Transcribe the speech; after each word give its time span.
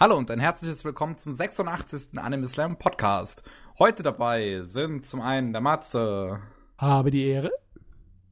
Hallo 0.00 0.16
und 0.16 0.30
ein 0.30 0.38
herzliches 0.40 0.84
Willkommen 0.84 1.16
zum 1.18 1.34
86. 1.34 2.18
Anime 2.18 2.46
Slam 2.46 2.76
Podcast. 2.78 3.42
Heute 3.78 4.02
dabei 4.02 4.60
sind 4.62 5.04
zum 5.06 5.20
einen 5.20 5.52
der 5.52 5.60
Matze, 5.60 6.40
Habe 6.78 7.10
die 7.10 7.26
Ehre. 7.26 7.50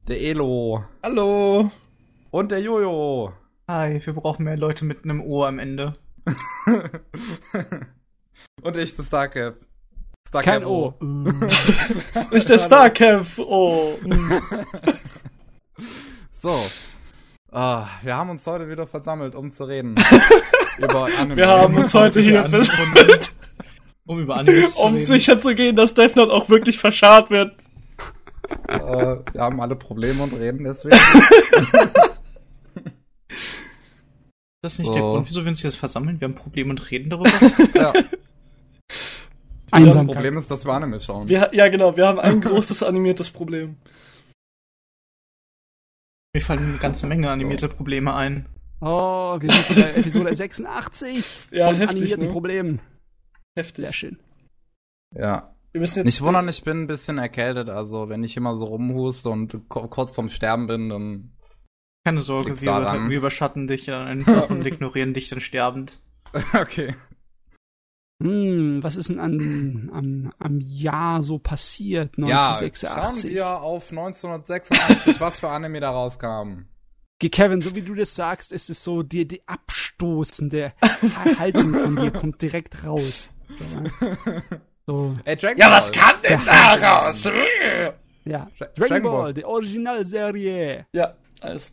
der 0.07 0.21
Elo 0.21 0.85
Hallo. 1.03 1.71
und 2.31 2.53
der 2.53 2.61
Jojo. 2.61 3.33
Hi, 3.69 4.01
wir 4.05 4.13
brauchen 4.15 4.45
mehr 4.45 4.57
Leute 4.57 4.85
mit 4.85 5.03
einem 5.05 5.21
O 5.21 5.45
am 5.45 5.59
Ende. 5.59 5.95
und 8.63 8.77
ich, 8.77 8.95
das 8.97 9.07
Starkev. 9.09 9.55
Kein 10.43 10.65
O. 10.65 10.95
Ist 12.31 12.49
der 12.49 12.59
Starkev. 12.61 13.39
Oh. 13.41 13.99
So. 16.31 16.65
Ah, 17.51 17.87
wir 18.03 18.17
haben 18.17 18.31
uns 18.31 18.47
heute 18.47 18.69
wieder 18.69 18.87
versammelt, 18.87 19.35
um 19.35 19.51
zu 19.51 19.65
reden. 19.65 19.95
über 20.79 21.09
Anime. 21.19 21.37
Wir 21.37 21.49
haben 21.49 21.77
uns 21.77 21.95
heute 21.95 22.21
hier 22.21 22.45
Anime. 22.45 22.65
versammelt, 22.65 23.33
Um 24.07 24.21
über 24.21 24.37
Animes 24.37 24.75
zu 24.75 24.83
um 24.83 25.03
sicher 25.03 25.39
zu 25.39 25.55
gehen, 25.55 25.77
dass 25.77 25.95
Death 25.95 26.17
Note 26.17 26.33
auch 26.33 26.49
wirklich 26.49 26.79
verscharrt 26.79 27.31
wird. 27.31 27.57
äh, 28.69 28.77
wir 28.79 29.41
haben 29.41 29.61
alle 29.61 29.77
Probleme 29.77 30.23
und 30.23 30.33
reden 30.35 30.65
deswegen. 30.65 30.97
Ist 34.63 34.75
das 34.75 34.79
nicht 34.79 34.95
der 34.95 35.03
So. 35.03 35.13
Grund, 35.13 35.29
wieso 35.29 35.45
wir 35.45 35.49
uns 35.49 35.63
jetzt 35.63 35.77
versammeln? 35.77 36.21
Wir 36.21 36.29
haben 36.29 36.35
Probleme 36.35 36.71
und 36.71 36.91
reden 36.91 37.11
darüber. 37.11 37.31
ja. 37.75 37.93
Das 37.93 39.73
Einsamkeit. 39.73 40.15
Problem 40.17 40.39
ist, 40.39 40.51
dass 40.51 40.65
wir 40.65 40.73
Anime 40.73 40.99
schauen. 41.01 41.29
Wir, 41.29 41.51
ja, 41.53 41.69
genau, 41.69 41.97
wir 41.97 42.07
haben 42.07 42.19
ein 42.19 42.41
großes 42.41 42.83
animiertes 42.83 43.31
Problem. 43.31 43.77
Mir 46.35 46.41
fallen 46.41 46.65
eine 46.69 46.79
ganze 46.79 47.07
Menge 47.07 47.31
animierte 47.31 47.69
Probleme 47.69 48.15
ein. 48.15 48.47
Oh, 48.81 49.37
wir 49.41 49.51
sind 49.51 49.77
bei 49.77 49.95
Episode 49.95 50.37
86 50.37 51.25
Ja, 51.51 51.67
von 51.67 51.77
heftig, 51.77 51.97
animierten 51.97 52.27
ne? 52.27 52.33
Problemen. 52.33 52.81
Heftig. 53.57 53.85
Sehr 53.87 53.93
schön. 53.95 54.19
ja. 55.15 55.53
Wir 55.73 55.81
müssen 55.81 55.99
jetzt 55.99 56.07
Nicht 56.07 56.23
wundern, 56.23 56.49
ich 56.49 56.65
bin 56.65 56.85
ein 56.85 56.87
bisschen 56.87 57.19
erkältet, 57.19 57.69
also 57.69 58.09
wenn 58.09 58.25
ich 58.25 58.35
immer 58.39 58.57
so 58.57 58.65
rumhuste 58.65 59.29
und 59.29 59.69
kurz 59.69 60.11
vorm 60.11 60.31
Sterben 60.31 60.67
bin, 60.67 60.89
dann. 60.89 61.33
Keine 62.03 62.23
Sorge, 62.23 62.59
wir, 62.63 62.67
daran? 62.67 63.11
wir 63.11 63.19
überschatten 63.19 63.67
dich 63.67 63.85
dann 63.85 64.07
einfach 64.07 64.49
und 64.49 64.65
ignorieren 64.65 65.13
dich 65.13 65.29
dann 65.29 65.41
sterbend. 65.41 66.01
okay. 66.55 66.95
Hm, 68.23 68.83
was 68.83 68.97
ist 68.97 69.11
denn 69.11 69.19
an, 69.19 69.91
am, 69.93 70.33
am 70.39 70.61
Jahr 70.61 71.23
so 71.23 71.39
passiert? 71.39 72.17
Ja, 72.17 72.55
schauen 72.55 72.65
1986. 72.65 73.35
wir 73.35 73.61
auf 73.61 73.91
1986, 73.91 75.21
was 75.21 75.41
für 75.41 75.51
Anime 75.51 75.81
da 75.81 75.91
rauskam. 75.91 76.69
Okay, 77.19 77.31
Kevin, 77.31 77.61
so 77.63 77.75
wie 77.75 77.81
du 77.83 77.95
das 77.95 78.15
sagst, 78.15 78.53
ist 78.53 78.69
es 78.69 78.85
so, 78.85 79.03
die, 79.03 79.27
die 79.27 79.47
abstoßende 79.49 80.75
Haltung 81.39 81.73
von 81.75 81.97
dir 81.97 82.11
kommt 82.11 82.43
direkt 82.43 82.85
raus. 82.85 83.31
So, 84.87 85.17
Ey, 85.25 85.37
Dragon 85.37 85.59
Ja, 85.59 85.71
was 85.71 85.91
kam 85.93 86.21
denn 86.23 86.41
da 86.45 86.75
raus? 86.75 87.25
ja. 87.25 88.51
Dra- 88.59 88.59
Dragon 88.59 88.75
Dragon 88.75 89.03
Ball, 89.03 89.23
Ball. 89.23 89.35
die 89.35 89.45
Originalserie. 89.45 90.87
Ja, 90.93 91.17
alles. 91.41 91.73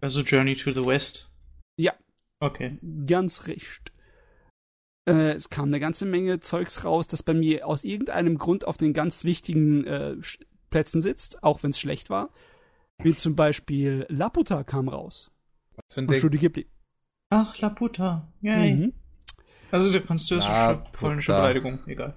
Also 0.00 0.20
Journey 0.20 0.54
to 0.54 0.70
the 0.72 0.84
West. 0.86 1.30
Ja. 1.76 1.92
Okay. 2.40 2.78
Ganz 3.06 3.46
recht. 3.48 3.92
Äh, 5.08 5.32
es 5.32 5.50
kam 5.50 5.66
eine 5.68 5.80
ganze 5.80 6.06
Menge 6.06 6.40
Zeugs 6.40 6.84
raus, 6.84 7.08
das 7.08 7.22
bei 7.22 7.34
mir 7.34 7.66
aus 7.66 7.84
irgendeinem 7.84 8.38
Grund 8.38 8.66
auf 8.66 8.76
den 8.76 8.92
ganz 8.92 9.24
wichtigen 9.24 9.84
äh, 9.86 10.16
Plätzen 10.70 11.00
sitzt, 11.02 11.42
auch 11.42 11.62
wenn 11.62 11.70
es 11.70 11.80
schlecht 11.80 12.10
war. 12.10 12.30
Wie 13.02 13.14
zum 13.14 13.34
Beispiel 13.36 14.06
Laputa 14.08 14.64
kam 14.64 14.88
raus. 14.88 15.30
Find 15.90 16.06
Von 16.06 16.14
ich- 16.14 16.18
Studio 16.20 16.40
Ghibli. 16.40 16.66
Ach, 17.30 17.58
Laputa. 17.58 18.28
Yay. 18.40 18.74
Mhm. 18.74 18.92
Also 19.70 19.90
du 19.90 19.98
du 20.00 20.36
Laputa. 20.36 20.74
schon 20.84 20.92
polnische 20.92 21.32
Beleidigung. 21.32 21.78
Egal. 21.86 22.14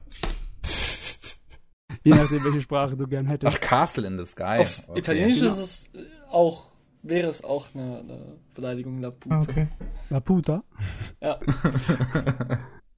Je 2.03 2.11
nachdem, 2.13 2.43
welche 2.43 2.61
Sprache 2.61 2.95
du 2.95 3.07
gern 3.07 3.25
hättest. 3.25 3.57
Ach, 3.57 3.59
Castle 3.61 4.07
in 4.07 4.17
the 4.17 4.25
Sky. 4.25 4.59
Auf 4.59 4.87
Okay. 4.87 4.99
Italienisch 4.99 5.39
Genau. 5.39 5.51
ist 5.51 5.57
es 5.59 5.89
auch, 6.29 6.67
wäre 7.01 7.27
es 7.29 7.43
auch 7.43 7.67
eine, 7.73 7.99
eine 7.99 8.37
Beleidigung, 8.53 9.01
La 9.01 9.11
Pute. 9.11 9.35
Okay. 9.35 9.67
Laputa? 10.09 10.63
Ja. 11.21 11.39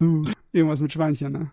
Uh, 0.01 0.25
irgendwas 0.51 0.81
mit 0.81 0.91
Schweinchen, 0.94 1.31
ne? 1.34 1.51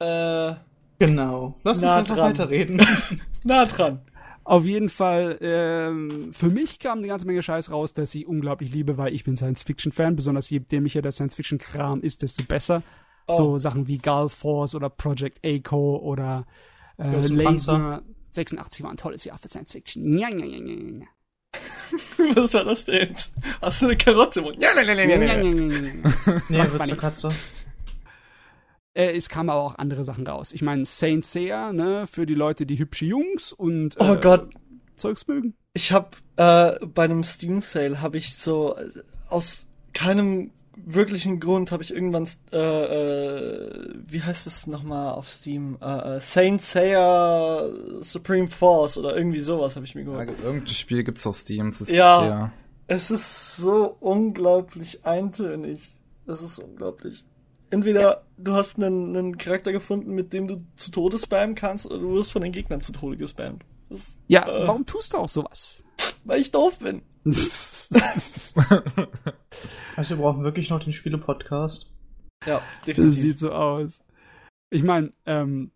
Äh, 0.00 0.54
Genau. 1.00 1.58
Lass 1.64 1.76
uns 1.82 1.92
einfach 1.92 2.16
dran. 2.16 2.30
weiterreden. 2.30 2.80
nah 3.44 3.66
dran. 3.66 4.00
Auf 4.48 4.64
jeden 4.64 4.88
Fall, 4.88 5.36
ähm, 5.42 6.32
für 6.32 6.48
mich 6.48 6.78
kam 6.78 7.00
eine 7.00 7.08
ganze 7.08 7.26
Menge 7.26 7.42
Scheiß 7.42 7.70
raus, 7.70 7.92
dass 7.92 8.14
ich 8.14 8.26
unglaublich 8.26 8.72
liebe, 8.72 8.96
weil 8.96 9.12
ich 9.12 9.22
bin 9.22 9.36
Science-Fiction-Fan, 9.36 10.16
besonders 10.16 10.48
je 10.48 10.60
dämlicher 10.60 11.02
der 11.02 11.12
Science-Fiction-Kram 11.12 12.00
ist, 12.00 12.22
desto 12.22 12.44
besser. 12.44 12.82
Oh. 13.26 13.34
So 13.34 13.58
Sachen 13.58 13.88
wie 13.88 13.98
Gulf 13.98 14.32
Force 14.32 14.74
oder 14.74 14.88
Project 14.88 15.44
Echo 15.44 15.98
oder 15.98 16.46
äh, 16.96 17.10
Großen 17.10 17.36
Laser. 17.36 17.44
Panzer. 17.44 18.02
86 18.30 18.82
war 18.82 18.90
ein 18.90 18.96
tolles 18.96 19.22
Jahr 19.24 19.38
für 19.38 19.48
Science-Fiction. 19.48 20.16
Ja, 20.16 20.30
ja, 20.30 20.46
ja, 20.46 20.64
ja, 20.64 20.98
ja. 21.00 21.06
Was 22.34 22.54
war 22.54 22.64
das 22.64 22.86
denn 22.86 23.06
jetzt? 23.10 23.32
Hast 23.60 23.82
du 23.82 23.86
eine 23.88 23.98
Karotte 23.98 24.38
im 24.38 24.46
Mund? 24.46 24.56
Ja, 24.62 24.74
ja, 24.74 24.80
ja, 24.80 24.94
Ja, 24.94 25.04
ja, 25.04 25.16
ja, 25.16 25.26
ja. 25.26 25.42
ja, 25.42 25.52
ja, 25.52 25.78
ja. 25.78 26.42
Nee, 26.48 26.72
wird 26.72 26.86
zur 26.86 26.96
Katze. 26.96 27.28
Äh, 28.98 29.16
es 29.16 29.28
kamen 29.28 29.48
aber 29.50 29.60
auch 29.62 29.78
andere 29.78 30.02
Sachen 30.04 30.26
raus. 30.26 30.52
Ich 30.52 30.60
meine, 30.62 30.84
Saint 30.84 31.24
Seiya, 31.24 31.72
ne, 31.72 32.06
für 32.06 32.26
die 32.26 32.34
Leute, 32.34 32.66
die 32.66 32.78
hübsche 32.78 33.04
Jungs 33.06 33.52
und 33.52 33.96
Oh 34.00 34.14
äh, 34.14 34.18
Gott. 34.20 34.50
Zeugs 34.96 35.26
mögen. 35.28 35.54
Ich 35.72 35.92
habe 35.92 36.08
äh, 36.36 36.84
bei 36.84 37.04
einem 37.04 37.22
Steam 37.22 37.60
Sale 37.60 38.00
habe 38.00 38.16
ich 38.18 38.34
so 38.34 38.76
äh, 38.76 38.88
aus 39.28 39.66
keinem 39.94 40.50
wirklichen 40.84 41.38
Grund 41.40 41.70
habe 41.72 41.82
ich 41.82 41.92
irgendwann 41.92 42.28
äh, 42.52 42.56
äh, 42.56 43.94
wie 44.06 44.22
heißt 44.22 44.46
es 44.46 44.66
nochmal 44.68 45.12
auf 45.12 45.28
Steam 45.28 45.76
äh, 45.82 46.16
äh, 46.16 46.20
Saint 46.20 46.62
Seiya 46.62 47.68
Supreme 48.00 48.48
Force 48.48 48.96
oder 48.98 49.16
irgendwie 49.16 49.40
sowas 49.40 49.76
habe 49.76 49.86
ich 49.86 49.94
mir 49.94 50.02
Ja, 50.04 50.24
geholt. 50.24 50.40
irgendein 50.42 50.66
Spiel 50.68 51.04
gibt's 51.04 51.26
auf 51.26 51.36
Steam. 51.36 51.70
Das 51.70 51.80
ist 51.82 51.90
Ja. 51.90 52.20
sehr- 52.20 52.52
Es 52.86 53.10
ist 53.10 53.56
so 53.56 53.96
unglaublich 54.00 55.04
eintönig. 55.04 55.94
Es 56.26 56.42
ist 56.42 56.58
unglaublich. 56.58 57.24
Entweder 57.70 58.24
du 58.38 58.52
hast 58.54 58.76
einen, 58.78 59.16
einen 59.16 59.36
Charakter 59.38 59.72
gefunden, 59.72 60.14
mit 60.14 60.32
dem 60.32 60.48
du 60.48 60.64
zu 60.76 60.90
Tode 60.90 61.18
spammen 61.18 61.54
kannst, 61.54 61.86
oder 61.86 61.98
du 61.98 62.14
wirst 62.14 62.32
von 62.32 62.42
den 62.42 62.52
Gegnern 62.52 62.80
zu 62.80 62.92
Tode 62.92 63.16
gespammt. 63.16 63.64
Das, 63.90 64.18
Ja, 64.26 64.48
Äh. 64.48 64.66
warum 64.66 64.86
tust 64.86 65.12
du 65.12 65.18
auch 65.18 65.28
sowas? 65.28 65.82
weil 66.24 66.40
ich 66.40 66.50
doof 66.52 66.78
bin. 66.78 67.02
Also 69.96 70.10
wir 70.16 70.22
brauchen 70.22 70.44
wirklich 70.44 70.70
noch 70.70 70.78
den 70.82 70.92
Spiele-Podcast. 70.92 71.90
Ja, 72.46 72.58
Das 72.80 72.86
definitiv. 72.86 73.18
sieht 73.18 73.38
so 73.38 73.50
aus. 73.52 74.00
Ich 74.70 74.82
meine, 74.84 75.10
ähm, 75.26 75.72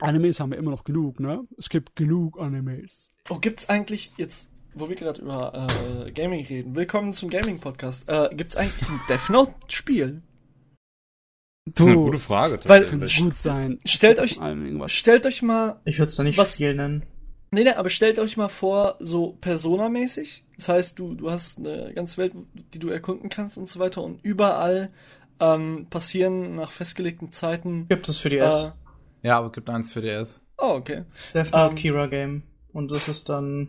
Animes 0.00 0.38
haben 0.38 0.50
wir 0.52 0.58
immer 0.58 0.70
noch 0.70 0.84
genug, 0.84 1.18
ne? 1.18 1.40
Es 1.58 1.68
gibt 1.68 1.96
genug 1.96 2.38
Animes. 2.38 3.10
Oh, 3.30 3.38
gibt's 3.38 3.68
eigentlich 3.68 4.12
jetzt, 4.16 4.46
wo 4.74 4.88
wir 4.88 4.94
gerade 4.96 5.20
über 5.22 5.66
äh, 6.06 6.12
Gaming 6.12 6.46
reden, 6.46 6.76
willkommen 6.76 7.12
zum 7.12 7.30
Gaming-Podcast, 7.30 8.08
äh, 8.08 8.28
gibt's 8.32 8.54
eigentlich 8.56 8.88
ein 8.88 9.00
Death 9.08 9.28
Note-Spiel? 9.30 10.22
Das 11.74 11.80
ist 11.80 11.86
eine 11.86 11.94
Du, 11.96 12.04
gute 12.04 12.18
Frage. 12.18 12.58
Weil- 12.64 12.84
gut 12.86 13.36
sein. 13.38 13.78
Stellt 13.84 14.18
euch-. 14.18 14.38
Stellt 14.86 15.26
euch 15.26 15.42
mal, 15.42 15.80
Ich 15.84 15.98
würde 15.98 16.10
es 16.10 16.16
da 16.16 16.22
nicht 16.24 16.38
Was- 16.38 16.54
Spiel 16.54 16.74
nennen. 16.74 17.04
nee, 17.50 17.64
nee, 17.64 17.70
aber 17.70 17.90
stellt 17.90 18.18
euch 18.18 18.36
mal 18.36 18.48
vor, 18.48 18.96
so 19.00 19.36
Persona-mäßig. 19.40 20.44
Das 20.56 20.68
heißt, 20.68 20.98
du, 20.98 21.14
du 21.14 21.30
hast 21.30 21.58
eine 21.58 21.92
ganze 21.94 22.16
Welt, 22.18 22.32
die 22.74 22.78
du 22.78 22.88
erkunden 22.88 23.28
kannst 23.28 23.58
und 23.58 23.68
so 23.68 23.78
weiter 23.78 24.02
und 24.02 24.18
überall 24.24 24.90
ähm, 25.40 25.86
passieren 25.88 26.56
nach 26.56 26.72
festgelegten 26.72 27.30
Zeiten. 27.30 27.86
Gibt 27.88 28.08
es 28.08 28.18
für 28.18 28.28
die 28.28 28.38
Äh, 28.38 28.48
S. 28.48 28.72
Ja, 29.22 29.38
aber 29.38 29.46
es 29.48 29.52
gibt 29.52 29.70
eins 29.70 29.92
für 29.92 30.00
DS. 30.02 30.40
oh, 30.58 30.74
okay. 30.74 31.04
Death 31.32 31.50
ähm, 31.52 31.76
Kira 31.76 32.06
Game. 32.06 32.42
Und 32.72 32.90
das 32.90 33.06
ist 33.08 33.28
dann. 33.28 33.68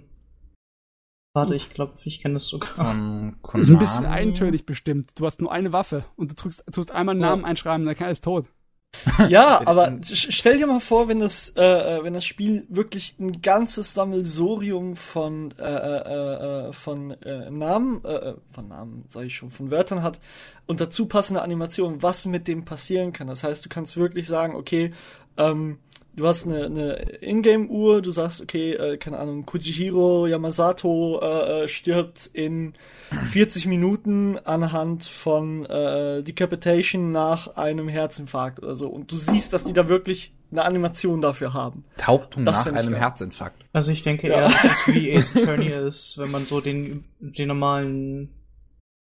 Warte, 1.39 1.55
ich 1.55 1.69
glaube, 1.73 1.94
ich 2.03 2.22
kenne 2.22 2.35
das 2.35 2.47
sogar. 2.47 2.69
Von 2.75 3.38
Konami. 3.41 3.61
Ist 3.61 3.72
ein 3.72 3.79
bisschen 3.79 4.05
eintönig 4.05 4.66
bestimmt. 4.66 5.11
Du 5.19 5.25
hast 5.25 5.41
nur 5.41 5.51
eine 5.51 5.72
Waffe 5.72 6.05
und 6.16 6.31
du 6.31 6.35
drückst, 6.35 6.66
tust 6.72 6.91
einmal 6.91 7.13
einen. 7.13 7.22
Namen 7.22 7.45
einschreiben, 7.45 7.86
dann 7.86 8.09
ist 8.09 8.24
tot. 8.24 8.45
Ja, 9.30 9.62
aber 9.68 10.00
stell 10.01 10.57
dir 10.57 10.65
mal 10.65 10.80
vor, 10.80 11.07
wenn 11.07 11.19
das, 11.19 11.50
äh, 11.56 11.62
äh, 11.62 12.03
wenn 12.03 12.13
das 12.13 12.25
Spiel 12.25 12.65
wirklich 12.69 13.15
ein 13.19 13.41
ganzes 13.41 13.94
Sammelsurium 13.94 14.95
von 14.95 15.53
äh, 15.59 15.63
äh, 15.63 16.69
äh, 16.69 16.74
von 16.74 17.12
äh, 17.12 17.51
Namen, 17.51 18.03
äh, 18.03 18.15
äh, 18.15 18.36
von 18.51 18.68
Namen 18.68 19.06
sage 19.09 19.27
ich 19.27 19.36
schon, 19.36 19.50
von 19.50 19.69
Wörtern 19.69 20.01
hat 20.01 20.19
und 20.65 20.81
dazu 20.81 21.06
passende 21.06 21.41
Animationen, 21.41 22.01
was 22.01 22.25
mit 22.25 22.47
dem 22.47 22.65
passieren 22.65 23.13
kann. 23.13 23.27
Das 23.27 23.44
heißt, 23.44 23.63
du 23.63 23.69
kannst 23.69 23.95
wirklich 23.95 24.27
sagen, 24.27 24.56
okay, 24.56 24.91
ähm, 25.38 25.77
du 26.19 26.27
hast 26.27 26.45
eine, 26.45 26.66
eine 26.66 26.94
Ingame-Uhr, 27.21 28.01
du 28.01 28.12
sagst, 28.12 28.42
okay, 28.42 28.74
äh, 28.74 28.98
keine 28.98 29.18
Ahnung, 29.19 29.45
Kujihiro 29.45 30.27
Yamasato 30.27 31.19
äh, 31.21 31.63
äh, 31.63 31.68
stirbt 31.68 32.30
in 32.33 32.74
40 33.31 33.66
Minuten 33.68 34.38
anhand 34.38 35.04
von 35.06 35.66
äh, 35.66 36.21
Decapitation 36.21 37.12
nach 37.12 37.56
einem 37.57 37.88
Herzinfarkt 37.88 38.62
oder 38.62 38.75
so. 38.75 38.88
Und 38.89 39.12
du 39.12 39.18
siehst, 39.18 39.54
dass 39.54 39.63
die 39.63 39.74
da 39.74 39.89
wirklich 39.89 40.33
eine 40.51 40.66
Animation 40.66 41.21
dafür 41.21 41.54
haben. 41.54 41.83
Taubtung 41.98 42.44
Das 42.45 42.65
nach 42.65 42.74
einem 42.74 42.92
geil. 42.94 43.00
Herzinfarkt. 43.01 43.65
Also 43.74 43.92
ich 43.92 44.01
denke 44.01 44.27
Ja. 44.27 44.36
eher, 44.42 44.50
dass 44.50 44.63
es 44.63 44.88
wie 44.94 45.13
Ace 45.15 45.36
Attorney 45.38 45.68
ist, 45.69 46.18
wenn 46.18 46.31
man 46.31 46.45
so 46.45 46.60
den, 46.62 47.06
den 47.19 47.48
normalen 47.48 48.30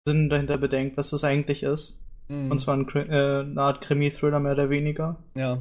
Sinn 0.07 0.29
dahinter 0.29 0.57
bedenkt, 0.57 0.97
was 0.97 1.09
das 1.09 1.23
eigentlich 1.23 1.63
ist. 1.63 2.01
Mhm. 2.29 2.51
Und 2.51 2.59
zwar 2.59 2.75
ein, 2.75 2.85
Kri- 2.85 3.09
äh, 3.09 3.41
eine 3.45 3.61
Art 3.61 3.81
Krimi-Thriller 3.81 4.39
mehr 4.39 4.51
oder 4.53 4.69
weniger. 4.69 5.17
ja. 5.35 5.59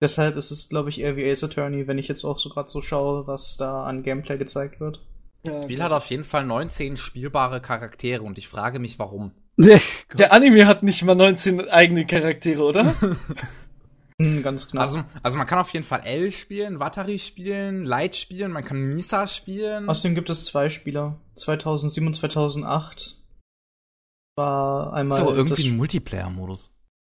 Deshalb 0.00 0.36
ist 0.36 0.50
es, 0.50 0.68
glaube 0.68 0.90
ich, 0.90 1.00
eher 1.00 1.16
wie 1.16 1.30
Ace 1.30 1.44
Attorney, 1.44 1.86
wenn 1.86 1.98
ich 1.98 2.08
jetzt 2.08 2.24
auch 2.24 2.38
so 2.38 2.48
gerade 2.48 2.68
so 2.68 2.82
schaue, 2.82 3.26
was 3.26 3.56
da 3.56 3.84
an 3.84 4.02
Gameplay 4.02 4.36
gezeigt 4.36 4.80
wird. 4.80 5.00
ja. 5.46 5.52
Das 5.52 5.64
Spiel 5.64 5.82
hat 5.82 5.92
auf 5.92 6.06
jeden 6.10 6.24
Fall 6.24 6.44
19 6.44 6.96
spielbare 6.96 7.60
Charaktere 7.60 8.22
und 8.22 8.38
ich 8.38 8.48
frage 8.48 8.78
mich, 8.78 8.98
warum. 8.98 9.32
Der 9.56 10.32
Anime 10.32 10.66
hat 10.66 10.82
nicht 10.82 11.02
mal 11.04 11.14
19 11.14 11.68
eigene 11.68 12.06
Charaktere, 12.06 12.62
oder? 12.62 12.94
Hm, 14.22 14.44
ganz 14.44 14.70
knapp. 14.70 14.82
Also, 14.82 15.02
also 15.24 15.38
man 15.38 15.46
kann 15.46 15.58
auf 15.58 15.72
jeden 15.72 15.84
Fall 15.84 16.02
L 16.04 16.30
spielen, 16.30 16.78
Watari 16.78 17.18
spielen, 17.18 17.84
Light 17.84 18.14
spielen, 18.14 18.52
man 18.52 18.64
kann 18.64 18.80
Misa 18.80 19.26
spielen. 19.26 19.88
Außerdem 19.88 20.14
gibt 20.14 20.30
es 20.30 20.44
zwei 20.44 20.70
Spieler. 20.70 21.20
2007 21.34 22.06
und 22.06 22.14
2008 22.14 23.20
war 24.36 24.92
einmal. 24.92 25.18
so, 25.18 25.34
irgendwie 25.34 25.68
ein 25.68 25.76
Multiplayer-Modus. 25.76 26.70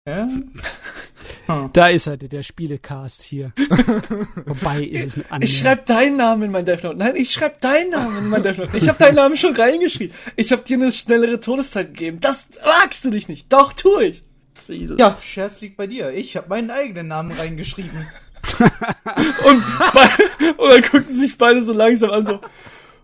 Ja? 0.07 0.29
Hm. 1.47 1.69
Da 1.73 1.87
ist 1.87 2.07
er, 2.07 2.17
der 2.17 2.43
Spielecast 2.43 3.23
hier. 3.23 3.53
Vorbei 4.45 4.83
ist 4.83 5.05
es 5.07 5.17
mit 5.17 5.31
Anime. 5.31 5.45
Ich 5.45 5.57
schreib 5.59 5.85
deinen 5.85 6.17
Namen 6.17 6.43
in 6.43 6.51
mein 6.51 6.65
Death 6.65 6.83
Note. 6.83 6.97
Nein, 6.97 7.15
ich 7.15 7.31
schreib 7.31 7.61
deinen 7.61 7.91
Namen 7.91 8.17
in 8.17 8.29
mein 8.29 8.43
Death 8.43 8.57
Note. 8.57 8.77
Ich 8.77 8.87
habe 8.87 8.97
deinen 8.99 9.15
Namen 9.15 9.37
schon 9.37 9.55
reingeschrieben. 9.55 10.15
Ich 10.35 10.51
habe 10.51 10.63
dir 10.63 10.77
eine 10.77 10.91
schnellere 10.91 11.39
Todeszeit 11.39 11.93
gegeben. 11.93 12.19
Das 12.19 12.49
wagst 12.63 13.05
du 13.05 13.11
dich 13.11 13.27
nicht. 13.27 13.51
Doch, 13.51 13.73
tu 13.73 13.99
ich. 13.99 14.23
Jesus. 14.67 14.97
Ja, 14.99 15.17
Scherz 15.21 15.61
liegt 15.61 15.77
bei 15.77 15.87
dir. 15.87 16.11
Ich 16.11 16.35
habe 16.37 16.49
meinen 16.49 16.71
eigenen 16.71 17.07
Namen 17.07 17.31
reingeschrieben. 17.31 18.07
Und, 18.59 19.63
bei, 19.93 20.53
und 20.57 20.71
dann 20.71 20.81
gucken 20.83 21.13
sich 21.13 21.35
beide 21.37 21.65
so 21.65 21.73
langsam 21.73 22.11
an, 22.11 22.25
so, 22.25 22.39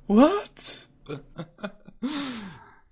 what? 0.08 0.88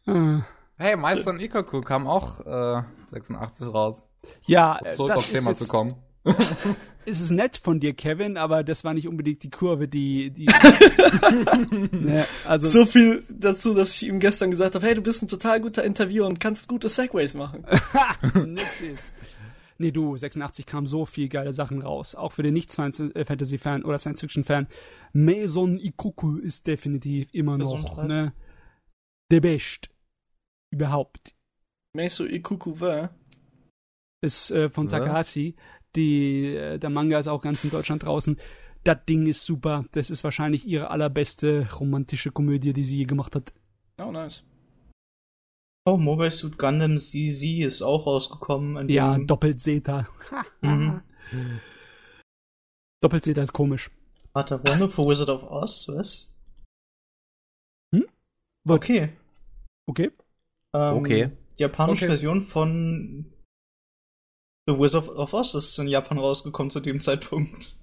Ah. 0.08 0.42
Hey, 0.78 0.96
Meister 0.96 1.30
und 1.30 1.40
Ikaku 1.40 1.82
kam 1.82 2.08
auch 2.08 2.40
äh, 2.46 2.82
86 3.12 3.68
raus. 3.68 4.02
Ja, 4.46 4.80
äh, 4.84 4.92
Zurück 4.92 5.10
das 5.10 5.18
aufs 5.20 5.28
ist, 5.30 5.36
Thema 5.36 5.50
jetzt, 5.52 5.60
zu 5.60 5.68
kommen. 5.68 5.96
ist 7.06 7.22
es 7.22 7.32
nett 7.32 7.58
von 7.58 7.80
dir, 7.80 7.94
Kevin, 7.94 8.38
aber 8.38 8.64
das 8.64 8.84
war 8.84 8.94
nicht 8.94 9.08
unbedingt 9.08 9.44
die 9.44 9.50
Kurve, 9.50 9.88
die, 9.88 10.32
die 10.32 10.46
ne, 11.92 12.26
also 12.46 12.68
So 12.68 12.86
viel 12.86 13.24
dazu, 13.30 13.74
dass 13.74 13.96
ich 13.96 14.08
ihm 14.08 14.20
gestern 14.20 14.52
gesagt 14.52 14.76
habe, 14.76 14.86
hey, 14.86 14.96
du 14.96 15.02
bist 15.02 15.24
ein 15.24 15.28
total 15.28 15.62
guter 15.62 15.84
Interviewer 15.84 16.28
und 16.28 16.40
kannst 16.40 16.68
gute 16.68 16.90
Segways 16.90 17.34
machen. 17.34 17.66
Nee, 19.82 19.92
du, 19.92 20.18
86 20.18 20.66
kam 20.66 20.86
so 20.86 21.06
viel 21.06 21.30
geile 21.30 21.54
Sachen 21.54 21.82
raus. 21.82 22.14
Auch 22.14 22.34
für 22.34 22.44
den 22.44 22.54
Nicht-Fantasy-Fan 22.54 23.86
oder 23.86 23.98
Science-Fiction-Fan. 23.98 24.68
Maison 25.14 25.80
Ikoku 25.80 26.38
ist 26.38 26.68
definitiv 26.68 27.30
immer 27.32 27.58
noch, 27.58 28.04
ne, 28.04 28.34
der 29.32 29.40
Best. 29.40 29.90
Überhaupt. 30.70 31.34
Meiso 31.94 32.26
Ikuku 32.26 32.80
wa? 32.82 33.10
Ist 34.22 34.52
äh, 34.52 34.70
von? 34.70 34.90
Takahashi. 34.90 35.56
Die, 35.96 36.56
äh, 36.56 36.78
der 36.78 36.90
Manga 36.90 37.18
ist 37.20 37.28
auch 37.28 37.42
ganz 37.42 37.64
in 37.64 37.70
Deutschland 37.70 38.04
draußen. 38.04 38.38
Das 38.84 38.98
Ding 39.08 39.26
ist 39.28 39.44
super. 39.44 39.86
Das 39.92 40.10
ist 40.10 40.24
wahrscheinlich 40.24 40.66
ihre 40.68 40.90
allerbeste 40.92 41.68
romantische 41.74 42.32
Komödie, 42.32 42.74
die 42.74 42.84
sie 42.84 42.98
je 42.98 43.06
gemacht 43.06 43.36
hat. 43.36 43.54
Oh, 44.02 44.12
nice. 44.12 44.44
Oh, 45.86 45.98
Mobile 45.98 46.32
Suit 46.32 46.58
Gundam 46.58 46.98
ZZ 46.98 47.44
ist 47.66 47.82
auch 47.82 48.06
rausgekommen. 48.06 48.78
in 48.78 48.90
Ja, 48.90 49.16
dem- 49.16 49.28
doppelt 49.28 49.62
Zeta. 49.62 50.08
Mhm. 50.62 51.02
Doppelt 53.02 53.24
Zeta 53.24 53.42
ist 53.42 53.54
komisch. 53.54 53.90
Warte, 54.34 54.60
Wonderful 54.68 55.06
Wizard 55.08 55.30
of 55.30 55.44
Oz, 55.44 55.88
was? 55.90 56.34
Hm? 57.94 58.06
Okay. 58.68 59.14
Okay. 59.88 60.12
Ähm, 60.74 60.94
Okay. 60.98 61.32
Die 61.58 61.62
japanische 61.64 62.06
Okay. 62.06 62.12
Version 62.12 62.46
von 62.46 63.26
The 64.70 64.78
Wizard 64.78 65.10
of 65.10 65.34
Oz 65.34 65.56
ist 65.56 65.80
in 65.80 65.88
Japan 65.88 66.20
rausgekommen 66.20 66.70
zu 66.70 66.80
dem 66.80 67.02
Zeitpunkt. 67.02 67.76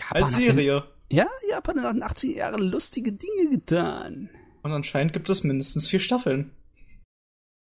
Japan 0.00 0.22
Als 0.24 0.34
Serie. 0.34 0.82
Ja, 1.08 1.28
Japan 1.48 1.80
hat 1.80 1.94
in 1.94 2.00
den 2.00 2.08
80er 2.08 2.34
Jahren 2.34 2.62
lustige 2.62 3.12
Dinge 3.12 3.50
getan. 3.50 4.28
Und 4.64 4.72
anscheinend 4.72 5.12
gibt 5.12 5.30
es 5.30 5.44
mindestens 5.44 5.88
vier 5.88 6.00
Staffeln. 6.00 6.50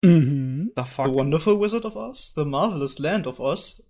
Mhm. 0.04 0.72
The 0.76 0.82
The 0.82 1.14
Wonderful 1.14 1.60
Wizard 1.60 1.84
of 1.84 1.94
Oz, 1.94 2.34
The 2.34 2.44
Marvelous 2.44 2.98
Land 2.98 3.28
of 3.28 3.38
Oz, 3.38 3.88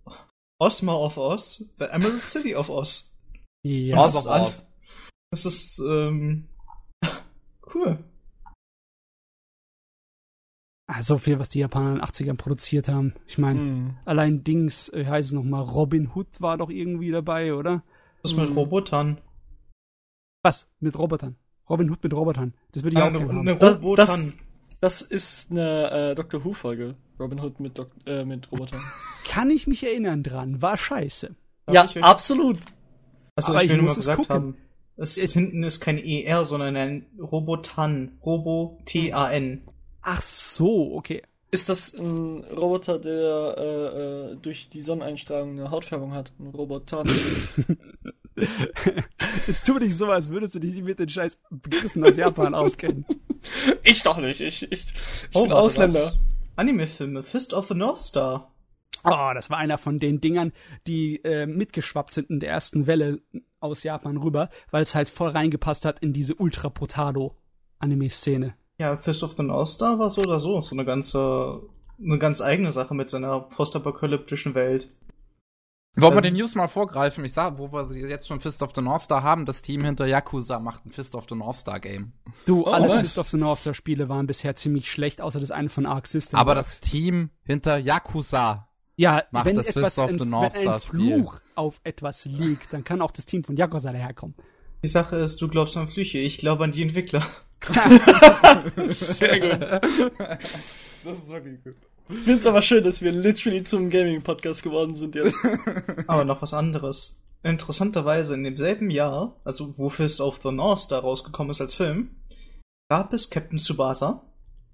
Ozma 0.58 0.92
of 0.92 1.16
Oz, 1.16 1.64
The 1.78 1.84
Emerald 1.84 2.26
City 2.26 2.54
of 2.54 2.68
Oz. 2.68 3.16
Ja. 3.62 3.96
Was? 3.96 4.14
Oz 4.14 4.26
of 4.26 4.30
Oz. 4.30 4.66
Das 5.30 5.46
ist, 5.46 5.78
ähm, 5.78 6.48
cool. 7.74 8.04
Ah, 10.86 11.02
so 11.02 11.16
viel, 11.16 11.38
was 11.38 11.48
die 11.48 11.60
Japaner 11.60 11.90
in 11.90 11.94
den 11.96 12.04
80ern 12.04 12.36
produziert 12.36 12.88
haben. 12.88 13.14
Ich 13.26 13.38
meine, 13.38 13.60
Hm. 13.60 13.96
allein 14.04 14.44
Dings, 14.44 14.90
äh, 14.90 15.06
heißt 15.06 15.28
es 15.28 15.32
nochmal, 15.32 15.62
Robin 15.62 16.10
Hood 16.14 16.26
war 16.40 16.58
doch 16.58 16.68
irgendwie 16.68 17.10
dabei, 17.10 17.54
oder? 17.54 17.82
Das 18.22 18.32
ist 18.32 18.38
mit 18.38 18.50
Mhm. 18.50 18.58
Robotern. 18.58 19.18
Was? 20.42 20.68
Mit 20.80 20.98
Robotern. 20.98 21.36
Robin 21.70 21.90
Hood 21.90 22.02
mit 22.04 22.12
Robotern. 22.12 22.52
Das 22.72 22.82
würde 22.82 22.94
ich 22.94 22.98
Ja, 22.98 23.06
auch 23.08 23.12
gerne 23.12 23.28
haben. 23.28 23.40
eine 23.48 23.56
Das- 23.56 23.76
Robotern. 23.76 24.34
Das 24.80 25.00
ist 25.00 25.50
eine 25.50 25.90
äh, 26.10 26.14
Doctor 26.14 26.44
Who-Folge. 26.44 26.96
Robin 27.18 27.40
Hood 27.40 27.60
mit, 27.60 27.78
Dok 27.78 27.88
äh, 28.04 28.24
mit 28.26 28.52
Robotern. 28.52 28.80
Kann 29.26 29.50
ich 29.50 29.66
mich 29.66 29.82
erinnern 29.84 30.22
dran. 30.22 30.60
War 30.60 30.76
scheiße. 30.76 31.34
Ja, 31.70 31.86
ich 31.86 31.96
euch- 31.96 32.02
absolut. 32.04 32.58
Also 33.36 33.52
aber 33.52 33.62
ich 33.64 33.70
ich 33.70 33.76
will 33.76 33.82
muss 33.82 33.92
mal 33.92 33.92
es 33.92 33.96
gesagt 33.96 34.18
gucken. 34.18 34.34
haben, 34.34 34.56
es 34.96 35.16
ist 35.16 35.32
hinten 35.32 35.62
ist 35.62 35.80
kein 35.80 35.96
ER, 35.96 36.44
sondern 36.44 36.76
ein 36.76 37.06
Robotan. 37.18 38.18
Robo-T-A-N. 38.24 39.62
Ach 40.06 40.20
so, 40.20 40.94
okay. 40.94 41.22
Ist 41.50 41.68
das 41.68 41.94
ein 41.94 42.44
Roboter, 42.44 42.98
der 42.98 43.54
äh, 43.58 44.32
äh, 44.32 44.36
durch 44.36 44.68
die 44.68 44.82
Sonneneinstrahlung 44.82 45.50
eine 45.52 45.70
Hautfärbung 45.70 46.12
hat? 46.12 46.32
Ein 46.38 46.48
Roboter. 46.48 47.04
Jetzt 49.46 49.64
tu 49.66 49.78
nicht 49.78 49.96
so, 49.96 50.06
als 50.06 50.30
würdest 50.30 50.56
du 50.56 50.58
dich 50.58 50.82
mit 50.82 50.98
den 50.98 51.08
scheiß 51.08 51.38
Begriffen 51.50 52.04
aus 52.04 52.16
Japan 52.16 52.54
auskennen. 52.56 53.04
ich 53.84 54.02
doch 54.02 54.18
nicht. 54.18 54.40
Ich, 54.40 54.64
ich, 54.64 54.72
ich 54.72 54.94
Oh, 55.32 55.44
bin 55.44 55.52
Ausländer. 55.52 56.12
Anime-Filme. 56.56 57.22
Fist 57.22 57.54
of 57.54 57.68
the 57.68 57.74
North 57.74 57.98
Star. 57.98 58.52
Oh, 59.04 59.30
das 59.34 59.50
war 59.50 59.58
einer 59.58 59.78
von 59.78 59.98
den 60.00 60.20
Dingern, 60.20 60.52
die 60.86 61.22
äh, 61.24 61.46
mitgeschwappt 61.46 62.12
sind 62.12 62.30
in 62.30 62.40
der 62.40 62.48
ersten 62.50 62.86
Welle 62.86 63.20
aus 63.60 63.82
Japan 63.82 64.16
rüber, 64.16 64.48
weil 64.70 64.82
es 64.82 64.94
halt 64.94 65.08
voll 65.08 65.28
reingepasst 65.30 65.84
hat 65.84 66.00
in 66.00 66.12
diese 66.12 66.34
Ultra 66.34 66.68
Potado 66.70 67.36
Anime-Szene. 67.78 68.54
Ja, 68.78 68.96
Fist 68.96 69.22
of 69.22 69.34
the 69.36 69.42
North 69.42 69.68
Star 69.68 69.98
war 69.98 70.10
so 70.10 70.22
oder 70.22 70.40
so. 70.40 70.60
So 70.60 70.74
eine 70.74 70.84
ganze, 70.84 71.60
eine 72.02 72.18
ganz 72.18 72.40
eigene 72.40 72.72
Sache 72.72 72.94
mit 72.94 73.08
seiner 73.10 73.40
postapokalyptischen 73.40 74.54
Welt. 74.54 74.88
Wollen 75.96 76.14
wir 76.14 76.18
Ähm, 76.18 76.22
den 76.24 76.34
News 76.34 76.56
mal 76.56 76.66
vorgreifen? 76.66 77.24
Ich 77.24 77.32
sag, 77.32 77.56
wo 77.56 77.70
wir 77.70 77.88
jetzt 78.08 78.26
schon 78.26 78.40
Fist 78.40 78.62
of 78.64 78.72
the 78.74 78.80
North 78.82 79.02
Star 79.02 79.22
haben, 79.22 79.46
das 79.46 79.62
Team 79.62 79.84
hinter 79.84 80.06
Yakuza 80.06 80.58
macht 80.58 80.84
ein 80.84 80.90
Fist 80.90 81.14
of 81.14 81.26
the 81.28 81.36
North 81.36 81.58
Star 81.58 81.78
Game. 81.78 82.14
Du, 82.46 82.62
Oh, 82.66 82.70
alle 82.70 82.88
nice. 82.88 83.00
Fist 83.02 83.18
of 83.18 83.28
the 83.28 83.36
North 83.36 83.60
Star 83.60 83.74
Spiele 83.74 84.08
waren 84.08 84.26
bisher 84.26 84.56
ziemlich 84.56 84.90
schlecht, 84.90 85.20
außer 85.20 85.38
das 85.38 85.52
eine 85.52 85.68
von 85.68 85.86
Arc 85.86 86.08
System. 86.08 86.36
Aber 86.36 86.56
das 86.56 86.80
Team 86.80 87.30
hinter 87.44 87.78
Yakuza. 87.78 88.68
ja, 88.96 89.22
macht 89.30 89.46
wenn 89.46 89.54
das 89.54 89.68
etwas, 89.68 89.94
Fist 89.94 89.98
of 90.00 90.08
ein, 90.10 90.18
the 90.18 90.24
North 90.24 90.54
wenn 90.54 90.62
ein 90.68 90.80
Star 90.80 90.80
Spiel. 90.80 91.14
Fluch 91.22 91.36
auf 91.54 91.80
etwas 91.84 92.24
liegt, 92.24 92.72
dann 92.72 92.82
kann 92.82 93.00
auch 93.00 93.12
das 93.12 93.26
Team 93.26 93.44
von 93.44 93.56
Yakuza 93.56 93.92
daherkommen. 93.92 94.34
Die 94.84 94.88
Sache 94.88 95.16
ist, 95.16 95.40
du 95.40 95.48
glaubst 95.48 95.78
an 95.78 95.88
Flüche, 95.88 96.18
ich 96.18 96.36
glaube 96.36 96.62
an 96.64 96.70
die 96.70 96.82
Entwickler. 96.82 97.26
Sehr 98.86 99.40
gut. 99.40 99.60
Das 101.02 101.18
ist 101.22 101.28
wirklich 101.30 101.64
gut. 101.64 101.74
Ich 102.10 102.18
find's 102.18 102.44
aber 102.44 102.60
schön, 102.60 102.84
dass 102.84 103.00
wir 103.00 103.10
literally 103.10 103.62
zum 103.62 103.88
Gaming-Podcast 103.88 104.62
geworden 104.62 104.94
sind 104.94 105.14
jetzt. 105.14 105.34
Aber 106.06 106.26
noch 106.26 106.42
was 106.42 106.52
anderes. 106.52 107.22
Interessanterweise 107.42 108.34
in 108.34 108.44
demselben 108.44 108.90
Jahr, 108.90 109.40
also 109.44 109.72
wo 109.78 109.88
Fist 109.88 110.20
of 110.20 110.40
the 110.42 110.50
North 110.52 110.80
Star 110.80 111.00
rausgekommen 111.00 111.52
ist 111.52 111.62
als 111.62 111.74
Film, 111.74 112.10
gab 112.90 113.14
es 113.14 113.30
Captain 113.30 113.58
Tsubasa 113.58 114.22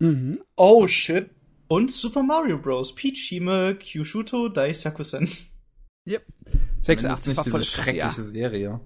Mhm. 0.00 0.40
Oh 0.57 0.88
shit. 0.88 1.31
und 1.69 1.93
Super 1.93 2.25
Mario 2.25 2.59
Bros. 2.59 2.93
Peach 2.97 3.29
Hime 3.29 3.76
Kyushuto 3.76 4.49
Dai 4.49 4.73
Sakusen. 4.73 5.29
Yep. 6.09 6.25
Zumindest 6.81 6.85
86 7.26 7.37
war 7.37 7.45
nicht 7.45 7.50
voll 7.52 7.62
schreckliche 7.62 8.25
Serie. 8.25 8.81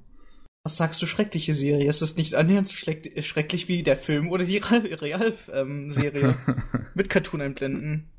Was 0.64 0.78
sagst 0.78 1.02
du, 1.02 1.06
schreckliche 1.06 1.52
Serie? 1.52 1.86
Es 1.88 2.00
ist 2.00 2.16
nicht 2.16 2.34
annähernd 2.34 2.66
so 2.66 2.74
schleck- 2.74 3.22
schrecklich 3.24 3.68
wie 3.68 3.82
der 3.82 3.98
Film 3.98 4.30
oder 4.30 4.44
die 4.44 4.56
Real-Serie 4.64 6.36
mit 6.94 7.10
Cartoon-Einblenden. 7.10 8.10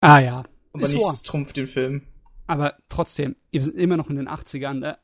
Ah 0.00 0.18
ja. 0.18 0.44
Aber 0.72 0.82
Ist 0.82 0.94
nichts 0.94 1.22
trumpft 1.22 1.56
den 1.56 1.68
Film. 1.68 2.02
Aber 2.48 2.76
trotzdem, 2.88 3.36
wir 3.52 3.62
sind 3.62 3.76
immer 3.76 3.96
noch 3.96 4.10
in 4.10 4.16
den 4.16 4.28
80ern. 4.28 4.74
Ne? 4.74 4.98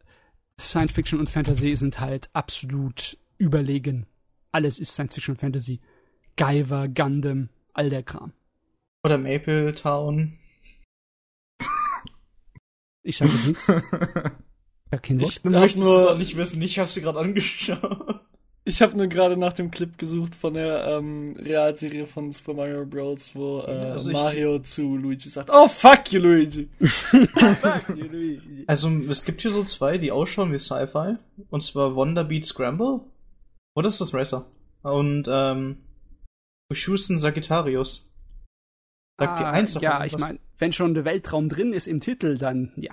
Science 0.60 0.92
Fiction 0.92 1.20
und 1.20 1.30
Fantasy 1.30 1.76
sind 1.76 2.00
halt 2.00 2.28
absolut 2.32 3.16
überlegen. 3.38 4.06
Alles 4.50 4.78
ist 4.80 4.92
Science 4.92 5.14
Fiction 5.14 5.34
und 5.34 5.40
Fantasy. 5.40 5.80
Guyver, 6.36 6.88
Gundam, 6.88 7.50
all 7.74 7.90
der 7.90 8.02
Kram. 8.02 8.32
Oder 9.04 9.18
Maple 9.18 9.72
Town. 9.74 10.38
Ich 13.04 13.18
sag 13.18 13.28
jetzt 13.28 13.46
nichts. 13.46 13.66
Ja, 14.92 14.98
kein 14.98 15.20
Wort. 15.20 15.30
Ich 15.30 15.44
möchte 15.44 15.80
nur- 15.80 16.00
es 16.00 16.06
auch 16.06 16.16
nicht 16.18 16.36
wissen, 16.36 16.62
ich 16.62 16.78
habe 16.78 16.90
sie 16.90 17.00
gerade 17.02 17.18
angeschaut. 17.18 18.20
Ich 18.68 18.82
habe 18.82 18.96
nur 18.96 19.06
gerade 19.06 19.36
nach 19.36 19.52
dem 19.52 19.70
Clip 19.70 19.96
gesucht 19.96 20.34
von 20.34 20.54
der 20.54 20.84
ähm, 20.98 21.36
Realserie 21.38 22.04
von 22.04 22.32
Super 22.32 22.52
Mario 22.54 22.84
Bros., 22.84 23.30
wo 23.34 23.60
äh, 23.60 23.66
Also 23.92 24.10
ich- 24.10 24.12
Mario 24.12 24.58
zu 24.58 24.96
Luigi 24.96 25.28
sagt, 25.28 25.50
oh 25.52 25.68
fuck 25.68 26.10
you, 26.12 26.18
Luigi. 26.20 26.68
Also, 28.66 28.90
es 29.08 29.24
gibt 29.24 29.42
hier 29.42 29.52
so 29.52 29.62
zwei, 29.64 29.98
die 29.98 30.10
ausschauen 30.12 30.52
wie 30.52 30.58
Sci-Fi. 30.58 31.16
Und 31.50 31.62
zwar 31.62 31.94
Wonder 31.94 32.24
Beat 32.24 32.46
Scramble. 32.46 33.00
Oder 33.76 33.88
ist 33.88 34.00
das 34.00 34.12
Racer? 34.14 34.46
Und, 34.82 35.26
ähm, 35.28 35.78
Ushusen 36.70 37.18
Sagittarius. 37.18 38.12
Sagt 39.18 39.38
die 39.38 39.44
Ah, 39.44 39.50
eins 39.52 39.74
davon 39.74 39.84
Ja, 39.84 40.04
ich 40.04 40.18
meine, 40.18 40.38
wenn 40.58 40.72
schon 40.72 40.94
der 40.94 41.04
Weltraum 41.04 41.48
drin 41.48 41.72
ist 41.72 41.86
im 41.86 42.00
Titel, 42.00 42.36
dann 42.36 42.72
ja. 42.76 42.92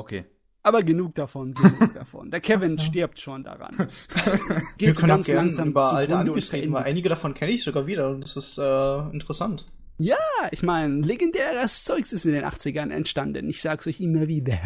Okay. 0.00 0.24
Aber 0.62 0.82
genug 0.82 1.14
davon, 1.14 1.54
genug 1.54 1.94
davon. 1.94 2.30
Der 2.30 2.40
Kevin 2.40 2.76
stirbt 2.78 3.18
schon 3.18 3.44
daran. 3.44 3.74
Wir 3.78 4.62
Geht 4.76 4.96
so 4.96 5.00
können 5.00 5.12
auch 5.12 5.16
ganz 5.16 5.26
gerne 5.26 5.40
langsam 5.42 5.68
über 5.70 5.92
alte 5.92 6.16
Animes 6.16 6.52
reden, 6.52 6.72
weil 6.72 6.82
verendet. 6.82 6.86
einige 6.90 7.08
davon 7.08 7.32
kenne 7.34 7.52
ich 7.52 7.62
sogar 7.62 7.86
wieder 7.86 8.10
und 8.10 8.20
das 8.22 8.36
ist 8.36 8.58
äh, 8.58 8.98
interessant. 9.10 9.66
Ja, 9.98 10.16
ich 10.50 10.62
meine, 10.62 11.00
legendäres 11.00 11.84
Zeugs 11.84 12.12
ist 12.12 12.24
in 12.24 12.32
den 12.32 12.44
80ern 12.44 12.90
entstanden. 12.90 13.48
Ich 13.48 13.60
sag's 13.62 13.86
euch 13.86 14.00
immer 14.00 14.28
wieder. 14.28 14.58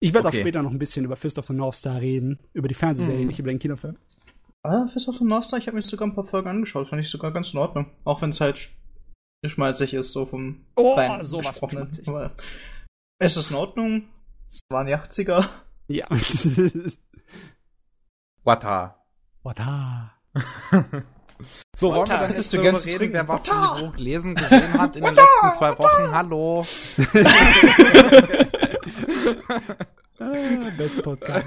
Ich 0.00 0.14
werde 0.14 0.28
Okay. 0.28 0.36
auch 0.36 0.40
später 0.40 0.62
noch 0.62 0.70
ein 0.70 0.78
bisschen 0.78 1.04
über 1.04 1.16
Fist 1.16 1.38
of 1.38 1.46
the 1.46 1.52
North 1.52 1.74
Star 1.76 2.00
reden, 2.00 2.38
über 2.52 2.68
die 2.68 2.74
Fernsehserie, 2.74 3.20
Mhm. 3.20 3.26
nicht 3.26 3.38
über 3.40 3.50
den 3.50 3.58
Kinofilm. 3.58 3.94
Ah, 4.62 4.86
Fist 4.92 5.08
of 5.08 5.16
the 5.18 5.24
North 5.24 5.44
Star, 5.44 5.58
ich 5.58 5.66
habe 5.66 5.76
mir 5.76 5.82
sogar 5.82 6.06
ein 6.06 6.14
paar 6.14 6.24
Folgen 6.24 6.48
angeschaut, 6.48 6.88
fand 6.88 7.02
ich 7.02 7.08
sogar 7.10 7.32
ganz 7.32 7.52
in 7.52 7.58
Ordnung. 7.58 7.86
Auch 8.04 8.22
wenn 8.22 8.30
es 8.30 8.40
halt 8.40 8.56
sch- 8.56 8.68
schmalzig 9.48 9.94
ist, 9.94 10.12
so 10.12 10.26
vom 10.26 10.60
Oh, 10.76 10.96
sowas 11.22 11.58
von 11.58 11.70
schmalzig. 11.70 12.06
Aber 12.08 12.32
Es 13.18 13.36
ist 13.36 13.50
in 13.50 13.56
Ordnung. 13.56 14.04
Es 14.48 14.60
waren 14.70 14.86
die 14.86 14.94
80er. 14.96 15.48
Ja. 15.88 16.06
Wata. 18.44 19.04
Wada. 19.42 20.12
So, 21.76 21.88
wollen 21.92 21.96
wir 21.96 22.00
Wata. 22.02 22.16
dann 22.18 22.28
Hättest 22.30 22.52
jetzt 22.52 22.52
du 22.52 22.62
darüber 22.62 22.84
reden, 22.84 23.12
wer 23.12 23.28
was 23.28 23.48
Wata. 23.48 23.78
im 23.78 23.86
Buch 23.90 23.96
lesen 23.98 24.34
gesehen 24.34 24.72
hat 24.74 24.96
in 24.96 25.04
den 25.04 25.14
letzten 25.14 25.52
zwei 25.56 25.76
Wochen? 25.78 26.12
Hallo. 26.12 26.66
Ah, 30.20 30.70
Best 30.76 31.02
Podcast. 31.02 31.46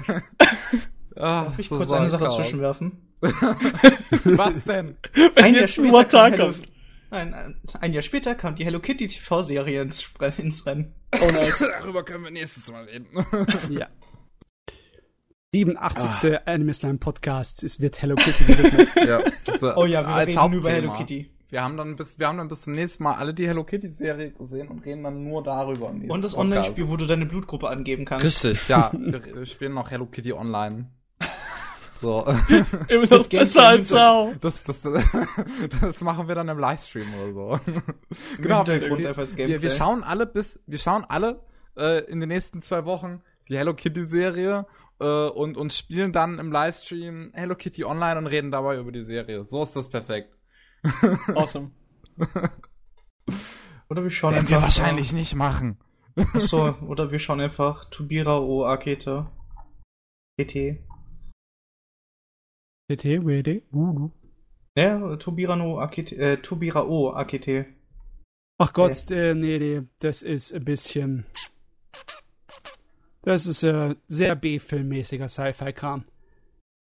Ah, 1.16 1.44
Darf 1.44 1.58
ich 1.58 1.68
so 1.68 1.76
kurz 1.76 1.92
eine 1.92 2.08
Sache 2.08 2.28
zwischenwerfen? 2.28 3.12
Was 3.20 4.64
denn? 4.64 4.96
Wenn 5.14 5.44
Ein 5.44 5.54
jetzt 5.54 5.74
kam 5.76 5.84
Hello- 6.32 6.52
kommt. 6.52 6.71
Nein, 7.12 7.34
ein- 7.34 7.60
ein 7.80 7.92
Jahr 7.92 8.02
später 8.02 8.34
kam 8.34 8.54
die 8.56 8.64
Hello 8.64 8.80
Kitty 8.80 9.06
TV-Serie 9.06 9.82
ins, 9.82 10.02
Spre- 10.02 10.36
ins 10.38 10.64
Rennen. 10.66 10.94
Oh 11.20 11.30
nice. 11.30 11.58
Darüber 11.80 12.02
können 12.04 12.24
wir 12.24 12.30
nächstes 12.30 12.70
Mal 12.72 12.84
reden. 12.84 13.06
Ja. 13.70 13.88
87. 15.54 16.38
Anime 16.46 16.72
Slime 16.72 16.98
Podcast. 16.98 17.62
Es 17.62 17.78
wird 17.80 18.00
Hello 18.00 18.14
Kitty 18.14 18.44
gewidmet. 18.44 18.88
ja. 19.06 19.20
So, 19.60 19.76
Oh 19.76 19.84
ja, 19.84 20.00
wir 20.00 20.08
als 20.08 20.28
reden 20.28 20.38
nur 20.40 20.46
über 20.46 20.70
Hauptthema. 20.70 20.72
Hello 20.72 20.92
Kitty. 20.96 21.30
Wir 21.50 21.62
haben 21.62 21.76
dann 21.76 21.96
bis, 21.96 22.18
wir 22.18 22.26
haben 22.28 22.38
dann 22.38 22.48
bis 22.48 22.62
zum 22.62 22.72
nächsten 22.72 23.02
Mal 23.04 23.16
alle 23.16 23.34
die 23.34 23.46
Hello 23.46 23.62
Kitty 23.62 23.90
Serie 23.92 24.30
gesehen 24.32 24.68
und 24.68 24.78
reden 24.86 25.02
dann 25.04 25.22
nur 25.24 25.42
darüber. 25.42 25.88
Und 25.90 26.22
das. 26.24 26.34
Online-Spiel, 26.34 26.88
wo 26.88 26.96
du 26.96 27.04
deine 27.04 27.26
Blutgruppe 27.26 27.68
angeben 27.68 28.06
kannst. 28.06 28.24
Richtig, 28.24 28.66
ja. 28.68 28.90
Wir 28.94 29.44
spielen 29.44 29.74
noch 29.74 29.90
Hello 29.90 30.06
Kitty 30.06 30.32
Online. 30.32 30.86
So. 32.02 32.26
Immer 32.88 33.06
noch 33.06 33.28
besser 33.28 33.62
als 33.62 33.78
nimmt 33.78 33.80
das- 33.80 33.88
Sau. 33.88 34.34
Das, 34.40 34.64
das, 34.64 34.82
das 35.80 36.00
machen 36.02 36.26
wir 36.26 36.34
dann 36.34 36.48
im 36.48 36.58
Livestream 36.58 37.06
oder 37.14 37.32
so. 37.32 37.60
genau, 38.38 38.66
wir, 38.66 38.98
wir, 38.98 39.62
wir, 39.62 39.70
schauen 39.70 40.02
alle 40.02 40.26
bis, 40.26 40.60
wir 40.66 40.78
schauen 40.78 41.04
alle 41.08 41.44
äh, 41.76 42.04
in 42.10 42.18
den 42.18 42.28
nächsten 42.28 42.60
zwei 42.60 42.84
Wochen 42.86 43.22
die 43.48 43.56
Hello 43.56 43.72
Kitty 43.74 44.04
Serie 44.06 44.66
äh, 44.98 45.28
und, 45.28 45.56
und 45.56 45.72
spielen 45.72 46.10
dann 46.12 46.40
im 46.40 46.50
Livestream 46.50 47.30
Hello 47.34 47.54
Kitty 47.54 47.84
Online 47.84 48.18
und 48.18 48.26
reden 48.26 48.50
dabei 48.50 48.78
über 48.78 48.90
die 48.90 49.04
Serie. 49.04 49.44
So 49.44 49.62
ist 49.62 49.76
das 49.76 49.88
perfekt. 49.88 50.36
Awesome. 51.36 51.70
Oder 53.88 54.02
wir 54.02 54.10
schauen 54.10 54.32
Werden 54.34 54.46
einfach. 54.46 54.56
wir 54.58 54.62
wahrscheinlich 54.62 55.12
nicht 55.12 55.36
machen. 55.36 55.78
Äh, 56.16 56.24
achso, 56.34 56.74
oder 56.88 57.12
wir 57.12 57.20
schauen 57.20 57.40
einfach 57.40 57.84
Tubira 57.84 58.40
o 58.40 58.64
Akete. 58.64 59.30
GT. 60.36 60.82
TT, 62.88 63.24
WD, 63.24 63.62
Voodoo. 63.70 64.10
Ja, 64.76 65.16
Tubira 65.16 65.56
no 65.56 65.78
Akete, 65.78 66.16
äh, 66.16 66.36
Tubira 66.38 66.84
o 66.86 67.12
Akete. 67.12 67.66
Ach 68.58 68.72
Gott, 68.72 69.10
äh, 69.10 69.34
nee, 69.34 69.58
nee, 69.58 69.82
das 69.98 70.22
ist 70.22 70.52
ein 70.52 70.64
bisschen. 70.64 71.26
Das 73.22 73.46
ist 73.46 73.62
äh, 73.62 73.94
sehr 74.08 74.34
B-Filmmäßiger 74.34 75.28
Sci-Fi-Kram. 75.28 76.04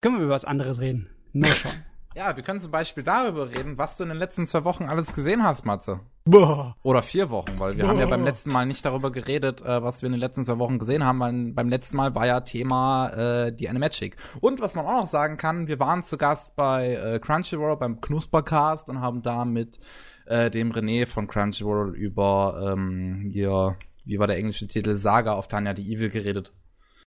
Können 0.02 0.18
wir 0.18 0.26
über 0.26 0.34
was 0.34 0.46
anderes 0.46 0.80
reden? 0.82 1.10
Nur 1.34 1.52
schon. 1.54 1.72
Ja, 2.16 2.36
wir 2.36 2.44
können 2.44 2.60
zum 2.60 2.72
Beispiel 2.72 3.04
darüber 3.04 3.50
reden, 3.52 3.78
was 3.78 3.96
du 3.96 4.04
in 4.04 4.10
den 4.10 4.18
letzten 4.18 4.48
zwei 4.48 4.64
Wochen 4.64 4.86
alles 4.86 5.14
gesehen 5.14 5.44
hast, 5.44 5.64
Matze. 5.64 6.00
Boah. 6.26 6.76
Oder 6.82 7.04
vier 7.04 7.30
Wochen, 7.30 7.60
weil 7.60 7.78
wir 7.78 7.88
haben 7.88 8.00
ja 8.00 8.08
beim 8.08 8.24
letzten 8.24 8.52
Mal 8.52 8.66
nicht 8.66 8.84
darüber 8.84 9.12
geredet, 9.12 9.62
äh, 9.62 9.84
was 9.84 10.02
wir 10.02 10.08
in 10.08 10.14
den 10.14 10.20
letzten 10.20 10.44
zwei 10.44 10.58
Wochen 10.58 10.80
gesehen 10.80 11.04
haben. 11.04 11.20
Weil 11.20 11.54
beim 11.54 11.70
letzten 11.70 11.98
Mal 11.98 12.16
war 12.16 12.26
ja 12.26 12.40
Thema 12.42 13.10
äh, 13.10 13.54
die 13.54 13.70
Animagic. 13.70 14.18
Und 14.42 14.60
was 14.60 14.74
man 14.74 14.86
auch 14.86 15.02
noch 15.02 15.08
sagen 15.08 15.38
kann, 15.38 15.68
wir 15.68 15.80
waren 15.80 16.02
zu 16.02 16.18
Gast 16.18 16.56
bei 16.56 16.96
äh, 16.96 17.20
Crunchyroll 17.20 17.78
beim 17.78 18.02
Knuspercast 18.02 18.90
und 18.90 19.02
haben 19.02 19.22
da 19.22 19.46
mit 19.46 19.80
äh, 20.26 20.50
dem 20.50 20.72
René 20.72 21.06
von 21.06 21.28
Crunchyroll 21.28 21.96
über 21.96 22.74
ähm, 22.74 23.30
hier, 23.32 23.78
wie 24.06 24.18
war 24.18 24.28
der 24.28 24.38
englische 24.38 24.68
Titel, 24.68 24.96
Saga 24.96 25.34
auf 25.34 25.48
Tanya 25.48 25.74
die 25.74 25.94
Evil 25.94 26.10
geredet. 26.10 26.54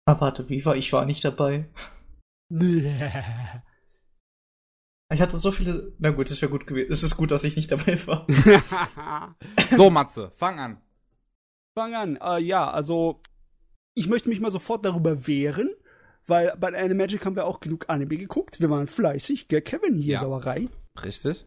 Ah, 0.06 0.16
warte, 0.20 0.48
wie 0.48 0.64
war 0.66 0.78
ich 0.78 0.94
war 0.94 1.06
nicht 1.06 1.26
dabei. 1.26 1.66
Ich 5.14 5.22
hatte 5.22 5.38
so 5.38 5.52
viele. 5.52 5.94
Na 6.00 6.10
gut, 6.10 6.30
es 6.32 6.42
wäre 6.42 6.52
gut 6.52 6.66
gewesen. 6.66 6.92
Es 6.92 7.04
ist 7.04 7.16
gut, 7.18 7.32
dass 7.32 7.44
ich 7.44 7.56
nicht 7.56 7.72
dabei 7.72 7.98
war. 8.08 8.26
So, 9.72 9.90
Matze, 9.90 10.32
fang 10.36 10.60
an. 10.60 10.82
Fang 11.78 11.94
an. 11.94 12.18
Äh, 12.22 12.40
ja, 12.40 12.70
also 12.72 13.22
ich 13.94 14.08
möchte 14.08 14.30
mich 14.30 14.40
mal 14.40 14.52
sofort 14.52 14.86
darüber 14.86 15.28
wehren, 15.28 15.70
weil 16.28 16.54
bei 16.60 16.74
Animagic 16.78 17.26
haben 17.26 17.36
wir 17.36 17.46
auch 17.46 17.60
genug 17.60 17.86
Anime 17.90 18.18
geguckt. 18.18 18.60
Wir 18.60 18.70
waren 18.70 18.88
fleißig, 18.88 19.48
gell, 19.48 19.62
Kevin 19.62 19.98
hier, 19.98 20.16
Ja. 20.16 20.20
Sauerei. 20.20 20.70
Richtig? 21.04 21.46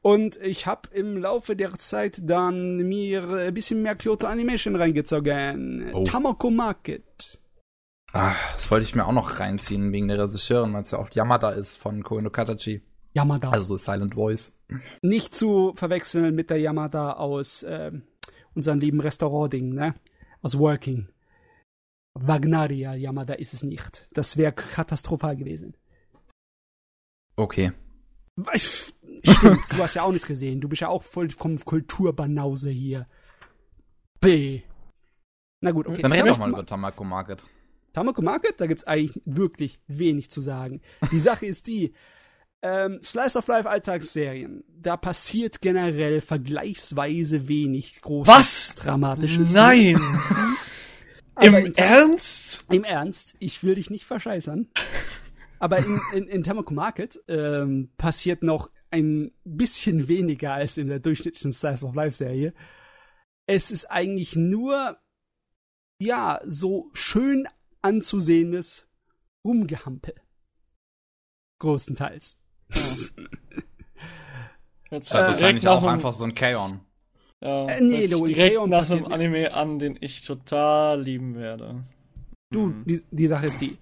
Und 0.00 0.36
ich 0.36 0.66
habe 0.66 0.88
im 0.92 1.16
Laufe 1.16 1.56
der 1.56 1.72
Zeit 1.78 2.20
dann 2.22 2.76
mir 2.76 3.28
ein 3.28 3.54
bisschen 3.54 3.82
mehr 3.82 3.96
Kyoto 3.96 4.26
Animation 4.28 4.76
reingezogen. 4.76 5.90
Oh. 5.92 6.04
Tamako 6.04 6.50
Market. 6.50 7.40
Ah, 8.16 8.34
das 8.54 8.70
wollte 8.70 8.84
ich 8.84 8.94
mir 8.94 9.04
auch 9.04 9.12
noch 9.12 9.40
reinziehen 9.40 9.92
wegen 9.92 10.08
der 10.08 10.18
Regisseurin, 10.18 10.72
weil 10.72 10.82
es 10.82 10.90
ja 10.90 10.98
auch 10.98 11.10
Yamada 11.10 11.50
ist 11.50 11.76
von 11.76 12.02
Koeno 12.02 12.30
Katachi. 12.30 12.82
Yamada. 13.12 13.50
Also 13.50 13.76
Silent 13.76 14.14
Voice. 14.14 14.54
Nicht 15.02 15.34
zu 15.34 15.74
verwechseln 15.74 16.34
mit 16.34 16.48
der 16.48 16.58
Yamada 16.58 17.12
aus 17.12 17.64
ähm, 17.68 18.04
unserem 18.54 18.80
lieben 18.80 19.00
Restaurant-Ding, 19.00 19.74
ne? 19.74 19.94
Aus 20.40 20.58
Working. 20.58 21.08
Wagnaria 22.14 22.94
Yamada 22.94 23.34
ist 23.34 23.52
es 23.52 23.62
nicht. 23.62 24.08
Das 24.12 24.38
wäre 24.38 24.52
katastrophal 24.52 25.36
gewesen. 25.36 25.76
Okay. 27.36 27.72
Stimmt, 28.54 29.72
du 29.72 29.82
hast 29.82 29.94
ja 29.94 30.02
auch 30.02 30.12
nichts 30.12 30.26
gesehen. 30.26 30.62
Du 30.62 30.68
bist 30.68 30.80
ja 30.80 30.88
auch 30.88 31.02
vollkommen 31.02 31.62
Kulturbanause 31.62 32.70
hier. 32.70 33.06
B. 34.20 34.62
Na 35.60 35.70
gut, 35.72 35.86
okay. 35.86 36.00
Dann 36.00 36.12
Ich 36.12 36.22
red 36.22 36.28
doch 36.30 36.38
mal 36.38 36.50
über 36.50 36.64
Tamako 36.64 37.04
Market. 37.04 37.46
Tamako 37.96 38.20
Market, 38.20 38.60
da 38.60 38.66
gibt's 38.66 38.84
eigentlich 38.86 39.18
wirklich 39.24 39.80
wenig 39.86 40.30
zu 40.30 40.42
sagen. 40.42 40.82
Die 41.12 41.18
Sache 41.18 41.46
ist 41.46 41.66
die, 41.66 41.94
ähm, 42.60 43.00
Slice 43.02 43.38
of 43.38 43.48
Life 43.48 43.66
Alltagsserien, 43.66 44.64
da 44.68 44.98
passiert 44.98 45.62
generell 45.62 46.20
vergleichsweise 46.20 47.48
wenig 47.48 48.02
großes 48.02 48.34
Was? 48.34 48.74
Dramatisches. 48.74 49.50
Nein! 49.54 49.98
Im 51.40 51.52
Tam- 51.54 51.72
Ernst? 51.74 52.66
Im 52.70 52.84
Ernst, 52.84 53.34
ich 53.38 53.62
will 53.64 53.76
dich 53.76 53.88
nicht 53.88 54.04
verscheißern. 54.04 54.68
Aber 55.58 55.78
in, 55.78 55.98
in, 56.12 56.28
in 56.28 56.42
Tamako 56.42 56.74
Market 56.74 57.18
ähm, 57.28 57.88
passiert 57.96 58.42
noch 58.42 58.70
ein 58.90 59.32
bisschen 59.44 60.06
weniger 60.06 60.52
als 60.52 60.76
in 60.76 60.88
der 60.88 60.98
durchschnittlichen 61.00 61.52
Slice 61.52 61.82
of 61.86 61.94
Life 61.94 62.14
Serie. 62.16 62.52
Es 63.46 63.70
ist 63.70 63.86
eigentlich 63.86 64.36
nur, 64.36 64.98
ja, 65.98 66.40
so 66.44 66.90
schön 66.92 67.48
anzusehendes 67.82 68.86
Rumgehampel. 69.44 70.14
Großenteils. 71.60 72.38
Jetzt 74.90 75.10
Das 75.12 75.18
ist 75.20 75.24
Äh, 75.24 75.26
wahrscheinlich 75.28 75.68
auch 75.68 75.84
einfach 75.84 76.12
so 76.12 76.24
ein 76.24 76.34
Kaon. 76.34 76.80
Ja, 77.40 77.66
Äh, 77.66 77.80
nee, 77.82 78.06
Louis 78.06 78.32
direkt 78.32 78.66
nach 78.66 78.90
einem 78.90 79.06
Anime 79.06 79.52
an, 79.52 79.78
den 79.78 79.98
ich 80.00 80.22
total 80.22 81.02
lieben 81.02 81.34
werde. 81.34 81.84
Du, 82.50 82.66
Mhm. 82.66 82.84
die, 82.86 83.02
die 83.10 83.26
Sache 83.26 83.46
ist 83.46 83.60
die. 83.60 83.76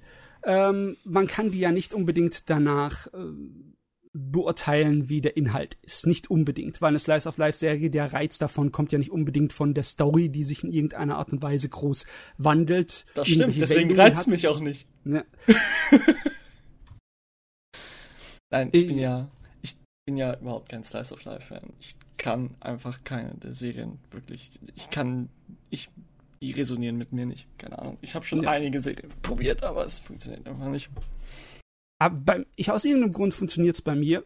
Ähm, 0.44 0.96
man 1.04 1.26
kann 1.26 1.50
die 1.50 1.60
ja 1.60 1.70
nicht 1.72 1.94
unbedingt 1.94 2.48
danach 2.50 3.06
ähm, 3.14 3.74
beurteilen, 4.14 5.09
wie 5.09 5.21
der 5.21 5.37
Inhalt 5.37 5.76
ist. 5.83 6.06
Nicht 6.06 6.30
unbedingt, 6.30 6.80
weil 6.80 6.90
eine 6.90 7.00
Slice 7.00 7.28
of 7.28 7.37
Life 7.37 7.59
Serie, 7.59 7.90
der 7.90 8.12
Reiz 8.12 8.38
davon 8.38 8.71
kommt 8.71 8.92
ja 8.92 8.99
nicht 8.99 9.11
unbedingt 9.11 9.52
von 9.52 9.75
der 9.75 9.83
Story, 9.83 10.28
die 10.28 10.44
sich 10.44 10.62
in 10.62 10.73
irgendeiner 10.73 11.18
Art 11.18 11.33
und 11.33 11.42
Weise 11.42 11.68
groß 11.68 12.06
wandelt. 12.38 13.06
Das 13.14 13.28
stimmt, 13.28 13.61
deswegen 13.61 13.94
reizt 13.94 14.28
mich 14.28 14.47
auch 14.47 14.61
nicht. 14.61 14.87
Ja. 15.04 15.25
Nein, 18.50 18.68
ich 18.71 18.87
bin 18.87 18.99
ja, 18.99 19.28
ich 19.62 19.76
bin 20.06 20.16
ja 20.16 20.38
überhaupt 20.38 20.68
kein 20.68 20.85
Slice 20.85 21.12
of 21.12 21.25
Life 21.25 21.49
Fan. 21.49 21.73
Ich 21.80 21.97
kann 22.16 22.54
einfach 22.61 23.02
keine 23.02 23.35
der 23.35 23.52
Serien 23.52 23.99
wirklich, 24.12 24.61
ich 24.76 24.90
kann, 24.90 25.28
ich, 25.71 25.90
die 26.40 26.52
resonieren 26.52 26.97
mit 26.97 27.12
mir 27.12 27.26
nicht. 27.26 27.49
Keine 27.59 27.80
Ahnung. 27.80 27.99
Ich 28.00 28.14
habe 28.14 28.25
schon 28.25 28.44
ja. 28.44 28.50
einige 28.50 28.78
Serien 28.78 29.11
probiert, 29.23 29.64
aber 29.64 29.85
es 29.85 29.99
funktioniert 29.99 30.47
einfach 30.47 30.68
nicht. 30.68 30.88
Aber 31.98 32.16
bei, 32.16 32.46
ich, 32.56 32.70
aus 32.70 32.84
irgendeinem 32.84 33.12
Grund 33.12 33.34
funktioniert 33.34 33.74
es 33.74 33.82
bei 33.82 33.94
mir. 33.94 34.24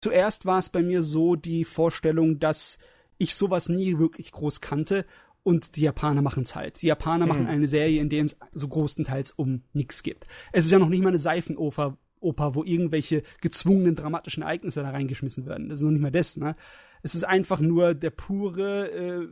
Zuerst 0.00 0.46
war 0.46 0.58
es 0.58 0.68
bei 0.68 0.82
mir 0.82 1.02
so 1.02 1.36
die 1.36 1.64
Vorstellung, 1.64 2.38
dass 2.38 2.78
ich 3.18 3.34
sowas 3.34 3.68
nie 3.68 3.98
wirklich 3.98 4.32
groß 4.32 4.60
kannte 4.60 5.06
und 5.42 5.76
die 5.76 5.82
Japaner 5.82 6.22
machen 6.22 6.42
es 6.42 6.54
halt. 6.54 6.82
Die 6.82 6.86
Japaner 6.86 7.26
mhm. 7.26 7.28
machen 7.28 7.46
eine 7.46 7.68
Serie, 7.68 8.00
in 8.00 8.08
der 8.08 8.24
es 8.24 8.36
so 8.52 8.68
großenteils 8.68 9.30
um 9.32 9.62
nichts 9.72 10.02
geht. 10.02 10.26
Es 10.52 10.64
ist 10.64 10.70
ja 10.70 10.78
noch 10.78 10.88
nicht 10.88 11.02
mal 11.02 11.10
eine 11.10 11.18
Seifenoper, 11.18 11.96
Oper, 12.20 12.54
wo 12.54 12.64
irgendwelche 12.64 13.22
gezwungenen 13.42 13.94
dramatischen 13.94 14.42
Ereignisse 14.42 14.82
da 14.82 14.90
reingeschmissen 14.90 15.46
werden. 15.46 15.68
Das 15.68 15.80
ist 15.80 15.84
noch 15.84 15.92
nicht 15.92 16.00
mal 16.00 16.10
das, 16.10 16.36
ne? 16.36 16.56
Es 17.02 17.14
ist 17.14 17.24
einfach 17.24 17.60
nur 17.60 17.94
der 17.94 18.08
pure 18.08 18.90
äh, 18.90 19.28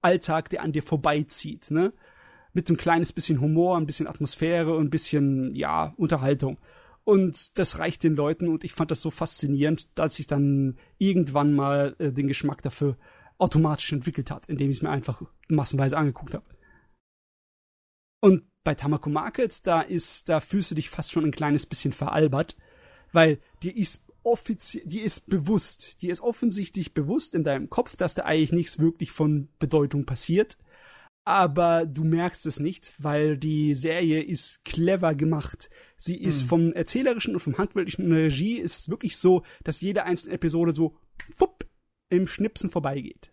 Alltag, 0.00 0.50
der 0.50 0.62
an 0.62 0.70
dir 0.72 0.84
vorbeizieht, 0.84 1.72
ne? 1.72 1.92
Mit 2.52 2.66
so 2.66 2.74
ein 2.74 2.78
kleines 2.78 3.12
bisschen 3.12 3.40
Humor, 3.40 3.76
ein 3.76 3.86
bisschen 3.86 4.06
Atmosphäre 4.06 4.74
und 4.74 4.86
ein 4.86 4.90
bisschen, 4.90 5.54
ja, 5.54 5.94
Unterhaltung. 5.96 6.58
Und 7.04 7.58
das 7.58 7.78
reicht 7.78 8.02
den 8.02 8.14
Leuten 8.14 8.48
und 8.48 8.64
ich 8.64 8.72
fand 8.72 8.90
das 8.90 9.00
so 9.00 9.10
faszinierend, 9.10 9.98
dass 9.98 10.18
ich 10.18 10.26
dann 10.26 10.78
irgendwann 10.98 11.54
mal 11.54 11.96
äh, 11.98 12.12
den 12.12 12.26
Geschmack 12.26 12.62
dafür 12.62 12.96
automatisch 13.38 13.92
entwickelt 13.92 14.30
hat, 14.30 14.46
indem 14.46 14.70
ich 14.70 14.78
es 14.78 14.82
mir 14.82 14.90
einfach 14.90 15.22
massenweise 15.48 15.96
angeguckt 15.96 16.34
habe. 16.34 16.44
Und 18.20 18.44
bei 18.64 18.74
Tamako 18.74 19.08
Market, 19.08 19.66
da 19.66 19.80
ist, 19.80 20.28
da 20.28 20.40
fühlst 20.40 20.70
du 20.70 20.74
dich 20.74 20.90
fast 20.90 21.12
schon 21.12 21.24
ein 21.24 21.30
kleines 21.30 21.64
bisschen 21.64 21.92
veralbert, 21.92 22.56
weil 23.12 23.40
dir 23.62 23.74
ist 23.74 24.04
offiziell, 24.22 24.84
die 24.84 25.00
ist 25.00 25.30
bewusst, 25.30 26.02
die 26.02 26.10
ist 26.10 26.20
offensichtlich 26.20 26.92
bewusst 26.92 27.34
in 27.34 27.44
deinem 27.44 27.70
Kopf, 27.70 27.96
dass 27.96 28.14
da 28.14 28.24
eigentlich 28.24 28.52
nichts 28.52 28.78
wirklich 28.78 29.10
von 29.10 29.48
Bedeutung 29.58 30.04
passiert 30.04 30.58
aber 31.24 31.86
du 31.86 32.04
merkst 32.04 32.46
es 32.46 32.60
nicht, 32.60 32.94
weil 32.98 33.36
die 33.36 33.74
Serie 33.74 34.22
ist 34.22 34.64
clever 34.64 35.14
gemacht. 35.14 35.70
Sie 35.96 36.16
ist 36.20 36.44
mhm. 36.44 36.48
vom 36.48 36.72
erzählerischen 36.72 37.34
und 37.34 37.40
vom 37.40 37.58
handwerklichen 37.58 38.10
Regie 38.12 38.58
ist 38.58 38.88
wirklich 38.88 39.16
so, 39.16 39.44
dass 39.62 39.80
jede 39.80 40.04
einzelne 40.04 40.34
Episode 40.34 40.72
so 40.72 40.96
fupp, 41.34 41.66
im 42.10 42.26
Schnipsen 42.26 42.70
vorbeigeht. 42.70 43.32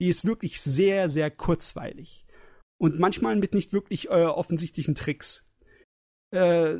Die 0.00 0.08
ist 0.08 0.24
wirklich 0.24 0.60
sehr, 0.60 1.10
sehr 1.10 1.30
kurzweilig. 1.30 2.26
Und 2.78 2.98
manchmal 2.98 3.36
mit 3.36 3.54
nicht 3.54 3.72
wirklich 3.72 4.08
äh, 4.08 4.24
offensichtlichen 4.24 4.94
Tricks. 4.94 5.44
Äh, 6.30 6.76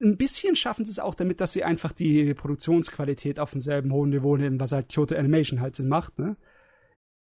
ein 0.00 0.16
bisschen 0.16 0.56
schaffen 0.56 0.84
sie 0.84 0.90
es 0.90 0.98
auch 0.98 1.14
damit, 1.14 1.40
dass 1.40 1.52
sie 1.52 1.64
einfach 1.64 1.92
die 1.92 2.34
Produktionsqualität 2.34 3.38
auf 3.38 3.52
demselben 3.52 3.92
hohen 3.92 4.10
Niveau 4.10 4.36
nehmen, 4.36 4.58
was 4.58 4.72
halt 4.72 4.88
Kyoto 4.88 5.14
Animation 5.14 5.60
halt 5.60 5.76
Sinn 5.76 5.88
macht, 5.88 6.18
ne? 6.18 6.36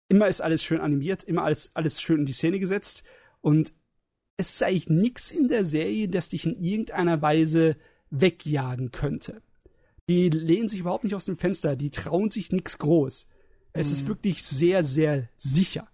Immer 0.09 0.29
ist 0.29 0.41
alles 0.41 0.63
schön 0.63 0.81
animiert, 0.81 1.25
immer 1.25 1.45
alles, 1.45 1.75
alles 1.75 2.01
schön 2.01 2.21
in 2.21 2.27
die 2.27 2.33
Szene 2.33 2.59
gesetzt. 2.59 3.05
Und 3.41 3.73
es 4.37 4.55
ist 4.55 4.63
eigentlich 4.63 4.89
nichts 4.89 5.31
in 5.31 5.49
der 5.49 5.65
Serie, 5.65 6.09
das 6.09 6.29
dich 6.29 6.45
in 6.45 6.55
irgendeiner 6.55 7.23
Weise 7.23 7.77
wegjagen 8.11 8.91
könnte. 8.91 9.43
Die 10.09 10.29
lehnen 10.29 10.69
sich 10.69 10.81
überhaupt 10.81 11.05
nicht 11.05 11.15
aus 11.15 11.25
dem 11.25 11.37
Fenster, 11.37 11.77
die 11.77 11.91
trauen 11.91 12.31
sich 12.31 12.53
nichts 12.53 12.79
groß. 12.79 13.27
Es 13.73 13.89
mhm. 13.89 13.93
ist 13.93 14.09
wirklich 14.09 14.43
sehr, 14.45 14.85
sehr 14.85 15.29
sicher. 15.37 15.89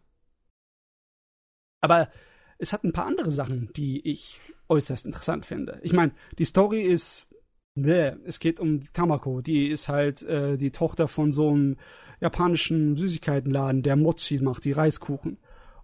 Aber 1.81 2.11
es 2.59 2.73
hat 2.73 2.85
ein 2.85 2.93
paar 2.93 3.07
andere 3.07 3.31
Sachen, 3.31 3.73
die 3.75 4.07
ich 4.07 4.41
äußerst 4.69 5.07
interessant 5.07 5.47
finde. 5.47 5.81
Ich 5.83 5.93
meine, 5.93 6.13
die 6.39 6.45
Story 6.45 6.83
ist, 6.83 7.27
bläh, 7.75 8.17
es 8.25 8.39
geht 8.39 8.61
um 8.61 8.93
Tamako, 8.93 9.41
die 9.41 9.69
ist 9.69 9.89
halt 9.89 10.23
äh, 10.23 10.57
die 10.57 10.71
Tochter 10.71 11.09
von 11.09 11.33
so 11.33 11.51
einem 11.51 11.77
japanischen 12.21 12.97
Süßigkeitenladen, 12.97 13.83
der 13.83 13.97
Mochi 13.97 14.41
macht, 14.41 14.65
die 14.65 14.73
Reiskuchen. 14.73 15.39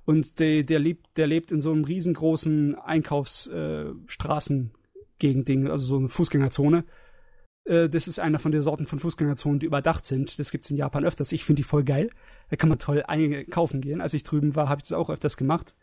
Und 0.05 0.39
der, 0.39 0.63
der, 0.63 0.79
lebt, 0.79 1.17
der 1.17 1.27
lebt 1.27 1.51
in 1.51 1.61
so 1.61 1.73
einem 1.73 1.85
riesengroßen 1.85 2.77
Einkaufsstraßengegend-Ding, 2.77 5.67
äh, 5.67 5.71
also 5.71 5.85
so 5.85 5.97
eine 5.97 6.09
Fußgängerzone. 6.09 6.85
Äh, 7.65 7.89
das 7.89 8.07
ist 8.07 8.21
einer 8.21 8.39
von 8.39 8.53
der 8.53 8.63
Sorten 8.63 8.87
von 8.87 9.01
Fußgängerzonen, 9.01 9.59
die 9.59 9.67
überdacht 9.67 10.05
sind. 10.05 10.39
Das 10.39 10.53
gibt's 10.53 10.71
in 10.71 10.77
Japan 10.77 11.05
öfters. 11.05 11.33
Ich 11.33 11.45
finde 11.45 11.61
die 11.61 11.65
voll 11.65 11.83
geil. 11.83 12.11
Da 12.51 12.57
kann 12.57 12.69
man 12.69 12.79
toll 12.79 13.03
einkaufen 13.07 13.81
gehen. 13.81 14.01
Als 14.01 14.15
ich 14.15 14.23
drüben 14.23 14.55
war, 14.55 14.69
habe 14.69 14.79
ich 14.79 14.89
das 14.89 14.97
auch 14.97 15.11
öfters 15.11 15.37
gemacht. 15.37 15.75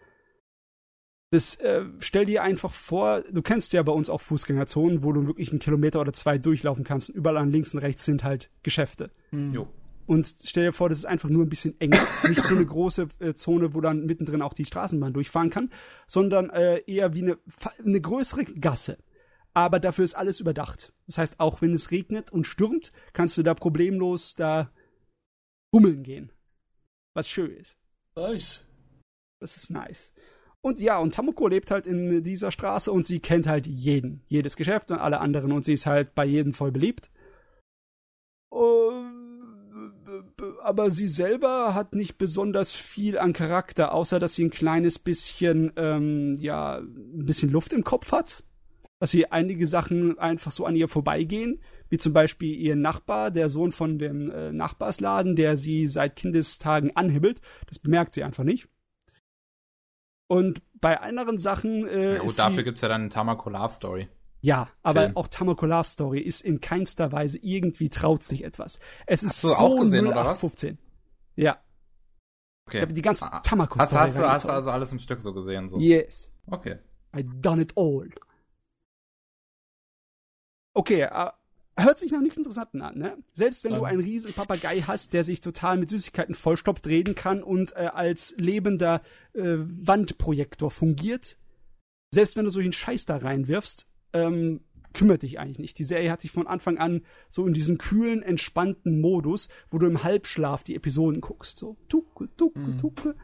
Das 1.32 1.56
äh, 1.56 1.86
stell 2.00 2.26
dir 2.26 2.44
einfach 2.44 2.72
vor, 2.72 3.22
du 3.22 3.42
kennst 3.42 3.74
ja 3.74 3.82
bei 3.82 3.92
uns 3.92 4.10
auch 4.10 4.22
Fußgängerzonen, 4.22 5.04
wo 5.04 5.12
du 5.12 5.26
wirklich 5.26 5.50
einen 5.50 5.60
Kilometer 5.60 6.00
oder 6.00 6.14
zwei 6.14 6.38
durchlaufen 6.38 6.84
kannst. 6.84 7.10
Überall 7.10 7.38
an 7.38 7.50
links 7.50 7.74
und 7.74 7.80
rechts 7.80 8.06
sind 8.06 8.24
halt 8.24 8.52
Geschäfte. 8.62 9.10
Mhm. 9.32 9.54
Jo. 9.54 9.68
Und 10.06 10.28
stell 10.44 10.66
dir 10.66 10.74
vor, 10.74 10.90
das 10.90 11.00
ist 11.00 11.06
einfach 11.06 11.30
nur 11.30 11.46
ein 11.46 11.50
bisschen 11.50 11.80
eng. 11.80 11.96
Nicht 12.28 12.42
so 12.42 12.56
eine 12.56 12.66
große 12.66 13.08
äh, 13.20 13.34
Zone, 13.34 13.74
wo 13.74 13.82
dann 13.82 14.06
mittendrin 14.06 14.42
auch 14.42 14.54
die 14.54 14.66
Straßenbahn 14.66 15.14
durchfahren 15.14 15.50
kann, 15.50 15.72
sondern 16.08 16.50
äh, 16.50 16.80
eher 16.86 17.14
wie 17.14 17.22
eine, 17.22 17.38
eine 17.84 18.02
größere 18.02 18.46
Gasse. 18.46 18.98
Aber 19.54 19.80
dafür 19.80 20.04
ist 20.04 20.16
alles 20.16 20.40
überdacht. 20.40 20.94
Das 21.06 21.18
heißt, 21.18 21.40
auch 21.40 21.62
wenn 21.62 21.74
es 21.74 21.92
regnet 21.92 22.32
und 22.32 22.48
stürmt, 22.48 22.92
kannst 23.14 23.38
du 23.38 23.44
da 23.44 23.54
problemlos 23.54 24.36
da 24.36 24.72
bummeln 25.72 26.04
gehen. 26.04 26.32
Was 27.14 27.30
schön 27.30 27.52
ist. 27.52 27.78
Nice. 28.16 28.66
Das 29.40 29.58
ist 29.58 29.70
nice. 29.70 30.12
Und 30.62 30.80
ja, 30.80 30.98
und 30.98 31.14
Tamoko 31.14 31.48
lebt 31.48 31.72
halt 31.72 31.88
in 31.88 32.24
dieser 32.24 32.52
Straße 32.52 32.92
und 32.92 33.06
sie 33.06 33.20
kennt 33.20 33.48
halt 33.48 33.68
jeden, 33.68 34.24
jedes 34.28 34.56
Geschäft 34.56 34.92
und 34.92 34.98
alle 34.98 35.20
anderen 35.20 35.52
und 35.52 35.66
sie 35.66 35.74
ist 35.74 35.86
halt 35.86 36.16
bei 36.16 36.26
jedem 36.26 36.54
voll 36.54 36.72
beliebt. 36.72 37.12
Und 38.50 38.83
aber 40.64 40.92
sie 40.92 41.08
selber 41.08 41.74
hat 41.74 41.94
nicht 41.94 42.18
besonders 42.18 42.72
viel 42.72 43.18
an 43.18 43.34
Charakter, 43.34 43.94
außer 43.94 44.20
dass 44.20 44.36
sie 44.36 44.46
ein 44.46 44.52
kleines 44.52 45.00
bisschen, 45.00 45.72
ähm, 45.76 46.36
ja, 46.40 46.78
ein 46.78 47.26
bisschen 47.26 47.50
Luft 47.50 47.74
im 47.74 47.84
Kopf 47.84 48.12
hat. 48.12 48.44
Dass 49.00 49.12
sie 49.12 49.32
einige 49.32 49.68
Sachen 49.68 50.18
einfach 50.18 50.52
so 50.52 50.66
an 50.66 50.76
ihr 50.76 50.88
vorbeigehen, 50.88 51.60
wie 51.90 51.98
zum 51.98 52.14
Beispiel 52.14 52.56
ihr 52.56 52.76
Nachbar, 52.76 53.32
der 53.32 53.50
Sohn 53.50 53.74
von 53.74 54.00
dem 54.00 54.32
äh, 54.32 54.54
Nachbarsladen, 54.54 55.36
der 55.36 55.58
sie 55.58 55.88
seit 55.88 56.16
Kindestagen 56.16 56.96
anhibbelt. 56.96 57.42
Das 57.68 57.80
bemerkt 57.80 58.14
sie 58.14 58.24
einfach 58.24 58.46
nicht. 58.46 58.70
Und 60.28 60.62
bei 60.80 61.00
anderen 61.00 61.38
Sachen. 61.38 61.86
Äh, 61.88 62.16
ja, 62.16 62.22
gut, 62.22 62.40
dafür 62.40 62.64
gibt's 62.64 62.82
ja 62.82 62.88
dann 62.88 63.10
Tamako 63.10 63.50
Love 63.50 63.74
Story. 63.74 64.08
Ja, 64.44 64.68
aber 64.82 65.04
Film. 65.04 65.16
auch 65.16 65.30
Tamako 65.30 65.66
Love 65.66 65.86
Story 65.86 66.20
ist 66.20 66.42
in 66.42 66.60
keinster 66.60 67.14
Weise 67.14 67.40
irgendwie 67.42 67.88
traut 67.88 68.26
sich 68.26 68.44
etwas. 68.44 68.78
Es 69.08 69.24
ist 69.24 69.40
so 69.40 69.78
gesehen, 69.78 70.06
0815. 70.08 70.78
Ja. 71.38 71.64
Okay. 72.68 72.78
Ich 72.78 72.82
habe 72.82 72.94
die 72.94 73.02
ganzen 73.02 73.24
ah, 73.24 73.40
Tamako 73.40 73.80
hast, 73.80 73.94
hast, 73.94 74.18
du, 74.18 74.30
hast 74.30 74.46
du 74.46 74.52
also 74.52 74.70
alles 74.70 74.92
im 74.92 75.00
Stück 75.00 75.22
so 75.22 75.34
gesehen? 75.34 75.70
So. 75.70 75.80
Yes. 75.80 76.34
Okay. 76.48 76.78
I 77.16 77.24
done 77.24 77.62
it 77.62 77.72
all. 77.78 78.10
Okay, 80.74 81.06
uh, 81.06 81.30
hört 81.80 82.00
sich 82.00 82.12
nach 82.12 82.20
nichts 82.20 82.36
Interessanten 82.36 82.82
an, 82.82 82.98
ne? 82.98 83.18
Selbst 83.34 83.64
wenn 83.64 83.72
Dann. 83.72 83.80
du 83.80 83.86
einen 83.86 84.02
riesen 84.02 84.34
Papagei 84.34 84.82
hast, 84.82 85.14
der 85.14 85.24
sich 85.24 85.40
total 85.40 85.78
mit 85.78 85.90
Süßigkeiten 85.90 86.36
vollstopft 86.36 86.86
reden 86.88 87.16
kann 87.16 87.44
und 87.44 87.78
äh, 87.78 87.92
als 87.94 88.36
lebender 88.36 89.04
äh, 89.36 89.42
Wandprojektor 89.42 90.70
fungiert, 90.70 91.38
selbst 92.14 92.36
wenn 92.36 92.44
du 92.44 92.52
solchen 92.52 92.74
Scheiß 92.74 93.06
da 93.06 93.16
reinwirfst, 93.16 93.88
ähm, 94.14 94.62
kümmert 94.94 95.24
dich 95.24 95.40
eigentlich 95.40 95.60
nicht. 95.60 95.80
Die 95.80 95.84
Serie 95.84 96.12
hat 96.12 96.24
dich 96.24 96.32
von 96.32 96.48
Anfang 96.48 96.78
an 96.78 97.02
so 97.30 97.46
in 97.46 97.54
diesem 97.54 97.78
kühlen, 97.78 98.22
entspannten 98.22 99.02
Modus, 99.02 99.50
wo 99.70 99.80
du 99.80 99.88
im 99.88 100.04
Halbschlaf 100.04 100.64
die 100.64 100.76
Episoden 100.76 101.22
guckst. 101.22 101.58
So, 101.58 101.78
tuke, 101.90 102.30
tuke, 102.38 102.60
mhm. 102.60 102.78
tuke. 102.78 103.16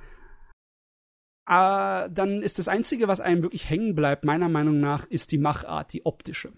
Äh, 1.47 2.10
dann 2.12 2.41
ist 2.41 2.60
das 2.60 2.67
Einzige, 2.67 3.08
was 3.08 3.19
einem 3.19 3.41
wirklich 3.43 3.69
hängen 3.69 3.95
bleibt, 3.95 4.25
meiner 4.25 4.49
Meinung 4.49 4.80
nach, 4.80 5.08
ist 5.08 5.32
die 5.32 5.38
Machart, 5.38 5.93
die 5.93 6.06
optische. 6.06 6.54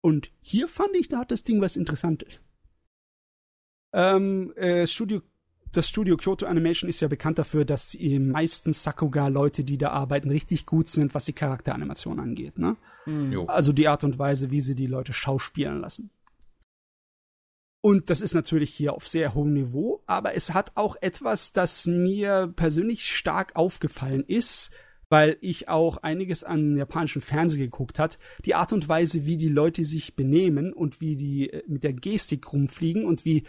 Und 0.00 0.30
hier 0.40 0.68
fand 0.68 0.94
ich, 0.94 1.08
da 1.08 1.18
hat 1.18 1.30
das 1.30 1.44
Ding 1.44 1.60
was 1.60 1.76
Interessantes. 1.76 2.42
Ähm, 3.92 4.52
äh, 4.56 4.86
Studio 4.86 5.22
das 5.72 5.88
Studio 5.88 6.16
Kyoto 6.16 6.46
Animation 6.46 6.88
ist 6.88 7.00
ja 7.00 7.08
bekannt 7.08 7.38
dafür, 7.38 7.64
dass 7.64 7.90
die 7.90 8.18
meisten 8.18 8.72
Sakuga-Leute, 8.72 9.64
die 9.64 9.78
da 9.78 9.90
arbeiten, 9.90 10.30
richtig 10.30 10.66
gut 10.66 10.88
sind, 10.88 11.14
was 11.14 11.24
die 11.24 11.32
Charakteranimation 11.32 12.20
angeht. 12.20 12.58
Ne? 12.58 12.76
Mhm. 13.06 13.44
Also 13.48 13.72
die 13.72 13.88
Art 13.88 14.04
und 14.04 14.18
Weise, 14.18 14.50
wie 14.50 14.60
sie 14.60 14.74
die 14.74 14.86
Leute 14.86 15.12
schauspielen 15.12 15.80
lassen. 15.80 16.10
Und 17.80 18.10
das 18.10 18.20
ist 18.20 18.34
natürlich 18.34 18.74
hier 18.74 18.92
auf 18.92 19.06
sehr 19.06 19.34
hohem 19.34 19.52
Niveau, 19.52 20.02
aber 20.06 20.34
es 20.34 20.52
hat 20.52 20.72
auch 20.74 20.96
etwas, 21.00 21.52
das 21.52 21.86
mir 21.86 22.52
persönlich 22.56 23.14
stark 23.14 23.54
aufgefallen 23.54 24.24
ist, 24.26 24.72
weil 25.08 25.38
ich 25.40 25.68
auch 25.68 25.98
einiges 25.98 26.44
an 26.44 26.76
japanischen 26.76 27.22
Fernsehen 27.22 27.60
geguckt 27.60 27.98
hat. 27.98 28.18
Die 28.44 28.54
Art 28.54 28.72
und 28.72 28.88
Weise, 28.88 29.26
wie 29.26 29.36
die 29.36 29.48
Leute 29.48 29.84
sich 29.84 30.16
benehmen 30.16 30.72
und 30.72 31.00
wie 31.00 31.16
die 31.16 31.50
äh, 31.50 31.62
mit 31.66 31.84
der 31.84 31.92
Gestik 31.92 32.52
rumfliegen 32.52 33.04
und 33.04 33.24
wie, 33.24 33.44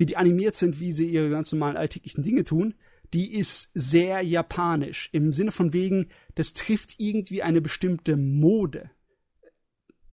wie 0.00 0.06
die 0.06 0.16
animiert 0.16 0.54
sind, 0.54 0.80
wie 0.80 0.92
sie 0.92 1.10
ihre 1.10 1.28
ganz 1.28 1.52
normalen 1.52 1.76
alltäglichen 1.76 2.22
Dinge 2.22 2.42
tun, 2.44 2.72
die 3.12 3.34
ist 3.34 3.70
sehr 3.74 4.22
japanisch. 4.22 5.10
Im 5.12 5.30
Sinne 5.30 5.52
von 5.52 5.74
wegen, 5.74 6.06
das 6.36 6.54
trifft 6.54 6.94
irgendwie 6.96 7.42
eine 7.42 7.60
bestimmte 7.60 8.16
Mode. 8.16 8.90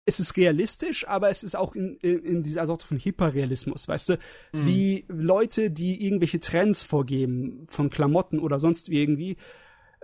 Es 0.06 0.20
ist 0.20 0.38
realistisch, 0.38 1.06
aber 1.06 1.28
es 1.28 1.44
ist 1.44 1.54
auch 1.54 1.74
in, 1.74 1.96
in, 1.96 2.24
in 2.24 2.42
dieser 2.42 2.64
Sorte 2.66 2.86
von 2.86 2.96
Hyperrealismus, 2.96 3.86
weißt 3.86 4.08
du? 4.08 4.18
Mhm. 4.52 4.66
Wie 4.66 5.04
Leute, 5.08 5.70
die 5.70 6.02
irgendwelche 6.06 6.40
Trends 6.40 6.82
vorgeben, 6.82 7.66
von 7.68 7.90
Klamotten 7.90 8.38
oder 8.38 8.60
sonst 8.60 8.88
wie 8.88 9.02
irgendwie, 9.02 9.36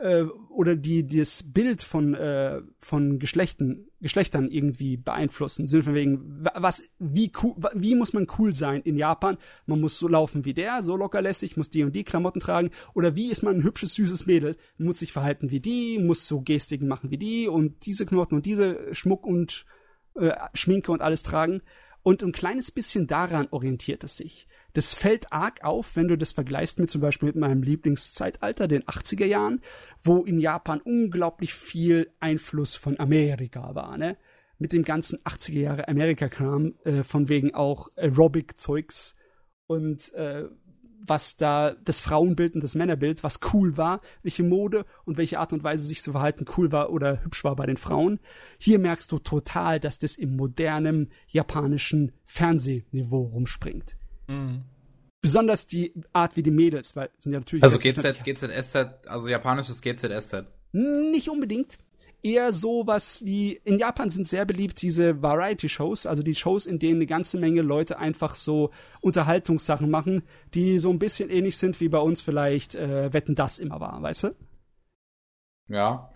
äh, 0.00 0.24
oder 0.48 0.76
die 0.76 1.06
das 1.06 1.42
Bild 1.42 1.82
von 1.82 2.14
äh, 2.14 2.62
von 2.78 3.18
Geschlechten 3.18 3.88
Geschlechtern 4.00 4.50
irgendwie 4.50 4.96
beeinflussen. 4.96 5.68
Sind 5.68 5.84
von 5.84 5.94
wegen 5.94 6.44
was 6.54 6.82
wie 6.98 7.30
cool, 7.42 7.54
wie 7.74 7.94
muss 7.94 8.12
man 8.12 8.26
cool 8.38 8.54
sein 8.54 8.82
in 8.82 8.96
Japan? 8.96 9.36
Man 9.66 9.80
muss 9.80 9.98
so 9.98 10.08
laufen 10.08 10.44
wie 10.44 10.54
der, 10.54 10.82
so 10.82 10.96
lockerlässig, 10.96 11.56
muss 11.56 11.70
die 11.70 11.84
und 11.84 11.94
die 11.94 12.04
Klamotten 12.04 12.40
tragen 12.40 12.70
oder 12.94 13.14
wie 13.14 13.30
ist 13.30 13.42
man 13.42 13.56
ein 13.56 13.62
hübsches 13.62 13.94
süßes 13.94 14.26
Mädel? 14.26 14.56
Muss 14.78 14.98
sich 14.98 15.12
verhalten 15.12 15.50
wie 15.50 15.60
die, 15.60 15.98
muss 15.98 16.26
so 16.26 16.40
Gestiken 16.40 16.88
machen 16.88 17.10
wie 17.10 17.18
die 17.18 17.48
und 17.48 17.86
diese 17.86 18.06
Knoten 18.06 18.36
und 18.36 18.46
diese 18.46 18.94
Schmuck 18.94 19.26
und 19.26 19.66
äh, 20.14 20.32
Schminke 20.54 20.92
und 20.92 21.02
alles 21.02 21.22
tragen. 21.22 21.62
Und 22.02 22.22
ein 22.22 22.32
kleines 22.32 22.70
bisschen 22.70 23.06
daran 23.06 23.48
orientiert 23.50 24.04
es 24.04 24.16
sich. 24.16 24.48
Das 24.72 24.94
fällt 24.94 25.32
arg 25.32 25.64
auf, 25.64 25.96
wenn 25.96 26.08
du 26.08 26.16
das 26.16 26.32
vergleichst 26.32 26.78
mit 26.78 26.90
zum 26.90 27.00
Beispiel 27.00 27.28
mit 27.28 27.36
meinem 27.36 27.62
Lieblingszeitalter, 27.62 28.68
den 28.68 28.84
80er 28.84 29.26
Jahren, 29.26 29.60
wo 30.02 30.24
in 30.24 30.38
Japan 30.38 30.80
unglaublich 30.80 31.54
viel 31.54 32.10
Einfluss 32.20 32.76
von 32.76 32.98
Amerika 32.98 33.74
war, 33.74 33.96
ne? 33.96 34.16
Mit 34.58 34.72
dem 34.72 34.84
ganzen 34.84 35.18
80er 35.20 35.60
Jahre 35.60 35.88
Amerika-Kram, 35.88 36.74
äh, 36.84 37.02
von 37.02 37.28
wegen 37.28 37.54
auch 37.54 37.88
Aerobic-Zeugs 37.96 39.16
und 39.66 40.12
äh, 40.12 40.48
was 41.06 41.36
da 41.36 41.74
das 41.84 42.00
Frauenbild 42.00 42.54
und 42.54 42.62
das 42.62 42.74
Männerbild, 42.74 43.22
was 43.24 43.40
cool 43.52 43.76
war, 43.76 44.00
welche 44.22 44.42
Mode 44.42 44.84
und 45.04 45.16
welche 45.16 45.38
Art 45.38 45.52
und 45.52 45.64
Weise 45.64 45.86
sich 45.86 46.02
zu 46.02 46.12
verhalten 46.12 46.44
cool 46.56 46.72
war 46.72 46.90
oder 46.90 47.24
hübsch 47.24 47.42
war 47.44 47.56
bei 47.56 47.66
den 47.66 47.76
Frauen. 47.76 48.20
Hier 48.58 48.78
merkst 48.78 49.10
du 49.10 49.18
total, 49.18 49.80
dass 49.80 49.98
das 49.98 50.16
im 50.16 50.36
modernen 50.36 51.10
japanischen 51.26 52.12
Fernsehniveau 52.26 53.22
rumspringt. 53.22 53.96
Mhm. 54.30 54.62
Besonders 55.22 55.66
die 55.66 55.92
Art 56.12 56.36
wie 56.36 56.42
die 56.42 56.50
Mädels, 56.50 56.96
weil 56.96 57.10
sind 57.20 57.32
ja 57.32 57.40
natürlich. 57.40 57.62
Also 57.62 57.78
GZ, 57.78 58.24
GZSZ, 58.24 58.76
also 59.06 59.28
japanisches 59.28 59.82
GZSZ. 59.82 60.44
Nicht 60.72 61.28
unbedingt. 61.28 61.78
Eher 62.22 62.52
sowas 62.52 63.24
wie, 63.24 63.52
in 63.64 63.78
Japan 63.78 64.10
sind 64.10 64.28
sehr 64.28 64.44
beliebt 64.44 64.82
diese 64.82 65.22
Variety-Shows, 65.22 66.04
also 66.04 66.22
die 66.22 66.34
Shows, 66.34 66.66
in 66.66 66.78
denen 66.78 66.96
eine 66.96 67.06
ganze 67.06 67.38
Menge 67.38 67.62
Leute 67.62 67.98
einfach 67.98 68.34
so 68.34 68.70
Unterhaltungssachen 69.00 69.90
machen, 69.90 70.22
die 70.52 70.78
so 70.78 70.90
ein 70.90 70.98
bisschen 70.98 71.30
ähnlich 71.30 71.56
sind 71.56 71.80
wie 71.80 71.88
bei 71.88 71.98
uns 71.98 72.20
vielleicht 72.20 72.74
äh, 72.74 73.10
Wetten 73.14 73.34
das 73.34 73.58
immer 73.58 73.80
war, 73.80 74.02
weißt 74.02 74.24
du? 74.24 74.36
Ja. 75.68 76.12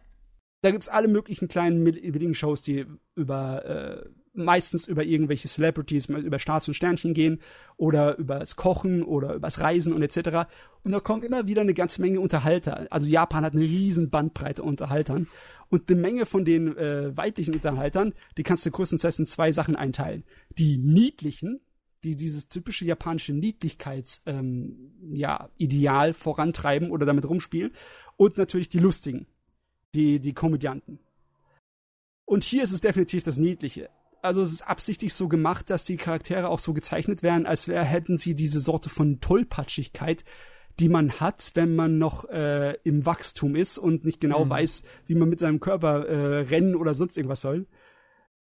Da 0.60 0.70
gibt's 0.70 0.88
alle 0.88 1.08
möglichen 1.08 1.48
kleinen 1.48 2.34
Shows, 2.34 2.60
die 2.60 2.86
über 3.14 3.64
äh, 3.64 4.08
meistens 4.34 4.86
über 4.86 5.04
irgendwelche 5.04 5.48
Celebrities, 5.48 6.06
über 6.06 6.38
Stars 6.38 6.68
und 6.68 6.74
Sternchen 6.74 7.14
gehen 7.14 7.40
oder 7.76 8.16
übers 8.18 8.56
Kochen 8.56 9.02
oder 9.02 9.34
übers 9.34 9.60
Reisen 9.60 9.92
und 9.92 10.02
etc. 10.02 10.48
Und 10.82 10.92
da 10.92 11.00
kommt 11.00 11.24
immer 11.24 11.46
wieder 11.46 11.62
eine 11.62 11.74
ganze 11.74 12.00
Menge 12.00 12.20
Unterhalter. 12.20 12.86
Also 12.90 13.06
Japan 13.06 13.44
hat 13.44 13.54
eine 13.54 13.64
riesen 13.64 14.10
Bandbreite 14.10 14.62
Unterhaltern. 14.62 15.28
Und 15.70 15.90
eine 15.90 16.00
Menge 16.00 16.26
von 16.26 16.44
den 16.44 16.76
äh, 16.76 17.16
weiblichen 17.16 17.54
Unterhaltern, 17.54 18.12
die 18.36 18.42
kannst 18.42 18.66
du 18.66 18.70
größtenteils 18.70 19.18
in 19.18 19.26
zwei 19.26 19.50
Sachen 19.52 19.76
einteilen. 19.76 20.24
Die 20.58 20.76
niedlichen, 20.76 21.60
die 22.02 22.16
dieses 22.16 22.48
typische 22.48 22.84
japanische 22.84 23.32
Niedlichkeits 23.32 24.22
ähm, 24.26 24.92
ja, 25.12 25.48
Ideal 25.56 26.12
vorantreiben 26.12 26.90
oder 26.90 27.06
damit 27.06 27.28
rumspielen. 27.28 27.72
Und 28.16 28.36
natürlich 28.36 28.68
die 28.68 28.78
lustigen, 28.78 29.26
die, 29.94 30.20
die 30.20 30.34
Komödianten. 30.34 30.98
Und 32.26 32.44
hier 32.44 32.62
ist 32.62 32.72
es 32.72 32.80
definitiv 32.80 33.22
das 33.22 33.38
Niedliche 33.38 33.90
also 34.24 34.42
es 34.42 34.52
ist 34.52 34.62
absichtlich 34.62 35.12
so 35.12 35.28
gemacht, 35.28 35.68
dass 35.70 35.84
die 35.84 35.96
Charaktere 35.96 36.48
auch 36.48 36.58
so 36.58 36.72
gezeichnet 36.72 37.22
werden, 37.22 37.46
als 37.46 37.68
wär, 37.68 37.84
hätten 37.84 38.16
sie 38.16 38.34
diese 38.34 38.58
Sorte 38.58 38.88
von 38.88 39.20
Tollpatschigkeit, 39.20 40.24
die 40.80 40.88
man 40.88 41.12
hat, 41.20 41.52
wenn 41.54 41.76
man 41.76 41.98
noch 41.98 42.24
äh, 42.30 42.76
im 42.84 43.04
Wachstum 43.04 43.54
ist 43.54 43.78
und 43.78 44.04
nicht 44.04 44.20
genau 44.20 44.46
mhm. 44.46 44.50
weiß, 44.50 44.82
wie 45.06 45.14
man 45.14 45.28
mit 45.28 45.40
seinem 45.40 45.60
Körper 45.60 46.06
äh, 46.06 46.40
rennen 46.40 46.74
oder 46.74 46.94
sonst 46.94 47.16
irgendwas 47.16 47.42
soll. 47.42 47.66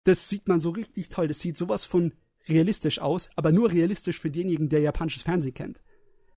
Das 0.03 0.29
sieht 0.29 0.47
man 0.47 0.59
so 0.59 0.69
richtig 0.69 1.09
toll. 1.09 1.27
Das 1.27 1.39
sieht 1.39 1.57
sowas 1.57 1.83
von 1.83 2.13
realistisch 2.47 2.99
aus, 2.99 3.29
aber 3.35 3.51
nur 3.51 3.71
realistisch 3.71 4.19
für 4.19 4.29
denjenigen, 4.29 4.69
der 4.69 4.81
japanisches 4.81 5.23
Fernsehen 5.23 5.55
kennt. 5.55 5.81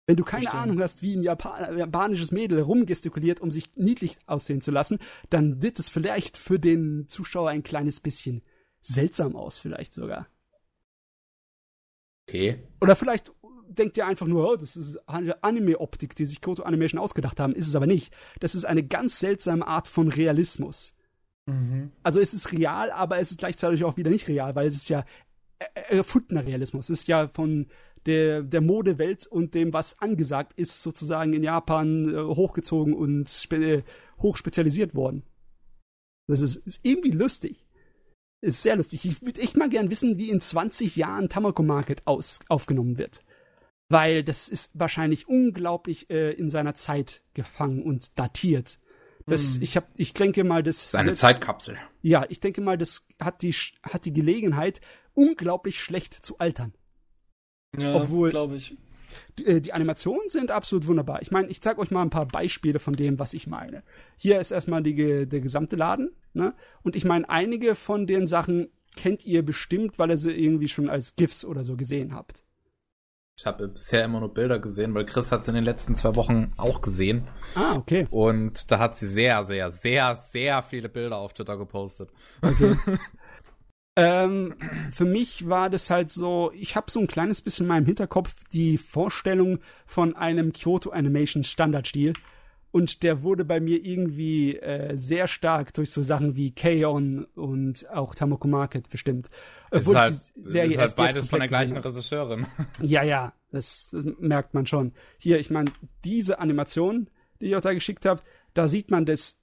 Wenn 0.06 0.16
du 0.16 0.24
keine 0.24 0.44
Verstehen. 0.44 0.62
Ahnung 0.62 0.80
hast, 0.80 1.02
wie 1.02 1.14
ein 1.14 1.22
Japan 1.22 1.76
japanisches 1.76 2.32
Mädel 2.32 2.62
rumgestikuliert, 2.62 3.40
um 3.40 3.50
sich 3.50 3.76
niedlich 3.76 4.16
aussehen 4.24 4.62
zu 4.62 4.70
lassen, 4.70 4.98
dann 5.28 5.62
wird 5.62 5.78
es 5.78 5.90
vielleicht 5.90 6.38
für 6.38 6.58
den 6.58 7.08
Zuschauer 7.08 7.50
ein 7.50 7.62
kleines 7.62 8.00
bisschen 8.00 8.42
seltsam 8.88 9.36
aus, 9.36 9.58
vielleicht 9.58 9.92
sogar. 9.92 10.26
Okay. 12.28 12.62
Oder 12.80 12.96
vielleicht 12.96 13.32
denkt 13.68 13.96
ihr 13.96 14.06
einfach 14.06 14.26
nur, 14.26 14.50
oh, 14.50 14.56
das 14.56 14.76
ist 14.76 14.98
Anime-Optik, 15.06 16.14
die 16.14 16.26
sich 16.26 16.40
Koto 16.40 16.62
Animation 16.62 17.00
ausgedacht 17.00 17.40
haben. 17.40 17.54
Ist 17.54 17.68
es 17.68 17.76
aber 17.76 17.86
nicht. 17.86 18.12
Das 18.40 18.54
ist 18.54 18.64
eine 18.64 18.82
ganz 18.82 19.18
seltsame 19.18 19.66
Art 19.66 19.88
von 19.88 20.08
Realismus. 20.08 20.94
Mhm. 21.46 21.92
Also 22.02 22.20
es 22.20 22.34
ist 22.34 22.52
real, 22.52 22.90
aber 22.90 23.18
es 23.18 23.30
ist 23.30 23.38
gleichzeitig 23.38 23.84
auch 23.84 23.96
wieder 23.96 24.10
nicht 24.10 24.28
real, 24.28 24.54
weil 24.54 24.66
es 24.66 24.74
ist 24.74 24.88
ja 24.88 25.04
erfundener 25.74 26.44
Realismus. 26.46 26.90
Es 26.90 27.00
ist 27.00 27.08
ja 27.08 27.28
von 27.28 27.66
der, 28.06 28.42
der 28.42 28.60
Modewelt 28.60 29.26
und 29.26 29.54
dem, 29.54 29.72
was 29.72 29.98
angesagt 30.00 30.52
ist, 30.56 30.82
sozusagen 30.82 31.32
in 31.32 31.42
Japan 31.42 32.14
äh, 32.14 32.16
hochgezogen 32.16 32.94
und 32.94 33.28
spe 33.28 33.84
hoch 34.20 34.36
spezialisiert 34.36 34.94
worden. 34.94 35.22
Das 36.26 36.40
ist, 36.40 36.56
ist 36.56 36.80
irgendwie 36.82 37.10
lustig. 37.10 37.67
Ist 38.40 38.62
sehr 38.62 38.76
lustig. 38.76 39.04
Ich 39.04 39.22
würde 39.22 39.40
echt 39.40 39.56
mal 39.56 39.68
gern 39.68 39.90
wissen, 39.90 40.16
wie 40.16 40.30
in 40.30 40.40
20 40.40 40.94
Jahren 40.96 41.28
Tamako 41.28 41.62
Market 41.62 42.06
aus, 42.06 42.40
aufgenommen 42.48 42.96
wird. 42.96 43.24
Weil 43.88 44.22
das 44.22 44.48
ist 44.48 44.70
wahrscheinlich 44.74 45.28
unglaublich 45.28 46.10
äh, 46.10 46.32
in 46.32 46.50
seiner 46.50 46.74
Zeit 46.74 47.22
gefangen 47.34 47.82
und 47.82 48.18
datiert. 48.18 48.78
Das, 49.26 49.56
hm. 49.56 49.62
ich, 49.62 49.76
hab, 49.76 49.88
ich 49.96 50.14
denke 50.14 50.44
mal, 50.44 50.62
das, 50.62 50.76
das 50.76 50.84
ist 50.86 50.94
eine 50.94 51.14
Zeitkapsel. 51.14 51.78
Ja, 52.02 52.24
ich 52.28 52.40
denke 52.40 52.60
mal, 52.60 52.78
das 52.78 53.06
hat 53.20 53.42
die, 53.42 53.52
hat 53.82 54.04
die 54.04 54.12
Gelegenheit, 54.12 54.80
unglaublich 55.14 55.82
schlecht 55.82 56.14
zu 56.14 56.38
altern. 56.38 56.74
Ja, 57.76 57.94
Obwohl, 57.94 58.30
glaube 58.30 58.56
ich. 58.56 58.76
Die, 59.38 59.46
äh, 59.46 59.60
die, 59.60 59.72
Animationen 59.72 60.28
sind 60.28 60.50
absolut 60.50 60.86
wunderbar. 60.86 61.22
Ich 61.22 61.30
meine, 61.30 61.48
ich 61.48 61.60
zeige 61.60 61.80
euch 61.80 61.90
mal 61.90 62.02
ein 62.02 62.10
paar 62.10 62.26
Beispiele 62.26 62.78
von 62.78 62.94
dem, 62.94 63.18
was 63.18 63.34
ich 63.34 63.46
meine. 63.46 63.82
Hier 64.16 64.40
ist 64.40 64.50
erstmal 64.50 64.82
die, 64.82 65.26
der 65.26 65.40
gesamte 65.40 65.76
Laden. 65.76 66.10
Ne? 66.32 66.54
Und 66.82 66.96
ich 66.96 67.04
meine, 67.04 67.28
einige 67.28 67.74
von 67.74 68.06
den 68.06 68.26
Sachen 68.26 68.68
kennt 68.96 69.24
ihr 69.26 69.44
bestimmt, 69.44 69.98
weil 69.98 70.10
ihr 70.10 70.18
sie 70.18 70.32
irgendwie 70.32 70.68
schon 70.68 70.88
als 70.88 71.16
GIFs 71.16 71.44
oder 71.44 71.64
so 71.64 71.76
gesehen 71.76 72.14
habt. 72.14 72.44
Ich 73.38 73.46
habe 73.46 73.68
bisher 73.68 74.04
immer 74.04 74.18
nur 74.18 74.34
Bilder 74.34 74.58
gesehen, 74.58 74.92
weil 74.94 75.06
Chris 75.06 75.30
hat 75.30 75.42
es 75.42 75.48
in 75.48 75.54
den 75.54 75.62
letzten 75.62 75.94
zwei 75.94 76.16
Wochen 76.16 76.52
auch 76.56 76.80
gesehen. 76.80 77.28
Ah, 77.54 77.76
okay. 77.76 78.08
Und 78.10 78.72
da 78.72 78.80
hat 78.80 78.96
sie 78.96 79.06
sehr, 79.06 79.44
sehr, 79.44 79.70
sehr, 79.70 80.16
sehr 80.16 80.60
viele 80.64 80.88
Bilder 80.88 81.18
auf 81.18 81.34
Twitter 81.34 81.56
gepostet. 81.56 82.10
Okay. 82.42 82.74
ähm, 83.98 84.54
für 84.92 85.04
mich 85.04 85.48
war 85.48 85.68
das 85.68 85.90
halt 85.90 86.12
so, 86.12 86.52
ich 86.54 86.76
habe 86.76 86.88
so 86.88 87.00
ein 87.00 87.08
kleines 87.08 87.42
bisschen 87.42 87.64
in 87.64 87.68
meinem 87.68 87.86
Hinterkopf 87.86 88.32
die 88.52 88.78
Vorstellung 88.78 89.58
von 89.86 90.14
einem 90.14 90.52
Kyoto 90.52 90.90
Animation 90.90 91.42
Standardstil. 91.42 92.12
Und 92.70 93.02
der 93.02 93.22
wurde 93.24 93.44
bei 93.44 93.58
mir 93.58 93.84
irgendwie 93.84 94.54
äh, 94.56 94.96
sehr 94.96 95.26
stark 95.26 95.74
durch 95.74 95.90
so 95.90 96.02
Sachen 96.02 96.36
wie 96.36 96.52
K-On! 96.52 97.24
und 97.34 97.90
auch 97.90 98.14
Tamoko 98.14 98.46
Market 98.46 98.88
bestimmt. 98.88 99.30
Es 99.72 99.88
ist 99.88 99.96
halt, 99.96 100.14
Serie 100.44 100.70
ist 100.70 100.78
halt 100.78 100.94
beides 100.94 101.28
von 101.28 101.40
der 101.40 101.48
gleichen 101.48 101.78
Regisseurin. 101.78 102.46
Ja, 102.80 103.02
ja, 103.02 103.32
das, 103.50 103.88
das 103.90 104.04
merkt 104.20 104.54
man 104.54 104.66
schon. 104.66 104.92
Hier, 105.16 105.40
ich 105.40 105.50
meine, 105.50 105.72
diese 106.04 106.38
Animation, 106.38 107.10
die 107.40 107.46
ich 107.46 107.56
auch 107.56 107.62
da 107.62 107.72
geschickt 107.72 108.06
habe, 108.06 108.22
da 108.54 108.68
sieht 108.68 108.92
man 108.92 109.06
das 109.06 109.40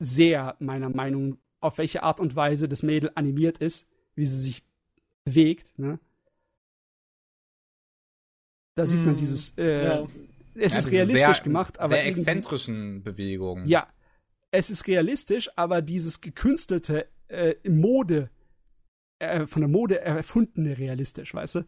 sehr, 0.00 0.56
meiner 0.58 0.88
Meinung, 0.88 1.38
auf 1.60 1.78
welche 1.78 2.02
Art 2.02 2.20
und 2.20 2.36
Weise 2.36 2.68
das 2.68 2.82
Mädel 2.82 3.10
animiert 3.14 3.58
ist, 3.58 3.86
wie 4.14 4.24
sie 4.24 4.40
sich 4.40 4.62
bewegt. 5.24 5.78
Ne? 5.78 5.98
Da 8.74 8.86
sieht 8.86 9.00
man 9.00 9.10
hm, 9.10 9.16
dieses 9.16 9.56
äh, 9.58 9.84
ja 9.84 10.06
es 10.54 10.72
ja, 10.72 10.78
ist 10.78 10.90
realistisch 10.90 11.36
sehr, 11.36 11.44
gemacht, 11.44 11.78
aber. 11.78 11.90
Sehr 11.90 12.06
exzentrischen 12.06 13.02
Bewegungen. 13.02 13.66
Ja. 13.66 13.88
Es 14.52 14.68
ist 14.68 14.86
realistisch, 14.88 15.48
aber 15.56 15.80
dieses 15.80 16.20
gekünstelte 16.20 17.06
äh, 17.28 17.54
Mode, 17.68 18.30
äh, 19.20 19.46
von 19.46 19.62
der 19.62 19.68
Mode 19.68 20.00
erfundene 20.00 20.76
realistisch, 20.76 21.34
weißt 21.34 21.56
du? 21.56 21.64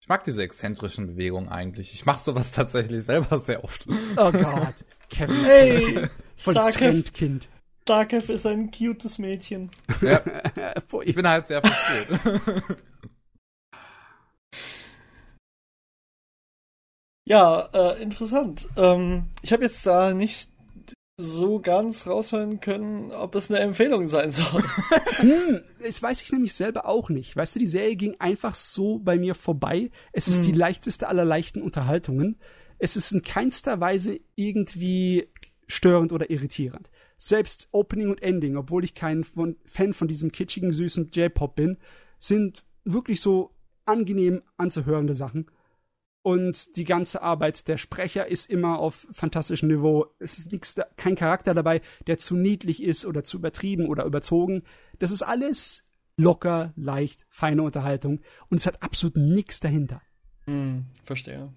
Ich 0.00 0.08
mag 0.08 0.22
diese 0.22 0.44
exzentrischen 0.44 1.08
Bewegungen 1.08 1.48
eigentlich. 1.48 1.92
Ich 1.92 2.06
mache 2.06 2.20
sowas 2.20 2.52
tatsächlich 2.52 3.02
selber 3.02 3.40
sehr 3.40 3.64
oft. 3.64 3.88
Oh 4.16 4.30
Gott. 4.30 4.84
Kevin. 5.08 5.44
Hey, 5.44 6.08
Voll 6.36 6.54
das 6.54 6.76
Trendkind. 6.76 7.48
Starkev 7.88 8.30
ist 8.30 8.44
ein 8.44 8.70
cutes 8.70 9.16
Mädchen. 9.16 9.70
Ja. 10.02 10.20
ich 11.04 11.14
bin 11.14 11.26
halt 11.26 11.46
sehr 11.46 11.62
frustriert. 11.62 12.76
ja, 17.24 17.70
äh, 17.72 18.02
interessant. 18.02 18.68
Ähm, 18.76 19.30
ich 19.40 19.54
habe 19.54 19.64
jetzt 19.64 19.86
da 19.86 20.12
nicht 20.12 20.50
so 21.16 21.60
ganz 21.60 22.06
raushören 22.06 22.60
können, 22.60 23.10
ob 23.10 23.34
es 23.34 23.50
eine 23.50 23.60
Empfehlung 23.60 24.06
sein 24.06 24.32
soll. 24.32 24.62
hm, 25.16 25.62
das 25.82 26.02
weiß 26.02 26.20
ich 26.20 26.30
nämlich 26.30 26.52
selber 26.52 26.84
auch 26.84 27.08
nicht. 27.08 27.36
Weißt 27.36 27.54
du, 27.54 27.58
die 27.58 27.66
Serie 27.66 27.96
ging 27.96 28.16
einfach 28.18 28.52
so 28.54 28.98
bei 28.98 29.16
mir 29.16 29.34
vorbei. 29.34 29.90
Es 30.12 30.28
ist 30.28 30.40
hm. 30.40 30.44
die 30.44 30.52
leichteste 30.52 31.08
aller 31.08 31.24
leichten 31.24 31.62
Unterhaltungen. 31.62 32.38
Es 32.78 32.96
ist 32.96 33.12
in 33.12 33.22
keinster 33.22 33.80
Weise 33.80 34.20
irgendwie 34.34 35.30
störend 35.68 36.12
oder 36.12 36.28
irritierend. 36.28 36.90
Selbst 37.18 37.68
Opening 37.72 38.08
und 38.08 38.22
Ending, 38.22 38.56
obwohl 38.56 38.84
ich 38.84 38.94
kein 38.94 39.24
Fan 39.24 39.92
von 39.92 40.08
diesem 40.08 40.32
kitschigen, 40.32 40.72
süßen 40.72 41.10
J-Pop 41.10 41.56
bin, 41.56 41.76
sind 42.18 42.64
wirklich 42.84 43.20
so 43.20 43.54
angenehm 43.84 44.42
anzuhörende 44.56 45.14
Sachen 45.14 45.50
und 46.28 46.76
die 46.76 46.84
ganze 46.84 47.22
Arbeit 47.22 47.68
der 47.68 47.78
Sprecher 47.78 48.26
ist 48.26 48.50
immer 48.50 48.78
auf 48.80 49.06
fantastischem 49.12 49.68
Niveau. 49.68 50.06
Es 50.18 50.36
ist 50.38 50.52
nix, 50.52 50.76
kein 50.96 51.14
Charakter 51.14 51.54
dabei, 51.54 51.80
der 52.06 52.18
zu 52.18 52.36
niedlich 52.36 52.82
ist 52.82 53.06
oder 53.06 53.24
zu 53.24 53.38
übertrieben 53.38 53.86
oder 53.86 54.04
überzogen. 54.04 54.62
Das 54.98 55.10
ist 55.10 55.22
alles 55.22 55.84
locker, 56.18 56.74
leicht, 56.76 57.26
feine 57.30 57.62
Unterhaltung 57.62 58.20
und 58.50 58.58
es 58.58 58.66
hat 58.66 58.82
absolut 58.82 59.16
nichts 59.16 59.60
dahinter. 59.60 60.02
Hm, 60.44 60.84
verstehe. 61.04 61.50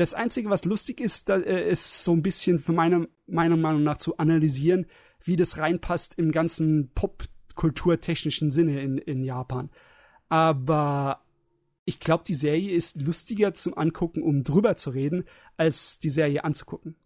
Das 0.00 0.14
Einzige, 0.14 0.48
was 0.48 0.64
lustig 0.64 0.98
ist, 0.98 1.28
da, 1.28 1.36
äh, 1.36 1.70
ist 1.70 2.04
so 2.04 2.12
ein 2.12 2.22
bisschen 2.22 2.58
für 2.58 2.72
meine, 2.72 3.06
meiner 3.26 3.58
Meinung 3.58 3.82
nach 3.82 3.98
zu 3.98 4.16
analysieren, 4.16 4.86
wie 5.22 5.36
das 5.36 5.58
reinpasst 5.58 6.14
im 6.16 6.32
ganzen 6.32 6.90
Popkulturtechnischen 6.94 8.50
Sinne 8.50 8.80
in, 8.80 8.96
in 8.96 9.22
Japan. 9.22 9.68
Aber 10.30 11.20
ich 11.84 12.00
glaube, 12.00 12.24
die 12.26 12.32
Serie 12.32 12.74
ist 12.74 13.02
lustiger 13.02 13.52
zum 13.52 13.76
Angucken, 13.76 14.22
um 14.22 14.42
drüber 14.42 14.74
zu 14.76 14.88
reden, 14.88 15.24
als 15.58 15.98
die 15.98 16.08
Serie 16.08 16.44
anzugucken. 16.44 16.96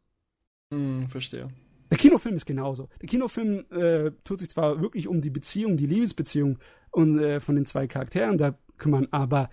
Hm, 0.70 1.08
verstehe. 1.08 1.48
Der 1.90 1.98
Kinofilm 1.98 2.36
ist 2.36 2.46
genauso. 2.46 2.88
Der 3.00 3.08
Kinofilm 3.08 3.64
äh, 3.72 4.12
tut 4.22 4.38
sich 4.38 4.50
zwar 4.50 4.80
wirklich 4.80 5.08
um 5.08 5.20
die 5.20 5.30
Beziehung, 5.30 5.76
die 5.76 5.86
Liebesbeziehung 5.86 6.60
und, 6.92 7.18
äh, 7.18 7.40
von 7.40 7.56
den 7.56 7.66
zwei 7.66 7.88
Charakteren 7.88 8.38
da 8.38 8.56
kümmern, 8.78 9.08
aber 9.10 9.50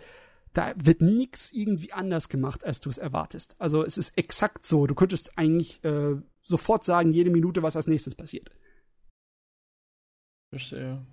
da 0.54 0.74
wird 0.76 1.02
nichts 1.02 1.52
irgendwie 1.52 1.94
anders 1.94 2.30
gemacht, 2.30 2.64
als 2.64 2.82
du 2.82 2.90
es 2.90 2.98
erwartest. 2.98 3.56
Also 3.60 3.84
es 3.84 3.98
ist 3.98 4.18
exakt 4.18 4.66
so. 4.66 4.86
Du 4.88 4.96
könntest 4.96 5.38
eigentlich 5.38 5.84
äh, 5.84 6.16
sofort 6.42 6.84
sagen, 6.84 7.14
jede 7.14 7.30
Minute, 7.30 7.64
was 7.64 7.76
als 7.76 7.88
nächstes 7.88 8.16
passiert. 8.16 8.52
Verstehe. 10.52 11.06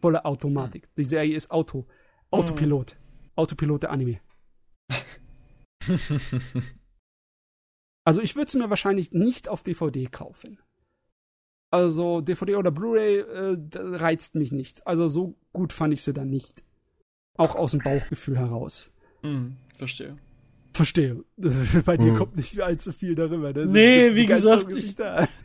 Volle 0.00 0.24
Automatik. 0.24 0.88
Die 0.96 1.04
Serie 1.04 1.36
ist 1.36 1.50
Auto. 1.50 1.86
Autopilot. 2.30 2.92
Hm. 2.92 2.98
Autopilot 3.36 3.82
der 3.82 3.90
Anime. 3.90 4.20
also 8.04 8.22
ich 8.22 8.34
würde 8.34 8.46
es 8.46 8.54
mir 8.54 8.70
wahrscheinlich 8.70 9.12
nicht 9.12 9.48
auf 9.48 9.62
DVD 9.62 10.06
kaufen. 10.06 10.58
Also 11.70 12.22
DVD 12.22 12.56
oder 12.56 12.70
Blu-ray 12.70 13.18
äh, 13.18 13.58
reizt 13.74 14.34
mich 14.36 14.52
nicht. 14.52 14.86
Also 14.86 15.08
so 15.08 15.34
gut 15.52 15.74
fand 15.74 15.92
ich 15.92 16.02
sie 16.02 16.14
dann 16.14 16.30
nicht. 16.30 16.62
Auch 17.36 17.54
aus 17.54 17.72
dem 17.72 17.80
Bauchgefühl 17.80 18.38
heraus. 18.38 18.90
Hm, 19.22 19.56
verstehe. 19.76 20.16
Verstehe. 20.76 21.24
Bei 21.86 21.96
dir 21.96 22.10
hm. 22.10 22.16
kommt 22.16 22.36
nicht 22.36 22.60
allzu 22.60 22.92
viel 22.92 23.14
darüber. 23.14 23.50
Ne? 23.52 23.64
nee, 23.64 24.14
wie 24.14 24.26
gesagt, 24.26 24.66
ich, 24.74 24.94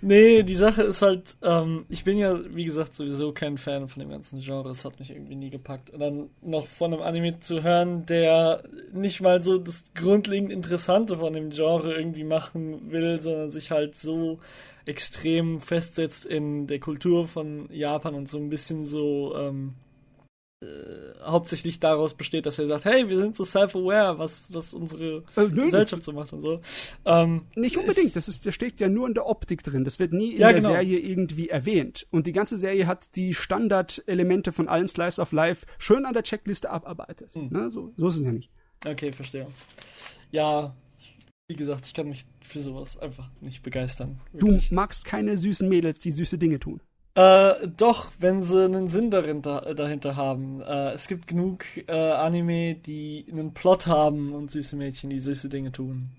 nee, 0.01 0.43
die 0.43 0.55
Sache 0.55 0.83
ist 0.83 1.01
halt, 1.01 1.37
ähm, 1.41 1.85
ich 1.87 2.03
bin 2.03 2.17
ja, 2.17 2.37
wie 2.53 2.65
gesagt, 2.65 2.97
sowieso 2.97 3.31
kein 3.31 3.57
Fan 3.57 3.87
von 3.87 4.01
dem 4.01 4.09
ganzen 4.09 4.41
Genre. 4.41 4.69
Es 4.69 4.83
hat 4.83 4.99
mich 4.99 5.11
irgendwie 5.11 5.37
nie 5.37 5.49
gepackt. 5.49 5.89
Und 5.89 6.01
dann 6.01 6.29
noch 6.41 6.67
von 6.67 6.93
einem 6.93 7.01
Anime 7.01 7.39
zu 7.39 7.63
hören, 7.63 8.05
der 8.05 8.63
nicht 8.91 9.21
mal 9.21 9.41
so 9.41 9.57
das 9.57 9.85
grundlegend 9.95 10.51
Interessante 10.51 11.15
von 11.15 11.31
dem 11.31 11.51
Genre 11.51 11.95
irgendwie 11.95 12.25
machen 12.25 12.91
will, 12.91 13.21
sondern 13.21 13.51
sich 13.51 13.71
halt 13.71 13.97
so 13.97 14.39
extrem 14.85 15.61
festsetzt 15.61 16.25
in 16.25 16.67
der 16.67 16.79
Kultur 16.79 17.27
von 17.27 17.69
Japan 17.71 18.15
und 18.15 18.27
so 18.27 18.37
ein 18.37 18.49
bisschen 18.49 18.85
so, 18.85 19.33
ähm, 19.37 19.75
äh, 19.75 19.90
hauptsächlich 21.23 21.79
daraus 21.79 22.13
besteht, 22.13 22.45
dass 22.45 22.59
er 22.59 22.67
sagt, 22.67 22.85
hey, 22.85 23.09
wir 23.09 23.17
sind 23.17 23.35
so 23.35 23.43
self-aware, 23.43 24.19
was, 24.19 24.43
was 24.53 24.73
unsere 24.73 25.23
äh, 25.35 25.49
Gesellschaft 25.49 26.03
so 26.03 26.13
macht 26.13 26.33
und 26.33 26.41
so. 26.41 26.61
Ähm, 27.05 27.45
Nicht 27.55 27.77
unbedingt, 27.77 28.15
das 28.15 28.27
ist, 28.27 28.45
das 28.45 28.53
steht 28.53 28.79
ja 28.79 28.87
nur 28.87 29.07
in 29.07 29.15
der 29.15 29.25
Optik 29.25 29.63
drin. 29.63 29.83
Das 29.83 29.97
wird 29.97 30.13
nie 30.13 30.33
in 30.33 30.41
ja, 30.41 30.51
der 30.51 30.61
genau. 30.61 30.73
Serie 30.73 30.99
irgendwie 30.99 31.49
erwähnt. 31.49 32.07
Und 32.11 32.27
die 32.27 32.31
ganze 32.31 32.59
Serie 32.59 32.85
hat 32.85 33.15
die 33.15 33.33
Standardelemente 33.33 34.51
von 34.51 34.67
allen 34.67 34.87
Slice 34.87 35.19
of 35.19 35.31
Life 35.31 35.65
schön 35.79 36.05
an 36.05 36.13
der 36.13 36.23
Checkliste 36.23 36.69
abarbeitet. 36.69 37.33
Hm. 37.33 37.49
Ne? 37.51 37.71
So, 37.71 37.91
so 37.97 38.07
ist 38.07 38.17
es 38.17 38.23
ja 38.23 38.31
nicht. 38.31 38.51
Okay, 38.85 39.11
verstehe. 39.13 39.47
Ja, 40.29 40.75
wie 41.47 41.55
gesagt, 41.55 41.85
ich 41.87 41.93
kann 41.93 42.07
mich 42.07 42.25
für 42.41 42.59
sowas 42.59 42.97
einfach 42.97 43.29
nicht 43.41 43.63
begeistern. 43.63 44.21
Wirklich. 44.31 44.69
Du 44.69 44.75
magst 44.75 45.05
keine 45.05 45.37
süßen 45.37 45.67
Mädels, 45.67 45.99
die 45.99 46.11
süße 46.11 46.37
Dinge 46.37 46.59
tun. 46.59 46.81
Äh, 47.13 47.67
doch, 47.67 48.11
wenn 48.19 48.41
sie 48.41 48.63
einen 48.63 48.87
Sinn 48.87 49.11
dahinter, 49.11 49.73
dahinter 49.75 50.15
haben. 50.15 50.61
Äh, 50.61 50.91
es 50.91 51.07
gibt 51.07 51.27
genug 51.27 51.65
äh, 51.87 51.91
Anime, 51.91 52.75
die 52.75 53.25
einen 53.29 53.53
Plot 53.53 53.87
haben 53.87 54.33
und 54.33 54.49
süße 54.49 54.77
Mädchen, 54.77 55.09
die 55.09 55.19
süße 55.19 55.49
Dinge 55.49 55.71
tun. 55.71 56.09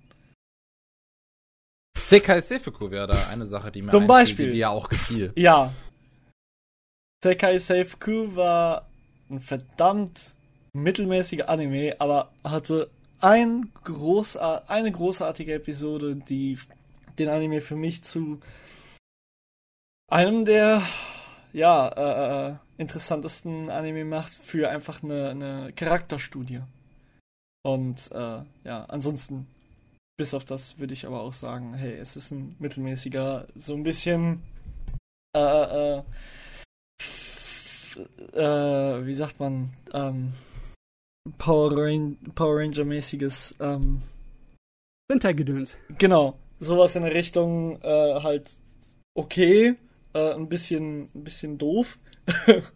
Sekai 1.96 2.40
Seifuku 2.40 2.90
wäre 2.90 3.06
da 3.06 3.28
eine 3.30 3.46
Sache, 3.46 3.72
die 3.72 3.80
mir 3.80 3.92
Zum 3.92 4.06
Beispiel. 4.06 4.50
die 4.50 4.56
dir 4.56 4.70
auch 4.70 4.90
gefiel. 4.90 5.32
Ja. 5.36 5.72
Sekai 7.24 7.56
Seifuku 7.56 8.36
war 8.36 8.86
ein 9.30 9.40
verdammt 9.40 10.34
mittelmäßiger 10.74 11.48
Anime, 11.48 11.96
aber 12.00 12.32
hatte 12.44 12.90
ein 13.20 13.70
großar 13.84 14.64
eine 14.68 14.92
großartige 14.92 15.54
Episode, 15.54 16.16
die 16.16 16.58
den 17.18 17.28
Anime 17.28 17.60
für 17.60 17.76
mich 17.76 18.02
zu 18.02 18.40
einem 20.12 20.44
der 20.44 20.82
ja, 21.52 21.88
äh, 21.88 22.50
äh, 22.50 22.56
interessantesten 22.76 23.70
Anime 23.70 24.04
macht 24.04 24.32
für 24.32 24.68
einfach 24.68 25.02
eine, 25.02 25.30
eine 25.30 25.72
Charakterstudie. 25.74 26.60
Und 27.64 28.10
äh, 28.12 28.42
ja, 28.64 28.84
ansonsten, 28.88 29.46
bis 30.18 30.34
auf 30.34 30.44
das 30.44 30.78
würde 30.78 30.92
ich 30.94 31.06
aber 31.06 31.20
auch 31.20 31.32
sagen, 31.32 31.74
hey, 31.74 31.96
es 31.96 32.16
ist 32.16 32.30
ein 32.30 32.56
mittelmäßiger, 32.58 33.46
so 33.54 33.74
ein 33.74 33.82
bisschen 33.82 34.42
äh, 35.34 35.40
äh, 35.40 36.02
äh, 38.34 39.06
wie 39.06 39.14
sagt 39.14 39.40
man, 39.40 39.72
ähm, 39.94 40.34
Power, 41.38 41.70
Rain 41.74 42.18
Power 42.34 42.58
Ranger 42.58 42.84
mäßiges 42.84 43.54
ähm, 43.60 44.02
Wintergedöns. 45.08 45.76
Genau, 45.98 46.36
sowas 46.58 46.96
in 46.96 47.02
der 47.02 47.14
Richtung 47.14 47.80
äh, 47.82 48.20
halt 48.22 48.50
okay, 49.14 49.76
äh, 50.14 50.34
ein 50.34 50.48
bisschen, 50.48 51.10
ein 51.14 51.24
bisschen 51.24 51.58
doof. 51.58 51.98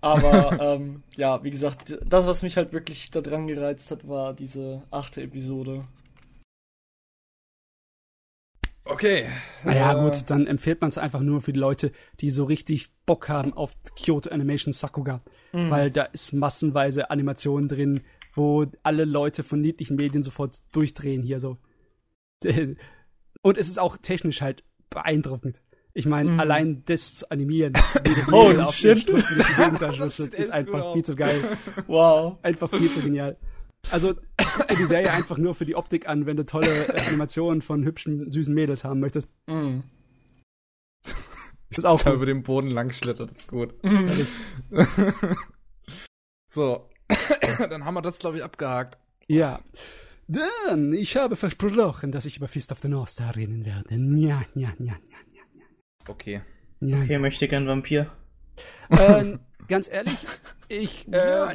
Aber 0.00 0.60
ähm, 0.76 1.02
ja, 1.16 1.42
wie 1.44 1.50
gesagt, 1.50 1.98
das, 2.04 2.26
was 2.26 2.42
mich 2.42 2.56
halt 2.56 2.72
wirklich 2.72 3.10
daran 3.10 3.46
gereizt 3.46 3.90
hat, 3.90 4.08
war 4.08 4.34
diese 4.34 4.82
achte 4.90 5.22
Episode. 5.22 5.84
Okay. 8.84 9.26
Naja, 9.64 9.92
äh, 9.92 10.02
gut, 10.02 10.30
dann 10.30 10.46
empfiehlt 10.46 10.80
man 10.80 10.90
es 10.90 10.98
einfach 10.98 11.20
nur 11.20 11.42
für 11.42 11.52
die 11.52 11.60
Leute, 11.60 11.92
die 12.20 12.30
so 12.30 12.44
richtig 12.44 12.90
Bock 13.06 13.28
haben 13.28 13.52
auf 13.52 13.72
Kyoto 13.94 14.30
Animation 14.30 14.72
Sakuga. 14.72 15.20
Mhm. 15.52 15.70
Weil 15.70 15.90
da 15.90 16.04
ist 16.04 16.32
massenweise 16.32 17.10
Animationen 17.10 17.68
drin, 17.68 18.00
wo 18.34 18.66
alle 18.82 19.04
Leute 19.04 19.42
von 19.42 19.60
niedlichen 19.60 19.96
Medien 19.96 20.22
sofort 20.22 20.60
durchdrehen 20.72 21.22
hier 21.22 21.40
so. 21.40 21.58
Und 23.42 23.58
es 23.58 23.68
ist 23.68 23.78
auch 23.78 23.96
technisch 23.96 24.40
halt 24.40 24.64
beeindruckend. 24.88 25.62
Ich 26.00 26.06
meine, 26.06 26.30
mm. 26.30 26.40
allein 26.40 26.82
das 26.86 27.14
zu 27.16 27.30
animieren, 27.30 27.74
wie 28.04 28.14
das 28.14 28.32
oh, 28.32 28.58
auf 28.58 28.74
shit. 28.74 29.06
ist, 29.06 30.18
ist 30.34 30.50
einfach 30.50 30.94
viel 30.94 31.04
zu 31.04 31.14
geil. 31.14 31.44
Wow. 31.86 32.38
Einfach 32.42 32.70
viel 32.70 32.90
zu 32.90 33.02
genial. 33.02 33.36
Also, 33.90 34.14
guck 34.38 34.68
die 34.68 34.86
Serie 34.86 35.12
einfach 35.12 35.36
nur 35.36 35.54
für 35.54 35.66
die 35.66 35.76
Optik 35.76 36.08
an, 36.08 36.24
wenn 36.24 36.38
du 36.38 36.46
tolle 36.46 36.88
Animationen 37.06 37.60
von 37.60 37.84
hübschen, 37.84 38.30
süßen 38.30 38.54
Mädels 38.54 38.82
haben 38.82 39.00
möchtest. 39.00 39.28
Mm. 39.46 39.80
Das 41.02 41.78
ist 41.78 41.84
auch 41.84 42.00
da 42.00 42.14
über 42.14 42.24
den 42.24 42.42
Boden 42.42 42.70
langschlittert, 42.70 43.30
ist 43.30 43.48
gut. 43.48 43.74
Mm. 43.82 44.06
so. 46.50 46.88
Dann 47.58 47.84
haben 47.84 47.94
wir 47.94 48.02
das, 48.02 48.20
glaube 48.20 48.38
ich, 48.38 48.44
abgehakt. 48.44 48.96
Ja. 49.26 49.60
Dann, 50.28 50.94
ich 50.94 51.18
habe 51.18 51.36
versprochen, 51.36 52.10
dass 52.10 52.24
ich 52.24 52.38
über 52.38 52.48
Fist 52.48 52.72
of 52.72 52.78
the 52.78 52.88
North 52.88 53.10
Star 53.10 53.36
reden 53.36 53.66
werde. 53.66 53.94
Ja, 54.18 54.42
ja, 54.54 54.72
ja. 54.78 54.94
Okay. 56.10 56.42
Ja. 56.80 57.02
Okay, 57.02 57.18
möchte 57.18 57.46
gern 57.48 57.66
Vampir. 57.66 58.10
Ähm, 58.90 59.40
ganz 59.68 59.88
ehrlich, 59.90 60.16
ich, 60.68 61.06
äh, 61.12 61.54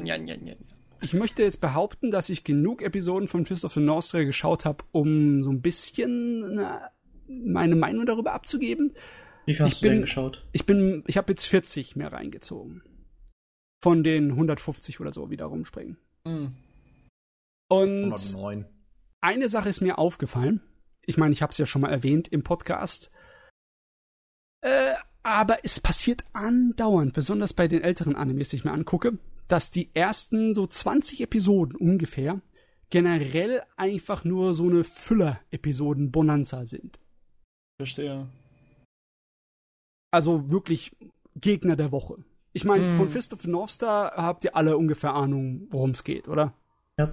ich 1.01 1.13
möchte 1.13 1.43
jetzt 1.43 1.61
behaupten, 1.61 2.11
dass 2.11 2.29
ich 2.29 2.43
genug 2.43 2.81
Episoden 2.81 3.27
von 3.27 3.45
Fist 3.45 3.65
of 3.65 3.73
the 3.73 3.79
North 3.79 4.05
Star 4.05 4.23
geschaut 4.25 4.65
habe, 4.65 4.83
um 4.91 5.43
so 5.43 5.49
ein 5.51 5.61
bisschen 5.61 6.55
na, 6.55 6.89
meine 7.27 7.75
Meinung 7.75 8.05
darüber 8.05 8.33
abzugeben. 8.33 8.93
Wie 9.45 9.53
viel 9.55 9.65
hast 9.65 9.73
Ich 9.73 9.79
du 9.81 9.87
denn 9.87 9.97
bin- 9.97 10.01
geschaut? 10.01 10.45
Ich 10.51 10.65
bin, 10.65 11.03
ich 11.07 11.17
habe 11.17 11.31
jetzt 11.31 11.45
40 11.45 11.95
mehr 11.95 12.11
reingezogen. 12.13 12.83
Von 13.83 14.03
den 14.03 14.31
150 14.31 14.99
oder 14.99 15.11
so, 15.11 15.29
wieder 15.29 15.45
rumspringen. 15.45 15.97
Mhm. 16.23 16.55
Und 17.67 18.05
109. 18.13 18.65
eine 19.21 19.49
Sache 19.49 19.69
ist 19.69 19.81
mir 19.81 19.97
aufgefallen. 19.99 20.61
Ich 21.05 21.17
meine, 21.17 21.33
ich 21.33 21.41
habe 21.43 21.51
es 21.51 21.57
ja 21.57 21.65
schon 21.67 21.81
mal 21.81 21.91
erwähnt 21.91 22.27
im 22.29 22.43
Podcast. 22.43 23.11
Äh, 24.61 24.93
aber 25.23 25.57
es 25.63 25.79
passiert 25.79 26.23
andauernd, 26.33 27.13
besonders 27.13 27.53
bei 27.53 27.67
den 27.67 27.83
älteren 27.83 28.15
Animes, 28.15 28.49
die 28.49 28.57
ich 28.57 28.65
mir 28.65 28.71
angucke, 28.71 29.17
dass 29.47 29.71
die 29.71 29.89
ersten 29.93 30.53
so 30.53 30.67
20 30.67 31.21
Episoden 31.21 31.75
ungefähr 31.75 32.41
generell 32.91 33.63
einfach 33.77 34.23
nur 34.23 34.53
so 34.53 34.69
eine 34.69 34.83
Füller-Episoden-Bonanza 34.83 36.65
sind. 36.67 36.99
Verstehe. 37.79 38.27
Also 40.11 40.49
wirklich 40.49 40.95
Gegner 41.35 41.75
der 41.75 41.91
Woche. 41.91 42.17
Ich 42.53 42.63
meine, 42.63 42.91
Mhm. 42.91 42.95
von 42.95 43.09
Fist 43.09 43.33
of 43.33 43.41
the 43.41 43.49
North 43.49 43.71
Star 43.71 44.13
habt 44.15 44.45
ihr 44.45 44.55
alle 44.55 44.77
ungefähr 44.77 45.13
Ahnung, 45.13 45.67
worum 45.71 45.89
es 45.91 46.03
geht, 46.03 46.27
oder? 46.29 46.53
Ja. 46.97 47.11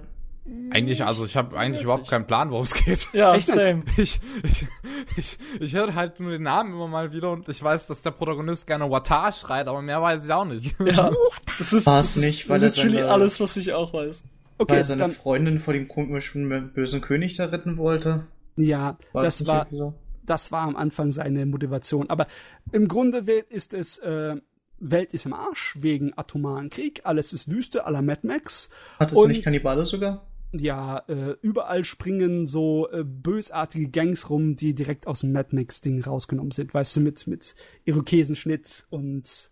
Eigentlich, 0.71 1.05
also 1.05 1.25
ich 1.25 1.37
habe 1.37 1.57
eigentlich 1.57 1.83
überhaupt 1.83 2.09
keinen 2.09 2.27
Plan, 2.27 2.51
worum 2.51 2.63
es 2.65 2.73
geht. 2.73 3.07
Ja, 3.13 3.33
Echt 3.33 3.47
nicht? 3.47 3.57
same. 3.57 3.83
Ich, 3.95 4.19
ich, 4.43 4.67
ich, 5.15 5.37
ich 5.61 5.73
höre 5.73 5.95
halt 5.95 6.19
nur 6.19 6.31
den 6.31 6.43
Namen 6.43 6.73
immer 6.73 6.87
mal 6.87 7.13
wieder 7.13 7.31
und 7.31 7.47
ich 7.47 7.63
weiß, 7.63 7.87
dass 7.87 8.01
der 8.01 8.11
Protagonist 8.11 8.67
gerne 8.67 8.89
Watar 8.91 9.31
schreit, 9.31 9.67
aber 9.67 9.81
mehr 9.81 10.01
weiß 10.01 10.25
ich 10.25 10.31
auch 10.33 10.45
nicht. 10.45 10.75
Ja. 10.79 11.11
Das 11.59 11.71
ist, 11.71 11.85
das 11.85 12.15
nicht, 12.15 12.49
weil 12.49 12.59
literally 12.61 12.93
seine- 12.97 13.09
alles, 13.11 13.39
was 13.39 13.55
ich 13.57 13.73
auch 13.73 13.93
weiß. 13.93 14.23
Okay, 14.57 14.71
Weil 14.71 14.77
er 14.79 14.83
seine 14.83 15.01
dann, 15.01 15.11
Freundin 15.11 15.59
vor 15.59 15.73
dem 15.73 15.87
komischen 15.87 16.71
bösen 16.73 16.99
König 17.01 17.35
da 17.37 17.45
retten 17.45 17.77
wollte. 17.77 18.25
ja, 18.55 18.97
War 19.11 19.23
das 19.23 19.45
war, 19.45 19.67
so? 19.69 19.93
das 20.25 20.51
war 20.51 20.61
am 20.61 20.75
Anfang 20.75 21.11
seine 21.11 21.45
Motivation. 21.45 22.09
Aber 22.09 22.27
im 22.71 22.87
Grunde 22.87 23.19
ist 23.19 23.73
es, 23.75 23.99
äh, 23.99 24.35
Welt 24.79 25.13
ist 25.13 25.25
im 25.27 25.33
Arsch 25.33 25.75
wegen 25.79 26.11
atomaren 26.17 26.69
Krieg, 26.71 27.01
alles 27.03 27.33
ist 27.33 27.49
Wüste, 27.51 27.85
aller 27.85 28.01
Mad 28.01 28.21
Max. 28.27 28.69
Hat 28.99 29.11
es 29.11 29.25
nicht 29.27 29.43
Kannibale 29.43 29.85
sogar? 29.85 30.25
Ja, 30.55 30.99
äh, 31.07 31.35
überall 31.41 31.83
springen 31.83 32.45
so 32.45 32.87
äh, 32.91 33.03
bösartige 33.03 33.89
Gangs 33.89 34.29
rum, 34.29 34.55
die 34.55 34.75
direkt 34.75 35.07
aus 35.07 35.21
dem 35.21 35.31
Mad 35.31 35.55
Max-Ding 35.55 36.03
rausgenommen 36.03 36.51
sind. 36.51 36.73
Weißt 36.73 36.95
du, 36.95 36.99
mit, 37.01 37.25
mit 37.25 37.55
Irokesenschnitt 37.85 38.85
und 38.91 39.51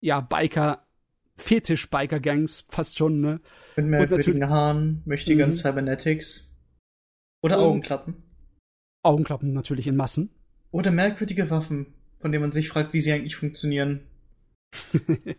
ja, 0.00 0.20
Biker, 0.20 0.86
Fetisch-Biker-Gangs, 1.36 2.66
fast 2.68 2.98
schon, 2.98 3.20
ne? 3.22 3.40
Mit 3.76 3.86
merkwürdigen 3.86 4.48
Haaren, 4.50 5.00
mächtigen 5.06 5.46
Mhm. 5.48 5.52
Cybernetics. 5.52 6.54
Oder 7.42 7.56
Und- 7.58 7.64
Augenklappen. 7.64 8.22
Augenklappen 9.02 9.52
natürlich 9.54 9.86
in 9.86 9.96
Massen. 9.96 10.30
Oder 10.70 10.90
merkwürdige 10.90 11.48
Waffen, 11.50 11.94
von 12.20 12.30
denen 12.30 12.42
man 12.42 12.52
sich 12.52 12.68
fragt, 12.68 12.92
wie 12.92 13.00
sie 13.00 13.12
eigentlich 13.12 13.36
funktionieren. 13.36 14.06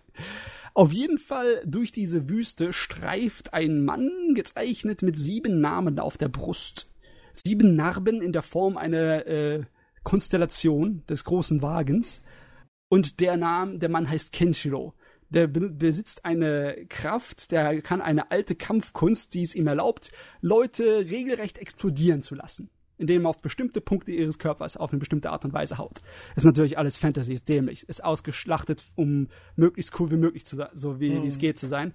Auf 0.75 0.91
jeden 0.91 1.19
Fall 1.19 1.61
durch 1.65 1.91
diese 1.91 2.29
Wüste 2.29 2.73
streift 2.73 3.53
ein 3.53 3.85
Mann, 3.85 4.33
gezeichnet 4.33 5.03
mit 5.03 5.17
sieben 5.17 5.61
Namen 5.61 5.99
auf 5.99 6.17
der 6.17 6.29
Brust. 6.29 6.89
Sieben 7.31 7.75
Narben 7.75 8.21
in 8.21 8.33
der 8.33 8.41
Form 8.41 8.77
einer 8.77 9.27
äh, 9.27 9.63
Konstellation 10.03 11.03
des 11.07 11.25
großen 11.25 11.61
Wagens. 11.61 12.23
Und 12.89 13.19
der 13.19 13.37
Name, 13.37 13.77
der 13.77 13.89
Mann 13.89 14.09
heißt 14.09 14.31
Kenshiro. 14.31 14.93
Der 15.29 15.47
be 15.47 15.69
besitzt 15.69 16.25
eine 16.25 16.85
Kraft, 16.89 17.51
der 17.51 17.81
kann 17.81 18.01
eine 18.01 18.31
alte 18.31 18.55
Kampfkunst, 18.55 19.33
die 19.33 19.43
es 19.43 19.55
ihm 19.55 19.67
erlaubt, 19.67 20.11
Leute 20.41 21.09
regelrecht 21.09 21.57
explodieren 21.57 22.21
zu 22.21 22.35
lassen. 22.35 22.69
Indem 22.97 23.25
er 23.25 23.29
auf 23.29 23.41
bestimmte 23.41 23.81
Punkte 23.81 24.11
ihres 24.11 24.39
Körpers 24.39 24.77
auf 24.77 24.91
eine 24.91 24.99
bestimmte 24.99 25.31
Art 25.31 25.45
und 25.45 25.53
Weise 25.53 25.77
haut. 25.77 26.01
Ist 26.35 26.45
natürlich 26.45 26.77
alles 26.77 26.97
Fantasy, 26.97 27.33
ist 27.33 27.49
dämlich. 27.49 27.87
Ist 27.89 28.03
ausgeschlachtet, 28.03 28.83
um 28.95 29.27
möglichst 29.55 29.99
cool 29.99 30.11
wie 30.11 30.17
möglich 30.17 30.45
zu 30.45 30.55
sein, 30.55 30.69
so 30.73 30.99
wie 30.99 31.21
wie 31.21 31.27
es 31.27 31.37
geht 31.37 31.59
zu 31.59 31.67
sein. 31.67 31.93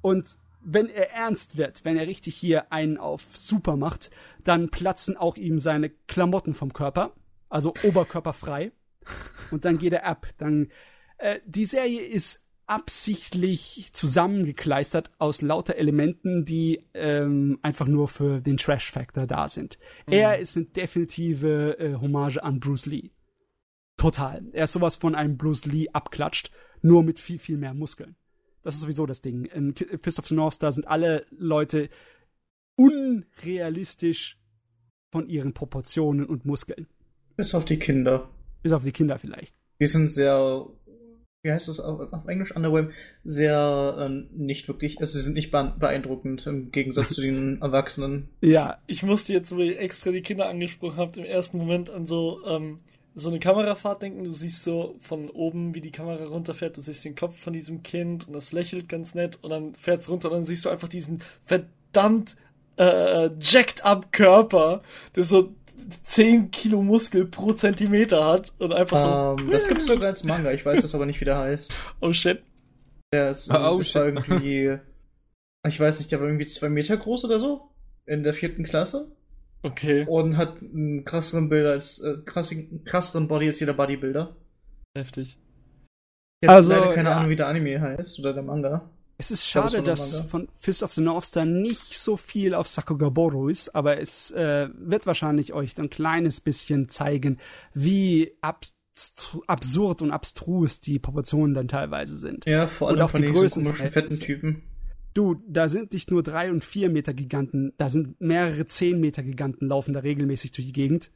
Und 0.00 0.38
wenn 0.60 0.88
er 0.88 1.12
ernst 1.12 1.56
wird, 1.56 1.84
wenn 1.84 1.96
er 1.96 2.06
richtig 2.06 2.36
hier 2.36 2.72
einen 2.72 2.98
auf 2.98 3.36
super 3.36 3.76
macht, 3.76 4.10
dann 4.44 4.68
platzen 4.68 5.16
auch 5.16 5.36
ihm 5.36 5.58
seine 5.58 5.90
Klamotten 5.90 6.54
vom 6.54 6.72
Körper, 6.72 7.12
also 7.48 7.74
oberkörperfrei. 7.84 8.72
Und 9.50 9.64
dann 9.64 9.78
geht 9.78 9.92
er 9.92 10.04
ab. 10.04 10.26
Dann 10.38 10.68
äh, 11.18 11.40
die 11.46 11.64
Serie 11.64 12.02
ist 12.02 12.44
absichtlich 12.68 13.90
zusammengekleistert 13.92 15.10
aus 15.18 15.42
lauter 15.42 15.76
Elementen, 15.76 16.44
die 16.44 16.84
ähm, 16.94 17.58
einfach 17.62 17.86
nur 17.86 18.08
für 18.08 18.40
den 18.40 18.58
Trash-Factor 18.58 19.26
da 19.26 19.48
sind. 19.48 19.78
Er 20.06 20.38
ist 20.38 20.56
eine 20.56 20.66
definitive 20.66 21.78
äh, 21.78 21.94
Hommage 21.94 22.38
an 22.38 22.60
Bruce 22.60 22.86
Lee. 22.86 23.10
Total. 23.96 24.46
Er 24.52 24.64
ist 24.64 24.72
sowas 24.72 24.96
von 24.96 25.14
einem 25.14 25.36
Bruce 25.36 25.64
Lee 25.64 25.88
abklatscht, 25.92 26.52
nur 26.82 27.02
mit 27.02 27.18
viel, 27.18 27.38
viel 27.38 27.56
mehr 27.56 27.74
Muskeln. 27.74 28.16
Das 28.62 28.74
ist 28.74 28.82
sowieso 28.82 29.06
das 29.06 29.22
Ding. 29.22 29.46
In 29.46 29.74
Fist 29.74 30.18
of 30.18 30.28
the 30.28 30.34
North 30.34 30.54
Star 30.54 30.70
sind 30.70 30.86
alle 30.86 31.24
Leute 31.30 31.88
unrealistisch 32.76 34.38
von 35.10 35.28
ihren 35.28 35.54
Proportionen 35.54 36.26
und 36.26 36.44
Muskeln. 36.44 36.86
Bis 37.36 37.54
auf 37.54 37.64
die 37.64 37.78
Kinder. 37.78 38.28
Bis 38.62 38.72
auf 38.72 38.82
die 38.82 38.92
Kinder 38.92 39.18
vielleicht. 39.18 39.54
Die 39.80 39.86
sind 39.86 40.08
sehr, 40.08 40.66
wie 41.48 41.52
heißt 41.52 41.68
das 41.68 41.80
auf, 41.80 42.12
auf 42.12 42.28
Englisch, 42.28 42.54
Underwhelm, 42.54 42.92
sehr 43.24 43.96
äh, 43.98 44.36
nicht 44.36 44.68
wirklich, 44.68 45.00
also 45.00 45.16
sie 45.16 45.24
sind 45.24 45.34
nicht 45.34 45.50
beeindruckend 45.50 46.46
im 46.46 46.70
Gegensatz 46.70 47.14
zu 47.14 47.22
den 47.22 47.58
Erwachsenen. 47.62 48.28
Ja, 48.42 48.78
Ich 48.86 49.02
musste 49.02 49.32
jetzt, 49.32 49.50
wo 49.50 49.60
ihr 49.60 49.80
extra 49.80 50.10
die 50.10 50.20
Kinder 50.20 50.48
angesprochen 50.48 50.98
habt, 50.98 51.16
im 51.16 51.24
ersten 51.24 51.56
Moment 51.56 51.88
an 51.88 52.06
so, 52.06 52.40
ähm, 52.46 52.80
so 53.14 53.30
eine 53.30 53.38
Kamerafahrt 53.38 54.02
denken. 54.02 54.24
Du 54.24 54.32
siehst 54.32 54.62
so 54.62 54.96
von 55.00 55.30
oben, 55.30 55.74
wie 55.74 55.80
die 55.80 55.90
Kamera 55.90 56.24
runterfährt. 56.24 56.76
Du 56.76 56.82
siehst 56.82 57.04
den 57.04 57.16
Kopf 57.16 57.38
von 57.40 57.54
diesem 57.54 57.82
Kind 57.82 58.28
und 58.28 58.34
das 58.34 58.52
lächelt 58.52 58.88
ganz 58.90 59.14
nett. 59.14 59.38
Und 59.40 59.50
dann 59.50 59.74
fährt 59.74 60.02
es 60.02 60.10
runter 60.10 60.30
und 60.30 60.36
dann 60.36 60.46
siehst 60.46 60.66
du 60.66 60.68
einfach 60.68 60.88
diesen 60.88 61.22
verdammt 61.44 62.36
äh, 62.76 63.30
jacked 63.40 63.84
up 63.84 64.12
Körper, 64.12 64.82
der 65.16 65.24
so 65.24 65.54
10 66.04 66.50
Kilo 66.50 66.82
Muskel 66.82 67.26
pro 67.26 67.52
Zentimeter 67.52 68.24
hat. 68.24 68.52
Und 68.58 68.72
einfach 68.72 68.98
so, 69.36 69.42
Ähm, 69.42 69.50
das 69.50 69.66
gibt's 69.68 69.86
sogar 69.86 70.08
als 70.08 70.24
Manga, 70.24 70.52
ich 70.52 70.64
weiß 70.64 70.82
das 70.82 70.94
aber 70.94 71.06
nicht, 71.06 71.20
wie 71.20 71.24
der 71.24 71.38
heißt. 71.38 71.72
oh 72.00 72.12
shit. 72.12 72.42
Der 73.12 73.30
ist, 73.30 73.50
Oh, 73.52 73.78
ist 73.78 73.94
war 73.94 74.04
irgendwie, 74.06 74.76
ich 75.66 75.80
weiß 75.80 75.98
nicht, 75.98 76.12
der 76.12 76.20
war 76.20 76.26
irgendwie 76.26 76.46
zwei 76.46 76.68
Meter 76.68 76.96
groß 76.96 77.24
oder 77.24 77.38
so. 77.38 77.70
In 78.06 78.22
der 78.22 78.34
vierten 78.34 78.64
Klasse. 78.64 79.12
Okay, 79.62 80.04
Und 80.08 80.36
hat 80.36 80.62
einen 80.62 81.04
krasseren 81.04 81.48
Bilder 81.48 81.72
als, 81.72 81.98
äh, 82.00 82.18
krassigen, 82.24 82.84
krasseren 82.84 83.26
Body 83.28 83.46
als 83.48 83.58
jeder 83.60 83.72
Bodybuilder. 83.74 84.36
heftig. 84.96 85.36
Ich 86.40 86.48
habe 86.48 86.56
Also, 86.58 86.72
leider 86.72 86.94
keine 86.94 87.08
ja. 87.10 87.16
Ahnung, 87.16 87.30
wie 87.30 87.36
der 87.36 87.48
Anime 87.48 87.80
heißt 87.80 88.20
oder 88.20 88.32
der 88.32 88.44
Manga. 88.44 88.88
Es 89.18 89.32
ist 89.32 89.46
schade, 89.48 89.82
dass 89.82 90.20
von 90.20 90.48
Fist 90.60 90.84
of 90.84 90.92
the 90.92 91.00
North 91.00 91.24
Star 91.24 91.44
nicht 91.44 91.98
so 91.98 92.16
viel 92.16 92.54
auf 92.54 92.68
Sakugaboro 92.68 93.48
ist, 93.48 93.74
aber 93.74 94.00
es 94.00 94.30
äh, 94.30 94.68
wird 94.74 95.06
wahrscheinlich 95.06 95.52
euch 95.52 95.76
ein 95.78 95.90
kleines 95.90 96.40
bisschen 96.40 96.88
zeigen, 96.88 97.38
wie 97.74 98.32
abstru 98.40 99.42
absurd 99.46 100.02
und 100.02 100.12
abstrus 100.12 100.80
die 100.80 100.98
Proportionen 101.00 101.54
dann 101.54 101.68
teilweise 101.68 102.16
sind. 102.16 102.46
Ja, 102.46 102.68
vor 102.68 102.88
Und 102.88 102.94
allem 102.94 103.06
auch 103.06 103.10
von 103.10 103.22
die 103.22 103.28
Größen- 103.28 103.64
komischen 103.64 103.90
fetten 103.90 104.18
Typen. 104.20 104.62
Du, 105.14 105.42
da 105.48 105.68
sind 105.68 105.92
nicht 105.92 106.10
nur 106.12 106.22
drei 106.22 106.50
und 106.50 106.64
vier 106.64 106.88
Meter 106.88 107.12
Giganten, 107.12 107.72
da 107.76 107.88
sind 107.88 108.20
mehrere 108.20 108.66
zehn 108.66 109.00
Meter 109.00 109.24
Giganten 109.24 109.66
laufen 109.66 109.92
da 109.94 110.00
regelmäßig 110.00 110.52
durch 110.52 110.66
die 110.66 110.72
Gegend. 110.72 111.10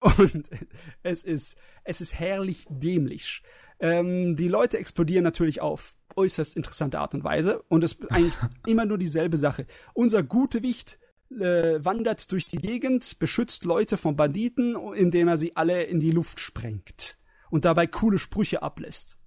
Und 0.00 0.48
es 1.02 1.24
ist, 1.24 1.56
es 1.82 2.00
ist 2.00 2.14
herrlich 2.18 2.66
dämlich. 2.68 3.42
Ähm, 3.80 4.36
die 4.36 4.48
Leute 4.48 4.78
explodieren 4.78 5.24
natürlich 5.24 5.60
auf 5.60 5.96
äußerst 6.18 6.56
interessante 6.56 6.98
Art 6.98 7.14
und 7.14 7.24
Weise 7.24 7.62
und 7.68 7.82
es 7.84 7.92
ist 7.92 8.10
eigentlich 8.12 8.34
immer 8.66 8.84
nur 8.84 8.98
dieselbe 8.98 9.36
Sache. 9.38 9.66
Unser 9.94 10.22
Gutewicht 10.22 10.98
äh, 11.30 11.82
wandert 11.84 12.30
durch 12.32 12.48
die 12.48 12.58
Gegend, 12.58 13.18
beschützt 13.18 13.64
Leute 13.64 13.96
von 13.96 14.16
Banditen, 14.16 14.76
indem 14.94 15.28
er 15.28 15.36
sie 15.38 15.54
alle 15.56 15.84
in 15.84 16.00
die 16.00 16.10
Luft 16.10 16.40
sprengt 16.40 17.16
und 17.50 17.64
dabei 17.64 17.86
coole 17.86 18.18
Sprüche 18.18 18.62
ablässt. 18.62 19.18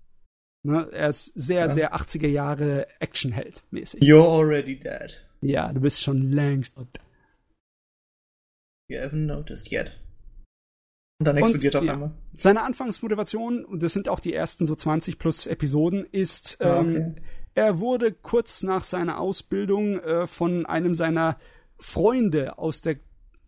Ne? 0.64 0.88
Er 0.92 1.10
ist 1.10 1.26
sehr, 1.36 1.62
Ja. 1.62 1.70
sehr 1.70 1.96
80er 1.96 2.28
Jahre 2.28 2.88
Actionheld 3.00 3.64
mäßig. 3.72 4.02
You're 4.04 4.28
already 4.28 4.78
dead. 4.78 5.26
Ja, 5.42 5.74
du 5.74 5.80
bist 5.82 6.02
schon 6.04 6.32
längst. 6.32 6.76
You 8.88 8.98
haven't 9.00 9.26
noticed 9.26 9.72
yet. 9.72 10.00
Und 11.22 11.26
dann 11.26 11.36
Und, 11.36 11.44
explodiert 11.44 11.76
er 11.76 11.80
auf 11.82 11.86
ja. 11.86 11.94
einmal. 11.94 12.12
Seine 12.36 12.64
Anfangsmotivation, 12.64 13.64
und 13.64 13.84
das 13.84 13.94
sind 13.94 14.10
auch 14.10 14.20
die 14.20 14.34
ersten 14.34 14.66
so 14.66 14.74
20 14.74 15.20
plus 15.20 15.46
Episoden, 15.46 16.04
ist, 16.12 16.60
Ah, 16.62 16.80
ähm, 16.80 17.16
er 17.54 17.80
wurde 17.80 18.12
kurz 18.12 18.64
nach 18.64 18.84
seiner 18.84 19.20
Ausbildung 19.20 20.00
äh, 20.00 20.26
von 20.26 20.66
einem 20.66 20.96
seiner 20.96 21.38
Freunde 21.78 22.58
aus 22.58 22.82
der 22.82 22.96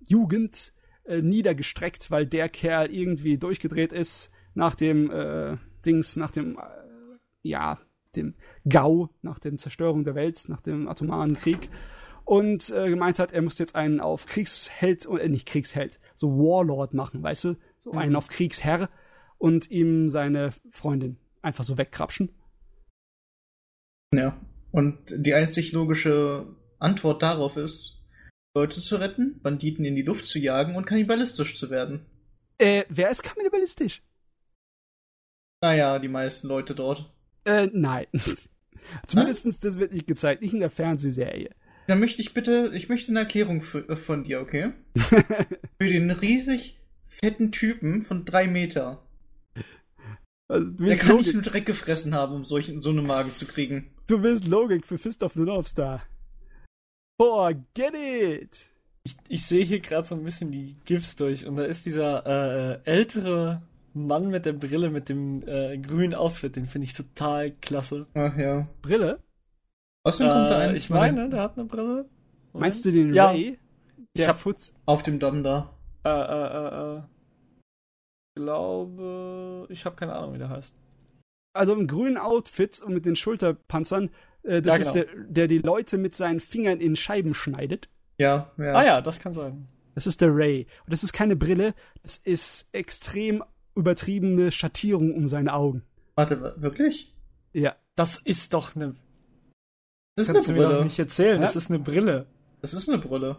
Jugend 0.07 0.71
äh, 1.05 1.23
niedergestreckt, 1.23 2.11
weil 2.11 2.27
der 2.27 2.47
Kerl 2.47 2.93
irgendwie 2.93 3.39
durchgedreht 3.39 3.91
ist 3.91 4.29
nach 4.53 4.75
dem 4.75 5.09
äh, 5.09 5.57
Dings, 5.83 6.15
nach 6.15 6.29
dem, 6.29 6.57
äh, 6.57 6.61
ja, 7.41 7.79
dem 8.15 8.35
GAU, 8.67 9.09
nach 9.23 9.39
dem 9.39 9.57
Zerstörung 9.57 10.03
der 10.03 10.13
Welt, 10.13 10.45
nach 10.47 10.61
dem 10.61 10.87
atomaren 10.87 11.35
Krieg. 11.35 11.71
Und 12.25 12.69
äh, 12.69 12.89
gemeint 12.89 13.19
hat, 13.19 13.33
er 13.33 13.41
muss 13.41 13.57
jetzt 13.59 13.75
einen 13.75 13.99
auf 13.99 14.25
Kriegsheld, 14.25 15.05
äh, 15.05 15.27
nicht 15.27 15.47
Kriegsheld, 15.47 15.99
so 16.15 16.29
Warlord 16.29 16.93
machen, 16.93 17.21
weißt 17.21 17.43
du? 17.43 17.55
So 17.79 17.91
einen 17.91 18.15
auf 18.15 18.29
Kriegsherr. 18.29 18.89
und 19.37 19.69
ihm 19.69 20.09
seine 20.09 20.51
Freundin 20.69 21.17
einfach 21.41 21.65
so 21.65 21.77
wegkrapschen. 21.77 22.31
Ja. 24.13 24.39
Und 24.71 24.99
die 25.17 25.33
einzig 25.33 25.73
logische 25.73 26.47
Antwort 26.79 27.21
darauf 27.21 27.57
ist, 27.57 28.01
Leute 28.55 28.81
zu 28.81 28.95
retten, 28.95 29.41
Banditen 29.41 29.83
in 29.83 29.95
die 29.95 30.01
Luft 30.01 30.25
zu 30.25 30.39
jagen 30.39 30.75
und 30.75 30.85
kannibalistisch 30.85 31.57
zu 31.57 31.69
werden. 31.69 32.05
Äh, 32.57 32.85
wer 32.87 33.09
ist 33.09 33.23
kannibalistisch? 33.23 34.01
Naja, 35.61 35.99
die 35.99 36.07
meisten 36.07 36.47
Leute 36.47 36.75
dort. 36.75 37.13
Äh, 37.45 37.67
nein. 37.73 38.07
Zumindestens 39.07 39.59
das 39.59 39.79
wird 39.79 39.91
nicht 39.91 40.07
gezeigt, 40.07 40.41
nicht 40.41 40.53
in 40.53 40.59
der 40.59 40.69
Fernsehserie. 40.69 41.49
Dann 41.87 41.99
möchte 41.99 42.21
ich 42.21 42.33
bitte, 42.33 42.71
ich 42.73 42.89
möchte 42.89 43.11
eine 43.11 43.19
Erklärung 43.19 43.61
für, 43.61 43.87
äh, 43.89 43.95
von 43.95 44.23
dir, 44.23 44.41
okay? 44.41 44.71
für 44.95 45.87
den 45.87 46.11
riesig 46.11 46.79
fetten 47.05 47.51
Typen 47.51 48.01
von 48.01 48.25
drei 48.25 48.47
Meter. 48.47 49.03
Also, 50.47 50.69
du 50.69 50.85
Der 50.85 50.97
kann 50.97 51.09
Logik, 51.09 51.25
nicht 51.25 51.33
nur 51.33 51.43
Dreck 51.43 51.65
gefressen 51.65 52.13
haben, 52.13 52.33
um 52.35 52.45
solch, 52.45 52.71
so 52.79 52.89
eine 52.89 53.01
Magen 53.01 53.33
zu 53.33 53.45
kriegen. 53.45 53.91
du 54.07 54.21
willst 54.23 54.47
Logik 54.47 54.85
für 54.85 54.97
Fist 54.97 55.23
of 55.23 55.33
the 55.33 55.41
North 55.41 55.67
Star. 55.67 56.03
Forget 57.21 57.93
it! 57.93 58.69
Ich, 59.03 59.15
ich 59.27 59.45
sehe 59.45 59.65
hier 59.65 59.79
gerade 59.79 60.07
so 60.07 60.15
ein 60.15 60.23
bisschen 60.23 60.51
die 60.51 60.77
GIFs 60.85 61.15
durch 61.15 61.45
und 61.45 61.57
da 61.57 61.65
ist 61.65 61.85
dieser 61.85 62.25
äh, 62.25 62.79
ältere 62.85 63.61
Mann 63.93 64.29
mit 64.29 64.45
der 64.45 64.53
Brille 64.53 64.89
mit 64.89 65.09
dem 65.09 65.47
äh, 65.47 65.77
grünen 65.77 66.15
Outfit, 66.15 66.55
den 66.55 66.67
finde 66.67 66.85
ich 66.85 66.93
total 66.93 67.51
klasse. 67.51 68.07
Ach 68.13 68.35
ja. 68.37 68.67
Brille? 68.81 69.19
Außerdem 70.03 70.31
kommt 70.33 70.49
da 70.51 70.61
Äh, 70.61 70.67
ein. 70.69 70.75
ich 70.75 70.89
meine, 70.89 71.29
der 71.29 71.41
hat 71.41 71.57
eine 71.57 71.65
Brille. 71.65 71.85
Moment. 71.93 72.09
Meinst 72.53 72.85
du 72.85 72.91
den 72.91 73.13
Ja. 73.13 73.29
Ray? 73.31 73.57
Ich 74.13 74.21
Der 74.21 74.27
hab- 74.29 74.39
Futz. 74.39 74.73
Auf 74.85 75.01
dem 75.03 75.19
Damm 75.19 75.43
da. 75.43 75.73
Äh, 76.03 76.09
äh, 76.09 76.93
äh, 76.95 76.97
äh. 76.97 77.01
glaube, 78.35 79.67
ich 79.69 79.85
habe 79.85 79.95
keine 79.95 80.13
Ahnung, 80.13 80.33
wie 80.33 80.37
der 80.39 80.49
heißt. 80.49 80.73
Also 81.55 81.73
im 81.73 81.87
grünen 81.87 82.17
Outfit 82.17 82.81
und 82.81 82.93
mit 82.93 83.05
den 83.05 83.15
Schulterpanzern, 83.15 84.09
äh, 84.43 84.61
das 84.61 84.75
Ja, 84.75 84.81
ist 84.81 84.91
genau. 84.93 85.05
der, 85.05 85.23
der 85.27 85.47
die 85.47 85.59
Leute 85.59 85.97
mit 85.97 86.15
seinen 86.15 86.39
Fingern 86.39 86.79
in 86.79 86.95
Scheiben 86.95 87.33
schneidet. 87.33 87.89
Ja, 88.17 88.51
ja. 88.57 88.73
Ah 88.73 88.83
ja, 88.83 89.01
das 89.01 89.19
kann 89.19 89.33
sein. 89.33 89.67
Das 89.95 90.07
ist 90.07 90.21
der 90.21 90.35
Ray. 90.35 90.65
Und 90.85 90.91
das 90.93 91.03
ist 91.03 91.13
keine 91.13 91.35
Brille, 91.35 91.73
das 92.01 92.17
ist 92.17 92.67
extrem 92.71 93.43
übertriebene 93.75 94.51
Schattierung 94.51 95.13
um 95.13 95.27
seine 95.27 95.53
Augen. 95.53 95.83
Warte, 96.15 96.41
wa- 96.41 96.53
wirklich? 96.57 97.13
Ja. 97.53 97.75
Das 97.95 98.17
ist 98.17 98.53
doch 98.55 98.75
eine. 98.75 98.95
Das 100.15 100.27
ist 100.27 100.33
kannst 100.33 100.49
eine 100.49 100.57
du 100.57 100.61
mir 100.61 100.67
doch 100.67 100.73
Brille. 100.75 100.83
nicht 100.85 100.99
erzählen. 100.99 101.41
Das 101.41 101.53
Ja? 101.53 101.57
ist 101.59 101.69
eine 101.69 101.79
Brille. 101.79 102.25
Das 102.61 102.73
ist 102.73 102.89
eine 102.89 102.97
Brille. 102.99 103.37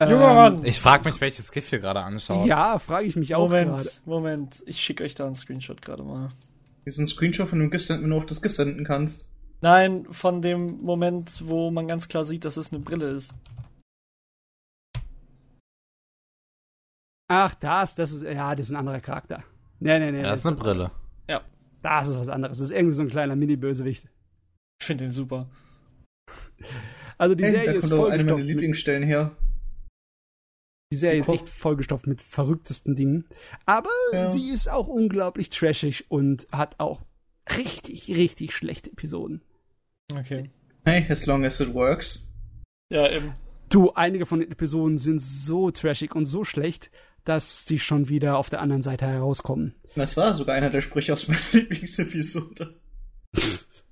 Junger 0.00 0.34
Mann. 0.34 0.64
Ich 0.64 0.78
frage 0.78 1.04
mich, 1.06 1.20
welches 1.20 1.50
GIF 1.50 1.68
hier 1.70 1.80
gerade 1.80 2.00
anschaut. 2.00 2.42
Ähm, 2.42 2.46
Ja, 2.46 2.78
frage 2.78 3.06
ich 3.06 3.16
mich 3.16 3.34
auch 3.34 3.48
Moment, 3.48 3.70
gerade. 3.78 3.90
Moment. 4.04 4.62
Ich 4.66 4.80
schicke 4.80 5.02
euch 5.04 5.14
da 5.14 5.26
einen 5.26 5.34
Screenshot 5.34 5.82
gerade 5.82 6.04
mal. 6.04 6.28
Hier 6.28 6.86
ist 6.86 6.98
ein 6.98 7.06
Screenshot 7.06 7.48
von 7.48 7.60
einem 7.60 7.70
GIF, 7.70 7.88
wenn 7.88 8.08
du 8.08 8.16
auf 8.16 8.26
das 8.26 8.40
GIF 8.40 8.52
senden 8.52 8.84
kannst. 8.84 9.28
Nein, 9.60 10.06
von 10.12 10.40
dem 10.40 10.80
Moment, 10.82 11.42
wo 11.46 11.70
man 11.72 11.88
ganz 11.88 12.06
klar 12.06 12.24
sieht, 12.24 12.44
dass 12.44 12.56
es 12.56 12.72
eine 12.72 12.80
Brille 12.80 13.08
ist. 13.08 13.34
Ach, 17.28 17.54
das, 17.56 17.94
das 17.96 18.12
ist, 18.12 18.22
ja, 18.22 18.54
das 18.54 18.66
ist 18.68 18.72
ein 18.72 18.76
anderer 18.76 19.00
Charakter. 19.00 19.42
Nee, 19.80 19.98
nee, 19.98 20.12
nee. 20.12 20.22
Ja, 20.22 20.30
das 20.30 20.40
ist 20.40 20.46
eine 20.46 20.56
Brille. 20.56 20.90
Das 21.80 22.08
ist 22.08 22.18
was 22.18 22.28
anderes. 22.28 22.58
Das 22.58 22.64
ist 22.70 22.72
irgendwie 22.76 22.92
so 22.94 23.02
ein 23.04 23.08
kleiner 23.08 23.36
Mini-Bösewicht. 23.36 24.08
Ich 24.80 24.86
finde 24.86 25.04
den 25.04 25.12
super. 25.12 25.48
Also 27.18 27.34
die 27.34 27.44
Hey, 27.44 27.52
Serie 27.52 27.66
da 27.66 27.72
ist 27.72 27.88
kommt 27.90 27.92
auch 27.94 27.96
eine 28.06 28.08
meiner 28.08 28.18
vollgestopft. 28.18 28.38
Mit, 28.38 28.48
Lieblingsstellen 28.48 29.02
her. 29.02 29.36
die 30.92 30.96
Serie 30.96 31.20
ist 31.20 31.28
echt 31.28 31.48
vollgestopft 31.50 32.06
mit 32.06 32.20
verrücktesten 32.22 32.94
Dingen. 32.96 33.26
Aber 33.66 33.90
Ja. 34.12 34.30
sie 34.30 34.50
ist 34.50 34.68
auch 34.70 34.88
unglaublich 34.88 35.50
trashig 35.50 36.10
und 36.10 36.46
hat 36.52 36.76
auch 36.78 37.02
richtig, 37.56 38.08
richtig 38.08 38.52
schlechte 38.54 38.90
Episoden. 38.92 39.42
Okay. 40.12 40.50
Hey, 40.84 41.06
as 41.10 41.26
long 41.26 41.44
as 41.44 41.60
it 41.60 41.74
works. 41.74 42.32
Ja, 42.90 43.10
eben. 43.10 43.34
Du, 43.68 43.92
einige 43.92 44.24
von 44.24 44.40
den 44.40 44.50
Episoden 44.50 44.96
sind 44.96 45.18
so 45.20 45.70
trashig 45.70 46.14
und 46.14 46.24
so 46.24 46.44
schlecht, 46.44 46.90
dass 47.24 47.66
sie 47.66 47.78
schon 47.78 48.08
wieder 48.08 48.38
auf 48.38 48.48
der 48.48 48.62
anderen 48.62 48.80
Seite 48.82 49.06
herauskommen. 49.06 49.74
Das 49.94 50.16
war 50.16 50.32
sogar 50.34 50.54
einer 50.54 50.70
der 50.70 50.80
Sprüche 50.80 51.12
aus 51.12 51.28
meiner 51.28 51.40
Lieblingsepisode. 51.52 52.80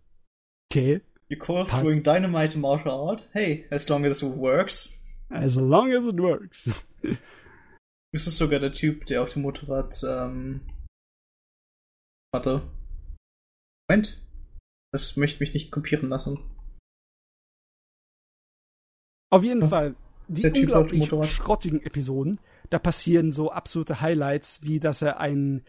Okay. 0.76 1.00
You 1.28 1.38
call 1.38 1.64
Passt. 1.64 1.82
throwing 1.82 2.02
dynamite 2.02 2.54
martial 2.56 3.08
art? 3.08 3.28
Hey, 3.32 3.64
as 3.70 3.88
long 3.88 4.04
as 4.04 4.22
it 4.22 4.28
works. 4.36 5.00
As 5.30 5.56
long 5.56 5.90
as 5.92 6.06
it 6.06 6.20
works. 6.20 6.68
Das 8.12 8.26
ist 8.28 8.36
sogar 8.36 8.60
der 8.60 8.72
Typ, 8.72 9.06
der 9.06 9.22
auf 9.22 9.32
dem 9.32 9.42
Motorrad 9.42 9.94
ähm, 10.06 10.60
hatte. 12.34 12.62
Moment. 13.88 14.22
Das 14.92 15.16
möchte 15.16 15.42
mich 15.42 15.54
nicht 15.54 15.72
kopieren 15.72 16.10
lassen. 16.10 16.38
Auf 19.32 19.42
jeden 19.42 19.62
Ja. 19.62 19.68
Fall, 19.68 19.96
die 20.28 20.42
Der 20.42 20.52
Typ 20.52 20.70
auf 20.72 20.88
dem 20.88 21.00
unglaublich 21.00 21.32
schrottigen 21.32 21.80
Episoden, 21.82 22.38
da 22.70 22.78
passieren 22.78 23.32
so 23.32 23.50
absolute 23.50 24.00
Highlights, 24.00 24.62
wie 24.62 24.78
dass 24.78 25.02
er 25.02 25.18
einen 25.18 25.64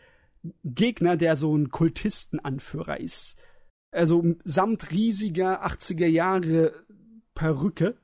Gegner, 0.63 1.17
der 1.17 1.35
so 1.35 1.55
ein 1.55 1.69
Kultistenanführer 1.71 2.99
ist, 2.99 3.37
also 3.97 4.23
samt 4.43 4.91
riesiger 4.91 5.65
80er 5.65 6.05
Jahre 6.07 6.71
Perücke, 7.35 7.95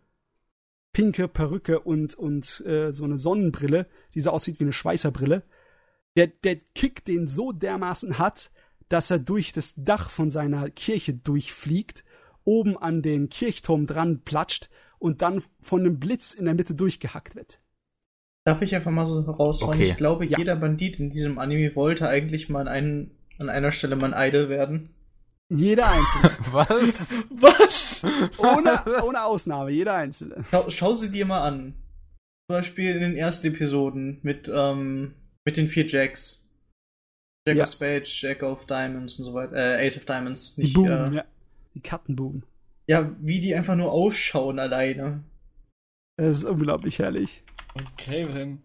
pinke 0.91 1.27
Perücke 1.27 1.79
und, 1.79 2.15
und 2.15 2.63
äh, 2.65 2.91
so 2.91 3.03
eine 3.03 3.17
Sonnenbrille, 3.17 3.87
die 4.13 4.21
so 4.21 4.31
aussieht 4.31 4.59
wie 4.59 4.65
eine 4.65 4.73
Schweißerbrille, 4.73 5.43
der, 6.15 6.27
der 6.27 6.57
Kick 6.75 7.05
den 7.05 7.27
so 7.27 7.51
dermaßen 7.51 8.19
hat, 8.19 8.51
dass 8.89 9.09
er 9.09 9.19
durch 9.19 9.53
das 9.53 9.73
Dach 9.75 10.09
von 10.09 10.29
seiner 10.29 10.69
Kirche 10.69 11.13
durchfliegt, 11.13 12.03
oben 12.43 12.77
an 12.77 13.01
den 13.01 13.29
Kirchturm 13.29 13.87
dran 13.87 14.21
platscht 14.23 14.69
und 14.99 15.21
dann 15.21 15.41
von 15.61 15.79
einem 15.81 15.99
Blitz 15.99 16.33
in 16.33 16.45
der 16.45 16.53
Mitte 16.53 16.75
durchgehackt 16.75 17.35
wird. 17.35 17.59
Darf 18.45 18.61
ich 18.61 18.75
einfach 18.75 18.91
mal 18.91 19.05
so 19.05 19.21
raushauen? 19.21 19.75
Okay. 19.75 19.91
Ich 19.91 19.97
glaube, 19.97 20.25
Ja. 20.25 20.37
jeder 20.37 20.55
Bandit 20.57 20.99
in 20.99 21.09
diesem 21.09 21.39
Anime 21.39 21.75
wollte 21.75 22.07
eigentlich 22.09 22.49
mal 22.49 22.61
an, 22.61 22.67
einen, 22.67 23.11
an 23.39 23.49
einer 23.49 23.71
Stelle 23.71 23.95
mal 23.95 24.13
ein 24.13 24.29
Idol 24.29 24.49
werden. 24.49 24.89
Jeder 25.55 25.89
einzelne. 25.89 26.31
Was? 26.51 28.03
Was? 28.03 28.03
ohne, 28.37 28.83
ohne 29.03 29.23
Ausnahme, 29.23 29.71
jeder 29.71 29.95
einzelne. 29.95 30.43
Schau, 30.51 30.69
schau 30.69 30.93
sie 30.93 31.09
dir 31.11 31.25
mal 31.25 31.41
an. 31.47 31.73
Zum 32.49 32.57
Beispiel 32.57 32.93
in 32.95 33.01
den 33.01 33.15
ersten 33.15 33.47
Episoden 33.47 34.19
mit, 34.23 34.49
ähm, 34.53 35.13
mit 35.45 35.57
den 35.57 35.67
vier 35.67 35.85
Jacks. 35.87 36.39
Jack 37.47 37.57
Ja. 37.57 37.63
of 37.63 37.69
Spades, 37.69 38.21
Jack 38.21 38.41
of 38.43 38.65
Diamonds 38.65 39.19
und 39.19 39.25
so 39.25 39.33
weiter. 39.33 39.53
Äh, 39.55 39.85
Ace 39.85 39.97
of 39.97 40.05
Diamonds. 40.05 40.55
Die 40.55 40.61
Nicht, 40.63 40.73
Boom, 40.73 40.87
äh, 40.87 41.15
ja. 41.17 41.25
Die 41.75 41.79
Kartenboom. 41.81 42.43
ja, 42.87 43.11
wie 43.19 43.39
die 43.41 43.53
einfach 43.55 43.75
nur 43.75 43.91
ausschauen 43.91 44.59
alleine. 44.59 45.23
Das 46.17 46.37
ist 46.39 46.45
unglaublich 46.45 46.99
herrlich. 46.99 47.43
Okay, 47.93 48.27
Wilhelm. 48.27 48.61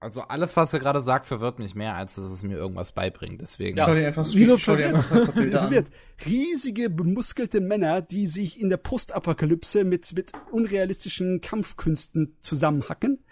Also 0.00 0.20
alles, 0.22 0.54
was 0.56 0.72
ihr 0.74 0.80
gerade 0.80 1.02
sagt, 1.02 1.24
verwirrt 1.26 1.58
mich 1.58 1.74
mehr, 1.74 1.94
als 1.94 2.16
dass 2.16 2.24
es 2.24 2.42
mir 2.42 2.56
irgendwas 2.58 2.92
beibringt. 2.92 3.40
Deswegen. 3.40 3.78
Ja. 3.78 3.86
Schau 3.86 3.94
dir 3.94 4.06
einfach, 4.06 4.26
Wieso 4.34 4.56
verwirrt? 4.58 5.02
verwirrt. 5.04 5.86
Riesige, 6.26 6.90
bemuskelte 6.90 7.60
Männer, 7.62 8.02
die 8.02 8.26
sich 8.26 8.60
in 8.60 8.68
der 8.68 8.76
Postapokalypse 8.76 9.84
mit, 9.84 10.12
mit 10.14 10.32
unrealistischen 10.52 11.40
Kampfkünsten 11.40 12.36
zusammenhacken. 12.40 13.24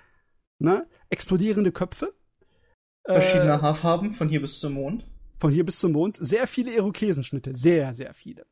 Ne? 0.58 0.88
Explodierende 1.10 1.72
Köpfe. 1.72 2.14
Verschiedene 3.04 3.54
Äh, 3.54 3.58
Haarfarben, 3.60 4.12
von 4.12 4.28
hier 4.28 4.40
bis 4.40 4.58
zum 4.60 4.74
Mond. 4.74 5.04
von 5.40 5.50
hier 5.52 5.66
bis 5.66 5.78
zum 5.78 5.92
Mond. 5.92 6.16
Sehr 6.20 6.46
viele 6.46 6.72
Irokesenschnitte. 6.74 7.54
Sehr, 7.54 7.92
sehr 7.92 8.14
viele. 8.14 8.46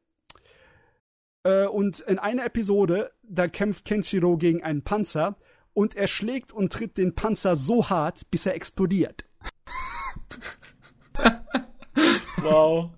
Äh, 1.45 1.67
und 1.67 2.01
in 2.01 2.19
einer 2.19 2.45
Episode, 2.45 3.13
da 3.23 3.49
kämpft 3.49 3.85
Kenshiro 3.87 4.37
gegen 4.37 4.63
einen 4.63 4.83
Panzer 4.83 5.39
und 5.73 5.95
er 5.95 6.09
schlägt 6.09 6.53
und 6.53 6.73
tritt 6.73 6.99
den 6.99 7.15
Panzer 7.15 7.57
so 7.57 7.89
hart, 7.89 8.31
bis 8.31 8.47
er 8.47 8.55
explodiert. 8.55 9.25
Wow. 12.43 12.91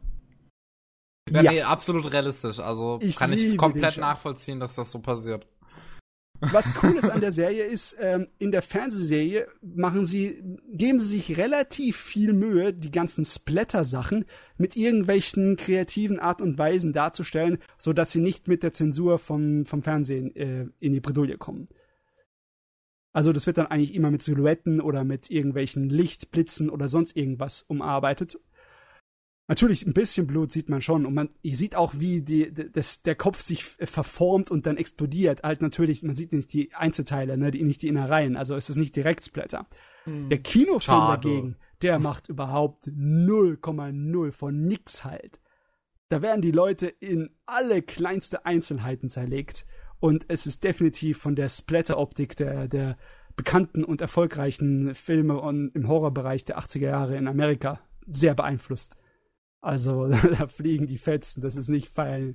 Ja, 1.31 1.43
Ja. 1.43 1.51
nee, 1.51 1.63
absolut 1.63 2.13
realistisch. 2.13 2.59
Also 2.59 2.99
Ich 3.03 3.17
kann 3.17 3.33
ich 3.33 3.57
komplett 3.57 3.97
nachvollziehen, 3.97 4.61
dass 4.61 4.75
das 4.75 4.91
so 4.91 5.01
passiert. 5.01 5.47
Was 6.41 6.71
cool 6.83 6.97
ist 6.97 7.09
an 7.09 7.21
der 7.21 7.31
Serie 7.33 7.65
ist, 7.65 7.97
ähm, 8.01 8.27
in 8.39 8.51
der 8.51 8.63
Fernsehserie 8.63 9.47
machen 9.61 10.05
sie, 10.05 10.43
geben 10.73 10.99
sie 10.99 11.17
sich 11.17 11.39
relativ 11.39 11.97
viel 11.97 12.33
Mühe, 12.33 12.73
die 12.73 12.91
ganzen 12.91 13.25
Splatter-Sachen 13.25 14.25
mit 14.59 14.77
irgendwelchen 14.77 15.57
kreativen 15.57 16.19
Art 16.19 16.43
und 16.43 16.59
Weisen 16.59 16.93
darzustellen, 16.93 17.59
so 17.79 17.93
dass 17.93 18.11
sie 18.11 18.21
nicht 18.21 18.49
mit 18.49 18.65
der 18.65 18.73
Zensur 18.73 19.21
vom, 19.21 19.67
vom 19.67 19.83
Fernsehen 19.83 20.35
äh, 20.35 20.67
in 20.81 20.93
die 20.93 21.01
Bredouille 21.01 21.39
kommen. 21.39 21.69
Also 23.13 23.33
das 23.33 23.47
wird 23.47 23.59
dann 23.59 23.67
eigentlich 23.67 23.95
immer 23.95 24.11
mit 24.11 24.23
Silhouetten 24.23 24.81
oder 24.81 25.05
mit 25.05 25.31
irgendwelchen 25.31 25.89
Lichtblitzen 25.89 26.71
oder 26.71 26.89
sonst 26.89 27.17
irgendwas 27.17 27.63
umarbeitet. 27.63 28.39
Natürlich, 29.49 29.87
ein 29.87 29.93
bisschen 29.93 30.27
Blut 30.27 30.51
sieht 30.51 30.71
man 30.71 30.81
schon 30.81 31.05
und 31.05 31.13
man 31.13 31.29
sieht 31.43 31.75
auch, 31.75 31.95
wie 31.99 32.23
die, 32.23 32.53
das, 32.55 33.03
der 33.03 33.17
Kopf 33.17 33.41
sich 33.41 33.65
verformt 33.65 34.51
und 34.51 34.65
dann 34.67 34.79
explodiert. 34.79 35.43
Halt 35.43 35.61
natürlich, 35.61 36.03
man 36.03 36.17
sieht 36.17 36.33
nicht 36.33 36.53
die 36.53 36.73
Einzelteile, 36.75 37.37
ne, 37.37 37.51
die, 37.51 37.63
nicht 37.63 37.83
die 37.83 37.89
Innereien, 37.89 38.37
also 38.37 38.55
es 38.55 38.71
ist 38.71 38.77
nicht 38.77 38.97
direkt 38.97 39.25
Splatter. 39.25 39.67
Hm. 40.05 40.31
Der 40.31 40.39
Kinofilm 40.39 40.81
Schade. 40.81 41.29
dagegen, 41.29 41.57
der 41.83 41.99
macht 41.99 42.29
überhaupt 42.29 42.87
0,0 42.87 44.33
von 44.33 44.65
nix 44.65 45.05
halt. 45.05 45.41
Da 46.09 46.23
werden 46.23 46.41
die 46.41 46.53
Leute 46.53 46.87
in 46.87 47.31
alle 47.45 47.83
kleinste 47.83 48.47
Einzelheiten 48.47 49.11
zerlegt 49.11 49.67
und 50.03 50.25
es 50.27 50.47
ist 50.47 50.65
definitiv 50.65 51.19
von 51.19 51.37
der 51.37 51.49
Splatter-Optik 51.49 52.37
der, 52.37 52.67
der 52.67 52.97
bekannten 53.37 53.85
und 53.85 54.01
erfolgreichen 54.01 54.97
Filme 54.97 55.39
im 55.75 55.87
Horrorbereich 55.87 56.45
der 56.45 56.59
80er 56.59 56.89
Jahre 56.89 57.17
in 57.17 57.29
Amerika 57.29 57.79
sehr 58.09 58.35
beeinflusst. 58.35 58.97
Also 59.61 60.09
da 60.39 60.49
fliegen 60.49 60.87
die 60.87 60.99
Fetzen, 60.99 61.41
das 61.41 61.55
ist 61.55 61.69
nicht 61.69 61.89
fein. 61.89 62.35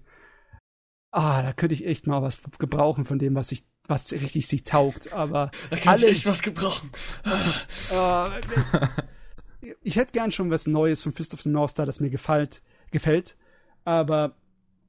Ah, 1.11 1.41
da 1.41 1.51
könnte 1.51 1.73
ich 1.73 1.85
echt 1.85 2.07
mal 2.07 2.21
was 2.21 2.39
gebrauchen 2.57 3.03
von 3.03 3.19
dem, 3.19 3.35
was 3.35 3.49
sich, 3.49 3.65
was 3.85 4.13
richtig 4.13 4.47
sich 4.47 4.63
taugt. 4.63 5.11
Aber 5.11 5.51
da 5.69 5.75
kann 5.75 5.95
alle, 5.95 6.07
ich 6.07 6.19
echt 6.19 6.25
was 6.25 6.41
gebrauchen. 6.41 6.89
Ah, 7.91 8.31
ich 9.83 9.97
hätte 9.97 10.13
gern 10.13 10.31
schon 10.31 10.51
was 10.51 10.67
Neues 10.67 11.03
von 11.03 11.11
Fist 11.11 11.33
of 11.33 11.41
the 11.41 11.49
North 11.49 11.71
Star, 11.71 11.85
das 11.85 11.99
mir 11.99 12.09
gefällt, 12.09 12.61
gefällt. 12.91 13.35
Aber 13.83 14.37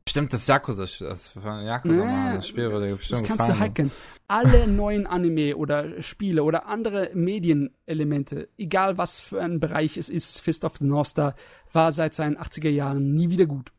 Stimmt, 0.08 0.32
das 0.32 0.46
Yakuza, 0.46 0.82
das 0.82 1.34
Yakuza 1.34 2.34
nee, 2.34 2.42
Spiel 2.42 2.70
würde 2.70 2.96
bestimmt 2.96 3.20
Das 3.22 3.28
kannst 3.28 3.48
du 3.48 3.58
hacken. 3.58 3.90
Alle 4.26 4.66
neuen 4.66 5.06
Anime 5.06 5.56
oder 5.56 6.02
Spiele 6.02 6.42
oder 6.42 6.66
andere 6.66 7.10
Medienelemente, 7.14 8.48
egal 8.56 8.98
was 8.98 9.20
für 9.20 9.40
ein 9.40 9.60
Bereich 9.60 9.96
es 9.96 10.08
ist, 10.08 10.40
Fist 10.40 10.64
of 10.64 10.78
the 10.78 10.84
North 10.84 11.08
Star 11.08 11.34
war 11.72 11.92
seit 11.92 12.14
seinen 12.14 12.38
80er 12.38 12.70
Jahren 12.70 13.14
nie 13.14 13.28
wieder 13.28 13.46
gut. 13.46 13.72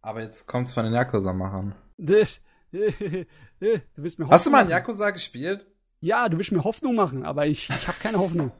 Aber 0.00 0.22
jetzt 0.22 0.46
kommt's 0.46 0.72
von 0.72 0.84
den 0.84 0.94
Yakuza-Machern. 0.94 1.74
Du 3.60 4.02
willst 4.02 4.18
mir 4.18 4.24
Hoffnung 4.24 4.32
Hast 4.32 4.46
du 4.46 4.50
mal 4.50 4.64
ein 4.64 4.68
Yakuza 4.68 5.10
gespielt? 5.10 5.64
Ja, 6.00 6.28
du 6.28 6.36
willst 6.36 6.50
mir 6.50 6.64
Hoffnung 6.64 6.96
machen, 6.96 7.24
aber 7.24 7.46
ich, 7.46 7.70
ich 7.70 7.88
habe 7.88 7.96
keine 8.00 8.18
Hoffnung. 8.18 8.50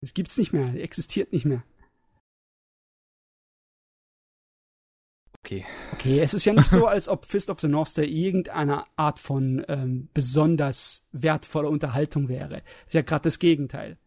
Es 0.00 0.14
gibt's 0.14 0.38
nicht 0.38 0.52
mehr, 0.52 0.74
existiert 0.74 1.32
nicht 1.32 1.44
mehr. 1.44 1.62
Okay. 5.52 5.64
Okay, 5.92 6.20
es 6.20 6.34
ist 6.34 6.44
ja 6.44 6.52
nicht 6.52 6.68
so, 6.68 6.86
als 6.88 7.08
ob 7.08 7.26
Fist 7.26 7.50
of 7.50 7.60
the 7.60 7.68
North 7.68 7.88
Star 7.88 8.04
irgendeine 8.04 8.84
Art 8.96 9.18
von 9.18 9.64
ähm, 9.68 10.08
besonders 10.14 11.06
wertvoller 11.12 11.68
Unterhaltung 11.68 12.28
wäre. 12.28 12.62
Ist 12.86 12.94
ja 12.94 13.02
gerade 13.02 13.24
das 13.24 13.38
Gegenteil. 13.38 13.98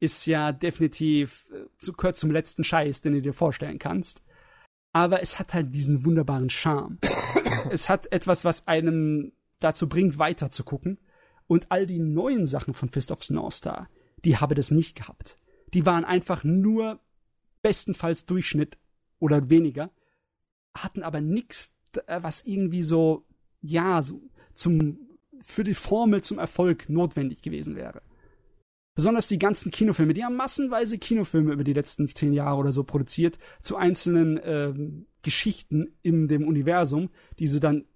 Ist 0.00 0.26
ja 0.26 0.52
definitiv 0.52 1.48
äh, 1.52 1.66
zu 1.76 1.92
kurz 1.92 2.20
zum 2.20 2.30
letzten 2.30 2.64
Scheiß, 2.64 3.02
den 3.02 3.12
du 3.12 3.22
dir 3.22 3.34
vorstellen 3.34 3.78
kannst. 3.78 4.22
Aber 4.92 5.22
es 5.22 5.38
hat 5.38 5.54
halt 5.54 5.72
diesen 5.74 6.04
wunderbaren 6.04 6.50
Charme. 6.50 6.98
es 7.70 7.88
hat 7.88 8.10
etwas, 8.12 8.44
was 8.44 8.66
einem 8.66 9.32
dazu 9.60 9.88
bringt, 9.88 10.18
weiter 10.18 10.50
zu 10.50 10.64
gucken. 10.64 10.98
Und 11.46 11.70
all 11.70 11.86
die 11.86 11.98
neuen 11.98 12.46
Sachen 12.46 12.74
von 12.74 12.88
Fist 12.88 13.12
of 13.12 13.22
the 13.22 13.34
North 13.34 13.54
Star, 13.54 13.88
die 14.24 14.38
habe 14.38 14.54
das 14.54 14.70
nicht 14.70 14.96
gehabt. 14.96 15.38
Die 15.74 15.84
waren 15.84 16.04
einfach 16.04 16.42
nur 16.42 17.00
bestenfalls 17.62 18.24
Durchschnitt 18.26 18.78
oder 19.18 19.50
weniger 19.50 19.90
hatten 20.76 21.02
aber 21.02 21.20
nichts, 21.20 21.70
äh, 22.06 22.20
was 22.22 22.42
irgendwie 22.44 22.82
so, 22.82 23.24
ja, 23.60 24.02
so 24.02 24.20
zum, 24.54 24.98
für 25.42 25.64
die 25.64 25.74
Formel 25.74 26.22
zum 26.22 26.38
Erfolg 26.38 26.88
notwendig 26.88 27.42
gewesen 27.42 27.76
wäre. 27.76 28.02
Besonders 28.94 29.26
die 29.26 29.38
ganzen 29.38 29.72
Kinofilme, 29.72 30.14
die 30.14 30.24
haben 30.24 30.36
massenweise 30.36 30.98
Kinofilme 30.98 31.52
über 31.52 31.64
die 31.64 31.72
letzten 31.72 32.06
zehn 32.06 32.32
Jahre 32.32 32.58
oder 32.58 32.72
so 32.72 32.84
produziert, 32.84 33.38
zu 33.60 33.76
einzelnen 33.76 34.40
ähm, 34.44 35.06
Geschichten 35.22 35.96
in 36.02 36.28
dem 36.28 36.46
Universum, 36.46 37.10
die 37.40 37.48
sie 37.48 37.58
dann 37.58 37.86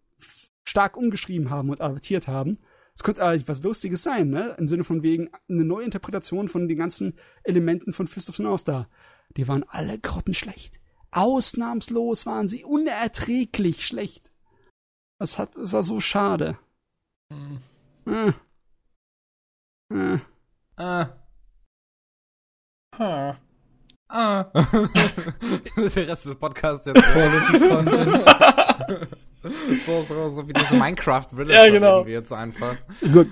stark 0.64 0.96
umgeschrieben 0.96 1.50
haben 1.50 1.70
und 1.70 1.80
adaptiert 1.80 2.26
haben. 2.26 2.58
Es 2.96 3.04
könnte 3.04 3.24
eigentlich 3.24 3.46
was 3.46 3.62
Lustiges 3.62 4.02
sein, 4.02 4.30
ne? 4.30 4.56
Im 4.58 4.66
Sinne 4.66 4.82
von 4.82 5.04
wegen 5.04 5.30
eine 5.48 5.64
neue 5.64 5.84
Interpretation 5.84 6.48
von 6.48 6.66
den 6.66 6.76
ganzen 6.76 7.14
Elementen 7.44 7.92
von 7.92 8.08
Fist 8.08 8.28
of 8.28 8.40
North 8.40 8.62
Star. 8.62 8.88
Die 9.36 9.46
waren 9.46 9.62
alle 9.68 10.00
grottenschlecht. 10.00 10.77
Ausnahmslos 11.10 12.26
waren 12.26 12.48
sie 12.48 12.64
unerträglich 12.64 13.86
schlecht. 13.86 14.30
Das, 15.18 15.38
hat, 15.38 15.56
das 15.56 15.72
war 15.72 15.82
so 15.82 16.00
schade. 16.00 16.58
Hm. 17.30 17.58
Äh. 18.06 18.32
Äh. 19.94 20.18
Ah. 20.76 21.08
Ah. 22.96 23.36
Ah. 24.08 24.44
Der 25.76 26.08
Rest 26.08 26.26
des 26.26 26.34
Podcasts 26.36 26.86
jetzt 26.86 27.02
Quality 27.02 27.68
Content. 27.68 28.22
so, 29.86 30.02
so, 30.08 30.30
so 30.30 30.48
wie 30.48 30.54
diese 30.54 30.76
Minecraft 30.76 31.26
Village 31.30 31.52
ja, 31.52 31.70
genau. 31.70 32.06
wir 32.06 32.14
jetzt 32.14 32.32
einfach. 32.32 32.76
Gut. 33.00 33.28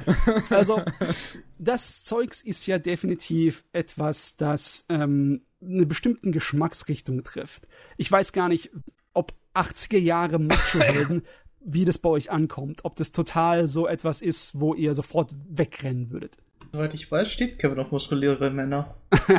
Also, 0.51 0.83
das 1.59 2.05
Zeugs 2.05 2.43
ist 2.43 2.67
ja 2.67 2.79
definitiv 2.79 3.65
etwas, 3.73 4.37
das 4.37 4.85
ähm, 4.91 5.46
eine 5.63 5.87
bestimmten 5.87 6.33
Geschmacksrichtung 6.33 7.25
trifft. 7.25 7.67
Ich 7.97 8.11
weiß 8.11 8.33
gar 8.33 8.49
nicht, 8.49 8.71
ob 9.13 9.33
80er 9.55 9.99
Jahre 9.99 10.39
Macho-Helden, 10.39 11.23
wie 11.61 11.85
das 11.85 11.99
bei 11.99 12.09
euch 12.09 12.31
ankommt. 12.31 12.85
Ob 12.85 12.97
das 12.97 13.13
total 13.13 13.69
so 13.69 13.87
etwas 13.87 14.21
ist, 14.21 14.61
wo 14.61 14.75
ihr 14.75 14.95
sofort 14.95 15.35
wegrennen 15.49 16.11
würdet. 16.11 16.37
Soweit 16.73 16.95
ich 16.95 17.11
weiß, 17.11 17.31
steht 17.31 17.59
Kevin 17.59 17.79
auf 17.79 17.91
muskuläre 17.91 18.51
Männer. 18.51 18.95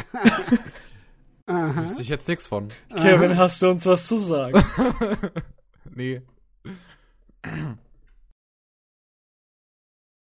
Aha. 1.46 1.82
Wüsste 1.82 2.02
ich 2.02 2.10
jetzt 2.10 2.28
nichts 2.28 2.48
von. 2.48 2.68
Kevin, 2.96 3.32
Aha. 3.32 3.44
hast 3.44 3.62
du 3.62 3.70
uns 3.70 3.86
was 3.86 4.08
zu 4.08 4.18
sagen? 4.18 4.62
nee. 5.96 6.22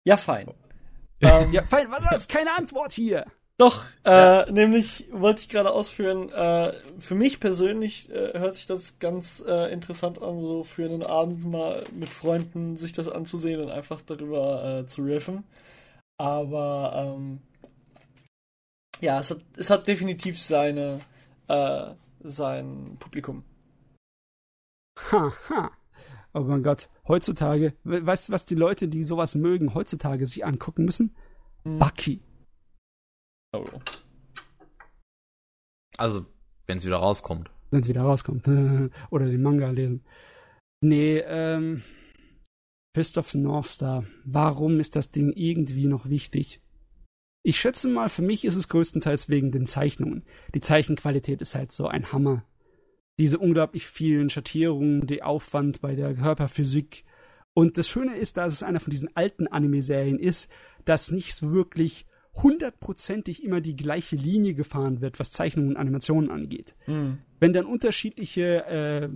Ja, 0.05 0.17
fein. 0.17 0.53
Ähm, 1.21 1.53
ja, 1.53 1.63
fein, 1.63 1.89
das 2.11 2.23
ist 2.23 2.31
keine 2.31 2.57
Antwort 2.57 2.93
hier. 2.93 3.27
Doch, 3.59 3.85
äh, 4.05 4.11
ja. 4.11 4.51
nämlich 4.51 5.07
wollte 5.13 5.41
ich 5.41 5.49
gerade 5.49 5.73
ausführen, 5.73 6.31
äh, 6.31 6.75
für 6.99 7.15
mich 7.15 7.41
persönlich 7.41 8.11
äh, 8.11 8.39
hört 8.39 8.55
sich 8.55 8.67
das 8.67 8.99
ganz 8.99 9.43
äh, 9.47 9.73
interessant 9.73 10.21
an, 10.21 10.43
so 10.43 10.63
für 10.63 10.85
einen 10.85 11.03
Abend 11.03 11.45
mal 11.45 11.85
mit 11.93 12.11
Freunden 12.11 12.77
sich 12.77 12.93
das 12.93 13.09
anzusehen 13.09 13.63
und 13.63 13.71
einfach 13.71 14.03
darüber 14.03 14.83
äh, 14.83 14.87
zu 14.87 15.03
riffen. 15.05 15.45
Aber 16.19 17.15
ähm, 17.17 17.41
ja, 19.01 19.21
es 19.21 19.31
hat, 19.31 19.41
es 19.57 19.71
hat 19.71 19.89
definitiv 19.89 20.41
seine, 20.41 21.01
äh, 21.49 21.87
sein 22.25 22.97
Publikum. 22.99 23.43
Ha, 25.13 25.33
ha. 25.49 25.71
Oh 26.35 26.41
mein 26.41 26.63
Gott, 26.63 26.91
heutzutage, 27.09 27.73
weißt 27.85 28.29
du, 28.29 28.33
was 28.33 28.45
die 28.45 28.55
Leute, 28.55 28.89
die 28.89 29.03
sowas 29.03 29.35
mögen, 29.35 29.73
heutzutage 29.73 30.27
sich 30.27 30.45
angucken 30.45 30.85
müssen? 30.85 31.17
Hm. 31.65 31.79
Bucky. 31.79 32.21
Oh. 33.59 33.81
Also, 35.97 36.27
wenn 36.67 36.79
es 36.79 36.85
wieder 36.85 36.97
rauskommt. 36.97 37.51
Wenn 37.71 37.81
es 37.81 37.89
wieder 37.89 38.03
rauskommt. 38.03 38.47
Oder 39.11 39.27
den 39.27 39.43
Manga 39.43 39.71
lesen. 39.71 40.05
Nee, 40.81 41.19
ähm. 41.19 41.83
Fist 42.95 43.19
of 43.19 43.35
North 43.35 43.67
Star. 43.67 44.05
Warum 44.25 44.81
ist 44.81 44.97
das 44.97 45.11
Ding 45.11 45.33
irgendwie 45.33 45.87
noch 45.87 46.09
wichtig? 46.09 46.63
Ich 47.43 47.61
schätze 47.61 47.89
mal, 47.89 48.09
für 48.09 48.23
mich 48.23 48.45
ist 48.45 48.57
es 48.57 48.69
größtenteils 48.69 49.29
wegen 49.29 49.53
den 49.53 49.67
Zeichnungen. 49.67 50.25
Die 50.55 50.61
Zeichenqualität 50.61 51.41
ist 51.41 51.55
halt 51.55 51.73
so 51.73 51.87
ein 51.87 52.11
Hammer. 52.11 52.45
Diese 53.19 53.39
unglaublich 53.39 53.87
vielen 53.87 54.31
Schattierungen, 54.31 55.07
der 55.07 55.27
Aufwand 55.27 55.81
bei 55.81 55.95
der 55.95 56.15
Körperphysik. 56.15 57.05
Und 57.55 57.79
das 57.79 57.89
Schöne 57.89 58.17
ist, 58.17 58.37
dass 58.37 58.53
es 58.53 58.63
einer 58.63 58.81
von 58.81 58.91
diesen 58.91 59.15
alten 59.15 59.47
Anime-Serien 59.47 60.19
ist, 60.19 60.51
dass 60.85 61.11
nicht 61.11 61.35
so 61.35 61.53
wirklich 61.53 62.07
hundertprozentig 62.43 63.43
immer 63.43 63.61
die 63.61 63.77
gleiche 63.77 64.17
Linie 64.17 64.55
gefahren 64.55 65.01
wird, 65.01 65.19
was 65.19 65.33
Zeichnungen 65.33 65.71
und 65.71 65.77
Animationen 65.77 66.31
angeht. 66.31 66.75
Mhm. 66.87 67.19
Wenn 67.41 67.53
dann 67.53 67.67
unterschiedliche 67.67 68.65
äh, 68.67 69.09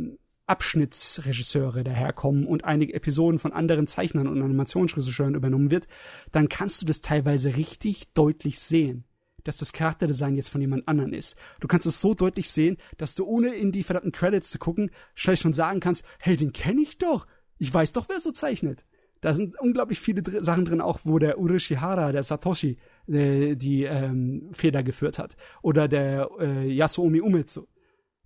Abschnittsregisseure 0.51 1.85
daherkommen 1.85 2.45
und 2.45 2.65
einige 2.65 2.95
Episoden 2.95 3.39
von 3.39 3.53
anderen 3.53 3.87
Zeichnern 3.87 4.27
und 4.27 4.43
Animationsregisseuren 4.43 5.37
übernommen 5.37 5.71
wird, 5.71 5.87
dann 6.33 6.49
kannst 6.49 6.83
du 6.83 6.87
das 6.87 7.03
teilweise 7.03 7.57
richtig 7.57 8.13
deutlich 8.15 8.59
sehen, 8.59 9.05
dass 9.45 9.59
das 9.59 9.73
Charakterdesign 9.73 10.35
jetzt 10.35 10.49
von 10.49 10.61
jemand 10.61 10.89
anderen 10.89 11.13
ist. 11.13 11.37
Du 11.61 11.69
kannst 11.69 11.87
es 11.87 12.01
so 12.01 12.15
deutlich 12.15 12.51
sehen, 12.51 12.79
dass 12.97 13.15
du 13.15 13.27
ohne 13.27 13.55
in 13.55 13.71
die 13.71 13.85
verdammten 13.85 14.11
Credits 14.11 14.51
zu 14.51 14.59
gucken, 14.59 14.91
schnell 15.15 15.37
schon 15.37 15.53
sagen 15.53 15.79
kannst, 15.79 16.03
hey, 16.21 16.37
den 16.37 16.53
kenne 16.53 16.83
ich 16.83 16.99
doch. 16.99 17.29
Ich 17.59 17.73
weiß 17.73 17.93
doch, 17.93 18.09
wer 18.09 18.21
so 18.21 18.33
zeichnet. 18.33 18.85
Da 19.21 19.35
sind 19.35 19.61
unglaublich 19.61 20.01
viele 20.01 20.23
dr 20.23 20.43
Sachen 20.43 20.65
drin, 20.65 20.81
auch 20.81 21.01
wo 21.05 21.19
der 21.19 21.39
Urishihara, 21.39 22.11
der 22.11 22.23
Satoshi, 22.23 22.79
äh, 23.11 23.57
die 23.57 23.85
ähm, 23.85 24.51
Feder 24.53 24.83
geführt 24.83 25.19
hat. 25.19 25.37
Oder 25.63 25.89
der 25.89 26.31
äh, 26.39 26.73
Yasuomi 26.73 27.21
Umetsu. 27.21 27.67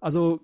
Also, 0.01 0.41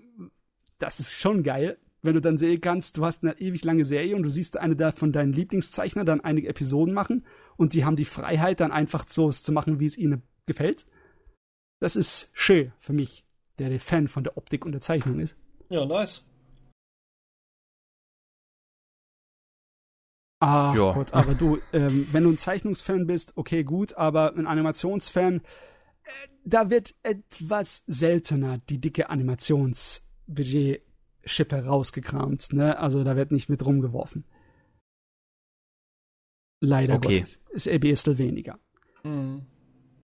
das 0.79 1.01
ist 1.01 1.13
schon 1.13 1.43
geil, 1.43 1.79
wenn 2.03 2.15
du 2.15 2.21
dann 2.21 2.39
sehen 2.39 2.61
kannst, 2.61 2.97
du 2.97 3.05
hast 3.05 3.23
eine 3.23 3.39
ewig 3.39 3.65
lange 3.65 3.85
Serie 3.85 4.17
und 4.17 4.23
du 4.23 4.31
siehst 4.31 4.57
eine 4.57 4.77
da 4.77 4.93
von 4.93 5.13
deinen 5.13 5.33
Lieblingszeichner 5.33 6.05
dann 6.05 6.23
einige 6.23 6.49
Episoden 6.49 6.95
machen 6.95 7.27
und 7.57 7.75
die 7.75 7.85
haben 7.85 7.97
die 7.97 8.05
Freiheit, 8.07 8.61
dann 8.61 8.73
einfach 8.73 9.07
so 9.07 9.29
zu 9.31 9.53
machen, 9.53 9.81
wie 9.81 9.87
es 9.87 9.99
ihnen 9.99 10.23
gefällt. 10.47 10.87
Das 11.79 11.97
ist 11.97 12.31
schön 12.33 12.73
für 12.79 12.93
mich. 12.93 13.25
der 13.59 13.79
Fan 13.79 14.09
von 14.09 14.25
der 14.25 14.39
Optik 14.39 14.65
und 14.65 14.73
der 14.73 14.81
Zeichnung 14.81 15.21
ist. 15.21 15.37
Ja, 15.69 15.85
nice. 15.85 16.25
Ach 20.41 20.75
Ja. 20.75 20.93
Gott, 20.93 21.15
aber 21.15 21.35
du, 21.35 21.59
ähm, 21.73 22.07
wenn 22.13 22.25
du 22.25 22.31
ein 22.31 22.39
Zeichnungsfan 22.39 23.07
bist, 23.07 23.33
okay, 23.37 23.63
gut, 23.63 23.95
aber 23.97 24.35
ein 24.35 24.47
Animationsfan, 24.47 25.37
äh, 25.37 25.41
da 26.45 26.71
wird 26.71 26.95
etwas 27.03 27.85
seltener 27.87 28.59
die 28.69 28.81
dicke 28.81 29.11
Animationsbudget-Schippe 29.11 31.65
rausgekramt, 31.67 32.53
ne? 32.53 32.79
Also 32.79 33.05
da 33.05 33.17
wird 33.17 33.33
nicht 33.33 33.49
mit 33.49 33.65
rumgeworfen. 33.65 34.25
Leider 36.61 36.97
Okay. 36.97 37.21
Gottes. 37.21 37.41
Ist 37.51 37.69
ein 37.69 37.81
bisschen 37.81 38.19
weniger. 38.19 38.59
Mhm. 39.03 39.47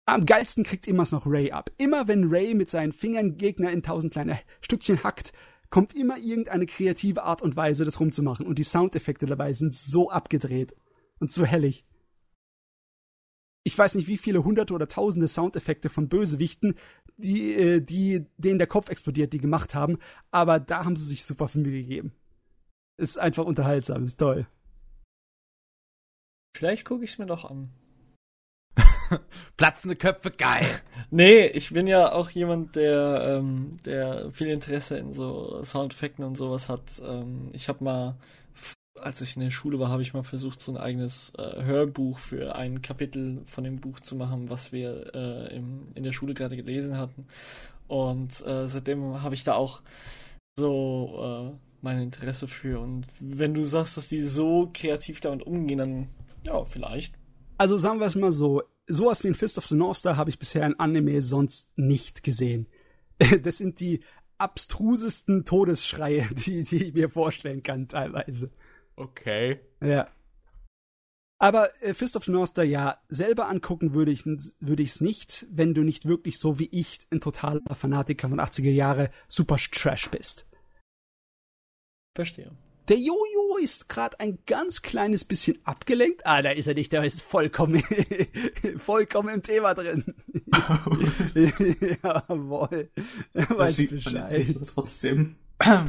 Am 0.07 0.27
geilsten 0.27 0.65
kriegt 0.65 0.89
immer's 0.89 1.13
noch 1.13 1.27
Ray 1.27 1.53
ab. 1.53 1.71
Immer 1.79 2.09
wenn 2.09 2.25
Ray 2.33 2.55
mit 2.55 2.69
seinen 2.69 2.93
Fingern 2.93 3.37
Gegner 3.37 3.71
in 3.71 3.83
tausend 3.83 4.13
kleine 4.13 4.41
Stückchen 4.61 5.05
hackt, 5.05 5.33
kommt 5.71 5.95
immer 5.95 6.19
irgendeine 6.19 6.67
kreative 6.67 7.23
Art 7.23 7.43
und 7.43 7.57
Weise, 7.57 7.85
das 7.85 8.01
rumzumachen. 8.01 8.47
Und 8.47 8.59
die 8.59 8.65
Soundeffekte 8.65 9.27
dabei 9.27 9.53
sind 9.53 9.75
so 9.75 10.11
abgedreht 10.11 10.75
und 11.21 11.33
so 11.33 11.45
hellig. 11.45 11.87
Ich 13.63 13.77
weiß 13.77 13.95
nicht, 13.95 14.09
wie 14.09 14.17
viele 14.17 14.43
hunderte 14.43 14.75
oder 14.75 14.89
tausende 14.89 15.29
Soundeffekte 15.29 15.89
von 15.89 16.09
Bösewichten, 16.09 16.77
die, 17.19 17.55
äh, 17.55 17.81
die 17.81 18.27
denen 18.39 18.59
der 18.59 18.67
Kopf 18.67 18.89
explodiert, 18.89 19.33
die 19.33 19.39
gemacht 19.39 19.75
haben, 19.75 19.99
aber 20.31 20.59
da 20.59 20.85
haben 20.85 20.97
sie 20.97 21.05
sich 21.05 21.25
super 21.25 21.47
viel 21.47 21.63
Mühe 21.63 21.83
gegeben. 21.83 22.13
Ist 22.97 23.19
einfach 23.19 23.45
unterhaltsam, 23.45 24.05
ist 24.05 24.19
toll. 24.19 24.47
Vielleicht 26.57 26.85
gucke 26.85 27.05
ich 27.05 27.13
es 27.13 27.19
mir 27.19 27.27
doch 27.27 27.45
an. 27.45 27.71
Platzende 29.57 29.97
Köpfe, 29.97 30.31
geil. 30.31 30.67
Nee, 31.13 31.47
ich 31.47 31.71
bin 31.71 31.89
ja 31.89 32.13
auch 32.13 32.31
jemand, 32.31 32.77
der, 32.77 33.39
ähm, 33.41 33.79
der 33.85 34.31
viel 34.31 34.47
Interesse 34.47 34.97
in 34.97 35.13
so 35.13 35.61
Soundeffekten 35.65 36.25
und 36.25 36.37
sowas 36.37 36.69
hat. 36.69 37.03
Ähm, 37.05 37.49
ich 37.53 37.69
habe 37.69 37.83
mal, 37.83 38.15
als 38.97 39.21
ich 39.21 39.35
in 39.35 39.43
der 39.43 39.51
Schule 39.51 39.81
war, 39.81 39.89
habe 39.89 40.03
ich 40.03 40.15
mal 40.15 40.23
versucht, 40.23 40.63
so 40.63 40.71
ein 40.71 40.79
eigenes 40.79 41.33
äh, 41.37 41.65
Hörbuch 41.65 42.21
für 42.21 42.55
ein 42.55 42.81
Kapitel 42.81 43.43
von 43.47 43.65
dem 43.65 43.81
Buch 43.81 43.99
zu 43.99 44.15
machen, 44.15 44.51
was 44.51 44.71
wir 44.71 45.13
äh, 45.13 45.57
im, 45.57 45.89
in 45.97 46.05
der 46.05 46.13
Schule 46.13 46.33
gerade 46.33 46.55
gelesen 46.57 46.97
hatten. 46.97 47.27
Und 47.89 48.47
äh, 48.47 48.69
seitdem 48.69 49.21
habe 49.21 49.35
ich 49.35 49.43
da 49.43 49.55
auch 49.55 49.81
so 50.57 51.51
äh, 51.51 51.57
mein 51.83 51.99
Interesse 51.99 52.47
für. 52.47 52.79
Und 52.79 53.07
wenn 53.19 53.53
du 53.53 53.65
sagst, 53.65 53.97
dass 53.97 54.07
die 54.07 54.21
so 54.21 54.71
kreativ 54.73 55.19
damit 55.19 55.45
umgehen, 55.45 55.79
dann 55.79 56.09
ja, 56.47 56.65
vielleicht. 56.65 57.15
Also 57.59 57.77
sagen 57.77 58.01
wir 58.01 58.07
es 58.07 58.15
mal 58.15 58.33
so, 58.33 58.63
sowas 58.91 59.25
wie 59.25 59.29
ein 59.29 59.35
Fist 59.35 59.59
of 59.59 59.67
the 59.67 59.75
North 59.75 59.99
Star 59.99 60.17
habe 60.17 60.31
ich 60.31 60.39
bisher 60.39 60.67
in 60.67 60.79
Anime 60.79 61.23
sonst 61.23 61.69
nicht 61.77 62.23
gesehen. 62.23 62.67
Das 63.43 63.59
sind 63.59 63.81
die 63.81 64.01
abstrusesten 64.39 65.45
Todesschreie, 65.45 66.27
die, 66.33 66.65
die 66.65 66.85
ich 66.85 66.95
mir 66.95 67.11
vorstellen 67.11 67.63
kann, 67.63 67.87
teilweise. 67.87 68.51
Okay. 68.97 69.61
Ja. 69.83 70.09
Aber 71.39 71.71
äh, 71.83 71.95
Fist 71.95 72.17
of 72.17 72.25
the 72.25 72.33
North 72.33 72.51
Star, 72.51 72.65
ja, 72.65 72.99
selber 73.09 73.49
angucken 73.49 73.95
würde 73.95 74.11
ich 74.11 74.25
würde 74.27 74.83
ich's 74.83 75.01
nicht, 75.01 75.47
wenn 75.51 75.75
du 75.75 75.83
nicht 75.83 76.07
wirklich 76.07 76.39
so 76.39 76.59
wie 76.59 76.69
ich 76.71 77.01
ein 77.11 77.21
totaler 77.21 77.63
Fanatiker 77.75 78.29
von 78.29 78.41
80er 78.41 78.71
Jahre 78.71 79.11
Super 79.29 79.57
Trash 79.57 80.11
bist. 80.11 80.47
Verstehe. 82.15 82.53
Der 82.89 82.99
Jojo 82.99 83.30
ist 83.57 83.89
gerade 83.89 84.19
ein 84.21 84.39
ganz 84.47 84.83
kleines 84.83 85.25
bisschen 85.25 85.59
abgelenkt. 85.65 86.27
Ah, 86.27 86.43
da 86.43 86.51
ist 86.51 86.67
er 86.67 86.75
nicht, 86.75 86.93
der 86.93 87.03
ist 87.05 87.23
vollkommen, 87.23 87.83
vollkommen 88.79 89.29
im 89.35 89.43
Thema 89.43 89.75
drin. 89.75 90.05
Jawohl. 92.03 92.91
Er 93.35 93.51
Weiß 93.59 93.77
sieht 93.77 93.91
Bescheid. 93.91 94.57
trotzdem. 94.75 95.37
das 95.59 95.89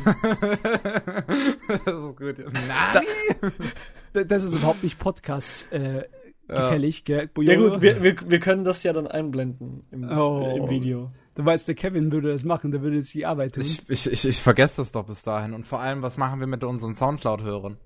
ist 1.85 2.15
gut. 2.17 2.35
Nein. 2.51 4.27
Das 4.27 4.43
ist 4.43 4.55
überhaupt 4.55 4.83
nicht 4.83 4.99
Podcast 4.99 5.67
äh, 5.71 6.03
Ja. 6.49 6.55
gefällig, 6.63 7.05
gell? 7.05 7.29
Ja 7.39 7.55
gut, 7.55 7.81
wir, 7.81 8.03
wir, 8.03 8.15
wir 8.27 8.39
können 8.39 8.63
das 8.65 8.83
ja 8.83 8.91
dann 8.93 9.07
einblenden 9.07 9.85
im, 9.91 10.09
Oh. 10.09 10.41
äh, 10.45 10.57
im 10.57 10.69
Video. 10.69 11.11
Du 11.35 11.45
weißt, 11.45 11.67
der 11.67 11.75
Kevin 11.75 12.11
würde 12.11 12.31
das 12.31 12.43
machen, 12.43 12.71
der 12.71 12.81
würde 12.81 12.97
jetzt 12.97 13.13
die 13.13 13.25
Arbeit 13.25 13.55
tun. 13.55 13.63
Ich, 13.63 13.87
ich, 13.89 14.11
ich, 14.11 14.27
ich 14.27 14.41
vergesse 14.41 14.77
das 14.81 14.91
doch 14.91 15.05
bis 15.05 15.23
dahin. 15.23 15.53
Und 15.53 15.65
vor 15.67 15.79
allem, 15.79 16.01
was 16.01 16.17
machen 16.17 16.39
wir 16.39 16.47
mit 16.47 16.63
unseren 16.63 16.93
Soundcloud-Hörern? 16.93 17.77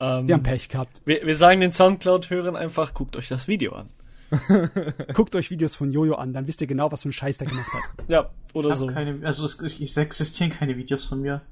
Ähm, 0.00 0.26
Die 0.26 0.32
haben 0.32 0.42
Pech 0.42 0.68
gehabt. 0.68 1.02
wir, 1.04 1.26
wir 1.26 1.36
sagen 1.36 1.60
den 1.60 1.72
Soundcloud-Hörern 1.72 2.56
einfach, 2.56 2.94
guckt 2.94 3.16
euch 3.16 3.28
das 3.28 3.46
Video 3.46 3.72
an. 3.74 3.90
Guckt 5.12 5.36
euch 5.36 5.50
Videos 5.50 5.74
von 5.74 5.92
Jojo 5.92 6.14
an, 6.14 6.32
dann 6.32 6.46
wisst 6.46 6.62
ihr 6.62 6.66
genau, 6.66 6.90
was 6.90 7.02
für 7.02 7.10
ein 7.10 7.12
Scheiß 7.12 7.36
der 7.36 7.48
gemacht 7.48 7.68
hat. 7.74 7.82
Ja, 8.08 8.30
oder 8.54 8.74
so. 8.74 8.86
keine, 8.86 9.24
also 9.26 9.44
es, 9.44 9.60
es 9.60 9.96
existieren 9.98 10.50
keine 10.52 10.76
Videos 10.78 11.04
von 11.04 11.20
mir. 11.20 11.42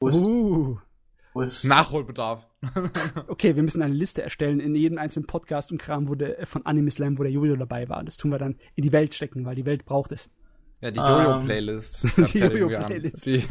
Wo 0.00 0.08
ist, 0.08 0.16
Uh. 0.16 0.76
wo 1.32 1.42
ist 1.42 1.64
Nachholbedarf. 1.64 2.44
Okay, 3.28 3.54
wir 3.54 3.62
müssen 3.62 3.80
eine 3.80 3.94
Liste 3.94 4.22
erstellen 4.22 4.58
in 4.58 4.74
jedem 4.74 4.98
einzelnen 4.98 5.28
Podcast 5.28 5.70
und 5.70 5.78
Kram, 5.78 6.08
wo 6.08 6.16
der, 6.16 6.44
von 6.48 6.66
Anime 6.66 6.90
Slam, 6.90 7.16
wo 7.16 7.22
der 7.22 7.30
Jojo 7.30 7.54
dabei 7.54 7.88
war. 7.88 8.02
Das 8.02 8.16
tun 8.16 8.32
wir 8.32 8.38
dann 8.38 8.56
in 8.74 8.82
die 8.82 8.90
Welt 8.92 9.14
stecken, 9.14 9.44
weil 9.44 9.54
die 9.54 9.64
Welt 9.66 9.84
braucht 9.84 10.10
es. 10.10 10.28
Ja, 10.80 10.90
die 10.90 10.98
Ähm, 10.98 11.06
Jojo-Playlist. 11.06 12.02
die 12.34 12.38
Jojo-Playlist. 12.38 13.26
Die 13.26 13.42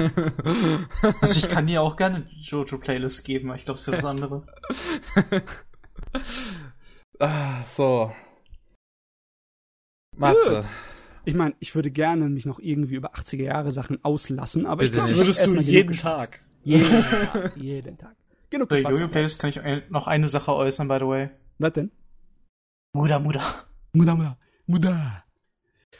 Also 1.21 1.39
ich 1.39 1.49
kann 1.49 1.65
dir 1.67 1.81
auch 1.81 1.95
gerne 1.97 2.27
Jojo-Playlist 2.43 3.23
geben, 3.25 3.49
aber 3.49 3.57
ich 3.57 3.65
glaube, 3.65 3.79
es 3.79 3.87
ist 3.87 3.93
ja 3.93 3.97
was 3.97 4.05
anderes. 4.05 4.43
ah, 7.19 7.63
so. 7.65 8.11
Matze. 10.15 10.63
Ich 11.25 11.33
meine, 11.33 11.55
ich 11.59 11.73
würde 11.73 11.89
gerne 11.89 12.29
mich 12.29 12.45
noch 12.45 12.59
irgendwie 12.59 12.95
über 12.95 13.15
80er 13.15 13.43
Jahre 13.43 13.71
Sachen 13.71 14.03
auslassen, 14.03 14.67
aber 14.67 14.83
ich 14.83 14.91
Bitte 14.91 15.05
glaube, 15.05 15.13
ich 15.13 15.17
Würdest 15.17 15.47
du 15.47 15.59
jeden. 15.59 15.97
Tag. 15.97 16.41
Jeden 16.63 16.85
Tag. 16.85 17.57
Jeden 17.57 17.97
Tag. 17.97 18.15
Genug 18.51 18.69
Bei. 18.69 18.81
Jojo-Playlist 18.81 19.39
kann 19.39 19.49
ich 19.49 19.59
noch 19.89 20.05
eine 20.05 20.27
Sache 20.27 20.53
äußern, 20.53 20.87
by 20.87 20.97
the 20.99 21.07
way. 21.07 21.29
Was 21.57 21.73
denn? 21.73 21.91
Muda, 22.93 23.19
Muda. 23.19 23.43
Muda, 23.93 24.15
Muda. 24.15 24.37
Muda. 24.67 25.23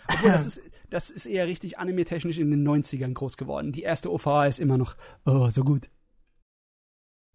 Obwohl, 0.08 0.32
das 0.32 0.46
ist, 0.46 0.62
das 0.90 1.10
ist 1.10 1.26
eher 1.26 1.48
richtig 1.48 1.78
anime-technisch 1.80 2.38
in 2.38 2.52
den 2.52 2.68
90ern 2.68 3.14
groß 3.14 3.38
geworden. 3.38 3.72
Die 3.72 3.84
erste 3.84 4.12
OVA 4.12 4.48
ist 4.48 4.60
immer 4.60 4.78
noch, 4.78 4.96
oh, 5.26 5.50
so 5.50 5.64
gut. 5.64 5.90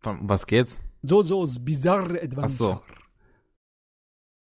Was 0.03 0.46
geht's? 0.46 0.80
Jojo's 1.03 1.64
Bizarre 1.64 2.20
Adventure. 2.22 2.42
Ach 2.42 2.48
so. 2.48 2.80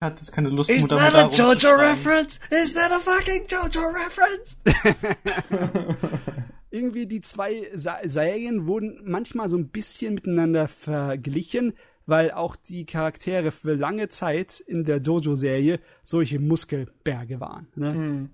Ich 0.00 0.04
hatte 0.04 0.20
jetzt 0.20 0.32
keine 0.32 0.48
Lust, 0.48 0.68
Is 0.68 0.86
that 0.88 1.14
a 1.14 1.28
Jojo 1.28 1.76
reference? 1.76 2.40
Is 2.50 2.74
that 2.74 2.90
a 2.90 2.98
fucking 2.98 3.46
Jojo 3.46 3.82
reference? 3.92 4.58
Irgendwie 6.72 7.06
die 7.06 7.20
zwei 7.20 7.70
Sa 7.74 8.00
Serien 8.04 8.66
wurden 8.66 9.00
manchmal 9.04 9.48
so 9.48 9.58
ein 9.58 9.68
bisschen 9.68 10.14
miteinander 10.14 10.68
verglichen, 10.68 11.74
weil 12.06 12.32
auch 12.32 12.56
die 12.56 12.86
Charaktere 12.86 13.52
für 13.52 13.74
lange 13.74 14.08
Zeit 14.08 14.58
in 14.58 14.84
der 14.84 14.96
Jojo-Serie 14.98 15.80
solche 16.02 16.40
Muskelberge 16.40 17.40
waren. 17.40 17.68
Ne? 17.76 17.94
Hm. 17.94 18.30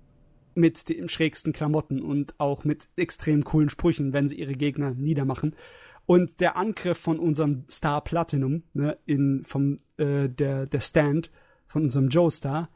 Mit 0.59 0.89
den 0.89 1.09
schrägsten 1.09 1.53
Klamotten 1.53 2.01
und 2.01 2.39
auch 2.39 2.65
mit 2.65 2.89
extrem 2.95 3.43
coolen 3.43 3.69
Sprüchen, 3.69 4.13
wenn 4.13 4.27
sie 4.27 4.35
ihre 4.35 4.55
Gegner 4.55 4.91
niedermachen. 4.91 5.55
Und 6.05 6.39
der 6.39 6.57
Angriff 6.57 6.97
von 6.97 7.19
unserem 7.19 7.65
Star 7.69 8.03
Platinum, 8.03 8.63
ne, 8.73 8.97
in, 9.05 9.43
vom, 9.45 9.79
äh, 9.97 10.27
der, 10.27 10.65
der 10.65 10.79
Stand 10.79 11.31
von 11.67 11.83
unserem 11.83 12.09
Joe 12.09 12.31
Star, 12.31 12.69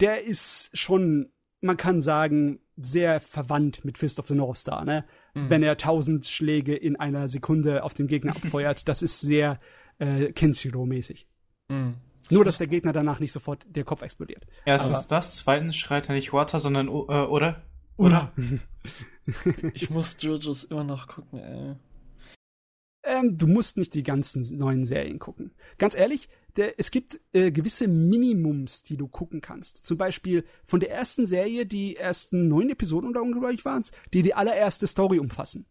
der 0.00 0.24
ist 0.24 0.70
schon, 0.72 1.30
man 1.60 1.76
kann 1.76 2.00
sagen, 2.00 2.60
sehr 2.76 3.20
verwandt 3.20 3.84
mit 3.84 3.98
Fist 3.98 4.18
of 4.18 4.28
the 4.28 4.34
North 4.34 4.56
Star, 4.56 4.84
ne? 4.84 5.04
Wenn 5.34 5.62
er 5.62 5.76
tausend 5.76 6.26
Schläge 6.26 6.74
in 6.74 6.96
einer 6.96 7.28
Sekunde 7.28 7.84
auf 7.84 7.94
den 7.94 8.08
Gegner 8.08 8.34
abfeuert, 8.34 8.88
das 8.88 9.02
ist 9.02 9.20
sehr 9.20 9.60
äh, 9.98 10.32
Kenshiro-mäßig. 10.32 11.26
Hm. 11.68 11.94
Nur, 12.30 12.44
dass 12.44 12.58
der 12.58 12.66
Gegner 12.66 12.92
danach 12.92 13.20
nicht 13.20 13.32
sofort 13.32 13.64
der 13.68 13.84
Kopf 13.84 14.02
explodiert. 14.02 14.46
Erstens 14.64 14.98
Aber- 14.98 15.06
das, 15.08 15.36
zweitens 15.36 15.76
schreit 15.76 16.08
er 16.08 16.14
nicht 16.14 16.32
Water, 16.32 16.58
sondern 16.60 16.88
O- 16.88 17.06
äh, 17.08 17.26
oder? 17.26 17.62
Oder? 17.96 18.32
Ich 19.74 19.90
muss 19.90 20.16
Jojos 20.20 20.64
immer 20.64 20.82
noch 20.84 21.06
gucken, 21.06 21.38
ey. 21.38 21.74
Ähm, 23.04 23.38
du 23.38 23.46
musst 23.46 23.76
nicht 23.76 23.94
die 23.94 24.02
ganzen 24.02 24.42
neuen 24.58 24.84
Serien 24.84 25.18
gucken. 25.18 25.52
Ganz 25.78 25.94
ehrlich, 25.94 26.28
der, 26.56 26.78
es 26.78 26.90
gibt 26.90 27.20
äh, 27.32 27.50
gewisse 27.52 27.86
Minimums, 27.88 28.82
die 28.82 28.96
du 28.96 29.08
gucken 29.08 29.40
kannst. 29.40 29.86
Zum 29.86 29.96
Beispiel 29.96 30.44
von 30.66 30.80
der 30.80 30.90
ersten 30.90 31.26
Serie, 31.26 31.64
die 31.64 31.96
ersten 31.96 32.48
neun 32.48 32.68
Episoden 32.70 33.08
oder 33.10 33.22
unglaublich 33.22 33.64
waren 33.64 33.82
es, 33.82 33.92
die 34.12 34.22
die 34.22 34.34
allererste 34.34 34.86
Story 34.86 35.18
umfassen. 35.18 35.64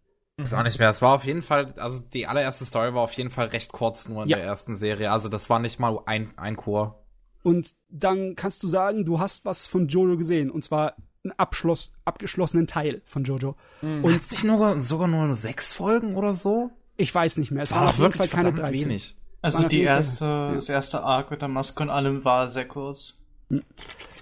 Ist 0.43 0.53
auch 0.53 0.63
nicht 0.63 0.79
mehr. 0.79 0.89
Es 0.89 1.01
war 1.01 1.15
auf 1.15 1.25
jeden 1.25 1.41
Fall, 1.41 1.73
also 1.77 2.01
die 2.13 2.27
allererste 2.27 2.65
Story 2.65 2.93
war 2.93 3.01
auf 3.01 3.13
jeden 3.13 3.29
Fall 3.29 3.47
recht 3.47 3.71
kurz 3.71 4.07
nur 4.07 4.23
in 4.23 4.29
Ja. 4.29 4.37
der 4.37 4.45
ersten 4.45 4.75
Serie. 4.75 5.11
Also 5.11 5.29
das 5.29 5.49
war 5.49 5.59
nicht 5.59 5.79
mal 5.79 5.99
ein, 6.05 6.29
ein 6.37 6.55
Chor. 6.55 7.03
Und 7.43 7.73
dann 7.89 8.35
kannst 8.35 8.63
du 8.63 8.67
sagen, 8.67 9.05
du 9.05 9.19
hast 9.19 9.45
was 9.45 9.67
von 9.67 9.87
Jojo 9.87 10.17
gesehen. 10.17 10.49
Und 10.51 10.63
zwar 10.63 10.95
einen 11.23 11.33
Abschluss, 11.37 11.91
abgeschlossenen 12.05 12.67
Teil 12.67 13.01
von 13.05 13.23
Jojo. 13.23 13.55
Hm. 13.81 14.03
Und 14.03 14.13
hat 14.15 14.23
sich 14.23 14.43
nur, 14.43 14.81
sogar 14.81 15.07
nur 15.07 15.33
sechs 15.35 15.73
Folgen 15.73 16.15
oder 16.15 16.33
so? 16.35 16.71
Ich 16.97 17.13
weiß 17.13 17.37
nicht 17.37 17.51
mehr. 17.51 17.63
Es 17.63 17.69
Das 17.69 17.77
waren 17.77 17.83
war 17.85 17.89
auf 17.91 17.95
doch 17.97 18.03
jeden 18.03 18.13
Fall 18.13 18.19
wirklich 18.27 18.31
keine 18.31 18.53
verdammt 18.53 18.73
13. 18.73 18.89
wenig. 18.89 19.15
Also 19.41 19.67
die 19.67 19.81
erste, 19.83 20.25
ja. 20.25 20.53
das 20.53 20.67
erste 20.69 21.01
Arc 21.03 21.31
mit 21.31 21.41
der 21.41 21.47
Maske 21.47 21.83
und 21.83 21.89
allem 21.89 22.25
war 22.25 22.49
sehr 22.49 22.67
kurz. 22.67 23.17
Hm. 23.49 23.63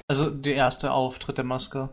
Also 0.07 0.29
der 0.29 0.55
erste 0.55 0.91
Auftritt 0.91 1.37
der 1.37 1.45
Maske. 1.45 1.89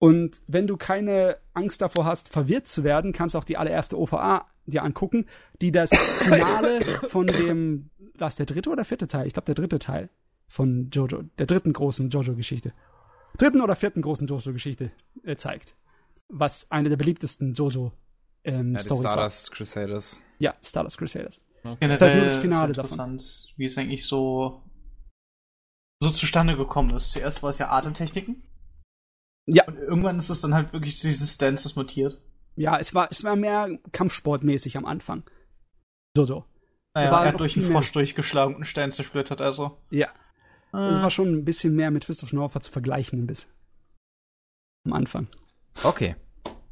Und 0.00 0.40
wenn 0.46 0.66
du 0.66 0.78
keine 0.78 1.36
Angst 1.52 1.82
davor 1.82 2.06
hast, 2.06 2.30
verwirrt 2.30 2.66
zu 2.66 2.84
werden, 2.84 3.12
kannst 3.12 3.34
du 3.34 3.38
auch 3.38 3.44
die 3.44 3.58
allererste 3.58 3.98
OVA 3.98 4.46
dir 4.64 4.82
angucken, 4.82 5.26
die 5.60 5.72
das 5.72 5.90
Finale 5.90 6.80
von 7.08 7.26
dem, 7.26 7.90
war 8.16 8.28
es 8.28 8.36
der 8.36 8.46
dritte 8.46 8.70
oder 8.70 8.86
vierte 8.86 9.08
Teil? 9.08 9.26
Ich 9.26 9.34
glaube, 9.34 9.44
der 9.44 9.56
dritte 9.56 9.78
Teil 9.78 10.08
von 10.48 10.88
Jojo, 10.90 11.24
der 11.38 11.44
dritten 11.44 11.74
großen 11.74 12.08
Jojo-Geschichte. 12.08 12.72
Dritten 13.36 13.60
oder 13.60 13.76
vierten 13.76 14.00
großen 14.00 14.26
Jojo-Geschichte 14.26 14.90
äh, 15.22 15.36
zeigt. 15.36 15.74
Was 16.28 16.70
eine 16.70 16.88
der 16.88 16.96
beliebtesten 16.96 17.52
Jojo 17.52 17.92
ähm, 18.42 18.72
Ja, 18.72 18.80
Stories 18.80 19.04
war. 19.04 19.10
Stardust 19.12 19.52
Crusaders. 19.52 20.20
Ja, 20.38 20.54
Stardust 20.64 20.96
Crusaders. 20.96 21.42
Generell 21.78 22.00
halt 22.00 22.16
nur 22.16 22.24
das 22.24 22.36
Finale 22.38 22.70
ist 22.72 22.78
interessant, 22.78 23.52
wie 23.58 23.66
es 23.66 23.76
eigentlich 23.76 24.06
so, 24.06 24.62
so 26.00 26.08
zustande 26.10 26.56
gekommen 26.56 26.96
ist. 26.96 27.12
Zuerst 27.12 27.42
war 27.42 27.50
es 27.50 27.58
ja 27.58 27.70
Atemtechniken. 27.70 28.42
Ja. 29.46 29.64
Und 29.66 29.76
irgendwann 29.78 30.18
ist 30.18 30.30
es 30.30 30.40
dann 30.40 30.54
halt 30.54 30.72
wirklich 30.72 31.00
dieses 31.00 31.38
Dances 31.38 31.76
mutiert. 31.76 32.20
Ja, 32.56 32.78
es 32.78 32.94
war, 32.94 33.08
es 33.10 33.24
war 33.24 33.36
mehr 33.36 33.78
Kampfsportmäßig 33.92 34.76
am 34.76 34.84
Anfang. 34.84 35.24
Jojo. 36.16 36.44
Naja, 36.94 37.12
War 37.12 37.24
er 37.26 37.32
hat 37.32 37.40
durch 37.40 37.56
einen. 37.56 37.66
Frosch 37.70 37.92
durchgeschlagen 37.92 38.54
und 38.54 38.60
einen 38.62 38.64
Stein 38.64 38.90
zersplittert, 38.90 39.40
also. 39.40 39.78
Ja. 39.90 40.08
Es 40.72 40.98
Äh, 40.98 41.02
war 41.02 41.10
schon 41.10 41.32
ein 41.32 41.44
bisschen 41.44 41.74
mehr 41.74 41.90
mit 41.90 42.04
Fist 42.04 42.22
of 42.22 42.32
North 42.32 42.60
zu 42.62 42.70
vergleichen, 42.70 43.22
ein 43.22 43.26
bisschen. 43.26 43.50
Am 44.84 44.92
Anfang. 44.92 45.28
Okay. 45.84 46.16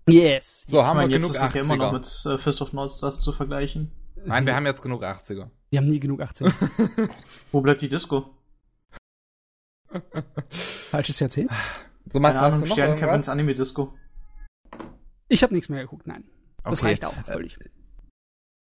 Yes. 0.09 0.65
So, 0.67 0.85
haben 0.85 0.97
meine, 0.97 1.11
wir 1.11 1.19
jetzt 1.19 1.33
genug 1.33 1.37
ist 1.37 1.49
es 1.49 1.55
ja 1.55 1.61
immer 1.63 1.77
noch 1.77 1.93
80er. 1.93 2.31
mit 2.33 2.39
äh, 2.41 2.43
Fist 2.43 2.63
of 2.63 2.73
North 2.73 2.93
zu 3.21 3.33
vergleichen. 3.33 3.93
Nein, 4.25 4.47
wir 4.47 4.55
haben 4.57 4.67
jetzt 4.67 4.83
genug 4.83 5.05
80er. 5.05 5.51
Wir 5.71 5.79
haben 5.79 5.89
nie 5.89 6.01
genug 6.01 6.21
18. 6.21 6.53
Wo 7.53 7.61
bleibt 7.61 7.83
die 7.83 7.89
Disco? 7.89 8.35
Falsches 10.51 11.21
Jahrzehnt. 11.21 11.51
So, 12.11 12.21
Keine 12.21 12.41
Ahnung, 12.41 12.67
Stern? 12.67 12.97
Kevin's 12.97 13.29
Anime 13.29 13.55
Disco. 13.55 13.95
Ich 15.29 15.43
habe 15.43 15.55
nichts 15.55 15.69
mehr 15.69 15.83
geguckt, 15.83 16.07
nein. 16.07 16.25
Das 16.65 16.81
Okay. 16.81 16.89
reicht 16.91 17.05
auch 17.05 17.13
völlig. 17.25 17.59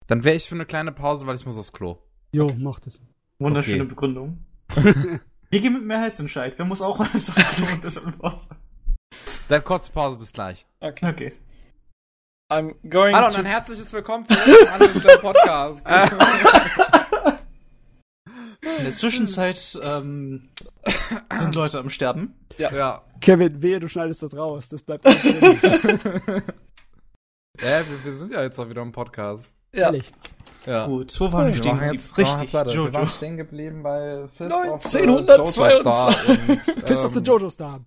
Dann 0.08 0.24
wäre 0.24 0.36
ich 0.36 0.48
für 0.50 0.56
eine 0.56 0.66
kleine 0.66 0.92
Pause, 0.92 1.28
weil 1.28 1.36
ich 1.36 1.46
muss 1.46 1.58
aufs 1.58 1.72
Klo. 1.74 1.98
Jo, 2.32 2.52
macht 2.58 2.88
es. 2.88 3.00
Wunderschöne 3.40 3.82
Okay. 3.84 3.90
Begründung. 3.90 4.46
Wir 5.50 5.62
gehen 5.62 5.74
mit 5.74 5.84
Mehrheitsentscheid. 5.84 6.58
Wer 6.58 6.66
muss 6.66 6.82
auch 6.82 7.00
alles 7.00 7.30
auf 7.30 7.74
und 7.74 7.84
das 7.84 8.02
was? 8.20 8.50
Dann 9.48 9.64
kurze 9.64 9.92
Pause, 9.92 10.18
bis 10.18 10.34
gleich. 10.34 10.66
Okay. 10.80 11.10
Okay. 11.10 11.34
I'm 12.52 12.76
going 12.90 13.16
Hallo 13.16 13.28
und 13.28 13.38
ein 13.38 13.46
herzliches 13.46 13.92
Willkommen 13.94 14.26
zum 14.26 14.38
Anwendungsstelle 14.74 15.18
Podcast. 15.20 15.82
In 18.86 18.92
der 18.92 19.00
Zwischenzeit 19.00 19.80
ähm, 19.84 20.50
sind 21.40 21.56
Leute 21.56 21.80
am 21.80 21.90
Sterben. 21.90 22.36
ja. 22.60 23.02
Kevin, 23.20 23.64
wehe, 23.64 23.80
du 23.80 23.88
schneidest 23.88 24.22
das 24.22 24.36
raus. 24.36 24.70
Das 24.70 24.84
bleibt. 24.84 25.06
Ja, 27.62 27.80
wir, 27.88 28.04
wir 28.04 28.18
sind 28.18 28.34
ja 28.34 28.44
jetzt 28.44 28.60
auch 28.60 28.68
wieder 28.70 28.82
im 28.82 28.92
Podcast. 28.92 29.54
ja. 29.72 29.86
Ehrlich. 29.86 30.12
Ja. 30.66 30.88
Gut, 30.88 31.18
wo 31.22 31.32
waren 31.32 31.48
wir 31.48 31.56
stehen 31.56 31.80
geblieben? 31.80 32.04
Richtig, 32.18 32.42
jetzt 32.42 32.54
weiter. 32.54 32.74
Wir 32.74 32.84
waren 32.86 32.94
Jojo. 32.94 33.08
stehen 33.08 33.38
geblieben 33.38 33.82
bei 33.84 34.28
Fist 34.36 34.52
1922. 34.52 35.40
of 35.40 35.54
the 35.54 35.70
Jojo 35.70 35.80
Star 35.80 36.08
und, 36.28 36.84
Fist 36.86 37.06
of 37.06 37.14
the 37.14 37.20
ähm, 37.20 37.24
Jojo 37.24 37.50
Star. 37.50 37.80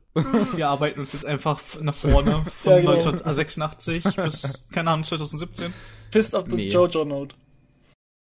Wir 0.56 0.68
arbeiten 0.68 1.00
uns 1.00 1.12
jetzt 1.12 1.26
einfach 1.26 1.60
nach 1.82 1.94
vorne 1.96 2.46
von 2.62 2.72
Ja, 2.72 2.78
genau. 2.78 2.92
1986 2.92 4.04
bis, 4.16 4.68
keine 4.72 4.90
Ahnung, 4.90 5.04
2017. 5.04 5.74
Fist 6.12 6.34
of 6.34 6.46
the 6.48 6.54
Nee. 6.56 6.68
Jojo 6.70 7.04
Note. 7.04 7.36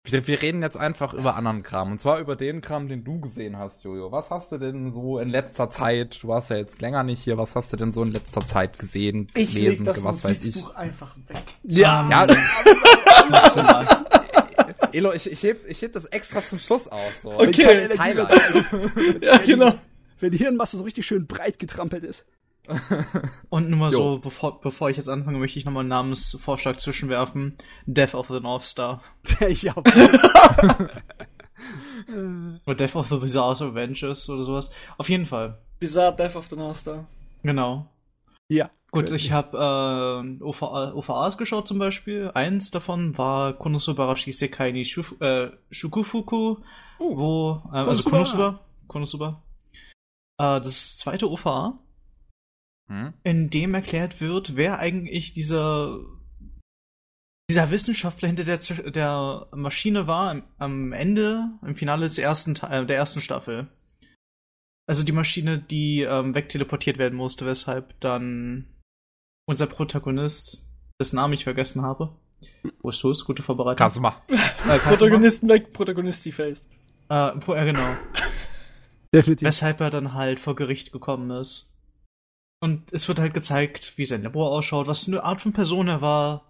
Wir, 0.03 0.25
wir 0.27 0.41
reden 0.41 0.63
jetzt 0.63 0.77
einfach 0.77 1.13
über 1.13 1.35
anderen 1.35 1.61
Kram. 1.61 1.91
Und 1.91 2.01
zwar 2.01 2.19
über 2.19 2.35
den 2.35 2.61
Kram, 2.61 2.87
den 2.87 3.03
du 3.03 3.19
gesehen 3.19 3.57
hast, 3.57 3.83
Jojo. 3.83 4.11
Was 4.11 4.31
hast 4.31 4.51
du 4.51 4.57
denn 4.57 4.91
so 4.91 5.19
in 5.19 5.29
letzter 5.29 5.69
Zeit, 5.69 6.23
du 6.23 6.27
warst 6.27 6.49
ja 6.49 6.57
jetzt 6.57 6.81
länger 6.81 7.03
nicht 7.03 7.23
hier, 7.23 7.37
was 7.37 7.55
hast 7.55 7.71
du 7.71 7.77
denn 7.77 7.91
so 7.91 8.01
in 8.01 8.11
letzter 8.11 8.41
Zeit 8.41 8.79
gesehen, 8.79 9.27
Ich 9.35 9.53
leg 9.53 9.63
gelesen, 9.63 9.85
das 9.85 10.03
was 10.03 10.23
weiß 10.23 10.43
ich? 10.43 10.55
Notizbuch 10.55 10.75
einfach 10.75 11.15
weg. 11.27 11.43
Ja. 11.63 12.07
Ja, 12.09 12.27
Ja. 13.29 14.07
Elo, 14.93 15.13
ich, 15.13 15.31
ich, 15.31 15.43
heb, 15.43 15.69
ich 15.69 15.81
heb 15.83 15.93
das 15.93 16.05
extra 16.05 16.43
zum 16.45 16.59
Schluss 16.59 16.87
aus. 16.87 17.21
So. 17.21 17.39
Okay. 17.39 17.87
Highlight. 17.97 18.31
Ja, 19.21 19.37
genau. 19.37 19.73
Wenn 20.19 20.31
die 20.31 20.37
Hirnmasse 20.39 20.77
so 20.77 20.83
richtig 20.83 21.05
schön 21.05 21.27
breit 21.27 21.59
getrampelt 21.59 22.03
ist. 22.03 22.25
Und 23.49 23.69
nur 23.69 23.79
mal 23.79 23.91
Jo. 23.91 23.97
so, 23.97 24.19
bevor, 24.19 24.61
bevor 24.61 24.89
ich 24.89 24.97
jetzt 24.97 25.09
anfange, 25.09 25.39
möchte 25.39 25.59
ich 25.59 25.65
nochmal 25.65 25.81
einen 25.81 25.89
Namensvorschlag 25.89 26.79
zwischenwerfen. 26.79 27.57
Death 27.85 28.13
of 28.15 28.27
the 28.29 28.39
North 28.39 28.63
Star. 28.63 29.01
ja. 29.49 29.75
Oder 32.65 32.75
Death 32.75 32.95
of 32.95 33.09
the 33.09 33.17
Bizarre 33.17 33.63
Avengers 33.63 34.29
oder 34.29 34.43
sowas. 34.45 34.71
Auf 34.97 35.09
jeden 35.09 35.25
Fall. 35.25 35.59
Bizarre 35.79 36.15
Death 36.15 36.35
of 36.35 36.47
the 36.47 36.55
North 36.55 36.77
Star. 36.77 37.05
Genau. 37.43 37.87
ja. 38.49 38.69
Gut, 38.91 39.09
ich 39.11 39.31
habe 39.31 39.57
äh, 39.57 40.43
OVA, 40.43 40.91
OVAs 40.93 41.37
geschaut 41.37 41.65
zum 41.65 41.79
Beispiel. 41.79 42.29
Eins 42.33 42.71
davon 42.71 43.17
war 43.17 43.53
Konosubarashi 43.53 44.33
Sekai 44.33 44.71
ni 44.73 44.83
Shuf, 44.83 45.15
äh, 45.21 45.51
Shukufuku, 45.69 46.57
wo, 46.99 47.61
äh, 47.71 47.77
also 47.77 48.09
Konosuba. 48.09 48.59
Konosuba, 48.87 49.39
Konosuba. 49.39 49.41
Äh, 50.37 50.59
das 50.59 50.97
zweite 50.97 51.31
OVA, 51.31 51.79
Hm? 52.89 53.13
in 53.23 53.49
dem 53.49 53.73
erklärt 53.73 54.19
wird, 54.21 54.55
wer 54.55 54.79
eigentlich 54.79 55.31
dieser 55.31 55.99
dieser 57.49 57.69
Wissenschaftler 57.71 58.27
hinter 58.29 58.45
der, 58.45 58.57
der 58.91 59.47
Maschine 59.53 60.07
war 60.07 60.31
am, 60.31 60.43
am 60.57 60.93
Ende, 60.93 61.49
im 61.65 61.75
Finale 61.75 62.03
des 62.03 62.17
ersten 62.17 62.53
Te- 62.55 62.67
äh, 62.67 62.85
der 62.85 62.95
ersten 62.95 63.19
Staffel. 63.19 63.67
Also 64.87 65.03
die 65.03 65.11
Maschine, 65.11 65.59
die 65.59 66.01
ähm, 66.03 66.33
wegteleportiert 66.33 66.97
werden 66.97 67.17
musste, 67.17 67.45
weshalb 67.45 67.99
dann 67.99 68.67
unser 69.49 69.67
Protagonist, 69.67 70.65
dessen 71.01 71.17
Namen 71.17 71.33
ich 71.33 71.43
vergessen 71.43 71.81
habe. 71.81 72.15
Wo 72.81 72.89
ist 72.89 73.03
es? 73.03 73.25
Gute 73.25 73.43
Vorbereitung. 73.43 73.77
Kasuma. 73.77 74.21
Äh. 74.27 74.79
Protagonisten 74.79 75.49
weg, 75.49 75.73
Protagonist 75.73 76.23
faced. 76.33 76.67
Äh, 77.09 77.31
wo 77.45 77.53
er 77.53 77.65
genau. 77.65 77.95
Definitiv. 79.13 79.45
weshalb 79.45 79.81
er 79.81 79.89
dann 79.89 80.13
halt 80.13 80.39
vor 80.39 80.55
Gericht 80.55 80.93
gekommen 80.93 81.29
ist. 81.31 81.70
Und 82.63 82.93
es 82.93 83.07
wird 83.07 83.19
halt 83.19 83.33
gezeigt, 83.33 83.93
wie 83.97 84.05
sein 84.05 84.21
Labor 84.23 84.51
ausschaut, 84.51 84.87
was 84.87 85.05
für 85.05 85.11
eine 85.11 85.23
Art 85.23 85.41
von 85.41 85.51
Person 85.51 85.87
er 85.87 86.01
war. 86.01 86.45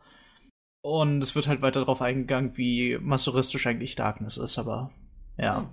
Und 0.84 1.22
es 1.24 1.36
wird 1.36 1.48
halt 1.48 1.62
weiter 1.62 1.80
darauf 1.80 2.02
eingegangen, 2.02 2.58
wie 2.58 2.98
masochistisch 3.00 3.66
eigentlich 3.68 3.96
Darkness 3.96 4.38
ist, 4.38 4.58
aber 4.60 4.92
ja. 5.38 5.70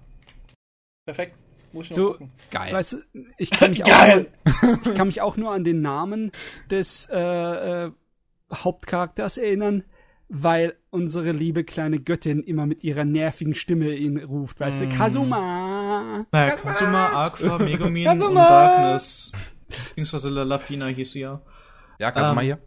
Perfekt. 1.06 1.36
Muss 1.72 1.86
ich 1.86 1.90
noch 1.90 1.96
Du- 1.96 2.12
gucken. 2.12 2.32
Geil. 2.50 2.72
Weißt 2.72 2.92
du, 2.94 2.96
ich 3.36 3.50
kann 3.50 3.70
mich, 3.70 3.82
auch 3.84 3.88
Geil. 3.88 4.26
nur, 4.44 4.78
ich 4.84 4.94
kann 4.94 5.06
mich 5.08 5.20
auch 5.20 5.36
nur 5.36 5.50
an 5.52 5.64
den 5.64 5.80
Namen 5.82 6.30
des 6.70 7.08
äh, 7.10 7.18
äh, 7.86 7.90
Hauptcharakters 8.54 9.38
erinnern, 9.38 9.84
weil 10.28 10.76
unsere 10.90 11.32
liebe 11.32 11.64
kleine 11.64 11.98
Göttin 12.00 12.42
immer 12.42 12.66
mit 12.66 12.84
ihrer 12.84 13.04
nervigen 13.04 13.54
Stimme 13.54 13.94
ihn 13.94 14.18
ruft. 14.18 14.60
Weißt 14.60 14.82
du, 14.82 14.88
Kazuma! 14.88 16.26
Naja, 16.30 16.54
Kasuma, 16.56 17.26
Aqua, 17.26 17.58
Megumin 17.58 18.06
und 18.08 18.18
Kasuma! 18.20 18.48
Darkness. 18.48 19.32
Beziehungsweise 19.68 20.30
Lafina 20.30 20.86
hieß 20.86 21.12
sie 21.12 21.20
ja. 21.20 21.40
ja, 21.98 22.10
Kasuma 22.10 22.40
ähm, 22.40 22.46
hier. 22.46 22.58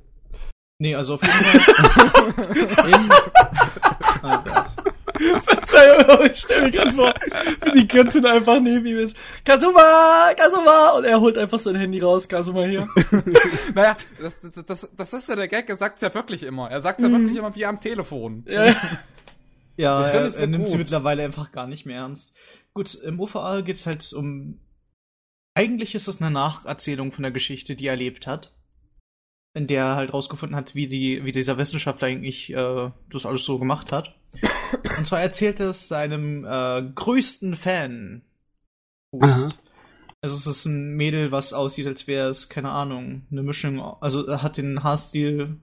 Nee, 0.79 0.95
also 0.95 1.15
auf 1.15 1.21
jeden 1.21 1.33
Fall. 1.33 2.87
in, 2.87 3.11
oh 4.23 4.37
Gott. 4.43 4.65
Verzeihung, 5.43 6.25
ich 6.31 6.37
stelle 6.39 6.63
mir 6.63 6.71
gerade 6.71 6.91
vor, 6.93 7.13
wie 7.65 7.81
die 7.81 7.87
Göttin 7.87 8.25
einfach 8.25 8.59
neben 8.59 8.85
ihm 8.87 8.97
ist. 8.97 9.15
Kazuma, 9.45 10.31
Kazuma! 10.35 10.91
Und 10.97 11.03
er 11.05 11.19
holt 11.21 11.37
einfach 11.37 11.59
sein 11.59 11.75
Handy 11.75 11.99
raus. 11.99 12.27
Kazuma 12.27 12.63
hier. 12.63 12.87
Naja, 13.75 13.95
das, 14.19 14.39
das, 14.41 14.65
das, 14.65 14.89
das 14.97 15.13
ist 15.13 15.29
ja 15.29 15.35
der 15.35 15.47
Gag, 15.47 15.69
er 15.69 15.77
sagt's 15.77 16.01
ja 16.01 16.13
wirklich 16.13 16.41
immer. 16.43 16.69
Er 16.71 16.81
sagt's 16.81 17.03
ja 17.03 17.09
Mhm. 17.09 17.13
wirklich 17.13 17.37
immer 17.37 17.55
wie 17.55 17.65
am 17.65 17.79
Telefon. 17.79 18.43
Ja. 18.47 18.75
Ja, 19.77 20.03
er, 20.07 20.35
er 20.35 20.47
nimmt 20.47 20.67
sie 20.67 20.77
mittlerweile 20.77 21.23
einfach 21.23 21.51
gar 21.51 21.67
nicht 21.67 21.85
mehr 21.85 21.97
ernst. 21.97 22.35
Gut, 22.73 22.95
im 22.95 23.19
OVA 23.19 23.61
geht's 23.61 23.85
halt 23.85 24.11
um. 24.13 24.59
Eigentlich 25.53 25.95
ist 25.95 26.07
es 26.07 26.21
eine 26.21 26.31
Nacherzählung 26.31 27.11
von 27.11 27.23
der 27.23 27.31
Geschichte, 27.31 27.75
die 27.75 27.87
er 27.87 27.93
erlebt 27.93 28.27
hat. 28.27 28.55
In 29.53 29.67
der 29.67 29.83
er 29.83 29.95
halt 29.97 30.13
rausgefunden 30.13 30.55
hat, 30.55 30.75
wie, 30.75 30.87
die, 30.87 31.25
wie 31.25 31.33
dieser 31.33 31.57
Wissenschaftler 31.57 32.07
eigentlich 32.07 32.53
äh, 32.53 32.91
das 33.09 33.25
alles 33.25 33.43
so 33.43 33.59
gemacht 33.59 33.91
hat. 33.91 34.15
Und 34.97 35.05
zwar 35.05 35.19
erzählt 35.21 35.59
er 35.59 35.71
es 35.71 35.89
seinem 35.89 36.45
äh, 36.45 36.89
größten 36.95 37.55
Fan. 37.55 38.21
Also 40.21 40.37
es 40.37 40.47
ist 40.47 40.65
ein 40.65 40.95
Mädel, 40.95 41.31
was 41.31 41.51
aussieht, 41.51 41.87
als 41.87 42.07
wäre 42.07 42.29
es, 42.29 42.47
keine 42.47 42.69
Ahnung, 42.69 43.25
eine 43.29 43.43
Mischung. 43.43 43.81
Also 43.81 44.25
er 44.25 44.41
hat 44.41 44.55
den 44.57 44.83
Haarstil. 44.83 45.57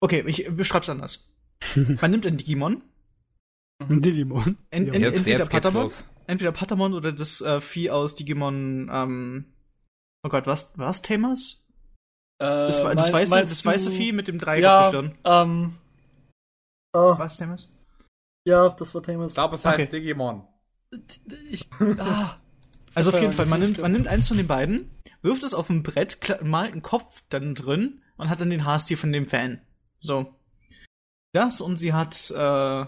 Okay, 0.00 0.22
ich 0.26 0.54
beschreib's 0.54 0.90
anders. 0.90 1.26
Man 1.74 2.10
nimmt 2.10 2.26
einen 2.26 2.36
Digimon, 2.36 2.82
Digimon. 3.88 4.58
En, 4.70 4.86
Ja. 4.86 4.92
en, 4.92 5.02
Jetzt, 5.02 5.16
entweder 5.16 5.38
jetzt 5.38 5.50
geht's 5.50 5.62
Patamon, 5.62 5.82
los. 5.84 6.04
Entweder 6.26 6.52
Patamon 6.52 6.94
oder 6.94 7.12
das 7.12 7.40
äh, 7.40 7.60
Vieh 7.60 7.90
aus 7.90 8.14
Digimon, 8.14 8.88
ähm, 8.92 9.52
oh 10.24 10.28
Gott, 10.28 10.46
was, 10.46 10.72
was 10.78 11.02
Tamers? 11.02 11.64
Das, 12.38 12.80
Äh, 12.80 12.84
war- 12.84 12.94
das, 12.94 13.12
mein- 13.12 13.22
weiße, 13.22 13.40
das 13.48 13.64
weiße 13.64 13.90
Vieh 13.90 14.12
mit 14.12 14.28
dem 14.28 14.38
Dreieck 14.38 14.64
auf 14.64 14.90
der 14.90 15.00
Ja, 15.02 15.08
Stirn. 15.08 15.18
ähm. 15.24 15.78
Oh, 16.92 17.18
Was, 17.18 17.36
Tamers? 17.36 17.72
ja, 18.46 18.68
das 18.68 18.94
war 18.94 19.02
Themas. 19.02 19.28
Ich 19.32 19.34
glaube, 19.34 19.54
es 19.56 19.64
heißt 19.64 19.80
Okay. 19.80 19.88
Digimon. 20.00 20.46
Ich, 21.50 21.68
ah, 21.98 22.36
Also 22.94 23.10
auf 23.10 23.20
jeden 23.20 23.32
Fall, 23.32 23.46
man 23.46 23.60
nimmt, 23.60 23.78
man 23.78 23.90
nimmt 23.92 24.06
eins 24.06 24.28
von 24.28 24.36
den 24.36 24.46
beiden, 24.46 24.90
wirft 25.22 25.42
es 25.42 25.54
auf 25.54 25.70
ein 25.70 25.82
Brett, 25.82 26.18
malt 26.42 26.72
einen 26.72 26.82
Kopf 26.82 27.22
dann 27.30 27.54
drin 27.54 28.00
und 28.16 28.30
hat 28.30 28.40
dann 28.40 28.50
den 28.50 28.64
Haarstil 28.64 28.96
von 28.96 29.10
dem 29.12 29.26
Fan. 29.28 29.60
So. 29.98 30.34
Das 31.32 31.60
und 31.60 31.78
sie 31.78 31.92
hat, 31.92 32.30
äh, 32.30 32.86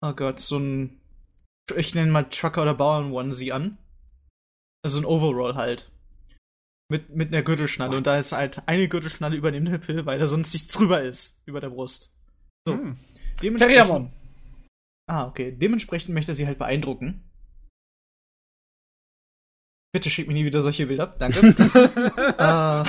oh 0.00 0.12
Gott, 0.14 0.40
so 0.40 0.58
ein, 0.58 0.97
ich 1.76 1.94
nenne 1.94 2.10
mal 2.10 2.24
Trucker 2.24 2.62
oder 2.62 2.74
Bauern-Onesie 2.74 3.52
an. 3.52 3.78
Also 4.82 4.98
ein 4.98 5.04
Overall 5.04 5.54
halt. 5.54 5.90
Mit, 6.90 7.14
mit 7.14 7.28
einer 7.28 7.42
Gürtelschnalle. 7.42 7.96
Und 7.96 8.06
da 8.06 8.16
ist 8.18 8.32
halt 8.32 8.62
eine 8.66 8.88
Gürtelschnalle 8.88 9.36
über 9.36 9.50
dem 9.52 9.64
Nippel, 9.64 10.06
weil 10.06 10.18
da 10.18 10.26
sonst 10.26 10.54
nichts 10.54 10.68
drüber 10.68 11.02
ist. 11.02 11.38
Über 11.44 11.60
der 11.60 11.70
Brust. 11.70 12.14
So. 12.66 12.74
Hm. 12.74 12.96
Dementsprechend. 13.42 14.10
Ah, 15.06 15.26
okay. 15.26 15.52
Dementsprechend 15.52 16.14
möchte 16.14 16.34
sie 16.34 16.46
halt 16.46 16.58
beeindrucken. 16.58 17.27
Bitte 19.98 20.10
schick 20.10 20.28
mir 20.28 20.34
nie 20.34 20.44
wieder 20.44 20.62
solche 20.62 20.86
Bilder. 20.86 21.12
Danke. 21.18 21.40
uh, 22.38 22.84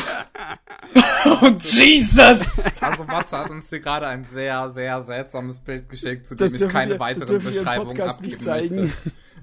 oh, 1.25 1.47
Jesus! 1.59 2.41
Also 2.79 3.03
Matze 3.05 3.35
hat 3.35 3.49
uns 3.49 3.67
hier 3.67 3.79
gerade 3.79 4.05
ein 4.05 4.27
sehr, 4.31 4.71
sehr 4.71 5.01
seltsames 5.01 5.59
Bild 5.59 5.89
geschickt, 5.89 6.27
zu 6.27 6.35
dem 6.35 6.53
ich 6.53 6.67
keine 6.67 6.91
wir, 6.91 6.99
weiteren 6.99 7.41
Beschreibungen 7.41 7.99
abgeben 7.99 8.45
möchte. 8.45 8.91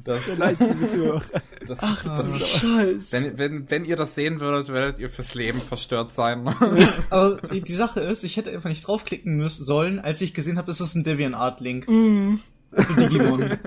Das, 0.04 0.20
leid, 0.38 0.58
das, 1.66 1.78
Ach 1.80 2.04
du 2.04 2.38
Scheiße. 2.38 3.08
Wenn, 3.10 3.36
wenn, 3.36 3.68
wenn 3.68 3.84
ihr 3.84 3.96
das 3.96 4.14
sehen 4.14 4.38
würdet, 4.38 4.72
werdet 4.72 5.00
ihr 5.00 5.10
fürs 5.10 5.34
Leben 5.34 5.60
verstört 5.60 6.12
sein. 6.12 6.46
Aber 7.10 7.40
die, 7.48 7.72
Sache 7.72 7.98
ist, 7.98 8.22
ich 8.22 8.36
hätte 8.36 8.52
einfach 8.52 8.68
nicht 8.68 8.86
draufklicken 8.86 9.36
müssen 9.36 9.66
sollen, 9.66 9.98
als 9.98 10.20
ich 10.20 10.34
gesehen 10.34 10.56
habe, 10.56 10.70
ist 10.70 10.78
es 10.78 10.94
ein 10.94 11.02
DeviantArt-Link. 11.02 11.88
Mm. 11.88 12.36
Digimon. 12.96 13.58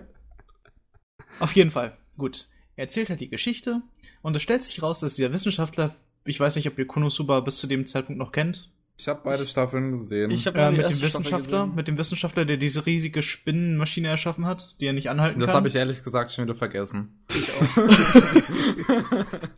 Auf 1.41 1.51
jeden 1.51 1.71
Fall. 1.71 1.97
Gut. 2.17 2.47
Er 2.79 2.83
erzählt 2.83 3.09
halt 3.09 3.19
die 3.19 3.27
Geschichte 3.27 3.81
und 4.21 4.37
es 4.37 4.41
stellt 4.41 4.63
sich 4.63 4.81
raus, 4.81 5.01
dass 5.01 5.15
dieser 5.15 5.33
Wissenschaftler, 5.33 5.93
ich 6.23 6.39
weiß 6.39 6.55
nicht, 6.55 6.65
ob 6.69 6.79
ihr 6.79 6.87
Konosuba 6.87 7.41
bis 7.41 7.57
zu 7.57 7.67
dem 7.67 7.85
Zeitpunkt 7.85 8.17
noch 8.17 8.31
kennt. 8.31 8.71
Ich 8.97 9.09
habe 9.09 9.19
beide 9.21 9.45
Staffeln 9.45 9.97
gesehen. 9.97 10.31
Ich 10.31 10.47
habe 10.47 10.57
äh, 10.59 10.71
mit 10.71 10.89
dem 10.89 11.01
Wissenschaftler, 11.01 11.67
mit 11.67 11.89
dem 11.89 11.97
Wissenschaftler, 11.97 12.45
der 12.45 12.55
diese 12.55 12.85
riesige 12.85 13.21
Spinnenmaschine 13.21 14.07
erschaffen 14.07 14.45
hat, 14.45 14.79
die 14.79 14.85
er 14.85 14.93
nicht 14.93 15.09
anhalten 15.09 15.41
das 15.41 15.47
kann. 15.47 15.55
Das 15.55 15.57
habe 15.57 15.67
ich 15.67 15.75
ehrlich 15.75 16.05
gesagt 16.05 16.31
schon 16.31 16.45
wieder 16.45 16.55
vergessen. 16.55 17.19
Ich 17.31 17.51
auch. 17.51 17.77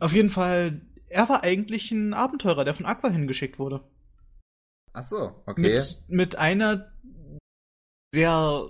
Auf 0.00 0.12
jeden 0.12 0.30
Fall, 0.30 0.80
er 1.08 1.28
war 1.28 1.44
eigentlich 1.44 1.92
ein 1.92 2.14
Abenteurer, 2.14 2.64
der 2.64 2.74
von 2.74 2.86
Aqua 2.86 3.08
hingeschickt 3.08 3.60
wurde. 3.60 3.84
Ach 4.94 5.04
so, 5.04 5.40
okay. 5.46 5.60
Mit, 5.60 5.96
mit 6.08 6.38
einer 6.38 6.90
sehr 8.12 8.68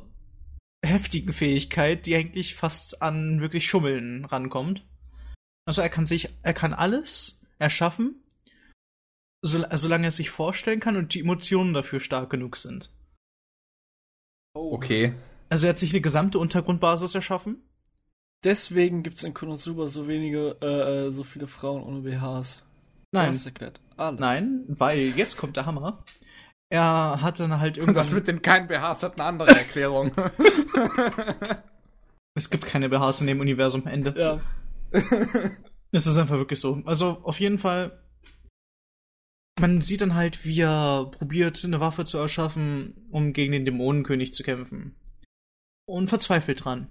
heftigen 0.84 1.32
Fähigkeit, 1.32 2.06
die 2.06 2.16
eigentlich 2.16 2.54
fast 2.54 3.02
an 3.02 3.40
wirklich 3.40 3.66
Schummeln 3.66 4.24
rankommt. 4.24 4.84
Also 5.64 5.80
er 5.80 5.88
kann 5.88 6.06
sich, 6.06 6.28
er 6.42 6.54
kann 6.54 6.72
alles 6.72 7.40
erschaffen, 7.58 8.22
so, 9.42 9.64
solange 9.72 10.06
er 10.06 10.08
es 10.08 10.16
sich 10.16 10.30
vorstellen 10.30 10.80
kann 10.80 10.96
und 10.96 11.14
die 11.14 11.20
Emotionen 11.20 11.72
dafür 11.72 12.00
stark 12.00 12.30
genug 12.30 12.56
sind. 12.56 12.90
Oh. 14.54 14.72
Okay. 14.74 15.14
Also 15.48 15.66
er 15.66 15.70
hat 15.70 15.78
sich 15.78 15.92
eine 15.92 16.00
gesamte 16.00 16.38
Untergrundbasis 16.38 17.14
erschaffen. 17.14 17.62
Deswegen 18.44 19.02
gibt 19.02 19.18
es 19.18 19.22
in 19.22 19.34
Konosuba 19.34 19.86
so 19.86 20.08
wenige, 20.08 20.56
äh, 20.60 21.06
äh, 21.06 21.10
so 21.10 21.22
viele 21.22 21.46
Frauen 21.46 21.82
ohne 21.82 22.00
BHs. 22.00 22.62
Nein. 23.12 23.28
Das 23.28 23.46
erklärt 23.46 23.80
alles. 23.96 24.18
Nein, 24.18 24.64
weil 24.68 25.12
jetzt 25.16 25.36
kommt 25.36 25.56
der 25.56 25.66
Hammer 25.66 26.04
er 26.72 27.20
hat 27.20 27.38
dann 27.38 27.60
halt 27.60 27.76
irgendwann. 27.76 28.02
Das 28.02 28.14
mit 28.14 28.26
den 28.26 28.40
keinen 28.40 28.66
BHs 28.66 29.02
hat 29.02 29.14
eine 29.14 29.24
andere 29.24 29.50
Erklärung. 29.50 30.10
es 32.34 32.48
gibt 32.48 32.64
keine 32.64 32.88
BHs 32.88 33.20
in 33.20 33.26
dem 33.26 33.40
Universum 33.40 33.86
Ende. 33.86 34.14
Ja. 34.18 34.40
es 35.92 36.06
ist 36.06 36.16
einfach 36.16 36.36
wirklich 36.36 36.60
so. 36.60 36.82
Also 36.86 37.20
auf 37.24 37.38
jeden 37.40 37.58
Fall. 37.58 38.02
Man 39.60 39.82
sieht 39.82 40.00
dann 40.00 40.14
halt, 40.14 40.46
wie 40.46 40.62
er 40.62 41.10
probiert, 41.10 41.62
eine 41.62 41.78
Waffe 41.78 42.06
zu 42.06 42.16
erschaffen, 42.16 43.06
um 43.10 43.34
gegen 43.34 43.52
den 43.52 43.66
Dämonenkönig 43.66 44.32
zu 44.32 44.42
kämpfen. 44.42 44.96
Und 45.86 46.08
verzweifelt 46.08 46.64
dran 46.64 46.88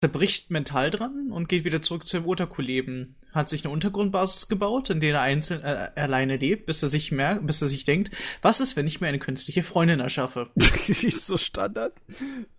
zerbricht 0.00 0.50
mental 0.50 0.90
dran 0.90 1.32
und 1.32 1.48
geht 1.48 1.64
wieder 1.64 1.82
zurück 1.82 2.06
zu 2.06 2.18
dem 2.18 2.26
Otaku-Leben. 2.26 3.16
Hat 3.32 3.48
sich 3.48 3.64
eine 3.64 3.72
Untergrundbasis 3.72 4.48
gebaut, 4.48 4.90
in 4.90 5.00
der 5.00 5.14
er 5.14 5.20
einzeln 5.20 5.62
äh, 5.62 5.90
alleine 5.96 6.36
lebt, 6.36 6.66
bis 6.66 6.82
er 6.82 6.88
sich 6.88 7.12
merkt, 7.12 7.46
bis 7.46 7.60
er 7.60 7.68
sich 7.68 7.84
denkt, 7.84 8.10
was 8.42 8.60
ist, 8.60 8.76
wenn 8.76 8.86
ich 8.86 9.00
mir 9.00 9.08
eine 9.08 9.18
künstliche 9.18 9.62
Freundin 9.62 10.00
erschaffe? 10.00 10.50
ist 10.56 11.26
so 11.26 11.36
Standard. 11.36 11.94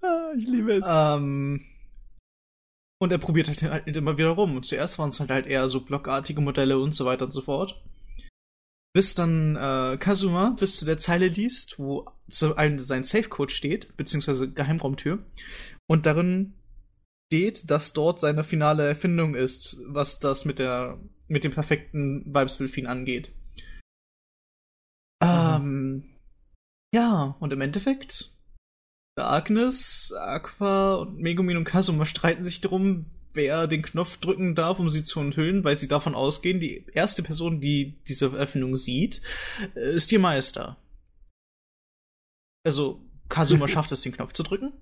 Ah, 0.01 0.31
ich 0.37 0.47
liebe 0.47 0.73
es. 0.73 0.85
Ähm, 0.87 1.61
und 3.01 3.11
er 3.11 3.17
probiert 3.17 3.47
halt, 3.47 3.63
halt 3.63 3.95
immer 3.95 4.17
wieder 4.17 4.29
rum. 4.29 4.57
Und 4.57 4.65
zuerst 4.65 4.99
waren 4.99 5.09
es 5.09 5.19
halt, 5.19 5.31
halt 5.31 5.47
eher 5.47 5.69
so 5.69 5.81
blockartige 5.81 6.41
Modelle 6.41 6.77
und 6.79 6.93
so 6.93 7.05
weiter 7.05 7.25
und 7.25 7.31
so 7.31 7.41
fort. 7.41 7.81
Bis 8.93 9.15
dann 9.15 9.55
äh, 9.55 9.97
Kazuma 9.97 10.55
bis 10.59 10.77
zu 10.77 10.85
der 10.85 10.97
Zeile 10.97 11.27
liest, 11.27 11.79
wo 11.79 12.11
zu 12.29 12.55
einem 12.57 12.79
sein 12.79 13.03
Safe-Code 13.03 13.53
steht, 13.53 13.95
beziehungsweise 13.97 14.51
Geheimraumtür. 14.51 15.19
Und 15.87 16.05
darin 16.05 16.55
steht, 17.29 17.69
dass 17.69 17.93
dort 17.93 18.19
seine 18.19 18.43
finale 18.43 18.87
Erfindung 18.87 19.35
ist, 19.35 19.77
was 19.85 20.19
das 20.19 20.45
mit 20.45 20.57
der 20.59 20.99
mit 21.27 21.43
dem 21.43 21.51
perfekten 21.51 22.33
ihn 22.75 22.87
angeht. 22.87 23.31
Mhm. 25.21 25.27
Ähm, 25.27 26.03
ja, 26.93 27.35
und 27.39 27.53
im 27.53 27.61
Endeffekt 27.61 28.33
Agnes, 29.15 30.13
Aqua 30.17 30.95
und 30.95 31.19
Megumin 31.19 31.57
und 31.57 31.65
Kazuma 31.65 32.05
streiten 32.05 32.43
sich 32.43 32.61
darum, 32.61 33.05
wer 33.33 33.67
den 33.67 33.83
Knopf 33.83 34.17
drücken 34.17 34.55
darf, 34.55 34.79
um 34.79 34.89
sie 34.89 35.03
zu 35.03 35.19
enthüllen, 35.19 35.63
weil 35.63 35.77
sie 35.77 35.87
davon 35.87 36.15
ausgehen, 36.15 36.59
die 36.59 36.85
erste 36.93 37.21
Person, 37.21 37.61
die 37.61 38.01
diese 38.07 38.35
Erfindung 38.35 38.75
sieht, 38.75 39.21
äh, 39.75 39.93
ist 39.93 40.11
ihr 40.11 40.19
Meister. 40.19 40.77
Also, 42.65 43.01
Kazuma 43.27 43.67
schafft 43.69 43.91
es, 43.91 44.01
den 44.01 44.13
Knopf 44.13 44.33
zu 44.33 44.41
drücken. 44.41 44.73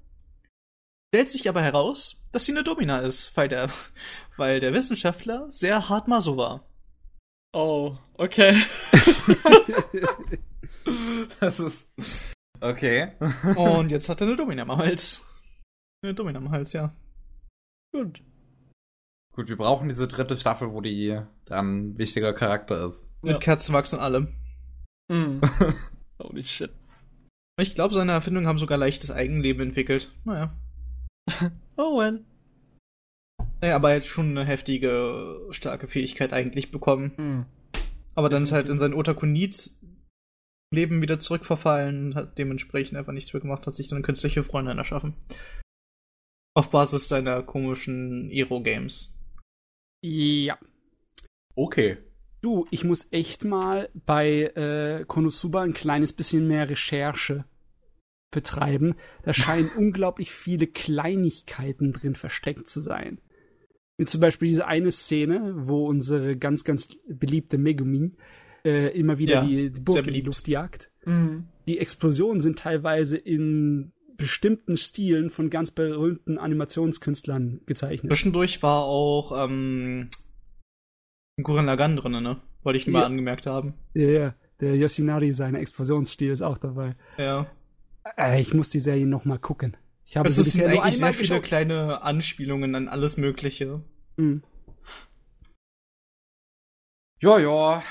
Stellt 1.09 1.29
sich 1.29 1.47
aber 1.47 1.61
heraus, 1.61 2.23
dass 2.31 2.45
sie 2.45 2.51
eine 2.51 2.63
Domina 2.63 2.99
ist, 2.99 3.35
weil 3.37 3.47
der, 3.47 3.69
weil 4.35 4.59
der 4.59 4.73
Wissenschaftler 4.73 5.49
sehr 5.49 5.89
hart 5.89 6.07
Maso 6.07 6.37
war. 6.37 6.67
Oh, 7.53 7.97
okay. 8.15 8.55
das 11.39 11.59
ist. 11.59 11.89
Okay. 12.59 13.13
Und 13.55 13.91
jetzt 13.91 14.09
hat 14.09 14.21
er 14.21 14.27
eine 14.27 14.35
Domina 14.37 14.63
am 14.63 14.77
Hals. 14.77 15.23
Eine 16.03 16.13
Domina 16.13 16.39
am 16.39 16.51
Hals, 16.51 16.73
ja. 16.73 16.93
Gut. 17.93 18.21
Gut, 19.33 19.49
wir 19.49 19.57
brauchen 19.57 19.87
diese 19.87 20.07
dritte 20.07 20.35
Staffel, 20.35 20.71
wo 20.71 20.81
die 20.81 21.21
dann 21.45 21.91
ein 21.91 21.97
wichtiger 21.97 22.33
Charakter 22.33 22.87
ist. 22.87 23.07
Mit 23.21 23.33
ja. 23.33 23.39
Kerzenwachs 23.39 23.93
und 23.93 23.99
allem. 23.99 24.35
Mm. 25.09 25.39
Holy 26.21 26.43
shit. 26.43 26.71
Ich 27.59 27.75
glaube, 27.75 27.93
seine 27.93 28.11
Erfindungen 28.11 28.47
haben 28.47 28.59
sogar 28.59 28.77
leichtes 28.77 29.11
Eigenleben 29.11 29.69
entwickelt. 29.69 30.11
Naja. 30.25 30.55
oh 31.77 31.97
well. 31.97 32.23
Naja, 33.61 33.75
aber 33.75 33.91
er 33.91 33.97
hat 33.97 34.05
schon 34.05 34.37
eine 34.37 34.45
heftige, 34.45 35.47
starke 35.51 35.87
Fähigkeit 35.87 36.33
eigentlich 36.33 36.71
bekommen. 36.71 37.11
Mhm. 37.17 37.45
Aber 38.15 38.29
dann 38.29 38.43
ist 38.43 38.51
halt 38.51 38.69
in 38.69 38.79
sein 38.79 38.93
Otakunit-Leben 38.93 41.01
wieder 41.01 41.19
zurückverfallen 41.19 42.07
und 42.07 42.15
hat 42.15 42.37
dementsprechend 42.37 42.97
einfach 42.97 43.13
nichts 43.13 43.33
mehr 43.33 43.41
gemacht, 43.41 43.67
hat 43.67 43.75
sich 43.75 43.89
dann 43.89 44.03
künstliche 44.03 44.43
Freundin 44.43 44.77
erschaffen. 44.77 45.15
Auf 46.55 46.71
Basis 46.71 47.07
seiner 47.07 47.43
komischen 47.43 48.31
Ero-Games. 48.31 49.15
Ja. 50.03 50.57
Okay. 51.55 51.97
Du, 52.41 52.67
ich 52.71 52.83
muss 52.83 53.07
echt 53.11 53.45
mal 53.45 53.89
bei 53.93 54.51
äh, 54.55 55.05
Konosuba 55.05 55.63
ein 55.63 55.73
kleines 55.73 56.13
bisschen 56.13 56.47
mehr 56.47 56.69
Recherche 56.69 57.45
betreiben. 58.31 58.95
Da 59.23 59.33
scheinen 59.33 59.69
unglaublich 59.77 60.31
viele 60.31 60.67
Kleinigkeiten 60.67 61.93
drin 61.93 62.15
versteckt 62.15 62.67
zu 62.67 62.81
sein. 62.81 63.19
Wie 63.97 64.05
zum 64.05 64.21
Beispiel 64.21 64.47
diese 64.47 64.67
eine 64.67 64.91
Szene, 64.91 65.53
wo 65.55 65.87
unsere 65.87 66.37
ganz, 66.37 66.63
ganz 66.63 66.89
beliebte 67.07 67.57
Megumin 67.57 68.11
äh, 68.63 68.97
immer 68.97 69.17
wieder 69.17 69.35
ja, 69.35 69.45
die, 69.45 69.71
die 69.71 69.81
Burg 69.81 70.05
in 70.05 70.13
die 70.13 70.21
Luft 70.21 70.47
jagt. 70.47 70.91
Mhm. 71.05 71.47
Die 71.67 71.79
Explosionen 71.79 72.39
sind 72.39 72.59
teilweise 72.59 73.17
in 73.17 73.91
bestimmten 74.17 74.77
Stilen 74.77 75.29
von 75.29 75.49
ganz 75.49 75.71
berühmten 75.71 76.37
Animationskünstlern 76.37 77.61
gezeichnet. 77.65 78.11
Zwischendurch 78.11 78.61
war 78.63 78.83
auch 78.83 79.45
ähm, 79.45 80.09
Gurren 81.41 81.65
Lagann 81.65 81.95
drin, 81.95 82.23
ne? 82.23 82.41
Wollte 82.63 82.77
ich 82.77 82.85
ja. 82.85 82.91
mal 82.91 83.05
angemerkt 83.05 83.45
haben. 83.45 83.75
Ja, 83.93 84.07
ja. 84.09 84.35
Der 84.59 84.75
Yoshinari, 84.75 85.33
sein 85.33 85.53
Explosionsstil 85.53 86.31
ist 86.31 86.41
auch 86.41 86.57
dabei. 86.57 86.95
Ja. 87.17 87.47
Äh, 88.17 88.41
ich 88.41 88.53
muss 88.53 88.69
die 88.69 88.79
Serie 88.79 89.07
noch 89.07 89.25
mal 89.25 89.39
gucken. 89.39 89.75
Ich 90.05 90.15
habe 90.15 90.29
es 90.29 90.35
sind 90.35 90.63
eigentlich 90.63 90.97
sehr 90.97 91.13
viele 91.13 91.41
kleine 91.41 92.01
Anspielungen 92.01 92.75
an 92.75 92.87
alles 92.87 93.17
Mögliche. 93.17 93.81
Mhm. 94.15 94.43
Ja, 97.19 97.39
ja. 97.39 97.83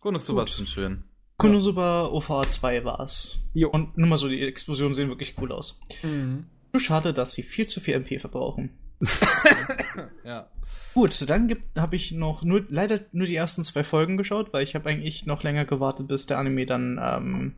Konosuba 0.00 0.44
ist 0.44 0.56
schon 0.56 0.66
schön. 0.66 1.04
Konosuba 1.38 2.06
OVA 2.06 2.48
2 2.48 2.84
war's. 2.84 3.40
Jo. 3.52 3.70
Und 3.70 3.96
nur 3.98 4.08
mal 4.08 4.16
so, 4.16 4.28
die 4.28 4.42
Explosionen 4.42 4.94
sehen 4.94 5.08
wirklich 5.08 5.34
cool 5.38 5.50
aus. 5.50 5.80
Mhm. 6.02 6.46
Nur 6.72 6.80
schade, 6.80 7.14
dass 7.14 7.32
sie 7.32 7.42
viel 7.42 7.66
zu 7.66 7.80
viel 7.80 7.94
MP 7.94 8.20
verbrauchen. 8.20 8.70
ja. 10.24 10.48
Gut, 10.94 11.28
dann 11.28 11.56
habe 11.76 11.96
ich 11.96 12.12
noch 12.12 12.42
nur 12.44 12.64
leider 12.68 13.00
nur 13.12 13.26
die 13.26 13.34
ersten 13.34 13.64
zwei 13.64 13.82
Folgen 13.82 14.16
geschaut, 14.16 14.52
weil 14.52 14.62
ich 14.62 14.74
habe 14.74 14.88
eigentlich 14.88 15.26
noch 15.26 15.42
länger 15.42 15.64
gewartet, 15.64 16.06
bis 16.06 16.26
der 16.26 16.38
Anime 16.38 16.66
dann 16.66 17.00
ähm, 17.02 17.54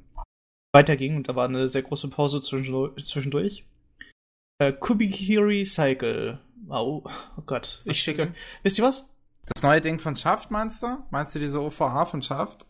weiterging 0.72 1.16
und 1.16 1.28
da 1.28 1.36
war 1.36 1.48
eine 1.48 1.68
sehr 1.68 1.82
große 1.82 2.08
Pause 2.08 2.40
zwischendurch. 2.40 3.64
Äh, 4.58 4.72
Kubikiri 4.72 5.64
Cycle. 5.64 6.40
Oh, 6.68 7.02
oh 7.04 7.42
Gott, 7.44 7.80
ich 7.84 8.00
schicke. 8.00 8.34
Wisst 8.62 8.78
ihr 8.78 8.84
was? 8.84 9.12
Das 9.54 9.62
neue 9.62 9.80
Ding 9.80 10.00
von 10.00 10.16
Shaft 10.16 10.50
meinst 10.50 10.82
du? 10.82 10.98
Meinst 11.10 11.34
du 11.34 11.38
diese 11.38 11.60
OVH 11.60 12.06
von 12.06 12.22
Shaft? 12.22 12.66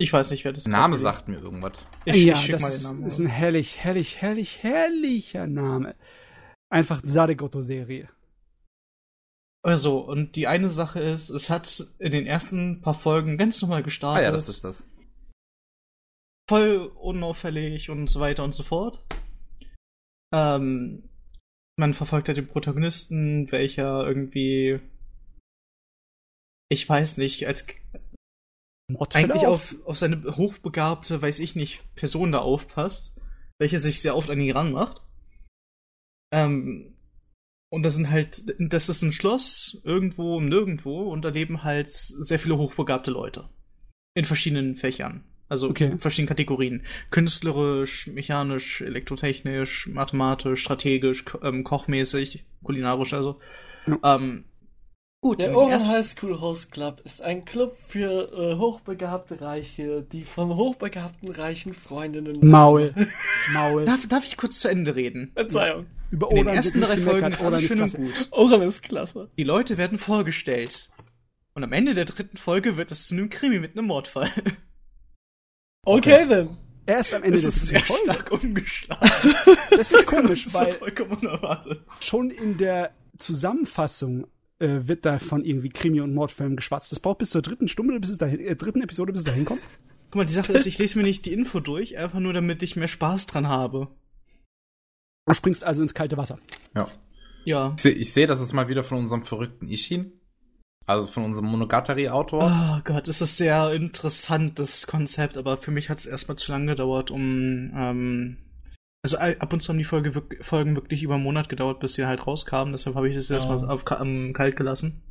Ich 0.00 0.12
weiß 0.12 0.30
nicht, 0.30 0.44
wer 0.44 0.52
das 0.52 0.62
ist. 0.62 0.66
Der 0.66 0.72
Name 0.72 0.96
ist. 0.96 1.02
sagt 1.02 1.28
mir 1.28 1.38
irgendwas. 1.38 1.72
Ich, 2.04 2.24
ja, 2.24 2.38
ich 2.38 2.48
das 2.48 2.84
ist, 2.84 2.90
ist, 3.00 3.18
ein 3.18 3.26
herrlich, 3.26 3.78
herrlich, 3.78 4.20
herrlich, 4.20 4.62
herrlicher 4.62 5.46
Name. 5.46 5.96
Einfach 6.70 7.00
Sadegoto-Serie. 7.02 8.08
Also, 9.64 9.98
und 10.00 10.36
die 10.36 10.46
eine 10.46 10.70
Sache 10.70 11.00
ist, 11.00 11.30
es 11.30 11.50
hat 11.50 11.84
in 11.98 12.12
den 12.12 12.26
ersten 12.26 12.80
paar 12.80 12.94
Folgen 12.94 13.36
ganz 13.36 13.60
normal 13.60 13.82
gestartet. 13.82 14.20
Ah 14.20 14.26
ja, 14.28 14.32
das 14.32 14.48
ist 14.48 14.64
das. 14.64 14.88
Voll 16.48 16.92
unauffällig 16.94 17.90
und 17.90 18.08
so 18.08 18.20
weiter 18.20 18.44
und 18.44 18.52
so 18.52 18.62
fort. 18.62 19.04
Ähm, 20.32 21.08
man 21.76 21.94
verfolgt 21.94 22.28
ja 22.28 22.34
den 22.34 22.48
Protagonisten, 22.48 23.50
welcher 23.50 24.06
irgendwie 24.06 24.80
ich 26.68 26.88
weiß 26.88 27.16
nicht, 27.16 27.46
als 27.46 27.66
eigentlich 29.14 29.46
auf, 29.46 29.76
auf 29.84 29.98
seine 29.98 30.36
hochbegabte, 30.36 31.20
weiß 31.20 31.40
ich 31.40 31.56
nicht, 31.56 31.82
Person 31.94 32.32
da 32.32 32.38
aufpasst, 32.38 33.14
welche 33.58 33.78
sich 33.78 34.00
sehr 34.00 34.16
oft 34.16 34.30
an 34.30 34.40
ihn 34.40 34.56
ranmacht. 34.56 35.02
Ähm, 36.32 36.94
und 37.70 37.82
das 37.82 37.94
sind 37.94 38.10
halt, 38.10 38.54
das 38.58 38.88
ist 38.88 39.02
ein 39.02 39.12
Schloss 39.12 39.80
irgendwo 39.84 40.38
im 40.38 40.48
Nirgendwo 40.48 41.10
und 41.10 41.24
da 41.24 41.28
leben 41.28 41.64
halt 41.64 41.88
sehr 41.90 42.38
viele 42.38 42.56
hochbegabte 42.56 43.10
Leute. 43.10 43.48
In 44.14 44.24
verschiedenen 44.24 44.76
Fächern. 44.76 45.24
Also 45.48 45.68
okay. 45.68 45.86
in 45.86 45.98
verschiedenen 45.98 46.28
Kategorien. 46.28 46.84
Künstlerisch, 47.10 48.06
mechanisch, 48.08 48.80
elektrotechnisch, 48.80 49.86
mathematisch, 49.88 50.62
strategisch, 50.62 51.24
ähm, 51.42 51.64
kochmäßig, 51.64 52.44
kulinarisch, 52.62 53.14
also. 53.14 53.40
Ja. 53.86 54.16
Ähm, 54.16 54.44
Gut, 55.20 55.40
der 55.40 55.56
Oren 55.56 55.84
High 55.88 56.06
School 56.06 56.40
Host 56.40 56.70
Club 56.70 57.00
ist 57.04 57.22
ein 57.22 57.44
Club 57.44 57.76
für 57.84 58.32
äh, 58.32 58.56
hochbegabte 58.56 59.40
Reiche, 59.40 60.02
die 60.02 60.22
von 60.22 60.54
hochbegabten 60.54 61.30
reichen 61.30 61.74
Freundinnen. 61.74 62.38
Maul. 62.46 62.94
Maul. 63.52 63.84
Darf, 63.84 64.06
darf 64.06 64.24
ich 64.24 64.36
kurz 64.36 64.60
zu 64.60 64.68
Ende 64.68 64.94
reden? 64.94 65.32
Verzeihung. 65.34 65.86
Über 66.10 66.30
In 66.30 66.36
den 66.36 66.48
ersten 66.48 66.80
drei 66.80 66.96
Folgen 66.96 67.32
ist 67.32 67.42
alles 67.42 67.62
schön 67.62 67.80
und 67.80 67.92
gut. 67.92 68.28
Oren 68.30 68.62
ist 68.62 68.82
klasse. 68.82 69.30
Die 69.38 69.44
Leute 69.44 69.76
werden 69.76 69.98
vorgestellt. 69.98 70.90
Und 71.54 71.64
am 71.64 71.72
Ende 71.72 71.94
der 71.94 72.04
dritten 72.04 72.36
Folge 72.36 72.76
wird 72.76 72.90
es 72.92 73.08
zu 73.08 73.14
einem 73.14 73.30
Krimi 73.30 73.58
mit 73.58 73.76
einem 73.76 73.86
Mordfall. 73.86 74.30
Okay, 75.84 76.22
okay. 76.22 76.28
dann. 76.28 76.56
Erst 76.86 77.12
am 77.12 77.22
Ende 77.22 77.36
das 77.36 77.42
des 77.42 77.56
ist 77.56 77.66
sehr 77.66 77.80
Folge. 77.80 78.02
stark 78.04 78.32
umgeschlagen. 78.32 79.10
das 79.70 79.92
ist 79.92 80.06
komisch, 80.06 80.44
das 80.44 80.54
ist 80.54 80.54
weil 80.54 80.72
vollkommen 80.72 81.12
unerwartet. 81.12 81.82
schon 82.00 82.30
in 82.30 82.56
der 82.56 82.92
Zusammenfassung 83.18 84.26
äh, 84.58 84.80
wird 84.84 85.04
da 85.04 85.18
von 85.18 85.44
irgendwie 85.44 85.68
Krimi- 85.68 86.00
und 86.00 86.14
Mordfilmen 86.14 86.56
geschwatzt. 86.56 86.92
Das 86.92 87.00
braucht 87.00 87.18
bis 87.18 87.30
zur 87.30 87.42
dritten 87.42 87.68
Stunde, 87.68 88.00
bis 88.00 88.10
es 88.10 88.18
dahin, 88.18 88.40
äh, 88.40 88.56
dritten 88.56 88.80
Episode, 88.80 89.12
bis 89.12 89.20
es 89.20 89.26
dahin 89.26 89.44
kommt. 89.44 89.60
Guck 90.10 90.14
mal, 90.16 90.24
die 90.24 90.32
Sache 90.32 90.52
ist, 90.54 90.66
ich 90.66 90.78
lese 90.78 90.98
mir 90.98 91.04
nicht 91.04 91.26
die 91.26 91.32
Info 91.32 91.60
durch, 91.60 91.98
einfach 91.98 92.20
nur 92.20 92.32
damit 92.32 92.62
ich 92.62 92.76
mehr 92.76 92.88
Spaß 92.88 93.26
dran 93.26 93.48
habe. 93.48 93.88
Du 95.28 95.34
springst 95.34 95.62
also 95.62 95.82
ins 95.82 95.94
kalte 95.94 96.16
Wasser. 96.16 96.38
Ja. 96.74 96.88
Ja. 97.44 97.72
Ich 97.76 97.82
sehe, 97.82 98.04
seh, 98.04 98.26
das 98.26 98.40
ist 98.40 98.52
mal 98.52 98.68
wieder 98.68 98.82
von 98.82 98.98
unserem 98.98 99.24
verrückten 99.24 99.68
Ishin. 99.68 100.12
Also 100.86 101.06
von 101.06 101.24
unserem 101.24 101.48
Monogatari-Autor. 101.48 102.44
Oh 102.44 102.80
Gott, 102.82 103.08
es 103.08 103.20
ist 103.20 103.36
sehr 103.36 103.72
interessant, 103.74 104.58
das 104.58 104.86
Konzept, 104.86 105.36
aber 105.36 105.58
für 105.58 105.70
mich 105.70 105.90
hat 105.90 105.98
es 105.98 106.06
erstmal 106.06 106.38
zu 106.38 106.50
lange 106.50 106.66
gedauert, 106.66 107.10
um 107.10 107.70
ähm, 107.76 108.38
also 109.02 109.18
ab 109.18 109.52
und 109.52 109.60
zu 109.60 109.68
haben 109.68 109.78
die 109.78 109.84
Folge, 109.84 110.22
Folgen 110.40 110.76
wirklich 110.76 111.02
über 111.02 111.14
einen 111.14 111.22
Monat 111.22 111.48
gedauert, 111.48 111.80
bis 111.80 111.94
sie 111.94 112.06
halt 112.06 112.26
rauskamen. 112.26 112.72
Deshalb 112.72 112.96
habe 112.96 113.08
ich 113.08 113.14
das 113.14 113.28
ja. 113.28 113.36
erstmal 113.36 113.70
auf 113.70 113.84
um, 114.00 114.32
kalt 114.32 114.56
gelassen. 114.56 115.02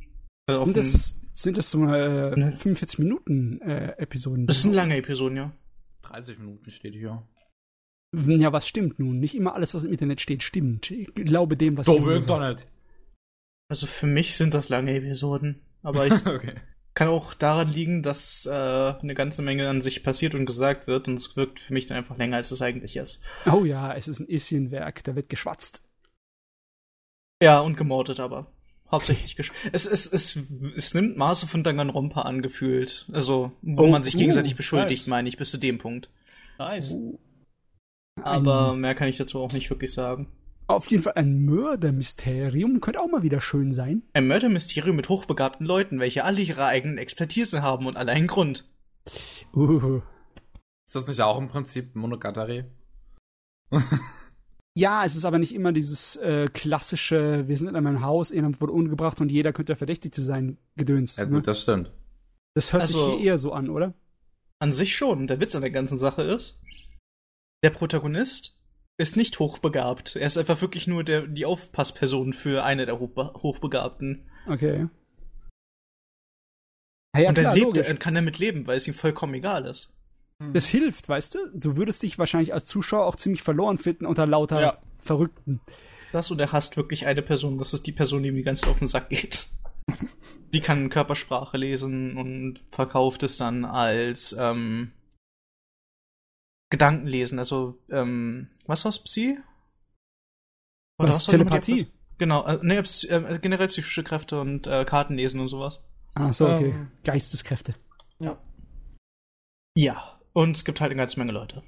Äh, 0.46 0.64
sind, 0.64 0.76
das, 0.76 1.16
sind 1.32 1.58
das 1.58 1.70
so 1.70 1.84
äh, 1.84 2.36
ne? 2.36 2.52
45 2.52 2.98
Minuten 2.98 3.60
äh, 3.62 3.92
Episoden? 3.98 4.46
Das 4.46 4.62
sind 4.62 4.72
lange 4.72 4.96
Episoden, 4.96 5.36
ja. 5.36 5.52
30 6.02 6.38
Minuten 6.38 6.70
steht 6.70 6.94
hier. 6.94 7.22
Ja, 8.14 8.52
was 8.52 8.66
stimmt 8.66 8.98
nun? 8.98 9.20
Nicht 9.20 9.34
immer 9.34 9.54
alles, 9.54 9.74
was 9.74 9.84
im 9.84 9.92
Internet 9.92 10.20
steht, 10.20 10.42
stimmt. 10.42 10.90
Ich 10.90 11.14
glaube 11.14 11.56
dem, 11.56 11.76
was 11.76 11.86
So 11.86 12.04
will 12.06 12.16
Internet. 12.16 12.66
Also 13.68 13.86
für 13.86 14.06
mich 14.06 14.34
sind 14.34 14.54
das 14.54 14.70
lange 14.70 14.94
Episoden. 14.94 15.60
Aber 15.82 16.06
ich, 16.06 16.26
okay. 16.26 16.54
Kann 16.94 17.08
auch 17.08 17.34
daran 17.34 17.68
liegen, 17.68 18.02
dass 18.02 18.46
äh, 18.46 18.50
eine 18.50 19.14
ganze 19.14 19.42
Menge 19.42 19.68
an 19.68 19.80
sich 19.80 20.02
passiert 20.02 20.34
und 20.34 20.46
gesagt 20.46 20.86
wird 20.86 21.06
und 21.06 21.14
es 21.14 21.36
wirkt 21.36 21.60
für 21.60 21.72
mich 21.72 21.86
dann 21.86 21.98
einfach 21.98 22.16
länger, 22.16 22.38
als 22.38 22.50
es 22.50 22.62
eigentlich 22.62 22.96
ist. 22.96 23.22
Oh 23.46 23.64
ja, 23.64 23.94
es 23.94 24.08
ist 24.08 24.20
ein 24.20 24.28
Isschenwerk, 24.28 25.04
da 25.04 25.14
wird 25.14 25.28
geschwatzt. 25.28 25.84
Ja, 27.40 27.60
und 27.60 27.76
gemordet 27.76 28.18
aber. 28.18 28.50
Hauptsächlich 28.90 29.36
gesch 29.36 29.52
es, 29.72 29.86
es, 29.86 30.06
es, 30.06 30.38
es 30.76 30.94
nimmt 30.94 31.16
Maße 31.16 31.46
von 31.46 31.62
Danganronpa 31.62 32.22
angefühlt. 32.22 33.06
Also, 33.12 33.52
wo 33.62 33.82
oh, 33.82 33.88
man 33.88 34.02
sich 34.02 34.16
gegenseitig 34.16 34.54
uh, 34.54 34.56
beschuldigt, 34.56 35.02
nice. 35.02 35.06
meine 35.06 35.28
ich, 35.28 35.36
bis 35.36 35.50
zu 35.50 35.58
dem 35.58 35.78
Punkt. 35.78 36.08
Nice. 36.58 36.90
Uh. 36.90 37.18
Aber 38.22 38.74
mehr 38.74 38.94
kann 38.94 39.08
ich 39.08 39.16
dazu 39.16 39.40
auch 39.40 39.52
nicht 39.52 39.70
wirklich 39.70 39.92
sagen 39.92 40.28
auf 40.68 40.90
jeden 40.90 41.02
Fall 41.02 41.14
ein 41.14 41.44
Mördermysterium. 41.44 42.80
Könnte 42.80 43.00
auch 43.00 43.08
mal 43.08 43.22
wieder 43.22 43.40
schön 43.40 43.72
sein. 43.72 44.02
Ein 44.12 44.28
Mördermysterium 44.28 44.94
mit 44.94 45.08
hochbegabten 45.08 45.66
Leuten, 45.66 45.98
welche 45.98 46.24
alle 46.24 46.40
ihre 46.42 46.66
eigenen 46.66 46.98
Expertise 46.98 47.62
haben 47.62 47.86
und 47.86 47.96
alle 47.96 48.12
einen 48.12 48.26
Grund. 48.26 48.68
Uh. 49.54 50.02
Ist 50.86 50.94
das 50.94 51.08
nicht 51.08 51.22
auch 51.22 51.38
im 51.38 51.48
Prinzip 51.48 51.96
Monogatari? 51.96 52.64
ja, 54.74 55.04
es 55.04 55.16
ist 55.16 55.24
aber 55.24 55.38
nicht 55.38 55.54
immer 55.54 55.72
dieses 55.72 56.16
äh, 56.16 56.48
klassische, 56.52 57.48
wir 57.48 57.56
sind 57.56 57.68
in 57.68 57.76
einem 57.76 58.02
Haus, 58.02 58.30
jemand 58.30 58.60
wurde 58.60 58.72
umgebracht 58.72 59.20
und 59.20 59.30
jeder 59.30 59.52
könnte 59.52 59.70
der 59.70 59.76
Verdächtige 59.76 60.20
sein, 60.20 60.58
Gedöns. 60.76 61.16
Ja 61.16 61.24
gut, 61.24 61.32
ne? 61.32 61.42
das 61.42 61.62
stimmt. 61.62 61.92
Das 62.54 62.72
hört 62.72 62.82
also, 62.82 63.06
sich 63.06 63.18
hier 63.18 63.26
eher 63.32 63.38
so 63.38 63.52
an, 63.52 63.70
oder? 63.70 63.94
An 64.58 64.72
sich 64.72 64.96
schon. 64.96 65.26
Der 65.26 65.40
Witz 65.40 65.54
an 65.54 65.62
der 65.62 65.70
ganzen 65.70 65.98
Sache 65.98 66.22
ist, 66.22 66.58
der 67.62 67.70
Protagonist 67.70 68.60
ist 68.98 69.16
nicht 69.16 69.38
hochbegabt. 69.38 70.16
Er 70.16 70.26
ist 70.26 70.36
einfach 70.36 70.60
wirklich 70.60 70.86
nur 70.86 71.04
der, 71.04 71.26
die 71.26 71.46
Aufpassperson 71.46 72.32
für 72.32 72.64
eine 72.64 72.84
der 72.84 72.98
Hochbegabten. 72.98 74.28
Okay. 74.46 74.88
Ja, 77.14 77.22
ja, 77.22 77.28
und 77.30 77.38
klar, 77.38 77.54
lebt, 77.54 77.76
er 77.76 77.96
kann 77.96 78.14
damit 78.14 78.38
leben, 78.38 78.66
weil 78.66 78.76
es 78.76 78.86
ihm 78.86 78.94
vollkommen 78.94 79.34
egal 79.34 79.66
ist. 79.66 79.92
Hm. 80.42 80.52
Das 80.52 80.66
hilft, 80.66 81.08
weißt 81.08 81.34
du? 81.36 81.38
Du 81.54 81.76
würdest 81.76 82.02
dich 82.02 82.18
wahrscheinlich 82.18 82.52
als 82.52 82.66
Zuschauer 82.66 83.06
auch 83.06 83.16
ziemlich 83.16 83.42
verloren 83.42 83.78
finden 83.78 84.06
unter 84.06 84.26
lauter 84.26 84.60
ja. 84.60 84.78
Verrückten. 84.98 85.60
Das 86.12 86.30
und 86.30 86.40
er 86.40 86.52
hasst 86.52 86.76
wirklich 86.76 87.06
eine 87.06 87.22
Person. 87.22 87.58
Das 87.58 87.74
ist 87.74 87.86
die 87.86 87.92
Person, 87.92 88.22
die 88.22 88.30
ihm 88.30 88.36
die 88.36 88.42
ganze 88.42 88.62
Zeit 88.62 88.70
auf 88.70 88.78
den 88.78 88.88
Sack 88.88 89.10
geht. 89.10 89.48
die 90.54 90.60
kann 90.60 90.90
Körpersprache 90.90 91.56
lesen 91.56 92.16
und 92.16 92.60
verkauft 92.70 93.22
es 93.22 93.36
dann 93.36 93.64
als 93.64 94.36
ähm, 94.38 94.92
Gedanken 96.70 97.06
lesen. 97.06 97.38
Also, 97.38 97.78
ähm, 97.90 98.48
was 98.66 98.84
war's, 98.84 99.02
Psi? 99.02 99.38
Oder 100.98 101.08
was, 101.08 101.26
Telepathie? 101.26 101.88
Genau, 102.18 102.44
äh, 102.46 102.58
nee, 102.62 102.76
äh, 102.76 103.38
generell 103.38 103.68
psychische 103.68 104.02
Kräfte 104.02 104.40
und 104.40 104.66
äh, 104.66 104.84
Karten 104.84 105.14
lesen 105.14 105.40
und 105.40 105.48
sowas. 105.48 105.84
Ah, 106.14 106.32
so, 106.32 106.48
okay. 106.48 106.70
Ähm, 106.70 106.90
Geisteskräfte. 107.04 107.74
Ja. 108.18 108.38
Ja, 109.76 110.20
und 110.32 110.56
es 110.56 110.64
gibt 110.64 110.80
halt 110.80 110.90
eine 110.90 110.98
ganze 110.98 111.18
Menge 111.20 111.32
Leute. 111.32 111.62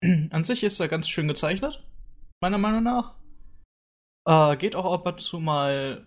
An 0.30 0.44
sich 0.44 0.62
ist 0.62 0.78
er 0.78 0.88
ganz 0.88 1.08
schön 1.08 1.26
gezeichnet, 1.26 1.84
meiner 2.40 2.58
Meinung 2.58 2.84
nach. 2.84 3.16
Äh, 4.26 4.56
geht 4.56 4.76
auch 4.76 4.92
ab 4.92 5.06
und 5.06 5.20
zu 5.20 5.40
mal. 5.40 6.06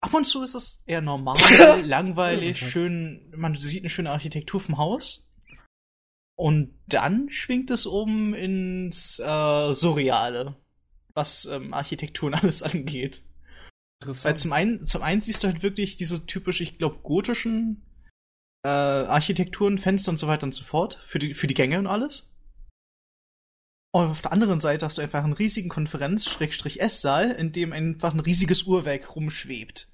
Ab 0.00 0.14
und 0.14 0.24
zu 0.24 0.42
ist 0.42 0.54
es 0.54 0.82
eher 0.86 1.02
normal, 1.02 1.36
langweilig, 1.84 2.58
schön. 2.58 3.30
Man 3.36 3.54
sieht 3.54 3.82
eine 3.82 3.90
schöne 3.90 4.10
Architektur 4.10 4.60
vom 4.60 4.78
Haus. 4.78 5.25
Und 6.38 6.78
dann 6.86 7.30
schwingt 7.30 7.70
es 7.70 7.86
um 7.86 8.34
ins 8.34 9.18
äh, 9.18 9.72
Surreale, 9.72 10.54
was 11.14 11.46
ähm, 11.46 11.72
Architektur 11.72 12.28
und 12.28 12.34
alles 12.42 12.62
angeht. 12.62 13.22
Weil 14.04 14.36
zum 14.36 14.52
einen, 14.52 14.82
zum 14.82 15.02
einen 15.02 15.22
siehst 15.22 15.42
du 15.42 15.48
halt 15.48 15.62
wirklich 15.62 15.96
diese 15.96 16.26
typisch, 16.26 16.60
ich 16.60 16.76
glaube, 16.76 16.98
gotischen 17.02 17.82
äh, 18.62 18.68
Architekturen, 18.68 19.78
Fenster 19.78 20.10
und 20.10 20.18
so 20.18 20.26
weiter 20.26 20.44
und 20.44 20.52
so 20.52 20.64
fort, 20.64 21.00
für 21.06 21.18
die, 21.18 21.32
für 21.32 21.46
die 21.46 21.54
Gänge 21.54 21.78
und 21.78 21.86
alles. 21.86 22.34
Und 23.94 24.08
auf 24.08 24.20
der 24.20 24.32
anderen 24.32 24.60
Seite 24.60 24.84
hast 24.84 24.98
du 24.98 25.02
einfach 25.02 25.24
einen 25.24 25.32
riesigen 25.32 25.70
Konferenz-Esssaal, 25.70 27.30
in 27.30 27.52
dem 27.52 27.72
einfach 27.72 28.12
ein 28.12 28.20
riesiges 28.20 28.64
Uhrwerk 28.64 29.16
rumschwebt. 29.16 29.88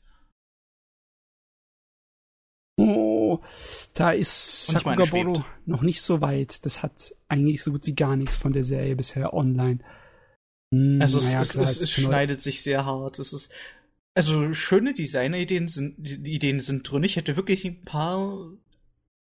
Oh, 2.79 3.41
da 3.95 4.13
ist 4.13 4.67
Sakugaboro 4.69 5.45
noch 5.67 5.83
nicht 5.83 6.01
so 6.03 6.21
weit. 6.21 6.65
Das 6.65 6.83
hat 6.83 7.15
eigentlich 7.29 7.63
so 7.63 7.73
gut 7.73 7.87
wie 7.87 7.95
gar 7.95 8.17
nichts 8.17 8.37
von 8.37 8.53
der 8.53 8.65
Serie 8.65 8.97
bisher 8.97 9.35
online. 9.35 9.81
Hm, 10.75 11.01
Also 11.01 11.19
es, 11.19 11.27
naja, 11.27 11.43
es, 11.43 11.53
klar, 11.53 11.65
es, 11.65 11.71
es 11.77 11.83
ist 11.83 11.91
schneidet 11.93 12.41
sich 12.41 12.63
sehr 12.63 12.85
hart. 12.87 13.19
Es 13.19 13.33
ist 13.33 13.53
also 14.15 14.53
schöne 14.53 14.95
Designerideen 14.95 15.69
sind 15.69 15.99
Ideen 16.27 16.61
sind 16.61 16.91
drin. 16.91 17.05
Ich 17.05 17.17
hätte 17.17 17.37
wirklich 17.37 17.65
ein 17.65 17.83
paar 17.83 18.51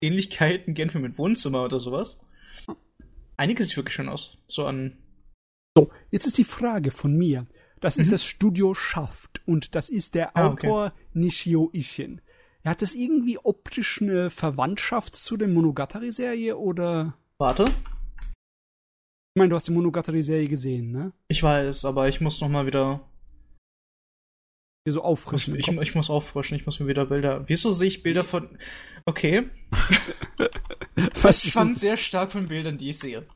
Ähnlichkeiten 0.01 0.73
gern 0.73 0.89
für 0.89 0.99
mit 0.99 1.17
Wohnzimmer 1.17 1.63
oder 1.63 1.79
sowas. 1.79 2.19
Einige 3.37 3.63
sieht 3.63 3.77
wirklich 3.77 3.95
schön 3.95 4.09
aus. 4.09 4.37
So 4.47 4.65
an 4.65 4.97
So, 5.77 5.91
jetzt 6.11 6.27
ist 6.27 6.37
die 6.37 6.43
Frage 6.43 6.91
von 6.91 7.15
mir. 7.17 7.47
Das 7.79 7.97
ist 7.97 8.07
Mhm. 8.07 8.11
das 8.11 8.25
Studio 8.25 8.73
Schaft 8.73 9.41
und 9.45 9.75
das 9.75 9.89
ist 9.89 10.15
der 10.15 10.35
Ah, 10.37 10.47
okay. 10.47 10.67
Autor 10.67 10.93
Nishio 11.13 11.69
Ishin. 11.73 12.21
Hat 12.65 12.81
das 12.81 12.93
irgendwie 12.93 13.37
optisch 13.37 14.01
eine 14.01 14.29
Verwandtschaft 14.29 15.15
zu 15.15 15.35
der 15.35 15.47
Monogatari-Serie 15.49 16.57
oder? 16.57 17.17
Warte. 17.37 17.65
Ich 17.65 19.39
meine, 19.39 19.49
du 19.49 19.55
hast 19.55 19.67
die 19.67 19.71
Monogatari-Serie 19.71 20.47
gesehen, 20.47 20.91
ne? 20.91 21.11
Ich 21.27 21.43
weiß, 21.43 21.85
aber 21.85 22.07
ich 22.07 22.21
muss 22.21 22.39
noch 22.39 22.49
mal 22.49 22.65
wieder 22.65 23.01
Hier 24.85 24.93
so 24.93 24.99
ich, 24.99 25.05
auffrischen. 25.05 25.59
ich, 25.59 25.65
Kopf. 25.65 25.81
ich 25.81 25.95
muss 25.95 26.09
auffrischen, 26.09 26.55
ich 26.55 26.65
muss 26.65 26.79
mir 26.79 26.87
wieder 26.87 27.07
Bilder. 27.07 27.43
Wieso 27.47 27.71
sehe 27.71 27.87
ich 27.89 28.03
Bilder 28.03 28.23
von 28.23 28.57
Okay, 29.05 29.49
Was 31.21 31.43
ich 31.43 31.51
fand 31.53 31.77
sehr 31.77 31.97
stark 31.97 32.31
von 32.31 32.47
Bildern, 32.47 32.77
die 32.77 32.89
ich 32.89 32.99
sehe. 32.99 33.27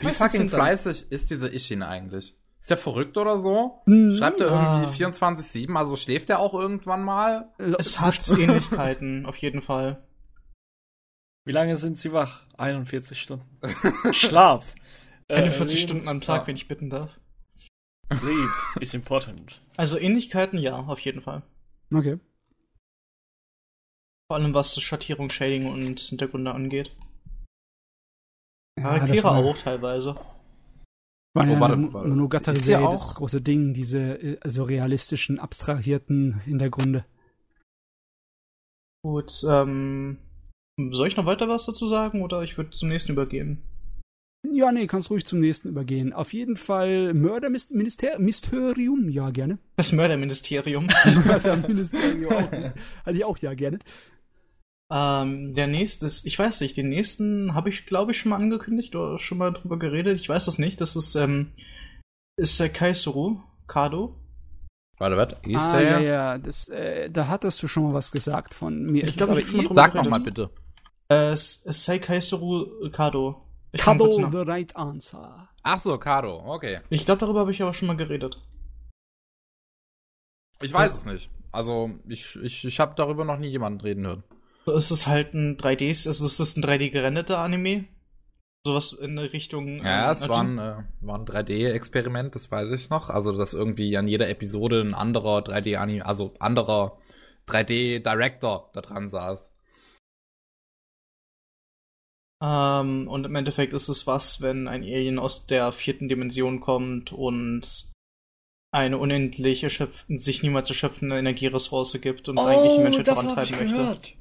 Wie 0.00 0.08
fucking 0.08 0.48
fleißig 0.48 1.10
ist 1.10 1.30
dieser 1.30 1.52
Ishin 1.52 1.82
eigentlich? 1.82 2.34
Ist 2.62 2.70
der 2.70 2.76
verrückt 2.76 3.18
oder 3.18 3.40
so? 3.40 3.82
Hm, 3.86 4.12
Schreibt 4.12 4.40
er 4.40 4.46
irgendwie 4.46 5.04
24-7, 5.04 5.74
also 5.76 5.96
schläft 5.96 6.30
er 6.30 6.38
auch 6.38 6.54
irgendwann 6.54 7.02
mal? 7.02 7.52
Es 7.58 7.98
hat 8.00 8.26
Ähnlichkeiten, 8.30 9.26
auf 9.26 9.36
jeden 9.36 9.62
Fall. 9.62 10.06
Wie 11.44 11.50
lange 11.52 11.76
sind 11.76 11.98
Sie 11.98 12.12
wach? 12.12 12.46
41 12.58 13.20
Stunden. 13.20 13.44
Schlaf. 14.12 14.74
Äh, 15.26 15.38
41 15.38 15.76
Leben- 15.80 15.88
Stunden 15.88 16.08
am 16.08 16.20
Tag, 16.20 16.42
Ja. 16.42 16.46
wenn 16.46 16.54
ich 16.56 16.68
bitten 16.68 16.88
darf. 16.88 17.10
Sleep 18.14 18.50
is 18.80 18.94
important. 18.94 19.60
Also 19.76 19.98
Ähnlichkeiten, 19.98 20.58
ja, 20.58 20.76
auf 20.76 21.00
jeden 21.00 21.20
Fall. 21.22 21.42
Okay. 21.92 22.20
Vor 24.30 24.36
allem 24.36 24.54
was 24.54 24.80
Schattierung, 24.80 25.30
Shading 25.30 25.66
und 25.66 25.98
Hintergründe 25.98 26.52
angeht. 26.54 26.94
Ja, 28.78 28.84
Charaktere 28.98 29.28
auch 29.30 29.58
teilweise. 29.58 30.14
War 31.34 31.46
ja 31.46 31.56
Oh, 31.56 31.60
warte, 31.60 31.92
warte. 31.92 32.08
Monogatari-Serie 32.08 32.84
Ist 32.84 32.84
ja 32.84 32.92
das 32.92 33.14
große 33.14 33.40
Ding, 33.40 33.74
diese 33.74 34.38
also 34.40 34.64
realistischen, 34.64 35.38
abstrahierten 35.38 36.40
Hintergründe. 36.40 37.04
Gut, 39.04 39.44
ähm. 39.48 40.18
Soll 40.90 41.08
ich 41.08 41.16
noch 41.16 41.26
weiter 41.26 41.48
was 41.48 41.66
dazu 41.66 41.86
sagen 41.86 42.22
oder 42.22 42.42
ich 42.42 42.56
würde 42.56 42.70
zum 42.70 42.88
nächsten 42.88 43.12
übergehen? 43.12 43.62
Ja, 44.50 44.72
nee, 44.72 44.86
kannst 44.86 45.10
ruhig 45.10 45.24
zum 45.24 45.40
nächsten 45.40 45.68
übergehen. 45.68 46.12
Auf 46.12 46.32
jeden 46.32 46.56
Fall 46.56 47.14
Mördermysterium, 47.14 49.08
ja, 49.08 49.30
gerne. 49.30 49.58
Das 49.76 49.92
Mörderministerium. 49.92 50.88
Mörderministerium 51.26 52.32
auch. 52.32 52.52
Hatte 53.04 53.16
ich 53.16 53.24
auch 53.24 53.38
ja 53.38 53.54
gerne. 53.54 53.78
Ähm, 54.94 55.54
der 55.54 55.68
nächste 55.68 56.04
ist, 56.04 56.26
ich 56.26 56.38
weiß 56.38 56.60
nicht, 56.60 56.76
den 56.76 56.90
nächsten 56.90 57.54
habe 57.54 57.70
ich, 57.70 57.86
glaube 57.86 58.12
ich, 58.12 58.18
schon 58.18 58.28
mal 58.28 58.36
angekündigt 58.36 58.94
oder 58.94 59.18
schon 59.18 59.38
mal 59.38 59.50
drüber 59.50 59.78
geredet. 59.78 60.20
Ich 60.20 60.28
weiß 60.28 60.44
das 60.44 60.58
nicht. 60.58 60.82
Das 60.82 60.96
ist, 60.96 61.14
ähm, 61.14 61.52
ist 62.36 62.60
der 62.60 62.68
Kaisuru 62.68 63.40
Kado. 63.66 64.14
Warte, 64.98 65.16
was? 65.16 65.28
Ist 65.48 65.56
ah, 65.56 65.78
der? 65.78 65.90
ja, 65.90 66.00
ja, 66.00 66.38
das, 66.38 66.68
äh, 66.68 67.08
da 67.08 67.28
hattest 67.28 67.62
du 67.62 67.68
schon 67.68 67.84
mal 67.84 67.94
was 67.94 68.12
gesagt 68.12 68.52
von 68.52 68.84
mir. 68.84 69.04
Ich 69.04 69.10
Ist 69.10 69.16
glaub, 69.16 69.30
es 69.30 69.38
ich 69.38 69.68
Sag 69.70 69.92
geredet. 69.92 69.94
noch 69.94 70.10
mal 70.10 70.20
bitte. 70.20 70.50
Äh, 71.08 71.30
es 71.30 71.64
es 71.64 71.84
sei 71.86 71.98
Kaisuru 71.98 72.90
Kado. 72.90 73.40
Ich 73.72 73.80
Kado 73.80 74.10
the 74.10 74.22
right 74.46 74.76
answer. 74.76 75.48
Ach 75.62 75.78
so, 75.78 75.96
Kado, 75.96 76.42
okay. 76.44 76.80
Ich 76.90 77.06
glaube, 77.06 77.20
darüber 77.20 77.40
habe 77.40 77.52
ich 77.52 77.62
aber 77.62 77.72
schon 77.72 77.88
mal 77.88 77.96
geredet. 77.96 78.38
Ich 80.60 80.72
weiß 80.72 80.94
es 80.94 81.06
nicht. 81.06 81.30
Also, 81.50 81.92
ich, 82.06 82.36
ich, 82.36 82.64
ich 82.64 82.78
habe 82.78 82.94
darüber 82.94 83.24
noch 83.24 83.38
nie 83.38 83.48
jemanden 83.48 83.80
reden 83.80 84.06
hören. 84.06 84.22
So 84.64 84.74
ist 84.76 84.90
es 84.90 85.06
halt 85.06 85.34
ein 85.34 85.56
3D, 85.56 85.88
also 86.06 86.24
es 86.26 86.38
ist 86.40 86.56
ein 86.56 86.62
3D 86.64 86.90
gerenderter 86.90 87.38
Anime. 87.38 87.84
Sowas 88.64 88.92
in 88.92 89.16
der 89.16 89.32
Richtung. 89.32 89.78
Ja, 89.84 90.06
ähm, 90.06 90.12
es 90.12 90.28
war 90.28 90.40
ein, 90.44 90.58
äh, 90.58 90.84
war 91.00 91.18
ein 91.18 91.26
3D-Experiment, 91.26 92.36
das 92.36 92.48
weiß 92.50 92.70
ich 92.72 92.90
noch. 92.90 93.10
Also, 93.10 93.36
dass 93.36 93.54
irgendwie 93.54 93.96
an 93.96 94.06
jeder 94.06 94.28
Episode 94.28 94.80
ein 94.82 94.94
anderer 94.94 95.38
3D-Anime, 95.40 96.06
also 96.06 96.32
anderer 96.38 96.96
3D-Director 97.48 98.70
da 98.72 98.80
dran 98.80 99.08
saß. 99.08 99.50
Ähm, 102.40 103.08
und 103.08 103.24
im 103.26 103.34
Endeffekt 103.34 103.72
ist 103.74 103.88
es 103.88 104.06
was, 104.06 104.40
wenn 104.42 104.68
ein 104.68 104.82
Alien 104.82 105.18
aus 105.18 105.46
der 105.46 105.72
vierten 105.72 106.08
Dimension 106.08 106.60
kommt 106.60 107.12
und 107.12 107.90
eine 108.72 108.98
unendlich 108.98 109.64
erschöpf 109.64 110.04
sich 110.08 110.42
niemals 110.42 110.68
erschöpfende 110.68 111.18
Energieressource 111.18 112.00
gibt 112.00 112.28
und 112.28 112.38
eigentlich 112.38 112.76
die 112.76 112.82
Menschheit 112.82 113.08
Oh, 113.08 113.14
davon 113.14 113.36
hab 113.36 113.42
ich 113.44 113.50
vorantreiben 113.50 113.58
möchte. 113.58 113.76
gehört. 113.76 114.14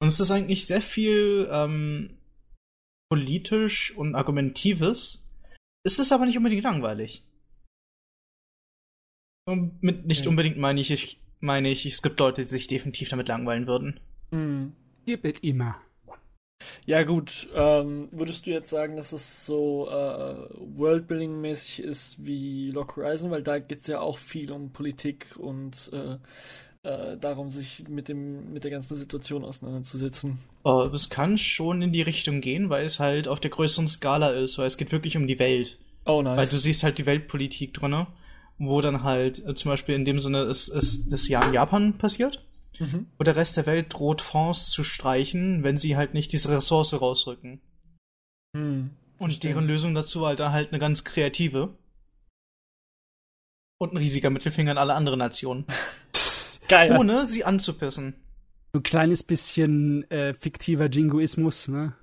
Und 0.00 0.08
es 0.08 0.20
ist 0.20 0.30
eigentlich 0.30 0.66
sehr 0.66 0.80
viel 0.80 1.48
ähm, 1.50 2.18
politisch 3.10 3.96
und 3.96 4.14
argumentives. 4.14 5.28
Es 5.84 5.98
ist 5.98 6.12
aber 6.12 6.26
nicht 6.26 6.36
unbedingt 6.36 6.62
langweilig. 6.62 7.24
Und 9.46 9.82
mit 9.82 10.06
nicht 10.06 10.24
Hm. 10.24 10.30
unbedingt 10.30 10.58
meine 10.58 10.80
ich, 10.80 10.90
ich 10.90 11.20
meine 11.40 11.70
ich, 11.70 11.86
es 11.86 12.02
gibt 12.02 12.20
Leute, 12.20 12.42
die 12.42 12.48
sich 12.48 12.66
definitiv 12.66 13.08
damit 13.08 13.28
langweilen 13.28 13.66
würden. 13.66 14.00
Hm. 14.30 14.72
Gibt 15.06 15.24
es 15.24 15.38
immer. 15.40 15.80
Ja 16.86 17.04
gut, 17.04 17.48
ähm, 17.54 18.08
würdest 18.10 18.46
du 18.46 18.50
jetzt 18.50 18.70
sagen, 18.70 18.96
dass 18.96 19.12
es 19.12 19.46
so 19.46 19.88
äh, 19.88 20.48
Worldbuilding-mäßig 20.76 21.80
ist 21.80 22.16
wie 22.24 22.70
Lock 22.72 22.96
Horizon, 22.96 23.30
weil 23.30 23.42
da 23.42 23.58
geht 23.58 23.80
es 23.80 23.86
ja 23.86 24.00
auch 24.00 24.18
viel 24.18 24.50
um 24.50 24.72
Politik 24.72 25.36
und 25.38 25.90
äh, 25.92 26.18
äh, 26.82 27.16
darum, 27.16 27.50
sich 27.50 27.88
mit 27.88 28.08
dem 28.08 28.52
mit 28.52 28.64
der 28.64 28.70
ganzen 28.70 28.96
Situation 28.96 29.44
auseinanderzusetzen. 29.44 30.38
Äh, 30.64 30.70
es 30.94 31.10
kann 31.10 31.38
schon 31.38 31.82
in 31.82 31.92
die 31.92 32.02
Richtung 32.02 32.40
gehen, 32.40 32.70
weil 32.70 32.84
es 32.84 33.00
halt 33.00 33.28
auf 33.28 33.40
der 33.40 33.50
größeren 33.50 33.88
Skala 33.88 34.30
ist, 34.30 34.58
weil 34.58 34.66
es 34.66 34.76
geht 34.76 34.92
wirklich 34.92 35.16
um 35.16 35.26
die 35.26 35.38
Welt. 35.38 35.78
Oh 36.04 36.18
Weil 36.24 36.36
nice. 36.36 36.50
du 36.50 36.58
siehst 36.58 36.84
halt 36.84 36.98
die 36.98 37.06
Weltpolitik 37.06 37.74
drinne, 37.74 38.06
wo 38.58 38.80
dann 38.80 39.02
halt 39.02 39.44
äh, 39.44 39.54
zum 39.54 39.70
Beispiel 39.70 39.94
in 39.94 40.04
dem 40.04 40.20
Sinne 40.20 40.42
ist, 40.44 40.68
ist 40.68 41.12
das 41.12 41.28
Jahr 41.28 41.46
in 41.46 41.52
Japan 41.54 41.98
passiert, 41.98 42.44
Mhm. 42.80 43.06
wo 43.18 43.24
der 43.24 43.34
Rest 43.34 43.56
der 43.56 43.66
Welt 43.66 43.92
droht 43.92 44.22
Fonds 44.22 44.70
zu 44.70 44.84
streichen, 44.84 45.64
wenn 45.64 45.76
sie 45.76 45.96
halt 45.96 46.14
nicht 46.14 46.32
diese 46.32 46.48
Ressource 46.56 46.98
rausrücken. 47.00 47.60
Hm. 48.56 48.90
Und 49.18 49.42
deren 49.42 49.66
Lösung 49.66 49.94
dazu 49.94 50.24
halt 50.24 50.38
da 50.38 50.52
halt 50.52 50.70
eine 50.70 50.78
ganz 50.78 51.02
kreative. 51.02 51.76
Und 53.80 53.92
ein 53.92 53.96
riesiger 53.96 54.30
Mittelfinger 54.30 54.70
an 54.70 54.78
alle 54.78 54.94
anderen 54.94 55.18
Nationen. 55.18 55.64
Geil. 56.68 56.96
Ohne 56.98 57.26
sie 57.26 57.44
anzupissen. 57.44 58.14
Ein 58.72 58.82
kleines 58.82 59.22
bisschen 59.22 60.08
äh, 60.10 60.34
fiktiver 60.34 60.86
Jingoismus, 60.86 61.68
ne? 61.68 61.94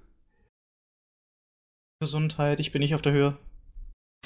Gesundheit, 2.00 2.60
ich 2.60 2.72
bin 2.72 2.82
nicht 2.82 2.96
auf 2.96 3.02
der 3.02 3.14
Höhe. 3.14 3.38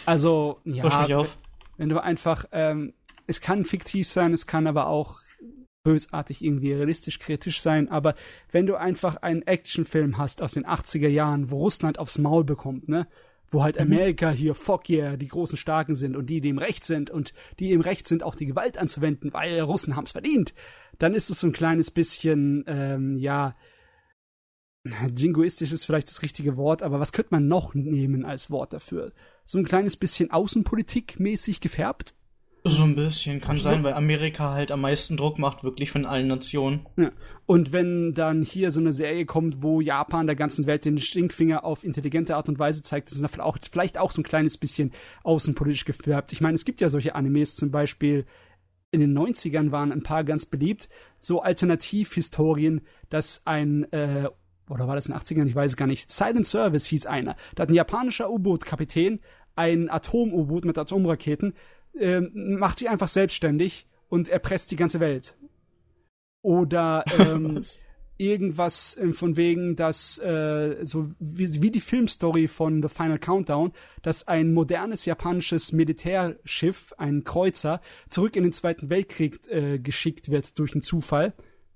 Also, 0.05 0.61
Push 0.63 0.75
ja, 0.75 1.01
mich 1.03 1.13
auf. 1.13 1.37
wenn 1.77 1.89
du 1.89 2.01
einfach, 2.01 2.45
ähm, 2.51 2.93
es 3.27 3.41
kann 3.41 3.65
fiktiv 3.65 4.07
sein, 4.07 4.33
es 4.33 4.47
kann 4.47 4.65
aber 4.65 4.87
auch 4.87 5.21
bösartig 5.83 6.43
irgendwie 6.43 6.73
realistisch 6.73 7.19
kritisch 7.19 7.61
sein, 7.61 7.89
aber 7.89 8.15
wenn 8.51 8.65
du 8.65 8.75
einfach 8.75 9.17
einen 9.17 9.43
Actionfilm 9.43 10.17
hast 10.17 10.41
aus 10.41 10.53
den 10.53 10.65
80er 10.65 11.07
Jahren, 11.07 11.51
wo 11.51 11.57
Russland 11.57 11.99
aufs 11.99 12.17
Maul 12.17 12.43
bekommt, 12.43 12.89
ne? 12.89 13.07
Wo 13.49 13.63
halt 13.63 13.75
Mhm. 13.77 13.83
Amerika 13.83 14.29
hier, 14.29 14.55
fuck 14.55 14.89
yeah, 14.89 15.17
die 15.17 15.27
großen 15.27 15.57
Starken 15.57 15.95
sind 15.95 16.15
und 16.15 16.29
die, 16.29 16.41
die 16.41 16.49
im 16.49 16.57
Recht 16.59 16.83
sind 16.83 17.09
und 17.09 17.33
die 17.59 17.71
im 17.71 17.81
Recht 17.81 18.07
sind, 18.07 18.23
auch 18.23 18.35
die 18.35 18.45
Gewalt 18.45 18.77
anzuwenden, 18.77 19.33
weil 19.33 19.59
Russen 19.59 19.95
haben's 19.95 20.11
verdient, 20.11 20.53
dann 20.97 21.13
ist 21.13 21.29
es 21.29 21.39
so 21.39 21.47
ein 21.47 21.53
kleines 21.53 21.91
bisschen, 21.91 22.63
ähm, 22.67 23.17
ja, 23.17 23.55
jingoistisch 25.15 25.71
ist 25.71 25.85
vielleicht 25.85 26.09
das 26.09 26.21
richtige 26.21 26.57
Wort, 26.57 26.81
aber 26.81 26.99
was 26.99 27.11
könnte 27.11 27.31
man 27.31 27.47
noch 27.47 27.73
nehmen 27.73 28.25
als 28.25 28.49
Wort 28.49 28.73
dafür? 28.73 29.11
So 29.45 29.57
ein 29.57 29.65
kleines 29.65 29.97
bisschen 29.97 30.31
außenpolitikmäßig 30.31 31.59
gefärbt? 31.59 32.15
So 32.63 32.83
ein 32.83 32.95
bisschen 32.95 33.39
kann 33.39 33.55
sein, 33.55 33.83
weil 33.83 33.93
Amerika 33.93 34.51
halt 34.51 34.71
am 34.71 34.81
meisten 34.81 35.15
Druck 35.15 35.39
macht, 35.39 35.63
wirklich 35.63 35.91
von 35.91 36.05
allen 36.05 36.27
Nationen. 36.27 36.85
Ja. 36.97 37.11
Und 37.45 37.71
wenn 37.71 38.13
dann 38.13 38.43
hier 38.43 38.71
so 38.71 38.81
eine 38.81 38.91
Serie 38.91 39.25
kommt, 39.25 39.63
wo 39.63 39.79
Japan 39.79 40.27
der 40.27 40.35
ganzen 40.35 40.67
Welt 40.67 40.83
den 40.83 40.99
Stinkfinger 40.99 41.63
auf 41.63 41.83
intelligente 41.83 42.35
Art 42.35 42.49
und 42.49 42.59
Weise 42.59 42.81
zeigt, 42.81 43.09
das 43.09 43.19
ist 43.19 43.39
auch, 43.39 43.57
vielleicht 43.71 43.97
auch 43.97 44.11
so 44.11 44.21
ein 44.21 44.25
kleines 44.25 44.57
bisschen 44.57 44.91
außenpolitisch 45.23 45.85
gefärbt. 45.85 46.33
Ich 46.33 46.41
meine, 46.41 46.55
es 46.55 46.65
gibt 46.65 46.81
ja 46.81 46.89
solche 46.89 47.15
Animes 47.15 47.55
zum 47.55 47.71
Beispiel, 47.71 48.25
in 48.91 48.99
den 48.99 49.17
90ern 49.17 49.71
waren 49.71 49.91
ein 49.91 50.03
paar 50.03 50.23
ganz 50.23 50.45
beliebt, 50.45 50.89
so 51.19 51.41
Alternativhistorien, 51.41 52.81
dass 53.09 53.45
ein, 53.45 53.91
äh, 53.93 54.29
oder 54.69 54.87
war 54.87 54.95
das 54.95 55.07
in 55.07 55.13
den 55.13 55.21
80ern, 55.21 55.47
ich 55.47 55.55
weiß 55.55 55.75
gar 55.75 55.87
nicht, 55.87 56.11
Silent 56.11 56.45
Service 56.45 56.87
hieß 56.87 57.05
einer. 57.05 57.35
Da 57.55 57.63
hat 57.63 57.69
ein 57.69 57.75
japanischer 57.75 58.29
U-Boot-Kapitän 58.31 59.19
ein 59.55 59.89
Atom-U-Boot 59.89 60.63
mit 60.63 60.77
Atomraketen, 60.77 61.53
ähm, 61.99 62.57
macht 62.57 62.79
sich 62.79 62.89
einfach 62.89 63.07
selbstständig 63.07 63.87
und 64.07 64.29
erpresst 64.29 64.71
die 64.71 64.75
ganze 64.75 64.99
Welt. 64.99 65.35
Oder 66.41 67.03
ähm, 67.17 67.61
irgendwas 68.19 68.97
äh, 68.97 69.13
von 69.13 69.37
wegen, 69.37 69.75
dass 69.75 70.19
äh, 70.19 70.85
so 70.85 71.11
wie, 71.19 71.61
wie 71.61 71.71
die 71.71 71.81
Filmstory 71.81 72.47
von 72.47 72.83
The 72.83 72.89
Final 72.89 73.17
Countdown, 73.17 73.71
dass 74.01 74.27
ein 74.27 74.53
modernes 74.53 75.05
japanisches 75.05 75.71
Militärschiff, 75.71 76.93
ein 76.97 77.23
Kreuzer, 77.23 77.81
zurück 78.09 78.35
in 78.35 78.43
den 78.43 78.53
Zweiten 78.53 78.89
Weltkrieg 78.89 79.39
äh, 79.49 79.79
geschickt 79.79 80.29
wird 80.29 80.59
durch 80.59 80.73
einen 80.73 80.81
Zufall. 80.81 81.33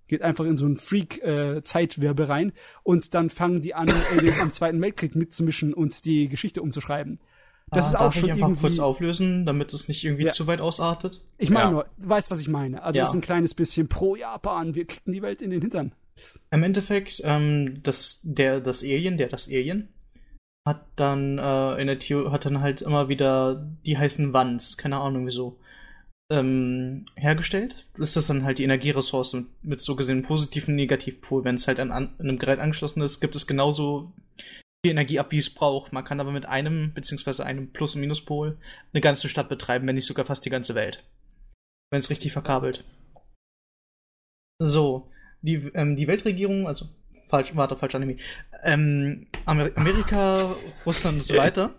Geht 0.08 0.22
einfach 0.22 0.44
in 0.46 0.58
so 0.58 0.66
einen 0.66 0.78
Freak-Zeitwirbel 0.78 2.26
äh, 2.26 2.30
rein 2.30 2.52
und 2.84 3.14
dann 3.14 3.30
fangen 3.30 3.62
die 3.62 3.74
an, 3.74 3.88
äh, 3.88 4.32
am 4.42 4.52
Zweiten 4.52 4.82
Weltkrieg 4.82 5.16
mitzumischen 5.16 5.74
und 5.74 6.04
die 6.04 6.28
Geschichte 6.28 6.62
umzuschreiben. 6.62 7.20
Das 7.74 7.88
ah, 7.88 7.90
ist 7.90 7.96
auch 7.96 8.14
schon 8.14 8.26
ich 8.26 8.32
einfach 8.34 8.48
irgendwie 8.48 8.62
kurz 8.62 8.80
auflösen, 8.80 9.46
damit 9.46 9.74
es 9.74 9.88
nicht 9.88 10.04
irgendwie 10.04 10.26
ja. 10.26 10.32
zu 10.32 10.48
weit 10.48 10.62
ausartet. 10.62 11.22
Ich 11.38 11.50
meine 11.50 11.66
ja. 11.66 11.72
nur, 11.72 11.86
du 12.00 12.10
weißt, 12.10 12.32
was 12.32 12.40
ich 12.40 12.48
meine. 12.48 12.84
Also 12.84 12.98
ja. 12.98 13.04
es 13.04 13.10
ist 13.10 13.16
ein 13.16 13.22
kleines 13.22 13.54
bisschen 13.54 13.88
pro 13.88 14.16
Japan, 14.16 14.76
wir 14.76 14.86
kicken 14.86 15.14
die 15.14 15.22
Welt 15.22 15.42
in 15.42 15.50
den 15.52 15.62
Hintern. 15.62 15.94
Im 16.52 16.64
Endeffekt, 16.64 17.22
ähm, 17.24 17.80
das, 17.84 18.20
der, 18.24 18.60
das 18.60 18.84
Alien, 18.84 19.18
der 19.18 19.30
das 19.30 19.48
Alien, 19.48 19.90
hat 20.66 20.86
dann 20.96 21.38
äh, 21.38 21.82
in 21.82 21.88
der 21.88 22.00
Theorie, 22.00 22.32
hat 22.32 22.46
dann 22.46 22.62
halt 22.62 22.82
immer 22.82 23.10
wieder 23.10 23.68
die 23.86 23.98
heißen 23.98 24.32
Wands, 24.34 24.78
keine 24.78 24.98
Ahnung 24.98 25.26
wieso, 25.26 25.60
ähm, 26.32 27.06
hergestellt. 27.16 27.86
Das 27.98 28.16
ist 28.16 28.30
dann 28.30 28.44
halt 28.44 28.60
die 28.60 28.64
Energieressource 28.64 29.34
mit, 29.34 29.46
mit 29.64 29.82
so 29.82 29.96
gesehen 29.96 30.24
positiven 30.24 30.74
und 30.74 30.76
Negativpol. 30.78 31.44
Wenn 31.44 31.56
es 31.56 31.68
halt 31.68 31.80
an, 31.80 31.92
an 31.92 32.16
einem 32.20 32.40
Gerät 32.40 32.60
angeschlossen 32.60 33.02
ist, 33.02 33.20
gibt 33.20 33.36
es 33.36 33.48
genauso 33.48 34.14
viel 34.84 34.92
Energie 34.92 35.20
ab, 35.20 35.32
wie 35.32 35.38
es 35.38 35.54
braucht. 35.54 35.94
Man 35.94 36.04
kann 36.04 36.20
aber 36.20 36.32
mit 36.32 36.46
einem, 36.46 36.94
beziehungsweise 36.94 37.46
einem 37.46 37.72
Plus- 37.72 37.96
und 37.96 38.02
Minuspol 38.02 38.58
eine 38.92 39.02
ganze 39.02 39.30
Stadt 39.30 39.50
betreiben, 39.50 39.88
wenn 39.88 39.96
nicht 39.96 40.06
sogar 40.06 40.26
fast 40.26 40.46
die 40.46 40.50
ganze 40.50 40.76
Welt. 40.76 41.04
Wenn 41.90 42.00
es 42.00 42.10
richtig 42.10 42.34
verkabelt. 42.34 42.84
So, 44.60 45.10
die, 45.42 45.56
ähm, 45.74 45.96
die 45.96 46.08
Weltregierung, 46.08 46.68
also 46.68 46.88
falsch, 47.30 47.56
warte, 47.56 47.78
falsch 47.78 47.96
Anime, 47.96 48.18
ähm, 48.64 49.28
Amer 49.46 49.72
Amerika, 49.76 50.56
Russland 50.86 51.20
und 51.20 51.24
so 51.24 51.36
weiter, 51.36 51.74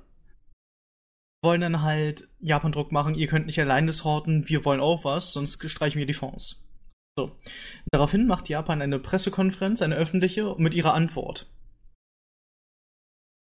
wollen 1.42 1.60
dann 1.60 1.82
halt 1.82 2.28
Japan 2.40 2.72
Druck 2.72 2.90
machen, 2.90 3.14
ihr 3.14 3.26
könnt 3.26 3.46
nicht 3.46 3.60
allein 3.60 3.86
das 3.86 4.04
horten, 4.04 4.48
wir 4.48 4.64
wollen 4.64 4.80
auch 4.80 5.04
was, 5.04 5.32
sonst 5.32 5.68
streichen 5.68 5.98
wir 5.98 6.06
die 6.06 6.14
Fonds. 6.14 6.66
So. 7.16 7.36
Daraufhin 7.92 8.26
macht 8.26 8.48
Japan 8.48 8.82
eine 8.82 8.98
Pressekonferenz, 8.98 9.82
eine 9.82 9.94
öffentliche, 9.94 10.54
mit 10.58 10.74
ihrer 10.74 10.94
Antwort. 10.94 11.53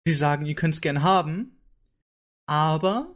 Sie 0.06 0.14
sagen, 0.14 0.46
ihr 0.46 0.54
könnt 0.54 0.74
es 0.74 0.80
gern 0.80 1.02
haben, 1.02 1.60
aber 2.46 3.14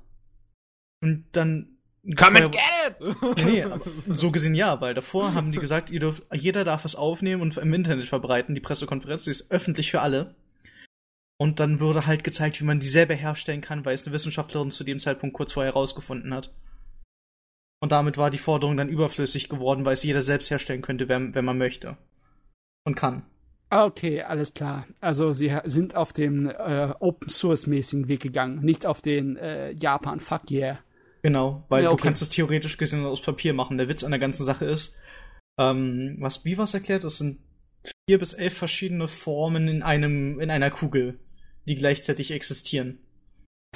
und 1.03 1.25
dann 1.33 1.77
Come 2.15 2.41
and 2.41 2.53
get 2.53 2.63
it! 3.01 3.37
nee, 3.45 3.65
nee, 3.65 4.15
so 4.15 4.31
gesehen 4.31 4.55
ja, 4.55 4.81
weil 4.81 4.95
davor 4.95 5.35
haben 5.35 5.51
die 5.51 5.59
gesagt, 5.59 5.91
ihr 5.91 5.99
dürft, 5.99 6.23
jeder 6.33 6.63
darf 6.63 6.85
es 6.85 6.95
aufnehmen 6.95 7.43
und 7.43 7.57
im 7.57 7.75
Internet 7.75 8.07
verbreiten, 8.07 8.55
die 8.55 8.61
Pressekonferenz, 8.61 9.25
die 9.25 9.31
ist 9.31 9.51
öffentlich 9.51 9.91
für 9.91 10.01
alle. 10.01 10.37
Und 11.39 11.59
dann 11.59 11.81
wurde 11.81 12.07
halt 12.07 12.23
gezeigt, 12.23 12.61
wie 12.61 12.65
man 12.65 12.79
die 12.79 12.87
selber 12.87 13.15
herstellen 13.15 13.61
kann, 13.61 13.85
weil 13.85 13.95
es 13.95 14.07
eine 14.07 14.15
Wissenschaftlerin 14.15 14.71
zu 14.71 14.85
dem 14.85 15.01
Zeitpunkt 15.01 15.35
kurz 15.35 15.53
vorher 15.53 15.73
herausgefunden 15.73 16.33
hat. 16.33 16.55
Und 17.81 17.93
damit 17.93 18.17
war 18.17 18.31
die 18.31 18.39
Forderung 18.39 18.77
dann 18.77 18.89
überflüssig 18.89 19.49
geworden, 19.49 19.85
weil 19.85 19.95
es 19.95 20.03
jeder 20.03 20.23
selbst 20.23 20.49
herstellen 20.49 20.83
könnte, 20.83 21.09
wenn, 21.09 21.35
wenn 21.35 21.45
man 21.45 21.59
möchte. 21.59 21.99
Und 22.85 22.95
kann. 22.95 23.27
Okay, 23.69 24.23
alles 24.23 24.55
klar. 24.55 24.87
Also 25.01 25.33
sie 25.33 25.57
sind 25.65 25.97
auf 25.97 26.13
dem 26.13 26.49
äh, 26.49 26.93
Open 27.01 27.29
Source 27.29 27.67
mäßigen 27.67 28.09
Weg 28.09 28.21
gegangen, 28.21 28.61
nicht 28.61 28.87
auf 28.87 29.03
den 29.03 29.37
äh, 29.37 29.73
Japan 29.73 30.21
Fuck 30.21 30.51
yeah 30.51 30.79
Genau, 31.27 31.65
weil 31.69 31.83
ja, 31.83 31.91
okay. 31.91 31.97
du 31.97 32.03
kannst 32.05 32.23
es 32.23 32.31
theoretisch 32.31 32.77
gesehen 32.77 33.05
aus 33.05 33.21
Papier 33.21 33.53
machen. 33.53 33.79
Der 33.79 33.89
Witz 33.89 34.05
an 34.05 34.13
der 34.13 34.21
ganzen 34.21 34.45
Sache 34.45 34.65
ist, 34.65 34.97
ähm, 35.59 36.19
was 36.21 36.45
was 36.45 36.73
erklärt, 36.73 37.03
es 37.03 37.19
sind 37.19 37.41
vier 38.09 38.21
bis 38.21 38.33
elf 38.33 38.55
verschiedene 38.55 39.09
Formen 39.09 39.67
in 39.67 39.83
einem 39.83 40.39
in 40.39 40.53
einer 40.53 40.71
Kugel, 40.71 41.19
die 41.67 41.75
gleichzeitig 41.75 42.31
existieren. 42.31 42.99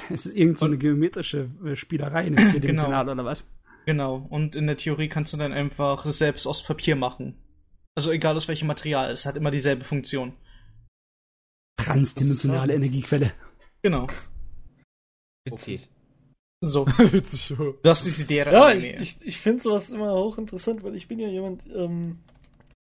Es 0.09 0.25
ist 0.25 0.33
irgend 0.33 0.59
so 0.59 0.65
eine 0.65 0.77
geometrische 0.77 1.49
äh, 1.65 1.75
Spielerei, 1.75 2.21
eine 2.21 2.37
vierdimensional 2.51 3.03
genau. 3.03 3.11
oder 3.11 3.25
was? 3.25 3.45
Genau. 3.85 4.25
Und 4.29 4.55
in 4.55 4.67
der 4.67 4.77
Theorie 4.77 5.09
kannst 5.09 5.33
du 5.33 5.37
dann 5.37 5.51
einfach 5.51 6.05
selbst 6.05 6.47
aus 6.47 6.63
Papier 6.63 6.95
machen. 6.95 7.35
Also 7.95 8.11
egal 8.11 8.35
aus 8.35 8.47
welchem 8.47 8.67
Material, 8.67 9.11
es 9.11 9.25
hat 9.25 9.37
immer 9.37 9.51
dieselbe 9.51 9.83
Funktion. 9.83 10.33
Transdimensionale 11.77 12.73
Energiequelle. 12.73 13.33
Genau. 13.81 14.07
Okay. 15.49 15.79
So. 16.61 16.85
Witzig. 16.97 17.53
Das 17.81 18.05
ist 18.05 18.29
die 18.29 18.35
Ja, 18.35 18.71
ich, 18.71 18.93
ich, 18.93 19.21
ich 19.21 19.37
finde 19.39 19.63
sowas 19.63 19.89
immer 19.89 20.13
hochinteressant, 20.13 20.83
weil 20.83 20.95
ich 20.95 21.07
bin 21.07 21.19
ja 21.19 21.27
jemand, 21.27 21.65
ähm, 21.73 22.19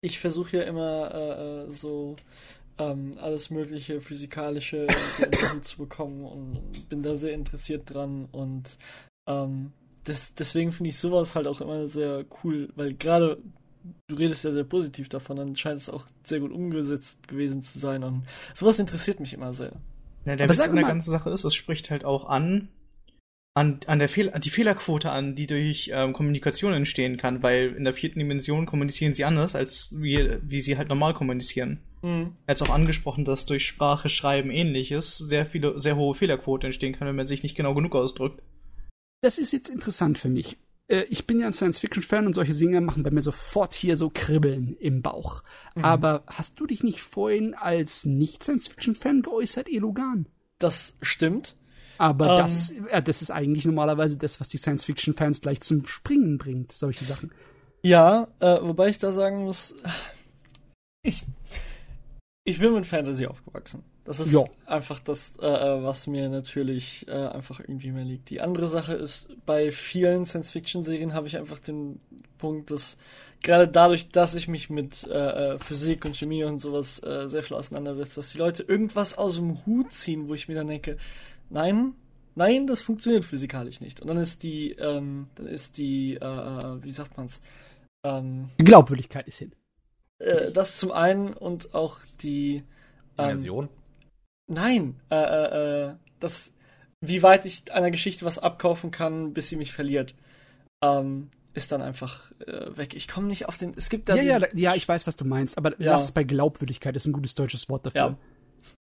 ich 0.00 0.18
versuche 0.18 0.58
ja 0.58 0.62
immer 0.64 1.14
äh, 1.14 1.66
äh 1.66 1.70
so 1.70 2.16
ähm, 2.78 3.12
alles 3.18 3.50
mögliche 3.50 4.00
physikalische 4.00 4.88
zu 5.62 5.78
bekommen 5.78 6.24
und 6.24 6.88
bin 6.88 7.02
da 7.02 7.16
sehr 7.16 7.32
interessiert 7.32 7.94
dran 7.94 8.26
und 8.32 8.78
ähm, 9.28 9.72
das, 10.04 10.34
deswegen 10.34 10.72
finde 10.72 10.88
ich 10.88 10.98
sowas 10.98 11.34
halt 11.34 11.46
auch 11.46 11.60
immer 11.60 11.86
sehr 11.86 12.24
cool, 12.42 12.70
weil 12.74 12.94
gerade 12.94 13.38
du 14.08 14.16
redest 14.16 14.44
ja 14.44 14.50
sehr 14.50 14.64
positiv 14.64 15.08
davon, 15.08 15.36
dann 15.36 15.56
scheint 15.56 15.80
es 15.80 15.90
auch 15.90 16.06
sehr 16.24 16.40
gut 16.40 16.52
umgesetzt 16.52 17.28
gewesen 17.28 17.62
zu 17.62 17.78
sein 17.78 18.04
und 18.04 18.24
sowas 18.54 18.78
interessiert 18.78 19.20
mich 19.20 19.32
immer 19.32 19.54
sehr. 19.54 19.72
Ja, 20.24 20.36
der 20.36 20.44
Aber 20.44 20.54
Witz 20.54 20.60
an 20.60 20.76
der 20.76 20.84
ganzen 20.84 21.10
Sache 21.10 21.30
ist, 21.30 21.44
es 21.44 21.54
spricht 21.54 21.90
halt 21.90 22.04
auch 22.04 22.28
an, 22.28 22.68
an, 23.54 23.80
an 23.86 23.98
der 23.98 24.08
Fehl 24.08 24.32
die 24.42 24.50
Fehlerquote 24.50 25.10
an, 25.10 25.34
die 25.34 25.46
durch 25.46 25.90
ähm, 25.92 26.12
Kommunikation 26.12 26.72
entstehen 26.72 27.16
kann, 27.16 27.42
weil 27.42 27.74
in 27.76 27.84
der 27.84 27.94
vierten 27.94 28.18
Dimension 28.18 28.66
kommunizieren 28.66 29.14
sie 29.14 29.24
anders, 29.24 29.54
als 29.54 29.94
wie, 29.96 30.38
wie 30.42 30.60
sie 30.60 30.76
halt 30.76 30.88
normal 30.88 31.14
kommunizieren. 31.14 31.80
Mhm. 32.02 32.36
Er 32.46 32.54
hat 32.54 32.62
auch 32.62 32.70
angesprochen, 32.70 33.24
dass 33.24 33.46
durch 33.46 33.66
Sprache, 33.66 34.08
Schreiben 34.08 34.50
ähnliches 34.50 35.18
sehr 35.18 35.46
viele, 35.46 35.78
sehr 35.78 35.96
hohe 35.96 36.14
Fehlerquote 36.14 36.66
entstehen 36.66 36.94
kann, 36.94 37.08
wenn 37.08 37.16
man 37.16 37.26
sich 37.26 37.42
nicht 37.42 37.56
genau 37.56 37.74
genug 37.74 37.94
ausdrückt. 37.94 38.42
Das 39.22 39.38
ist 39.38 39.52
jetzt 39.52 39.68
interessant 39.68 40.18
für 40.18 40.28
mich. 40.30 40.56
Äh, 40.90 41.04
ich 41.08 41.26
bin 41.26 41.40
ja 41.40 41.46
ein 41.46 41.52
Science-Fiction-Fan 41.52 42.26
und 42.26 42.34
solche 42.34 42.54
Dinge 42.54 42.80
machen 42.80 43.02
bei 43.02 43.10
mir 43.10 43.22
sofort 43.22 43.72
hier 43.74 43.96
so 43.96 44.10
Kribbeln 44.12 44.76
im 44.78 45.02
Bauch. 45.02 45.42
Mhm. 45.74 45.84
Aber 45.84 46.24
hast 46.26 46.58
du 46.60 46.66
dich 46.66 46.82
nicht 46.82 47.00
vorhin 47.00 47.54
als 47.54 48.04
Nicht-Science-Fiction-Fan 48.04 49.22
geäußert, 49.22 49.68
Elogan? 49.68 50.26
Das 50.58 50.96
stimmt. 51.00 51.56
Aber 51.96 52.34
um, 52.34 52.38
das, 52.38 52.70
äh, 52.70 53.02
das 53.02 53.22
ist 53.22 53.30
eigentlich 53.30 53.64
normalerweise 53.64 54.18
das, 54.18 54.40
was 54.40 54.48
die 54.48 54.58
Science-Fiction-Fans 54.58 55.40
gleich 55.40 55.60
zum 55.60 55.86
Springen 55.86 56.38
bringt, 56.38 56.72
solche 56.72 57.04
Sachen. 57.04 57.30
Ja, 57.82 58.28
äh, 58.40 58.58
wobei 58.60 58.88
ich 58.88 58.98
da 58.98 59.12
sagen 59.12 59.44
muss, 59.44 59.74
ich, 61.02 61.24
ich 62.50 62.58
bin 62.58 62.72
mit 62.74 62.86
Fantasy 62.86 63.26
aufgewachsen. 63.26 63.82
Das 64.04 64.20
ist 64.20 64.32
jo. 64.32 64.48
einfach 64.66 64.98
das, 64.98 65.34
äh, 65.40 65.46
äh, 65.46 65.82
was 65.84 66.06
mir 66.06 66.28
natürlich 66.28 67.06
äh, 67.08 67.12
einfach 67.12 67.60
irgendwie 67.60 67.92
mehr 67.92 68.04
liegt. 68.04 68.30
Die 68.30 68.40
andere 68.40 68.66
Sache 68.66 68.94
ist, 68.94 69.28
bei 69.46 69.70
vielen 69.70 70.26
Science-Fiction-Serien 70.26 71.14
habe 71.14 71.28
ich 71.28 71.36
einfach 71.36 71.58
den 71.60 72.00
Punkt, 72.38 72.70
dass 72.70 72.96
gerade 73.42 73.68
dadurch, 73.68 74.08
dass 74.08 74.34
ich 74.34 74.48
mich 74.48 74.68
mit 74.68 75.06
äh, 75.06 75.54
äh 75.54 75.58
Physik 75.58 76.04
und 76.04 76.16
Chemie 76.16 76.44
und 76.44 76.58
sowas 76.58 77.02
äh, 77.02 77.28
sehr 77.28 77.42
viel 77.42 77.56
auseinandersetze, 77.56 78.16
dass 78.16 78.32
die 78.32 78.38
Leute 78.38 78.62
irgendwas 78.64 79.16
aus 79.16 79.36
dem 79.36 79.64
Hut 79.64 79.92
ziehen, 79.92 80.28
wo 80.28 80.34
ich 80.34 80.48
mir 80.48 80.54
dann 80.54 80.66
denke, 80.66 80.96
nein, 81.48 81.94
nein, 82.34 82.66
das 82.66 82.80
funktioniert 82.80 83.24
physikalisch 83.24 83.80
nicht. 83.80 84.00
Und 84.00 84.08
dann 84.08 84.18
ist 84.18 84.42
die, 84.42 84.72
ähm, 84.72 85.28
dann 85.36 85.46
ist 85.46 85.78
die, 85.78 86.18
wie 86.20 86.90
sagt 86.90 87.16
man's? 87.16 87.40
Ähm, 88.04 88.48
die 88.58 88.64
Glaubwürdigkeit 88.64 89.28
ist 89.28 89.38
hin. 89.38 89.52
Äh, 90.20 90.52
das 90.52 90.76
zum 90.76 90.92
einen 90.92 91.32
und 91.32 91.74
auch 91.74 91.98
die 92.22 92.62
ähm, 93.18 93.26
Version. 93.26 93.68
Nein, 94.46 94.96
äh, 95.10 95.16
äh, 95.16 95.88
äh, 95.88 95.94
das, 96.18 96.52
wie 97.00 97.22
weit 97.22 97.44
ich 97.46 97.72
einer 97.72 97.90
Geschichte 97.90 98.24
was 98.24 98.38
abkaufen 98.38 98.90
kann, 98.90 99.32
bis 99.32 99.48
sie 99.48 99.56
mich 99.56 99.72
verliert, 99.72 100.14
ähm, 100.82 101.28
ist 101.52 101.72
dann 101.72 101.82
einfach 101.82 102.30
äh, 102.46 102.76
weg. 102.76 102.94
Ich 102.94 103.08
komme 103.08 103.26
nicht 103.26 103.46
auf 103.46 103.58
den. 103.58 103.74
Es 103.76 103.90
gibt 103.90 104.08
da. 104.08 104.14
Ja, 104.14 104.38
ja, 104.38 104.46
ja, 104.54 104.74
ich 104.74 104.88
weiß, 104.88 105.06
was 105.06 105.16
du 105.16 105.24
meinst, 105.24 105.58
aber 105.58 105.80
ja. 105.80 105.92
lass 105.92 106.04
es 106.04 106.12
bei 106.12 106.24
Glaubwürdigkeit, 106.24 106.94
ist 106.94 107.06
ein 107.06 107.12
gutes 107.12 107.34
deutsches 107.34 107.68
Wort 107.68 107.86
dafür. 107.86 108.00
Ja 108.00 108.18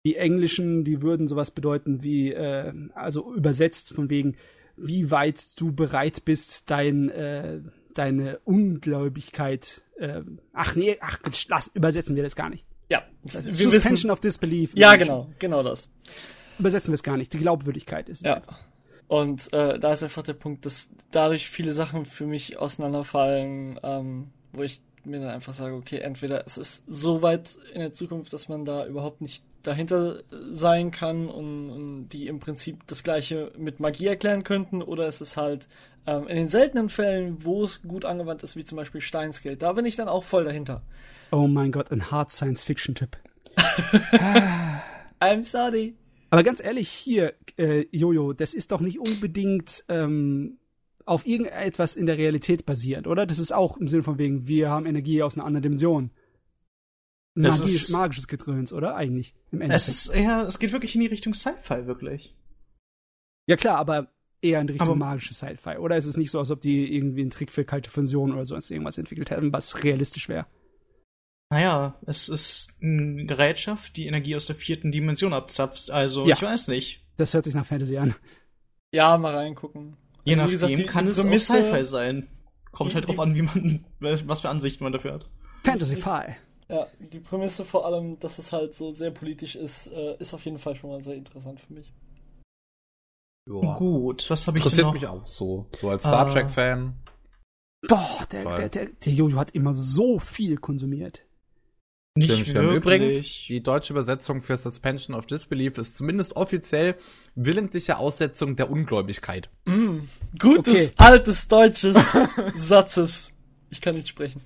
die 0.05 0.17
englischen, 0.17 0.85
die 0.85 1.03
würden 1.03 1.29
sowas 1.29 1.51
bedeuten 1.51 2.03
wie, 2.03 2.33
äh, 2.33 2.73
also 2.95 3.33
übersetzt 3.35 3.95
von 3.95 4.11
wegen, 4.11 4.37
wie 4.77 5.11
weit 5.11 5.59
du 5.59 5.73
bereit 5.73 6.25
bist, 6.25 6.71
dein, 6.71 7.09
äh, 7.11 7.61
deine 7.99 8.39
Ungläubigkeit, 8.45 9.83
äh, 9.99 10.23
ach 10.53 10.75
nee, 10.77 10.99
ach, 11.01 11.21
lass, 11.49 11.69
übersetzen 11.69 12.17
wir 12.17 12.23
das 12.23 12.37
gar 12.37 12.51
nicht. 12.51 12.65
Ja. 12.89 13.03
Suspension 13.25 13.73
wissen, 13.73 14.11
of 14.11 14.21
Disbelief. 14.21 14.73
Ja, 14.75 14.97
genau, 14.97 15.31
genau 15.39 15.63
das. 15.63 15.89
Übersetzen 16.59 16.93
wir 16.93 16.97
es 16.97 17.03
gar 17.03 17.17
nicht. 17.17 17.33
Die 17.33 17.39
Glaubwürdigkeit 17.39 18.09
ist 18.09 18.25
ja. 18.25 18.35
Einfach. 18.35 18.61
Und 19.09 19.53
äh, 19.53 19.79
da 19.79 19.93
ist 19.93 20.03
einfach 20.03 20.23
der 20.23 20.35
Punkt, 20.35 20.65
dass 20.67 20.89
dadurch 21.11 21.49
viele 21.49 21.75
Sachen 21.75 22.07
für 22.07 22.27
mich 22.27 22.59
auseinanderfallen, 22.59 23.79
ähm, 23.83 24.31
wo 24.53 24.63
ich 24.63 24.81
mir 25.05 25.21
dann 25.21 25.29
einfach 25.29 25.53
sage, 25.53 25.75
okay, 25.75 25.99
entweder 25.99 26.47
es 26.47 26.57
ist 26.57 26.85
so 26.87 27.21
weit 27.23 27.57
in 27.75 27.81
der 27.81 27.93
Zukunft, 27.93 28.33
dass 28.33 28.49
man 28.49 28.65
da 28.65 28.87
überhaupt 28.87 29.21
nicht 29.21 29.45
dahinter 29.63 30.23
sein 30.53 30.91
kann 30.91 31.29
und, 31.29 31.71
und 31.71 32.09
die 32.09 32.27
im 32.27 32.39
Prinzip 32.39 32.87
das 32.87 33.03
gleiche 33.03 33.53
mit 33.59 33.81
Magie 33.81 34.07
erklären 34.07 34.45
könnten, 34.45 34.83
oder 34.83 35.07
es 35.07 35.21
ist 35.21 35.37
halt 35.37 35.69
ähm, 36.07 36.27
in 36.29 36.37
den 36.37 36.49
seltenen 36.49 36.89
Fällen, 36.89 37.45
wo 37.45 37.65
es 37.65 37.83
gut 37.83 38.05
angewandt 38.05 38.43
ist, 38.43 38.57
wie 38.57 38.65
zum 38.65 38.77
Beispiel 38.77 39.01
Steinsgate, 39.01 39.57
da 39.57 39.73
bin 39.73 39.87
ich 39.87 39.97
dann 39.97 40.09
auch 40.09 40.25
voll 40.25 40.45
dahinter. 40.45 40.83
Oh 41.31 41.47
mein 41.47 41.73
Gott, 41.73 41.91
ein 41.91 42.11
Hard 42.11 42.31
Science-Fiction-Tipp. 42.31 43.17
I'm 45.21 45.43
sorry. 45.43 45.95
Aber 46.31 46.43
ganz 46.43 46.63
ehrlich, 46.63 46.89
hier, 46.89 47.35
äh, 47.57 47.87
Jojo, 47.91 48.33
das 48.33 48.55
ist 48.55 48.73
doch 48.73 48.81
nicht 48.81 48.99
unbedingt 48.99 49.85
ähm, 49.89 50.59
auf 51.07 51.27
irgendetwas 51.27 51.97
in 51.97 52.07
der 52.07 52.19
Realität 52.19 52.67
basierend, 52.67 53.07
oder? 53.07 53.27
Das 53.27 53.39
ist 53.39 53.53
auch 53.53 53.77
im 53.77 53.89
Sinne 53.89 54.03
von 54.03 54.19
wegen, 54.19 54.49
wir 54.49 54.71
haben 54.71 54.87
Energie 54.87 55.23
aus 55.23 55.37
einer 55.37 55.45
anderen 55.45 55.63
Dimension. 55.63 56.11
Magisch, 57.35 57.91
magisches 57.91 58.29
Gedröns, 58.29 58.73
oder? 58.73 58.95
Eigentlich. 58.95 59.35
Im 59.51 59.61
Endeffekt. 59.61 59.89
Es 59.89 60.07
ist 60.07 60.15
eher, 60.15 60.47
es 60.47 60.59
geht 60.59 60.73
wirklich 60.73 60.95
in 60.95 61.01
die 61.01 61.09
Richtung 61.09 61.35
Sci-Fi, 61.35 61.87
wirklich. 61.87 62.37
Ja 63.47 63.57
klar, 63.57 63.79
aber 63.79 64.14
eher 64.45 64.61
in 64.61 64.69
Richtung 64.69 64.89
aber 64.89 64.97
magisches 64.97 65.39
Sci-Fi. 65.39 65.79
Oder 65.79 65.97
ist 65.97 66.07
es 66.07 66.17
nicht 66.17 66.31
so, 66.31 66.39
als 66.39 66.51
ob 66.51 66.61
die 66.61 66.95
irgendwie 66.95 67.23
einen 67.23 67.31
Trick 67.31 67.51
für 67.51 67.65
kalte 67.65 67.91
Fusion 67.91 68.33
oder 68.33 68.45
sonst 68.45 68.71
irgendwas 68.71 68.99
entwickelt 68.99 69.31
hätten, 69.31 69.53
was 69.53 69.83
realistisch 69.83 70.29
wäre? 70.29 70.47
Naja, 71.51 71.99
es 72.07 72.29
ist 72.29 72.77
eine 72.83 73.27
Gerätschaft, 73.27 73.97
die 73.97 74.07
Energie 74.07 74.37
aus 74.37 74.47
der 74.47 74.57
vierten 74.57 74.91
Dimension 74.91 75.33
abzapft. 75.33 75.91
Also, 75.91 76.27
ja. 76.27 76.35
ich 76.35 76.43
weiß 76.43 76.69
nicht. 76.69 77.05
Das 77.17 77.33
hört 77.35 77.45
sich 77.45 77.55
nach 77.55 77.67
Fantasy 77.67 77.97
an. 77.97 78.15
Ja, 78.93 79.17
mal 79.19 79.35
reingucken. 79.35 79.97
Je 80.25 80.35
also, 80.35 80.43
nachdem 80.43 80.77
gesagt, 80.79 80.91
kann 80.91 81.05
die 81.05 81.11
es 81.13 81.21
Prämisse, 81.21 81.53
auch 81.53 81.57
Sci-Fi 81.59 81.85
sein. 81.85 82.29
Kommt 82.73 82.95
halt 82.95 83.07
drauf 83.07 83.21
an, 83.21 83.35
wie 83.35 83.43
man, 83.43 83.85
was 84.01 84.41
für 84.41 84.49
Ansichten 84.49 84.85
man 84.85 84.93
dafür 84.93 85.15
hat. 85.15 85.31
Fantasy-Fi. 85.65 86.37
Ja, 86.69 86.87
die 86.99 87.21
Prämisse 87.21 87.65
vor 87.65 87.87
allem, 87.87 88.19
dass 88.21 88.39
es 88.39 88.53
halt 88.53 88.75
so 88.75 88.93
sehr 88.93 89.11
politisch 89.11 89.55
ist, 89.55 89.89
äh, 89.89 90.17
ist 90.19 90.33
auf 90.35 90.45
jeden 90.45 90.59
Fall 90.59 90.75
schon 90.75 90.91
mal 90.91 91.03
sehr 91.05 91.15
interessant 91.15 91.61
für 91.61 91.73
mich. 91.73 91.93
Joa. 93.47 93.77
Gut, 93.77 94.29
was 94.31 94.47
habe 94.47 94.59
ich 94.59 94.65
Interessiert 94.65 94.93
mich 94.93 95.07
auch 95.07 95.27
so, 95.27 95.67
so 95.79 95.91
als 95.91 96.03
Star 96.03 96.29
Trek-Fan. 96.29 96.95
Doch, 97.87 98.25
der, 98.25 98.45
der, 98.45 98.69
der, 98.71 98.87
der 98.87 99.13
Jojo 99.13 99.37
hat 99.37 99.51
immer 99.51 99.75
so 99.75 100.19
viel 100.19 100.57
konsumiert. 100.57 101.23
Nicht 102.17 102.33
stimmt, 102.33 102.49
stimmt. 102.49 102.73
Übrigens, 102.73 103.47
die 103.49 103.63
deutsche 103.63 103.93
Übersetzung 103.93 104.41
für 104.41 104.57
Suspension 104.57 105.17
of 105.17 105.27
Disbelief 105.27 105.77
ist 105.79 105.97
zumindest 105.97 106.37
offiziell 106.37 106.95
willentliche 107.35 107.99
Aussetzung 107.99 108.57
der 108.57 108.71
Ungläubigkeit. 108.71 109.51
Mm, 109.65 109.99
gutes, 110.39 110.75
okay. 110.75 110.91
altes 110.97 111.49
deutsches 111.49 111.97
Satzes. 112.57 113.33
Ich 113.71 113.81
kann 113.81 113.97
nicht 113.97 114.09
sprechen. 114.09 114.41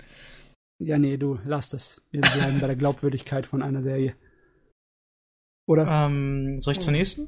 Ja, 0.79 0.97
nee, 0.97 1.17
du, 1.17 1.39
lass 1.45 1.69
das. 1.69 2.01
Wir 2.09 2.21
bleiben 2.21 2.59
bei 2.59 2.67
der 2.67 2.75
Glaubwürdigkeit 2.75 3.45
von 3.45 3.61
einer 3.61 3.83
Serie. 3.83 4.15
Oder? 5.67 5.87
Ähm, 5.87 6.61
soll 6.61 6.73
ich 6.73 6.79
zur 6.79 6.93
nächsten? 6.93 7.27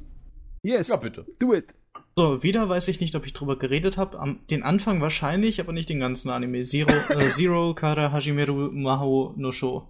Yes. 0.63 0.89
Ja, 0.89 0.97
bitte. 0.97 1.25
Do 1.39 1.53
it. 1.53 1.73
So, 2.15 2.43
wieder 2.43 2.67
weiß 2.67 2.87
ich 2.89 2.99
nicht, 2.99 3.15
ob 3.15 3.25
ich 3.25 3.33
drüber 3.33 3.57
geredet 3.57 3.97
habe. 3.97 4.37
Den 4.49 4.63
Anfang 4.63 5.01
wahrscheinlich, 5.01 5.59
aber 5.59 5.71
nicht 5.71 5.89
den 5.89 5.99
ganzen 5.99 6.29
Anime. 6.29 6.63
Zero, 6.63 6.91
äh, 7.09 7.29
Zero 7.29 7.73
Kara 7.73 8.11
Hajimeru 8.11 8.71
Maho 8.71 9.33
no 9.37 9.51
Sho. 9.51 9.87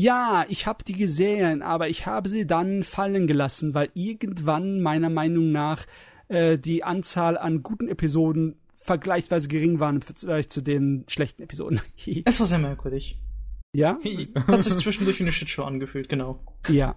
Ja, 0.00 0.46
ich 0.48 0.66
habe 0.66 0.84
die 0.84 0.92
gesehen, 0.92 1.60
aber 1.60 1.88
ich 1.88 2.06
habe 2.06 2.28
sie 2.28 2.46
dann 2.46 2.84
fallen 2.84 3.26
gelassen, 3.26 3.74
weil 3.74 3.90
irgendwann 3.94 4.80
meiner 4.80 5.10
Meinung 5.10 5.50
nach 5.50 5.86
äh, 6.28 6.56
die 6.56 6.84
Anzahl 6.84 7.36
an 7.36 7.64
guten 7.64 7.88
Episoden 7.88 8.60
vergleichsweise 8.76 9.48
gering 9.48 9.80
waren 9.80 9.96
im 9.96 10.02
Vergleich 10.02 10.48
zu 10.48 10.62
den 10.62 11.04
schlechten 11.08 11.42
Episoden. 11.42 11.80
es 12.24 12.38
war 12.38 12.46
sehr 12.46 12.58
merkwürdig. 12.58 13.18
Ja? 13.74 13.98
Hat 14.46 14.62
sich 14.62 14.76
zwischendurch 14.76 15.18
wie 15.18 15.24
eine 15.24 15.32
Shitshow 15.32 15.64
angefühlt, 15.64 16.08
genau. 16.08 16.38
Ja. 16.68 16.94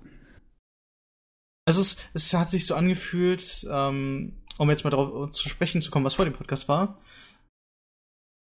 Also 1.72 1.80
es, 1.80 1.96
es 2.14 2.34
hat 2.34 2.50
sich 2.50 2.66
so 2.66 2.76
angefühlt, 2.76 3.66
ähm, 3.72 4.34
um 4.58 4.70
jetzt 4.70 4.84
mal 4.84 4.90
darauf 4.90 5.32
zu 5.32 5.48
sprechen 5.48 5.82
zu 5.82 5.90
kommen, 5.90 6.04
was 6.04 6.16
vor 6.16 6.26
dem 6.26 6.34
Podcast 6.34 6.68
war, 6.68 7.00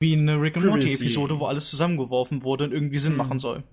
wie 0.01 0.17
eine 0.17 0.41
Rick 0.41 0.57
and 0.57 0.65
Morty 0.65 0.95
Episode, 0.95 1.39
wo 1.39 1.45
alles 1.45 1.69
zusammengeworfen 1.69 2.43
wurde 2.43 2.65
und 2.65 2.73
irgendwie 2.73 2.97
Sinn 2.97 3.13
hm. 3.13 3.19
machen 3.19 3.39
soll. 3.39 3.65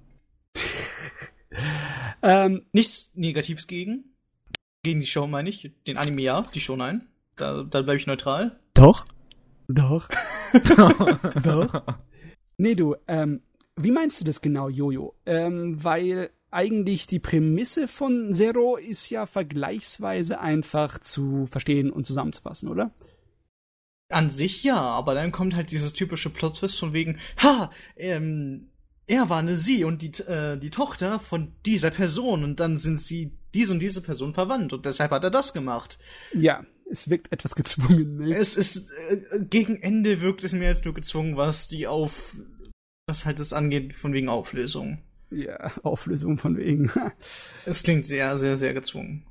ähm, 2.22 2.66
Nichts 2.74 3.11
Negatives 3.14 3.68
gegen. 3.68 4.14
Gegen 4.84 4.99
die 4.99 5.07
Show 5.07 5.26
meine 5.26 5.48
ich. 5.48 5.72
Den 5.88 5.95
Anime 5.95 6.22
ja, 6.22 6.41
die 6.53 6.60
Show 6.60 6.76
nein. 6.76 7.07
Da, 7.38 7.64
da 7.64 7.82
bleibe 7.82 7.98
ich 7.98 8.07
neutral. 8.07 8.60
Doch. 8.74 9.06
Doch. 9.70 10.10
Doch. 11.44 11.84
Nee, 12.57 12.76
du, 12.76 12.98
ähm, 13.07 13.41
wie 13.78 13.91
meinst 13.91 14.20
du 14.20 14.26
das 14.26 14.41
genau, 14.41 14.68
Jojo? 14.68 15.16
Ähm, 15.26 15.82
weil 15.82 16.32
eigentlich 16.51 17.07
die 17.07 17.19
Prämisse 17.19 17.88
von 17.88 18.34
Zero 18.34 18.77
ist 18.77 19.09
ja 19.09 19.26
vergleichsweise 19.26 20.39
einfach 20.39 20.99
zu 20.99 21.45
verstehen 21.45 21.91
und 21.91 22.05
zusammenzufassen, 22.05 22.69
oder? 22.69 22.91
An 24.11 24.30
sich 24.30 24.63
ja, 24.63 24.77
aber 24.77 25.13
dann 25.13 25.31
kommt 25.31 25.55
halt 25.55 25.71
dieses 25.71 25.93
typische 25.93 26.31
Plot-Twist 26.31 26.80
von 26.80 26.93
wegen, 26.93 27.19
ha, 27.38 27.71
ähm, 27.95 28.69
er 29.05 29.30
war 29.30 29.39
eine 29.39 29.57
sie 29.57 29.84
und 29.84 30.01
die, 30.01 30.21
äh, 30.23 30.57
die 30.57 30.69
Tochter 30.69 31.19
von 31.19 31.53
dieser 31.65 31.91
Person 31.91 32.43
und 32.43 32.59
dann 32.59 32.77
sind 32.77 32.99
sie 32.99 33.31
diese 33.53 33.73
und 33.73 33.81
diese 33.81 34.01
Person 34.01 34.34
verwandt 34.34 34.73
und 34.73 34.85
deshalb 34.85 35.11
hat 35.11 35.23
er 35.23 35.31
das 35.31 35.53
gemacht. 35.53 35.97
Ja, 36.34 36.65
es 36.89 37.09
wirkt 37.09 37.31
etwas 37.31 37.55
gezwungen. 37.55 38.17
Ne? 38.17 38.35
Es 38.35 38.55
ist 38.55 38.91
äh, 39.09 39.43
gegen 39.43 39.81
Ende 39.81 40.21
wirkt 40.21 40.43
es 40.43 40.53
mehr 40.53 40.69
als 40.69 40.84
nur 40.84 40.93
gezwungen, 40.93 41.38
was 41.38 41.67
die 41.67 41.88
auf 41.88 42.35
was 43.07 43.26
halt 43.26 43.39
das 43.39 43.53
angeht 43.53 43.95
von 43.95 44.13
wegen 44.13 44.30
Auflösung. 44.30 44.99
Ja, 45.31 45.72
Auflösung 45.84 46.38
von 46.38 46.57
wegen. 46.57 46.91
es 47.65 47.84
klingt 47.84 48.06
sehr, 48.06 48.38
sehr, 48.38 48.57
sehr 48.57 48.73
gezwungen. 48.73 49.26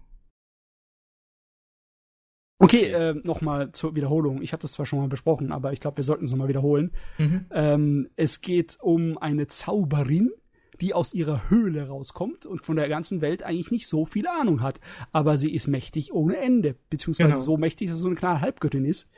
Okay, 2.61 2.87
äh, 2.87 3.15
nochmal 3.23 3.71
zur 3.71 3.95
Wiederholung. 3.95 4.43
Ich 4.43 4.53
habe 4.53 4.61
das 4.61 4.73
zwar 4.73 4.85
schon 4.85 4.99
mal 4.99 5.09
besprochen, 5.09 5.53
aber 5.53 5.73
ich 5.73 5.81
glaube, 5.81 5.99
wir 5.99 6.05
sollten 6.05 6.25
es 6.25 6.33
nochmal 6.33 6.49
wiederholen. 6.49 6.91
Mhm. 7.17 7.47
Ähm, 7.53 8.09
es 8.17 8.41
geht 8.41 8.79
um 8.81 9.17
eine 9.17 9.47
Zauberin, 9.47 10.33
die 10.81 10.93
aus 10.93 11.15
ihrer 11.15 11.51
Höhle 11.51 11.87
rauskommt 11.87 12.47
und 12.47 12.65
von 12.65 12.77
der 12.77 12.89
ganzen 12.89 13.21
Welt 13.21 13.45
eigentlich 13.45 13.71
nicht 13.71 13.87
so 13.87 14.05
viel 14.05 14.27
Ahnung 14.27 14.61
hat. 14.61 14.81
Aber 15.13 15.39
sie 15.39 15.53
ist 15.53 15.69
mächtig 15.69 16.13
ohne 16.13 16.37
Ende, 16.39 16.75
beziehungsweise 16.91 17.31
genau. 17.31 17.41
so 17.41 17.57
mächtig, 17.57 17.89
dass 17.89 17.99
sie 17.99 18.03
so 18.03 18.09
eine 18.09 18.17
kleine 18.17 18.41
Halbgöttin 18.41 18.85
ist. 18.85 19.09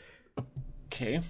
Okay. 0.86 1.20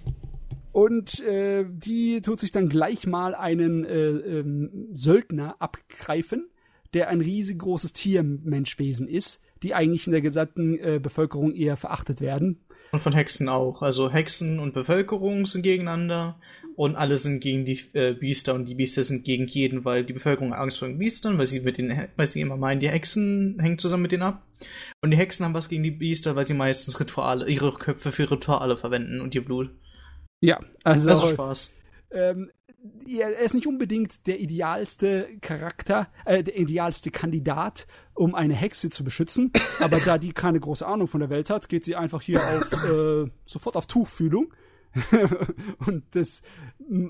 Und 0.71 1.19
äh, 1.21 1.65
die 1.69 2.21
tut 2.21 2.39
sich 2.39 2.51
dann 2.51 2.69
gleich 2.69 3.05
mal 3.05 3.35
einen 3.35 3.83
äh, 3.85 4.09
ähm, 4.09 4.87
Söldner 4.93 5.55
abgreifen, 5.59 6.49
der 6.93 7.09
ein 7.09 7.21
riesengroßes 7.21 7.93
Tiermenschwesen 7.93 9.07
ist 9.07 9.41
die 9.63 9.75
eigentlich 9.75 10.07
in 10.07 10.11
der 10.11 10.21
gesamten 10.21 10.77
äh, 10.79 10.99
Bevölkerung 11.01 11.53
eher 11.53 11.77
verachtet 11.77 12.21
werden. 12.21 12.59
Und 12.91 13.01
von 13.01 13.13
Hexen 13.13 13.47
auch. 13.47 13.81
Also 13.81 14.11
Hexen 14.11 14.59
und 14.59 14.73
Bevölkerung 14.73 15.45
sind 15.45 15.61
gegeneinander 15.61 16.39
und 16.75 16.95
alle 16.95 17.17
sind 17.17 17.39
gegen 17.39 17.63
die 17.63 17.79
äh, 17.93 18.13
Biester 18.13 18.53
und 18.53 18.67
die 18.67 18.75
Biester 18.75 19.03
sind 19.03 19.23
gegen 19.23 19.47
jeden, 19.47 19.85
weil 19.85 20.03
die 20.03 20.13
Bevölkerung 20.13 20.53
Angst 20.53 20.79
vor 20.79 20.89
den 20.89 20.97
Biestern, 20.97 21.37
weil 21.37 21.45
sie 21.45 21.61
mit 21.61 21.77
den, 21.77 22.07
weil 22.17 22.27
sie 22.27 22.41
immer 22.41 22.57
meinen, 22.57 22.81
die 22.81 22.89
Hexen 22.89 23.57
hängen 23.59 23.77
zusammen 23.77 24.03
mit 24.03 24.11
denen 24.11 24.23
ab. 24.23 24.45
Und 25.01 25.11
die 25.11 25.17
Hexen 25.17 25.45
haben 25.45 25.53
was 25.53 25.69
gegen 25.69 25.83
die 25.83 25.91
Biester, 25.91 26.35
weil 26.35 26.45
sie 26.45 26.53
meistens 26.53 26.99
Rituale, 26.99 27.47
ihre 27.47 27.71
Köpfe 27.71 28.11
für 28.11 28.29
Rituale 28.29 28.75
verwenden 28.75 29.21
und 29.21 29.35
ihr 29.35 29.45
Blut. 29.45 29.69
Ja, 30.41 30.59
also. 30.83 31.07
Das 31.07 31.23
ist 31.23 31.29
Spaß. 31.29 31.73
Ähm, 32.11 32.51
er 33.07 33.37
ist 33.37 33.53
nicht 33.53 33.67
unbedingt 33.67 34.25
der 34.27 34.39
idealste 34.39 35.27
Charakter, 35.41 36.07
äh, 36.25 36.43
der 36.43 36.57
idealste 36.57 37.11
Kandidat, 37.11 37.87
um 38.15 38.35
eine 38.35 38.55
Hexe 38.55 38.89
zu 38.89 39.03
beschützen. 39.03 39.53
Aber 39.79 39.99
da 39.99 40.17
die 40.17 40.33
keine 40.33 40.59
große 40.59 40.85
Ahnung 40.85 41.07
von 41.07 41.19
der 41.19 41.29
Welt 41.29 41.49
hat, 41.49 41.69
geht 41.69 41.85
sie 41.85 41.95
einfach 41.95 42.21
hier 42.21 42.41
auf 42.41 42.71
äh, 42.89 43.29
sofort 43.45 43.75
auf 43.75 43.85
Tuchfühlung. 43.87 44.53
und 45.85 46.03
das 46.11 46.41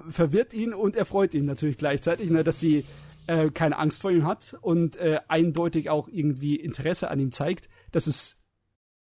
verwirrt 0.09 0.53
ihn 0.53 0.73
und 0.73 0.95
erfreut 0.95 1.33
ihn 1.33 1.45
natürlich 1.45 1.79
gleichzeitig, 1.79 2.29
ne, 2.29 2.43
dass 2.43 2.59
sie 2.59 2.85
äh, 3.25 3.49
keine 3.49 3.79
Angst 3.79 4.03
vor 4.03 4.11
ihm 4.11 4.25
hat 4.25 4.55
und 4.61 4.97
äh, 4.97 5.19
eindeutig 5.27 5.89
auch 5.89 6.07
irgendwie 6.07 6.57
Interesse 6.57 7.09
an 7.09 7.19
ihm 7.19 7.31
zeigt. 7.31 7.69
Das 7.91 8.07
ist 8.07 8.41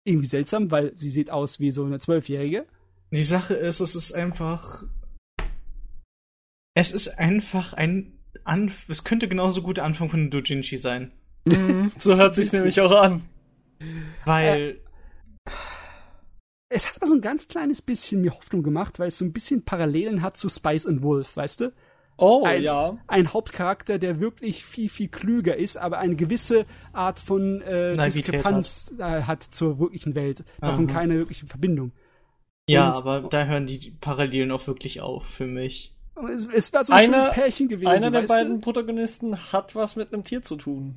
irgendwie 0.04 0.28
seltsam, 0.28 0.70
weil 0.70 0.96
sie 0.96 1.10
sieht 1.10 1.30
aus 1.30 1.60
wie 1.60 1.72
so 1.72 1.84
eine 1.84 1.98
Zwölfjährige. 1.98 2.66
Die 3.12 3.24
Sache 3.24 3.54
ist, 3.54 3.80
es 3.80 3.94
ist 3.94 4.12
einfach 4.12 4.84
es 6.74 6.92
ist 6.92 7.18
einfach 7.18 7.72
ein 7.72 8.18
Anf 8.44 8.88
es 8.88 9.04
könnte 9.04 9.28
genauso 9.28 9.62
gut 9.62 9.78
der 9.78 9.84
Anfang 9.84 10.08
von 10.08 10.30
Dojinshi 10.30 10.76
sein. 10.76 11.12
Mhm, 11.44 11.92
so 11.98 12.16
hört 12.16 12.34
sich 12.34 12.52
nämlich 12.52 12.80
auch 12.80 12.92
an. 12.92 13.24
Weil 14.24 14.80
äh, 15.46 15.52
es 16.68 16.86
hat 16.86 16.96
aber 16.96 17.06
so 17.06 17.14
ein 17.14 17.20
ganz 17.20 17.48
kleines 17.48 17.82
bisschen 17.82 18.20
mir 18.20 18.32
Hoffnung 18.32 18.62
gemacht, 18.62 19.00
weil 19.00 19.08
es 19.08 19.18
so 19.18 19.24
ein 19.24 19.32
bisschen 19.32 19.64
Parallelen 19.64 20.22
hat 20.22 20.36
zu 20.36 20.48
Spice 20.48 20.86
and 20.86 21.02
Wolf, 21.02 21.36
weißt 21.36 21.62
du? 21.62 21.72
Oh, 22.16 22.44
ein, 22.44 22.62
ja. 22.62 22.98
Ein 23.08 23.32
Hauptcharakter, 23.32 23.98
der 23.98 24.20
wirklich 24.20 24.64
viel, 24.64 24.90
viel 24.90 25.08
klüger 25.08 25.56
ist, 25.56 25.78
aber 25.78 25.98
eine 25.98 26.14
gewisse 26.14 26.66
Art 26.92 27.18
von 27.18 27.62
äh, 27.62 27.96
Diskrepanz 27.96 28.92
hat. 28.98 29.26
hat. 29.26 29.42
zur 29.42 29.80
wirklichen 29.80 30.14
Welt. 30.14 30.44
Davon 30.60 30.88
Aha. 30.88 30.94
keine 30.94 31.14
wirkliche 31.14 31.46
Verbindung. 31.46 31.92
Ja, 32.70 32.88
Und, 32.88 32.96
aber 32.96 33.28
da 33.28 33.44
hören 33.46 33.66
die 33.66 33.92
Parallelen 34.00 34.50
auch 34.50 34.66
wirklich 34.66 35.00
auf 35.00 35.24
für 35.24 35.46
mich. 35.46 35.94
Es, 36.30 36.46
es 36.46 36.72
war 36.72 36.84
so 36.84 36.92
ein 36.92 37.04
Einer- 37.04 37.22
schönes 37.22 37.34
Pärchen 37.34 37.68
gewesen. 37.68 37.88
Einer 37.88 38.10
der 38.10 38.22
weißt 38.22 38.30
du? 38.30 38.34
beiden 38.34 38.60
Protagonisten 38.60 39.52
hat 39.52 39.74
was 39.74 39.96
mit 39.96 40.12
einem 40.12 40.24
Tier 40.24 40.42
zu 40.42 40.56
tun. 40.56 40.96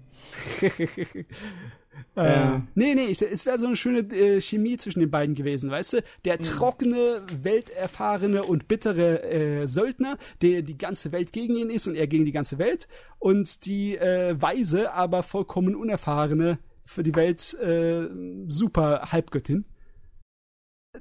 äh, 2.16 2.60
nee, 2.76 2.96
nee, 2.96 3.12
es, 3.12 3.46
wäre 3.46 3.60
so 3.60 3.68
eine 3.68 3.76
schöne 3.76 4.00
äh, 4.00 4.42
Chemie 4.42 4.78
zwischen 4.78 5.00
den 5.00 5.12
beiden 5.12 5.36
gewesen, 5.36 5.70
weißt 5.72 5.94
du? 5.94 6.04
Der 6.26 6.40
trockene, 6.40 7.22
welterfahrene 7.42 8.44
und 8.44 8.68
bittere 8.68 9.24
äh, 9.24 9.68
Söldner, 9.68 10.18
der 10.42 10.62
die 10.62 10.78
ganze 10.78 11.12
Welt 11.12 11.32
gegen 11.32 11.56
ihn 11.56 11.70
ist 11.70 11.88
und 11.88 11.96
er 11.96 12.08
gegen 12.08 12.26
die 12.26 12.32
ganze 12.32 12.58
Welt. 12.58 12.88
Und 13.20 13.66
die 13.66 13.98
äh, 13.98 14.36
weise, 14.40 14.94
aber 14.94 15.24
vollkommen 15.24 15.76
unerfahrene, 15.76 16.60
für 16.86 17.04
die 17.04 17.16
Welt 17.16 17.54
äh, 17.62 18.08
super 18.48 19.12
Halbgöttin. 19.12 19.66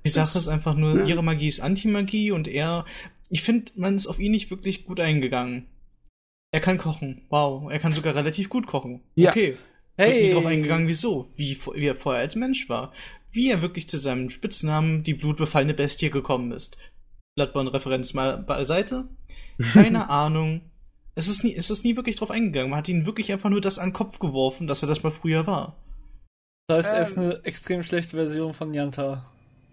Die 0.04 0.08
Sache 0.10 0.38
ist 0.38 0.48
einfach 0.48 0.74
nur, 0.74 1.00
Ja. 1.00 1.06
ihre 1.06 1.22
Magie 1.22 1.48
ist 1.48 1.60
Anti-Magie 1.60 2.32
und 2.32 2.48
er, 2.48 2.84
ich 3.30 3.42
finde, 3.42 3.72
man 3.76 3.94
ist 3.94 4.06
auf 4.06 4.18
ihn 4.18 4.32
nicht 4.32 4.50
wirklich 4.50 4.84
gut 4.84 4.98
eingegangen. 5.00 5.66
Er 6.52 6.60
kann 6.60 6.76
kochen. 6.78 7.22
Wow. 7.30 7.70
Er 7.70 7.78
kann 7.78 7.92
sogar 7.92 8.14
relativ 8.14 8.48
gut 8.48 8.66
kochen. 8.66 9.00
Ja. 9.14 9.30
Okay. 9.30 9.56
Hey. 9.96 10.12
Wird 10.14 10.22
nie 10.24 10.30
drauf 10.30 10.46
eingegangen, 10.46 10.88
wieso? 10.88 11.30
Wie, 11.36 11.56
wie 11.74 11.86
er 11.86 11.94
vorher 11.94 12.20
als 12.22 12.34
Mensch 12.36 12.68
war. 12.68 12.92
Wie 13.30 13.50
er 13.50 13.62
wirklich 13.62 13.88
zu 13.88 13.98
seinem 13.98 14.28
Spitznamen 14.28 15.02
die 15.02 15.14
blutbefallene 15.14 15.72
Bestie 15.74 16.10
gekommen 16.10 16.52
ist. 16.52 16.76
Bloodborne-Referenz 17.36 18.12
mal 18.14 18.38
beiseite. 18.38 19.08
Keine 19.72 20.10
Ahnung. 20.10 20.62
Es 21.14 21.28
ist 21.28 21.44
nie, 21.44 21.54
es 21.54 21.70
ist 21.70 21.84
nie 21.84 21.96
wirklich 21.96 22.16
drauf 22.16 22.30
eingegangen. 22.30 22.70
Man 22.70 22.78
hat 22.78 22.88
ihn 22.88 23.06
wirklich 23.06 23.32
einfach 23.32 23.50
nur 23.50 23.60
das 23.60 23.78
an 23.78 23.88
den 23.90 23.94
Kopf 23.94 24.18
geworfen, 24.18 24.66
dass 24.66 24.82
er 24.82 24.88
das 24.88 25.02
mal 25.02 25.10
früher 25.12 25.46
war. 25.46 25.76
Das 26.68 26.86
heißt, 26.86 26.94
er 26.94 27.02
ist 27.02 27.16
Ähm. 27.16 27.22
eine 27.22 27.44
extrem 27.44 27.82
schlechte 27.82 28.16
Version 28.16 28.52
von 28.54 28.72
Yanta. 28.74 29.31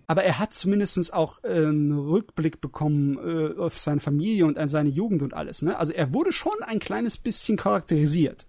Aber 0.10 0.24
er 0.24 0.40
hat 0.40 0.56
zumindest 0.56 1.14
auch 1.14 1.44
äh, 1.44 1.50
einen 1.50 1.92
Rückblick 1.98 2.62
bekommen 2.62 3.20
äh, 3.20 3.60
auf 3.60 3.78
seine 3.78 4.00
Familie 4.00 4.48
und 4.48 4.58
an 4.58 4.68
seine 4.68 4.90
Jugend 4.90 5.22
und 5.22 5.36
alles. 5.36 5.62
Ne? 5.62 5.78
Also 5.78 5.94
er 5.94 6.12
wurde 6.14 6.34
schon 6.34 6.64
ein 6.66 6.80
kleines 6.80 7.18
bisschen 7.20 7.58
charakterisiert. 7.58 8.48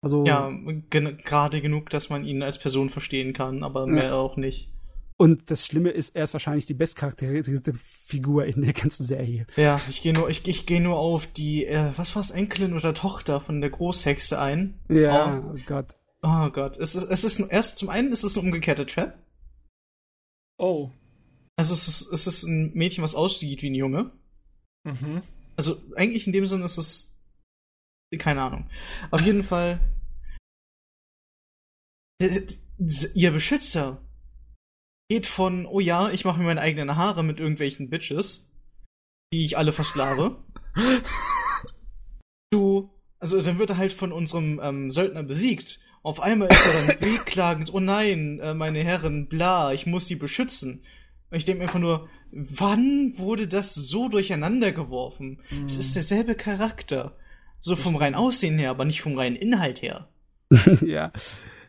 Also 0.00 0.24
Ja, 0.24 0.52
gen 0.90 1.18
gerade 1.24 1.60
genug, 1.60 1.90
dass 1.90 2.10
man 2.10 2.24
ihn 2.24 2.44
als 2.44 2.60
Person 2.60 2.90
verstehen 2.90 3.32
kann, 3.32 3.64
aber 3.64 3.88
mehr 3.88 4.14
auch 4.14 4.36
nicht. 4.36 4.70
und 5.16 5.50
das 5.50 5.66
Schlimme 5.66 5.90
ist, 5.90 6.14
er 6.14 6.22
ist 6.22 6.32
wahrscheinlich 6.32 6.66
die 6.66 6.74
bestcharakterisierte 6.74 7.72
Figur 7.74 8.44
in 8.44 8.62
der 8.62 8.72
ganzen 8.72 9.04
Serie. 9.04 9.48
Ja, 9.56 9.80
ich 9.88 10.00
gehe 10.02 10.12
nur, 10.12 10.30
ich, 10.30 10.46
ich 10.46 10.64
gehe 10.66 10.80
nur 10.80 10.96
auf 10.96 11.26
die, 11.26 11.66
äh, 11.66 11.90
was 11.96 12.14
war's, 12.14 12.30
Enkelin 12.30 12.74
oder 12.74 12.94
Tochter 12.94 13.40
von 13.40 13.60
der 13.60 13.70
Großhexe 13.70 14.40
ein. 14.40 14.78
Ja, 14.88 15.42
Oh. 15.44 15.54
oh 15.54 15.58
Gott. 15.66 15.86
Oh 16.22 16.48
Gott, 16.50 16.76
es 16.76 16.94
ist, 16.94 17.10
es 17.10 17.24
ist 17.24 17.40
erst 17.40 17.78
zum 17.78 17.88
einen 17.90 18.12
ist 18.12 18.22
es 18.22 18.36
ein 18.36 18.44
umgekehrter 18.44 18.86
Trap. 18.86 19.18
Oh. 20.58 20.90
Also 21.56 21.74
es 21.74 21.88
ist, 21.88 22.12
es 22.12 22.26
ist 22.26 22.42
ein 22.44 22.72
Mädchen, 22.74 23.02
was 23.02 23.14
aussieht 23.14 23.62
wie 23.62 23.70
ein 23.70 23.74
Junge. 23.74 24.12
Mhm. 24.84 25.22
Also 25.56 25.80
eigentlich 25.96 26.26
in 26.26 26.32
dem 26.32 26.46
Sinne 26.46 26.64
ist 26.64 26.78
es 26.78 27.16
keine 28.18 28.42
Ahnung. 28.42 28.70
Auf 29.10 29.20
jeden 29.22 29.44
Fall 29.48 29.80
äh, 32.20 32.42
ihr 33.14 33.30
Beschützer 33.32 34.04
geht 35.10 35.26
von 35.26 35.66
oh 35.66 35.80
ja, 35.80 36.10
ich 36.10 36.24
mache 36.24 36.38
mir 36.38 36.46
meine 36.46 36.60
eigenen 36.60 36.96
Haare 36.96 37.24
mit 37.24 37.38
irgendwelchen 37.38 37.90
Bitches, 37.90 38.52
die 39.32 39.44
ich 39.44 39.56
alle 39.56 39.72
versklave. 39.72 40.42
zu 42.52 42.90
also 43.20 43.42
dann 43.42 43.58
wird 43.58 43.70
er 43.70 43.78
halt 43.78 43.92
von 43.92 44.12
unserem 44.12 44.60
ähm, 44.62 44.90
Söldner 44.90 45.22
besiegt. 45.22 45.80
Auf 46.02 46.20
einmal 46.20 46.48
ist 46.48 46.66
er 46.66 46.86
dann 46.86 47.00
wehklagend, 47.00 47.72
oh 47.72 47.80
nein, 47.80 48.40
äh, 48.40 48.54
meine 48.54 48.80
Herren, 48.80 49.28
bla, 49.28 49.72
ich 49.72 49.86
muss 49.86 50.06
sie 50.06 50.16
beschützen. 50.16 50.82
Und 51.30 51.36
ich 51.36 51.44
denke 51.44 51.60
mir 51.60 51.64
einfach 51.64 51.80
nur, 51.80 52.08
wann 52.30 53.12
wurde 53.16 53.48
das 53.48 53.74
so 53.74 54.08
durcheinander 54.08 54.72
geworfen? 54.72 55.40
Es 55.66 55.76
ist 55.76 55.94
derselbe 55.94 56.34
Charakter. 56.34 57.16
So 57.60 57.76
vom 57.76 57.96
reinen 57.96 58.14
Aussehen 58.14 58.58
her, 58.58 58.70
aber 58.70 58.84
nicht 58.84 59.02
vom 59.02 59.18
reinen 59.18 59.36
Inhalt 59.36 59.82
her. 59.82 60.08
ja. 60.80 61.12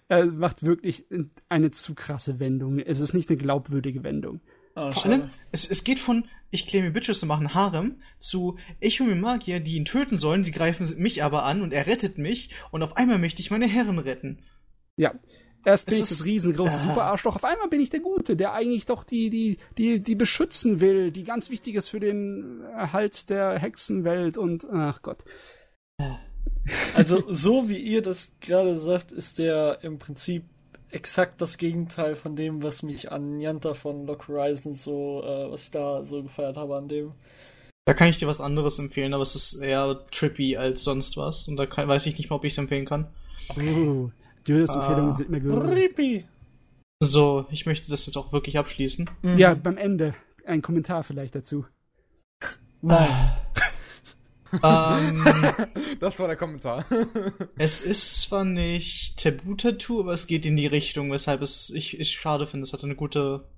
Er 0.07 0.25
macht 0.25 0.63
wirklich 0.63 1.05
eine 1.49 1.71
zu 1.71 1.93
krasse 1.93 2.39
Wendung. 2.39 2.79
Es 2.79 2.99
ist 2.99 3.13
nicht 3.13 3.29
eine 3.29 3.37
glaubwürdige 3.37 4.03
Wendung. 4.03 4.39
Ah, 4.75 4.91
Vor 4.91 5.05
allem, 5.05 5.29
es, 5.51 5.69
es 5.69 5.83
geht 5.83 5.99
von, 5.99 6.25
ich 6.51 6.65
kläre 6.67 6.85
mir 6.85 6.91
Bitches 6.91 7.21
und 7.21 7.27
mache 7.29 7.39
einen 7.39 7.53
Harem, 7.53 8.01
zu, 8.17 8.57
ich 8.79 8.99
hole 8.99 9.13
mir 9.15 9.21
Magier, 9.21 9.59
die 9.59 9.75
ihn 9.75 9.85
töten 9.85 10.17
sollen, 10.17 10.43
sie 10.43 10.51
greifen 10.51 10.87
mich 10.97 11.23
aber 11.23 11.43
an 11.43 11.61
und 11.61 11.73
er 11.73 11.85
rettet 11.87 12.17
mich 12.17 12.49
und 12.71 12.83
auf 12.83 12.97
einmal 12.97 13.19
möchte 13.19 13.41
ich 13.41 13.51
meine 13.51 13.67
Herren 13.67 13.99
retten. 13.99 14.39
Ja. 14.97 15.13
Erst 15.65 15.87
bin 15.87 15.93
Es 15.95 15.97
ich 15.99 16.03
ist- 16.03 16.19
das 16.21 16.25
riesengroße 16.25 16.77
Ah. 16.77 16.81
Superarschloch. 16.81 17.35
Auf 17.35 17.43
einmal 17.43 17.67
bin 17.67 17.81
ich 17.81 17.89
der 17.89 17.99
Gute, 17.99 18.37
der 18.37 18.53
eigentlich 18.53 18.85
doch 18.85 19.03
die, 19.03 19.29
die, 19.29 19.57
die, 19.77 20.01
die 20.01 20.15
beschützen 20.15 20.79
will, 20.79 21.11
die 21.11 21.23
ganz 21.25 21.49
wichtig 21.49 21.75
ist 21.75 21.89
für 21.89 21.99
den 21.99 22.61
Erhalt 22.61 23.29
der 23.29 23.59
Hexenwelt 23.59 24.37
und, 24.37 24.65
ach 24.71 25.01
Gott. 25.01 25.25
Also, 26.93 27.23
so 27.31 27.67
wie 27.67 27.77
ihr 27.77 28.01
das 28.01 28.33
gerade 28.39 28.77
sagt, 28.77 29.11
ist 29.11 29.39
der 29.39 29.79
im 29.81 29.99
Prinzip 29.99 30.43
exakt 30.91 31.41
das 31.41 31.57
Gegenteil 31.57 32.15
von 32.15 32.35
dem, 32.35 32.63
was 32.63 32.83
mich 32.83 33.11
an 33.11 33.39
Yanta 33.39 33.73
von 33.73 34.05
Lock 34.07 34.27
Horizon 34.27 34.73
so, 34.73 35.23
äh, 35.23 35.51
was 35.51 35.63
ich 35.65 35.71
da 35.71 36.03
so 36.05 36.23
gefeiert 36.23 36.57
habe 36.57 36.75
an 36.77 36.87
dem. 36.87 37.11
Da 37.85 37.93
kann 37.93 38.07
ich 38.09 38.17
dir 38.19 38.27
was 38.27 38.41
anderes 38.41 38.77
empfehlen, 38.79 39.13
aber 39.13 39.23
es 39.23 39.35
ist 39.35 39.55
eher 39.55 40.05
trippy 40.11 40.57
als 40.57 40.83
sonst 40.83 41.17
was 41.17 41.47
und 41.47 41.57
da 41.57 41.65
kann, 41.65 41.87
weiß 41.87 42.05
ich 42.05 42.17
nicht 42.17 42.29
mal, 42.29 42.35
ob 42.37 42.45
ich 42.45 42.53
es 42.53 42.57
empfehlen 42.59 42.85
kann. 42.85 43.07
Uh, 43.57 44.09
Julius 44.45 44.75
Empfehlungen 44.75 45.11
Ah. 45.11 45.15
sind 45.15 45.29
mir 45.29 45.39
gehört. 45.41 45.71
Creepy. 45.71 46.25
So, 47.01 47.45
ich 47.49 47.65
möchte 47.65 47.89
das 47.89 48.05
jetzt 48.05 48.17
auch 48.17 48.31
wirklich 48.33 48.57
abschließen. 48.57 49.09
Ja, 49.37 49.53
beim 49.55 49.77
Ende 49.77 50.13
ein 50.45 50.61
Kommentar 50.61 51.03
vielleicht 51.03 51.33
dazu. 51.35 51.65
Nein. 52.81 53.31
Ähm, 54.53 55.23
Das 55.99 56.19
war 56.19 56.27
der 56.27 56.35
Kommentar. 56.35 56.85
es 57.57 57.81
ist 57.81 58.21
zwar 58.21 58.45
nicht 58.45 59.17
Tabu-Tattoo, 59.17 60.01
aber 60.01 60.13
es 60.13 60.27
geht 60.27 60.45
in 60.45 60.55
die 60.55 60.67
Richtung, 60.67 61.11
weshalb 61.11 61.41
es 61.41 61.69
ich, 61.69 61.99
ich 61.99 62.11
schade 62.11 62.47
finde. 62.47 62.63
Es 62.63 62.73
hatte 62.73 62.85
eine 62.85 62.95
gute. 62.95 63.49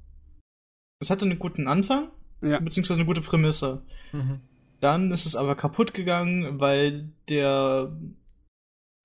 Es 0.99 1.09
hatte 1.09 1.25
einen 1.25 1.39
guten 1.39 1.67
Anfang, 1.67 2.11
Ja. 2.41 2.59
beziehungsweise 2.59 2.99
eine 2.99 3.07
gute 3.07 3.21
Prämisse. 3.21 3.83
Mhm. 4.11 4.41
Dann 4.79 5.11
ist 5.11 5.25
es 5.25 5.35
aber 5.35 5.55
kaputt 5.55 5.93
gegangen, 5.93 6.59
weil 6.59 7.11
der, 7.29 7.95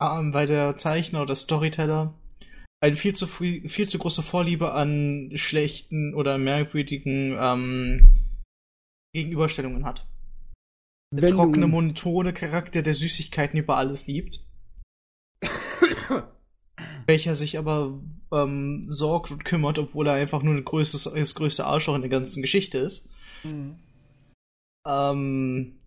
ähm, 0.02 0.32
weil 0.32 0.46
der 0.46 0.76
Zeichner 0.76 1.22
oder 1.22 1.34
Storyteller 1.34 2.14
eine 2.80 2.96
viel 2.96 3.14
zu 3.14 3.26
viel 3.26 3.88
zu 3.88 3.98
große 3.98 4.22
Vorliebe 4.22 4.72
an 4.72 5.32
schlechten 5.34 6.14
oder 6.14 6.36
merkwürdigen 6.38 7.34
ähm, 7.38 8.14
Gegenüberstellungen 9.14 9.84
hat. 9.84 10.06
Der 11.12 11.28
trockene, 11.30 11.66
monotone 11.66 12.32
Charakter, 12.32 12.82
der 12.82 12.94
Süßigkeiten 12.94 13.58
über 13.58 13.76
alles 13.76 14.06
liebt. 14.06 14.44
welcher 17.06 17.34
sich 17.34 17.58
aber 17.58 18.00
ähm, 18.32 18.84
sorgt 18.88 19.30
und 19.30 19.44
kümmert, 19.44 19.78
obwohl 19.78 20.08
er 20.08 20.14
einfach 20.14 20.42
nur 20.42 20.60
größtes, 20.60 21.04
das 21.04 21.34
größte 21.34 21.64
Arschloch 21.64 21.94
in 21.94 22.02
der 22.02 22.10
ganzen 22.10 22.42
Geschichte 22.42 22.78
ist. 22.78 23.08
Mhm. 23.44 23.76
ähm, 24.86 25.78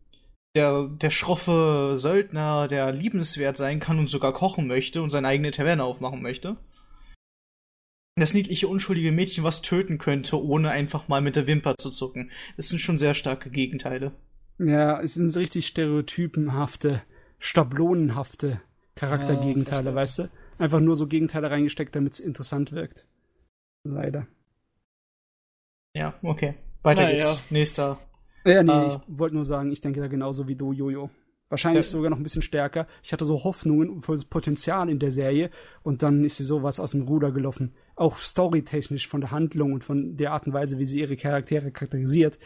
der, 0.56 0.88
der 0.88 1.12
schroffe 1.12 1.94
Söldner, 1.98 2.68
der 2.68 2.92
liebenswert 2.92 3.56
sein 3.56 3.80
kann 3.80 4.00
und 4.00 4.08
sogar 4.08 4.34
kochen 4.34 4.68
möchte 4.68 5.02
und 5.02 5.10
seine 5.10 5.28
eigene 5.28 5.52
Taverne 5.52 5.84
aufmachen 5.84 6.22
möchte. 6.22 6.58
Das 8.16 8.34
niedliche, 8.34 8.68
unschuldige 8.68 9.12
Mädchen, 9.12 9.44
was 9.44 9.62
töten 9.62 9.98
könnte, 9.98 10.44
ohne 10.44 10.72
einfach 10.72 11.08
mal 11.08 11.22
mit 11.22 11.36
der 11.36 11.48
Wimper 11.48 11.76
zu 11.78 11.92
zucken. 11.92 12.32
Das 12.58 12.68
sind 12.68 12.80
schon 12.80 12.98
sehr 12.98 13.14
starke 13.14 13.50
Gegenteile. 13.50 14.12
Ja, 14.60 15.00
es 15.02 15.14
sind 15.16 15.36
richtig 15.36 15.68
stereotypenhafte, 15.68 17.02
schablonenhafte 17.40 18.62
Charaktergegenteile, 18.96 19.92
Ja, 19.92 19.96
weißt 19.96 20.20
du? 20.20 20.30
Einfach 20.58 20.82
nur 20.82 20.96
so 20.98 21.08
Gegenteile 21.08 21.50
reingesteckt, 21.50 21.96
damit 21.96 22.14
es 22.14 22.20
interessant 22.20 22.74
wirkt. 22.74 23.06
Leider. 23.86 24.28
Ja, 25.96 26.14
okay. 26.22 26.56
Weiter 26.84 27.04
Na 27.04 27.12
geht's. 27.12 27.38
ja. 27.38 27.44
Nächster. 27.50 28.00
Ja, 28.46 28.64
nee, 28.64 28.72
Äh. 28.72 28.88
ich 28.88 29.00
wollte 29.08 29.36
nur 29.36 29.46
sagen, 29.46 29.72
ich 29.72 29.82
denke 29.82 30.02
da 30.02 30.08
genauso 30.08 30.48
wie 30.48 30.56
du, 30.56 30.72
Jojo. 30.74 31.10
Wahrscheinlich 31.50 31.86
Ja. 31.88 31.92
sogar 31.92 32.10
noch 32.12 32.18
ein 32.18 32.24
bisschen 32.24 32.42
stärker. 32.44 32.86
Ich 33.02 33.12
hatte 33.12 33.26
so 33.26 33.44
Hoffnungen 33.44 34.02
für 34.02 34.12
das 34.12 34.26
Potenzial 34.26 34.88
in 34.90 35.00
der 35.00 35.12
Serie 35.12 35.50
und 35.82 36.04
dann 36.04 36.24
ist 36.24 36.38
sie 36.38 36.44
sowas 36.44 36.80
aus 36.80 36.92
dem 36.92 37.02
Ruder 37.04 37.32
gelaufen. 37.32 37.74
Auch 37.96 38.18
storytechnisch 38.18 39.08
von 39.08 39.22
der 39.22 39.32
Handlung 39.32 39.74
und 39.74 39.84
von 39.84 40.16
der 40.16 40.32
Art 40.34 40.46
und 40.46 40.54
Weise, 40.54 40.78
wie 40.78 40.86
sie 40.86 41.00
ihre 41.00 41.16
Charaktere 41.18 41.72
charakterisiert. 41.72 42.38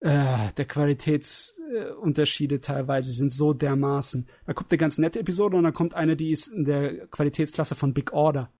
Äh, 0.00 0.52
der 0.56 0.64
Qualitätsunterschiede 0.64 2.60
teilweise 2.60 3.12
sind 3.12 3.32
so 3.32 3.52
dermaßen. 3.52 4.28
Da 4.46 4.54
kommt 4.54 4.70
eine 4.70 4.78
ganz 4.78 4.96
nette 4.98 5.20
Episode 5.20 5.56
und 5.58 5.64
dann 5.64 5.74
kommt 5.74 5.94
eine, 5.94 6.16
die 6.16 6.30
ist 6.30 6.48
in 6.48 6.64
der 6.64 7.06
Qualitätsklasse 7.08 7.74
von 7.74 7.92
Big 7.92 8.12
Order. 8.12 8.50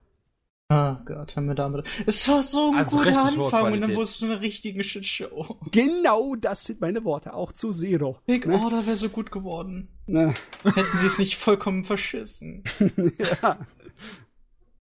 Ah 0.69 1.01
Gott, 1.05 1.35
haben 1.35 1.47
wir 1.47 1.55
damit. 1.55 1.85
Es 2.05 2.25
war 2.29 2.43
so 2.43 2.71
ein 2.71 2.77
Also 2.77 2.97
guter 2.99 3.25
Anfang 3.25 3.73
und 3.73 3.81
dann 3.81 3.91
wurde 3.91 4.03
es 4.03 4.19
so 4.19 4.25
eine 4.25 4.39
richtige 4.39 4.83
Shitshow. 4.85 5.57
Genau 5.71 6.35
das 6.35 6.63
sind 6.63 6.79
meine 6.79 7.03
Worte, 7.03 7.33
auch 7.33 7.51
zu 7.51 7.71
Zero. 7.71 8.19
Big 8.25 8.45
Ne? 8.45 8.57
Order 8.57 8.85
wäre 8.85 8.95
so 8.95 9.09
gut 9.09 9.31
geworden. 9.31 9.89
Ne? 10.07 10.33
Hätten 10.63 10.97
sie 10.97 11.07
es 11.07 11.19
nicht 11.19 11.35
vollkommen 11.35 11.83
verschissen. 11.83 12.63
ja. 13.41 13.57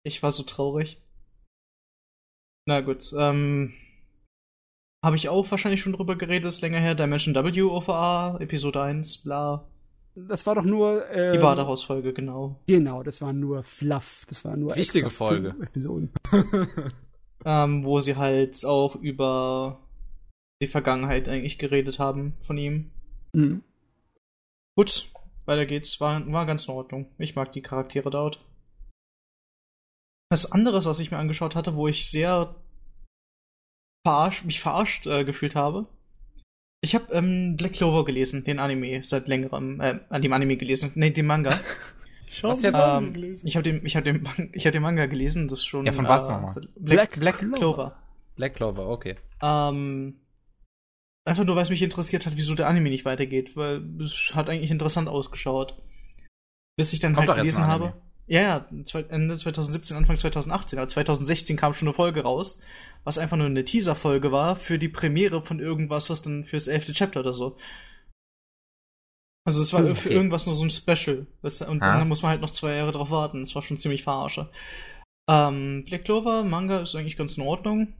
Ich 0.02 0.22
war 0.22 0.32
so 0.32 0.42
traurig. 0.42 1.00
Na 2.66 2.80
gut, 2.82 3.14
ähm. 3.16 3.72
Habe 5.02 5.16
ich 5.16 5.28
auch 5.28 5.50
wahrscheinlich 5.50 5.80
schon 5.80 5.94
drüber 5.94 6.16
geredet, 6.16 6.46
ist 6.46 6.60
länger 6.60 6.78
her. 6.78 6.94
Dimension 6.94 7.34
W 7.34 7.62
OVA, 7.62 8.36
Episode 8.38 8.82
1, 8.82 9.18
bla. 9.22 9.66
Das 10.14 10.46
war 10.46 10.54
doch 10.54 10.64
nur. 10.64 11.08
Ähm, 11.10 11.32
die 11.34 11.38
Badehausfolge, 11.38 12.12
genau. 12.12 12.60
Genau, 12.66 13.02
das 13.02 13.22
war 13.22 13.32
nur 13.32 13.62
Fluff. 13.62 14.24
Das 14.28 14.44
war 14.44 14.56
nur. 14.56 14.76
Wichtige 14.76 15.08
Folge. 15.08 15.54
Episoden. 15.62 16.10
ähm, 17.44 17.84
wo 17.84 18.00
sie 18.00 18.16
halt 18.16 18.64
auch 18.66 18.96
über 18.96 19.80
die 20.60 20.68
Vergangenheit 20.68 21.28
eigentlich 21.28 21.58
geredet 21.58 21.98
haben 21.98 22.34
von 22.40 22.58
ihm. 22.58 22.90
Mhm. 23.32 23.62
Gut, 24.76 25.10
weiter 25.46 25.64
geht's. 25.64 26.00
War, 26.00 26.30
war 26.32 26.44
ganz 26.44 26.66
in 26.68 26.74
Ordnung. 26.74 27.06
Ich 27.18 27.36
mag 27.36 27.52
die 27.52 27.62
Charaktere 27.62 28.10
dort. 28.10 28.44
Was 30.28 30.52
anderes, 30.52 30.84
was 30.84 31.00
ich 31.00 31.10
mir 31.10 31.18
angeschaut 31.18 31.56
hatte, 31.56 31.74
wo 31.74 31.88
ich 31.88 32.10
sehr 32.10 32.54
verarscht, 34.04 34.44
mich 34.44 34.60
verarscht 34.60 35.06
äh, 35.06 35.24
gefühlt 35.24 35.54
habe. 35.54 35.86
Ich 36.82 36.94
habe 36.94 37.12
ähm, 37.12 37.56
Black 37.56 37.74
Clover 37.74 38.04
gelesen, 38.04 38.44
den 38.44 38.58
Anime, 38.58 39.04
seit 39.04 39.28
längerem, 39.28 39.80
äh, 39.80 40.00
an 40.08 40.22
dem 40.22 40.32
Anime 40.32 40.56
gelesen, 40.56 40.92
nee, 40.94 41.10
den 41.10 41.26
Manga. 41.26 41.58
Was 42.42 42.62
jetzt? 42.62 42.78
Ähm, 42.78 43.38
ich 43.42 43.56
habe 43.56 43.64
den, 43.64 43.84
ich 43.84 43.96
habe 43.96 44.04
den, 44.04 44.50
ich 44.52 44.64
habe 44.64 44.72
den 44.72 44.82
Manga 44.82 45.06
gelesen, 45.06 45.48
das 45.48 45.64
schon. 45.64 45.84
Ja, 45.84 45.92
von 45.92 46.06
was 46.06 46.30
äh, 46.30 46.32
nochmal? 46.32 46.54
Black, 46.76 47.18
Black, 47.18 47.20
Black 47.20 47.38
Clover. 47.38 47.56
Clover. 47.56 47.96
Black 48.36 48.54
Clover, 48.54 48.88
okay. 48.88 49.16
Ähm, 49.42 50.20
einfach 51.24 51.44
nur, 51.44 51.56
weil 51.56 51.64
es 51.64 51.70
mich 51.70 51.82
interessiert 51.82 52.26
hat, 52.26 52.36
wieso 52.36 52.54
der 52.54 52.68
Anime 52.68 52.88
nicht 52.88 53.04
weitergeht, 53.04 53.56
weil 53.56 53.82
es 54.00 54.32
hat 54.34 54.48
eigentlich 54.48 54.70
interessant 54.70 55.08
ausgeschaut. 55.08 55.76
Bis 56.76 56.92
ich 56.92 57.00
dann 57.00 57.14
Kommt 57.14 57.28
halt 57.28 57.38
gelesen 57.38 57.66
habe. 57.66 57.94
Ja, 58.26 58.42
ja, 58.42 59.00
Ende 59.08 59.36
2017, 59.36 59.96
Anfang 59.96 60.16
2018, 60.16 60.78
aber 60.78 60.86
2016 60.86 61.56
kam 61.56 61.72
schon 61.72 61.88
eine 61.88 61.94
Folge 61.94 62.22
raus, 62.22 62.60
was 63.04 63.18
einfach 63.18 63.36
nur 63.36 63.46
eine 63.46 63.64
Teaser-Folge 63.64 64.32
war 64.32 64.56
für 64.56 64.78
die 64.78 64.88
Premiere 64.88 65.42
von 65.42 65.60
irgendwas, 65.60 66.10
was 66.10 66.22
dann 66.22 66.44
fürs 66.44 66.68
elfte 66.68 66.92
Chapter 66.92 67.20
oder 67.20 67.34
so. 67.34 67.56
Also 69.46 69.62
es 69.62 69.72
war 69.72 69.82
okay. 69.82 69.94
für 69.94 70.10
irgendwas 70.10 70.46
nur 70.46 70.54
so 70.54 70.64
ein 70.64 70.70
Special. 70.70 71.26
und 71.42 71.82
ah. 71.82 71.98
dann 71.98 72.08
muss 72.08 72.22
man 72.22 72.30
halt 72.30 72.40
noch 72.40 72.50
zwei 72.50 72.74
Jahre 72.74 72.92
drauf 72.92 73.10
warten. 73.10 73.40
Das 73.40 73.54
war 73.54 73.62
schon 73.62 73.78
ziemlich 73.78 74.02
verarsche. 74.02 74.50
Ähm, 75.28 75.84
Black 75.86 76.04
Clover, 76.04 76.44
Manga 76.44 76.80
ist 76.80 76.94
eigentlich 76.94 77.16
ganz 77.16 77.38
in 77.38 77.44
Ordnung. 77.44 77.94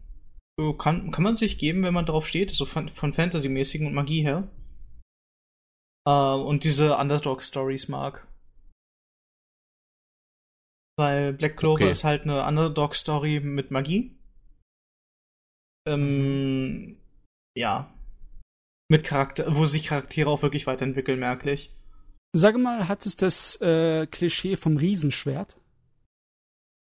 Kann, 0.79 1.11
kann 1.11 1.25
man 1.25 1.37
sich 1.37 1.57
geben, 1.57 1.83
wenn 1.83 1.95
man 1.95 2.05
drauf 2.05 2.29
steht, 2.29 2.51
so 2.51 2.67
von, 2.67 2.91
von 2.91 3.15
Fantasy-mäßigen 3.15 3.87
und 3.87 3.95
Magie 3.95 4.23
her. 4.23 4.51
Äh, 6.07 6.35
und 6.35 6.65
diese 6.65 6.97
Underdog-Stories 6.97 7.89
mag. 7.89 8.27
Weil 10.99 11.33
Black 11.33 11.57
Clover 11.57 11.85
okay. 11.85 11.91
ist 11.91 12.05
halt 12.05 12.23
eine 12.23 12.45
Underdog-Story 12.47 13.41
mit 13.41 13.71
Magie. 13.71 14.20
Ähm, 15.87 16.73
mhm. 16.73 16.97
Ja. 17.57 17.93
Mit 18.89 19.05
Charakter, 19.05 19.55
wo 19.55 19.67
sich 19.67 19.87
Charaktere 19.87 20.29
auch 20.29 20.43
wirklich 20.43 20.67
weiterentwickeln, 20.67 21.19
merklich. 21.19 21.75
Sag 22.33 22.59
mal, 22.59 22.89
hat 22.89 23.07
es 23.07 23.17
das 23.17 23.61
äh, 23.61 24.07
Klischee 24.07 24.57
vom 24.57 24.77
Riesenschwert? 24.77 25.57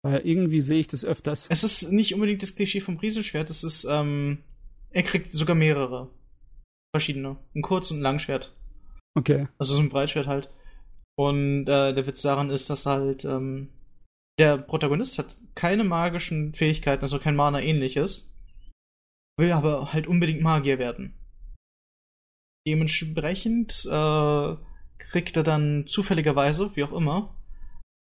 Weil 0.02 0.20
irgendwie 0.20 0.60
sehe 0.60 0.80
ich 0.80 0.88
das 0.88 1.04
öfters. 1.04 1.46
Es 1.50 1.64
ist 1.64 1.90
nicht 1.92 2.14
unbedingt 2.14 2.42
das 2.42 2.54
Klischee 2.54 2.80
vom 2.80 2.96
Riesenschwert, 2.96 3.50
es 3.50 3.64
ist, 3.64 3.84
ähm, 3.84 4.38
er 4.90 5.02
kriegt 5.02 5.28
sogar 5.28 5.56
mehrere. 5.56 6.10
Verschiedene. 6.94 7.36
Ein 7.54 7.62
Kurz- 7.62 7.90
und 7.90 7.98
ein 7.98 8.02
Langschwert. 8.02 8.54
Okay. 9.14 9.48
Also 9.58 9.74
so 9.74 9.80
ein 9.80 9.88
Breitschwert 9.88 10.26
halt. 10.26 10.50
Und 11.16 11.68
äh, 11.68 11.92
der 11.94 12.06
Witz 12.06 12.22
daran 12.22 12.50
ist, 12.50 12.70
dass 12.70 12.86
halt, 12.86 13.24
ähm, 13.24 13.68
der 14.38 14.56
Protagonist 14.56 15.18
hat 15.18 15.36
keine 15.54 15.84
magischen 15.84 16.54
Fähigkeiten, 16.54 17.02
also 17.02 17.18
kein 17.18 17.36
Mana 17.36 17.60
ähnliches, 17.60 18.29
will 19.40 19.52
aber 19.52 19.92
halt 19.92 20.06
unbedingt 20.06 20.42
Magier 20.42 20.78
werden. 20.78 21.14
Dementsprechend 22.66 23.86
äh, 23.90 24.56
kriegt 24.98 25.36
er 25.36 25.42
dann 25.42 25.86
zufälligerweise, 25.86 26.76
wie 26.76 26.84
auch 26.84 26.92
immer, 26.92 27.34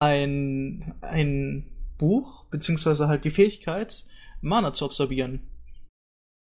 ein, 0.01 0.94
ein 1.01 1.70
Buch, 1.98 2.47
beziehungsweise 2.47 3.09
halt 3.09 3.24
die 3.24 3.31
Fähigkeit, 3.31 4.05
Mana 4.40 4.73
zu 4.73 4.85
absorbieren. 4.85 5.51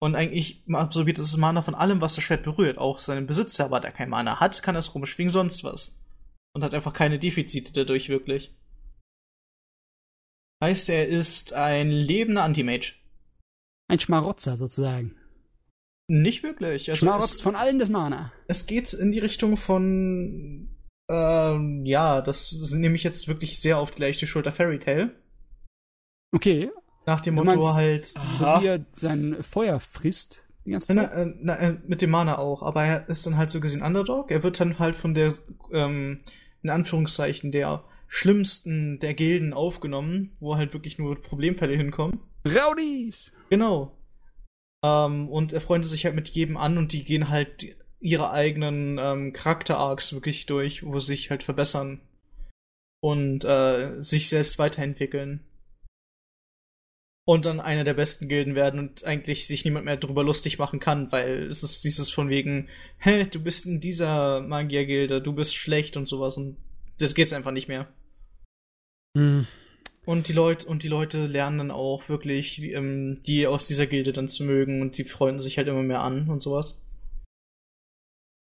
Und 0.01 0.17
eigentlich 0.17 0.65
absorbiert 0.69 1.19
das 1.19 1.37
Mana 1.37 1.63
von 1.63 1.77
allem, 1.77 2.01
was 2.01 2.17
das 2.17 2.25
Schwert 2.25 2.43
berührt. 2.43 2.77
Auch 2.77 2.99
seinen 2.99 3.29
Besitzer, 3.29 3.67
aber 3.67 3.79
der 3.79 3.93
kein 3.93 4.09
Mana 4.09 4.41
hat, 4.41 4.63
kann 4.63 4.75
es 4.75 4.95
rumschwingen, 4.95 5.31
sonst 5.31 5.63
was. 5.63 5.97
Und 6.55 6.65
hat 6.65 6.75
einfach 6.75 6.93
keine 6.93 7.21
Defizite 7.21 7.73
dadurch 7.73 8.09
wirklich. 8.09 8.53
Heißt, 10.61 10.89
er 10.89 11.07
ist 11.07 11.53
ein 11.53 11.91
lebender 11.91 12.43
Anti-Mage. 12.43 12.95
Ein 13.93 14.01
Schmarotzer 14.01 14.57
sozusagen. 14.57 15.15
Nicht 16.09 16.43
wirklich. 16.43 16.89
Also 16.89 17.05
Schmarotzt 17.05 17.35
es, 17.35 17.41
von 17.43 17.55
allen 17.55 17.79
das 17.79 17.91
Mana. 17.91 18.33
Es 18.49 18.65
geht 18.65 18.95
in 18.95 19.13
die 19.13 19.19
Richtung 19.19 19.59
von. 19.59 20.71
Ähm, 21.11 21.85
ja, 21.85 22.23
das 22.23 22.73
nehme 22.73 22.95
ich 22.95 23.05
jetzt 23.05 23.29
wirklich 23.29 23.61
sehr 23.61 23.77
auf 23.77 23.91
die 23.91 24.01
leichte 24.01 24.27
Schulter 24.27 24.51
Fairy 24.51 24.79
Tale. 24.79 25.15
Okay. 26.35 26.71
Nach 27.05 27.21
dem 27.21 27.37
du 27.37 27.45
Motto 27.45 27.59
meinst, 27.59 27.75
halt. 27.75 28.07
So 28.07 28.45
wie 28.63 28.67
er 28.69 28.87
sein 28.95 29.43
Feuer 29.43 29.79
frisst. 29.79 30.43
Die 30.65 30.71
ganze 30.71 30.95
Zeit? 30.95 31.11
Na, 31.15 31.35
na, 31.43 31.57
äh, 31.59 31.77
mit 31.87 32.01
dem 32.01 32.09
Mana 32.09 32.39
auch, 32.39 32.63
aber 32.63 32.85
er 32.85 33.09
ist 33.11 33.27
dann 33.27 33.37
halt 33.37 33.51
so 33.51 33.61
gesehen 33.61 33.83
Underdog. 33.83 34.31
Er 34.31 34.43
wird 34.43 34.59
dann 34.59 34.79
halt 34.79 34.95
von 34.95 35.13
der, 35.13 35.35
ähm, 35.71 36.17
in 36.63 36.71
Anführungszeichen, 36.71 37.53
der 37.53 37.85
schlimmsten 38.09 39.01
der 39.01 39.13
Gilden 39.13 39.53
aufgenommen, 39.53 40.33
wo 40.41 40.57
halt 40.57 40.73
wirklich 40.73 40.99
nur 40.99 41.21
Problemfälle 41.21 41.77
hinkommen. 41.77 42.21
Rowdies! 42.45 43.33
Genau. 43.51 43.97
Ähm, 44.85 45.29
und 45.29 45.53
er 45.53 45.61
freundet 45.61 45.91
sich 45.91 46.05
halt 46.05 46.15
mit 46.15 46.29
jedem 46.31 46.57
an 46.57 46.79
und 46.79 46.93
die 46.93 47.05
gehen 47.05 47.29
halt 47.29 47.77
ihre 48.01 48.31
eigenen 48.31 48.99
ähm, 48.99 49.33
Charakter-Arcs 49.33 50.13
wirklich 50.13 50.47
durch, 50.47 50.85
wo 50.85 50.99
sie 50.99 51.15
sich 51.15 51.31
halt 51.31 51.45
verbessern 51.45 52.01
und 53.01 53.45
äh, 53.45 54.01
sich 54.01 54.29
selbst 54.29 54.59
weiterentwickeln. 54.59 55.41
Und 57.25 57.47
dann 57.47 57.61
einer 57.61 57.85
der 57.85 57.95
besten 57.95 58.27
Gilden 58.27 58.57
werden 58.57 58.81
und 58.81 59.05
eigentlich 59.05 59.47
sich 59.47 59.65
niemand 59.65 59.85
mehr 59.85 59.97
darüber 59.97 60.25
lustig 60.25 60.59
machen 60.59 60.81
kann, 60.81 61.13
weil 61.13 61.45
es 61.45 61.63
ist 61.63 61.85
dieses 61.85 62.11
von 62.11 62.29
wegen, 62.29 62.69
hä, 62.99 63.27
du 63.27 63.41
bist 63.41 63.65
in 63.65 63.79
dieser 63.79 64.41
Magiergilde, 64.41 65.23
du 65.23 65.33
bist 65.33 65.55
schlecht 65.55 65.97
und 65.97 66.09
sowas 66.09 66.37
und 66.37 66.57
das 66.99 67.15
geht's 67.15 67.33
einfach 67.33 67.53
nicht 67.53 67.69
mehr. 67.69 67.87
Hm. 69.17 69.47
Und 70.05 70.29
die 70.29 70.33
Leute 70.33 70.67
und 70.67 70.83
die 70.83 70.89
Leute 70.89 71.27
lernen 71.27 71.59
dann 71.59 71.71
auch 71.71 72.09
wirklich, 72.09 72.61
ähm, 72.63 73.23
die 73.25 73.47
aus 73.47 73.69
dieser 73.69 73.87
Gilde 73.87 74.13
dann 74.13 74.29
zu 74.29 74.45
mögen 74.45 74.83
und 74.83 74.99
die 74.99 75.05
freunden 75.05 75.39
sich 75.39 75.59
halt 75.59 75.69
immer 75.69 75.83
mehr 75.83 76.03
an 76.03 76.29
und 76.29 76.43
sowas. 76.43 76.83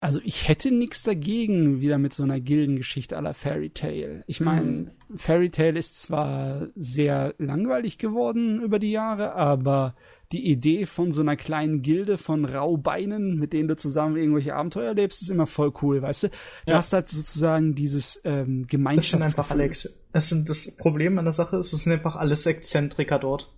Also 0.03 0.19
ich 0.25 0.49
hätte 0.49 0.69
nichts 0.69 1.03
dagegen, 1.03 1.79
wieder 1.79 1.97
mit 1.97 2.13
so 2.13 2.23
einer 2.23 2.41
Gildengeschichte 2.41 3.15
aller 3.15 3.33
Fairy 3.33 3.69
Tale. 3.69 4.25
Ich 4.27 4.41
meine, 4.41 4.65
mhm. 4.69 4.91
Fairy 5.15 5.49
Tale 5.49 5.79
ist 5.79 6.01
zwar 6.01 6.67
sehr 6.75 7.35
langweilig 7.37 7.99
geworden 7.99 8.61
über 8.61 8.79
die 8.79 8.91
Jahre, 8.91 9.33
aber 9.33 9.95
die 10.33 10.45
Idee 10.49 10.85
von 10.85 11.11
so 11.11 11.21
einer 11.21 11.37
kleinen 11.37 11.81
Gilde 11.81 12.17
von 12.17 12.45
Raubeinen, 12.45 13.37
mit 13.37 13.53
denen 13.53 13.67
du 13.67 13.75
zusammen 13.75 14.17
irgendwelche 14.17 14.55
Abenteuer 14.55 14.87
erlebst, 14.87 15.21
ist 15.21 15.29
immer 15.29 15.45
voll 15.45 15.71
cool, 15.81 16.01
weißt 16.01 16.23
du? 16.23 16.27
Du 16.29 16.71
ja. 16.71 16.77
hast 16.77 16.91
halt 16.91 17.09
sozusagen 17.09 17.75
dieses 17.75 18.19
ähm, 18.23 18.65
Gemeinschaftsgefühl. 18.67 19.19
Das 19.19 19.31
sind 19.31 19.39
einfach 19.39 19.51
Alex. 19.51 19.99
Es 20.11 20.29
sind 20.29 20.49
das 20.49 20.75
Problem 20.75 21.17
an 21.19 21.25
der 21.25 21.31
Sache 21.31 21.57
ist, 21.57 21.71
es 21.71 21.83
sind 21.83 21.93
einfach 21.93 22.15
alles 22.15 22.45
Exzentriker 22.45 23.19
dort. 23.19 23.53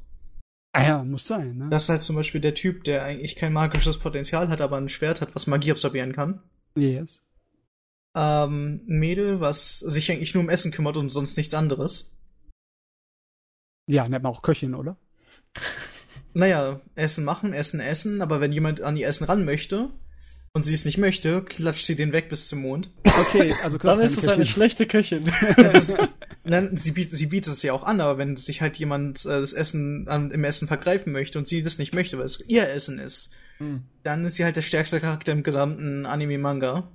Ah 0.74 0.84
ja, 0.84 1.04
muss 1.06 1.26
sein, 1.26 1.58
ne? 1.58 1.68
Das 1.70 1.84
ist 1.84 1.90
halt 1.90 2.02
zum 2.02 2.18
Beispiel 2.18 2.42
der 2.42 2.54
Typ, 2.54 2.84
der 2.84 3.04
eigentlich 3.04 3.38
kein 3.38 3.54
magisches 3.54 3.98
Potenzial 3.98 4.50
hat, 4.50 4.60
aber 4.60 4.76
ein 4.76 4.90
Schwert 4.90 5.22
hat, 5.22 5.34
was 5.34 5.48
Magie 5.48 5.72
absorbieren 5.72 6.12
kann. 6.12 6.42
Yes. 6.76 7.24
Ähm, 8.14 8.82
ein 8.86 9.00
Mädel, 9.00 9.40
was 9.40 9.80
sich 9.80 10.12
eigentlich 10.12 10.34
nur 10.34 10.44
um 10.44 10.50
Essen 10.50 10.72
kümmert 10.72 10.98
und 10.98 11.10
sonst 11.10 11.38
nichts 11.38 11.54
anderes. 11.54 12.14
Ja, 13.88 14.08
nennt 14.10 14.24
man 14.24 14.34
auch 14.34 14.42
Köchin, 14.42 14.76
oder? 14.76 14.98
naja, 16.36 16.82
Essen 16.96 17.24
machen, 17.24 17.54
Essen 17.54 17.80
essen, 17.80 18.22
aber 18.22 18.42
wenn 18.42 18.52
jemand 18.52 18.82
an 18.82 18.98
ihr 18.98 19.08
Essen 19.08 19.24
ran 19.24 19.46
möchte 19.46 19.90
und 20.52 20.64
sie 20.64 20.74
es 20.74 20.84
nicht 20.84 20.98
möchte, 20.98 21.42
klatscht 21.42 21.86
sie 21.86 21.96
den 21.96 22.12
weg 22.12 22.28
bis 22.28 22.50
zum 22.50 22.60
Mond. 22.60 22.92
Okay, 23.04 23.56
also 23.64 23.78
dann 23.78 24.02
ist 24.02 24.18
es 24.18 24.28
eine 24.28 24.46
schlechte 24.46 24.86
Köchin. 24.86 25.32
Ist, 25.56 25.98
nein, 26.44 26.76
sie, 26.76 26.92
bietet, 26.92 27.18
sie 27.18 27.28
bietet 27.28 27.54
es 27.54 27.64
ja 27.64 27.72
auch 27.72 27.84
an, 27.84 28.02
aber 28.02 28.18
wenn 28.18 28.36
sich 28.36 28.62
halt 28.62 28.78
jemand 28.78 29.26
äh, 29.26 29.40
das 29.40 29.54
Essen 29.54 30.10
an, 30.10 30.30
im 30.32 30.44
Essen 30.44 30.68
vergreifen 30.68 31.14
möchte 31.14 31.40
und 31.40 31.48
sie 31.48 31.64
das 31.64 31.78
nicht 31.78 31.96
möchte, 31.96 32.18
weil 32.18 32.26
es 32.26 32.44
ihr 32.48 32.70
Essen 32.70 33.00
ist, 33.00 33.32
hm. 33.60 33.84
dann 34.04 34.26
ist 34.26 34.36
sie 34.36 34.44
halt 34.44 34.58
der 34.58 34.62
stärkste 34.62 35.00
Charakter 35.00 35.32
im 35.32 35.44
gesamten 35.44 36.06
Anime-Manga. 36.06 36.90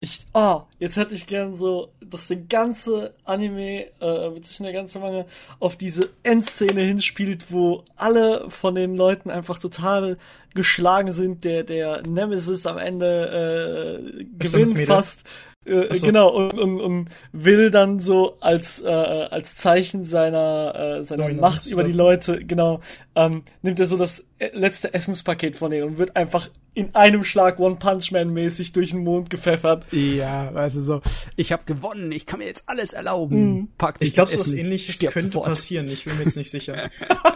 Ich, 0.00 0.26
oh, 0.32 0.62
jetzt 0.78 0.96
hätte 0.96 1.16
ich 1.16 1.26
gern 1.26 1.56
so, 1.56 1.92
dass 2.00 2.28
der 2.28 2.36
ganze 2.36 3.14
Anime, 3.24 3.86
äh, 3.98 4.30
beziehungsweise 4.30 4.62
der 4.62 4.72
ganze 4.72 4.98
Manga 5.00 5.26
auf 5.58 5.76
diese 5.76 6.10
Endszene 6.22 6.82
hinspielt, 6.82 7.50
wo 7.50 7.82
alle 7.96 8.48
von 8.48 8.76
den 8.76 8.94
Leuten 8.94 9.28
einfach 9.28 9.58
total 9.58 10.16
geschlagen 10.54 11.10
sind, 11.10 11.42
der, 11.42 11.64
der 11.64 12.02
Nemesis 12.06 12.64
am 12.66 12.78
Ende 12.78 14.04
äh, 14.20 14.24
gewinnt 14.38 14.78
fast. 14.86 15.24
Äh, 15.68 15.94
so. 15.94 16.06
Genau, 16.06 16.28
und, 16.30 16.58
und, 16.58 16.80
und 16.80 17.08
will 17.32 17.70
dann 17.70 18.00
so 18.00 18.38
als, 18.40 18.80
äh, 18.80 18.88
als 18.88 19.56
Zeichen 19.56 20.04
seiner, 20.04 20.98
äh, 21.00 21.04
seiner 21.04 21.28
Macht 21.34 21.66
über 21.66 21.84
die 21.84 21.92
Leute, 21.92 22.44
genau, 22.44 22.80
ähm, 23.14 23.42
nimmt 23.62 23.78
er 23.78 23.86
so 23.86 23.96
das 23.96 24.24
äh, 24.38 24.50
letzte 24.56 24.94
Essenspaket 24.94 25.56
von 25.56 25.70
denen 25.70 25.84
und 25.84 25.98
wird 25.98 26.16
einfach 26.16 26.50
in 26.74 26.94
einem 26.94 27.24
Schlag 27.24 27.58
One 27.58 27.76
Punch 27.76 28.12
Man 28.12 28.32
mäßig 28.32 28.72
durch 28.72 28.90
den 28.90 29.02
Mond 29.02 29.30
gepfeffert. 29.30 29.84
Ja, 29.92 30.52
also 30.54 30.80
so, 30.80 31.00
ich 31.34 31.50
habe 31.50 31.64
gewonnen, 31.64 32.12
ich 32.12 32.24
kann 32.24 32.38
mir 32.38 32.46
jetzt 32.46 32.68
alles 32.68 32.92
erlauben. 32.92 33.54
Mhm. 33.54 33.68
Packt 33.76 34.04
ich 34.04 34.14
glaube, 34.14 34.30
so 34.30 34.38
was 34.38 34.52
ähnliches 34.52 34.98
könnte 35.00 35.22
sofort. 35.22 35.46
passieren, 35.48 35.88
ich 35.88 36.04
bin 36.04 36.16
mir 36.16 36.24
jetzt 36.24 36.36
nicht 36.36 36.50
sicher. 36.50 36.88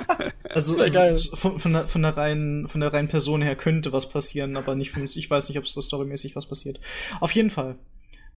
also, 0.48 0.78
also 0.78 1.36
von, 1.36 1.58
von, 1.58 1.72
der, 1.72 1.88
von 1.88 2.02
der 2.02 2.16
reinen 2.16 2.68
von 2.68 2.80
der 2.80 2.92
reinen 2.92 3.08
Person 3.08 3.42
her 3.42 3.56
könnte 3.56 3.92
was 3.92 4.08
passieren, 4.08 4.56
aber 4.56 4.76
nicht 4.76 4.92
von 4.92 5.02
ich 5.04 5.28
weiß 5.28 5.48
nicht, 5.48 5.58
ob 5.58 5.64
es 5.64 5.74
da 5.74 5.82
storymäßig 5.82 6.36
was 6.36 6.46
passiert. 6.46 6.78
Auf 7.20 7.32
jeden 7.32 7.50
Fall. 7.50 7.76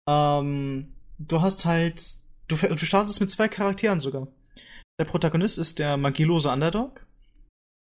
Ähm, 0.08 0.94
du 1.18 1.40
hast 1.40 1.64
halt 1.64 2.16
du, 2.48 2.56
du 2.56 2.78
startest 2.78 3.20
mit 3.20 3.30
zwei 3.30 3.48
Charakteren 3.48 4.00
sogar. 4.00 4.28
Der 4.98 5.04
Protagonist 5.04 5.58
ist 5.58 5.78
der 5.78 5.96
magielose 5.96 6.50
Underdog 6.50 7.04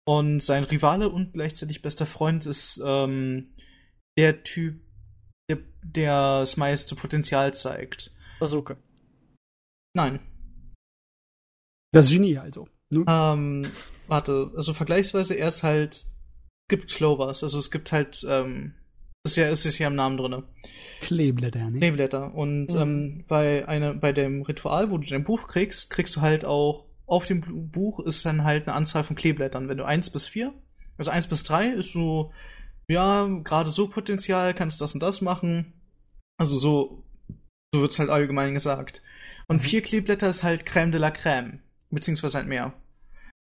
und 0.06 0.40
sein 0.40 0.64
Rivale 0.64 1.08
und 1.08 1.34
gleichzeitig 1.34 1.82
bester 1.82 2.06
Freund 2.06 2.46
ist 2.46 2.80
ähm, 2.84 3.54
der 4.16 4.44
Typ, 4.44 4.80
der, 5.50 5.58
der 5.82 6.40
das 6.40 6.56
meiste 6.56 6.94
Potenzial 6.94 7.52
zeigt. 7.52 8.14
Bazooka. 8.40 8.76
Nein. 9.94 10.20
Das 11.92 12.10
Genie 12.10 12.38
also. 12.38 12.68
Ne? 12.90 13.04
Ähm, 13.08 13.70
warte, 14.06 14.52
also 14.54 14.74
vergleichsweise 14.74 15.34
er 15.34 15.48
ist 15.48 15.62
halt, 15.62 15.94
es 15.94 16.10
gibt 16.68 16.94
Clovers, 16.94 17.42
also 17.42 17.58
es 17.58 17.70
gibt 17.70 17.92
halt, 17.92 18.24
ähm, 18.28 18.74
ist 19.30 19.36
ja, 19.36 19.48
ist 19.48 19.78
ja 19.78 19.88
im 19.88 19.94
Namen 19.94 20.16
drinne. 20.16 20.44
Kleeblätter, 21.00 21.70
ne? 21.70 21.78
Kleeblätter. 21.78 22.34
Und 22.34 22.72
mhm. 22.72 22.80
ähm, 22.80 23.24
bei 23.28 23.66
einer, 23.68 23.94
bei 23.94 24.12
dem 24.12 24.42
Ritual, 24.42 24.90
wo 24.90 24.98
du 24.98 25.06
dein 25.06 25.24
Buch 25.24 25.48
kriegst, 25.48 25.90
kriegst 25.90 26.16
du 26.16 26.20
halt 26.20 26.44
auch 26.44 26.86
auf 27.06 27.26
dem 27.26 27.70
Buch 27.70 28.00
ist 28.00 28.26
dann 28.26 28.44
halt 28.44 28.66
eine 28.66 28.76
Anzahl 28.76 29.04
von 29.04 29.16
Kleeblättern. 29.16 29.68
Wenn 29.68 29.78
du 29.78 29.84
eins 29.84 30.10
bis 30.10 30.26
vier, 30.26 30.52
also 30.98 31.10
eins 31.10 31.28
bis 31.28 31.44
drei 31.44 31.68
ist 31.68 31.92
so, 31.92 32.32
ja, 32.88 33.26
gerade 33.44 33.70
so 33.70 33.88
Potenzial, 33.88 34.54
kannst 34.54 34.80
das 34.80 34.94
und 34.94 35.02
das 35.02 35.20
machen. 35.20 35.72
Also 36.36 36.58
so, 36.58 37.04
so 37.72 37.80
wird's 37.80 37.98
halt 37.98 38.10
allgemein 38.10 38.54
gesagt. 38.54 39.02
Und 39.46 39.56
mhm. 39.56 39.60
vier 39.60 39.82
Kleeblätter 39.82 40.28
ist 40.28 40.42
halt 40.42 40.64
Crème 40.64 40.90
de 40.90 41.00
la 41.00 41.08
Crème. 41.08 41.60
Beziehungsweise 41.90 42.38
halt 42.38 42.48
mehr. 42.48 42.72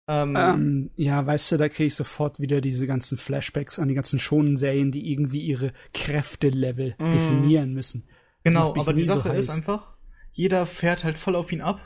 Ähm, 0.09 0.35
ähm, 0.35 0.91
ja, 0.97 1.25
weißt 1.25 1.53
du, 1.53 1.57
da 1.57 1.69
kriege 1.69 1.87
ich 1.87 1.95
sofort 1.95 2.39
wieder 2.39 2.59
diese 2.59 2.87
ganzen 2.87 3.17
Flashbacks 3.17 3.79
an 3.79 3.87
die 3.87 3.95
ganzen 3.95 4.19
schonen 4.19 4.57
Serien, 4.57 4.91
die 4.91 5.11
irgendwie 5.11 5.41
ihre 5.41 5.71
Kräftelevel 5.93 6.95
mm. 6.97 7.09
definieren 7.09 7.73
müssen. 7.73 8.03
Genau, 8.43 8.75
aber 8.77 8.93
die 8.93 9.03
Sache 9.03 9.29
so 9.29 9.33
ist 9.33 9.49
einfach, 9.49 9.95
jeder 10.33 10.65
fährt 10.65 11.05
halt 11.05 11.17
voll 11.17 11.35
auf 11.37 11.51
ihn 11.53 11.61
ab 11.61 11.79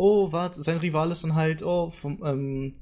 oh, 0.00 0.32
warte, 0.32 0.62
sein 0.62 0.78
Rival 0.78 1.10
ist 1.10 1.24
dann 1.24 1.34
halt, 1.34 1.62
oh, 1.62 1.90
vom, 1.90 2.24
ähm, 2.24 2.72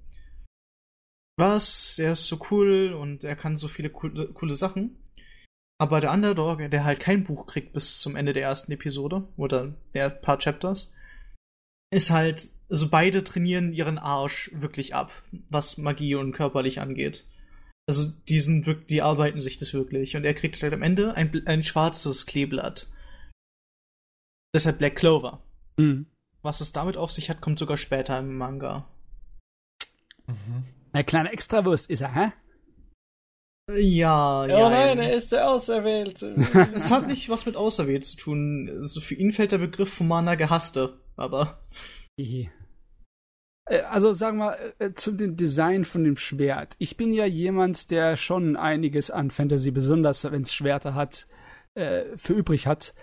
was, 1.36 1.96
der 1.96 2.12
ist 2.12 2.28
so 2.28 2.38
cool 2.50 2.92
und 2.92 3.24
er 3.24 3.34
kann 3.34 3.56
so 3.56 3.66
viele 3.66 3.90
coole, 3.90 4.28
coole 4.32 4.54
Sachen. 4.54 4.96
Aber 5.80 6.00
der 6.00 6.12
Underdog, 6.12 6.70
der 6.70 6.84
halt 6.84 7.00
kein 7.00 7.24
Buch 7.24 7.46
kriegt 7.46 7.72
bis 7.72 8.00
zum 8.00 8.14
Ende 8.14 8.32
der 8.34 8.44
ersten 8.44 8.70
Episode 8.70 9.26
oder 9.36 9.74
der 9.94 10.10
paar 10.10 10.38
Chapters, 10.38 10.92
ist 11.92 12.10
halt, 12.10 12.50
also 12.70 12.88
beide 12.90 13.24
trainieren 13.24 13.72
ihren 13.72 13.98
Arsch 13.98 14.50
wirklich 14.54 14.94
ab, 14.94 15.12
was 15.48 15.78
Magie 15.78 16.14
und 16.14 16.32
körperlich 16.32 16.80
angeht. 16.80 17.24
Also 17.88 18.12
die 18.28 18.40
sind 18.40 18.66
wirklich, 18.66 18.86
die 18.88 19.02
arbeiten 19.02 19.40
sich 19.40 19.56
das 19.56 19.72
wirklich. 19.72 20.14
Und 20.16 20.24
er 20.24 20.34
kriegt 20.34 20.62
halt 20.62 20.74
am 20.74 20.82
Ende 20.82 21.14
ein, 21.14 21.46
ein 21.46 21.64
schwarzes 21.64 22.26
Kleeblatt. 22.26 22.86
Deshalb 24.54 24.78
Black 24.78 24.96
Clover. 24.96 25.42
Mhm. 25.78 26.06
Was 26.42 26.60
es 26.60 26.72
damit 26.72 26.96
auf 26.96 27.10
sich 27.10 27.30
hat, 27.30 27.40
kommt 27.40 27.58
sogar 27.58 27.78
später 27.78 28.18
im 28.18 28.36
Manga. 28.36 28.86
Mhm. 30.26 30.64
Ein 30.92 31.06
kleiner 31.06 31.32
Extrawurst 31.32 31.88
ist 31.88 32.02
er, 32.02 32.14
hä? 32.14 32.32
Ja, 33.70 34.46
ja. 34.46 34.66
Oh 34.66 34.70
nein, 34.70 34.98
er 34.98 35.14
ist 35.14 35.32
der 35.32 35.50
Auserwählte. 35.50 36.34
es 36.74 36.90
hat 36.90 37.06
nicht 37.06 37.28
was 37.28 37.44
mit 37.44 37.56
Auserwählt 37.56 38.06
zu 38.06 38.16
tun. 38.16 38.68
Also 38.70 39.00
für 39.00 39.14
ihn 39.14 39.32
fällt 39.32 39.52
der 39.52 39.58
Begriff 39.58 39.92
Fumana 39.92 40.34
Gehasste, 40.34 40.98
aber. 41.16 41.62
Äh, 43.68 43.80
also 43.82 44.12
sagen 44.14 44.38
wir 44.38 44.56
äh, 44.78 44.92
zu 44.92 45.12
dem 45.12 45.36
Design 45.36 45.84
von 45.84 46.04
dem 46.04 46.16
Schwert. 46.16 46.74
Ich 46.78 46.96
bin 46.96 47.12
ja 47.12 47.26
jemand, 47.26 47.90
der 47.90 48.16
schon 48.16 48.56
einiges 48.56 49.10
an 49.10 49.30
Fantasy, 49.30 49.70
besonders 49.70 50.24
wenn 50.24 50.42
es 50.42 50.52
Schwerter 50.52 50.94
hat, 50.94 51.26
äh, 51.74 52.04
für 52.16 52.34
übrig 52.34 52.66
hat 52.66 52.94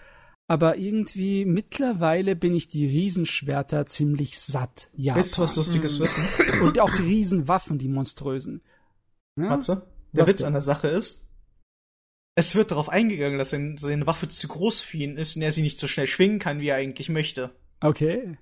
aber 0.48 0.78
irgendwie 0.78 1.46
mittlerweile 1.46 2.36
bin 2.36 2.54
ich 2.54 2.68
die 2.68 2.86
Riesenschwerter 2.86 3.86
ziemlich 3.86 4.40
satt. 4.40 4.90
Ja. 4.94 5.16
Willst 5.16 5.38
du 5.38 5.42
was 5.42 5.56
Lustiges 5.56 5.98
mhm. 5.98 6.04
wissen? 6.04 6.24
Und 6.62 6.80
auch 6.80 6.92
die 6.92 7.02
Riesenwaffen, 7.02 7.80
die 7.80 7.88
monströsen. 7.88 8.62
Ja? 9.38 9.46
Matze, 9.50 9.88
der 10.14 10.24
was 10.24 10.30
Witz 10.30 10.38
denn? 10.40 10.48
an 10.48 10.54
der 10.54 10.62
Sache 10.62 10.88
ist, 10.88 11.28
es 12.36 12.54
wird 12.54 12.72
darauf 12.72 12.90
eingegangen, 12.90 13.40
dass 13.40 13.50
seine 13.52 14.08
Waffe 14.08 14.28
zu 14.28 14.48
groß 14.48 14.82
für 14.82 14.98
ihn 14.98 15.18
ist 15.18 15.36
und 15.36 15.42
er 15.42 15.52
sie 15.52 15.62
nicht 15.62 15.80
so 15.80 15.88
schnell 15.88 16.08
schwingen 16.08 16.40
kann, 16.40 16.60
wie 16.60 16.68
er 16.68 16.76
eigentlich 16.76 17.10
möchte. 17.10 17.52
Okay. 17.80 18.38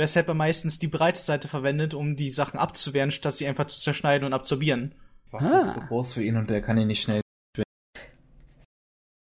Weshalb 0.00 0.28
er 0.28 0.34
meistens 0.34 0.78
die 0.78 0.88
breite 0.88 1.20
Seite 1.20 1.46
verwendet, 1.46 1.92
um 1.92 2.16
die 2.16 2.30
Sachen 2.30 2.58
abzuwehren, 2.58 3.10
statt 3.10 3.34
sie 3.34 3.46
einfach 3.46 3.66
zu 3.66 3.78
zerschneiden 3.78 4.24
und 4.24 4.32
absorbieren. 4.32 4.94
Waffe 5.30 5.44
ah. 5.44 5.58
ist 5.58 5.74
zu 5.74 5.80
groß 5.80 6.14
für 6.14 6.22
ihn 6.22 6.38
und 6.38 6.50
er 6.50 6.62
kann 6.62 6.78
ihn 6.78 6.86
nicht 6.86 7.02
schnell 7.02 7.20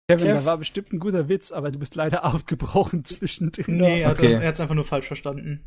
Kevin, 0.08 0.28
Kev. 0.28 0.40
da 0.40 0.46
war 0.46 0.58
bestimmt 0.60 0.94
ein 0.94 1.00
guter 1.00 1.30
Witz, 1.30 1.52
aber 1.52 1.72
du 1.72 1.80
bist 1.80 1.96
leider 1.96 2.26
aufgebrochen 2.32 3.04
zwischendrin. 3.04 3.78
Nee, 3.78 4.02
er, 4.02 4.12
okay. 4.12 4.38
hat 4.38 4.54
es 4.54 4.62
einfach 4.62 4.76
nur 4.76 4.86
falsch 4.86 5.08
verstanden. 5.08 5.62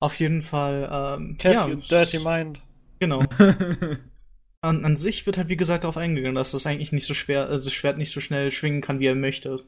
Auf 0.00 0.18
jeden 0.18 0.42
Fall, 0.42 0.90
ähm, 0.90 1.36
Kev, 1.38 1.54
ja, 1.54 1.68
dirty 1.68 2.18
mind. 2.18 2.60
Genau. 2.98 3.22
an, 4.60 4.84
an 4.84 4.96
sich 4.96 5.24
wird 5.24 5.38
halt, 5.38 5.50
wie 5.50 5.56
gesagt, 5.56 5.84
darauf 5.84 5.96
eingegangen, 5.96 6.34
dass 6.34 6.50
das 6.50 6.66
eigentlich 6.66 6.90
nicht 6.90 7.06
so 7.06 7.14
schwer, 7.14 7.46
also 7.46 7.62
das 7.62 7.72
Schwert 7.72 7.96
nicht 7.96 8.10
so 8.10 8.20
schnell 8.20 8.50
schwingen 8.50 8.80
kann, 8.80 8.98
wie 8.98 9.06
er 9.06 9.14
möchte. 9.14 9.62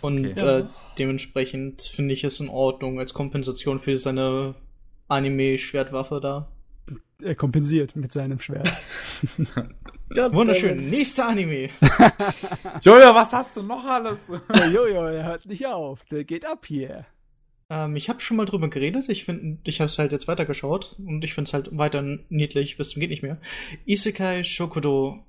Und 0.00 0.26
okay. 0.26 0.60
äh, 0.60 0.64
dementsprechend 0.98 1.82
finde 1.82 2.14
ich 2.14 2.24
es 2.24 2.40
in 2.40 2.48
Ordnung 2.48 2.98
als 2.98 3.14
Kompensation 3.14 3.80
für 3.80 3.96
seine 3.96 4.54
Anime-Schwertwaffe 5.08 6.20
da. 6.20 6.48
Er 7.22 7.34
kompensiert 7.34 7.96
mit 7.96 8.12
seinem 8.12 8.38
Schwert. 8.38 8.70
Wunderschön. 10.10 10.86
Nächster 10.86 11.28
Anime. 11.28 11.70
Jojo, 12.82 13.14
was 13.14 13.32
hast 13.32 13.56
du 13.56 13.62
noch 13.62 13.84
alles? 13.84 14.18
Der 14.54 14.68
Jojo, 14.68 15.08
der 15.08 15.24
hört 15.24 15.46
nicht 15.46 15.66
auf. 15.66 16.04
Der 16.10 16.24
geht 16.24 16.44
ab 16.44 16.66
hier. 16.66 17.06
Ähm, 17.70 17.96
ich 17.96 18.08
habe 18.08 18.20
schon 18.20 18.36
mal 18.36 18.44
drüber 18.44 18.68
geredet. 18.68 19.08
Ich 19.08 19.24
finde, 19.24 19.58
ich 19.64 19.80
habe 19.80 19.86
es 19.86 19.98
halt 19.98 20.12
jetzt 20.12 20.28
weitergeschaut 20.28 20.96
und 20.98 21.24
ich 21.24 21.34
finde 21.34 21.48
es 21.48 21.54
halt 21.54 21.76
weiter 21.76 22.02
niedlich 22.28 22.76
bis 22.76 22.90
zum 22.90 23.00
geht 23.00 23.10
nicht 23.10 23.22
mehr. 23.22 23.40
Isekai 23.86 24.44
Shokudo. 24.44 25.24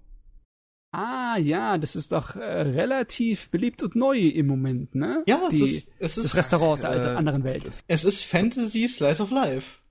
Ah 0.91 1.37
ja, 1.37 1.77
das 1.77 1.95
ist 1.95 2.11
doch 2.11 2.35
äh, 2.35 2.39
relativ 2.39 3.49
beliebt 3.49 3.83
und 3.83 3.95
neu 3.95 4.17
im 4.19 4.47
Moment, 4.47 4.95
ne? 4.95 5.23
Ja, 5.27 5.49
Die, 5.49 5.61
es 5.61 5.61
ist, 5.61 5.91
es 5.99 6.17
ist 6.17 6.25
das 6.25 6.37
Restaurant 6.37 6.73
aus 6.73 6.81
der 6.81 6.91
äh, 6.91 7.15
anderen 7.15 7.43
Welt. 7.43 7.69
Es 7.87 8.05
ist 8.05 8.23
Fantasy 8.23 8.87
Slice 8.87 9.21
of 9.21 9.31
Life. 9.31 9.81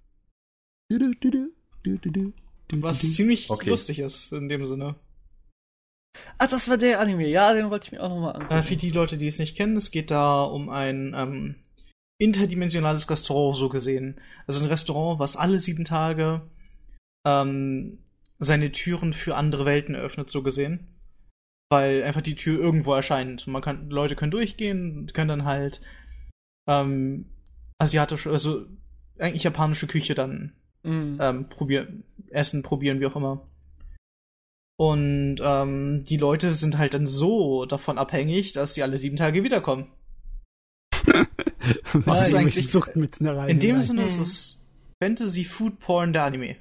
Du, 0.89 0.99
du, 0.99 1.15
du. 1.15 2.33
Was 2.73 3.15
ziemlich 3.15 3.51
okay. 3.51 3.71
lustig 3.71 3.99
ist 4.01 4.33
in 4.33 4.49
dem 4.49 4.65
Sinne. 4.67 4.97
Ah, 6.39 6.47
das 6.47 6.69
war 6.69 6.79
der 6.79 7.01
Anime. 7.01 7.29
Ja, 7.29 7.53
den 7.53 7.71
wollte 7.71 7.87
ich 7.87 7.93
mir 7.93 8.03
auch 8.03 8.09
nochmal 8.09 8.35
angucken. 8.35 8.55
Äh, 8.55 8.63
für 8.63 8.77
die 8.77 8.91
Leute, 8.91 9.17
die 9.17 9.27
es 9.27 9.39
nicht 9.39 9.57
kennen, 9.57 9.77
es 9.77 9.91
geht 9.91 10.11
da 10.11 10.43
um 10.43 10.69
ein 10.71 11.15
ähm, 11.15 11.57
interdimensionales 12.19 13.09
Restaurant, 13.11 13.57
so 13.57 13.69
gesehen. 13.69 14.19
Also 14.47 14.63
ein 14.63 14.69
Restaurant, 14.69 15.21
was 15.21 15.37
alle 15.37 15.59
sieben 15.59 15.85
Tage 15.85 16.43
ähm, 17.27 17.99
seine 18.39 18.73
Türen 18.73 19.13
für 19.13 19.37
andere 19.37 19.65
Welten 19.65 19.95
öffnet, 19.95 20.31
so 20.31 20.43
gesehen. 20.43 20.89
Weil 21.71 22.05
einfach 22.05 22.23
die 22.23 22.37
Tür 22.37 22.61
irgendwo 22.61 22.95
erscheint. 22.95 23.47
Man 23.47 23.63
kann, 23.63 23.91
Leute 23.91 24.15
können 24.15 24.31
durchgehen, 24.31 25.07
können 25.13 25.29
dann 25.29 25.45
halt 25.45 25.81
ähm, 26.69 27.27
asiatische, 27.79 28.31
also 28.31 28.67
eigentlich 29.19 29.43
japanische 29.43 29.87
Küche 29.87 30.15
dann 30.15 30.53
mhm. 30.83 31.19
ähm, 31.21 31.49
probieren, 31.49 32.05
essen, 32.31 32.63
probieren, 32.63 33.01
wie 33.01 33.07
auch 33.07 33.17
immer. 33.17 33.47
Und 34.79 35.37
ähm, 35.41 36.05
die 36.05 36.19
Leute 36.19 36.55
sind 36.55 36.77
halt 36.77 36.95
dann 36.95 37.07
so 37.07 37.65
davon 37.65 37.97
abhängig, 37.99 38.53
dass 38.53 38.75
sie 38.75 38.83
alle 38.83 38.99
sieben 38.99 39.17
Tage 39.17 39.43
wiederkommen. 39.43 39.91
Was 41.93 42.29
ist 42.29 42.35
eigentlich 42.35 42.71
Sucht 42.71 42.95
mit 42.97 43.21
einer 43.21 43.37
Reihe 43.37 43.51
In 43.51 43.61
dem 43.61 43.83
Sinne 43.83 44.05
ist 44.05 44.19
es 44.19 44.63
Fantasy 45.03 45.45
Food 45.45 45.79
Porn 45.79 46.13
der 46.13 46.25
Anime. 46.25 46.57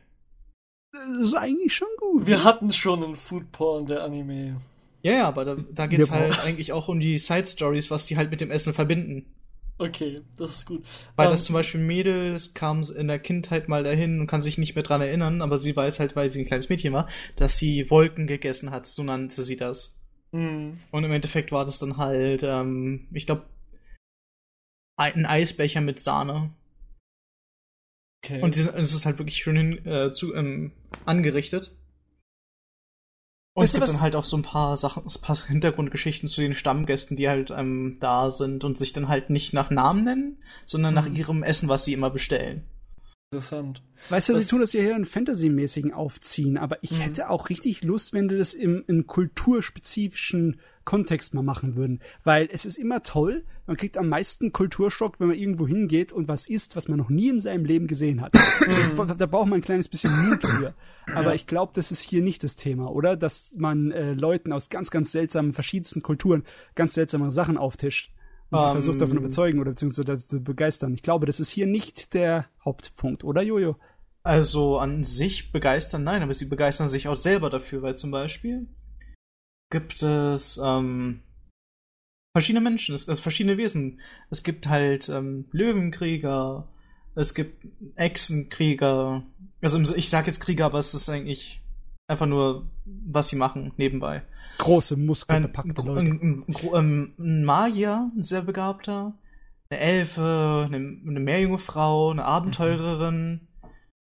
Das 0.96 1.20
ist 1.20 1.34
eigentlich 1.36 1.76
schon 1.76 1.88
gut. 2.00 2.26
Wir 2.26 2.44
hatten 2.44 2.72
schon 2.72 3.04
einen 3.04 3.16
Food 3.16 3.52
Porn 3.52 3.86
der 3.86 4.04
Anime. 4.04 4.62
Ja, 5.02 5.12
ja, 5.12 5.28
aber 5.28 5.46
da, 5.46 5.58
da 5.72 5.88
geht 5.88 6.00
es 6.00 6.10
halt 6.10 6.40
eigentlich 6.44 6.72
auch 6.72 6.88
um 6.88 7.00
die 7.00 7.18
Side 7.18 7.46
Stories, 7.46 7.92
was 7.92 8.06
die 8.08 8.18
halt 8.18 8.32
mit 8.32 8.42
dem 8.42 8.50
Essen 8.50 8.74
verbinden. 8.74 9.26
Okay, 9.78 10.22
das 10.38 10.52
ist 10.52 10.66
gut. 10.66 10.86
Weil 11.16 11.28
um, 11.28 11.34
das 11.34 11.42
ähm, 11.42 11.46
zum 11.48 11.54
Beispiel 11.54 11.82
Mädels 11.82 12.54
kam 12.54 12.82
in 12.84 13.08
der 13.08 13.20
Kindheit 13.20 13.68
mal 13.68 13.84
dahin 13.84 14.22
und 14.22 14.28
kann 14.28 14.42
sich 14.42 14.58
nicht 14.58 14.74
mehr 14.74 14.84
dran 14.84 15.02
erinnern, 15.02 15.42
aber 15.42 15.58
sie 15.58 15.76
weiß 15.76 16.00
halt, 16.00 16.16
weil 16.16 16.30
sie 16.30 16.40
ein 16.40 16.46
kleines 16.46 16.70
Mädchen 16.70 16.94
war, 16.94 17.10
dass 17.36 17.60
sie 17.60 17.90
Wolken 17.90 18.26
gegessen 18.26 18.72
hat, 18.72 18.86
so 18.86 19.04
nannte 19.04 19.44
sie 19.44 19.58
das. 19.58 19.98
Mhm. 20.32 20.80
Und 20.92 21.04
im 21.04 21.12
Endeffekt 21.12 21.52
war 21.52 21.66
das 21.66 21.78
dann 21.78 21.98
halt, 21.98 22.44
ähm, 22.44 23.08
ich 23.12 23.26
glaube, 23.26 23.46
ein 24.98 25.26
Eisbecher 25.26 25.82
mit 25.82 26.00
Sahne. 26.00 26.52
Okay. 28.24 28.42
Und 28.42 28.56
es 28.56 28.94
ist 28.94 29.06
halt 29.06 29.20
wirklich 29.20 29.38
schön 29.38 29.56
hin, 29.56 29.86
äh, 29.86 30.12
zu, 30.12 30.34
ähm, 30.34 30.72
angerichtet. 31.06 31.76
Und 33.54 33.64
weißt 33.64 33.76
es 33.76 33.80
gibt 33.80 33.94
dann 33.94 34.02
halt 34.02 34.18
auch 34.18 34.26
so 34.26 34.36
ein 34.36 34.44
paar 34.44 34.76
Sachen, 34.76 35.04
ein 35.06 35.22
paar 35.22 35.38
Hintergrundgeschichten 35.48 36.28
zu 36.28 36.42
den 36.42 36.54
Stammgästen, 36.54 37.16
die 37.16 37.30
halt 37.30 37.52
ähm, 37.52 37.98
da 38.02 38.30
sind 38.30 38.64
und 38.64 38.78
sich 38.78 38.92
dann 38.92 39.08
halt 39.08 39.30
nicht 39.30 39.54
nach 39.54 39.70
Namen 39.70 40.04
nennen, 40.04 40.44
sondern 40.66 40.94
mhm. 40.94 40.96
nach 40.96 41.08
ihrem 41.08 41.44
Essen, 41.44 41.70
was 41.70 41.86
sie 41.86 41.94
immer 41.94 42.10
bestellen. 42.10 42.64
Interessant. 43.32 43.82
Weißt 44.10 44.30
du, 44.30 44.34
das 44.34 44.44
sie 44.44 44.50
tun 44.50 44.62
das 44.62 44.74
ja 44.74 44.82
hier 44.82 44.96
in 44.96 45.06
Fantasy-mäßigen 45.06 45.94
aufziehen, 45.94 46.58
aber 46.58 46.78
ich 46.84 46.92
mhm. 46.92 46.98
hätte 46.98 47.30
auch 47.30 47.50
richtig 47.50 47.82
Lust, 47.84 48.14
wenn 48.14 48.28
du 48.28 48.38
das 48.38 48.54
im, 48.54 48.84
im 48.88 49.08
kulturspezifischen 49.08 50.60
Kontext 50.84 51.34
mal 51.34 51.42
machen 51.42 51.76
würden. 51.76 52.02
Weil 52.24 52.48
es 52.52 52.66
ist 52.66 52.78
immer 52.78 53.04
toll, 53.04 53.46
man 53.68 53.78
kriegt 53.78 53.98
am 53.98 54.10
meisten 54.10 54.52
Kulturschock, 54.52 55.20
wenn 55.20 55.28
man 55.28 55.38
irgendwo 55.38 55.68
hingeht 55.68 56.12
und 56.12 56.28
was 56.28 56.48
isst, 56.48 56.76
was 56.76 56.88
man 56.88 56.98
noch 56.98 57.10
nie 57.10 57.30
in 57.30 57.40
seinem 57.40 57.66
Leben 57.66 57.88
gesehen 57.88 58.22
hat. 58.22 58.34
Das, 58.66 58.90
mhm. 58.90 59.18
da 59.18 59.26
braucht 59.26 59.48
man 59.48 59.60
ein 59.60 59.64
kleines 59.64 59.90
bisschen 59.90 60.30
Mut 60.30 60.44
für. 60.44 60.74
Aber 61.14 61.30
ja. 61.30 61.34
ich 61.34 61.48
glaube, 61.48 61.72
das 61.76 61.92
ist 61.92 62.02
hier 62.02 62.22
nicht 62.22 62.44
das 62.44 62.56
Thema, 62.56 62.92
oder? 62.92 63.16
Dass 63.16 63.54
man 63.58 63.92
äh, 63.92 64.14
Leuten 64.14 64.52
aus 64.52 64.70
ganz, 64.70 64.92
ganz 64.92 65.12
seltsamen, 65.12 65.54
verschiedensten 65.54 66.02
Kulturen 66.02 66.44
ganz 66.76 66.94
seltsame 66.94 67.32
Sachen 67.32 67.58
auftischt 67.58 68.12
und 68.50 68.60
um, 68.60 68.66
sie 68.66 68.72
versucht 68.72 69.02
davon 69.02 69.18
ähm. 69.18 69.24
überzeugen 69.24 69.60
oder 69.60 69.72
beziehungsweise 69.72 70.18
zu 70.18 70.44
begeistern. 70.44 70.94
Ich 70.94 71.04
glaube, 71.04 71.26
das 71.26 71.40
ist 71.40 71.50
hier 71.50 71.68
nicht 71.68 72.14
der 72.14 72.46
Hauptpunkt, 72.64 73.24
oder 73.24 73.42
Jojo? 73.42 73.78
Also 74.24 74.78
an 74.78 75.04
sich 75.04 75.52
begeistern, 75.52 76.04
nein, 76.04 76.24
aber 76.24 76.34
sie 76.34 76.46
begeistern 76.46 76.88
sich 76.88 77.08
auch 77.08 77.18
selber 77.18 77.50
dafür, 77.50 77.82
weil 77.82 77.96
zum 77.96 78.12
Beispiel 78.12 78.68
gibt 79.70 80.02
es 80.02 80.60
ähm, 80.64 81.22
verschiedene 82.36 82.70
Menschen, 82.70 82.94
es, 82.94 83.08
es 83.08 83.22
verschiedene 83.22 83.58
Wesen. 83.58 84.02
Es 84.30 84.44
gibt 84.44 84.68
halt 84.68 85.08
ähm, 85.08 85.46
Löwenkrieger, 85.54 86.68
es 87.16 87.34
gibt 87.34 87.66
Echsenkrieger. 87.96 89.24
Also 89.62 89.96
ich 89.96 90.10
sag 90.10 90.28
jetzt 90.28 90.42
Krieger, 90.42 90.66
aber 90.66 90.80
es 90.80 90.94
ist 90.94 91.10
eigentlich 91.10 91.62
einfach 92.08 92.26
nur, 92.26 92.68
was 92.84 93.30
sie 93.30 93.38
machen 93.38 93.72
nebenbei. 93.78 94.22
Große 94.58 94.98
muskelbepackte 94.98 95.82
Leute. 95.82 96.02
Ein, 96.02 96.44
ein, 96.50 96.56
ein, 96.74 97.14
ein, 97.18 97.46
Magier, 97.46 98.12
ein 98.14 98.24
sehr 98.24 98.42
begabter, 98.42 99.14
eine 99.70 99.80
Elfe, 99.80 100.68
eine, 100.70 100.76
eine 100.76 101.20
meerjunge 101.22 101.58
Frau, 101.58 102.12
eine 102.12 102.26
Abenteurerin, 102.26 103.32
mhm 103.32 103.40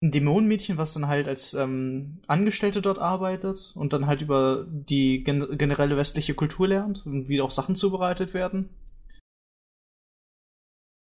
ein 0.03 0.11
Dämonenmädchen, 0.11 0.79
was 0.79 0.95
dann 0.95 1.09
halt 1.09 1.29
als 1.29 1.53
ähm, 1.55 2.21
Angestellte 2.27 2.81
dort 2.81 2.99
arbeitet 2.99 3.73
und 3.75 3.93
dann 3.93 4.07
halt 4.07 4.23
über 4.23 4.67
die 4.69 5.23
gen 5.25 5.59
generelle 5.59 5.97
westliche 5.97 6.35
Kultur 6.35 6.69
lernt 6.69 7.05
und 7.05 7.29
wie 7.29 7.41
auch 7.43 7.51
Sachen 7.51 7.77
zubereitet 7.77 8.33
werden. 8.33 8.71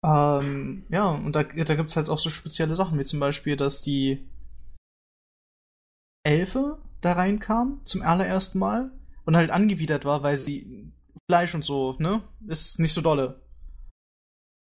Ähm, 0.03 0.85
ja, 0.89 1.09
und 1.09 1.33
da, 1.33 1.43
da 1.43 1.75
gibt 1.75 1.89
es 1.89 1.95
halt 1.95 2.09
auch 2.09 2.19
so 2.19 2.29
spezielle 2.29 2.75
Sachen, 2.75 2.99
wie 2.99 3.05
zum 3.05 3.19
Beispiel, 3.19 3.57
dass 3.57 3.81
die 3.81 4.29
Elfe 6.23 6.77
da 7.01 7.13
reinkam 7.13 7.81
zum 7.85 8.03
allerersten 8.03 8.59
Mal 8.59 8.91
und 9.25 9.35
halt 9.35 9.49
angewidert 9.49 10.05
war, 10.05 10.21
weil 10.21 10.37
sie 10.37 10.91
Fleisch 11.27 11.55
und 11.55 11.65
so, 11.65 11.95
ne? 11.97 12.21
Ist 12.47 12.79
nicht 12.79 12.93
so 12.93 13.01
dolle. 13.01 13.41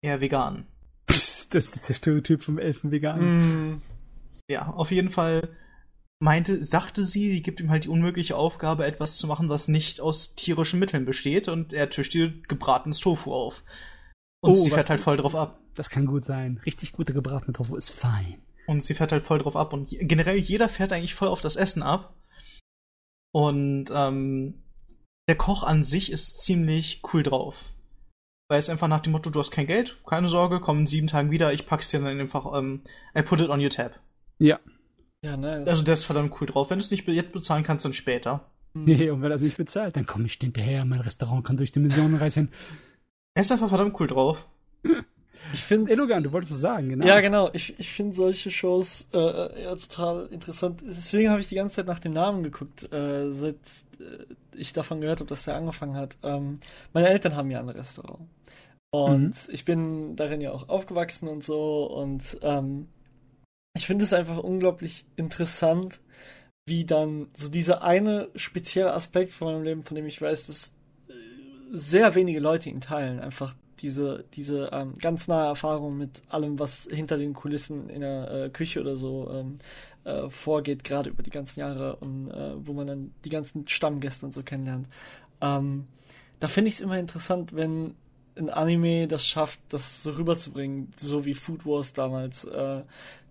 Eher 0.02 0.20
vegan. 0.20 0.68
das 1.08 1.54
ist 1.54 1.88
der 1.88 1.94
Stereotyp 1.94 2.44
vom 2.44 2.58
Elfen 2.58 2.92
vegan. 2.92 3.76
Mm. 3.76 3.82
Ja, 4.50 4.70
auf 4.72 4.92
jeden 4.92 5.10
Fall 5.10 5.56
meinte, 6.22 6.66
sagte 6.66 7.04
sie, 7.04 7.32
sie 7.32 7.42
gibt 7.42 7.60
ihm 7.60 7.70
halt 7.70 7.86
die 7.86 7.90
unmögliche 7.90 8.36
Aufgabe, 8.36 8.86
etwas 8.86 9.18
zu 9.18 9.28
machen, 9.28 9.50
was 9.50 9.68
nicht 9.68 10.02
aus 10.02 10.36
tierischen 10.36 10.80
Mitteln 10.80 11.06
besteht, 11.06 11.48
und 11.48 11.72
er 11.72 11.90
tischt 11.90 12.16
ihr 12.16 12.34
gebratenes 12.48 13.00
Tofu 13.00 13.34
auf. 13.34 13.64
Und 14.42 14.52
oh, 14.52 14.56
sie 14.56 14.72
fährt 14.72 14.90
halt 14.90 15.02
voll 15.02 15.18
drauf 15.18 15.36
ab. 15.36 15.60
Das 15.76 15.90
kann 15.90 16.06
gut 16.06 16.26
sein. 16.26 16.60
Richtig 16.66 16.94
guter 16.94 17.14
gebratener 17.14 17.54
Tofu 17.54 17.76
ist 17.76 17.92
fein. 17.92 18.42
Und 18.68 18.84
sie 18.84 18.94
fährt 18.94 19.12
halt 19.12 19.26
voll 19.26 19.40
drauf 19.40 19.56
ab. 19.56 19.74
Und 19.74 19.90
generell 19.90 20.38
jeder 20.38 20.70
fährt 20.70 20.94
eigentlich 20.94 21.16
voll 21.16 21.28
auf 21.28 21.42
das 21.42 21.56
Essen 21.56 21.84
ab. 21.84 22.14
Und 23.34 23.86
ähm, 23.94 24.64
der 25.28 25.38
Koch 25.38 25.64
an 25.64 25.84
sich 25.84 26.12
ist 26.12 26.42
ziemlich 26.42 27.02
cool 27.14 27.24
drauf. 27.24 27.66
Weil 28.50 28.60
es 28.60 28.70
einfach 28.70 28.88
nach 28.88 29.02
dem 29.02 29.12
Motto, 29.12 29.30
du 29.30 29.40
hast 29.40 29.52
kein 29.52 29.68
Geld, 29.68 30.02
keine 30.06 30.28
Sorge, 30.28 30.60
komm 30.60 30.80
in 30.80 30.88
sieben 30.88 31.08
Tagen 31.08 31.30
wieder, 31.30 31.54
ich 31.54 31.68
pack's 31.68 31.92
dir 31.92 32.00
dann 32.00 32.20
einfach, 32.20 32.58
ähm, 32.58 32.82
I 33.16 33.22
put 33.22 33.42
it 33.42 33.50
on 33.50 33.62
your 33.62 33.70
tab. 33.70 34.00
Ja. 34.40 34.60
Ja, 35.24 35.38
nice. 35.38 35.68
Also 35.68 35.84
der 35.84 35.94
ist 35.94 36.06
verdammt 36.06 36.34
cool 36.40 36.48
drauf. 36.48 36.70
Wenn 36.70 36.80
du 36.80 36.86
es 36.86 36.92
nicht 36.92 37.08
jetzt 37.08 37.32
bezahlen 37.32 37.64
kannst, 37.64 37.86
dann 37.86 37.94
später. 37.94 38.50
Hm. 38.74 38.86
Nee, 38.86 39.10
und 39.10 39.22
wenn 39.22 39.32
er 39.32 39.36
es 39.36 39.42
nicht 39.42 39.58
bezahlt, 39.58 39.96
dann 39.96 40.06
komm 40.06 40.26
ich 40.26 40.34
hinterher, 40.34 40.86
mein 40.86 41.02
Restaurant 41.02 41.46
kann 41.46 41.58
durch 41.58 41.72
Dimensionen 41.72 42.16
reisen. 42.16 42.50
Er 43.34 43.42
ist 43.42 43.52
einfach 43.52 43.70
verdammt 43.70 44.00
cool 44.00 44.08
drauf. 44.08 44.48
Ich 45.54 45.64
finde. 45.64 45.92
Elogan, 45.92 46.24
du 46.24 46.32
wolltest 46.32 46.54
es 46.54 46.62
sagen, 46.62 46.90
genau. 46.90 47.06
Ja, 47.06 47.20
genau. 47.22 47.50
Ich, 47.54 47.80
ich 47.80 47.90
finde 47.92 48.16
solche 48.16 48.52
Shows 48.52 49.08
äh, 49.14 49.18
äh, 49.18 49.64
ja, 49.64 49.76
total 49.76 50.28
interessant. 50.28 50.82
Deswegen 50.86 51.30
habe 51.30 51.40
ich 51.40 51.48
die 51.48 51.56
ganze 51.56 51.78
Zeit 51.78 51.88
nach 51.88 52.00
dem 52.00 52.14
Namen 52.14 52.44
geguckt, 52.44 52.92
äh, 52.94 53.32
seit 53.32 53.56
äh, 54.00 54.26
ich 54.56 54.74
davon 54.74 55.02
gehört 55.02 55.20
habe, 55.20 55.30
dass 55.30 55.46
der 55.46 55.56
angefangen 55.56 55.96
hat. 55.96 56.18
Ähm, 56.24 56.60
meine 56.94 57.10
Eltern 57.10 57.36
haben 57.36 57.50
ja 57.50 57.60
ein 57.60 57.70
Restaurant. 57.70 58.28
Und 58.92 59.48
mhm. 59.48 59.54
ich 59.54 59.66
bin 59.66 60.16
darin 60.16 60.42
ja 60.42 60.52
auch 60.52 60.70
aufgewachsen 60.70 61.28
und 61.28 61.44
so. 61.44 61.86
Und 61.86 62.38
ähm, 62.42 62.88
ich 63.80 63.88
finde 63.88 64.04
es 64.04 64.12
einfach 64.12 64.40
unglaublich 64.40 65.06
interessant, 65.16 66.02
wie 66.66 66.84
dann 66.84 67.30
so 67.34 67.48
dieser 67.48 67.82
eine 67.82 68.30
spezielle 68.36 68.94
Aspekt 68.94 69.32
von 69.32 69.54
meinem 69.54 69.64
Leben, 69.64 69.84
von 69.84 69.96
dem 69.96 70.06
ich 70.06 70.22
weiß, 70.22 70.48
dass 70.48 70.74
äh, 71.08 71.14
sehr 71.72 72.14
wenige 72.14 72.42
Leute 72.42 72.70
ihn 72.70 72.82
teilen, 72.82 73.22
einfach 73.22 73.56
diese, 73.80 74.26
diese 74.34 74.70
ähm, 74.74 74.96
ganz 74.96 75.30
nahe 75.30 75.48
Erfahrung 75.48 75.98
mit 75.98 76.22
allem, 76.28 76.60
was 76.60 76.90
hinter 76.92 77.18
den 77.18 77.34
Kulissen 77.34 77.90
in 77.90 78.02
der 78.02 78.32
äh, 78.32 78.50
Küche 78.50 78.82
oder 78.82 78.98
so 78.98 79.32
ähm, 79.32 79.60
äh, 80.04 80.30
vorgeht, 80.30 80.84
gerade 80.84 81.10
über 81.10 81.24
die 81.24 81.30
ganzen 81.30 81.62
Jahre 81.62 81.96
und 81.96 82.32
äh, 82.32 82.56
wo 82.58 82.74
man 82.74 82.86
dann 82.86 83.14
die 83.24 83.30
ganzen 83.30 83.66
Stammgäste 83.66 84.26
und 84.26 84.34
so 84.34 84.44
kennenlernt. 84.44 84.90
Ähm, 85.40 85.88
da 86.42 86.50
finde 86.50 86.68
ich 86.68 86.74
es 86.76 86.82
immer 86.82 87.00
interessant, 87.00 87.56
wenn 87.56 87.96
ein 88.36 88.50
Anime 88.50 89.08
das 89.08 89.26
schafft, 89.26 89.62
das 89.70 90.04
so 90.04 90.12
rüberzubringen, 90.12 90.92
so 91.00 91.24
wie 91.24 91.34
Food 91.34 91.66
Wars 91.66 91.94
damals 91.94 92.44
äh, 92.44 92.82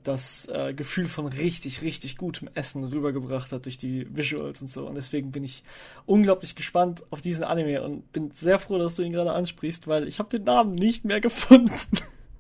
das 0.09 0.49
äh, 0.49 0.75
Gefühl 0.75 1.07
von 1.07 1.27
richtig, 1.27 1.83
richtig 1.83 2.17
gutem 2.17 2.49
Essen 2.55 2.83
rübergebracht 2.85 3.53
hat 3.53 3.67
durch 3.67 3.79
die 3.79 4.07
Visuals 4.15 4.61
und 4.63 4.71
so. 4.71 4.87
Und 4.87 4.97
deswegen 4.97 5.31
bin 5.31 5.45
ich 5.45 5.63
unglaublich 6.07 6.57
gespannt 6.57 7.05
auf 7.11 7.21
diesen 7.21 7.45
Anime 7.45 7.83
und 7.83 8.13
bin 8.13 8.33
sehr 8.35 8.59
froh, 8.59 8.79
dass 8.79 8.97
du 8.97 9.03
ihn 9.03 9.13
gerade 9.13 9.33
ansprichst, 9.33 9.87
weil 9.87 10.09
ich 10.09 10.19
habe 10.19 10.31
den 10.31 10.45
Namen 10.45 10.75
nicht 10.75 11.05
mehr 11.05 11.21
gefunden. 11.21 11.73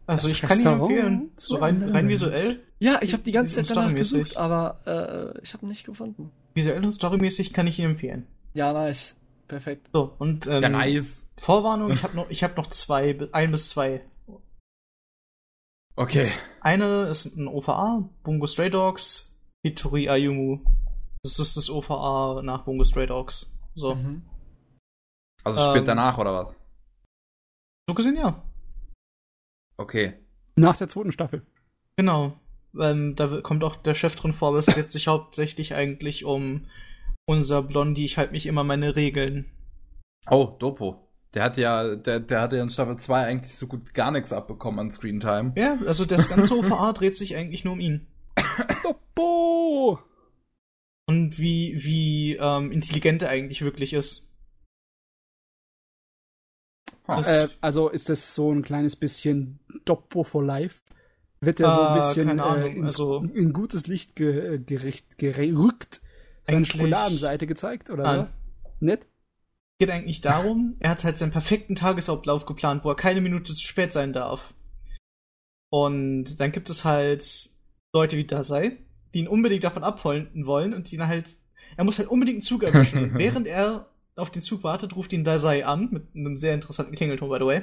Also 0.08 0.26
ich 0.28 0.40
kann 0.40 0.58
ihn 0.58 0.66
empfehlen. 0.66 1.30
So 1.36 1.56
rein, 1.56 1.82
rein 1.90 2.08
visuell. 2.08 2.60
Ja, 2.78 2.98
ich 3.02 3.12
habe 3.12 3.22
die 3.22 3.30
ganze 3.30 3.56
Zeit 3.56 3.76
danach 3.76 3.94
gesucht, 3.94 4.38
aber 4.38 4.80
äh, 4.86 5.38
ich 5.42 5.52
habe 5.52 5.66
ihn 5.66 5.68
nicht 5.68 5.84
gefunden. 5.84 6.30
Visuell 6.54 6.82
und 6.82 6.92
storymäßig 6.92 7.52
kann 7.52 7.66
ich 7.66 7.78
ihn 7.78 7.84
empfehlen. 7.84 8.26
Ja, 8.54 8.72
nice. 8.72 9.16
Perfekt. 9.48 9.90
So, 9.92 10.14
und 10.18 10.46
ähm, 10.46 10.62
ja, 10.62 10.70
nice. 10.70 11.26
Vorwarnung, 11.36 11.92
ich 11.92 12.02
habe 12.04 12.16
noch, 12.16 12.30
ich 12.30 12.42
hab 12.42 12.56
noch 12.56 12.68
zwei, 12.68 13.18
ein 13.32 13.50
bis 13.50 13.68
zwei 13.68 14.00
Okay. 15.98 16.20
Das 16.20 16.32
eine 16.60 17.08
ist 17.08 17.36
ein 17.36 17.48
OVA, 17.48 18.08
Bungo 18.22 18.46
Stray 18.46 18.70
Dogs, 18.70 19.36
Hitori 19.66 20.08
Ayumu. 20.08 20.60
Das 21.24 21.40
ist 21.40 21.56
das 21.56 21.68
OVA 21.68 22.40
nach 22.42 22.62
Bungo 22.62 22.84
Stray 22.84 23.08
Dogs. 23.08 23.52
So. 23.74 23.96
Mhm. 23.96 24.22
Also 25.42 25.58
spielt 25.60 25.78
ähm, 25.78 25.86
danach, 25.86 26.16
oder 26.18 26.34
was? 26.34 26.54
So 27.88 27.94
gesehen, 27.96 28.16
ja. 28.16 28.40
Okay. 29.76 30.14
Nach 30.54 30.76
der 30.76 30.86
zweiten 30.86 31.10
Staffel. 31.10 31.44
Genau. 31.96 32.38
Ähm, 32.78 33.16
da 33.16 33.40
kommt 33.40 33.64
auch 33.64 33.74
der 33.74 33.96
Chef 33.96 34.14
drin 34.14 34.34
vor, 34.34 34.50
aber 34.50 34.58
es 34.58 34.66
geht 34.66 34.86
sich 34.86 35.08
hauptsächlich 35.08 35.74
eigentlich 35.74 36.24
um 36.24 36.66
unser 37.26 37.60
Blondie, 37.62 38.04
ich 38.04 38.18
halte 38.18 38.32
mich 38.32 38.46
immer 38.46 38.62
meine 38.62 38.94
Regeln. 38.94 39.50
Oh, 40.30 40.46
Dopo. 40.58 41.07
Der 41.34 41.42
hat 41.42 41.58
ja, 41.58 41.94
der, 41.94 42.20
der 42.20 42.40
hatte 42.40 42.56
ja 42.56 42.62
in 42.62 42.70
Staffel 42.70 42.96
2 42.96 43.24
eigentlich 43.24 43.54
so 43.54 43.66
gut 43.66 43.92
gar 43.92 44.10
nichts 44.10 44.32
abbekommen 44.32 44.80
an 44.80 44.92
Screentime. 44.92 45.52
Ja, 45.56 45.78
also 45.86 46.04
das 46.04 46.28
ganze 46.28 46.56
OVA 46.56 46.92
dreht 46.94 47.16
sich 47.16 47.36
eigentlich 47.36 47.64
nur 47.64 47.74
um 47.74 47.80
ihn. 47.80 48.06
Und 51.06 51.38
wie, 51.38 51.82
wie 51.82 52.36
ähm, 52.36 52.72
intelligent 52.72 53.22
er 53.22 53.30
eigentlich 53.30 53.62
wirklich 53.62 53.92
ist. 53.92 54.26
Äh, 57.06 57.48
also 57.60 57.88
ist 57.88 58.08
das 58.08 58.34
so 58.34 58.52
ein 58.52 58.62
kleines 58.62 58.96
bisschen 58.96 59.58
Doppo 59.84 60.22
for 60.22 60.44
Life? 60.44 60.80
Wird 61.40 61.60
er 61.60 61.72
so 61.72 61.80
ein 61.80 61.86
ah, 61.86 61.94
bisschen 61.94 62.28
äh, 62.38 62.66
in, 62.68 62.84
also, 62.84 63.22
in, 63.22 63.52
gutes 63.52 63.86
Licht 63.86 64.16
ge, 64.16 64.58
gericht, 64.58 65.18
gerückt? 65.18 66.02
Seine 66.46 66.64
Schokoladenseite 66.64 67.46
gezeigt, 67.46 67.90
oder? 67.90 68.30
Nett? 68.80 69.06
Geht 69.78 69.90
eigentlich 69.90 70.20
darum, 70.20 70.76
er 70.80 70.90
hat 70.90 71.04
halt 71.04 71.16
seinen 71.16 71.30
perfekten 71.30 71.74
Tagesablauf 71.74 72.46
geplant, 72.46 72.84
wo 72.84 72.90
er 72.90 72.96
keine 72.96 73.20
Minute 73.20 73.54
zu 73.54 73.66
spät 73.66 73.92
sein 73.92 74.12
darf. 74.12 74.52
Und 75.70 76.40
dann 76.40 76.52
gibt 76.52 76.70
es 76.70 76.84
halt 76.84 77.50
Leute 77.92 78.16
wie 78.16 78.24
Dasei, 78.24 78.78
die 79.14 79.20
ihn 79.20 79.28
unbedingt 79.28 79.64
davon 79.64 79.84
abhalten 79.84 80.46
wollen 80.46 80.74
und 80.74 80.90
die 80.90 80.96
ihn 80.96 81.06
halt, 81.06 81.36
er 81.76 81.84
muss 81.84 81.98
halt 81.98 82.08
unbedingt 82.08 82.36
einen 82.36 82.42
Zug 82.42 82.62
erwischen. 82.62 83.14
während 83.18 83.46
er 83.46 83.88
auf 84.16 84.30
den 84.30 84.42
Zug 84.42 84.64
wartet, 84.64 84.96
ruft 84.96 85.12
ihn 85.12 85.24
Dazai 85.24 85.64
an, 85.64 85.88
mit 85.92 86.14
einem 86.14 86.36
sehr 86.36 86.54
interessanten 86.54 86.94
Klingelton, 86.94 87.28
by 87.28 87.36
the 87.38 87.46
way. 87.46 87.62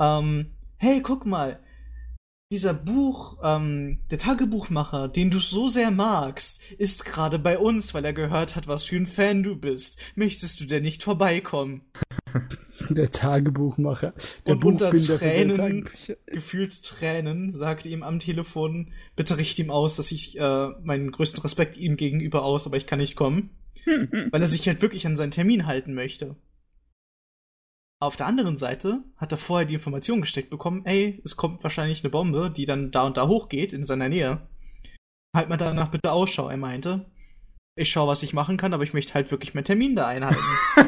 Ähm, 0.00 0.52
hey, 0.76 1.00
guck 1.02 1.26
mal, 1.26 1.58
dieser 2.52 2.74
Buch, 2.74 3.38
ähm, 3.42 3.98
der 4.10 4.18
Tagebuchmacher, 4.18 5.08
den 5.08 5.30
du 5.30 5.40
so 5.40 5.68
sehr 5.68 5.90
magst, 5.90 6.60
ist 6.78 7.04
gerade 7.04 7.38
bei 7.38 7.58
uns, 7.58 7.92
weil 7.92 8.04
er 8.04 8.12
gehört 8.12 8.54
hat, 8.54 8.68
was 8.68 8.84
für 8.84 8.96
ein 8.96 9.06
Fan 9.06 9.42
du 9.42 9.56
bist. 9.56 9.98
Möchtest 10.14 10.60
du 10.60 10.64
denn 10.64 10.82
nicht 10.82 11.02
vorbeikommen? 11.02 11.82
Der 12.88 13.10
Tagebuchmacher. 13.10 14.14
Der 14.46 14.54
Und 14.54 14.64
unter 14.64 14.92
Tränen, 14.92 15.88
gefühlt 16.26 16.84
Tränen, 16.84 17.50
sagte 17.50 17.88
ihm 17.88 18.04
am 18.04 18.20
Telefon, 18.20 18.92
bitte 19.16 19.38
richte 19.38 19.62
ihm 19.62 19.72
aus, 19.72 19.96
dass 19.96 20.12
ich 20.12 20.38
äh, 20.38 20.68
meinen 20.84 21.10
größten 21.10 21.42
Respekt 21.42 21.76
ihm 21.76 21.96
gegenüber 21.96 22.44
aus, 22.44 22.64
aber 22.64 22.76
ich 22.76 22.86
kann 22.86 23.00
nicht 23.00 23.16
kommen. 23.16 23.50
weil 24.30 24.40
er 24.40 24.46
sich 24.46 24.66
halt 24.66 24.82
wirklich 24.82 25.06
an 25.06 25.16
seinen 25.16 25.30
Termin 25.30 25.66
halten 25.66 25.94
möchte. 25.94 26.36
Auf 28.06 28.14
der 28.14 28.26
anderen 28.26 28.56
Seite 28.56 29.02
hat 29.16 29.32
er 29.32 29.38
vorher 29.38 29.66
die 29.66 29.74
Information 29.74 30.20
gesteckt 30.20 30.48
bekommen, 30.48 30.86
ey, 30.86 31.20
es 31.24 31.34
kommt 31.34 31.64
wahrscheinlich 31.64 32.04
eine 32.04 32.10
Bombe, 32.10 32.52
die 32.54 32.64
dann 32.64 32.92
da 32.92 33.02
und 33.02 33.16
da 33.16 33.26
hochgeht 33.26 33.72
in 33.72 33.82
seiner 33.82 34.08
Nähe. 34.08 34.46
Halt 35.34 35.48
mal 35.48 35.56
danach 35.56 35.90
bitte 35.90 36.12
Ausschau, 36.12 36.48
er 36.48 36.56
meinte. 36.56 37.10
Ich 37.76 37.90
schau, 37.90 38.06
was 38.06 38.22
ich 38.22 38.32
machen 38.32 38.56
kann, 38.56 38.72
aber 38.72 38.84
ich 38.84 38.94
möchte 38.94 39.14
halt 39.14 39.32
wirklich 39.32 39.54
meinen 39.54 39.64
Termin 39.64 39.96
da 39.96 40.06
einhalten. 40.06 40.40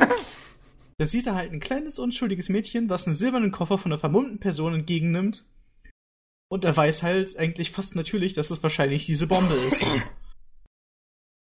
da 0.99 1.07
sieht 1.07 1.27
er 1.27 1.35
halt 1.35 1.53
ein 1.53 1.59
kleines, 1.59 1.99
unschuldiges 1.99 2.51
Mädchen, 2.51 2.89
was 2.89 3.09
einen 3.09 3.17
silbernen 3.17 3.51
Koffer 3.51 3.79
von 3.79 3.91
einer 3.91 3.99
vermummten 3.99 4.39
Person 4.39 4.75
entgegennimmt. 4.75 5.45
Und 6.51 6.65
er 6.65 6.77
weiß 6.77 7.03
halt 7.03 7.37
eigentlich 7.37 7.73
fast 7.73 7.97
natürlich, 7.97 8.35
dass 8.35 8.53
es 8.53 8.63
wahrscheinlich 8.63 9.07
diese 9.07 9.27
Bombe 9.27 9.55
ist. 9.55 9.85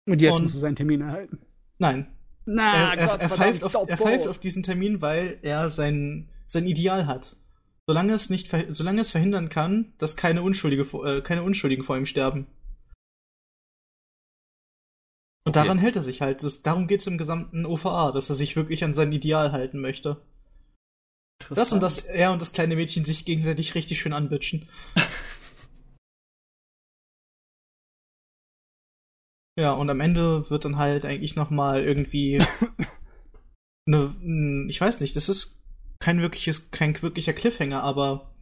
Und 0.08 0.22
jetzt 0.22 0.38
Und- 0.38 0.44
muss 0.44 0.56
er 0.56 0.62
seinen 0.62 0.78
Termin 0.78 1.02
erhalten. 1.02 1.46
Nein, 1.80 2.15
Na, 2.46 2.94
er, 2.94 3.00
er, 3.00 3.22
er, 3.22 3.30
pfeift 3.30 3.64
auf, 3.64 3.74
er 3.74 3.80
Doppel. 3.80 3.98
pfeift 3.98 4.28
auf 4.28 4.38
diesen 4.38 4.64
Termin, 4.64 5.02
weil 5.02 5.40
er 5.42 5.70
sein, 5.70 6.30
sein 6.46 6.68
Ideal 6.68 7.08
hat. 7.08 7.38
Solange 7.88 8.14
es 8.14 8.30
nicht, 8.30 8.54
solange 8.70 9.02
es 9.02 9.12
verhindern 9.12 9.50
kann, 9.50 9.94
dass 9.98 10.16
keine, 10.16 10.42
Unschuldige, 10.44 10.84
äh, 11.06 11.22
keine 11.22 11.44
Unschuldigen 11.44 11.84
vor 11.84 11.98
ihm 11.98 12.06
sterben. 12.06 12.48
Und 15.46 15.56
Okay. 15.56 15.64
daran 15.64 15.78
hält 15.78 15.96
er 15.96 16.02
sich 16.02 16.22
halt. 16.22 16.42
Das, 16.42 16.64
darum 16.64 16.88
geht 16.88 17.02
es 17.02 17.08
im 17.08 17.20
gesamten 17.20 17.66
OVA, 17.66 18.12
dass 18.12 18.30
er 18.30 18.36
sich 18.36 18.56
wirklich 18.56 18.84
an 18.84 18.96
sein 18.96 19.12
Ideal 19.12 19.52
halten 19.52 19.80
möchte. 19.80 20.18
Das 21.50 21.72
und 21.72 21.82
dass 21.82 22.00
er 22.00 22.32
und 22.32 22.42
das 22.42 22.54
kleine 22.54 22.76
Mädchen 22.76 23.06
sich 23.06 23.26
gegenseitig 23.26 23.76
richtig 23.76 24.00
schön 24.00 24.14
anbitschen. 24.14 24.70
ja, 29.58 29.74
und 29.74 29.90
am 29.90 30.00
Ende 30.02 30.50
wird 30.50 30.66
dann 30.66 30.78
halt 30.78 31.06
eigentlich 31.06 31.36
nochmal 31.36 31.84
irgendwie 31.84 32.40
eine, 33.88 34.66
ich 34.70 34.80
weiß 34.82 35.00
nicht, 35.00 35.16
das 35.16 35.30
ist 35.30 35.64
kein 36.00 36.22
wirkliches, 36.22 36.72
kein 36.72 37.02
wirklicher 37.02 37.34
Cliffhanger, 37.34 37.82
aber 37.84 38.34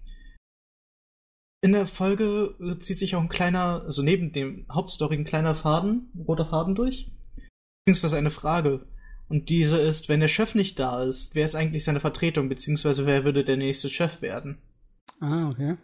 in 1.63 1.71
der 1.71 1.85
Folge 1.87 2.55
zieht 2.79 2.97
sich 2.99 3.15
auch 3.15 3.21
ein 3.21 3.29
kleiner, 3.29 3.83
also 3.85 4.01
neben 4.03 4.31
dem 4.33 4.65
Hauptstory 4.69 5.15
ein 5.15 5.23
kleiner 5.23 5.55
Faden, 5.55 6.11
roter 6.27 6.45
Faden 6.45 6.75
durch. 6.75 7.09
Beziehungsweise 7.85 8.17
eine 8.17 8.31
Frage. 8.31 8.85
Und 9.29 9.49
diese 9.49 9.79
ist, 9.79 10.09
wenn 10.09 10.19
der 10.19 10.27
Chef 10.27 10.55
nicht 10.55 10.77
da 10.77 11.03
ist, 11.03 11.35
wer 11.35 11.45
ist 11.45 11.55
eigentlich 11.55 11.85
seine 11.85 12.01
Vertretung, 12.01 12.49
beziehungsweise 12.49 13.05
wer 13.05 13.23
würde 13.23 13.45
der 13.45 13.55
nächste 13.55 13.87
Chef 13.89 14.21
werden? 14.21 14.57
Ah, 15.21 15.49
okay. 15.49 15.77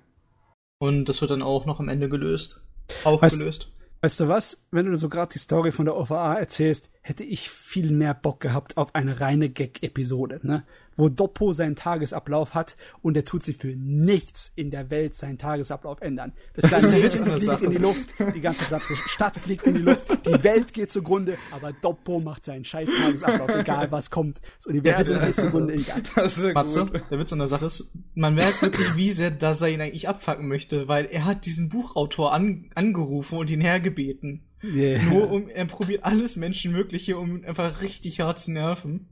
Und 0.81 1.07
das 1.07 1.21
wird 1.21 1.31
dann 1.31 1.41
auch 1.41 1.65
noch 1.65 1.79
am 1.79 1.87
Ende 1.87 2.09
gelöst. 2.09 2.61
Auch 3.05 3.21
Weißt- 3.23 3.37
gelöst. 3.37 3.71
Weißt 4.01 4.19
du 4.21 4.27
was? 4.29 4.63
Wenn 4.71 4.85
du 4.85 4.95
so 4.95 5.09
gerade 5.09 5.33
die 5.33 5.39
Story 5.39 5.71
von 5.71 5.85
der 5.85 5.97
OVA 5.97 6.35
erzählst, 6.35 6.89
hätte 7.01 7.25
ich 7.25 7.49
viel 7.49 7.91
mehr 7.91 8.13
Bock 8.13 8.39
gehabt 8.39 8.77
auf 8.77 8.95
eine 8.95 9.19
reine 9.19 9.49
Gag-Episode, 9.49 10.39
ne? 10.43 10.63
Wo 10.99 11.07
Doppo 11.07 11.53
seinen 11.53 11.77
Tagesablauf 11.77 12.53
hat 12.53 12.75
und 13.01 13.15
er 13.15 13.23
tut 13.23 13.41
sich 13.41 13.55
für 13.55 13.73
nichts 13.75 14.51
in 14.55 14.69
der 14.69 14.89
Welt 14.89 15.15
seinen 15.15 15.37
Tagesablauf 15.37 16.01
ändern. 16.01 16.33
Das, 16.55 16.71
Das 16.71 16.89
der 16.91 17.09
fliegt 17.09 17.41
Sache. 17.41 17.63
in 17.65 17.71
die 17.71 17.77
Luft, 17.77 18.09
die 18.35 18.41
ganze 18.41 18.65
Stadt- 18.65 18.81
Stadt 19.07 19.37
fliegt 19.37 19.65
in 19.65 19.75
die 19.75 19.81
Luft, 19.81 20.03
die 20.25 20.43
Welt 20.43 20.73
geht 20.73 20.91
zugrunde, 20.91 21.37
aber 21.51 21.71
Doppo 21.71 22.19
macht 22.19 22.43
seinen 22.43 22.65
scheiß 22.65 22.89
Tagesablauf, 23.01 23.49
egal 23.55 23.91
was 23.93 24.09
kommt. 24.11 24.41
Das 24.57 24.67
Universum 24.67 25.21
geht 25.21 25.35
zugrunde, 25.35 25.73
egal. 25.75 26.03
Das 26.15 26.37
Matze, 26.53 26.85
gut. 26.85 27.01
der 27.09 27.17
Witz 27.19 27.31
an 27.31 27.39
der 27.39 27.47
Sache 27.47 27.65
ist, 27.67 27.93
man 28.13 28.33
merkt 28.35 28.61
wirklich, 28.61 28.95
wie 28.97 29.11
sehr 29.11 29.31
Dasa 29.31 29.67
ihn 29.67 29.79
eigentlich 29.79 30.09
abfacken 30.09 30.49
möchte, 30.49 30.89
weil 30.89 31.05
er 31.05 31.23
hat 31.23 31.45
diesen 31.45 31.69
Buchautor 31.69 32.33
an, 32.33 32.69
angerufen 32.75 33.37
und 33.37 33.49
ihn 33.49 33.61
hergebeten. 33.61 34.43
Yeah. 34.61 35.01
Nur 35.03 35.31
um, 35.31 35.47
er 35.47 35.63
probiert 35.63 36.03
alles 36.03 36.35
Menschenmögliche, 36.35 37.17
um 37.17 37.37
ihn 37.37 37.45
einfach 37.45 37.81
richtig 37.81 38.19
hart 38.19 38.39
zu 38.39 38.51
nerven. 38.51 39.07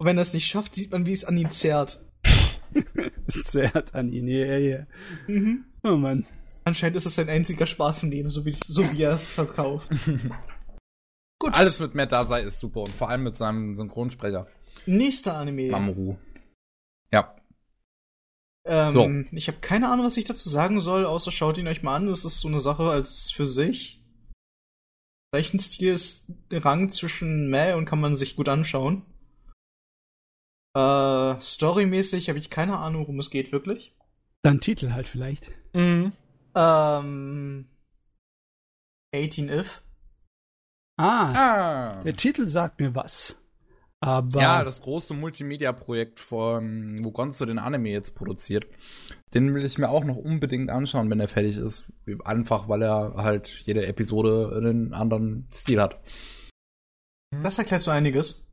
Und 0.00 0.06
wenn 0.06 0.16
er 0.16 0.22
es 0.22 0.32
nicht 0.32 0.46
schafft, 0.46 0.74
sieht 0.74 0.92
man, 0.92 1.04
wie 1.04 1.12
es 1.12 1.26
an 1.26 1.36
ihm 1.36 1.50
zerrt. 1.50 2.00
Es 3.26 3.42
zerrt 3.44 3.94
an 3.94 4.10
ihn, 4.10 4.26
yeah, 4.26 4.58
yeah. 4.58 4.86
Mhm. 5.28 5.64
Oh 5.84 5.96
Mann. 5.96 6.26
Anscheinend 6.64 6.96
ist 6.96 7.04
es 7.06 7.14
sein 7.14 7.28
einziger 7.28 7.66
Spaß 7.66 8.02
im 8.04 8.10
Leben, 8.10 8.30
so 8.30 8.44
wie, 8.44 8.52
so 8.52 8.90
wie 8.92 9.02
er 9.02 9.12
es 9.12 9.28
verkauft. 9.28 9.88
Gut. 11.38 11.54
Alles 11.54 11.80
mit 11.80 11.94
Matt 11.94 12.12
Dazai 12.12 12.42
ist 12.42 12.60
super 12.60 12.80
und 12.80 12.92
vor 12.92 13.10
allem 13.10 13.24
mit 13.24 13.36
seinem 13.36 13.76
Synchronsprecher, 13.76 14.46
Nächster 14.86 15.36
Anime. 15.36 15.70
Mamoru. 15.70 16.16
Ja. 17.12 17.36
Ähm, 18.64 18.92
So. 18.92 19.36
Ich 19.36 19.48
habe 19.48 19.58
keine 19.60 19.90
Ahnung, 19.90 20.06
was 20.06 20.16
ich 20.16 20.24
dazu 20.24 20.48
sagen 20.48 20.80
soll, 20.80 21.04
außer 21.04 21.30
schaut 21.30 21.58
ihn 21.58 21.68
euch 21.68 21.82
mal 21.82 21.96
an. 21.96 22.06
Das 22.06 22.24
ist 22.24 22.40
so 22.40 22.48
eine 22.48 22.60
Sache 22.60 22.84
als 22.84 23.30
für 23.30 23.46
sich. 23.46 24.02
Zeichenstil 25.34 25.92
ist 25.92 26.32
der 26.50 26.64
Rang 26.64 26.90
zwischen 26.90 27.50
Mäh 27.50 27.74
und 27.74 27.84
kann 27.84 28.00
man 28.00 28.16
sich 28.16 28.34
gut 28.34 28.48
anschauen. 28.48 29.04
Äh, 30.74 31.40
storymäßig 31.40 32.28
habe 32.28 32.38
ich 32.38 32.50
keine 32.50 32.78
Ahnung, 32.78 33.02
worum 33.02 33.18
es 33.18 33.30
geht, 33.30 33.52
wirklich. 33.52 33.94
Dann 34.42 34.60
Titel 34.60 34.92
halt 34.92 35.08
vielleicht. 35.08 35.50
Mhm. 35.74 36.12
Ähm, 36.56 37.66
18 39.14 39.48
If. 39.48 39.82
Ah, 40.98 41.32
Ah. 41.96 42.02
der 42.02 42.14
Titel 42.16 42.46
sagt 42.48 42.78
mir 42.80 42.94
was. 42.94 43.36
Aber 44.02 44.40
Ja, 44.40 44.64
das 44.64 44.80
große 44.80 45.12
Multimedia-Projekt 45.12 46.20
von, 46.20 47.04
wo 47.04 47.10
Gonzo 47.10 47.44
den 47.44 47.58
Anime 47.58 47.90
jetzt 47.90 48.14
produziert. 48.14 48.66
Den 49.34 49.54
will 49.54 49.64
ich 49.64 49.76
mir 49.76 49.90
auch 49.90 50.04
noch 50.04 50.16
unbedingt 50.16 50.70
anschauen, 50.70 51.10
wenn 51.10 51.20
er 51.20 51.28
fertig 51.28 51.56
ist. 51.58 51.92
Einfach, 52.24 52.68
weil 52.68 52.82
er 52.82 53.14
halt 53.16 53.48
jede 53.66 53.86
Episode 53.86 54.54
einen 54.56 54.94
anderen 54.94 55.46
Stil 55.52 55.80
hat. 55.82 56.00
Das 57.42 57.58
erklärt 57.58 57.82
so 57.82 57.90
einiges. 57.90 58.49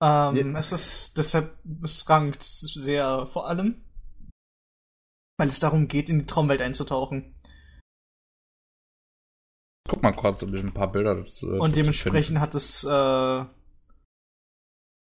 Ähm, 0.00 0.36
Ja. 0.52 0.58
es 0.58 0.72
ist 0.72 1.18
deshalb, 1.18 1.58
es 1.82 2.08
rankt 2.08 2.42
sehr 2.42 3.26
vor 3.32 3.48
allem, 3.48 3.82
weil 5.38 5.48
es 5.48 5.58
darum 5.60 5.88
geht, 5.88 6.08
in 6.10 6.20
die 6.20 6.26
Traumwelt 6.26 6.62
einzutauchen. 6.62 7.34
Guck 9.88 10.02
mal 10.02 10.12
kurz, 10.12 10.42
ob 10.42 10.52
ich 10.52 10.62
ein 10.62 10.74
paar 10.74 10.92
Bilder 10.92 11.14
das, 11.16 11.42
äh, 11.42 11.46
Und 11.46 11.70
dazu 11.70 11.80
dementsprechend 11.80 12.40
hat 12.40 12.54
es, 12.54 12.84
äh, 12.84 13.44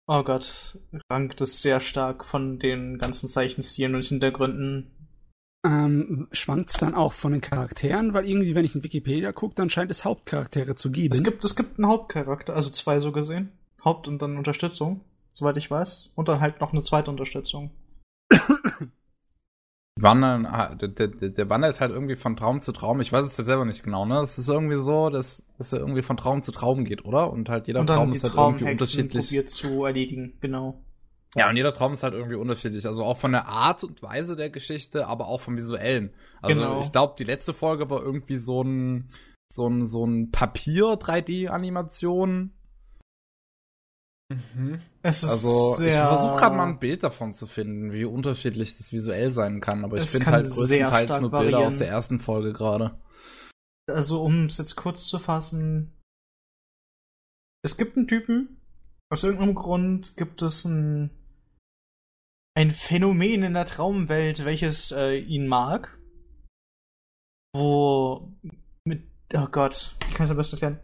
oh 0.07 0.23
Gott, 0.23 0.79
rankt 1.11 1.41
es 1.41 1.61
sehr 1.61 1.79
stark 1.79 2.25
von 2.25 2.59
den 2.59 2.97
ganzen 2.97 3.29
Zeichenstilen 3.29 3.95
und 3.95 4.03
Hintergründen. 4.05 4.89
ähm, 5.65 6.27
schwankt 6.33 6.71
es 6.71 6.75
dann 6.77 6.93
auch 6.93 7.13
von 7.13 7.31
den 7.31 7.39
Charakteren, 7.39 8.13
weil 8.13 8.27
irgendwie, 8.27 8.53
wenn 8.53 8.65
ich 8.65 8.75
in 8.75 8.83
Wikipedia 8.83 9.31
gucke, 9.31 9.55
dann 9.55 9.69
scheint 9.69 9.91
es 9.91 10.03
Hauptcharaktere 10.03 10.75
zu 10.75 10.91
geben. 10.91 11.13
Es 11.15 11.23
gibt, 11.23 11.45
es 11.45 11.55
gibt 11.55 11.79
einen 11.79 11.87
Hauptcharakter, 11.87 12.53
also 12.53 12.69
zwei 12.69 12.99
so 12.99 13.13
gesehen. 13.13 13.49
Haupt- 13.83 14.07
und 14.07 14.21
dann 14.21 14.37
Unterstützung, 14.37 15.01
soweit 15.33 15.57
ich 15.57 15.69
weiß. 15.69 16.11
Und 16.15 16.27
dann 16.27 16.39
halt 16.39 16.61
noch 16.61 16.73
eine 16.73 16.83
zweite 16.83 17.11
Unterstützung. 17.11 17.71
Wandern, 19.99 20.47
der, 20.79 20.87
der, 20.89 21.07
der 21.29 21.49
wandert 21.49 21.79
halt 21.79 21.91
irgendwie 21.91 22.15
von 22.15 22.35
Traum 22.35 22.61
zu 22.61 22.71
Traum. 22.71 22.99
Ich 22.99 23.13
weiß 23.13 23.25
es 23.25 23.37
jetzt 23.37 23.45
selber 23.45 23.63
nicht 23.63 23.83
genau, 23.83 24.05
ne? 24.05 24.21
Es 24.21 24.39
ist 24.39 24.49
irgendwie 24.49 24.81
so, 24.81 25.09
dass, 25.11 25.43
dass 25.57 25.71
er 25.71 25.79
irgendwie 25.79 26.01
von 26.01 26.17
Traum 26.17 26.41
zu 26.41 26.51
Traum 26.51 26.83
geht, 26.83 27.05
oder? 27.05 27.31
Und 27.31 27.47
halt 27.47 27.67
jeder 27.67 27.81
und 27.81 27.87
Traum 27.87 28.11
ist 28.11 28.23
halt 28.23 28.33
irgendwie 28.35 28.71
unterschiedlich. 28.71 29.27
probiert 29.27 29.49
zu 29.49 29.85
erledigen, 29.85 30.33
genau. 30.41 30.83
Ja, 31.35 31.49
und 31.49 31.55
jeder 31.57 31.73
Traum 31.73 31.93
ist 31.93 32.01
halt 32.03 32.13
irgendwie 32.15 32.35
unterschiedlich. 32.35 32.85
Also 32.87 33.03
auch 33.03 33.17
von 33.17 33.31
der 33.33 33.47
Art 33.47 33.83
und 33.83 34.01
Weise 34.03 34.35
der 34.35 34.49
Geschichte, 34.49 35.07
aber 35.07 35.27
auch 35.27 35.41
vom 35.41 35.55
Visuellen. 35.57 36.11
Also 36.41 36.61
Genau. 36.61 36.81
ich 36.81 36.91
glaube, 36.91 37.13
die 37.17 37.23
letzte 37.23 37.53
Folge 37.53 37.87
war 37.89 38.01
irgendwie 38.01 38.37
so 38.37 38.63
ein, 38.63 39.09
so 39.51 39.67
ein, 39.67 39.85
so 39.87 40.05
ein 40.05 40.31
Papier-3D-Animation. 40.31 42.51
Mhm. 44.55 44.81
Es 45.01 45.23
ist 45.23 45.29
Also 45.29 45.83
ich 45.83 45.93
versuche 45.93 46.35
gerade 46.35 46.55
mal 46.55 46.67
ein 46.67 46.79
Bild 46.79 47.03
davon 47.03 47.33
zu 47.33 47.47
finden, 47.47 47.91
wie 47.91 48.05
unterschiedlich 48.05 48.77
das 48.77 48.91
visuell 48.91 49.31
sein 49.31 49.61
kann. 49.61 49.83
Aber 49.83 49.97
ich 49.97 50.09
finde 50.09 50.27
halt 50.27 50.49
größtenteils 50.49 51.09
nur 51.21 51.31
Bilder 51.31 51.33
variieren. 51.33 51.65
aus 51.65 51.77
der 51.77 51.89
ersten 51.89 52.19
Folge 52.19 52.53
gerade. 52.53 52.99
Also 53.89 54.23
um 54.23 54.45
es 54.45 54.57
jetzt 54.57 54.75
kurz 54.75 55.07
zu 55.07 55.19
fassen. 55.19 55.91
Es 57.65 57.77
gibt 57.77 57.95
einen 57.97 58.07
Typen, 58.07 58.57
aus 59.13 59.23
irgendeinem 59.23 59.53
Grund 59.53 60.17
gibt 60.17 60.41
es 60.41 60.65
ein, 60.65 61.11
ein 62.57 62.71
Phänomen 62.71 63.43
in 63.43 63.53
der 63.53 63.65
Traumwelt, 63.65 64.43
welches 64.43 64.91
äh, 64.91 65.17
ihn 65.17 65.47
mag. 65.47 65.99
Wo 67.55 68.33
mit, 68.85 69.03
oh 69.35 69.47
Gott, 69.51 69.95
ich 70.07 70.15
kann 70.15 70.23
es 70.23 70.31
am 70.31 70.37
besten 70.37 70.55
erklären. 70.55 70.79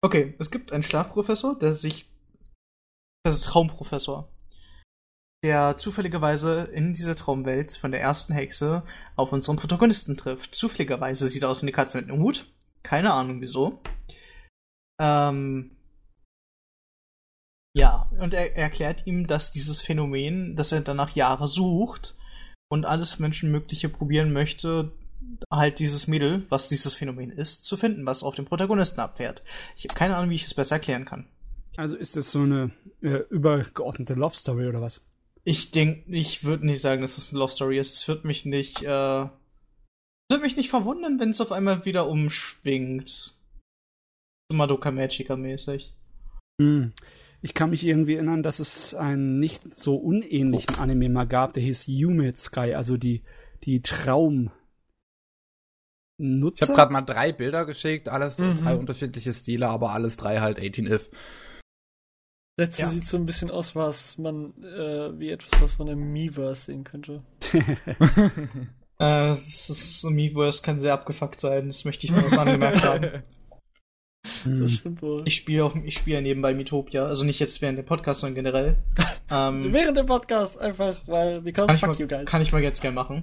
Okay, 0.00 0.34
es 0.38 0.50
gibt 0.50 0.72
einen 0.72 0.82
Schlafprofessor, 0.82 1.58
der 1.58 1.74
sich 1.74 2.15
das 3.26 3.36
ist 3.36 3.44
Traumprofessor, 3.44 4.28
der 5.44 5.76
zufälligerweise 5.76 6.62
in 6.72 6.92
dieser 6.92 7.16
Traumwelt 7.16 7.72
von 7.72 7.90
der 7.90 8.00
ersten 8.00 8.32
Hexe 8.32 8.84
auf 9.16 9.32
unseren 9.32 9.56
Protagonisten 9.56 10.16
trifft. 10.16 10.54
Zufälligerweise 10.54 11.28
sieht 11.28 11.42
er 11.42 11.50
aus 11.50 11.60
wie 11.60 11.64
eine 11.64 11.72
Katze 11.72 11.98
mit 11.98 12.08
einem 12.08 12.22
Hut. 12.22 12.46
Keine 12.82 13.12
Ahnung 13.12 13.40
wieso. 13.40 13.80
Ähm, 15.00 15.76
ja, 17.76 18.08
und 18.18 18.32
er, 18.32 18.56
er 18.56 18.62
erklärt 18.64 19.06
ihm, 19.06 19.26
dass 19.26 19.50
dieses 19.50 19.82
Phänomen, 19.82 20.56
dass 20.56 20.72
er 20.72 20.80
danach 20.80 21.10
Jahre 21.10 21.48
sucht 21.48 22.16
und 22.68 22.86
alles 22.86 23.18
Menschenmögliche 23.18 23.88
probieren 23.88 24.32
möchte, 24.32 24.92
halt 25.52 25.80
dieses 25.80 26.06
Mittel, 26.06 26.46
was 26.48 26.68
dieses 26.68 26.94
Phänomen 26.94 27.30
ist, 27.30 27.64
zu 27.64 27.76
finden, 27.76 28.06
was 28.06 28.22
auf 28.22 28.36
den 28.36 28.44
Protagonisten 28.44 29.00
abfährt. 29.00 29.42
Ich 29.76 29.84
habe 29.84 29.94
keine 29.94 30.16
Ahnung, 30.16 30.30
wie 30.30 30.36
ich 30.36 30.44
es 30.44 30.54
besser 30.54 30.76
erklären 30.76 31.04
kann. 31.04 31.26
Also 31.76 31.96
ist 31.96 32.16
das 32.16 32.32
so 32.32 32.40
eine 32.40 32.70
äh, 33.02 33.22
übergeordnete 33.30 34.14
Love 34.14 34.34
Story 34.34 34.66
oder 34.66 34.80
was? 34.80 35.02
Ich 35.44 35.70
denke, 35.70 36.10
ich 36.10 36.44
würde 36.44 36.66
nicht 36.66 36.80
sagen, 36.80 37.02
dass 37.02 37.18
es 37.18 37.30
eine 37.30 37.40
Love 37.40 37.52
Story 37.52 37.78
ist. 37.78 37.94
Es 37.94 38.08
wird 38.08 38.24
mich 38.24 38.44
nicht, 38.44 38.82
äh, 38.82 38.86
würde 38.88 40.42
mich 40.42 40.56
nicht 40.56 40.70
verwundern, 40.70 41.20
wenn 41.20 41.30
es 41.30 41.40
auf 41.40 41.52
einmal 41.52 41.84
wieder 41.84 42.08
umschwingt. 42.08 43.34
So 44.50 44.56
Madoka 44.56 44.90
Magica 44.90 45.36
mäßig. 45.36 45.94
Hm. 46.60 46.92
Ich 47.42 47.54
kann 47.54 47.70
mich 47.70 47.84
irgendwie 47.84 48.14
erinnern, 48.14 48.42
dass 48.42 48.58
es 48.58 48.94
einen 48.94 49.38
nicht 49.38 49.74
so 49.74 49.96
unähnlichen 49.96 50.78
Anime 50.78 51.08
mal 51.08 51.26
gab, 51.26 51.52
der 51.52 51.62
hieß 51.62 51.84
Yume 51.86 52.34
Sky, 52.34 52.74
also 52.74 52.96
die, 52.96 53.22
die 53.62 53.82
Traum. 53.82 54.50
Nutzer? 56.18 56.64
Ich 56.64 56.68
habe 56.70 56.76
gerade 56.76 56.92
mal 56.92 57.02
drei 57.02 57.30
Bilder 57.30 57.66
geschickt, 57.66 58.08
alles 58.08 58.38
mhm. 58.38 58.62
drei 58.62 58.74
unterschiedliche 58.74 59.32
Stile, 59.32 59.68
aber 59.68 59.92
alles 59.92 60.16
drei 60.16 60.40
halt 60.40 60.58
18if. 60.58 61.10
Letzte 62.58 62.82
ja. 62.82 62.88
sieht 62.88 63.06
so 63.06 63.18
ein 63.18 63.26
bisschen 63.26 63.50
aus, 63.50 63.76
was 63.76 64.16
man, 64.16 64.54
äh, 64.62 65.18
wie 65.18 65.30
etwas, 65.30 65.60
was 65.60 65.78
man 65.78 65.88
im 65.88 66.12
Miiverse 66.12 66.66
sehen 66.66 66.84
könnte. 66.84 67.22
äh, 67.52 68.38
das 68.98 69.68
ist, 69.68 70.04
Miiverse 70.04 70.62
kann 70.62 70.78
sehr 70.78 70.94
abgefuckt 70.94 71.38
sein, 71.38 71.66
das 71.66 71.84
möchte 71.84 72.06
ich 72.06 72.12
noch 72.12 72.24
was 72.24 72.38
angemerkt 72.38 72.82
haben. 72.82 73.22
Hm. 74.42 74.62
Das 74.62 74.72
stimmt 74.72 75.02
wohl. 75.02 75.22
Ich 75.26 75.36
spiele 75.36 75.64
auch, 75.64 75.74
ich 75.84 75.98
spiele 75.98 76.22
nebenbei 76.22 76.54
Mitopia, 76.54 77.06
also 77.06 77.24
nicht 77.24 77.40
jetzt 77.40 77.60
während 77.60 77.78
dem 77.78 77.84
Podcast, 77.84 78.20
sondern 78.20 78.36
generell. 78.36 78.76
ähm, 79.30 79.72
während 79.72 79.98
dem 79.98 80.06
Podcast 80.06 80.58
einfach, 80.58 80.96
weil 81.06 81.42
because 81.42 81.72
fuck 81.76 81.88
mal, 81.88 81.96
you 81.96 82.08
guys. 82.08 82.24
Kann 82.24 82.40
ich 82.40 82.52
mal 82.52 82.62
jetzt 82.62 82.80
gerne 82.80 82.94
machen. 82.94 83.22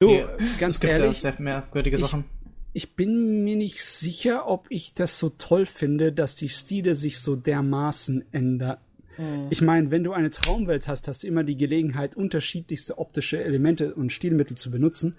Du, 0.00 0.08
Die, 0.08 0.24
ganz 0.60 0.82
ehrlich, 0.84 1.22
ja 1.22 1.32
sehr 1.32 1.34
merkwürdige 1.38 1.96
ich, 1.96 2.02
Sachen. 2.02 2.24
Ich 2.72 2.94
bin 2.94 3.44
mir 3.44 3.56
nicht 3.56 3.82
sicher, 3.82 4.48
ob 4.48 4.66
ich 4.68 4.94
das 4.94 5.18
so 5.18 5.30
toll 5.30 5.66
finde, 5.66 6.12
dass 6.12 6.36
die 6.36 6.48
Stile 6.48 6.94
sich 6.94 7.18
so 7.18 7.34
dermaßen 7.34 8.24
ändern. 8.32 8.78
Mhm. 9.16 9.46
Ich 9.50 9.60
meine, 9.60 9.90
wenn 9.90 10.04
du 10.04 10.12
eine 10.12 10.30
Traumwelt 10.30 10.88
hast, 10.88 11.08
hast 11.08 11.22
du 11.22 11.26
immer 11.26 11.44
die 11.44 11.56
Gelegenheit, 11.56 12.16
unterschiedlichste 12.16 12.98
optische 12.98 13.42
Elemente 13.42 13.94
und 13.94 14.12
Stilmittel 14.12 14.56
zu 14.56 14.70
benutzen. 14.70 15.16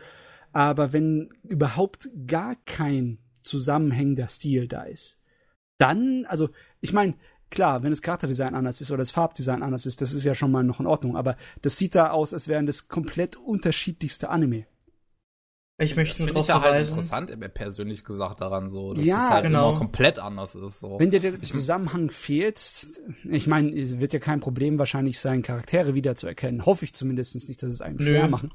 Aber 0.51 0.93
wenn 0.93 1.29
überhaupt 1.43 2.09
gar 2.25 2.55
kein 2.65 3.19
zusammenhängender 3.43 4.27
Stil 4.27 4.67
da 4.67 4.83
ist. 4.83 5.17
Dann, 5.77 6.25
also, 6.25 6.49
ich 6.81 6.93
meine, 6.93 7.15
klar, 7.49 7.83
wenn 7.83 7.91
das 7.91 8.01
Charakterdesign 8.01 8.55
anders 8.55 8.81
ist 8.81 8.91
oder 8.91 8.99
das 8.99 9.11
Farbdesign 9.11 9.63
anders 9.63 9.85
ist, 9.85 10.01
das 10.01 10.13
ist 10.13 10.23
ja 10.23 10.35
schon 10.35 10.51
mal 10.51 10.63
noch 10.63 10.79
in 10.79 10.87
Ordnung, 10.87 11.15
aber 11.15 11.37
das 11.61 11.77
sieht 11.77 11.95
da 11.95 12.11
aus, 12.11 12.33
als 12.33 12.47
wären 12.47 12.65
das 12.65 12.87
komplett 12.87 13.37
unterschiedlichste 13.37 14.29
Anime. 14.29 14.65
Ich 15.81 15.95
möchte 15.95 16.23
nur 16.23 16.27
darauf 16.33 16.47
ja 16.47 16.61
halt 16.61 16.87
interessant, 16.87 17.31
persönlich 17.53 18.03
gesagt 18.03 18.41
daran 18.41 18.69
so, 18.69 18.93
dass 18.93 19.05
ja, 19.05 19.27
es 19.27 19.29
halt 19.31 19.43
genau. 19.45 19.69
immer 19.69 19.79
komplett 19.79 20.19
anders 20.19 20.55
ist. 20.55 20.81
So. 20.81 20.99
Wenn 20.99 21.09
dir 21.09 21.21
der 21.21 21.35
ich 21.41 21.53
Zusammenhang 21.53 22.11
fehlt, 22.11 23.01
ich 23.23 23.47
meine, 23.47 23.71
es 23.79 23.97
wird 23.97 24.11
ja 24.11 24.19
kein 24.19 24.41
Problem 24.41 24.77
wahrscheinlich 24.77 25.19
sein, 25.19 25.41
Charaktere 25.41 25.93
wiederzuerkennen. 25.93 26.65
Hoffe 26.65 26.83
ich 26.83 26.93
zumindest 26.93 27.47
nicht, 27.47 27.63
dass 27.63 27.71
es 27.71 27.81
einem 27.81 27.95
Nö. 27.95 28.03
schwer 28.03 28.27
machen. 28.27 28.51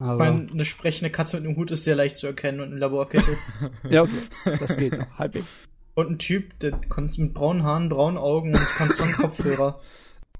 Aber 0.00 0.12
ich 0.12 0.32
meine, 0.32 0.50
eine 0.50 0.64
sprechende 0.64 1.10
Katze 1.10 1.36
mit 1.36 1.46
einem 1.46 1.56
Hut 1.56 1.70
ist 1.70 1.84
sehr 1.84 1.96
leicht 1.96 2.16
zu 2.16 2.26
erkennen 2.26 2.60
und 2.60 2.72
ein 2.72 2.78
Laborkittel. 2.78 3.36
ja, 3.88 4.02
okay. 4.02 4.58
Das 4.58 4.76
geht 4.76 4.98
noch, 4.98 5.18
halbwegs. 5.18 5.46
Und 5.94 6.10
ein 6.10 6.18
Typ, 6.18 6.58
der 6.60 6.72
kommt 6.88 7.16
mit 7.18 7.34
braunen 7.34 7.62
Haaren, 7.64 7.88
braunen 7.88 8.18
Augen 8.18 8.54
und 8.54 8.66
konstant 8.76 9.16
Kopfhörer. 9.16 9.80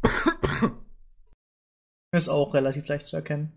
ist 2.12 2.28
auch 2.28 2.55
relativ 2.55 2.86
leicht 2.86 3.07
zu 3.07 3.16
erkennen. 3.16 3.53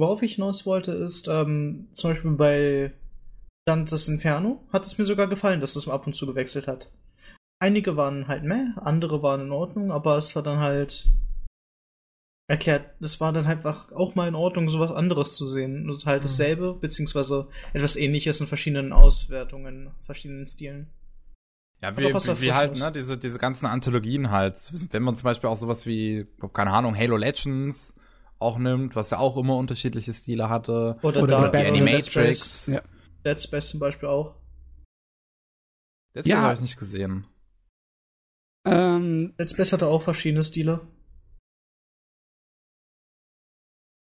Worauf 0.00 0.22
ich 0.22 0.36
hinaus 0.36 0.64
wollte, 0.64 0.92
ist, 0.92 1.28
ähm, 1.28 1.88
zum 1.92 2.10
Beispiel 2.10 2.30
bei 2.30 2.92
Dantes 3.66 4.08
Inferno 4.08 4.66
hat 4.72 4.86
es 4.86 4.96
mir 4.96 5.04
sogar 5.04 5.28
gefallen, 5.28 5.60
dass 5.60 5.76
es 5.76 5.86
ab 5.90 6.06
und 6.06 6.14
zu 6.14 6.24
gewechselt 6.24 6.66
hat. 6.66 6.90
Einige 7.58 7.98
waren 7.98 8.26
halt 8.26 8.42
mehr, 8.42 8.72
andere 8.76 9.22
waren 9.22 9.42
in 9.42 9.52
Ordnung, 9.52 9.92
aber 9.92 10.16
es 10.16 10.34
war 10.34 10.42
dann 10.42 10.60
halt 10.60 11.06
erklärt, 12.48 12.86
es 13.00 13.20
war 13.20 13.34
dann 13.34 13.46
halt 13.46 13.66
auch 13.66 14.14
mal 14.14 14.26
in 14.26 14.34
Ordnung, 14.34 14.70
sowas 14.70 14.90
anderes 14.90 15.34
zu 15.34 15.44
sehen. 15.44 15.90
Und 15.90 16.06
halt 16.06 16.22
mhm. 16.22 16.24
dasselbe, 16.24 16.72
beziehungsweise 16.80 17.48
etwas 17.74 17.94
ähnliches 17.94 18.40
in 18.40 18.46
verschiedenen 18.46 18.94
Auswertungen, 18.94 19.90
verschiedenen 20.06 20.46
Stilen. 20.46 20.88
Ja, 21.82 21.94
wie, 21.98 22.04
wie, 22.04 22.40
wie 22.40 22.52
halt, 22.54 22.78
ne, 22.78 22.90
diese, 22.90 23.18
diese 23.18 23.38
ganzen 23.38 23.66
Anthologien 23.66 24.30
halt. 24.30 24.72
Wenn 24.92 25.02
man 25.02 25.14
zum 25.14 25.24
Beispiel 25.24 25.50
auch 25.50 25.58
sowas 25.58 25.84
wie, 25.84 26.26
keine 26.54 26.70
Ahnung, 26.70 26.96
Halo 26.96 27.18
Legends 27.18 27.94
auch 28.40 28.58
nimmt, 28.58 28.96
was 28.96 29.10
ja 29.10 29.18
auch 29.18 29.36
immer 29.36 29.56
unterschiedliche 29.56 30.12
Stile 30.12 30.48
hatte. 30.48 30.98
Oder, 31.02 31.22
oder 31.22 31.50
die 31.50 31.58
Animatrix. 31.58 32.66
Ja. 32.66 32.82
Dead 33.24 33.40
Space 33.40 33.68
zum 33.68 33.80
Beispiel 33.80 34.08
auch. 34.08 34.34
Dead 36.14 36.24
Space 36.24 36.26
ja. 36.26 36.42
habe 36.42 36.54
ich 36.54 36.60
nicht 36.60 36.78
gesehen. 36.78 37.26
Ähm, 38.64 39.34
Dead 39.38 39.48
Space 39.48 39.72
hatte 39.72 39.86
auch 39.86 40.02
verschiedene 40.02 40.42
Stile. 40.42 40.80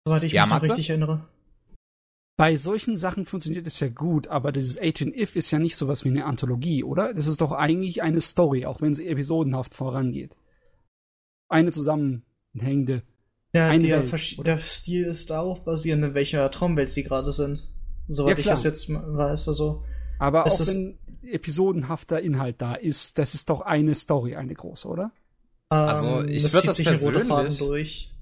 Soweit 0.05 0.23
ich 0.23 0.33
ja, 0.33 0.45
mich 0.45 0.63
richtig 0.63 0.89
erinnere. 0.89 1.27
Bei 2.35 2.55
solchen 2.55 2.97
Sachen 2.97 3.25
funktioniert 3.25 3.67
es 3.67 3.79
ja 3.79 3.89
gut, 3.89 4.27
aber 4.27 4.51
dieses 4.51 4.81
18-If 4.81 5.35
ist 5.35 5.51
ja 5.51 5.59
nicht 5.59 5.75
sowas 5.75 6.03
wie 6.03 6.09
eine 6.09 6.25
Anthologie, 6.25 6.83
oder? 6.83 7.13
Das 7.13 7.27
ist 7.27 7.41
doch 7.41 7.51
eigentlich 7.51 8.01
eine 8.01 8.21
Story, 8.21 8.65
auch 8.65 8.81
wenn 8.81 8.95
sie 8.95 9.07
episodenhaft 9.07 9.75
vorangeht. 9.75 10.35
Eine 11.47 11.71
zusammenhängende. 11.71 13.03
Ja, 13.55 13.77
der, 13.77 14.11
Welt, 14.11 14.47
der 14.47 14.57
Stil 14.57 15.05
ist 15.05 15.29
darauf 15.29 15.63
basierend, 15.63 16.03
in 16.03 16.13
welcher 16.15 16.49
Traumwelt 16.49 16.89
sie 16.89 17.03
gerade 17.03 17.31
sind. 17.31 17.67
Soweit 18.07 18.37
ja, 18.37 18.39
ich 18.39 18.45
das 18.45 18.63
jetzt 18.63 18.89
weiß, 18.89 19.47
also. 19.47 19.83
Aber 20.17 20.47
auch 20.47 20.67
wenn 20.67 20.97
episodenhafter 21.21 22.19
Inhalt 22.19 22.61
da 22.61 22.73
ist, 22.73 23.17
das 23.17 23.35
ist 23.35 23.49
doch 23.49 23.61
eine 23.61 23.95
Story, 23.95 24.35
eine 24.35 24.53
große, 24.53 24.87
oder? 24.87 25.11
Also 25.69 26.23
ich 26.25 26.51
würde 26.51 26.67
das 26.67 26.83
persönlich 26.83 27.57
durch. 27.59 28.13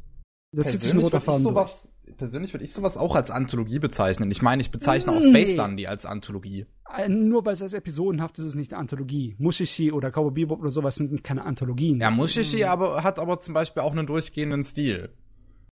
Da 0.53 0.63
zieht 0.63 0.81
sich 0.81 0.93
ein 0.93 0.99
roter 0.99 1.21
Faden 1.21 1.43
sowas, 1.43 1.87
Persönlich 2.17 2.53
würde 2.53 2.63
ich 2.63 2.73
sowas 2.73 2.97
auch 2.97 3.15
als 3.15 3.31
Anthologie 3.31 3.79
bezeichnen. 3.79 4.29
Ich 4.31 4.41
meine, 4.41 4.61
ich 4.61 4.71
bezeichne 4.71 5.11
auch 5.11 5.21
Space 5.21 5.55
Dundee 5.55 5.87
als 5.87 6.05
Anthologie. 6.05 6.65
Äh, 6.95 7.09
nur 7.09 7.45
weil 7.45 7.53
es 7.53 7.61
als 7.61 7.73
episodenhaft 7.73 8.37
ist, 8.37 8.45
ist 8.45 8.51
es 8.51 8.55
nicht 8.55 8.73
eine 8.73 8.81
Anthologie. 8.81 9.35
Mushishi 9.37 9.91
oder 9.91 10.11
Cowboy 10.11 10.31
Bebop 10.31 10.59
oder 10.59 10.71
sowas 10.71 10.95
sind 10.95 11.23
keine 11.23 11.43
Anthologien. 11.43 12.01
Ja, 12.01 12.11
Mushishi 12.11 12.63
aber, 12.63 13.03
hat 13.03 13.19
aber 13.19 13.39
zum 13.39 13.53
Beispiel 13.53 13.83
auch 13.83 13.91
einen 13.91 14.07
durchgehenden 14.07 14.63
Stil. 14.63 15.09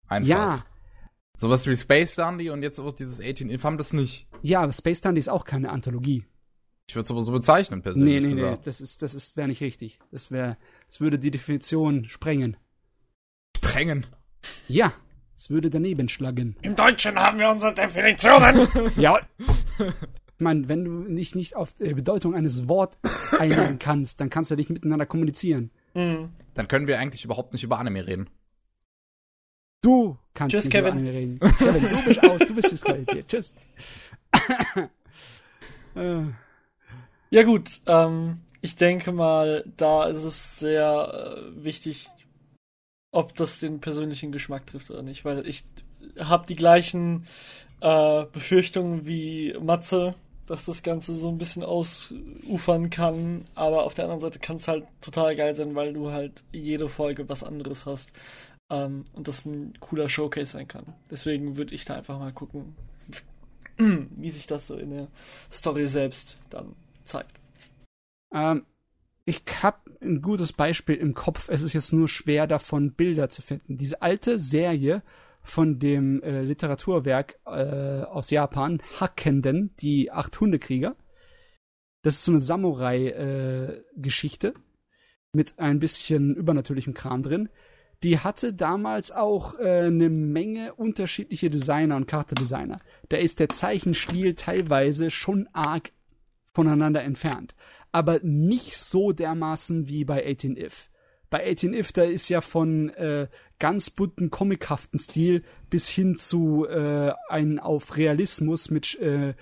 Einfach. 0.08 0.30
Ja. 0.30 0.64
Sowas 1.36 1.68
wie 1.68 1.76
Space 1.76 2.16
Dundee 2.16 2.50
und 2.50 2.64
jetzt 2.64 2.80
auch 2.80 2.92
dieses 2.92 3.22
18 3.22 3.50
Inf 3.50 3.64
haben 3.64 3.78
das 3.78 3.94
nicht. 3.94 4.28
Ja, 4.42 4.62
aber 4.62 4.74
Space 4.74 5.02
Dundee 5.02 5.20
ist 5.20 5.30
auch 5.30 5.46
keine 5.46 5.70
Anthologie. 5.70 6.26
Ich 6.90 6.96
würde 6.96 7.04
es 7.04 7.12
aber 7.12 7.22
so 7.22 7.34
bezeichnen, 7.34 7.82
persönlich 7.82 8.24
nee, 8.24 8.30
nee, 8.30 8.36
gesagt. 8.36 8.60
Nee, 8.60 8.66
das 8.66 8.80
ist, 8.80 9.02
das 9.02 9.14
ist, 9.14 9.36
wäre 9.36 9.50
nicht 9.50 9.62
richtig. 9.62 10.00
Das 10.12 10.32
wäre, 10.32 10.58
das 10.88 11.02
würde 11.02 11.20
die 11.20 11.32
Definition 11.32 12.06
sprengen. 12.06 12.56
Sprengen? 13.58 14.08
Ja. 14.68 14.94
Es 15.38 15.52
würde 15.52 15.70
daneben 15.70 16.10
schlagen. 16.10 16.56
Im 16.64 16.76
Deutschen 16.76 17.16
haben 17.16 17.38
wir 17.38 17.48
unsere 17.50 17.72
Definitionen. 17.72 18.68
ja. 18.98 19.20
Ich 19.78 20.40
meine, 20.40 20.68
wenn 20.68 20.84
du 20.84 20.92
nicht, 20.92 21.36
nicht 21.36 21.56
auf 21.56 21.74
die 21.74 21.94
Bedeutung 21.94 22.34
eines 22.34 22.68
Wortes 22.68 22.98
eingehen 23.40 23.78
kannst, 23.78 24.20
dann 24.20 24.32
kannst 24.32 24.50
du 24.50 24.56
nicht 24.56 24.72
miteinander 24.72 25.06
kommunizieren. 25.06 25.70
Mhm. 25.94 26.30
Dann 26.56 26.68
können 26.68 26.88
wir 26.88 26.98
eigentlich 26.98 27.24
überhaupt 27.24 27.54
nicht 27.54 27.64
über 27.64 27.78
Anime 27.78 28.08
reden. 28.08 28.32
Du 29.82 30.18
kannst 30.34 30.56
Tschüss, 30.56 30.66
nicht 30.66 30.72
Kevin. 30.72 30.94
über 30.94 30.98
Anime 30.98 31.14
reden. 31.14 31.40
Kevin, 31.60 31.84
du 31.84 32.06
bist 32.06 32.24
aus, 32.24 32.40
du 32.40 32.56
bist 32.56 32.72
disqualifiziert. 32.72 33.28
Tschüss. 33.28 33.56
ja 37.30 37.44
gut, 37.44 37.82
ähm, 37.86 38.40
ich 38.62 38.76
denke 38.76 39.12
mal, 39.12 39.72
da 39.78 40.06
ist 40.06 40.24
es 40.24 40.58
sehr 40.58 41.38
äh, 41.38 41.64
wichtig, 41.64 42.08
ob 43.18 43.34
das 43.34 43.58
den 43.58 43.80
persönlichen 43.80 44.32
Geschmack 44.32 44.68
trifft 44.68 44.92
oder 44.92 45.02
nicht, 45.02 45.26
weil 45.26 45.48
ich 45.48 45.64
habe 46.20 46.46
die 46.46 46.56
gleichen 46.56 47.26
äh, 47.82 48.26
Befürchtungen 48.32 49.08
wie 49.08 49.56
Matze, 49.60 50.14
dass 50.46 50.66
das 50.66 50.84
Ganze 50.84 51.16
so 51.16 51.28
ein 51.28 51.40
bisschen 51.40 51.64
ausufern 51.64 52.92
kann, 52.92 53.46
aber 53.56 53.86
auf 53.86 53.96
der 53.96 54.06
anderen 54.06 54.22
Seite 54.22 54.38
kann 54.38 54.58
es 54.58 54.68
halt 54.68 54.86
total 55.02 55.36
geil 55.36 55.56
sein, 55.56 55.74
weil 55.74 55.94
du 55.94 56.12
halt 56.12 56.44
jede 56.52 56.90
Folge 56.90 57.28
was 57.28 57.44
anderes 57.44 57.88
hast 57.88 58.14
ähm, 58.70 59.06
und 59.14 59.28
das 59.28 59.46
ein 59.46 59.74
cooler 59.80 60.10
Showcase 60.10 60.52
sein 60.52 60.68
kann. 60.68 60.94
Deswegen 61.10 61.58
würde 61.58 61.74
ich 61.74 61.86
da 61.86 61.96
einfach 61.96 62.20
mal 62.20 62.34
gucken, 62.34 62.76
wie 63.78 64.30
sich 64.30 64.46
das 64.46 64.68
so 64.68 64.76
in 64.76 64.92
der 64.92 65.08
Story 65.52 65.88
selbst 65.88 66.38
dann 66.52 66.76
zeigt. 67.04 67.34
Ähm, 68.32 68.64
Ich 69.30 69.44
habe 69.62 69.92
ein 70.02 70.22
gutes 70.22 70.54
Beispiel 70.54 70.96
im 70.96 71.14
Kopf. 71.14 71.50
Es 71.50 71.62
ist 71.62 71.74
jetzt 71.74 71.92
nur 71.92 72.08
schwer 72.08 72.48
davon 72.48 72.94
Bilder 72.94 73.28
zu 73.28 73.42
finden. 73.42 73.78
Diese 73.78 74.02
alte 74.02 74.40
Serie 74.40 75.04
von 75.42 75.80
dem 75.80 76.24
äh, 76.24 76.44
Literaturwerk 76.44 77.38
äh, 77.46 78.04
aus 78.04 78.30
Japan, 78.30 78.82
Hackenden, 79.02 79.76
die 79.82 80.14
acht 80.14 80.40
Hundekrieger. 80.40 80.96
Das 82.04 82.14
ist 82.14 82.24
so 82.24 82.32
eine 82.32 82.40
Samurai-Geschichte 82.40 84.48
äh, 84.48 84.54
mit 85.34 85.60
ein 85.60 85.80
bisschen 85.80 86.34
übernatürlichem 86.34 86.94
Kram 86.94 87.22
drin. 87.22 87.50
Die 88.04 88.20
hatte 88.20 88.54
damals 88.54 89.12
auch 89.12 89.60
äh, 89.60 89.88
eine 89.88 90.10
Menge 90.10 90.74
unterschiedliche 90.74 91.50
Designer 91.50 91.98
und 91.98 92.08
Charakterdesigner. 92.08 92.78
Da 93.10 93.18
ist 93.18 93.42
der 93.42 93.50
Zeichenstil 93.50 94.36
teilweise 94.36 95.12
schon 95.12 95.50
arg 95.52 95.92
voneinander 96.54 97.04
entfernt. 97.04 97.56
Aber 97.92 98.20
nicht 98.22 98.78
so 98.78 99.12
dermaßen 99.12 99.88
wie 99.88 100.06
bei 100.06 100.26
18 100.30 100.58
If. 100.58 100.90
Bei 101.30 101.50
18 101.52 101.74
If, 101.74 101.92
da 101.92 102.04
ist 102.04 102.30
ja 102.30 102.42
von 102.42 102.90
äh, 102.90 103.28
ganz 103.60 103.90
bunten, 103.90 104.30
comichaften 104.30 105.00
Stil 105.00 105.44
bis 105.70 105.90
hin 105.90 106.18
zu 106.18 106.66
äh, 106.68 107.12
einen 107.30 107.60
auf 107.60 107.98
Realismus 107.98 108.70
mit 108.70 108.96
äh, 109.00 109.34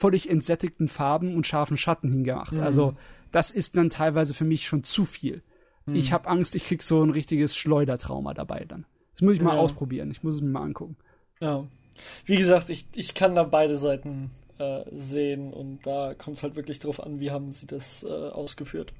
völlig 0.00 0.28
entsättigten 0.28 0.88
Farben 0.88 1.34
und 1.34 1.46
scharfen 1.46 1.76
Schatten 1.76 2.10
hingemacht. 2.10 2.54
Mhm. 2.54 2.62
Also 2.62 2.96
das 3.30 3.50
ist 3.50 3.76
dann 3.76 3.90
teilweise 3.90 4.34
für 4.34 4.44
mich 4.44 4.66
schon 4.66 4.84
zu 4.84 5.04
viel. 5.04 5.42
Mhm. 5.86 5.94
Ich 5.94 6.12
habe 6.12 6.28
Angst, 6.28 6.54
ich 6.54 6.66
krieg 6.66 6.82
so 6.82 7.02
ein 7.02 7.10
richtiges 7.10 7.56
Schleudertrauma 7.56 8.34
dabei 8.34 8.64
dann. 8.64 8.86
Das 9.12 9.22
muss 9.22 9.34
ich 9.34 9.42
mal 9.42 9.54
ja. 9.54 9.60
ausprobieren. 9.60 10.10
Ich 10.10 10.22
muss 10.22 10.36
es 10.36 10.40
mir 10.40 10.50
mal 10.50 10.62
angucken. 10.62 10.96
Ja. 11.40 11.66
Wie 12.24 12.36
gesagt, 12.36 12.70
ich, 12.70 12.86
ich 12.94 13.14
kann 13.14 13.34
da 13.34 13.42
beide 13.42 13.76
Seiten 13.76 14.30
äh, 14.62 14.84
sehen 14.92 15.52
und 15.52 15.86
da 15.86 16.14
kommt 16.14 16.36
es 16.36 16.42
halt 16.42 16.56
wirklich 16.56 16.78
drauf 16.78 17.02
an, 17.02 17.20
wie 17.20 17.30
haben 17.30 17.52
sie 17.52 17.66
das 17.66 18.04
äh, 18.04 18.08
ausgeführt. 18.08 18.92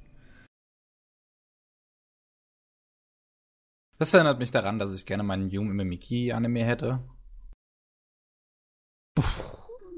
Das 3.99 4.13
erinnert 4.15 4.41
mich 4.41 4.51
daran, 4.51 4.79
dass 4.79 4.93
ich 4.93 5.07
gerne 5.07 5.23
meinen 5.23 5.49
Yume 5.49 5.85
Miki 5.85 6.33
Anime 6.33 6.65
hätte. 6.65 6.99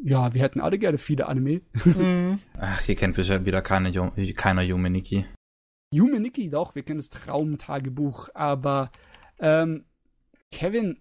Ja, 0.03 0.35
wir 0.35 0.43
hätten 0.43 0.61
alle 0.61 0.79
gerne 0.79 0.99
viele 0.99 1.27
Anime. 1.27 1.63
Mhm. 1.85 2.39
Ach, 2.59 2.81
hier 2.83 2.97
kennt 2.97 3.17
wieder 3.17 3.63
keine, 3.63 3.91
keiner 4.35 4.63
Yume 4.63 4.91
Nikki. 4.91 5.25
Yume 5.91 6.21
Nikki, 6.21 6.51
doch, 6.51 6.75
wir 6.75 6.83
kennen 6.83 6.99
das 6.99 7.09
Traumtagebuch, 7.09 8.29
aber 8.35 8.91
ähm, 9.39 9.85
Kevin, 10.53 11.01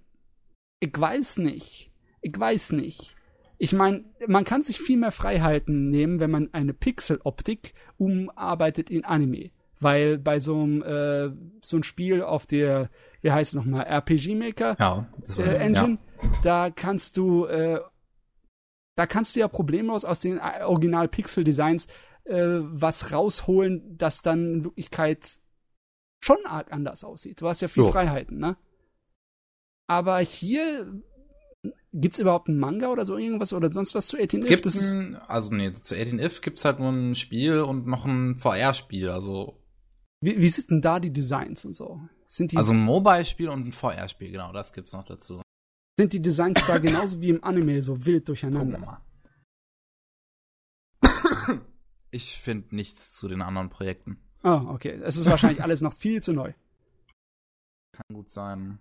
ich 0.80 0.98
weiß 0.98 1.38
nicht. 1.38 1.92
Ich 2.22 2.40
weiß 2.40 2.72
nicht. 2.72 3.16
Ich 3.58 3.74
meine, 3.74 4.04
man 4.28 4.46
kann 4.46 4.64
sich 4.64 4.80
viel 4.80 4.98
mehr 4.98 5.12
Freiheiten 5.12 5.90
nehmen, 5.90 6.20
wenn 6.20 6.32
man 6.32 6.50
eine 6.54 6.74
Pixeloptik 6.74 7.74
umarbeitet 7.98 8.90
in 8.90 9.06
Anime. 9.06 9.52
Weil 9.80 10.18
bei 10.18 10.40
so 10.40 10.62
einem, 10.62 10.82
äh, 10.82 11.32
so 11.62 11.78
ein 11.78 11.84
Spiel 11.84 12.22
auf 12.22 12.46
der, 12.46 12.90
wie 13.22 13.32
heißt 13.32 13.54
es 13.54 13.56
nochmal, 13.56 13.86
RPG 13.86 14.36
Maker 14.36 14.76
ja, 14.80 15.08
äh, 15.38 15.58
Engine, 15.58 15.98
ja. 16.22 16.30
da 16.44 16.70
kannst 16.72 17.18
du, 17.18 17.46
äh, 17.46 17.82
da 18.96 19.06
kannst 19.08 19.36
du 19.36 19.42
ja 19.42 19.48
problemlos 19.48 20.06
aus 20.06 20.20
den 20.20 20.40
Original 20.40 21.08
Pixel 21.08 21.44
Designs 21.44 21.88
äh, 22.26 22.60
was 22.62 23.12
rausholen, 23.12 23.98
das 23.98 24.22
dann 24.22 24.54
in 24.54 24.64
Wirklichkeit 24.64 25.40
schon 26.24 26.38
arg 26.46 26.72
anders 26.72 27.04
aussieht. 27.04 27.42
Du 27.42 27.50
hast 27.50 27.62
ja 27.62 27.68
viel 27.68 27.84
so. 27.84 27.92
Freiheiten, 27.92 28.38
ne? 28.38 28.56
Aber 29.88 30.20
hier 30.20 31.04
Gibt's 31.96 32.20
überhaupt 32.20 32.50
einen 32.50 32.58
Manga 32.58 32.88
oder 32.88 33.06
so 33.06 33.18
irgendwas 33.18 33.54
oder 33.54 33.72
sonst 33.72 33.94
was 33.94 34.08
zu 34.08 34.18
18 34.18 34.42
If? 34.42 34.48
Gibt 34.48 34.66
es 34.66 34.96
also 35.28 35.50
nee, 35.52 35.72
zu 35.74 35.96
18 35.96 36.20
If 36.20 36.42
gibt's 36.42 36.66
halt 36.66 36.80
nur 36.80 36.90
ein 36.90 37.14
Spiel 37.14 37.60
und 37.60 37.86
noch 37.86 38.06
ein 38.06 38.36
VR-Spiel, 38.36 39.10
also 39.10 39.64
wie, 40.22 40.40
wie 40.40 40.48
sind 40.48 40.72
denn 40.72 40.82
da 40.82 41.00
die 41.02 41.12
Designs 41.12 41.66
und 41.66 41.76
so? 41.76 42.02
Sind 42.28 42.54
die 42.54 42.58
also 42.58 42.72
ein 42.74 42.80
Mobile-Spiel 42.80 43.50
und 43.50 43.68
ein 43.68 43.72
VR-Spiel, 43.74 44.32
genau, 44.32 44.54
das 44.54 44.72
gibt's 44.72 44.94
noch 44.94 45.04
dazu. 45.04 45.42
Sind 46.00 46.14
die 46.14 46.22
Designs 46.22 46.66
da 46.66 46.78
genauso 46.78 47.22
wie 47.22 47.30
im 47.30 47.44
Anime 47.44 47.82
so 47.82 48.06
wild 48.06 48.28
durcheinander? 48.30 49.02
Ich 52.10 52.38
finde 52.38 52.76
nichts 52.76 53.14
zu 53.14 53.28
den 53.28 53.42
anderen 53.42 53.70
Projekten. 53.70 54.18
Oh, 54.44 54.62
okay. 54.68 55.00
Es 55.04 55.18
ist 55.18 55.30
wahrscheinlich 55.30 55.64
alles 55.64 55.82
noch 55.82 55.94
viel 55.94 56.22
zu 56.22 56.32
neu. 56.32 56.54
Kann 57.92 58.06
gut 58.16 58.30
sein. 58.30 58.80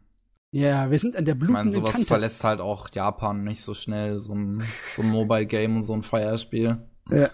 Ja, 0.53 0.91
wir 0.91 0.99
sind 0.99 1.17
an 1.17 1.25
der 1.25 1.35
blutenden 1.35 1.69
Ich 1.69 1.73
meine, 1.73 1.73
sowas 1.73 1.93
Kante. 1.93 2.07
verlässt 2.07 2.45
halt 2.45 2.61
auch 2.61 2.91
Japan 2.93 3.43
nicht 3.43 3.63
so 3.63 3.73
schnell, 3.73 4.21
so 4.21 4.35
ein, 4.35 4.63
so 4.95 5.03
ein 5.03 5.09
Mobile-Game 5.09 5.77
und 5.77 5.83
so 5.83 5.95
ein 5.95 6.03
Fire-Spiel. 6.03 6.77
Ja. 7.11 7.31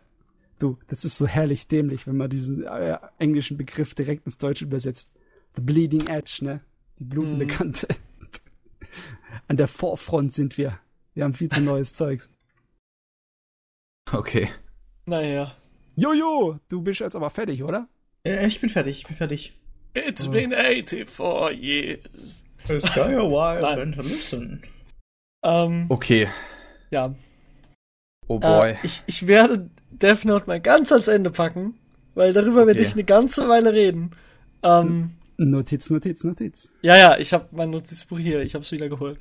Du, 0.61 0.79
das 0.87 1.05
ist 1.05 1.17
so 1.17 1.27
herrlich 1.27 1.69
dämlich, 1.69 2.07
wenn 2.07 2.17
man 2.17 2.31
diesen 2.31 2.65
äh, 2.65 2.99
englischen 3.19 3.57
Begriff 3.57 3.95
direkt 3.95 4.27
ins 4.27 4.39
Deutsche 4.39 4.65
übersetzt. 4.65 5.13
The 5.57 5.63
Bleeding 5.63 6.07
Edge, 6.07 6.39
ne? 6.43 6.61
Die 6.99 7.05
blutende 7.05 7.45
mm. 7.45 7.49
Kante. 7.49 7.89
An 9.49 9.57
der 9.57 9.69
Vorfront 9.69 10.33
sind 10.33 10.57
wir. 10.59 10.79
Wir 11.15 11.25
haben 11.25 11.35
viel 11.35 11.49
zu 11.49 11.61
neues 11.61 11.95
Zeugs. 11.95 12.29
Okay. 14.13 14.51
Naja. 15.07 15.53
Jojo, 15.97 16.59
du 16.69 16.83
bist 16.83 17.01
jetzt 17.01 17.17
aber 17.17 17.31
fertig, 17.31 17.63
oder? 17.63 17.89
Ja, 18.25 18.47
ich 18.47 18.61
bin 18.61 18.71
fertig, 18.71 18.99
ich 18.99 19.07
bin 19.07 19.17
fertig. 19.17 19.61
It's 19.95 20.29
oh. 20.29 20.31
been 20.31 20.53
84 20.53 21.53
years. 21.53 22.45
It's 22.71 22.95
got 22.95 23.11
a 23.11 23.23
while 23.23 23.85
listen. 24.03 24.63
Ähm, 25.43 25.87
okay. 25.89 26.29
Ja. 26.91 27.15
Oh 28.27 28.39
boy. 28.39 28.71
Äh, 28.71 28.77
ich, 28.83 29.03
ich 29.07 29.27
werde 29.27 29.71
Death 29.91 30.25
Note 30.25 30.47
mal 30.47 30.61
ganz 30.61 30.93
ans 30.93 31.09
Ende 31.09 31.31
packen, 31.31 31.79
weil 32.15 32.33
darüber 32.33 32.63
okay. 32.63 32.69
werde 32.69 32.83
ich 32.83 32.93
eine 32.93 33.05
ganze 33.05 33.49
Weile 33.49 33.73
reden. 33.73 34.11
Ähm, 34.63 35.15
Notiz, 35.39 35.89
Notiz, 35.91 36.25
Notiz. 36.25 36.71
Ja, 36.83 36.97
ja, 36.97 37.19
ich 37.19 37.33
habe 37.33 37.47
mein 37.53 37.71
Notizbuch 37.71 38.19
hier, 38.19 38.43
ich 38.43 38.55
habe 38.55 38.65
es 38.65 38.73
wieder 38.73 38.89
geholt. 38.89 39.19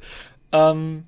Ähm, 0.51 1.05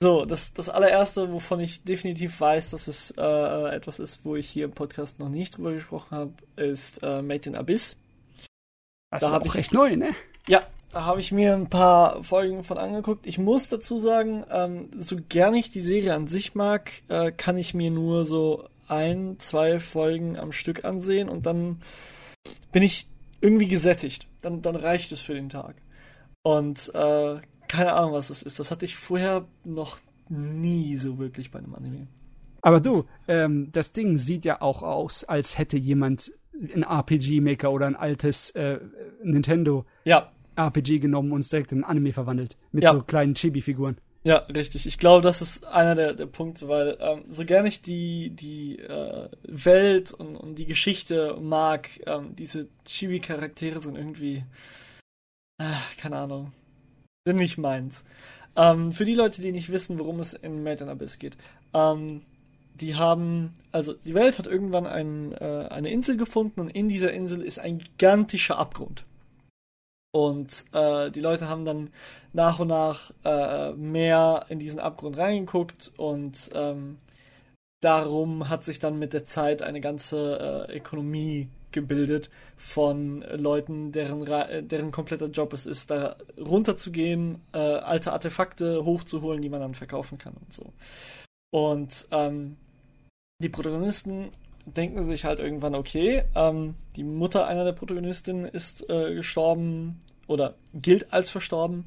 so, 0.00 0.24
das, 0.24 0.54
das 0.54 0.68
allererste, 0.68 1.30
wovon 1.32 1.60
ich 1.60 1.82
definitiv 1.82 2.40
weiß, 2.40 2.70
dass 2.70 2.88
es 2.88 3.10
äh, 3.18 3.74
etwas 3.74 3.98
ist, 3.98 4.24
wo 4.24 4.36
ich 4.36 4.48
hier 4.48 4.64
im 4.64 4.72
Podcast 4.72 5.18
noch 5.18 5.28
nicht 5.28 5.56
drüber 5.56 5.72
gesprochen 5.72 6.16
habe, 6.16 6.32
ist 6.56 7.02
äh, 7.02 7.20
Made 7.20 7.48
in 7.48 7.56
Abyss. 7.56 7.96
Das 9.10 9.20
da 9.20 9.28
ist 9.28 9.32
auch 9.34 9.44
ich, 9.44 9.54
recht 9.54 9.72
neu, 9.72 9.96
ne? 9.96 10.14
Ja, 10.46 10.66
habe 10.94 11.20
ich 11.20 11.32
mir 11.32 11.54
ein 11.54 11.68
paar 11.68 12.22
Folgen 12.24 12.64
von 12.64 12.78
angeguckt. 12.78 13.26
Ich 13.26 13.38
muss 13.38 13.68
dazu 13.68 13.98
sagen, 13.98 14.44
ähm, 14.50 14.90
so 14.96 15.16
gern 15.28 15.54
ich 15.54 15.70
die 15.70 15.80
Serie 15.80 16.14
an 16.14 16.28
sich 16.28 16.54
mag, 16.54 16.90
äh, 17.08 17.32
kann 17.32 17.56
ich 17.56 17.74
mir 17.74 17.90
nur 17.90 18.24
so 18.24 18.68
ein, 18.86 19.36
zwei 19.38 19.80
Folgen 19.80 20.38
am 20.38 20.52
Stück 20.52 20.84
ansehen 20.84 21.28
und 21.28 21.46
dann 21.46 21.80
bin 22.72 22.82
ich 22.82 23.06
irgendwie 23.40 23.68
gesättigt. 23.68 24.26
Dann, 24.40 24.62
dann 24.62 24.76
reicht 24.76 25.12
es 25.12 25.20
für 25.20 25.34
den 25.34 25.48
Tag. 25.48 25.76
Und 26.42 26.92
äh, 26.94 27.36
keine 27.68 27.92
Ahnung, 27.92 28.12
was 28.14 28.28
das 28.28 28.42
ist. 28.42 28.58
Das 28.58 28.70
hatte 28.70 28.84
ich 28.84 28.96
vorher 28.96 29.46
noch 29.64 29.98
nie 30.28 30.96
so 30.96 31.18
wirklich 31.18 31.50
bei 31.50 31.58
einem 31.58 31.74
Anime. 31.74 32.08
Aber 32.62 32.80
du, 32.80 33.04
ähm, 33.28 33.70
das 33.72 33.92
Ding 33.92 34.16
sieht 34.16 34.44
ja 34.44 34.60
auch 34.62 34.82
aus, 34.82 35.24
als 35.24 35.58
hätte 35.58 35.76
jemand 35.76 36.32
ein 36.74 36.82
RPG-Maker 36.82 37.70
oder 37.70 37.86
ein 37.86 37.94
altes 37.94 38.50
äh, 38.50 38.80
Nintendo 39.22 39.84
ja. 40.04 40.32
RPG 40.58 40.98
genommen 40.98 41.32
und 41.32 41.40
es 41.40 41.48
direkt 41.48 41.72
in 41.72 41.80
ein 41.80 41.84
Anime 41.84 42.12
verwandelt. 42.12 42.56
Mit 42.72 42.84
ja. 42.84 42.92
so 42.92 43.02
kleinen 43.02 43.34
Chibi-Figuren. 43.34 43.96
Ja, 44.24 44.38
richtig. 44.54 44.86
Ich 44.86 44.98
glaube, 44.98 45.22
das 45.22 45.40
ist 45.40 45.64
einer 45.64 45.94
der, 45.94 46.12
der 46.12 46.26
Punkte, 46.26 46.68
weil 46.68 46.98
ähm, 47.00 47.24
so 47.28 47.44
gerne 47.44 47.68
ich 47.68 47.82
die, 47.82 48.30
die 48.30 48.78
äh, 48.78 49.28
Welt 49.44 50.12
und, 50.12 50.36
und 50.36 50.56
die 50.56 50.66
Geschichte 50.66 51.38
mag, 51.40 51.88
ähm, 52.06 52.34
diese 52.36 52.68
Chibi-Charaktere 52.84 53.80
sind 53.80 53.96
irgendwie, 53.96 54.44
äh, 55.58 55.64
keine 55.98 56.16
Ahnung, 56.18 56.52
sind 57.26 57.36
nicht 57.36 57.58
meins. 57.58 58.04
Ähm, 58.56 58.90
für 58.92 59.04
die 59.04 59.14
Leute, 59.14 59.40
die 59.40 59.52
nicht 59.52 59.70
wissen, 59.70 59.98
worum 60.00 60.18
es 60.18 60.34
in 60.34 60.64
Made 60.64 60.82
in 60.82 60.90
Abyss 60.90 61.18
geht, 61.18 61.36
ähm, 61.72 62.22
die 62.74 62.96
haben, 62.96 63.54
also 63.72 63.94
die 63.94 64.14
Welt 64.14 64.38
hat 64.38 64.46
irgendwann 64.46 64.86
ein, 64.86 65.32
äh, 65.32 65.68
eine 65.70 65.90
Insel 65.90 66.16
gefunden 66.16 66.60
und 66.60 66.68
in 66.68 66.88
dieser 66.88 67.12
Insel 67.12 67.42
ist 67.42 67.58
ein 67.58 67.78
gigantischer 67.78 68.58
Abgrund. 68.58 69.04
Und 70.18 70.64
äh, 70.72 71.12
die 71.12 71.20
Leute 71.20 71.48
haben 71.48 71.64
dann 71.64 71.90
nach 72.32 72.58
und 72.58 72.66
nach 72.66 73.12
äh, 73.24 73.70
mehr 73.74 74.46
in 74.48 74.58
diesen 74.58 74.80
Abgrund 74.80 75.16
reingeguckt 75.16 75.92
und 75.96 76.50
ähm, 76.54 76.98
darum 77.80 78.48
hat 78.48 78.64
sich 78.64 78.80
dann 78.80 78.98
mit 78.98 79.12
der 79.12 79.24
Zeit 79.24 79.62
eine 79.62 79.80
ganze 79.80 80.66
äh, 80.68 80.76
Ökonomie 80.76 81.48
gebildet 81.70 82.30
von 82.56 83.20
Leuten, 83.36 83.92
deren, 83.92 84.24
deren 84.66 84.90
kompletter 84.90 85.26
Job 85.26 85.52
es 85.52 85.66
ist, 85.66 85.92
da 85.92 86.16
runterzugehen, 86.36 87.40
äh, 87.52 87.58
alte 87.58 88.12
Artefakte 88.12 88.84
hochzuholen, 88.84 89.40
die 89.40 89.50
man 89.50 89.60
dann 89.60 89.76
verkaufen 89.76 90.18
kann 90.18 90.34
und 90.34 90.52
so. 90.52 90.72
Und 91.50 92.08
ähm, 92.10 92.56
die 93.40 93.50
Protagonisten 93.50 94.32
denken 94.66 95.02
sich 95.02 95.24
halt 95.24 95.38
irgendwann, 95.38 95.76
okay, 95.76 96.24
ähm, 96.34 96.74
die 96.96 97.04
Mutter 97.04 97.46
einer 97.46 97.62
der 97.62 97.72
Protagonistinnen 97.72 98.46
ist 98.46 98.90
äh, 98.90 99.14
gestorben 99.14 100.00
oder 100.28 100.54
gilt 100.74 101.12
als 101.12 101.30
verstorben 101.30 101.86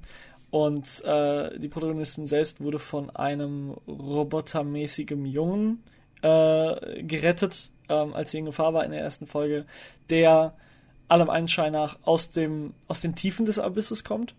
und 0.52 1.04
äh, 1.06 1.58
die 1.58 1.70
Protagonistin 1.70 2.28
selbst 2.28 2.62
wurde 2.62 2.78
von 2.78 3.10
einem 3.10 3.72
robotermäßigen 3.88 5.26
Jungen 5.26 5.82
äh, 6.22 7.04
gerettet, 7.04 7.72
ähm, 7.88 8.14
als 8.14 8.32
sie 8.32 8.40
in 8.40 8.46
Gefahr 8.46 8.74
war 8.74 8.84
in 8.84 8.92
der 8.92 9.00
ersten 9.00 9.28
Folge, 9.28 9.66
der 10.10 10.54
allem 11.08 11.30
Anschein 11.30 11.72
nach 11.72 11.98
aus 12.04 12.32
dem 12.32 12.74
aus 12.88 13.02
den 13.02 13.16
Tiefen 13.16 13.46
des 13.46 13.60
Abysses 13.60 14.04
kommt 14.04 14.36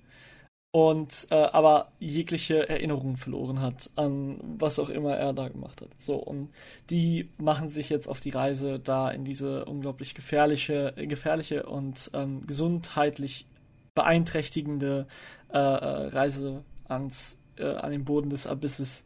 und 0.70 1.26
äh, 1.30 1.34
aber 1.34 1.92
jegliche 1.98 2.68
Erinnerung 2.68 3.16
verloren 3.16 3.60
hat 3.60 3.90
an 3.96 4.38
was 4.58 4.78
auch 4.78 4.90
immer 4.90 5.16
er 5.16 5.32
da 5.32 5.48
gemacht 5.48 5.80
hat. 5.80 5.88
So 5.98 6.16
und 6.16 6.50
die 6.90 7.30
machen 7.38 7.70
sich 7.70 7.88
jetzt 7.88 8.06
auf 8.06 8.20
die 8.20 8.30
Reise 8.30 8.78
da 8.78 9.10
in 9.10 9.24
diese 9.24 9.64
unglaublich 9.64 10.14
gefährliche, 10.14 10.94
gefährliche 10.96 11.64
und 11.64 12.10
ähm, 12.12 12.46
gesundheitlich 12.46 13.46
beeinträchtigende 13.94 15.06
äh, 15.52 15.59
äh, 15.59 16.06
Reise 16.09 16.64
ans 16.89 17.39
äh, 17.56 17.64
an 17.64 17.93
den 17.93 18.05
Boden 18.05 18.31
des 18.31 18.47
Abysses. 18.47 19.05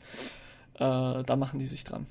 Äh, 0.74 1.24
da 1.24 1.36
machen 1.36 1.58
die 1.58 1.66
sich 1.66 1.84
dran. 1.84 2.06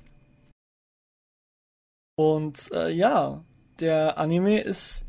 Und 2.16 2.70
äh, 2.72 2.90
ja, 2.90 3.44
der 3.80 4.18
Anime 4.18 4.60
ist 4.60 5.04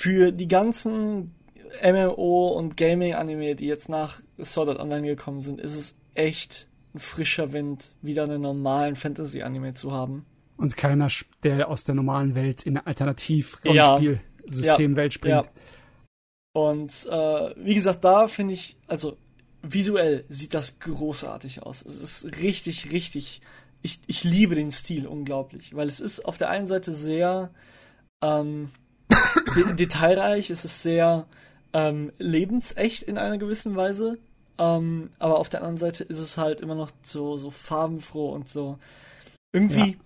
für 0.00 0.32
die 0.32 0.48
ganzen 0.48 1.34
MMO 1.82 2.48
und 2.48 2.76
Gaming-Anime, 2.76 3.54
die 3.54 3.66
jetzt 3.66 3.88
nach 3.88 4.20
Sword 4.40 4.70
Art 4.70 4.80
Online 4.80 5.06
gekommen 5.06 5.40
sind, 5.40 5.60
ist 5.60 5.76
es 5.76 5.96
echt 6.14 6.66
ein 6.94 6.98
frischer 6.98 7.52
Wind, 7.52 7.94
wieder 8.02 8.24
einen 8.24 8.42
normalen 8.42 8.96
Fantasy-Anime 8.96 9.74
zu 9.74 9.92
haben. 9.92 10.26
Und 10.56 10.76
keiner, 10.76 11.06
der 11.42 11.68
aus 11.68 11.84
der 11.84 11.94
normalen 11.94 12.34
Welt 12.34 12.64
in 12.64 12.76
eine 12.76 12.84
Alternativ-Rollenspiel-Systemwelt 12.86 15.12
ja, 15.12 15.14
springt. 15.14 15.44
Ja. 15.44 15.52
Und 16.52 17.06
äh, 17.06 17.54
wie 17.56 17.74
gesagt, 17.74 18.04
da 18.04 18.26
finde 18.26 18.54
ich, 18.54 18.76
also 18.86 19.16
visuell 19.62 20.24
sieht 20.28 20.54
das 20.54 20.78
großartig 20.80 21.62
aus. 21.62 21.84
Es 21.84 21.98
ist 21.98 22.38
richtig, 22.38 22.90
richtig. 22.90 23.40
Ich, 23.82 24.00
ich 24.06 24.24
liebe 24.24 24.54
den 24.54 24.70
Stil 24.70 25.06
unglaublich, 25.06 25.74
weil 25.76 25.88
es 25.88 26.00
ist 26.00 26.24
auf 26.24 26.38
der 26.38 26.50
einen 26.50 26.66
Seite 26.66 26.92
sehr 26.94 27.50
ähm, 28.22 28.70
de 29.56 29.74
detailreich, 29.74 30.50
es 30.50 30.64
ist 30.64 30.82
sehr 30.82 31.26
ähm, 31.72 32.12
lebensecht 32.18 33.02
in 33.02 33.18
einer 33.18 33.38
gewissen 33.38 33.76
Weise. 33.76 34.18
Ähm, 34.58 35.10
aber 35.18 35.38
auf 35.38 35.48
der 35.48 35.60
anderen 35.60 35.78
Seite 35.78 36.02
ist 36.04 36.18
es 36.18 36.36
halt 36.36 36.60
immer 36.60 36.74
noch 36.74 36.90
so, 37.02 37.36
so 37.36 37.50
farbenfroh 37.50 38.32
und 38.32 38.48
so. 38.48 38.78
Irgendwie, 39.52 39.92
ja. 39.92 39.96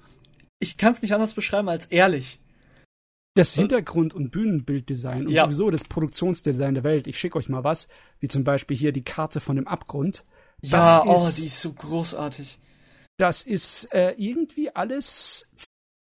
ich 0.59 0.77
kann 0.77 0.93
es 0.93 1.02
nicht 1.02 1.14
anders 1.14 1.35
beschreiben 1.35 1.69
als 1.69 1.86
ehrlich. 1.86 2.39
Das 3.34 3.54
Hintergrund- 3.54 4.12
und 4.12 4.30
Bühnenbilddesign 4.30 5.26
und 5.26 5.32
ja. 5.32 5.44
sowieso 5.44 5.70
das 5.70 5.84
Produktionsdesign 5.84 6.74
der 6.74 6.84
Welt. 6.84 7.06
Ich 7.06 7.18
schicke 7.18 7.38
euch 7.38 7.48
mal 7.48 7.64
was, 7.64 7.88
wie 8.20 8.28
zum 8.28 8.44
Beispiel 8.44 8.76
hier 8.76 8.92
die 8.92 9.04
Karte 9.04 9.40
von 9.40 9.56
dem 9.56 9.66
Abgrund. 9.66 10.24
Ja, 10.60 11.02
oh, 11.04 11.30
die 11.36 11.46
ist 11.46 11.60
so 11.60 11.72
großartig. 11.72 12.59
Das 13.16 13.42
ist 13.42 13.92
äh, 13.92 14.14
irgendwie 14.16 14.74
alles 14.74 15.48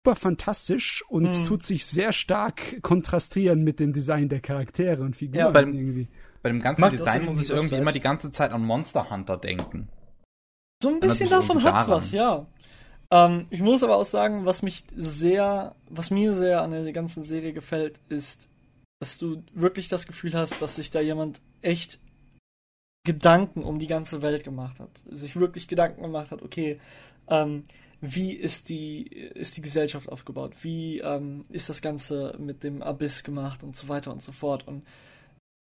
super 0.05 0.17
fantastisch 0.17 1.05
und 1.09 1.37
hm. 1.37 1.45
tut 1.45 1.63
sich 1.63 1.87
sehr 1.87 2.13
stark 2.13 2.83
kontrastieren 2.83 3.63
mit 3.63 3.79
dem 3.81 3.93
Design 3.93 4.29
der 4.29 4.41
Charaktere 4.41 5.03
und 5.03 5.15
Figuren 5.15 5.39
ja, 5.39 5.51
bei, 5.51 5.61
irgendwie. 5.61 6.09
Bei 6.43 6.49
dem 6.49 6.61
ganzen 6.61 6.81
Macht 6.81 6.93
Design 6.95 7.27
muss 7.27 7.41
ich 7.43 7.51
irgendwie 7.51 7.77
immer 7.77 7.93
die 7.93 8.01
ganze 8.01 8.31
Zeit 8.31 8.51
an 8.51 8.65
Monster 8.65 9.11
Hunter 9.11 9.37
denken. 9.37 9.89
So 10.83 10.89
ein 10.89 11.01
bisschen 11.01 11.29
davon 11.29 11.63
hat's 11.63 11.89
was, 11.89 12.13
ja. 12.13 12.47
Ähm, 13.13 13.45
ich 13.51 13.61
muss 13.61 13.83
aber 13.83 13.97
auch 13.97 14.05
sagen, 14.05 14.47
was 14.47 14.63
mich 14.63 14.85
sehr, 14.97 15.75
was 15.89 16.11
mir 16.11 16.35
sehr 16.35 16.63
an 16.63 16.71
der 16.71 16.93
ganzen 16.93 17.23
Serie 17.23 17.53
gefällt, 17.53 18.01
ist, 18.09 18.49
dass 19.01 19.19
du 19.19 19.43
wirklich 19.53 19.89
das 19.89 20.07
Gefühl 20.07 20.35
hast, 20.35 20.61
dass 20.63 20.77
sich 20.77 20.91
da 20.91 21.01
jemand 21.01 21.41
echt 21.63 21.99
Gedanken 23.05 23.65
um 23.65 23.79
die 23.79 23.87
ganze 23.87 24.23
Welt 24.23 24.45
gemacht 24.45 24.79
hat. 24.79 24.91
Sich 25.11 25.37
wirklich 25.37 25.69
Gedanken 25.69 26.03
gemacht 26.03 26.31
hat, 26.31 26.43
okay, 26.43 26.79
ähm, 27.29 27.65
wie 28.03 28.33
ist 28.33 28.69
die, 28.69 29.07
ist 29.07 29.57
die 29.57 29.63
Gesellschaft 29.63 30.09
aufgebaut? 30.09 30.55
Wie 30.63 31.01
ähm, 31.01 31.45
ist 31.51 31.69
das 31.69 31.83
Ganze 31.83 32.37
mit 32.39 32.63
dem 32.65 32.83
Abyss 32.83 33.25
gemacht 33.25 33.63
und 33.63 33.77
so 33.77 33.89
weiter 33.89 34.13
und 34.13 34.23
so 34.23 34.33
fort? 34.33 34.67
Und 34.67 34.87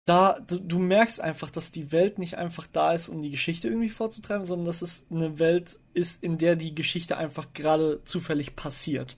da, 0.05 0.39
du, 0.47 0.59
du, 0.59 0.79
merkst 0.79 1.21
einfach, 1.21 1.49
dass 1.49 1.71
die 1.71 1.91
Welt 1.91 2.17
nicht 2.17 2.37
einfach 2.37 2.67
da 2.71 2.93
ist, 2.93 3.07
um 3.07 3.21
die 3.21 3.29
Geschichte 3.29 3.67
irgendwie 3.67 3.89
vorzutreiben, 3.89 4.45
sondern 4.45 4.65
dass 4.65 4.81
es 4.81 5.05
eine 5.11 5.37
Welt 5.37 5.79
ist, 5.93 6.23
in 6.23 6.37
der 6.37 6.55
die 6.55 6.73
Geschichte 6.73 7.17
einfach 7.17 7.53
gerade 7.53 8.03
zufällig 8.03 8.55
passiert. 8.55 9.17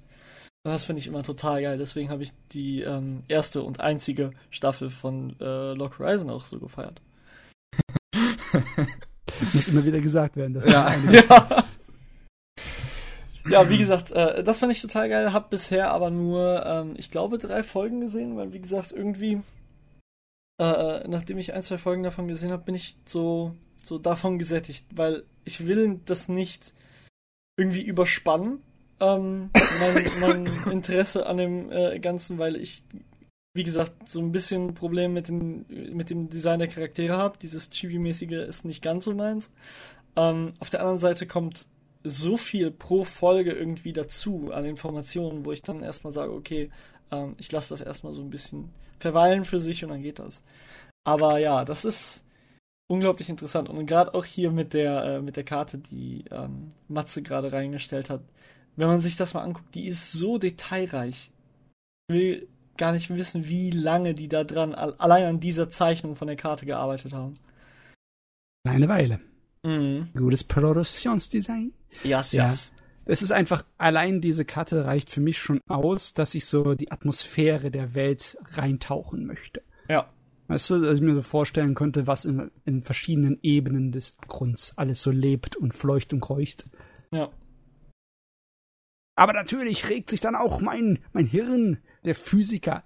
Und 0.66 0.72
das 0.72 0.86
finde 0.86 1.00
ich 1.00 1.08
immer 1.08 1.24
total 1.24 1.62
geil. 1.62 1.78
Deswegen 1.78 2.10
habe 2.10 2.24
ich 2.24 2.32
die 2.52 2.82
ähm, 2.82 3.24
erste 3.28 3.64
und 3.64 3.80
einzige 3.80 4.32
Staffel 4.50 4.90
von 4.90 5.36
äh, 5.40 5.74
Lock 5.74 6.00
Horizon 6.00 6.30
auch 6.30 6.46
so 6.46 6.60
gefeiert. 6.60 7.02
Muss 9.54 9.68
immer 9.68 9.84
wieder 9.84 10.00
gesagt 10.00 10.38
werden. 10.38 10.54
Das 10.54 10.66
ja. 10.66 10.96
ja. 11.12 11.64
ja, 13.50 13.70
wie 13.70 13.78
gesagt, 13.78 14.12
äh, 14.12 14.44
das 14.44 14.60
fand 14.60 14.72
ich 14.72 14.82
total 14.82 15.10
geil. 15.10 15.34
Hab 15.34 15.50
bisher 15.50 15.92
aber 15.92 16.10
nur, 16.10 16.66
ähm, 16.66 16.94
ich 16.98 17.10
glaube, 17.12 17.38
drei 17.38 17.64
Folgen 17.64 18.00
gesehen, 18.00 18.38
weil 18.38 18.54
wie 18.54 18.62
gesagt, 18.62 18.92
irgendwie 18.92 19.42
äh, 20.60 20.64
äh, 20.64 21.08
nachdem 21.08 21.38
ich 21.38 21.54
ein, 21.54 21.64
zwei 21.64 21.78
Folgen 21.78 22.04
davon 22.04 22.28
gesehen 22.28 22.52
habe, 22.52 22.64
bin 22.64 22.76
ich 22.76 22.98
so, 23.06 23.56
so 23.84 23.98
davon 23.98 24.40
gesättigt, 24.40 24.86
weil 24.94 25.24
ich 25.46 25.66
will 25.66 26.00
das 26.06 26.30
nicht 26.30 26.74
irgendwie 27.58 27.84
überspannen, 27.84 28.62
ähm, 29.00 29.50
mein, 29.80 30.06
mein 30.20 30.72
Interesse 30.72 31.26
an 31.26 31.38
dem 31.38 31.72
äh, 31.72 32.00
Ganzen, 32.00 32.38
weil 32.38 32.56
ich, 32.56 32.84
wie 33.54 33.64
gesagt, 33.64 34.10
so 34.10 34.22
ein 34.22 34.32
bisschen 34.32 34.74
Problem 34.74 35.14
mit, 35.14 35.30
mit 35.30 36.10
dem 36.10 36.30
Design 36.30 36.60
der 36.60 36.68
Charaktere 36.68 37.18
habe. 37.18 37.38
Dieses 37.42 37.70
Chibi-mäßige 37.72 38.48
ist 38.48 38.66
nicht 38.66 38.82
ganz 38.82 39.06
so 39.06 39.14
meins. 39.14 39.52
Ähm, 40.16 40.52
auf 40.60 40.70
der 40.70 40.82
anderen 40.82 41.00
Seite 41.00 41.28
kommt 41.28 41.68
so 42.04 42.38
viel 42.38 42.72
pro 42.72 43.04
Folge 43.04 43.52
irgendwie 43.52 43.94
dazu 43.94 44.52
an 44.52 44.66
Informationen, 44.66 45.46
wo 45.46 45.52
ich 45.52 45.62
dann 45.62 45.84
erstmal 45.84 46.14
sage, 46.14 46.34
okay, 46.34 46.70
ähm, 47.14 47.34
ich 47.38 47.52
lasse 47.52 47.70
das 47.70 47.82
erstmal 47.82 48.14
so 48.14 48.22
ein 48.22 48.30
bisschen 48.30 48.70
verweilen 49.00 49.46
für 49.46 49.60
sich 49.60 49.84
und 49.84 49.92
dann 49.92 50.02
geht 50.02 50.20
das. 50.20 50.42
Aber 51.06 51.38
ja, 51.38 51.66
das 51.66 51.86
ist 51.86 52.26
unglaublich 52.88 53.30
interessant. 53.30 53.70
Und 53.70 53.86
gerade 53.86 54.14
auch 54.14 54.26
hier 54.26 54.52
mit 54.52 54.74
der, 54.74 55.04
äh, 55.04 55.22
mit 55.22 55.36
der 55.36 55.44
Karte, 55.44 55.78
die 55.78 56.26
ähm, 56.32 56.70
Matze 56.88 57.22
gerade 57.22 57.52
reingestellt 57.52 58.10
hat, 58.10 58.22
wenn 58.76 58.88
man 58.88 59.02
sich 59.02 59.16
das 59.16 59.34
mal 59.34 59.44
anguckt, 59.44 59.76
die 59.76 59.86
ist 59.86 60.12
so 60.12 60.38
detailreich. 60.38 61.32
Ich 62.08 62.16
will 62.16 62.48
gar 62.78 62.92
nicht 62.92 63.10
wissen, 63.10 63.48
wie 63.48 63.70
lange 63.70 64.16
die 64.16 64.28
da 64.28 64.44
dran, 64.44 64.74
allein 64.74 65.26
an 65.26 65.40
dieser 65.40 65.70
Zeichnung 65.70 66.16
von 66.16 66.28
der 66.28 66.38
Karte 66.38 66.66
gearbeitet 66.66 67.14
haben. 67.14 67.36
Eine 68.68 68.88
Weile. 68.88 69.20
Mhm. 69.64 70.10
Gutes 70.16 70.44
Produktionsdesign. 70.44 71.72
Yes, 72.04 72.32
ja, 72.32 72.50
yes 72.50 72.73
es 73.06 73.22
ist 73.22 73.32
einfach, 73.32 73.66
allein 73.78 74.22
diese 74.22 74.46
Karte 74.46 74.86
reicht 74.86 75.10
für 75.10 75.22
mich 75.22 75.38
schon 75.38 75.60
aus, 75.68 76.14
dass 76.14 76.36
ich 76.36 76.46
so 76.46 76.74
die 76.74 76.92
Atmosphäre 76.92 77.72
der 77.72 77.94
Welt 77.94 78.38
reintauchen 78.52 79.26
möchte. 79.26 79.62
Ja. 79.90 80.08
Weißt 80.48 80.70
du, 80.70 80.82
dass 80.82 80.96
ich 80.96 81.02
mir 81.02 81.16
so 81.16 81.22
vorstellen 81.22 81.76
könnte, 81.76 82.08
was 82.08 82.26
in, 82.26 82.52
in 82.66 82.82
verschiedenen 82.82 83.40
Ebenen 83.42 83.92
des 83.92 84.18
Abgrunds 84.20 84.78
alles 84.78 85.02
so 85.02 85.12
lebt 85.12 85.56
und 85.56 85.74
fleucht 85.74 86.14
und 86.14 86.20
kreucht. 86.20 86.66
Ja. 87.12 87.30
Aber 89.16 89.34
natürlich 89.34 89.90
regt 89.90 90.10
sich 90.10 90.22
dann 90.22 90.36
auch 90.36 90.60
mein, 90.60 91.00
mein 91.14 91.26
Hirn, 91.26 91.78
der 92.04 92.16
Physiker. 92.16 92.84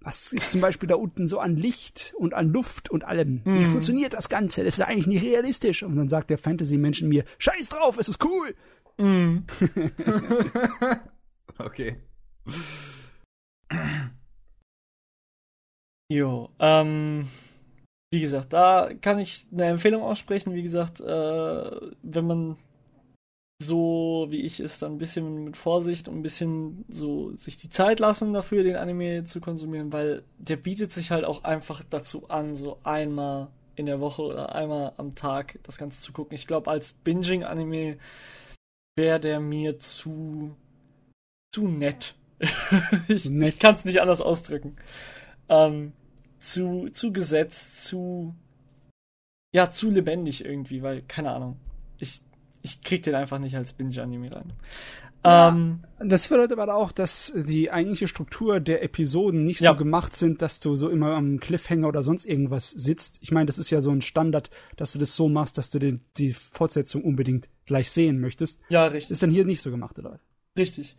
Was 0.00 0.32
ist 0.32 0.52
zum 0.52 0.60
Beispiel 0.60 0.88
da 0.88 0.94
unten 0.94 1.26
so 1.26 1.40
an 1.40 1.56
Licht 1.56 2.14
und 2.16 2.34
an 2.34 2.48
Luft 2.48 2.88
und 2.88 3.04
allem? 3.04 3.42
Mhm. 3.44 3.60
Wie 3.60 3.64
funktioniert 3.64 4.14
das 4.14 4.28
Ganze? 4.28 4.64
Das 4.64 4.74
ist 4.74 4.78
ja 4.78 4.86
eigentlich 4.86 5.06
nicht 5.06 5.24
realistisch. 5.24 5.82
Und 5.82 5.96
dann 5.96 6.08
sagt 6.08 6.30
der 6.30 6.38
Fantasy-Menschen 6.38 7.08
mir, 7.08 7.24
scheiß 7.38 7.68
drauf, 7.68 7.98
es 7.98 8.08
ist 8.08 8.24
cool. 8.24 8.54
Mm. 8.98 9.38
okay. 11.58 11.96
Jo, 16.10 16.48
ähm, 16.58 17.28
wie 18.10 18.20
gesagt, 18.22 18.54
da 18.54 18.88
kann 19.02 19.18
ich 19.18 19.46
eine 19.52 19.66
Empfehlung 19.66 20.02
aussprechen. 20.02 20.54
Wie 20.54 20.62
gesagt, 20.62 21.00
äh, 21.00 21.70
wenn 22.02 22.26
man 22.26 22.56
so 23.60 24.26
wie 24.30 24.42
ich 24.42 24.60
ist, 24.60 24.82
dann 24.82 24.92
ein 24.92 24.98
bisschen 24.98 25.44
mit 25.44 25.56
Vorsicht 25.56 26.08
und 26.08 26.16
ein 26.16 26.22
bisschen 26.22 26.84
so 26.88 27.36
sich 27.36 27.56
die 27.56 27.70
Zeit 27.70 28.00
lassen 28.00 28.32
dafür, 28.32 28.62
den 28.62 28.76
Anime 28.76 29.24
zu 29.24 29.40
konsumieren, 29.40 29.92
weil 29.92 30.22
der 30.38 30.56
bietet 30.56 30.92
sich 30.92 31.10
halt 31.10 31.24
auch 31.24 31.44
einfach 31.44 31.82
dazu 31.90 32.28
an, 32.30 32.54
so 32.56 32.78
einmal 32.84 33.48
in 33.74 33.86
der 33.86 34.00
Woche 34.00 34.22
oder 34.22 34.54
einmal 34.54 34.92
am 34.96 35.14
Tag 35.14 35.58
das 35.64 35.76
Ganze 35.78 36.00
zu 36.00 36.12
gucken. 36.12 36.34
Ich 36.34 36.46
glaube, 36.46 36.70
als 36.70 36.92
Binging-Anime 36.92 37.98
wäre 38.98 39.18
der 39.18 39.40
mir 39.40 39.78
zu 39.78 40.54
zu 41.54 41.66
nett. 41.66 42.14
ich, 43.08 43.30
nett. 43.30 43.54
ich 43.54 43.58
kann 43.58 43.76
es 43.76 43.86
nicht 43.86 44.02
anders 44.02 44.20
ausdrücken. 44.20 44.76
Ähm, 45.48 45.94
zu 46.38 46.90
zu 46.90 47.12
gesetzt, 47.12 47.86
zu 47.86 48.34
ja 49.54 49.70
zu 49.70 49.90
lebendig 49.90 50.44
irgendwie, 50.44 50.82
weil 50.82 51.02
keine 51.02 51.30
Ahnung. 51.30 51.56
Ich 51.98 52.20
ich 52.62 52.82
krieg 52.82 53.02
den 53.04 53.14
einfach 53.14 53.38
nicht 53.38 53.56
als 53.56 53.72
Binge-Anime 53.72 54.34
rein. 54.34 54.52
Ja, 55.24 55.48
ähm, 55.48 55.80
das 55.98 56.28
bedeutet 56.28 56.58
aber 56.58 56.74
auch, 56.74 56.92
dass 56.92 57.32
die 57.34 57.70
eigentliche 57.70 58.06
Struktur 58.06 58.60
der 58.60 58.82
Episoden 58.82 59.44
nicht 59.44 59.60
ja. 59.60 59.72
so 59.72 59.76
gemacht 59.78 60.14
sind, 60.14 60.42
dass 60.42 60.60
du 60.60 60.76
so 60.76 60.88
immer 60.88 61.14
am 61.14 61.40
Cliffhanger 61.40 61.88
oder 61.88 62.02
sonst 62.02 62.24
irgendwas 62.24 62.70
sitzt. 62.70 63.18
Ich 63.20 63.32
meine, 63.32 63.46
das 63.46 63.58
ist 63.58 63.70
ja 63.70 63.80
so 63.80 63.90
ein 63.90 64.00
Standard, 64.00 64.50
dass 64.76 64.92
du 64.92 64.98
das 64.98 65.16
so 65.16 65.28
machst, 65.28 65.58
dass 65.58 65.70
du 65.70 65.78
den, 65.78 66.02
die 66.16 66.32
Fortsetzung 66.32 67.02
unbedingt 67.02 67.48
gleich 67.66 67.90
sehen 67.90 68.20
möchtest. 68.20 68.60
Ja, 68.68 68.86
richtig. 68.86 69.10
Ist 69.10 69.22
dann 69.22 69.30
hier 69.30 69.44
nicht 69.44 69.60
so 69.60 69.70
gemacht, 69.70 69.98
oder 69.98 70.12
was? 70.12 70.20
Richtig. 70.56 70.96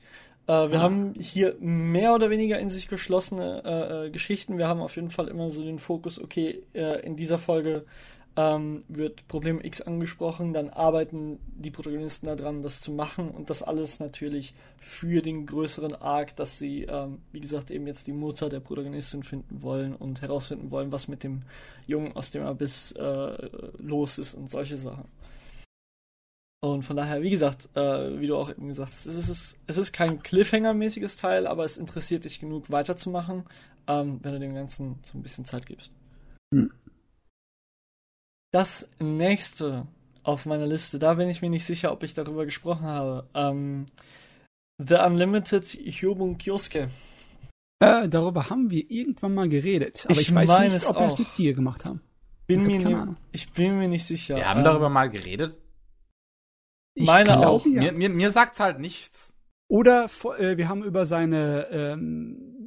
Äh, 0.48 0.72
wir 0.72 0.80
ah. 0.80 0.82
haben 0.82 1.14
hier 1.14 1.56
mehr 1.60 2.14
oder 2.14 2.30
weniger 2.30 2.60
in 2.60 2.70
sich 2.70 2.88
geschlossene 2.90 3.62
äh, 3.64 4.08
äh, 4.08 4.10
Geschichten. 4.10 4.58
Wir 4.58 4.68
haben 4.68 4.82
auf 4.82 4.96
jeden 4.96 5.12
Fall 5.12 5.28
immer 5.28 5.50
so 5.50 5.64
den 5.64 5.80
Fokus, 5.80 6.22
okay, 6.22 6.64
äh, 6.74 7.06
in 7.06 7.16
dieser 7.16 7.38
Folge 7.38 7.86
ähm, 8.40 8.86
wird 8.88 9.28
Problem 9.28 9.60
X 9.60 9.82
angesprochen, 9.82 10.54
dann 10.54 10.70
arbeiten 10.70 11.40
die 11.58 11.72
Protagonisten 11.72 12.26
daran, 12.28 12.62
das 12.62 12.80
zu 12.80 12.94
machen 12.94 13.32
und 13.32 13.50
das 13.50 13.64
alles 13.64 14.00
natürlich 14.00 14.54
für 14.78 15.22
den 15.22 15.46
größeren 15.46 15.94
Arc, 15.94 16.38
dass 16.38 16.58
sie, 16.58 16.84
ähm, 16.84 17.18
wie 17.34 17.42
gesagt, 17.42 17.70
eben 17.70 17.86
jetzt 17.86 18.08
die 18.08 18.14
Mutter 18.14 18.48
der 18.48 18.62
Protagonistin 18.62 19.24
finden 19.24 19.62
wollen 19.62 19.94
und 19.94 20.22
herausfinden 20.22 20.72
wollen, 20.72 20.94
was 20.94 21.10
mit 21.10 21.26
dem 21.26 21.42
Jungen 21.86 22.16
aus 22.16 22.32
dem 22.32 22.44
Abyss 22.44 22.94
äh, 22.94 23.50
los 23.78 24.18
ist 24.18 24.36
und 24.36 24.50
solche 24.50 24.78
Sachen. 24.78 25.04
Und 26.62 26.84
von 26.84 26.96
daher, 26.96 27.22
wie 27.22 27.30
gesagt, 27.32 27.68
äh, 27.76 28.22
wie 28.22 28.28
du 28.28 28.38
auch 28.38 28.50
eben 28.50 28.70
gesagt 28.70 28.94
hast, 28.94 29.06
es 29.06 29.30
ist, 29.30 29.58
es 29.68 29.78
ist 29.78 29.92
kein 29.92 30.22
Cliffhanger-mäßiges 30.22 31.18
Teil, 31.18 31.46
aber 31.46 31.66
es 31.66 31.78
interessiert 31.78 32.24
dich 32.24 32.40
genug 32.40 32.70
weiterzumachen, 32.70 33.44
ähm, 33.88 34.20
wenn 34.22 34.32
du 34.32 34.40
dem 34.40 34.56
Ganzen 34.56 34.98
so 35.02 35.18
ein 35.18 35.24
bisschen 35.24 35.44
Zeit 35.44 35.66
gibst. 35.66 35.92
Hm. 36.54 36.72
Das 38.52 38.90
nächste 39.00 39.88
auf 40.24 40.46
meiner 40.46 40.66
Liste, 40.66 41.00
da 41.00 41.14
bin 41.16 41.30
ich 41.30 41.42
mir 41.42 41.50
nicht 41.50 41.66
sicher, 41.66 41.92
ob 41.92 42.04
ich 42.04 42.14
darüber 42.14 42.46
gesprochen 42.46 42.86
habe. 42.86 43.28
Ähm, 43.34 43.86
The 44.78 44.96
Unlimited 44.96 45.66
Hyobun 45.66 46.38
Kyosuke. 46.38 46.90
Äh, 47.80 48.10
darüber 48.10 48.50
haben 48.50 48.70
wir 48.70 48.90
irgendwann 48.90 49.34
mal 49.34 49.48
geredet, 49.48 50.06
aber 50.06 50.20
ich, 50.20 50.30
ich 50.30 50.36
weiß 50.36 50.72
nicht, 50.72 50.86
ob 50.88 50.98
wir 50.98 51.06
es 51.06 51.18
mit 51.18 51.38
dir 51.38 51.54
gemacht 51.54 51.86
haben. 51.86 52.02
Bin 52.48 52.62
ich, 52.62 52.84
mir 52.84 52.90
ne, 52.90 53.16
ich 53.32 53.52
bin 53.52 53.78
mir 53.78 53.88
nicht 53.88 54.06
sicher. 54.06 54.36
Wir 54.36 54.50
haben 54.50 54.60
ähm, 54.60 54.66
darüber 54.66 54.90
mal 54.90 55.10
geredet. 55.10 55.58
Ich 56.96 57.06
meine 57.06 57.48
auch. 57.48 57.66
Ja. 57.66 57.82
Mir, 57.82 57.92
mir, 57.94 58.10
mir 58.10 58.32
sagt's 58.32 58.60
halt 58.60 58.80
nichts. 58.80 59.34
Oder 59.70 60.10
äh, 60.38 60.58
wir 60.58 60.68
haben 60.68 60.84
über 60.84 61.06
seine. 61.06 61.68
Ähm, 61.72 62.59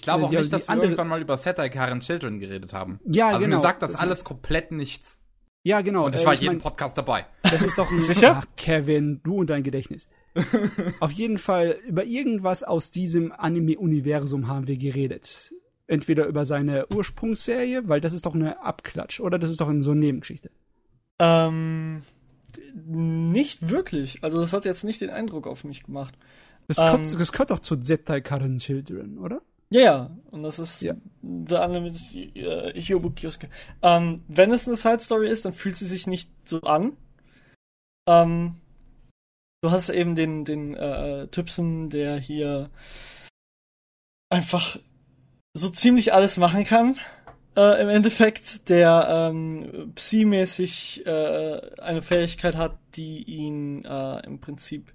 ich 0.00 0.04
glaube 0.04 0.24
auch 0.24 0.30
nicht, 0.30 0.50
dass 0.50 0.66
wir 0.66 0.82
irgendwann 0.82 1.08
mal 1.08 1.20
über 1.20 1.36
Setai 1.36 1.68
Karen 1.68 2.00
Children 2.00 2.40
geredet 2.40 2.72
haben. 2.72 3.00
Ja, 3.04 3.28
also 3.28 3.40
genau. 3.40 3.56
mir 3.56 3.62
sagt 3.62 3.82
das 3.82 3.94
alles 3.94 4.24
komplett 4.24 4.72
nichts. 4.72 5.20
Ja, 5.62 5.82
genau. 5.82 6.06
Und 6.06 6.14
ich 6.14 6.22
äh, 6.22 6.26
war 6.26 6.32
ich 6.32 6.40
jeden 6.40 6.54
mein, 6.54 6.62
Podcast 6.62 6.96
dabei. 6.96 7.26
Das 7.42 7.60
ist 7.60 7.76
doch 7.76 7.90
ein 7.90 8.00
Sicher? 8.00 8.40
Ach, 8.42 8.46
Kevin, 8.56 9.20
du 9.22 9.40
und 9.40 9.50
dein 9.50 9.62
Gedächtnis. 9.62 10.08
Auf 11.00 11.12
jeden 11.12 11.36
Fall 11.36 11.76
über 11.86 12.04
irgendwas 12.04 12.62
aus 12.62 12.92
diesem 12.92 13.30
Anime-Universum 13.30 14.48
haben 14.48 14.66
wir 14.66 14.78
geredet. 14.78 15.52
Entweder 15.86 16.26
über 16.26 16.46
seine 16.46 16.86
Ursprungsserie, 16.94 17.82
weil 17.86 18.00
das 18.00 18.14
ist 18.14 18.24
doch 18.24 18.34
eine 18.34 18.62
Abklatsch, 18.62 19.20
oder 19.20 19.38
das 19.38 19.50
ist 19.50 19.60
doch 19.60 19.70
so 19.80 19.90
eine 19.90 20.00
Nebengeschichte. 20.00 20.50
Ähm, 21.18 22.00
nicht 22.86 23.68
wirklich. 23.68 24.24
Also 24.24 24.40
das 24.40 24.54
hat 24.54 24.64
jetzt 24.64 24.84
nicht 24.84 25.02
den 25.02 25.10
Eindruck 25.10 25.46
auf 25.46 25.64
mich 25.64 25.82
gemacht. 25.82 26.16
Das, 26.68 26.78
ähm, 26.78 26.84
gehört, 26.84 27.20
das 27.20 27.32
gehört 27.32 27.50
doch 27.50 27.58
zu 27.58 27.76
Zettai 27.76 28.22
Karen 28.22 28.56
Children, 28.56 29.18
oder? 29.18 29.42
Ja, 29.72 29.80
ja. 29.80 30.10
Und 30.30 30.42
das 30.42 30.58
ist 30.58 30.82
ja. 30.82 30.94
The 31.22 31.56
Unlimited 31.56 32.36
uh, 32.36 32.72
Hyobu 32.74 33.10
Kioske. 33.10 33.48
Ähm, 33.82 34.24
wenn 34.28 34.52
es 34.52 34.66
eine 34.66 34.76
Side 34.76 35.00
Story 35.00 35.28
ist, 35.28 35.44
dann 35.44 35.52
fühlt 35.52 35.76
sie 35.76 35.86
sich 35.86 36.06
nicht 36.06 36.30
so 36.44 36.60
an. 36.62 36.96
Ähm, 38.08 38.56
du 39.62 39.70
hast 39.70 39.90
eben 39.90 40.14
den, 40.14 40.44
den 40.44 40.74
äh, 40.74 41.28
Typsen, 41.28 41.90
der 41.90 42.18
hier 42.18 42.70
einfach 44.30 44.78
so 45.54 45.68
ziemlich 45.68 46.12
alles 46.12 46.36
machen 46.36 46.64
kann 46.64 46.96
äh, 47.56 47.82
im 47.82 47.88
Endeffekt, 47.88 48.68
der 48.68 49.06
ähm, 49.30 49.92
Psi-mäßig 49.94 51.06
äh, 51.06 51.60
eine 51.80 52.02
Fähigkeit 52.02 52.56
hat, 52.56 52.78
die 52.94 53.22
ihn 53.24 53.84
äh, 53.84 54.24
im 54.26 54.40
Prinzip 54.40 54.92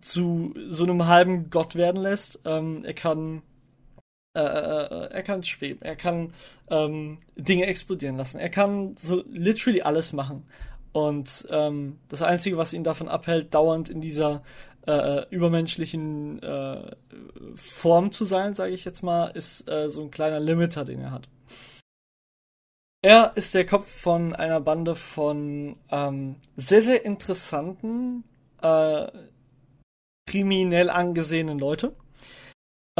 zu 0.00 0.54
so 0.68 0.84
einem 0.84 1.06
halben 1.06 1.50
Gott 1.50 1.74
werden 1.74 2.02
lässt. 2.02 2.40
Ähm, 2.44 2.84
er 2.84 2.94
kann 2.94 3.42
äh, 4.40 5.06
äh, 5.06 5.10
er 5.12 5.22
kann 5.22 5.42
schweben, 5.42 5.82
er 5.82 5.96
kann 5.96 6.32
ähm, 6.70 7.18
Dinge 7.36 7.66
explodieren 7.66 8.16
lassen, 8.16 8.38
er 8.38 8.50
kann 8.50 8.96
so 8.96 9.24
literally 9.30 9.82
alles 9.82 10.12
machen. 10.12 10.46
Und 10.92 11.46
ähm, 11.50 11.98
das 12.08 12.22
Einzige, 12.22 12.56
was 12.56 12.72
ihn 12.72 12.84
davon 12.84 13.08
abhält, 13.08 13.54
dauernd 13.54 13.88
in 13.88 14.00
dieser 14.00 14.42
äh, 14.86 15.26
übermenschlichen 15.30 16.42
äh, 16.42 16.96
Form 17.54 18.10
zu 18.10 18.24
sein, 18.24 18.54
sage 18.54 18.72
ich 18.72 18.84
jetzt 18.84 19.02
mal, 19.02 19.28
ist 19.28 19.68
äh, 19.68 19.88
so 19.88 20.02
ein 20.02 20.10
kleiner 20.10 20.40
Limiter, 20.40 20.84
den 20.84 21.00
er 21.00 21.10
hat. 21.10 21.28
Er 23.02 23.32
ist 23.36 23.54
der 23.54 23.64
Kopf 23.64 23.88
von 23.88 24.34
einer 24.34 24.60
Bande 24.60 24.96
von 24.96 25.76
ähm, 25.90 26.36
sehr, 26.56 26.82
sehr 26.82 27.04
interessanten, 27.04 28.24
äh, 28.60 29.06
kriminell 30.26 30.90
angesehenen 30.90 31.58
Leute. 31.58 31.94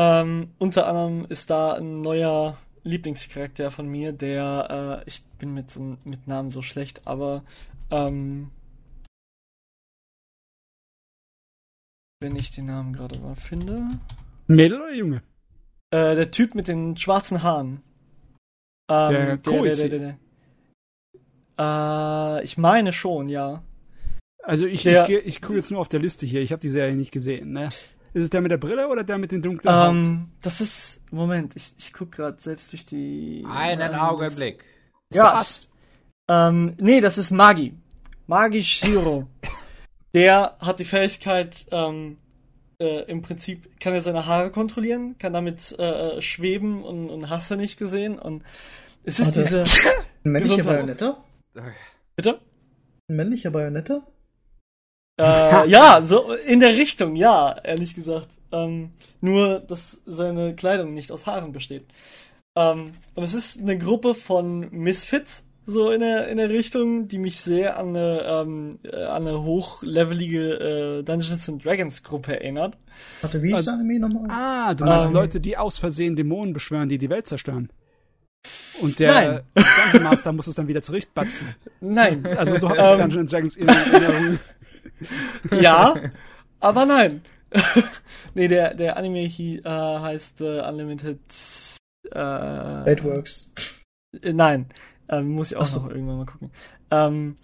Ähm, 0.01 0.53
unter 0.59 0.87
anderem 0.87 1.27
ist 1.29 1.51
da 1.51 1.73
ein 1.73 2.03
neuer 2.03 2.57
Lieblingscharakter 2.85 3.73
von 3.73 3.89
mir, 3.89 4.12
der, 4.12 5.03
äh, 5.05 5.09
ich 5.09 5.25
bin 5.41 5.55
mit, 5.55 5.73
so, 5.73 5.97
mit 6.05 6.29
Namen 6.29 6.51
so 6.51 6.62
schlecht, 6.62 7.09
aber 7.09 7.43
ähm, 7.91 8.53
wenn 12.20 12.37
ich 12.37 12.53
den 12.53 12.66
Namen 12.66 12.93
gerade 12.93 13.19
mal 13.19 13.35
finde. 13.35 13.89
Mädel 14.47 14.81
oder 14.81 14.95
Junge? 14.95 15.16
Äh, 15.91 16.15
der 16.15 16.31
Typ 16.31 16.55
mit 16.55 16.69
den 16.69 16.97
schwarzen 16.97 17.43
Haaren. 17.43 17.83
Ähm, 18.89 19.11
der, 19.11 19.37
der, 19.37 19.62
der, 19.62 19.89
der, 19.89 19.99
der, 19.99 22.39
äh, 22.39 22.45
ich 22.45 22.57
meine 22.57 22.93
schon, 22.93 23.29
ja. 23.29 23.65
Also 24.45 24.65
ich, 24.65 24.85
der, 24.85 25.09
ich, 25.09 25.27
ich 25.27 25.43
gucke 25.43 25.57
jetzt 25.57 25.73
nur 25.73 25.81
auf 25.81 25.89
der 25.89 25.99
Liste 25.99 26.25
hier. 26.25 26.41
Ich 26.41 26.53
habe 26.53 26.61
die 26.61 26.70
Serie 26.70 26.95
nicht 26.95 27.11
gesehen. 27.11 27.53
Ne? 27.53 27.69
Ist 28.14 28.24
es 28.24 28.30
der 28.30 28.40
mit 28.40 28.51
der 28.51 28.59
Brille 28.59 28.89
oder 28.89 29.05
der 29.05 29.18
mit 29.18 29.32
den 29.32 29.43
dunklen 29.43 29.74
ähm, 29.74 30.05
Haut? 30.05 30.28
Das 30.43 30.60
ist 30.60 31.01
Moment. 31.12 31.55
Ich, 31.56 31.74
ich 31.76 31.93
gucke 31.93 32.16
gerade 32.16 32.39
selbst 32.39 32.72
durch 32.72 32.86
die. 32.86 33.44
Einen 33.48 33.93
ähm, 33.93 33.98
Augenblick. 33.98 34.64
Ja. 35.12 35.43
Ähm, 36.28 36.74
nee, 36.78 37.01
das 37.01 37.18
ist 37.18 37.30
Magi. 37.30 37.74
Magi 38.26 38.62
Shiro. 38.62 39.26
der 40.14 40.56
hat 40.60 40.78
die 40.78 40.85
Fähigkeit, 40.85 41.66
ähm, 41.70 42.18
äh, 42.80 43.02
im 43.10 43.22
Prinzip 43.22 43.80
kann 43.80 43.94
er 43.94 44.02
seine 44.02 44.26
Haare 44.26 44.51
kontrollieren, 44.51 45.16
kann 45.18 45.32
damit 45.32 45.78
äh, 45.78 46.20
schweben 46.20 46.82
und, 46.82 47.10
und 47.10 47.30
hast 47.30 47.51
du 47.51 47.56
nicht 47.56 47.78
gesehen. 47.78 48.18
Und 48.18 48.43
es 49.05 49.18
ist 49.18 49.36
Warte. 49.36 49.43
diese. 49.43 49.64
Ein 50.24 50.32
männlicher 50.32 50.64
Bayonette? 50.64 51.16
Bitte? 52.16 52.40
Ein 53.09 53.16
männlicher 53.16 53.51
Bayonette? 53.51 54.02
Äh, 55.19 55.69
ja, 55.69 56.01
so 56.03 56.32
in 56.32 56.61
der 56.61 56.77
Richtung, 56.77 57.16
ja, 57.16 57.57
ehrlich 57.62 57.95
gesagt. 57.95 58.28
Ähm, 58.51 58.93
nur, 59.20 59.61
dass 59.61 60.03
seine 60.07 60.55
Kleidung 60.55 60.95
nicht 60.95 61.12
aus 61.12 61.27
Haaren 61.27 61.53
besteht. 61.53 61.85
Ähm, 62.57 62.93
und 63.15 63.23
es 63.23 63.35
ist 63.35 63.61
eine 63.61 63.77
Gruppe 63.77 64.15
von 64.15 64.70
Misfits, 64.70 65.45
so 65.66 65.90
in 65.90 66.01
der, 66.01 66.28
in 66.28 66.39
der 66.39 66.49
Richtung, 66.49 67.09
die 67.09 67.19
mich 67.19 67.40
sehr 67.40 67.78
an 67.78 67.89
eine, 67.89 68.23
ähm, 68.24 68.78
äh, 68.85 69.05
an 69.05 69.28
eine 69.28 69.43
hochlevelige 69.43 71.01
äh, 71.01 71.03
Dungeons 71.03 71.49
and 71.49 71.62
Dragons 71.62 72.03
Gruppe 72.03 72.40
erinnert. 72.40 72.78
Warte, 73.20 73.43
wie 73.43 73.53
ist 73.53 73.66
der 73.66 73.74
Anime 73.74 73.99
nochmal? 73.99 74.28
Ah, 74.31 74.74
du 74.74 74.85
meinst 74.85 75.09
ähm, 75.09 75.12
Leute, 75.12 75.40
die 75.40 75.59
aus 75.59 75.78
Versehen 75.78 76.16
Dämonen 76.16 76.55
beschwören, 76.55 76.89
die 76.89 76.97
die 76.97 77.11
Welt 77.11 77.28
zerstören. 77.28 77.69
Und 78.81 78.99
der 78.99 79.43
Dungeon 79.55 80.05
Master 80.05 80.32
muss 80.32 80.47
es 80.47 80.55
dann 80.55 80.69
wieder 80.69 80.81
zurückbatzen. 80.81 81.49
Nein. 81.81 82.24
Also 82.36 82.57
so 82.57 82.69
habe 82.70 82.78
ich 82.78 82.85
ähm, 82.85 82.99
Dungeons 83.01 83.31
Dragons 83.31 83.57
in 83.57 83.69
Erinnerung. 83.69 84.39
ja, 85.61 85.95
aber 86.61 86.87
nein. 86.87 87.23
nee, 88.35 88.49
der, 88.49 88.75
der 88.75 88.97
Anime 88.97 89.20
he, 89.20 89.57
äh, 89.59 89.65
heißt 89.65 90.41
äh, 90.41 90.61
Unlimited 90.61 91.19
äh, 92.11 92.15
Baitworks. 92.15 93.53
Äh, 94.23 94.33
nein, 94.33 94.66
ähm, 95.09 95.31
muss 95.31 95.51
ich 95.51 95.57
auch 95.57 95.66
so. 95.66 95.81
noch 95.81 95.91
irgendwann 95.91 96.19
mal 96.19 96.27
gucken. 96.27 96.51
Ähm, 96.91 97.37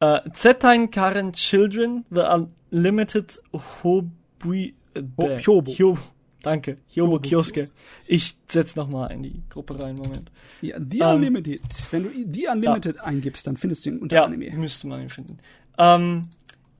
äh, 0.00 0.20
Zetine 0.32 0.88
Karen 0.88 1.32
Children, 1.32 2.04
The 2.10 2.46
Unlimited 2.70 3.40
Hobui. 3.82 4.74
Äh, 4.94 5.02
Hyobo. 5.38 5.72
Hyobo. 5.72 5.98
Danke. 6.42 6.76
Hyobo 6.94 7.18
Kioske. 7.18 7.70
Ich 8.06 8.38
setz 8.46 8.76
noch 8.76 8.88
mal 8.88 9.08
in 9.08 9.22
die 9.22 9.42
Gruppe 9.50 9.80
rein, 9.80 9.96
Moment. 9.96 10.30
Ja, 10.60 10.76
The 10.78 11.00
ähm, 11.00 11.16
Unlimited. 11.16 11.62
Wenn 11.90 12.04
du 12.04 12.10
The 12.10 12.46
Unlimited 12.52 12.96
ja. 12.96 13.02
eingibst, 13.02 13.46
dann 13.48 13.56
findest 13.56 13.84
du 13.84 13.90
ihn 13.90 13.98
unter 13.98 14.16
ja, 14.16 14.24
Anime. 14.24 14.52
müsste 14.52 14.86
man 14.86 15.02
ihn 15.02 15.08
finden. 15.08 15.38
Ähm, 15.76 16.28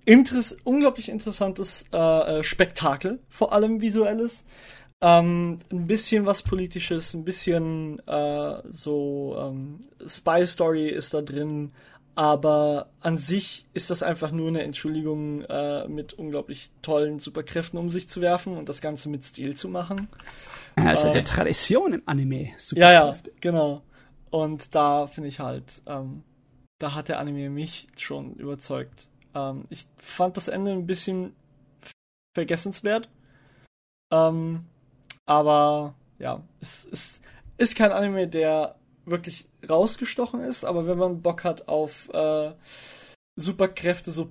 Interess 0.07 0.57
unglaublich 0.65 1.11
interessantes 1.11 1.85
äh, 1.93 1.99
äh 2.39 2.43
Spektakel, 2.43 3.19
vor 3.29 3.53
allem 3.53 3.83
visuelles. 3.83 4.47
Ähm, 5.03 5.59
ein 5.71 5.87
bisschen 5.87 6.25
was 6.25 6.43
Politisches, 6.43 7.13
ein 7.13 7.25
bisschen 7.25 7.99
äh, 8.07 8.63
so 8.69 9.37
ähm, 9.39 9.81
Spy 10.07 10.47
Story 10.47 10.89
ist 10.89 11.13
da 11.13 11.21
drin, 11.21 11.73
aber 12.15 12.89
an 13.01 13.19
sich 13.19 13.67
ist 13.75 13.91
das 13.91 14.03
einfach 14.03 14.31
nur 14.31 14.49
eine 14.49 14.63
Entschuldigung, 14.63 15.43
äh, 15.43 15.87
mit 15.87 16.15
unglaublich 16.15 16.71
tollen 16.81 17.19
Superkräften 17.19 17.79
um 17.79 17.91
sich 17.91 18.09
zu 18.09 18.23
werfen 18.23 18.57
und 18.57 18.71
das 18.71 18.81
Ganze 18.81 19.11
mit 19.11 19.23
Stil 19.27 19.55
zu 19.55 19.69
machen. 19.69 20.09
Ist 20.77 21.05
äh, 21.05 21.15
ja 21.15 21.23
Tradition 21.23 21.93
im 21.93 22.03
Anime. 22.07 22.53
Ja, 22.73 22.93
ja, 22.93 23.17
genau. 23.41 23.83
Und 24.31 24.75
da 24.75 25.07
finde 25.07 25.29
ich 25.29 25.41
halt, 25.41 25.83
ähm, 25.87 26.23
da 26.79 26.95
hat 26.95 27.09
der 27.09 27.19
Anime 27.19 27.51
mich 27.51 27.89
schon 27.99 28.33
überzeugt. 28.35 29.11
Ähm, 29.37 29.67
ich 29.69 29.87
fand 29.99 30.37
das 30.37 30.49
Ende 30.49 30.73
ein 30.73 30.87
bisschen 30.87 31.37
vergessenswert. 32.35 33.09
Ähm, 34.11 34.65
aber 35.27 35.95
ja, 36.19 36.43
es, 36.61 36.89
es 36.91 37.21
ist 37.59 37.77
kein 37.77 37.93
Anime, 37.93 38.29
der 38.29 38.77
wirklich 39.05 39.47
rausgestochen 39.69 40.41
ist, 40.41 40.65
aber 40.65 40.87
wenn 40.87 40.99
man 40.99 41.23
Bock 41.23 41.45
hat 41.45 41.69
auf 41.69 42.09
äh, 42.13 42.53
Superkräfte, 43.37 44.11
so 44.13 44.25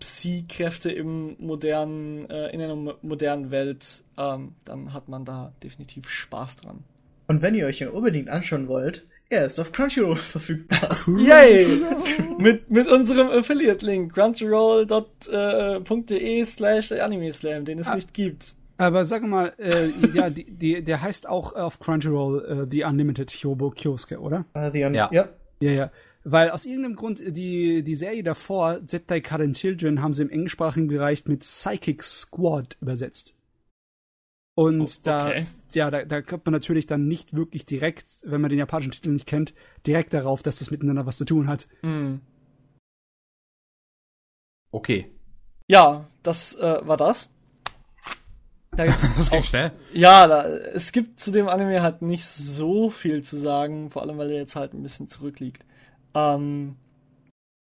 modernen, 1.40 2.30
äh, 2.30 2.50
in 2.50 2.62
einer 2.62 2.76
modernen 3.02 3.52
Welt, 3.52 4.04
ähm, 4.18 4.56
dann 4.66 4.94
hat 4.94 5.08
man 5.10 5.26
da 5.26 5.54
definitiv 5.62 6.10
Spaß 6.10 6.58
dran. 6.58 6.84
Und 7.28 7.42
wenn 7.42 7.56
ihr 7.56 7.68
euch 7.68 7.82
ihn 7.82 7.88
unbedingt 7.88 8.30
anschauen 8.30 8.68
wollt, 8.68 9.08
er 9.36 9.46
ist 9.46 9.60
auf 9.60 9.72
Crunchyroll 9.72 10.16
verfügbar. 10.16 10.98
Yay! 11.18 11.68
mit, 12.40 12.70
mit 12.70 12.88
unserem 12.88 13.30
Affiliate-Link 13.30 14.14
crunchyroll.de 14.14 16.46
slash 16.46 16.92
animeslam, 16.92 17.66
den 17.66 17.80
es 17.80 17.88
ah. 17.88 17.96
nicht 17.96 18.14
gibt. 18.14 18.54
Aber 18.78 19.06
sag 19.06 19.24
mal, 19.24 19.54
äh, 19.58 19.88
ja, 20.14 20.30
die, 20.30 20.52
die, 20.52 20.84
der 20.84 21.02
heißt 21.02 21.30
auch 21.30 21.54
auf 21.54 21.80
Crunchyroll 21.80 22.46
äh, 22.46 22.68
The 22.70 22.84
Unlimited 22.84 23.32
Hyobo 23.32 23.72
Kyosuke, 23.72 24.20
oder? 24.20 24.46
Uh, 24.56 24.70
the 24.72 24.84
un 24.84 24.94
ja. 24.94 25.10
ja. 25.12 25.30
Ja, 25.62 25.72
ja. 25.72 25.90
Weil 26.26 26.50
aus 26.50 26.66
irgendeinem 26.66 26.96
Grund, 26.96 27.22
die, 27.26 27.84
die 27.84 27.96
Serie 27.96 28.24
davor, 28.24 28.86
Zettai 28.86 29.22
Karen 29.22 29.54
Children, 29.54 30.02
haben 30.02 30.12
sie 30.12 30.24
im 30.24 30.30
englischsprachigen 30.30 30.88
Bereich 30.88 31.26
mit 31.26 31.42
Psychic 31.42 32.04
Squad 32.04 32.76
übersetzt. 32.82 33.35
Und 34.56 34.82
oh, 34.82 35.02
da, 35.04 35.28
okay. 35.28 35.46
ja, 35.74 35.92
da, 35.92 36.06
da 36.06 36.22
kommt 36.22 36.46
man 36.46 36.54
natürlich 36.54 36.86
dann 36.86 37.08
nicht 37.08 37.36
wirklich 37.36 37.66
direkt, 37.66 38.22
wenn 38.24 38.40
man 38.40 38.50
den 38.50 38.60
japanischen 38.60 38.92
Titel 38.92 39.12
nicht 39.12 39.28
kennt, 39.28 39.54
direkt 39.86 40.14
darauf, 40.14 40.42
dass 40.42 40.60
das 40.60 40.72
miteinander 40.72 41.06
was 41.06 41.18
zu 41.18 41.26
tun 41.26 41.48
hat. 41.48 41.68
Mm. 41.82 42.16
Okay. 44.72 45.12
Ja, 45.68 46.08
das 46.24 46.56
äh, 46.56 46.88
war 46.88 46.96
das. 46.96 47.30
Da 48.72 48.86
das 49.18 49.30
ging 49.30 49.40
auch, 49.40 49.44
schnell. 49.44 49.72
Ja, 49.94 50.26
da, 50.28 50.48
es 50.48 50.94
gibt 50.94 51.20
zu 51.20 51.32
dem 51.32 51.50
Anime 51.50 51.82
halt 51.82 52.02
nicht 52.02 52.26
so 52.26 52.90
viel 52.90 53.24
zu 53.24 53.38
sagen, 53.38 53.90
vor 53.90 54.04
allem 54.04 54.18
weil 54.18 54.32
er 54.32 54.38
jetzt 54.38 54.56
halt 54.56 54.74
ein 54.74 54.84
bisschen 54.84 55.10
zurückliegt. 55.10 55.66
Ähm, 56.14 56.78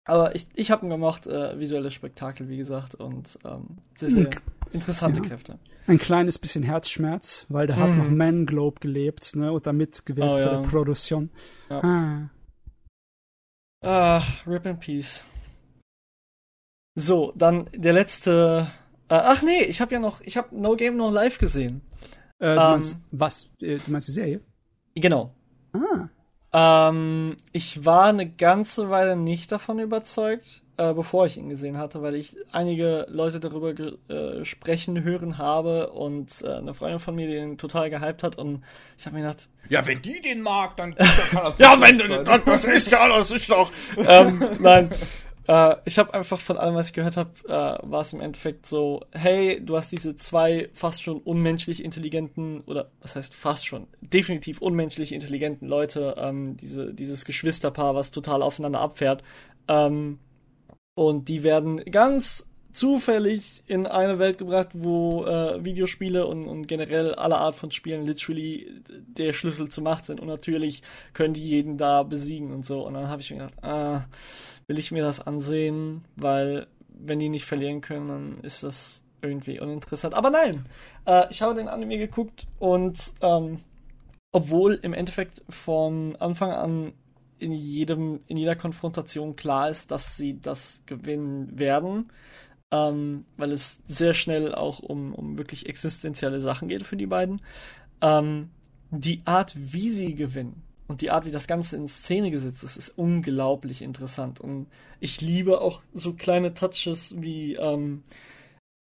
aber 0.05 0.37
ich, 0.37 0.47
ich 0.55 0.71
habe 0.71 0.87
ihn 0.87 0.91
gemacht, 0.91 1.27
äh, 1.27 1.59
visuelles 1.59 1.95
Spektakel, 1.95 2.49
wie 2.49 2.57
gesagt, 2.57 2.95
und 2.95 3.41
ähm, 3.45 3.79
sehr, 3.97 4.09
sehr 4.09 4.31
interessante 4.73 5.21
ja. 5.21 5.27
Kräfte. 5.27 5.59
Ein 5.87 5.99
kleines 5.99 6.39
bisschen 6.39 6.63
Herzschmerz, 6.63 7.47
weil 7.49 7.67
da 7.67 7.77
mhm. 7.77 7.81
hat 7.81 7.91
noch 7.91 8.11
Man 8.11 8.47
Globe 8.47 8.81
gelebt, 8.81 9.37
ne, 9.37 9.53
und 9.53 9.67
da 9.67 9.73
mitgewirkt 9.73 10.41
oh, 10.41 10.43
ja. 10.43 10.47
bei 10.47 10.63
der 10.63 10.69
Produktion. 10.69 11.31
Ja. 11.71 11.81
Ah. 11.83 12.31
ah, 13.85 14.23
Rip 14.47 14.67
in 14.67 14.79
Peace. 14.79 15.23
So, 16.95 17.33
dann 17.37 17.69
der 17.75 17.93
letzte 17.93 18.71
äh, 19.09 19.15
ach 19.15 19.43
nee, 19.43 19.63
ich 19.63 19.81
habe 19.81 19.95
ja 19.95 20.01
noch, 20.01 20.21
ich 20.21 20.37
habe 20.37 20.49
No 20.59 20.75
Game 20.75 20.97
No 20.97 21.11
Life 21.11 21.39
gesehen. 21.39 21.83
Äh, 22.39 22.47
du 22.47 22.51
ähm, 22.51 22.57
meinst, 22.57 22.97
was? 23.13 23.51
Äh, 23.61 23.77
du 23.77 23.91
meinst 23.91 24.09
die 24.09 24.13
Serie? 24.13 24.41
Genau. 24.95 25.33
Ah. 25.73 26.89
Ähm, 26.89 27.37
ich 27.53 27.85
war 27.85 28.07
eine 28.07 28.29
ganze 28.29 28.91
Weile 28.91 29.17
nicht 29.17 29.53
davon 29.53 29.79
überzeugt, 29.79 30.63
äh, 30.79 30.93
bevor 30.93 31.27
ich 31.27 31.37
ihn 31.37 31.49
gesehen 31.49 31.79
hatte, 31.79 32.03
weil 32.03 32.15
ich 32.15 32.37
einige 32.53 33.07
Leute 33.09 33.41
darüber 33.41 33.71
äh, 33.71 34.45
sprechen 34.45 35.03
hören 35.03 35.39
habe 35.39 35.91
und 35.91 36.43
äh, 36.43 36.55
eine 36.55 36.75
Freundin 36.75 36.99
von 36.99 37.15
mir 37.15 37.29
den 37.29 37.59
total 37.59 37.91
gehypt 37.91 38.23
hat 38.23 38.37
und 38.37 38.63
ich 38.99 39.07
habe 39.07 39.17
mir 39.17 39.23
gedacht, 39.23 39.49
ja, 39.69 39.85
wenn 39.87 40.03
die 40.03 40.21
den 40.21 40.43
mag, 40.43 40.77
dann, 40.77 40.95
dann 40.97 41.07
kann 41.31 41.45
das 41.45 41.59
Ja, 41.59 41.81
wenn 41.81 41.99
du 41.99 42.09
das, 42.09 42.45
das 42.45 42.65
ist 42.65 42.91
ja, 42.91 43.09
das 43.09 43.31
ist 43.31 43.51
doch. 43.51 43.71
ähm, 43.97 44.43
nein, 44.61 44.91
äh, 45.49 45.77
ich 45.85 45.99
habe 45.99 46.13
einfach 46.15 46.39
von 46.39 46.59
allem, 46.59 46.75
was 46.75 46.89
ich 46.89 46.93
gehört 46.93 47.17
habe, 47.17 47.31
äh, 47.47 47.51
war 47.89 48.01
es 48.01 48.13
im 48.13 48.21
Endeffekt 48.21 48.67
so, 48.67 49.05
hey, 49.13 49.65
du 49.65 49.77
hast 49.77 49.93
diese 49.93 50.17
zwei 50.17 50.69
fast 50.73 51.03
schon 51.03 51.19
unmenschlich 51.19 51.83
intelligenten, 51.85 52.63
oder 52.63 52.91
was 53.01 53.17
heißt 53.17 53.35
fast 53.35 53.67
schon, 53.67 53.87
definitiv 54.01 54.61
unmenschlich 54.61 55.13
intelligenten 55.13 55.69
Leute, 55.69 56.17
ähm, 56.19 56.57
diese, 56.57 56.93
dieses 56.93 57.25
Geschwisterpaar, 57.25 57.95
was 57.95 58.11
total 58.11 58.43
aufeinander 58.43 58.81
abfährt. 58.81 59.23
Ähm, 59.69 60.19
und 60.97 61.29
die 61.29 61.45
werden 61.45 61.85
ganz 61.85 62.49
zufällig 62.73 63.63
in 63.67 63.87
eine 63.87 64.19
Welt 64.19 64.39
gebracht, 64.39 64.69
wo 64.73 65.25
äh, 65.27 65.63
Videospiele 65.63 66.27
und, 66.27 66.49
und 66.49 66.67
generell 66.67 67.15
alle 67.15 67.37
Art 67.37 67.55
von 67.55 67.71
Spielen 67.71 68.07
literally 68.07 68.83
der 68.89 69.35
Schlüssel 69.35 69.69
zur 69.69 69.85
Macht 69.85 70.07
sind. 70.07 70.21
Und 70.21 70.29
natürlich 70.29 70.83
können 71.13 71.35
die 71.35 71.47
jeden 71.47 71.77
da 71.77 72.03
besiegen 72.03 72.51
und 72.51 72.65
so. 72.65 72.87
Und 72.87 72.95
dann 72.95 73.09
habe 73.09 73.21
ich 73.21 73.31
mir 73.31 73.39
gedacht, 73.39 73.63
ah, 73.63 74.05
will 74.67 74.79
ich 74.79 74.91
mir 74.91 75.03
das 75.03 75.27
ansehen, 75.27 76.05
weil 76.17 76.67
wenn 76.89 77.19
die 77.19 77.29
nicht 77.29 77.45
verlieren 77.45 77.83
können, 77.83 78.09
dann 78.09 78.41
ist 78.43 78.63
das 78.63 79.05
irgendwie 79.21 79.61
uninteressant. 79.61 80.15
Aber 80.15 80.31
nein, 80.31 80.67
äh, 81.07 81.27
ich 81.31 81.43
habe 81.43 81.55
den 81.55 81.69
Anime 81.69 81.99
geguckt 81.99 82.47
und 82.59 82.99
ähm, 83.21 83.59
obwohl 84.33 84.79
im 84.83 84.95
Endeffekt 84.95 85.43
von 85.49 86.17
Anfang 86.17 86.53
an 86.53 86.93
in 87.39 87.53
jedem, 87.53 88.21
in 88.27 88.37
jeder 88.37 88.57
Konfrontation 88.57 89.37
klar 89.37 89.71
ist, 89.71 89.91
dass 89.91 90.17
sie 90.17 90.41
das 90.41 90.83
gewinnen 90.87 91.59
werden, 91.59 92.11
ähm, 92.71 93.25
weil 93.37 93.53
es 93.53 93.83
sehr 93.87 94.15
schnell 94.15 94.55
auch 94.55 94.81
um, 94.81 95.15
um 95.15 95.39
wirklich 95.39 95.69
existenzielle 95.69 96.41
Sachen 96.41 96.69
geht 96.69 96.85
für 96.85 96.97
die 96.97 97.07
beiden. 97.07 97.41
Ähm, 98.01 98.51
die 98.91 99.23
Art, 99.25 99.53
wie 99.57 99.91
sie 99.91 100.15
gewinnen, 100.15 100.63
und 100.89 101.01
die 101.01 101.11
Art, 101.11 101.25
wie 101.25 101.33
das 101.33 101.49
Ganze 101.49 101.77
in 101.77 101.89
Szene 101.89 102.31
gesetzt 102.31 102.63
ist, 102.63 102.77
ist 102.77 102.97
unglaublich 102.97 103.83
interessant. 103.83 104.41
Und 104.41 104.69
ich 105.01 105.21
liebe 105.21 105.61
auch 105.61 105.81
so 105.95 106.13
kleine 106.13 106.55
Touches 106.55 107.21
wie, 107.21 107.55
ähm, 107.55 108.05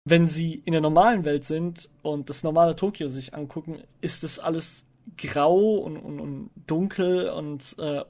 wenn 0.06 0.28
sie 0.28 0.62
in 0.66 0.72
der 0.72 0.82
normalen 0.82 1.26
Welt 1.26 1.44
sind 1.44 1.90
und 2.02 2.30
das 2.30 2.44
normale 2.44 2.76
Tokio 2.76 3.10
sich 3.10 3.34
angucken, 3.34 3.80
ist 4.00 4.24
es 4.24 4.40
alles 4.40 4.86
grau 5.18 5.76
und, 5.76 5.98
und, 5.98 6.20
und 6.20 6.50
dunkel 6.68 7.30
und 7.30 7.76
äh, 7.80 8.04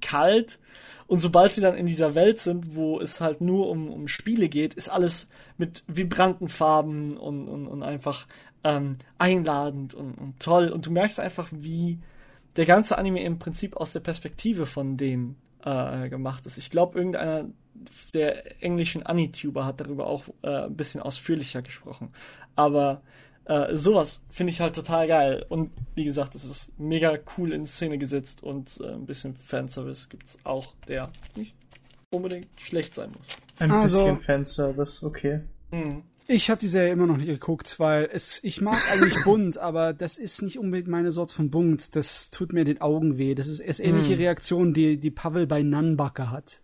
kalt. 0.00 0.58
Und 1.06 1.18
sobald 1.18 1.52
sie 1.52 1.60
dann 1.60 1.76
in 1.76 1.86
dieser 1.86 2.14
Welt 2.14 2.40
sind, 2.40 2.74
wo 2.74 3.00
es 3.00 3.20
halt 3.20 3.40
nur 3.40 3.68
um, 3.68 3.90
um 3.90 4.08
Spiele 4.08 4.48
geht, 4.48 4.74
ist 4.74 4.88
alles 4.88 5.28
mit 5.58 5.84
vibranten 5.86 6.48
Farben 6.48 7.16
und, 7.16 7.48
und, 7.48 7.66
und 7.66 7.82
einfach 7.82 8.26
ähm, 8.62 8.96
einladend 9.18 9.94
und, 9.94 10.14
und 10.14 10.40
toll. 10.40 10.70
Und 10.70 10.86
du 10.86 10.90
merkst 10.90 11.20
einfach, 11.20 11.48
wie 11.52 11.98
der 12.56 12.64
ganze 12.64 12.96
Anime 12.98 13.22
im 13.22 13.38
Prinzip 13.38 13.76
aus 13.76 13.92
der 13.92 14.00
Perspektive 14.00 14.66
von 14.66 14.96
denen 14.96 15.36
äh, 15.64 16.08
gemacht 16.08 16.46
ist. 16.46 16.58
Ich 16.58 16.70
glaube, 16.70 16.98
irgendeiner 16.98 17.46
der 18.14 18.62
englischen 18.62 19.04
Anituber 19.04 19.66
hat 19.66 19.80
darüber 19.80 20.06
auch 20.06 20.24
äh, 20.42 20.64
ein 20.66 20.76
bisschen 20.76 21.02
ausführlicher 21.02 21.62
gesprochen. 21.62 22.10
Aber 22.56 23.02
äh, 23.46 23.74
sowas 23.74 24.22
finde 24.30 24.52
ich 24.52 24.60
halt 24.60 24.74
total 24.74 25.06
geil. 25.06 25.46
Und 25.48 25.70
wie 25.94 26.04
gesagt, 26.04 26.34
es 26.34 26.44
ist 26.44 26.78
mega 26.78 27.18
cool 27.36 27.52
in 27.52 27.66
Szene 27.66 27.98
gesetzt 27.98 28.42
und 28.42 28.80
äh, 28.80 28.92
ein 28.92 29.06
bisschen 29.06 29.36
Fanservice 29.36 30.08
gibt 30.08 30.26
es 30.26 30.38
auch, 30.44 30.74
der 30.88 31.10
nicht 31.36 31.54
unbedingt 32.10 32.48
schlecht 32.56 32.94
sein 32.94 33.10
muss. 33.10 33.26
Ein 33.58 33.70
also, 33.70 34.04
bisschen 34.04 34.22
Fanservice, 34.22 35.04
okay. 35.04 35.40
Mhm. 35.70 36.02
Ich 36.26 36.48
habe 36.48 36.58
die 36.58 36.68
Serie 36.68 36.92
immer 36.92 37.06
noch 37.06 37.18
nicht 37.18 37.26
geguckt, 37.26 37.78
weil 37.78 38.08
es, 38.10 38.42
ich 38.42 38.62
mag 38.62 38.78
eigentlich 38.90 39.14
bunt, 39.24 39.58
aber 39.58 39.92
das 39.92 40.16
ist 40.16 40.40
nicht 40.40 40.58
unbedingt 40.58 40.88
meine 40.88 41.12
Sorte 41.12 41.34
von 41.34 41.50
bunt. 41.50 41.94
Das 41.96 42.30
tut 42.30 42.54
mir 42.54 42.64
den 42.64 42.80
Augen 42.80 43.18
weh. 43.18 43.34
Das 43.34 43.46
ist 43.46 43.60
erst 43.60 43.80
ähnliche 43.80 44.14
mm. 44.14 44.18
Reaktion, 44.18 44.72
die, 44.72 44.98
die 44.98 45.10
Pavel 45.10 45.46
bei 45.46 45.62
Nanbaka 45.62 46.30
hat. 46.30 46.62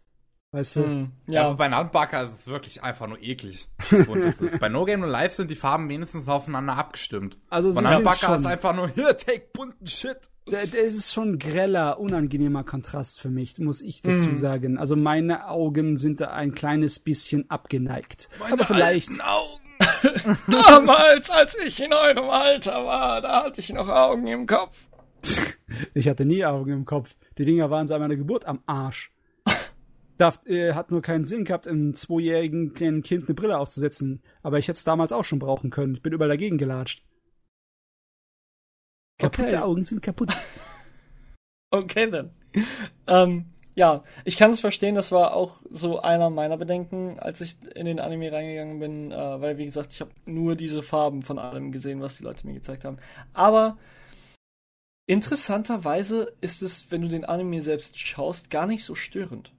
Weißt 0.53 0.77
du? 0.77 0.81
Mm, 0.81 1.13
ja. 1.29 1.35
ja, 1.35 1.47
aber 1.47 1.57
bei 1.57 1.69
Nanbaka 1.69 2.23
ist 2.23 2.41
es 2.41 2.49
wirklich 2.49 2.83
einfach 2.83 3.07
nur 3.07 3.23
eklig. 3.23 3.69
Und 4.09 4.21
es 4.23 4.41
ist, 4.41 4.59
bei 4.59 4.69
No 4.69 4.85
Game 4.85 5.01
No 5.01 5.07
Life 5.07 5.37
sind 5.37 5.49
die 5.51 5.55
Farben 5.55 5.89
wenigstens 5.89 6.27
aufeinander 6.27 6.77
abgestimmt. 6.77 7.39
Also 7.49 7.73
bei 7.73 7.83
Nanbaka 7.83 8.35
ist 8.35 8.47
einfach 8.47 8.75
nur, 8.75 8.89
hier, 8.89 9.17
take 9.17 9.47
bunten 9.53 9.87
Shit. 9.87 10.29
Das 10.47 10.75
ist 10.75 11.13
schon 11.13 11.33
ein 11.35 11.39
greller, 11.39 12.01
unangenehmer 12.01 12.65
Kontrast 12.65 13.21
für 13.21 13.29
mich, 13.29 13.57
muss 13.59 13.81
ich 13.81 14.03
dazu 14.03 14.31
mm. 14.31 14.37
sagen. 14.37 14.79
Also 14.79 14.97
meine 14.97 15.47
Augen 15.47 15.97
sind 15.97 16.21
da 16.21 16.31
ein 16.33 16.53
kleines 16.53 16.99
bisschen 16.99 17.49
abgeneigt. 17.49 18.29
Meine 18.41 18.55
Aber 18.55 18.65
vielleicht. 18.65 19.11
Augen. 19.23 19.61
Damals, 20.51 21.31
als 21.31 21.57
ich 21.65 21.81
in 21.81 21.93
eurem 21.93 22.29
Alter 22.29 22.85
war, 22.85 23.21
da 23.21 23.45
hatte 23.45 23.61
ich 23.61 23.73
noch 23.73 23.87
Augen 23.89 24.27
im 24.27 24.47
Kopf. 24.47 24.89
ich 25.95 26.09
hatte 26.09 26.25
nie 26.25 26.45
Augen 26.45 26.73
im 26.73 26.85
Kopf. 26.85 27.15
Die 27.39 27.45
Dinger 27.45 27.71
waren 27.71 27.87
seit 27.87 28.01
meiner 28.01 28.17
Geburt 28.17 28.47
am 28.47 28.61
Arsch. 28.67 29.13
Darf, 30.21 30.45
äh, 30.47 30.75
hat 30.75 30.91
nur 30.91 31.01
keinen 31.01 31.25
Sinn 31.25 31.47
gehabt, 31.47 31.67
einem 31.67 31.95
zweijährigen 31.95 32.75
kleinen 32.75 33.03
Kind 33.03 33.25
eine 33.25 33.35
Brille 33.35 33.59
aufzusetzen. 33.59 34.23
Aber 34.43 34.59
ich 34.59 34.69
hätte 34.69 34.77
es 34.77 34.85
damals 34.85 35.13
auch 35.13 35.25
schon 35.25 35.39
brauchen 35.39 35.71
können. 35.71 35.95
Ich 35.95 36.03
bin 36.03 36.13
überall 36.13 36.29
dagegen 36.29 36.59
gelatscht. 36.59 37.03
Kaputte 39.19 39.49
okay. 39.49 39.57
Augen 39.57 39.83
sind 39.85 40.03
kaputt. 40.03 40.31
okay, 41.71 42.11
dann. 42.11 42.33
Ähm, 43.07 43.47
ja, 43.75 44.03
ich 44.27 44.37
kann 44.37 44.51
es 44.51 44.61
verstehen, 44.61 44.95
das 44.95 45.11
war 45.11 45.35
auch 45.35 45.63
so 45.71 46.01
einer 46.01 46.29
meiner 46.29 46.59
Bedenken, 46.59 47.19
als 47.19 47.41
ich 47.41 47.57
in 47.75 47.87
den 47.87 47.99
Anime 47.99 48.31
reingegangen 48.31 48.79
bin, 48.79 49.13
äh, 49.13 49.41
weil 49.41 49.57
wie 49.57 49.65
gesagt, 49.65 49.95
ich 49.95 50.03
habe 50.03 50.11
nur 50.27 50.55
diese 50.55 50.83
Farben 50.83 51.23
von 51.23 51.39
allem 51.39 51.73
gesehen, 51.73 52.03
was 52.03 52.19
die 52.19 52.25
Leute 52.25 52.47
mir 52.47 52.53
gezeigt 52.53 52.85
haben. 52.85 52.99
Aber 53.33 53.79
interessanterweise 55.07 56.35
ist 56.43 56.63
es, 56.63 56.91
wenn 56.91 57.01
du 57.01 57.09
den 57.09 57.25
Anime 57.25 57.63
selbst 57.63 57.99
schaust, 57.99 58.51
gar 58.51 58.67
nicht 58.67 58.85
so 58.85 58.95
störend. 58.95 59.53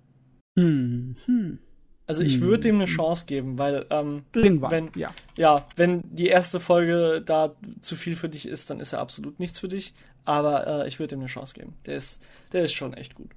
Hm. 0.56 1.16
hm. 1.26 1.60
Also 2.08 2.24
ich 2.24 2.42
würde 2.42 2.68
ihm 2.68 2.76
eine 2.76 2.86
Chance 2.86 3.26
geben, 3.26 3.58
weil 3.58 3.86
ähm, 3.90 4.26
wenn, 4.34 4.92
ja. 4.96 5.14
ja, 5.38 5.66
wenn 5.78 6.04
die 6.04 6.28
erste 6.28 6.60
Folge 6.60 7.22
da 7.26 7.56
zu 7.80 7.96
viel 7.96 8.18
für 8.18 8.28
dich 8.28 8.48
ist, 8.48 8.70
dann 8.70 8.82
ist 8.82 8.92
er 8.92 9.00
absolut 9.00 9.40
nichts 9.40 9.60
für 9.60 9.70
dich. 9.70 9.94
Aber 10.26 10.68
äh, 10.68 10.88
ich 10.90 11.00
würde 11.00 11.16
ihm 11.16 11.22
eine 11.22 11.30
Chance 11.30 11.54
geben. 11.54 11.74
Der 11.86 11.96
ist, 11.96 12.22
der 12.52 12.66
ist 12.66 12.74
schon 12.74 12.94
echt 12.94 13.16
gut. 13.16 13.32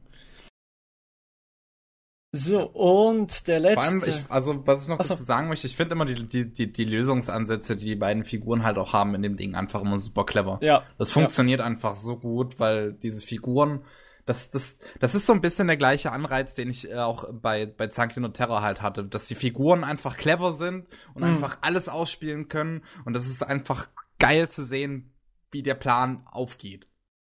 So, 2.36 2.62
und 2.68 3.46
der 3.46 3.60
letzte. 3.60 3.80
Vor 3.80 3.84
allem, 3.84 4.02
ich, 4.04 4.24
also 4.28 4.66
was 4.66 4.82
ich 4.82 4.88
noch 4.88 4.98
dazu 4.98 5.14
sagen 5.14 5.46
möchte, 5.46 5.68
ich 5.68 5.76
finde 5.76 5.94
immer 5.94 6.04
die, 6.04 6.26
die, 6.26 6.52
die, 6.52 6.72
die 6.72 6.84
Lösungsansätze, 6.84 7.76
die 7.76 7.84
die 7.84 7.94
beiden 7.94 8.24
Figuren 8.24 8.64
halt 8.64 8.76
auch 8.76 8.92
haben 8.92 9.14
in 9.14 9.22
dem 9.22 9.36
Ding, 9.36 9.54
einfach 9.54 9.82
immer 9.82 10.00
super 10.00 10.26
clever. 10.26 10.58
ja, 10.60 10.82
Das 10.98 11.12
funktioniert 11.12 11.60
einfach 11.60 11.94
so 11.94 12.16
gut, 12.16 12.58
weil 12.58 12.92
diese 12.92 13.24
Figuren, 13.24 13.82
das, 14.26 14.50
das, 14.50 14.76
das 15.00 15.14
ist 15.14 15.26
so 15.26 15.32
ein 15.32 15.40
bisschen 15.40 15.66
der 15.66 15.76
gleiche 15.76 16.12
Anreiz, 16.12 16.54
den 16.54 16.70
ich 16.70 16.90
äh, 16.90 16.96
auch 16.96 17.32
bei, 17.32 17.66
bei 17.66 17.88
Zankino 17.88 18.28
Terror 18.28 18.62
halt 18.62 18.80
hatte, 18.82 19.04
dass 19.04 19.26
die 19.26 19.34
Figuren 19.34 19.84
einfach 19.84 20.16
clever 20.16 20.54
sind 20.54 20.86
und 21.14 21.22
Mhm. 21.22 21.28
einfach 21.34 21.58
alles 21.60 21.88
ausspielen 21.88 22.48
können 22.48 22.82
und 23.04 23.12
das 23.14 23.26
ist 23.26 23.42
einfach 23.42 23.88
geil 24.18 24.48
zu 24.48 24.64
sehen, 24.64 25.12
wie 25.50 25.62
der 25.62 25.74
Plan 25.74 26.26
aufgeht. 26.30 26.86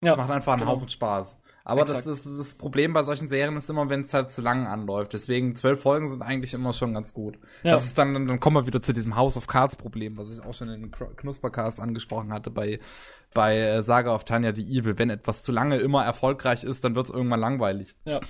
ja, 0.04 0.12
Das 0.12 0.18
macht 0.18 0.30
einfach 0.32 0.54
einen 0.54 0.62
genau. 0.62 0.74
Haufen 0.74 0.90
Spaß. 0.90 1.38
Aber 1.68 1.84
das, 1.84 2.06
ist, 2.06 2.28
das 2.28 2.54
Problem 2.54 2.94
bei 2.94 3.04
solchen 3.04 3.28
Serien 3.28 3.58
ist 3.58 3.72
immer, 3.72 3.90
wenn 3.90 4.02
es 4.02 4.14
halt 4.14 4.32
zu 4.32 4.44
lang 4.44 4.68
anläuft. 4.68 5.14
Deswegen 5.14 5.56
zwölf 5.56 5.82
Folgen 5.82 6.08
sind 6.08 6.22
eigentlich 6.22 6.54
immer 6.54 6.74
schon 6.74 6.94
ganz 6.94 7.12
gut. 7.12 7.40
Ja. 7.64 7.72
Das 7.72 7.86
ist 7.86 7.98
dann, 7.98 8.14
dann 8.14 8.40
kommen 8.40 8.56
wir 8.56 8.68
wieder 8.68 8.84
zu 8.84 8.94
diesem 8.94 9.16
House 9.16 9.36
of 9.36 9.48
Cards 9.48 9.76
Problem, 9.76 10.16
was 10.16 10.32
ich 10.32 10.44
auch 10.44 10.54
schon 10.54 10.70
in 10.70 10.82
den 10.84 10.92
Knuspercast 10.92 11.80
angesprochen 11.80 12.32
hatte 12.32 12.52
bei 12.52 12.80
bei 13.34 13.58
äh, 13.58 13.84
Saga 13.84 14.14
of 14.14 14.26
Tanya 14.26 14.56
the 14.56 14.62
Evil. 14.62 14.98
Wenn 15.00 15.10
etwas 15.10 15.42
zu 15.42 15.52
lange 15.52 15.78
immer 15.78 16.06
erfolgreich 16.06 16.64
ist, 16.64 16.84
dann 16.84 16.96
wird 16.96 17.08
es 17.08 17.12
irgendwann 17.12 17.40
langweilig. 17.40 17.96
Ja. 18.06 18.22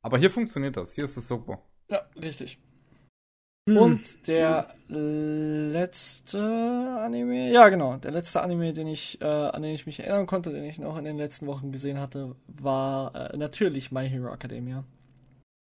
Aber 0.00 0.16
hier 0.16 0.30
funktioniert 0.30 0.78
das. 0.78 0.94
Hier 0.94 1.04
ist 1.04 1.16
es 1.18 1.28
super. 1.28 1.62
Ja, 1.90 2.00
richtig. 2.16 2.58
Hm. 3.68 3.76
Und 3.76 4.26
der 4.26 4.74
letzte 4.88 6.40
Anime, 6.40 7.52
ja 7.52 7.68
genau, 7.68 7.96
der 7.96 8.10
letzte 8.10 8.42
Anime, 8.42 8.72
den 8.72 8.88
ich, 8.88 9.20
äh, 9.20 9.24
an 9.24 9.62
den 9.62 9.72
ich 9.72 9.86
mich 9.86 10.00
erinnern 10.00 10.26
konnte, 10.26 10.50
den 10.50 10.64
ich 10.64 10.78
noch 10.78 10.98
in 10.98 11.04
den 11.04 11.16
letzten 11.16 11.46
Wochen 11.46 11.70
gesehen 11.70 11.98
hatte, 12.00 12.34
war 12.48 13.14
äh, 13.32 13.36
natürlich 13.36 13.92
My 13.92 14.08
Hero 14.08 14.32
Academia. 14.32 14.84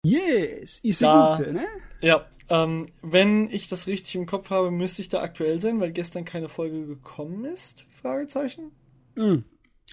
Yes, 0.05 0.79
ist 0.83 1.01
Da- 1.01 1.35
gute, 1.37 1.51
ne? 1.53 1.65
Ja, 2.01 2.25
ähm, 2.49 2.87
wenn 3.01 3.49
ich 3.51 3.67
das 3.67 3.87
richtig 3.87 4.15
im 4.15 4.25
Kopf 4.25 4.49
habe, 4.49 4.71
müsste 4.71 5.01
ich 5.01 5.09
da 5.09 5.21
aktuell 5.21 5.61
sein, 5.61 5.79
weil 5.79 5.91
gestern 5.91 6.25
keine 6.25 6.49
Folge 6.49 6.87
gekommen 6.87 7.45
ist? 7.45 7.85
Fragezeichen. 8.01 8.71
Hm. 9.15 9.43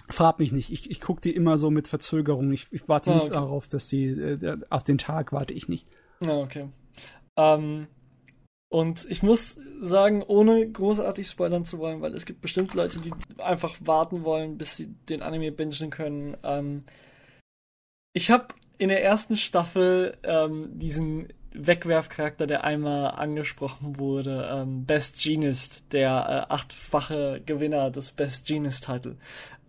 Frag 0.09 0.39
mich 0.39 0.51
nicht. 0.51 0.71
Ich, 0.71 0.89
ich 0.89 1.01
gucke 1.01 1.21
die 1.21 1.35
immer 1.35 1.57
so 1.59 1.69
mit 1.69 1.87
Verzögerung. 1.87 2.51
Ich, 2.51 2.65
ich 2.71 2.87
warte 2.87 3.11
Ah, 3.11 3.15
nicht 3.15 3.25
okay. 3.25 3.33
darauf, 3.33 3.67
dass 3.67 3.87
die, 3.87 4.05
äh, 4.07 4.57
auf 4.69 4.83
den 4.83 4.97
Tag 4.97 5.31
warte 5.31 5.53
ich 5.53 5.67
nicht. 5.69 5.85
Ja, 6.21 6.39
okay. 6.39 6.69
Ähm, 7.39 7.87
und 8.69 9.07
ich 9.09 9.23
muss 9.23 9.57
sagen, 9.81 10.21
ohne 10.21 10.69
großartig 10.69 11.27
spoilern 11.27 11.65
zu 11.65 11.79
wollen, 11.79 12.01
weil 12.01 12.13
es 12.13 12.25
gibt 12.25 12.41
bestimmt 12.41 12.73
Leute, 12.73 12.99
die 12.99 13.11
einfach 13.37 13.77
warten 13.79 14.23
wollen, 14.23 14.57
bis 14.57 14.75
sie 14.75 14.87
den 15.07 15.21
Anime 15.21 15.51
bingen 15.51 15.89
können. 15.89 16.37
Ähm, 16.43 16.83
ich 18.13 18.29
habe 18.29 18.47
in 18.77 18.89
der 18.89 19.03
ersten 19.03 19.37
Staffel 19.37 20.17
ähm, 20.23 20.77
diesen 20.77 21.29
Wegwerfcharakter, 21.53 22.45
der 22.45 22.63
einmal 22.63 23.11
angesprochen 23.11 23.97
wurde, 23.97 24.47
ähm, 24.51 24.85
Best 24.85 25.23
Genius, 25.23 25.83
der 25.91 26.47
äh, 26.49 26.53
achtfache 26.53 27.41
Gewinner 27.45 27.89
des 27.89 28.11
Best 28.11 28.45
Genius 28.45 28.81
Title. 28.81 29.17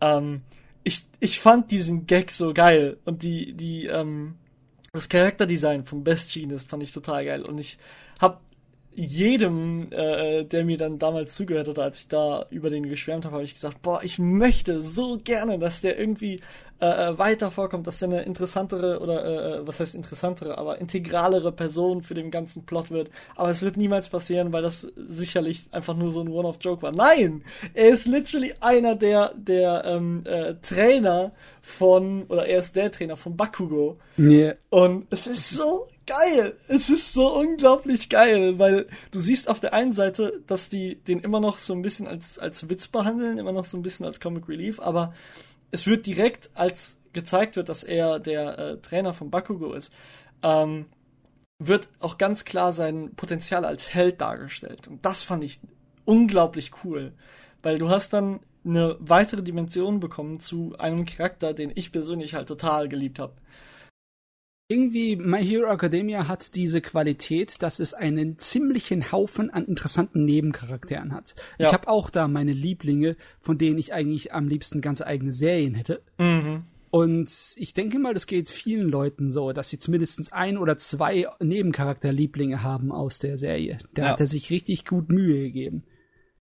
Ähm, 0.00 0.42
ich, 0.82 1.04
ich 1.20 1.40
fand 1.40 1.70
diesen 1.70 2.06
Gag 2.06 2.30
so 2.30 2.52
geil 2.52 2.98
und 3.04 3.22
die, 3.22 3.54
die, 3.54 3.86
ähm, 3.86 4.36
das 4.92 5.08
Charakterdesign 5.08 5.84
vom 5.84 6.02
Best 6.04 6.32
Genius 6.32 6.64
fand 6.64 6.82
ich 6.82 6.92
total 6.92 7.24
geil. 7.24 7.42
Und 7.42 7.58
ich 7.58 7.78
hab 8.20 8.40
jedem, 8.92 9.92
äh, 9.92 10.44
der 10.44 10.64
mir 10.64 10.76
dann 10.76 10.98
damals 10.98 11.34
zugehört 11.34 11.68
hat, 11.68 11.78
als 11.78 12.00
ich 12.00 12.08
da 12.08 12.46
über 12.50 12.70
den 12.70 12.88
geschwärmt 12.88 13.24
habe, 13.24 13.34
habe 13.34 13.44
ich 13.44 13.54
gesagt, 13.54 13.82
boah, 13.82 14.02
ich 14.02 14.18
möchte 14.18 14.82
so 14.82 15.18
gerne, 15.22 15.58
dass 15.58 15.80
der 15.80 15.98
irgendwie 15.98 16.40
äh, 16.80 16.86
äh, 16.86 17.18
weiter 17.18 17.50
vorkommt, 17.50 17.86
dass 17.86 17.98
der 17.98 18.08
eine 18.08 18.22
interessantere 18.22 19.00
oder 19.00 19.24
äh, 19.24 19.58
äh, 19.58 19.66
was 19.66 19.80
heißt 19.80 19.94
interessantere, 19.94 20.56
aber 20.56 20.78
integralere 20.78 21.52
Person 21.52 22.02
für 22.02 22.14
den 22.14 22.30
ganzen 22.30 22.64
Plot 22.64 22.90
wird. 22.90 23.10
Aber 23.36 23.50
es 23.50 23.60
wird 23.60 23.76
niemals 23.76 24.08
passieren, 24.08 24.52
weil 24.52 24.62
das 24.62 24.90
sicherlich 24.96 25.68
einfach 25.72 25.94
nur 25.94 26.10
so 26.10 26.20
ein 26.22 26.28
One-off-Joke 26.28 26.82
war. 26.82 26.92
Nein, 26.92 27.44
er 27.74 27.90
ist 27.90 28.06
literally 28.06 28.54
einer 28.60 28.94
der 28.94 29.34
der 29.36 29.84
ähm, 29.84 30.22
äh, 30.24 30.54
Trainer 30.62 31.32
von 31.60 32.24
oder 32.28 32.46
er 32.46 32.58
ist 32.58 32.74
der 32.76 32.90
Trainer 32.90 33.16
von 33.16 33.36
Bakugo. 33.36 33.98
Nee. 34.16 34.54
Und 34.70 35.06
es 35.10 35.26
ist 35.26 35.50
so 35.50 35.86
geil. 36.06 36.56
Es 36.68 36.90
ist 36.90 37.12
so 37.12 37.34
unglaublich 37.38 38.08
geil, 38.08 38.58
weil 38.58 38.86
du 39.10 39.20
siehst 39.20 39.48
auf 39.48 39.60
der 39.60 39.74
einen 39.74 39.92
Seite, 39.92 40.40
dass 40.46 40.68
die 40.68 40.96
den 40.96 41.20
immer 41.20 41.40
noch 41.40 41.58
so 41.58 41.72
ein 41.72 41.82
bisschen 41.82 42.06
als, 42.06 42.38
als 42.38 42.68
Witz 42.68 42.88
behandeln, 42.88 43.38
immer 43.38 43.52
noch 43.52 43.64
so 43.64 43.76
ein 43.76 43.82
bisschen 43.82 44.06
als 44.06 44.18
Comic 44.18 44.48
Relief, 44.48 44.80
aber 44.80 45.12
es 45.70 45.86
wird 45.86 46.06
direkt, 46.06 46.50
als 46.54 46.98
gezeigt 47.12 47.56
wird, 47.56 47.68
dass 47.68 47.82
er 47.82 48.18
der 48.20 48.58
äh, 48.58 48.76
Trainer 48.78 49.14
von 49.14 49.30
Bakugo 49.30 49.72
ist, 49.72 49.92
ähm, 50.42 50.86
wird 51.58 51.88
auch 51.98 52.18
ganz 52.18 52.44
klar 52.44 52.72
sein 52.72 53.14
Potenzial 53.14 53.64
als 53.64 53.92
Held 53.92 54.20
dargestellt. 54.20 54.88
Und 54.88 55.04
das 55.04 55.22
fand 55.22 55.44
ich 55.44 55.60
unglaublich 56.04 56.72
cool, 56.84 57.12
weil 57.62 57.78
du 57.78 57.90
hast 57.90 58.12
dann 58.12 58.40
eine 58.64 58.96
weitere 59.00 59.42
Dimension 59.42 60.00
bekommen 60.00 60.40
zu 60.40 60.74
einem 60.78 61.04
Charakter, 61.04 61.54
den 61.54 61.72
ich 61.74 61.92
persönlich 61.92 62.34
halt 62.34 62.48
total 62.48 62.88
geliebt 62.88 63.18
habe. 63.18 63.34
Irgendwie, 64.70 65.16
My 65.16 65.44
Hero 65.44 65.68
Academia 65.68 66.28
hat 66.28 66.54
diese 66.54 66.80
Qualität, 66.80 67.60
dass 67.60 67.80
es 67.80 67.92
einen 67.92 68.38
ziemlichen 68.38 69.10
Haufen 69.10 69.50
an 69.50 69.64
interessanten 69.66 70.24
Nebencharakteren 70.24 71.12
hat. 71.12 71.34
Ja. 71.58 71.66
Ich 71.66 71.72
habe 71.72 71.88
auch 71.88 72.08
da 72.08 72.28
meine 72.28 72.52
Lieblinge, 72.52 73.16
von 73.40 73.58
denen 73.58 73.78
ich 73.80 73.92
eigentlich 73.92 74.32
am 74.32 74.46
liebsten 74.46 74.80
ganz 74.80 75.02
eigene 75.02 75.32
Serien 75.32 75.74
hätte. 75.74 76.02
Mhm. 76.18 76.62
Und 76.90 77.32
ich 77.56 77.74
denke 77.74 77.98
mal, 77.98 78.14
das 78.14 78.28
geht 78.28 78.48
vielen 78.48 78.88
Leuten 78.88 79.32
so, 79.32 79.50
dass 79.52 79.70
sie 79.70 79.78
zumindest 79.78 80.32
ein 80.32 80.56
oder 80.56 80.78
zwei 80.78 81.26
Nebencharakterlieblinge 81.40 82.62
haben 82.62 82.92
aus 82.92 83.18
der 83.18 83.38
Serie. 83.38 83.78
Da 83.92 84.02
Ja. 84.02 84.08
hat 84.10 84.20
er 84.20 84.28
sich 84.28 84.50
richtig 84.50 84.84
gut 84.84 85.08
Mühe 85.08 85.40
gegeben. 85.46 85.82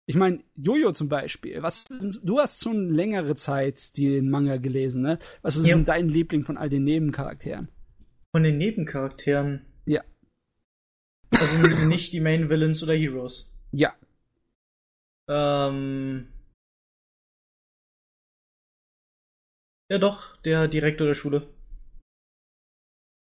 Ich 0.05 0.15
meine, 0.15 0.41
Jojo 0.55 0.91
zum 0.91 1.09
Beispiel. 1.09 1.63
Was, 1.63 1.85
du 2.23 2.37
hast 2.37 2.63
schon 2.63 2.91
längere 2.91 3.33
Zeit 3.35 3.97
den 3.97 4.29
Manga 4.29 4.57
gelesen, 4.57 5.01
ne? 5.01 5.17
Was 5.41 5.55
ist 5.55 5.67
Ja. 5.67 5.75
denn 5.75 5.85
dein 5.85 6.09
Liebling 6.09 6.43
von 6.45 6.57
all 6.57 6.69
den 6.69 6.83
Nebencharakteren? 6.83 7.69
Von 8.31 8.43
den 8.43 8.57
Nebencharakteren. 8.57 9.65
Ja. 9.85 10.03
Also 11.31 11.57
nicht 11.87 12.13
die 12.13 12.21
Main 12.21 12.49
Villains 12.49 12.83
oder 12.83 12.93
Heroes. 12.93 13.53
Ja. 13.71 13.95
Ähm. 15.27 16.27
Ja 19.91 19.97
doch, 19.97 20.37
der 20.41 20.67
Direktor 20.67 21.07
der 21.07 21.15
Schule. 21.15 21.47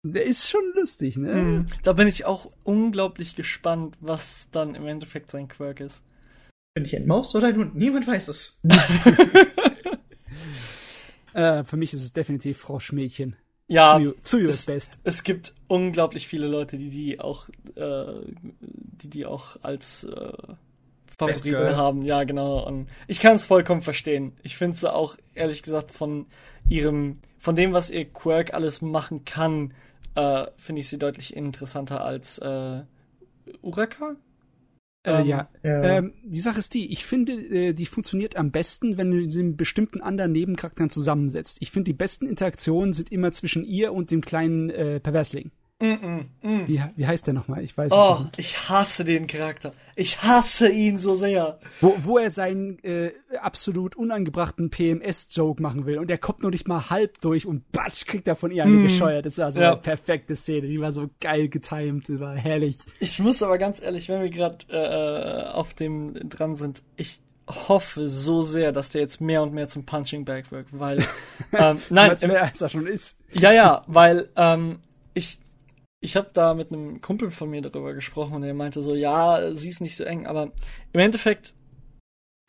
Der 0.06 0.24
ist 0.24 0.48
schon 0.48 0.72
lustig, 0.74 1.16
ne? 1.16 1.34
Mhm. 1.34 1.66
Da 1.82 1.94
bin 1.94 2.08
ich 2.08 2.24
auch 2.24 2.50
unglaublich 2.62 3.36
gespannt, 3.36 3.96
was 4.00 4.48
dann 4.52 4.74
im 4.74 4.86
Endeffekt 4.86 5.30
sein 5.30 5.48
Quirk 5.48 5.80
ist. 5.80 6.02
Bin 6.74 6.84
ich 6.84 6.96
ein 6.96 7.06
Maus 7.06 7.34
oder 7.34 7.48
ein 7.48 7.56
Hund? 7.56 7.74
Niemand 7.74 8.06
weiß 8.06 8.28
es. 8.28 8.60
Äh, 11.34 11.64
für 11.64 11.76
mich 11.76 11.92
ist 11.92 12.02
es 12.02 12.12
definitiv 12.12 12.58
Froschmädchen. 12.58 13.36
Ja, 13.66 13.96
Tsuyu, 13.96 14.12
Tsuyu 14.22 14.48
es- 14.48 14.54
ist 14.56 14.66
best. 14.66 14.98
es 15.04 15.22
gibt 15.22 15.54
unglaublich 15.68 16.28
viele 16.28 16.46
Leute, 16.48 16.76
die 16.76 16.90
die 16.90 17.20
auch, 17.20 17.48
äh, 17.76 18.04
die 18.52 19.08
die 19.10 19.24
auch 19.26 19.56
als 19.62 20.04
äh, 20.04 20.32
Favoriten 21.18 21.76
haben. 21.76 22.02
Ja, 22.02 22.24
genau. 22.24 22.66
Und 22.66 22.88
ich 23.06 23.20
kann 23.20 23.36
es 23.36 23.44
vollkommen 23.44 23.80
verstehen. 23.80 24.36
Ich 24.42 24.56
finde 24.56 24.76
sie 24.76 24.92
auch 24.92 25.16
ehrlich 25.34 25.62
gesagt 25.62 25.92
von 25.92 26.26
ihrem, 26.68 27.18
von 27.38 27.54
dem, 27.56 27.72
was 27.72 27.88
ihr 27.90 28.04
Quirk 28.04 28.52
alles 28.52 28.82
machen 28.82 29.24
kann, 29.24 29.72
äh, 30.14 30.46
finde 30.56 30.80
ich 30.80 30.88
sie 30.88 30.98
deutlich 30.98 31.34
interessanter 31.36 32.04
als 32.04 32.38
äh, 32.38 32.82
Uraka. 33.62 34.16
Äh, 35.04 35.22
ja. 35.24 35.48
Ja. 35.62 35.82
Ähm, 35.82 36.14
die 36.24 36.40
Sache 36.40 36.58
ist 36.58 36.72
die, 36.74 36.90
ich 36.92 37.04
finde, 37.04 37.32
äh, 37.32 37.72
die 37.74 37.86
funktioniert 37.86 38.36
am 38.36 38.50
besten, 38.50 38.96
wenn 38.96 39.10
du 39.10 39.30
sie 39.30 39.42
mit 39.42 39.56
bestimmten 39.56 40.00
anderen 40.00 40.32
Nebencharakteren 40.32 40.90
zusammensetzt. 40.90 41.58
Ich 41.60 41.70
finde, 41.70 41.90
die 41.90 41.96
besten 41.96 42.26
Interaktionen 42.26 42.94
sind 42.94 43.12
immer 43.12 43.32
zwischen 43.32 43.64
ihr 43.64 43.92
und 43.92 44.10
dem 44.10 44.22
kleinen 44.22 44.70
äh, 44.70 45.00
Perversling. 45.00 45.50
Mm 45.80 45.86
-mm, 45.86 46.24
mm. 46.42 46.68
Wie, 46.68 46.82
wie 46.94 47.06
heißt 47.06 47.26
der 47.26 47.34
nochmal? 47.34 47.62
Ich 47.64 47.76
weiß 47.76 47.90
es 47.92 47.98
Oh, 47.98 48.20
nicht. 48.20 48.38
ich 48.38 48.68
hasse 48.68 49.04
den 49.04 49.26
Charakter. 49.26 49.72
Ich 49.96 50.22
hasse 50.22 50.68
ihn 50.68 50.98
so 50.98 51.16
sehr. 51.16 51.58
Wo, 51.80 51.96
wo 52.02 52.18
er 52.18 52.30
seinen 52.30 52.78
äh, 52.84 53.10
absolut 53.40 53.96
unangebrachten 53.96 54.70
PMS-Joke 54.70 55.60
machen 55.60 55.84
will 55.84 55.98
und 55.98 56.10
er 56.10 56.18
kommt 56.18 56.42
noch 56.44 56.50
nicht 56.50 56.68
mal 56.68 56.90
halb 56.90 57.20
durch 57.20 57.44
und 57.44 57.70
batsch, 57.72 58.06
kriegt 58.06 58.28
er 58.28 58.36
von 58.36 58.52
ihr 58.52 58.62
eine 58.62 58.72
Mm. 58.72 58.82
gescheuert. 58.84 59.26
Das 59.26 59.36
war 59.38 59.50
so 59.50 59.60
Ja. 59.60 59.72
eine 59.72 59.80
perfekte 59.80 60.36
Szene. 60.36 60.68
Die 60.68 60.80
war 60.80 60.92
so 60.92 61.10
geil 61.20 61.48
getimed, 61.48 62.06
die 62.06 62.20
war 62.20 62.36
herrlich. 62.36 62.78
Ich 63.00 63.18
muss 63.18 63.42
aber 63.42 63.58
ganz 63.58 63.82
ehrlich, 63.82 64.08
wenn 64.08 64.22
wir 64.22 64.30
gerade 64.30 64.64
äh, 64.70 65.52
auf 65.52 65.74
dem 65.74 66.28
dran 66.28 66.54
sind, 66.54 66.82
ich 66.96 67.20
hoffe 67.48 68.08
so 68.08 68.42
sehr, 68.42 68.70
dass 68.70 68.90
der 68.90 69.00
jetzt 69.02 69.20
mehr 69.20 69.42
und 69.42 69.52
mehr 69.52 69.66
zum 69.68 69.84
Punching 69.84 70.24
Bag 70.24 70.50
wirkt, 70.52 70.70
weil 70.78 70.98
ähm, 71.52 71.78
nein, 71.90 72.16
mehr 72.22 72.44
als 72.44 72.60
er 72.62 72.68
schon 72.68 72.86
ist. 72.86 73.18
ja 73.32 73.52
ja, 73.52 73.82
weil 73.88 74.28
ähm, 74.36 74.78
ich 75.14 75.40
ich 76.04 76.16
habe 76.16 76.28
da 76.34 76.52
mit 76.52 76.70
einem 76.70 77.00
Kumpel 77.00 77.30
von 77.30 77.48
mir 77.48 77.62
darüber 77.62 77.94
gesprochen 77.94 78.34
und 78.34 78.42
er 78.42 78.52
meinte 78.52 78.82
so, 78.82 78.94
ja, 78.94 79.54
sie 79.54 79.70
ist 79.70 79.80
nicht 79.80 79.96
so 79.96 80.04
eng, 80.04 80.26
aber 80.26 80.52
im 80.92 81.00
Endeffekt 81.00 81.54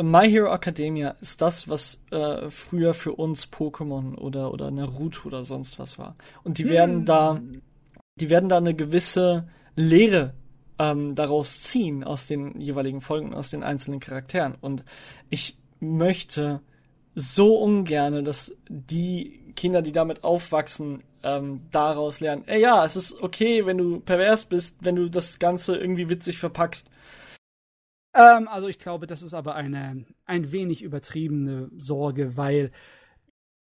My 0.03 0.29
Hero 0.29 0.53
Academia 0.53 1.11
ist 1.21 1.41
das, 1.41 1.69
was 1.69 2.01
äh, 2.11 2.49
früher 2.51 2.93
für 2.93 3.13
uns 3.13 3.47
Pokémon 3.47 4.15
oder 4.17 4.51
oder 4.51 4.69
Naruto 4.71 5.29
oder 5.29 5.45
sonst 5.45 5.79
was 5.79 5.97
war. 5.97 6.17
Und 6.43 6.57
die 6.57 6.67
werden 6.67 6.97
Hm. 6.97 7.05
da, 7.05 7.41
die 8.19 8.29
werden 8.29 8.49
da 8.49 8.57
eine 8.57 8.75
gewisse 8.75 9.47
Lehre 9.77 10.33
ähm, 10.77 11.15
daraus 11.15 11.61
ziehen 11.61 12.03
aus 12.03 12.27
den 12.27 12.59
jeweiligen 12.59 12.99
Folgen, 12.99 13.33
aus 13.33 13.51
den 13.51 13.63
einzelnen 13.63 14.01
Charakteren. 14.01 14.55
Und 14.59 14.83
ich 15.29 15.57
möchte 15.79 16.59
so 17.15 17.55
ungerne, 17.55 18.21
dass 18.21 18.53
die 18.67 19.53
Kinder, 19.55 19.81
die 19.81 19.93
damit 19.93 20.25
aufwachsen, 20.25 21.03
ähm, 21.25 21.61
daraus 21.71 22.19
lernen. 22.19 22.43
Ey, 22.45 22.61
ja, 22.61 22.85
es 22.85 22.95
ist 22.95 23.21
okay, 23.21 23.65
wenn 23.65 23.77
du 23.77 23.99
pervers 23.99 24.45
bist, 24.45 24.77
wenn 24.81 24.95
du 24.95 25.09
das 25.09 25.39
Ganze 25.39 25.75
irgendwie 25.75 26.09
witzig 26.09 26.37
verpackst. 26.37 26.87
Ähm, 28.13 28.47
also 28.47 28.67
ich 28.67 28.77
glaube, 28.77 29.07
das 29.07 29.23
ist 29.23 29.33
aber 29.33 29.55
eine 29.55 30.05
ein 30.25 30.51
wenig 30.51 30.83
übertriebene 30.83 31.69
Sorge, 31.77 32.37
weil 32.37 32.71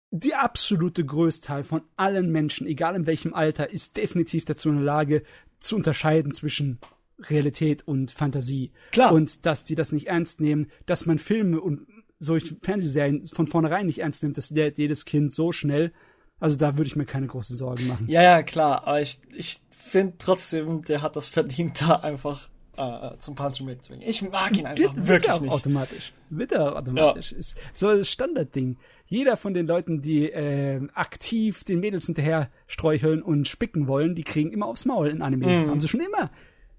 die 0.10 0.34
absolute 0.34 1.06
Größteil 1.06 1.64
von 1.64 1.84
allen 1.96 2.32
Menschen, 2.32 2.68
egal 2.68 2.96
in 2.96 3.06
welchem 3.06 3.34
Alter, 3.34 3.70
ist 3.70 3.96
definitiv 3.96 4.44
dazu 4.44 4.70
in 4.70 4.76
der 4.76 4.84
Lage 4.84 5.24
zu 5.60 5.76
unterscheiden 5.76 6.34
zwischen 6.34 6.80
Realität 7.20 7.88
und 7.88 8.12
Fantasie. 8.12 8.72
Klar. 8.92 9.14
Und 9.14 9.46
dass 9.46 9.64
die 9.64 9.76
das 9.76 9.92
nicht 9.92 10.08
ernst 10.08 10.42
nehmen, 10.42 10.72
dass 10.88 11.06
man 11.06 11.20
Filme 11.20 11.62
und 11.62 11.88
solche 12.20 12.56
Fernsehserien 12.62 13.26
von 13.26 13.48
vornherein 13.48 13.86
nicht 13.86 14.00
ernst 14.00 14.24
nimmt, 14.24 14.38
das 14.38 14.50
lernt 14.50 14.80
jedes 14.80 15.06
Kind 15.06 15.32
so 15.32 15.52
schnell. 15.52 15.94
Also 16.42 16.58
da 16.58 16.76
würde 16.78 16.88
ich 16.88 16.96
mir 16.96 17.06
keine 17.06 17.28
großen 17.28 17.56
Sorgen 17.56 17.88
machen. 17.88 18.08
Ja, 18.10 18.24
ja, 18.24 18.44
klar, 18.44 18.88
aber 18.88 19.00
ich, 19.00 19.20
ich 19.30 19.62
finde 19.70 20.16
trotzdem, 20.18 20.84
der 20.84 21.04
hat 21.04 21.16
das 21.16 21.28
verdient, 21.28 21.82
da 21.82 21.98
einfach 21.98 22.50
äh, 22.78 23.18
zum 23.20 23.36
Punching 23.36 23.68
Bag 23.68 23.84
zu 23.84 23.92
bringen. 23.92 24.04
Ich 24.06 24.24
mag 24.24 24.58
ihn 24.58 24.66
einfach 24.66 24.96
Wird, 24.96 25.08
wirklich 25.08 25.32
auch 25.32 25.40
nicht. 25.40 25.52
automatisch. 25.52 26.14
Wird 26.32 26.58
auch 26.58 26.76
automatisch. 26.76 27.32
Ist 27.32 27.56
so 27.74 27.96
das 27.96 28.10
Standardding. 28.10 28.78
Jeder 29.06 29.38
von 29.38 29.54
den 29.54 29.68
Leuten, 29.68 30.02
die 30.02 30.32
äh, 30.32 30.82
aktiv 30.96 31.64
den 31.64 31.80
Mädels 31.80 32.08
hinterher 32.08 32.50
streucheln 32.66 33.22
und 33.22 33.48
spicken 33.48 33.88
wollen, 33.88 34.16
die 34.16 34.24
kriegen 34.24 34.52
immer 34.52 34.66
aufs 34.66 34.86
Maul 34.86 35.10
in 35.10 35.22
Anime. 35.22 35.46
Mhm. 35.46 35.70
Haben 35.70 35.80
sie 35.80 35.90
schon 35.90 36.00
immer. 36.00 36.32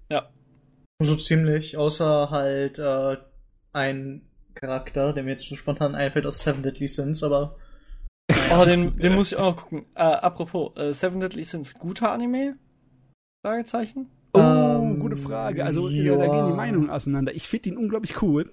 Ja. 0.09 0.29
So 0.99 1.15
ziemlich, 1.15 1.77
außer 1.77 2.31
halt 2.31 2.79
äh, 2.79 3.15
ein 3.71 4.23
Charakter, 4.55 5.13
der 5.13 5.23
mir 5.23 5.31
jetzt 5.31 5.47
so 5.47 5.55
spontan 5.55 5.95
einfällt 5.95 6.25
aus 6.25 6.43
Seven 6.43 6.63
Deadly 6.63 6.89
Sins, 6.89 7.23
aber 7.23 7.55
Oh, 8.51 8.65
den, 8.65 8.95
den 8.99 9.13
muss 9.15 9.31
ich 9.31 9.37
auch 9.37 9.55
noch 9.55 9.63
gucken. 9.63 9.85
Äh, 9.95 10.01
apropos, 10.03 10.75
äh, 10.77 10.93
Seven 10.93 11.19
Deadly 11.19 11.43
Sins, 11.43 11.75
guter 11.77 12.11
Anime? 12.11 12.55
Fragezeichen? 13.45 14.09
Oh, 14.33 14.39
Ähm, 14.39 14.99
gute 14.99 15.17
Frage. 15.17 15.65
Also 15.65 15.89
äh, 15.89 16.03
ja. 16.03 16.17
da 16.17 16.27
gehen 16.27 16.47
die 16.47 16.53
Meinungen 16.53 16.89
auseinander. 16.89 17.35
Ich 17.35 17.47
finde 17.47 17.69
ihn 17.69 17.77
unglaublich 17.77 18.21
cool. 18.21 18.51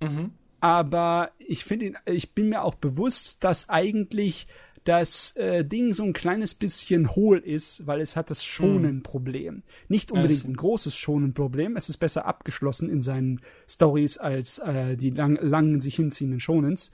Mhm. 0.00 0.30
aber 0.60 1.32
ich 1.38 1.64
finde 1.64 1.86
ihn, 1.86 1.96
ich 2.06 2.32
bin 2.32 2.50
mir 2.50 2.62
auch 2.62 2.76
bewusst, 2.76 3.42
dass 3.42 3.68
eigentlich 3.68 4.46
das 4.84 5.32
äh, 5.36 5.64
Ding 5.64 5.92
so 5.92 6.04
ein 6.04 6.12
kleines 6.12 6.54
bisschen 6.54 7.16
hohl 7.16 7.38
ist, 7.38 7.86
weil 7.86 8.00
es 8.00 8.14
hat 8.16 8.30
das 8.30 8.44
Schonen-Problem. 8.44 9.64
Nicht 9.88 10.12
unbedingt 10.12 10.44
ein 10.44 10.54
großes 10.56 10.94
Schonen-Problem. 10.96 11.76
Es 11.76 11.88
ist 11.88 11.98
besser 11.98 12.26
abgeschlossen 12.26 12.88
in 12.88 13.02
seinen 13.02 13.40
Stories 13.68 14.18
als 14.18 14.60
äh, 14.60 14.96
die 14.96 15.10
lang, 15.10 15.36
langen 15.42 15.80
sich 15.80 15.96
hinziehenden 15.96 16.40
Schonens. 16.40 16.92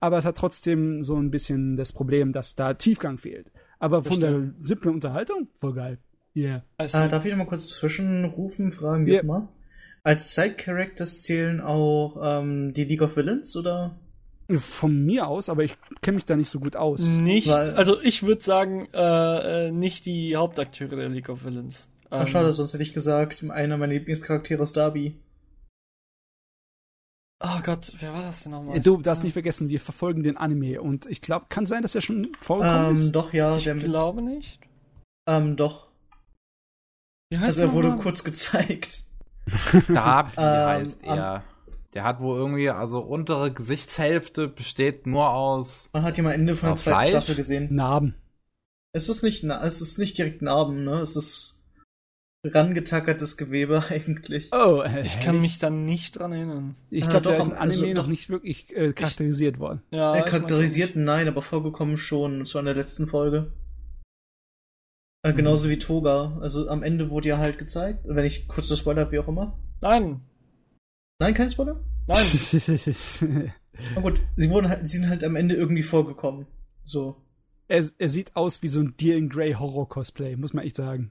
Aber 0.00 0.18
es 0.18 0.24
hat 0.24 0.36
trotzdem 0.36 1.02
so 1.02 1.16
ein 1.16 1.30
bisschen 1.30 1.76
das 1.76 1.92
Problem, 1.92 2.32
dass 2.32 2.54
da 2.54 2.74
Tiefgang 2.74 3.18
fehlt. 3.18 3.50
Aber 3.78 4.02
von 4.04 4.20
der 4.20 4.52
simplen 4.62 4.94
Unterhaltung, 4.94 5.48
voll 5.58 5.74
geil. 5.74 5.98
Yeah. 6.34 6.64
Also, 6.76 6.98
äh, 6.98 7.08
darf 7.08 7.24
ich 7.24 7.30
noch 7.30 7.38
mal 7.38 7.46
kurz 7.46 7.68
zwischenrufen, 7.70 8.72
fragen 8.72 9.06
Ja. 9.06 9.14
wir 9.14 9.24
mal? 9.24 9.48
Als 10.02 10.34
Side-Characters 10.34 11.22
zählen 11.22 11.60
auch 11.60 12.16
ähm, 12.22 12.74
die 12.74 12.84
League 12.84 13.02
of 13.02 13.16
Villains, 13.16 13.56
oder? 13.56 13.98
Von 14.54 15.04
mir 15.04 15.26
aus, 15.26 15.48
aber 15.48 15.64
ich 15.64 15.76
kenne 16.02 16.16
mich 16.16 16.24
da 16.26 16.36
nicht 16.36 16.50
so 16.50 16.60
gut 16.60 16.76
aus. 16.76 17.02
nicht, 17.02 17.48
Weil- 17.48 17.70
also 17.74 18.00
ich 18.02 18.22
würde 18.22 18.42
sagen, 18.42 18.86
äh, 18.94 19.66
äh, 19.68 19.70
nicht 19.72 20.06
die 20.06 20.36
Hauptakteure 20.36 20.94
der 20.94 21.08
League 21.08 21.28
of 21.30 21.44
Villains. 21.44 21.90
Ach, 22.10 22.20
Ähm, 22.20 22.26
schade, 22.28 22.52
sonst 22.52 22.72
hätte 22.74 22.84
ich 22.84 22.92
gesagt, 22.94 23.42
einer 23.50 23.76
meiner 23.76 23.94
Lieblingscharaktere 23.94 24.62
ist 24.62 24.76
Darby. 24.76 25.16
Oh 27.44 27.60
Gott, 27.62 27.92
wer 27.98 28.12
war 28.14 28.22
das 28.22 28.42
denn 28.44 28.52
nochmal? 28.52 28.80
Du 28.80 28.96
darfst 29.02 29.22
nicht 29.22 29.34
vergessen, 29.34 29.68
wir 29.68 29.80
verfolgen 29.80 30.22
den 30.22 30.36
Anime 30.38 30.80
und 30.80 31.06
ich 31.06 31.20
glaube, 31.20 31.46
kann 31.50 31.66
sein, 31.66 31.82
dass 31.82 31.94
er 31.94 32.00
schon 32.00 32.32
vorgekommen 32.40 32.86
Ähm, 32.88 32.92
ist. 32.94 33.12
doch, 33.12 33.32
ja, 33.32 33.54
Ich 33.56 33.64
glaube 33.64 34.22
nicht. 34.22 34.58
ähm, 35.28 35.56
doch. 35.56 35.88
Wie 37.30 37.36
heißt 37.38 37.58
Also 37.58 37.62
er 37.62 37.72
wurde 37.72 37.88
nochmal? 37.88 38.04
kurz 38.04 38.24
gezeigt. 38.24 39.02
Darby 39.88 40.32
Ähm, 40.38 40.66
heißt 40.66 41.04
am- 41.06 41.18
er. 41.18 41.44
Der 41.94 42.04
hat 42.04 42.20
wohl 42.20 42.36
irgendwie, 42.38 42.68
also 42.68 43.00
untere 43.00 43.52
Gesichtshälfte 43.52 44.48
besteht 44.48 45.06
nur 45.06 45.30
aus. 45.30 45.88
Man 45.94 46.02
hat 46.02 46.18
ihn 46.18 46.26
am 46.26 46.32
Ende 46.32 46.54
von 46.54 46.66
der 46.68 46.72
Auf 46.74 46.82
zweiten 46.82 47.10
Fleisch? 47.10 47.24
Staffel 47.24 47.36
gesehen. 47.36 47.74
Narben. 47.74 48.14
Es 48.92 49.08
ist 49.08 49.22
nicht, 49.22 49.44
na- 49.44 49.62
es 49.62 49.80
ist 49.80 49.98
nicht 49.98 50.16
direkt 50.18 50.42
Narben, 50.42 50.84
ne? 50.84 51.00
Es 51.00 51.16
ist 51.16 51.55
rangetackertes 52.48 53.36
Gewebe 53.36 53.84
eigentlich. 53.90 54.50
Oh, 54.52 54.82
äh, 54.82 55.04
Ich 55.04 55.20
kann 55.20 55.40
mich 55.40 55.58
da 55.58 55.70
nicht 55.70 56.18
dran 56.18 56.32
erinnern. 56.32 56.74
Ich 56.90 57.04
Ah, 57.06 57.10
glaube, 57.10 57.28
der 57.28 57.38
ist 57.38 57.48
im 57.48 57.54
also 57.56 57.80
Anime 57.80 57.94
noch 57.94 58.02
doch. 58.04 58.10
nicht 58.10 58.28
wirklich 58.30 58.74
äh, 58.76 58.92
charakterisiert 58.92 59.58
worden. 59.58 59.82
Ja, 59.90 60.16
ich 60.16 60.22
auch 60.22 60.26
charakterisiert, 60.26 60.96
nein, 60.96 61.28
aber 61.28 61.42
vorgekommen 61.42 61.96
schon, 61.98 62.44
so 62.44 62.58
in 62.58 62.64
der 62.64 62.74
letzten 62.74 63.06
Folge. 63.08 63.52
Äh, 65.22 65.32
genauso 65.32 65.68
wie 65.68 65.78
Toga. 65.78 66.38
Also 66.40 66.68
am 66.68 66.82
Ende 66.82 67.10
wurde 67.10 67.28
ja 67.28 67.38
halt 67.38 67.58
gezeigt, 67.58 68.00
wenn 68.04 68.24
ich 68.24 68.48
kurz 68.48 68.68
das 68.68 68.78
Spoiler, 68.78 69.10
wie 69.12 69.18
auch 69.18 69.28
immer. 69.28 69.58
Nein, 69.80 70.20
Nein, 71.18 71.32
kein 71.34 71.48
Spoiler? 71.48 71.80
nein. 72.06 72.24
Na 73.94 74.00
gut, 74.00 74.20
sie 74.36 74.50
wurden 74.50 74.68
halt, 74.68 74.86
sie 74.86 74.98
sind 74.98 75.08
halt 75.08 75.24
am 75.24 75.34
Ende 75.36 75.54
irgendwie 75.54 75.82
vorgekommen. 75.82 76.46
So. 76.84 77.16
er, 77.68 77.84
er 77.98 78.08
sieht 78.08 78.36
aus 78.36 78.62
wie 78.62 78.68
so 78.68 78.80
ein 78.80 78.94
Deer 78.98 79.16
in 79.16 79.28
Grey 79.28 79.52
Horror 79.54 79.88
Cosplay, 79.88 80.36
muss 80.36 80.52
man 80.52 80.64
echt 80.64 80.76
sagen. 80.76 81.10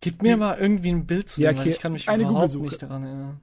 Gib 0.00 0.22
mir 0.22 0.36
mal 0.36 0.58
irgendwie 0.58 0.90
ein 0.90 1.06
Bild 1.06 1.28
zu 1.28 1.40
Ja, 1.40 1.52
dem, 1.52 1.58
weil 1.58 1.64
hier, 1.64 1.72
ich 1.72 1.80
kann 1.80 1.92
mich 1.92 2.08
eine 2.08 2.24
überhaupt 2.24 2.52
Google-Suche. 2.52 2.64
nicht 2.64 2.82
daran 2.82 3.02
erinnern. 3.04 3.40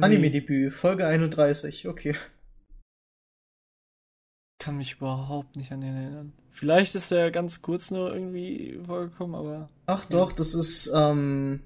Anime-Debüt, 0.00 0.72
Folge 0.72 1.06
31, 1.06 1.86
okay. 1.86 2.16
kann 4.58 4.76
mich 4.76 4.94
überhaupt 4.94 5.56
nicht 5.56 5.72
an 5.72 5.80
den 5.80 5.94
erinnern. 5.94 6.32
Vielleicht 6.50 6.94
ist 6.94 7.10
er 7.10 7.30
ganz 7.30 7.62
kurz 7.62 7.90
nur 7.90 8.14
irgendwie 8.14 8.80
vorgekommen, 8.86 9.34
aber 9.34 9.68
Ach 9.86 10.04
doch, 10.04 10.32
das 10.32 10.54
ist 10.54 10.90
ähm, 10.94 11.60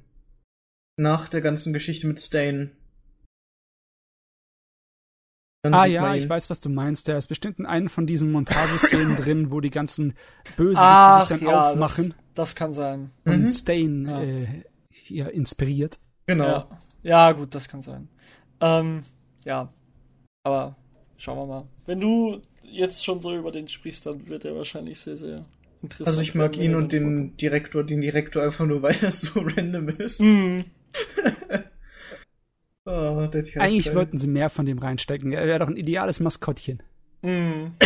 nach 0.96 1.28
der 1.28 1.42
ganzen 1.42 1.72
Geschichte 1.72 2.06
mit 2.06 2.20
Stain. 2.20 2.70
Dann 5.62 5.74
ah 5.74 5.84
ja, 5.84 6.14
ich 6.14 6.28
weiß, 6.28 6.48
was 6.48 6.60
du 6.60 6.68
meinst. 6.68 7.08
Der 7.08 7.18
ist 7.18 7.26
bestimmt 7.26 7.58
in 7.58 7.66
einem 7.66 7.88
von 7.88 8.06
diesen 8.06 8.32
Montageszenen 8.32 9.16
drin, 9.16 9.50
wo 9.50 9.60
die 9.60 9.70
ganzen 9.70 10.16
Bösewichte 10.56 11.28
sich 11.28 11.28
dann 11.28 11.48
ja, 11.48 11.70
aufmachen 11.70 12.10
Das, 12.10 12.25
das 12.38 12.54
kann 12.54 12.72
sein. 12.72 13.10
und 13.24 13.42
Mhm. 13.42 13.48
Stain 13.48 14.06
Ja. 14.06 14.22
äh, 14.22 14.46
hier 14.90 15.30
inspiriert. 15.32 15.98
Genau. 16.26 16.46
Ja. 16.46 16.68
ja, 17.02 17.32
gut, 17.32 17.54
das 17.54 17.68
kann 17.68 17.82
sein. 17.82 18.08
Ähm, 18.60 19.02
ja. 19.44 19.72
Aber 20.44 20.76
schauen 21.16 21.38
wir 21.38 21.46
mal. 21.46 21.64
Wenn 21.86 22.00
du 22.00 22.40
jetzt 22.62 23.04
schon 23.04 23.20
so 23.20 23.34
über 23.34 23.50
den 23.52 23.68
sprichst, 23.68 24.06
dann 24.06 24.26
wird 24.28 24.44
er 24.44 24.54
wahrscheinlich 24.56 24.98
sehr, 25.00 25.16
sehr 25.16 25.44
interessant. 25.82 26.08
Also 26.08 26.20
ich 26.22 26.34
mag 26.34 26.56
ihn 26.56 26.72
er 26.72 26.78
und 26.78 26.92
den 26.92 27.36
Direktor, 27.36 27.84
den 27.84 28.00
Direktor 28.00 28.42
einfach 28.42 28.66
nur, 28.66 28.82
weil 28.82 28.94
das 28.94 29.20
so 29.20 29.40
random 29.40 29.88
ist. 29.88 30.16
vorkommt. 30.16 30.56
Mhm. 30.56 30.64
oh. 32.86 33.28
Eigentlich 33.60 33.94
wollten 33.94 34.18
sie 34.18 34.28
mehr 34.28 34.50
von 34.50 34.66
dem 34.66 34.78
reinstecken. 34.78 35.32
Er 35.32 35.46
wäre 35.46 35.58
doch 35.60 35.68
ein 35.68 35.76
ideales 35.76 36.20
Maskottchen. 36.20 36.82
Mhm. 37.22 37.72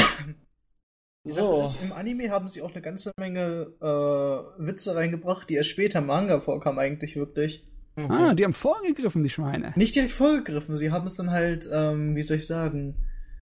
Die 1.25 1.31
Sache 1.31 1.47
So. 1.47 1.65
ist, 1.65 1.83
Im 1.83 1.93
Anime 1.93 2.31
haben 2.31 2.49
sie 2.49 2.63
auch 2.63 2.73
eine 2.73 2.81
ganze 2.81 3.13
Menge 3.19 3.73
äh, 3.81 4.65
Witze 4.67 4.95
reingebracht, 4.95 5.51
die 5.51 5.55
erst 5.55 5.69
später 5.71 5.99
im 5.99 6.07
Manga 6.07 6.41
vorkamen 6.41 6.79
eigentlich 6.79 7.17
wirklich. 7.17 7.67
Mhm. 7.97 8.11
Ah, 8.11 8.35
die 8.35 8.45
haben 8.45 8.53
vorgegriffen, 8.55 9.23
die 9.23 9.29
Schweine. 9.29 9.73
Nicht 9.77 9.95
direkt 9.95 10.13
vorgegriffen, 10.13 10.77
sie 10.77 10.91
haben 10.91 11.07
es 11.07 11.17
dann 11.17 11.31
halt, 11.31 11.69
ähm, 11.73 12.15
wie 12.17 12.23
soll 12.23 12.39
ich 12.39 12.47
sagen, 12.47 12.95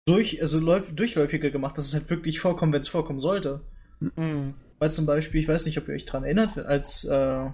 durch, 0.07 0.41
also 0.43 0.61
läuf, 0.61 0.93
durchläufiger 0.95 1.51
gemacht, 1.51 1.79
dass 1.79 1.87
es 1.87 1.95
halt 1.95 2.11
wirklich 2.11 2.41
vorkommt, 2.41 2.73
wenn 2.75 2.83
es 2.83 2.89
vorkommen 2.89 3.21
sollte. 3.21 3.63
Mhm. 4.01 4.55
Weil 4.79 4.91
zum 4.91 5.07
Beispiel, 5.07 5.41
ich 5.41 5.49
weiß 5.49 5.65
nicht, 5.65 5.79
ob 5.79 5.89
ihr 5.89 5.95
euch 5.95 6.05
dran 6.05 6.25
erinnert, 6.25 6.59
als 6.59 7.05
äh, 7.05 7.47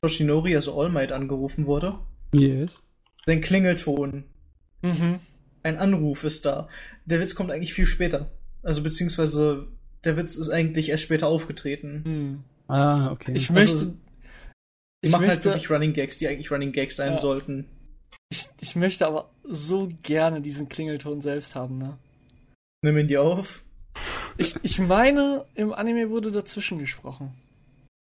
Toshinori, 0.00 0.54
also 0.54 0.78
All 0.80 0.90
Might, 0.90 1.10
angerufen 1.10 1.66
wurde. 1.66 1.98
Yes. 2.32 2.78
Sein 3.26 3.40
Klingelton, 3.40 4.24
Mhm. 4.82 5.18
ein 5.64 5.78
Anruf 5.78 6.22
ist 6.22 6.44
da. 6.44 6.68
Der 7.06 7.18
Witz 7.18 7.34
kommt 7.34 7.50
eigentlich 7.50 7.72
viel 7.74 7.86
später. 7.86 8.30
Also 8.66 8.82
beziehungsweise 8.82 9.68
der 10.04 10.16
Witz 10.16 10.36
ist 10.36 10.50
eigentlich 10.50 10.88
erst 10.88 11.04
später 11.04 11.28
aufgetreten. 11.28 12.02
Mhm. 12.04 12.44
Ah, 12.74 13.12
okay. 13.12 13.32
Ich 13.34 13.48
Also, 13.50 13.86
möchte. 13.86 13.98
Die 15.04 15.06
Ich 15.08 15.12
machen 15.12 15.22
halt 15.28 15.30
möchte, 15.36 15.44
wirklich 15.44 15.70
Running 15.70 15.92
Gags, 15.92 16.18
die 16.18 16.26
eigentlich 16.26 16.50
Running 16.50 16.72
Gags 16.72 16.96
sein 16.96 17.12
Ja. 17.12 17.18
sollten. 17.18 17.66
ich, 18.28 18.48
ich 18.60 18.74
möchte 18.74 19.06
aber 19.06 19.30
so 19.44 19.88
gerne 20.02 20.40
diesen 20.40 20.68
Klingelton 20.68 21.20
selbst 21.20 21.54
haben, 21.54 21.78
ne? 21.78 21.96
Nimm 22.82 22.98
ihn 22.98 23.06
dir 23.06 23.22
auf. 23.22 23.62
Ich, 24.36 24.56
ich 24.62 24.78
meine, 24.80 25.44
im 25.54 25.72
Anime 25.72 26.10
wurde 26.10 26.30
dazwischen 26.32 26.78
gesprochen. 26.78 27.34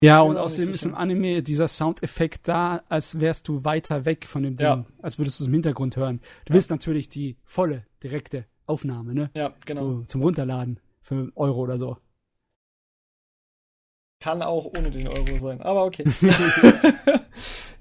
Ja, 0.04 0.22
und 0.22 0.38
außerdem 0.38 0.70
ist 0.70 0.86
im 0.86 0.96
Anime 0.96 1.42
dieser 1.42 1.68
Soundeffekt 1.70 2.48
da, 2.48 2.84
als 2.90 3.20
wärst 3.20 3.48
du 3.48 3.64
weiter 3.64 4.04
weg 4.06 4.26
von 4.28 4.44
dem 4.44 4.58
Ding, 4.58 4.66
Ja. 4.68 4.86
als 5.02 5.20
würdest 5.20 5.40
du 5.40 5.44
es 5.44 5.48
im 5.48 5.54
Hintergrund 5.54 5.96
hören. 5.96 6.20
Du 6.46 6.54
willst 6.54 6.70
natürlich 6.70 7.08
die 7.10 7.38
volle, 7.46 7.86
direkte 8.04 8.46
Aufnahme, 8.70 9.14
ne? 9.14 9.32
Ja, 9.34 9.54
genau. 9.66 9.82
So, 9.82 10.04
zum 10.04 10.22
Runterladen 10.22 10.80
für 11.02 11.16
einen 11.16 11.32
Euro 11.36 11.60
oder 11.60 11.78
so. 11.78 11.98
Kann 14.22 14.42
auch 14.42 14.66
ohne 14.66 14.92
den 14.92 15.08
Euro 15.08 15.40
sein, 15.40 15.62
aber 15.62 15.86
okay. 15.86 16.04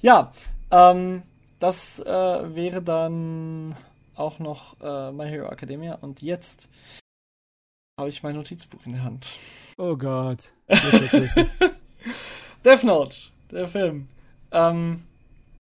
ja, 0.00 0.32
ähm, 0.70 1.22
das 1.58 2.00
äh, 2.00 2.54
wäre 2.54 2.80
dann 2.80 3.76
auch 4.14 4.38
noch 4.38 4.80
äh, 4.80 5.12
My 5.12 5.28
Hero 5.28 5.50
Academia 5.50 5.96
und 5.96 6.22
jetzt 6.22 6.68
habe 7.98 8.08
ich 8.08 8.22
mein 8.22 8.36
Notizbuch 8.36 8.86
in 8.86 8.92
der 8.92 9.02
Hand. 9.02 9.26
Oh 9.76 9.96
Gott. 9.96 10.52
Death 12.64 12.84
Note, 12.84 13.16
der 13.50 13.66
Film. 13.66 14.08
Ähm, 14.52 15.02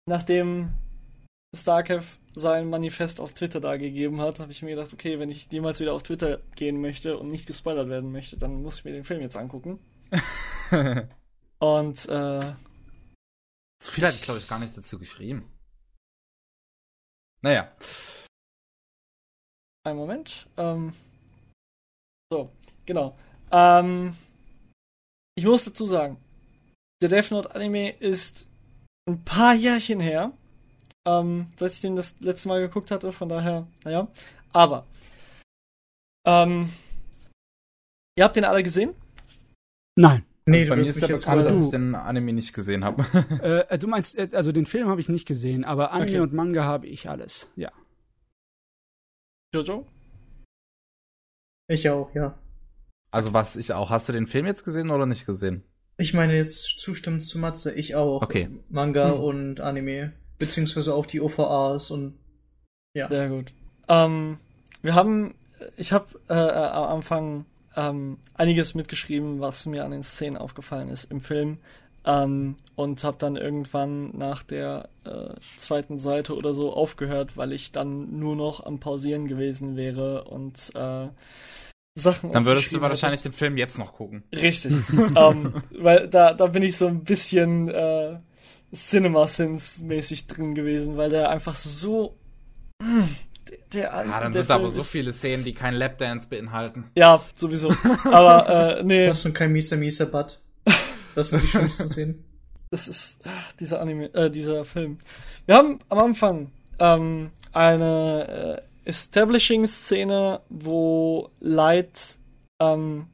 nachdem 0.06 0.70
Starkev 1.56 2.18
sein 2.34 2.70
Manifest 2.70 3.20
auf 3.20 3.34
Twitter 3.34 3.60
da 3.60 3.76
gegeben 3.76 4.22
hat, 4.22 4.40
habe 4.40 4.52
ich 4.52 4.62
mir 4.62 4.70
gedacht, 4.70 4.94
okay, 4.94 5.20
wenn 5.20 5.30
ich 5.30 5.52
jemals 5.52 5.80
wieder 5.80 5.94
auf 5.94 6.04
Twitter 6.04 6.40
gehen 6.56 6.80
möchte 6.80 7.18
und 7.18 7.30
nicht 7.30 7.46
gespoilert 7.46 7.90
werden 7.90 8.12
möchte, 8.12 8.38
dann 8.38 8.62
muss 8.62 8.80
ich 8.80 8.86
mir 8.86 8.94
den 8.94 9.04
Film 9.04 9.22
jetzt 9.22 9.36
angucken. 9.36 9.80
Und 11.60 12.10
äh, 12.10 12.56
So 13.84 13.92
viel 13.92 14.04
ich, 14.06 14.22
glaube 14.24 14.40
ich, 14.40 14.48
gar 14.48 14.60
nicht 14.60 14.76
dazu 14.76 14.98
geschrieben. 14.98 15.52
Naja. 17.42 17.72
einen 19.84 19.98
Moment. 19.98 20.48
Ähm, 20.58 20.94
so, 22.32 22.52
genau. 22.86 23.18
Ähm, 23.52 24.16
ich 25.36 25.46
muss 25.46 25.66
dazu 25.66 25.86
sagen, 25.86 26.18
der 27.02 27.10
Death 27.10 27.32
Note 27.32 27.54
Anime 27.54 27.92
ist 27.92 28.48
ein 29.08 29.24
paar 29.24 29.54
Jährchen 29.54 30.00
her, 30.00 30.32
ähm, 31.08 31.48
seit 31.58 31.72
ich 31.72 31.82
den 31.82 31.96
das 31.96 32.20
letzte 32.20 32.48
Mal 32.48 32.62
geguckt 32.62 32.92
hatte, 32.92 33.12
von 33.12 33.30
daher, 33.30 33.68
naja. 33.84 34.08
Aber, 34.54 34.86
ähm, 36.26 36.70
ihr 38.18 38.24
habt 38.24 38.36
den 38.36 38.46
alle 38.46 38.64
gesehen? 38.64 38.94
Nein. 39.96 40.26
Nee, 40.46 40.66
Bei 40.66 40.76
du 40.76 40.82
mir 40.82 40.90
ist 40.90 40.96
mich 40.96 41.04
ja 41.04 41.10
jetzt 41.10 41.22
bekannt, 41.26 41.46
dass 41.46 41.66
ich 41.66 41.70
den 41.70 41.94
Anime 41.96 42.34
nicht 42.34 42.54
gesehen 42.54 42.84
habe. 42.84 43.06
Äh, 43.70 43.78
du 43.78 43.88
meinst, 43.88 44.18
äh, 44.18 44.30
also 44.34 44.52
den 44.52 44.66
Film 44.66 44.88
habe 44.90 45.00
ich 45.00 45.08
nicht 45.10 45.28
gesehen, 45.28 45.64
aber 45.64 45.92
Anime 45.92 46.10
Okay. 46.12 46.20
und 46.20 46.34
Manga 46.34 46.64
habe 46.64 46.88
ich 46.88 47.08
alles. 47.10 47.48
Ja. 47.56 47.72
Jojo? 49.54 49.86
Ich 51.68 51.90
auch, 51.90 52.14
ja. 52.16 52.38
Also 53.12 53.34
was 53.34 53.56
ich 53.56 53.74
auch. 53.74 53.90
Hast 53.90 54.10
du 54.10 54.14
den 54.14 54.28
Film 54.28 54.46
jetzt 54.46 54.64
gesehen 54.64 54.90
oder 54.90 55.06
nicht 55.06 55.26
gesehen? 55.26 55.64
Ich 55.98 56.14
meine 56.14 56.36
jetzt 56.36 56.80
zustimmend 56.80 57.24
zu 57.24 57.38
Matze, 57.38 57.74
ich 57.74 57.96
auch. 57.96 58.22
Okay. 58.22 58.50
Manga 58.70 59.12
Hm. 59.14 59.20
und 59.20 59.60
Anime. 59.62 60.14
Beziehungsweise 60.42 60.96
auch 60.96 61.06
die 61.06 61.22
OVAs 61.22 61.92
und 61.92 62.16
ja. 62.94 63.08
Sehr 63.08 63.30
gut. 63.30 63.54
Ähm, 63.88 64.38
wir 64.82 64.96
haben, 64.96 65.36
ich 65.78 65.92
habe 65.92 66.08
äh, 66.30 66.34
äh, 66.34 66.38
am 66.38 66.96
Anfang 66.96 67.46
ähm, 67.76 68.18
einiges 68.34 68.74
mitgeschrieben, 68.74 69.40
was 69.40 69.68
mir 69.68 69.86
an 69.86 69.92
den 69.92 70.04
Szenen 70.04 70.38
aufgefallen 70.38 70.90
ist 70.90 71.06
im 71.12 71.22
Film. 71.22 71.60
Ähm, 72.04 72.56
und 72.76 73.04
habe 73.04 73.18
dann 73.20 73.36
irgendwann 73.36 74.18
nach 74.18 74.42
der 74.42 74.90
äh, 75.06 75.36
zweiten 75.58 76.00
Seite 76.00 76.36
oder 76.36 76.54
so 76.54 76.74
aufgehört, 76.74 77.38
weil 77.38 77.54
ich 77.54 77.72
dann 77.72 78.18
nur 78.18 78.36
noch 78.36 78.66
am 78.66 78.80
Pausieren 78.80 79.28
gewesen 79.28 79.76
wäre 79.76 80.24
und 80.24 80.72
äh, 80.74 81.10
Sachen 81.94 82.32
Dann 82.32 82.46
würdest 82.46 82.74
du 82.74 82.82
wahrscheinlich 82.82 83.22
den 83.22 83.34
Film 83.34 83.58
jetzt 83.58 83.78
noch 83.78 83.94
gucken. 83.94 84.24
Richtig. 84.34 84.74
ähm, 85.16 85.62
weil 85.78 86.08
da, 86.08 86.34
da 86.34 86.48
bin 86.48 86.64
ich 86.64 86.78
so 86.78 86.88
ein 86.88 87.04
bisschen 87.04 87.68
äh, 87.68 88.18
Cinema 88.74 89.28
Sins 89.28 89.80
mäßig 89.82 90.28
drin 90.28 90.56
gewesen, 90.56 90.98
weil 90.98 91.10
der 91.10 91.30
einfach 91.30 91.56
so. 91.56 92.18
mm, 92.82 93.04
Der, 93.50 93.58
der, 93.74 93.94
Ah, 93.94 94.20
dann 94.22 94.32
der 94.32 94.42
sind 94.42 94.50
da 94.50 94.56
aber 94.56 94.70
Film 94.70 94.76
so 94.76 94.84
viele 94.84 95.14
Szenen, 95.14 95.44
die 95.44 95.54
keinen 95.54 95.76
Lapdance 95.76 96.28
beinhalten. 96.30 96.90
Ja, 96.96 97.22
sowieso. 97.36 97.74
Aber 98.06 98.78
äh, 98.80 98.84
nee, 98.84 99.06
Das 99.08 99.26
ist 99.26 99.34
kein 99.36 99.52
mieser, 99.52 99.78
mieser 99.78 100.06
Butt. 100.06 100.40
Das 101.16 101.30
sind 101.32 101.44
die 101.44 101.48
schlimmsten 101.48 101.90
Szenen. 101.90 102.24
das 102.70 102.88
ist 102.88 103.18
ach, 103.26 103.52
dieser 103.54 103.82
Anime, 103.82 104.14
äh, 104.14 104.30
dieser 104.32 104.64
Film. 104.64 104.98
Wir 105.46 105.56
haben 105.56 105.80
am 105.90 106.00
Anfang 106.00 106.52
ähm, 106.80 107.32
eine 107.52 108.62
äh, 108.86 108.90
Establishing-Szene, 108.90 110.42
wo 110.50 111.30
Light 111.42 112.18
ähm, 112.62 113.08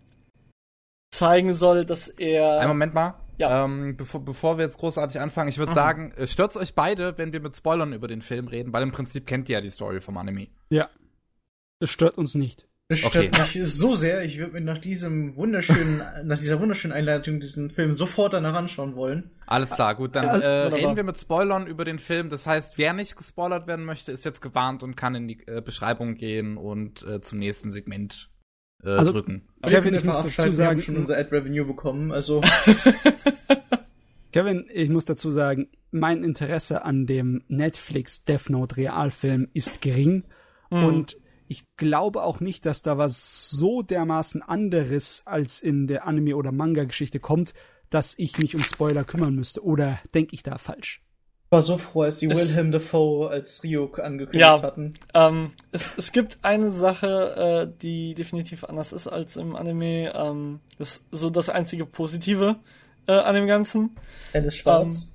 zeigen 1.12 1.54
soll, 1.54 1.86
dass 1.86 2.08
er. 2.10 2.60
Einen 2.60 2.70
Moment 2.70 2.94
mal. 2.94 3.16
Ja. 3.38 3.66
Ähm, 3.66 3.96
bevor, 3.98 4.24
bevor 4.26 4.58
wir 4.58 4.66
jetzt 4.66 4.78
großartig 4.80 5.20
anfangen, 5.22 5.50
ich 5.50 5.58
würde 5.58 5.72
Mhm. 5.72 5.76
sagen, 5.76 6.12
äh, 6.18 6.28
stört's 6.28 6.58
euch 6.58 6.74
beide, 6.76 7.18
wenn 7.18 7.34
wir 7.34 7.40
mit 7.40 7.56
Spoilern 7.56 7.94
über 7.94 8.08
den 8.08 8.22
Film 8.22 8.48
reden, 8.48 8.74
weil 8.74 8.84
im 8.84 8.92
Prinzip 8.92 9.28
kennt 9.28 9.48
ihr 9.50 9.54
ja 9.54 9.62
die 9.62 9.70
Story 9.70 10.02
vom 10.02 10.18
Anime. 10.18 10.48
Ja. 10.70 10.90
Das 11.80 11.90
stört 11.92 12.18
uns 12.18 12.34
nicht. 12.36 12.68
Das 12.90 13.00
stört 13.00 13.36
Okay. 13.38 13.60
mich 13.60 13.70
so 13.74 13.96
sehr, 13.96 14.24
ich 14.24 14.38
würde 14.38 14.54
mir 14.54 14.62
nach 14.62 14.78
diesem 14.78 15.36
wunderschönen, 15.36 16.02
nach 16.24 16.40
dieser 16.40 16.60
wunderschönen 16.62 16.94
Einleitung 16.94 17.40
diesen 17.42 17.70
Film 17.70 17.94
sofort 17.94 18.32
danach 18.34 18.54
anschauen 18.54 18.96
wollen. 18.96 19.30
Alles 19.46 19.72
klar, 19.76 19.94
gut, 19.94 20.16
dann 20.16 20.24
Ja, 20.24 20.38
äh, 20.38 20.68
reden 20.68 20.96
wir 20.96 21.04
mit 21.04 21.20
Spoilern 21.20 21.68
über 21.68 21.84
den 21.84 22.00
Film. 22.00 22.30
Das 22.30 22.48
heißt, 22.48 22.78
wer 22.78 22.94
nicht 22.94 23.18
gespoilert 23.18 23.68
werden 23.68 23.84
möchte, 23.86 24.14
ist 24.14 24.24
jetzt 24.24 24.42
gewarnt 24.42 24.84
und 24.84 24.96
kann 24.96 25.16
in 25.16 25.28
die 25.28 25.46
äh, 25.48 25.62
Beschreibung 25.62 26.16
gehen 26.16 26.56
und 26.58 27.04
äh, 27.06 27.20
zum 27.20 27.40
nächsten 27.40 27.72
Segment 27.72 28.30
äh, 28.84 28.90
Also- 28.90 29.12
drücken. 29.12 29.42
Kevin, 29.64 29.94
ich 29.96 30.04
muss 30.04 30.18
dazu 30.18 30.28
abschalten, 30.28 30.58
wir 30.58 30.66
haben 30.66 30.78
sagen- 30.78 30.82
schon 30.82 30.98
unser 30.98 31.18
Ad-Revenue 31.18 31.66
bekommen, 31.66 32.12
also 32.12 32.42
Kevin, 34.32 34.66
ich 34.74 34.90
muss 34.90 35.06
dazu 35.06 35.32
sagen, 35.32 35.70
mein 35.92 36.24
Interesse 36.24 36.84
an 36.84 37.06
dem 37.08 37.44
Netflix 37.48 38.24
Death 38.26 38.50
Note 38.50 38.78
Realfilm 38.78 39.48
ist 39.54 39.82
gering 39.82 40.24
Hm. 40.70 40.84
und 40.84 41.18
ich 41.48 41.64
glaube 41.78 42.24
auch 42.24 42.40
nicht, 42.42 42.66
dass 42.66 42.82
da 42.82 42.98
was 42.98 43.50
so 43.50 43.82
dermaßen 43.82 44.42
anderes 44.42 45.24
als 45.26 45.62
in 45.62 45.88
der 45.88 46.06
Anime- 46.06 46.36
oder 46.36 46.52
Manga-Geschichte 46.52 47.20
kommt, 47.22 47.54
dass 47.90 48.16
ich 48.20 48.38
mich 48.38 48.54
um 48.54 48.64
Spoiler 48.64 49.06
kümmern 49.06 49.34
müsste. 49.34 49.64
Oder 49.64 49.98
denke 50.14 50.36
ich 50.36 50.44
da 50.44 50.58
falsch? 50.58 51.02
Ich 51.48 51.52
war 51.52 51.62
so 51.62 51.78
froh, 51.78 52.02
als 52.04 52.18
die 52.20 52.26
Es- 52.30 52.38
Wilhelm 52.38 52.72
Dafoe 52.72 53.30
als 53.30 53.64
Ryuk 53.64 54.00
angekündigt 54.00 54.42
Ja. 54.50 54.62
hatten. 54.62 54.96
Ähm, 55.14 55.54
es, 55.72 55.94
es 55.98 56.12
gibt 56.12 56.40
eine 56.42 56.72
Sache, 56.72 57.68
äh, 57.74 57.80
die 57.82 58.14
definitiv 58.16 58.66
anders 58.66 58.92
ist 58.92 59.08
als 59.08 59.38
im 59.38 59.56
Anime. 59.56 60.14
Ähm, 60.14 60.60
das 60.78 60.98
ist 60.98 61.06
so 61.12 61.30
das 61.30 61.48
einzige 61.50 61.86
Positive 61.86 62.58
äh, 63.08 63.14
an 63.14 63.34
dem 63.36 63.48
Ganzen. 63.48 63.96
Alice 64.34 64.58
Schwarz. 64.58 65.14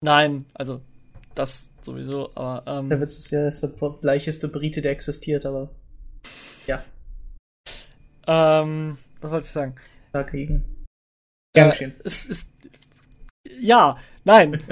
Nein, 0.00 0.44
also 0.54 0.80
das 1.36 1.70
sowieso, 1.82 2.30
aber 2.34 2.64
ähm, 2.66 2.88
Der 2.88 3.00
Witz 3.00 3.16
ist 3.18 3.30
ja, 3.30 3.46
ist 3.48 3.62
der 3.62 3.70
leichteste 4.00 4.48
Brite, 4.48 4.82
der 4.82 4.90
existiert, 4.90 5.46
aber 5.46 5.70
ja, 6.66 6.82
ähm, 8.26 8.98
was 9.20 9.30
wollte 9.30 9.46
ich 9.46 9.52
sagen? 9.52 9.74
da 10.12 10.22
kriegen. 10.24 10.64
Gern 11.54 11.70
Äh, 11.70 11.90
es 12.04 12.24
ist 12.24 12.48
ja, 13.60 13.96
nein. 14.24 14.62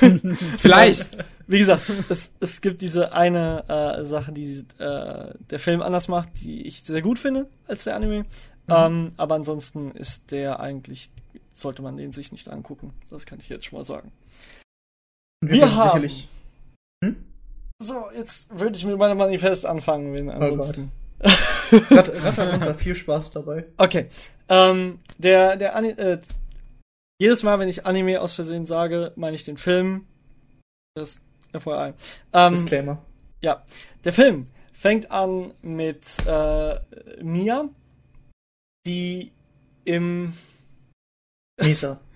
Vielleicht. 0.58 1.18
Wie 1.48 1.58
gesagt, 1.58 1.82
es, 2.08 2.30
es 2.40 2.60
gibt 2.60 2.80
diese 2.80 3.12
eine 3.12 3.64
äh, 3.98 4.04
Sache, 4.04 4.32
die 4.32 4.64
äh, 4.78 5.34
der 5.50 5.58
Film 5.58 5.82
anders 5.82 6.08
macht, 6.08 6.40
die 6.40 6.66
ich 6.66 6.82
sehr 6.84 7.02
gut 7.02 7.18
finde 7.18 7.48
als 7.66 7.84
der 7.84 7.96
Anime. 7.96 8.24
Ähm, 8.68 9.12
aber 9.16 9.34
ansonsten 9.34 9.90
ist 9.90 10.30
der 10.30 10.60
eigentlich, 10.60 11.10
sollte 11.52 11.82
man 11.82 11.96
den 11.96 12.12
sich 12.12 12.32
nicht 12.32 12.48
angucken. 12.48 12.94
Das 13.10 13.26
kann 13.26 13.38
ich 13.40 13.48
jetzt 13.48 13.66
schon 13.66 13.78
mal 13.78 13.84
sagen. 13.84 14.12
Wir 15.44 15.60
werden 15.62 15.74
haben- 15.74 15.88
sicherlich. 15.88 16.28
Hm? 17.04 17.16
So, 17.82 18.04
jetzt 18.16 18.56
würde 18.58 18.78
ich 18.78 18.86
mit 18.86 18.96
meinem 18.96 19.18
Manifest 19.18 19.66
anfangen, 19.66 20.14
wenn 20.14 20.30
ansonsten. 20.30 20.92
Ratter, 21.20 22.24
Ratter, 22.24 22.52
Ratter, 22.52 22.74
viel 22.76 22.94
Spaß 22.94 23.32
dabei. 23.32 23.66
Okay. 23.76 24.06
Ähm, 24.48 25.00
der, 25.18 25.56
der 25.56 25.74
Ani 25.76 25.88
äh, 25.90 26.18
jedes 27.22 27.42
Mal, 27.44 27.58
wenn 27.60 27.68
ich 27.68 27.86
Anime 27.86 28.20
aus 28.20 28.32
Versehen 28.32 28.66
sage, 28.66 29.12
meine 29.16 29.36
ich 29.36 29.44
den 29.44 29.56
Film. 29.56 30.06
Das 30.94 31.20
FYI. 31.56 31.94
Ähm, 32.32 32.52
Disclaimer. 32.52 33.02
Ja, 33.40 33.64
der 34.04 34.12
Film 34.12 34.46
fängt 34.72 35.10
an 35.10 35.54
mit 35.62 36.04
äh, 36.26 36.78
Mia, 37.22 37.68
die 38.86 39.32
im, 39.84 40.32
Misa. 41.60 42.00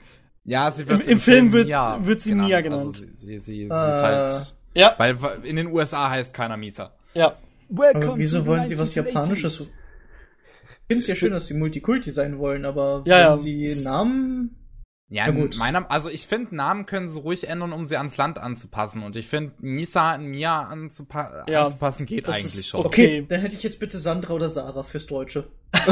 Ja, 0.49 0.71
sie 0.71 0.83
Im- 0.83 0.89
wird 0.91 1.09
im 1.09 1.19
Film 1.19 1.51
wird- 1.53 1.67
wird 2.07 2.21
sie 2.21 2.33
Mia 2.37 2.61
genannt. 2.61 2.87
Also 2.87 3.01
sie, 3.01 3.11
sie, 3.17 3.39
sie, 3.41 3.41
sie 3.41 3.63
ist 3.65 3.71
Äh. 3.73 3.75
halt. 3.75 4.55
ja, 4.75 4.95
Weil 4.97 5.17
in 5.43 5.57
den 5.57 5.67
USA 5.67 6.09
heißt 6.09 6.33
keiner 6.33 6.57
Misa. 6.57 6.93
ja, 7.15 7.37
Aber 7.69 8.17
wieso 8.17 8.47
wollen 8.47 8.65
sie 8.65 8.79
was 8.79 8.95
Japanisches? 8.95 9.59
Ich 9.61 9.67
finde 10.87 10.99
es 11.03 11.07
ja 11.09 11.17
schön, 11.17 11.33
dass 11.33 11.49
sie 11.49 11.55
Multikulti 11.55 12.13
sein 12.13 12.39
wollen, 12.39 12.65
aber 12.65 13.03
Ja, 13.07 13.17
wenn 13.17 13.23
ja. 13.23 13.37
sie 13.37 13.83
Namen. 13.83 14.55
Ja, 15.09 15.27
Ja, 15.27 15.31
gut. 15.33 15.57
meiner, 15.57 15.89
also 15.91 16.11
ich 16.11 16.27
finde, 16.27 16.57
Namen 16.57 16.85
können 16.85 17.07
sie 17.09 17.21
ruhig 17.21 17.49
ändern, 17.49 17.73
um 17.73 17.87
sie 17.87 17.97
ans 17.97 18.17
Land 18.17 18.39
anzupassen. 18.39 19.03
Und 19.05 19.15
ich 19.17 19.29
finde, 19.29 19.53
Misa 19.61 20.15
in 20.17 20.27
Mia 20.27 20.63
anzupa 20.63 21.45
Ja, 21.47 21.65
anzupassen 21.65 22.07
geht 22.07 22.27
das 22.27 22.37
eigentlich 22.37 22.55
ist 22.57 22.69
schon. 22.69 22.85
okay. 22.85 23.19
Okay, 23.21 23.27
dann 23.29 23.41
hätte 23.41 23.55
ich 23.55 23.63
jetzt 23.63 23.79
bitte 23.79 23.99
Sandra 23.99 24.35
oder 24.35 24.49
Sarah 24.49 24.83
fürs 24.83 25.07
Deutsche. 25.07 25.47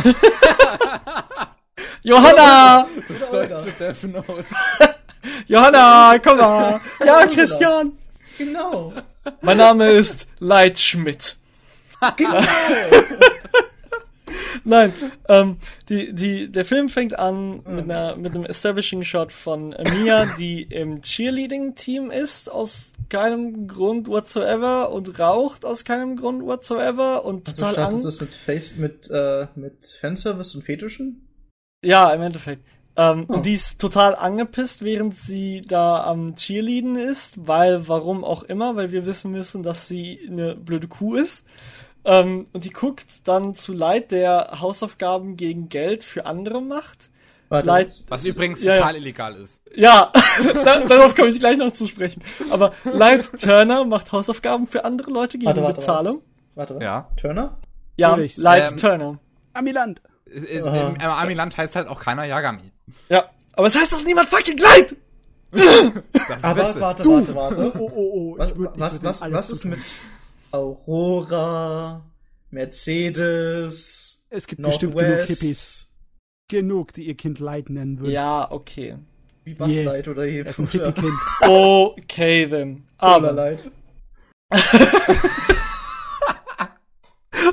Johanna! 2.02 2.86
deutsche 3.30 3.70
Death 3.78 4.02
Note. 4.04 4.44
Johanna, 5.46 6.18
komm 6.22 6.36
mal. 6.38 6.80
Ja, 7.04 7.26
Christian. 7.26 7.92
Genau. 8.36 8.92
Mein 9.40 9.56
Name 9.56 9.90
ist 9.92 10.26
Leit 10.38 10.78
Schmidt. 10.78 11.36
Genau. 12.16 12.40
Nein, 14.64 14.92
ähm, 15.28 15.56
die, 15.88 16.12
die, 16.12 16.50
der 16.50 16.64
Film 16.64 16.88
fängt 16.88 17.18
an 17.18 17.62
mit, 17.66 17.84
einer, 17.84 18.16
mit 18.16 18.34
einem 18.34 18.44
Establishing 18.44 19.04
Shot 19.04 19.32
von 19.32 19.70
Mia, 19.70 20.26
die 20.38 20.62
im 20.62 21.02
Cheerleading-Team 21.02 22.10
ist, 22.10 22.50
aus 22.50 22.92
keinem 23.08 23.68
Grund 23.68 24.08
whatsoever 24.08 24.90
und 24.90 25.18
raucht 25.18 25.64
aus 25.64 25.84
keinem 25.84 26.16
Grund 26.16 26.44
whatsoever 26.44 27.24
und 27.24 27.48
Also 27.48 27.60
total 27.60 27.72
startet 27.74 28.04
das 28.04 28.20
mit 28.20 28.34
Face, 28.34 28.76
mit, 28.76 29.10
äh, 29.10 29.46
mit 29.54 29.86
Fanservice 30.00 30.54
und 30.54 30.62
Fetischen? 30.62 31.28
Ja, 31.82 32.10
im 32.12 32.22
Endeffekt. 32.22 32.62
Ähm, 32.96 33.26
Oh. 33.28 33.34
Und 33.34 33.46
die 33.46 33.54
ist 33.54 33.80
total 33.80 34.14
angepisst, 34.14 34.82
während 34.82 35.14
sie 35.14 35.62
da 35.62 36.04
am 36.04 36.36
Cheerleaden 36.36 36.96
ist, 36.96 37.46
weil, 37.48 37.88
warum 37.88 38.24
auch 38.24 38.42
immer, 38.44 38.76
weil 38.76 38.92
wir 38.92 39.04
wissen 39.04 39.32
müssen, 39.32 39.62
dass 39.62 39.88
sie 39.88 40.20
eine 40.28 40.54
blöde 40.54 40.88
Kuh 40.88 41.16
ist. 41.16 41.44
Ähm, 42.04 42.46
und 42.52 42.64
die 42.64 42.70
guckt 42.70 43.26
dann 43.26 43.54
zu 43.54 43.72
Leid, 43.72 44.10
der 44.10 44.58
Hausaufgaben 44.60 45.36
gegen 45.36 45.68
Geld 45.68 46.04
für 46.04 46.26
andere 46.26 46.60
macht. 46.60 47.10
Warte. 47.48 47.66
Leid, 47.66 47.92
Was 48.08 48.24
übrigens 48.24 48.62
Ja, 48.64 48.76
total 48.76 48.96
illegal 48.96 49.36
ist. 49.36 49.62
ja, 49.74 50.10
da, 50.64 50.80
darauf 50.80 51.14
komme 51.14 51.28
ich 51.28 51.38
gleich 51.38 51.56
noch 51.58 51.72
zu 51.72 51.86
sprechen. 51.86 52.22
Aber 52.50 52.72
Leid 52.84 53.30
Turner 53.40 53.84
macht 53.84 54.12
Hausaufgaben 54.12 54.66
für 54.66 54.84
andere 54.84 55.10
Leute 55.10 55.38
gegen 55.38 55.46
Warte, 55.48 55.62
warte, 55.62 55.80
Bezahlung. 55.80 56.16
Was? 56.16 56.24
Warte, 56.70 56.74
was? 56.76 56.82
Ja. 56.82 57.08
Turner? 57.20 57.58
Ja, 57.96 58.08
Natürlich. 58.10 58.36
Leid 58.38 58.70
Ähm, 58.72 58.76
Turner. 58.76 59.18
Amiland. 59.52 60.02
Ist, 60.26 60.44
ist, 60.46 60.66
Aha. 60.66 60.88
Im, 60.88 60.94
Im 60.96 61.00
Amiland 61.02 61.56
heißt 61.56 61.76
halt 61.76 61.88
auch 61.88 62.00
keiner 62.00 62.24
Yagami. 62.24 62.72
Ja, 63.08 63.30
aber 63.52 63.68
es 63.68 63.76
heißt 63.76 63.92
doch 63.92 64.02
niemand 64.04 64.28
fucking 64.30 64.58
Leid! 64.58 64.96
Das 65.52 65.62
ist 65.62 66.44
Aber 66.44 66.62
richtig. 66.62 66.80
warte, 66.82 67.04
warte, 67.08 67.34
warte. 67.36 67.72
Oh, 67.78 67.90
oh, 67.94 68.10
oh. 68.34 68.38
Was, 68.38 68.48
ich 68.50 68.54
würd- 68.58 68.74
ich 68.74 68.80
was, 68.80 69.02
was, 69.04 69.32
was 69.32 69.50
ist 69.50 69.64
mit 69.64 69.78
Aurora, 70.54 72.08
Mercedes, 72.50 74.22
Es 74.30 74.46
gibt 74.46 74.62
bestimmt 74.62 74.94
genug 74.94 75.08
Northwest, 75.08 75.28
Hippies. 75.40 75.92
Genug, 76.46 76.92
die 76.92 77.08
ihr 77.08 77.16
Kind 77.16 77.40
Leid 77.40 77.70
nennen 77.70 77.98
würden. 77.98 78.12
Ja, 78.12 78.48
okay. 78.52 78.96
wie 79.42 79.54
Bastlight 79.54 80.06
oder 80.06 80.24
hier 80.24 80.44
Er 80.44 80.50
ist 80.50 80.60
ein 80.60 80.68
Hippie-Kind. 80.68 81.12
Okay, 81.40 82.46
then. 82.48 82.84
Aber 82.98 83.32
Light. 83.32 83.68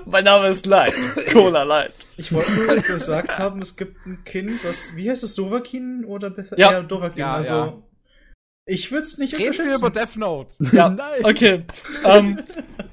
mein 0.05 0.23
Name 0.23 0.49
ist 0.49 0.67
Leid. 0.67 0.93
Cola 1.33 1.63
Leid. 1.63 1.93
Ich 2.17 2.31
wollte 2.31 2.51
nur 2.51 2.75
gesagt 2.75 3.39
haben, 3.39 3.63
es 3.63 3.77
gibt 3.77 4.05
ein 4.05 4.23
Kind, 4.25 4.63
was, 4.63 4.95
wie 4.95 5.09
heißt 5.09 5.23
es, 5.23 5.33
Dovakin 5.33 6.05
oder 6.05 6.29
Beth 6.29 6.51
Ja. 6.55 6.83
Dovakin, 6.83 7.17
Ja, 7.17 7.33
also, 7.33 7.53
ja. 7.55 7.81
Ich 8.71 8.91
würde 8.91 9.03
es 9.03 9.17
nicht 9.17 9.37
Reden 9.37 9.67
wir 9.67 9.75
über 9.75 9.89
Death 9.89 10.15
Note. 10.17 10.51
Ja, 10.73 10.89
Nein. 10.89 11.23
okay. 11.23 11.63
Ähm, 12.05 12.39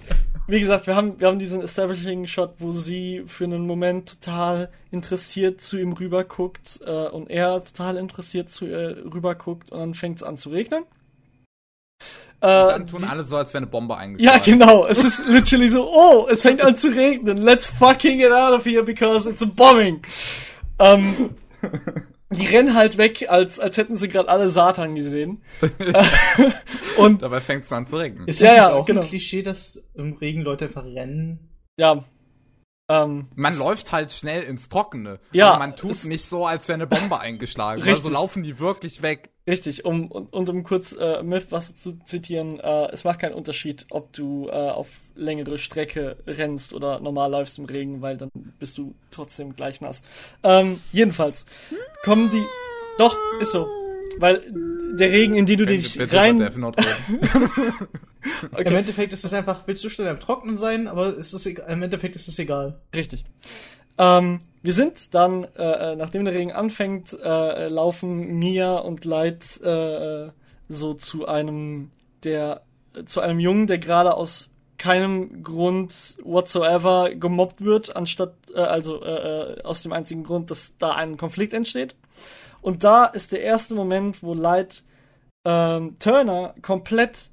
wie 0.47 0.61
gesagt, 0.61 0.87
wir 0.87 0.97
haben, 0.97 1.21
wir 1.21 1.29
haben 1.29 1.39
diesen 1.39 1.61
Establishing-Shot, 1.63 2.55
wo 2.59 2.73
sie 2.73 3.23
für 3.27 3.45
einen 3.45 3.67
Moment 3.67 4.21
total 4.21 4.71
interessiert 4.91 5.61
zu 5.63 5.77
ihm 5.79 5.93
rüberguckt 5.93 6.81
äh, 6.87 7.09
und 7.09 7.31
er 7.31 7.65
total 7.65 7.97
interessiert 7.97 8.51
zu 8.51 8.67
ihr 8.67 9.05
rüberguckt 9.13 9.71
und 9.73 9.79
dann 9.79 9.95
fängt 9.95 10.17
es 10.19 10.23
an 10.23 10.37
zu 10.39 10.49
regnen. 10.51 10.85
Äh, 12.41 12.47
Dann 12.47 12.87
tun 12.87 13.01
die- 13.01 13.07
alle 13.09 13.25
so, 13.25 13.37
als 13.37 13.53
wäre 13.53 13.63
eine 13.63 13.67
Bombe 13.67 13.97
eingeschlagen. 13.97 14.39
ja, 14.39 14.45
genau. 14.45 14.87
Es 14.87 15.03
ist 15.05 15.27
literally 15.27 15.71
so, 15.71 15.89
oh, 15.91 16.29
es 16.31 16.43
fängt 16.43 16.63
an 16.63 16.77
zu 16.77 16.89
regnen. 16.95 17.39
Let's 17.39 17.67
fucking 17.67 18.19
get 18.19 18.31
out 18.31 18.53
of 18.53 18.65
here 18.65 18.85
because 18.85 19.29
it's 19.29 19.43
a 19.43 19.47
bombing. 19.47 20.03
Ähm, 20.79 21.31
die 22.31 22.47
rennen 22.47 22.75
halt 22.75 22.99
weg, 22.99 23.27
als, 23.31 23.59
als 23.59 23.77
hätten 23.77 23.97
sie 23.97 24.09
gerade 24.09 24.29
alle 24.29 24.49
Satan 24.49 24.95
gesehen. 24.95 25.43
und 26.99 27.23
Dabei 27.23 27.41
fängt 27.41 27.65
es 27.65 27.73
an 27.73 27.87
zu 27.87 27.97
regnen. 27.97 28.27
Ist 28.27 28.41
Ja, 28.41 28.49
das 28.49 28.57
ja, 28.57 28.65
nicht 28.69 28.75
auch 28.77 28.87
genau. 28.87 29.01
ein 29.03 29.07
Klischee, 29.07 29.43
dass 29.43 29.89
im 29.95 30.15
Regen 30.15 30.43
Leute 30.43 30.67
einfach 30.67 30.85
rennen? 30.85 31.51
ja, 31.79 32.05
ähm, 32.91 33.29
Man 33.35 33.57
läuft 33.59 33.93
halt 33.93 34.13
schnell 34.13 34.43
ins 34.43 34.69
Trockene. 34.71 35.21
Ja, 35.33 35.51
Aber 35.51 35.59
man 35.59 35.77
tut 35.77 35.91
es- 35.91 36.05
nicht 36.07 36.25
so, 36.25 36.47
als 36.47 36.69
wäre 36.69 36.75
eine 36.77 36.87
Bombe 36.87 37.21
eingeschlagen. 37.21 37.83
Weil 37.83 37.89
so 37.95 38.09
Richtig. 38.09 38.13
laufen 38.13 38.43
die 38.43 38.59
wirklich 38.59 39.03
weg. 39.03 39.31
Richtig, 39.49 39.85
um, 39.86 40.09
und, 40.12 40.33
und 40.33 40.49
um 40.51 40.62
kurz 40.62 40.93
äh, 40.93 41.23
Mythbuster 41.23 41.75
zu 41.75 41.99
zitieren, 42.05 42.60
äh, 42.60 42.89
es 42.93 43.02
macht 43.05 43.18
keinen 43.20 43.33
Unterschied, 43.35 43.86
ob 43.91 44.12
du 44.12 44.49
äh, 44.49 44.52
auf 44.52 44.89
längere 45.17 45.59
Strecke 45.59 46.17
rennst 46.27 46.75
oder 46.75 47.01
normal 47.01 47.31
läufst 47.31 47.59
im 47.59 47.65
Regen, 47.65 48.02
weil 48.02 48.18
dann 48.18 48.28
bist 48.60 48.77
du 48.77 48.94
trotzdem 49.10 49.57
gleich 49.57 49.81
nass. 49.81 50.02
Ähm, 50.43 50.81
jedenfalls 50.93 51.47
kommen 52.05 52.31
die. 52.31 52.43
Doch, 52.99 53.17
ist 53.41 53.52
so. 53.52 53.67
Weil 54.18 54.43
der 54.99 55.10
Regen, 55.12 55.35
in 55.35 55.47
den 55.47 55.59
du 55.59 55.65
Können 55.65 55.78
dich 55.78 55.97
bitte 55.97 56.17
rein. 56.17 56.43
Reden? 56.43 56.62
Im 56.65 56.73
Okay, 58.52 58.75
Endeffekt 58.75 59.12
ist 59.12 59.25
es 59.25 59.33
einfach, 59.33 59.62
willst 59.67 59.83
du 59.85 59.89
schnell 59.89 60.09
am 60.09 60.20
Trocknen 60.20 60.57
sein, 60.57 60.89
aber 60.89 61.15
ist 61.15 61.33
es, 61.33 61.47
egal- 61.47 61.70
im 61.70 61.83
Endeffekt 61.83 62.17
ist 62.17 62.28
es 62.28 62.39
egal. 62.39 62.81
richtig. 62.94 63.25
Ähm, 63.99 64.41
wir 64.62 64.73
sind 64.73 65.15
dann, 65.15 65.44
äh, 65.57 65.93
äh, 65.93 65.97
nachdem 65.97 66.25
der 66.25 66.35
Regen 66.35 66.52
anfängt, 66.52 67.12
äh, 67.12 67.68
laufen 67.68 68.39
Mia 68.39 68.77
und 68.78 69.05
Light 69.05 69.60
äh, 69.62 70.27
äh, 70.27 70.31
so 70.68 70.94
zu 70.94 71.27
einem 71.27 71.91
der 72.25 72.62
äh, 72.94 73.05
zu 73.05 73.20
einem 73.20 73.41
Jungen, 73.41 73.67
der 73.67 73.78
gerade 73.78 74.15
aus 74.15 74.51
keinem 74.77 75.43
Grund 75.43 76.18
whatsoever 76.23 77.10
gemobbt 77.15 77.65
wird, 77.65 77.97
anstatt 77.97 78.35
äh, 78.55 78.60
also 78.60 79.02
äh, 79.02 79.59
äh, 79.59 79.62
aus 79.62 79.83
dem 79.83 79.93
einzigen 79.93 80.25
Grund, 80.25 80.51
dass 80.51 80.77
da 80.78 80.93
ein 80.93 81.17
Konflikt 81.17 81.52
entsteht. 81.52 81.94
Und 82.60 82.85
da 82.85 83.05
ist 83.05 83.33
der 83.33 83.43
erste 83.43 83.75
Moment, 83.75 84.23
wo 84.23 84.35
Light 84.35 84.83
ähm, 85.44 85.97
Turner 85.99 86.55
komplett 86.62 87.31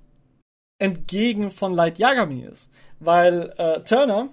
entgegen 0.80 1.50
von 1.52 1.74
Light 1.74 1.98
Yagami 2.00 2.42
ist, 2.42 2.70
weil 3.00 3.54
äh, 3.58 3.82
Turner 3.82 4.30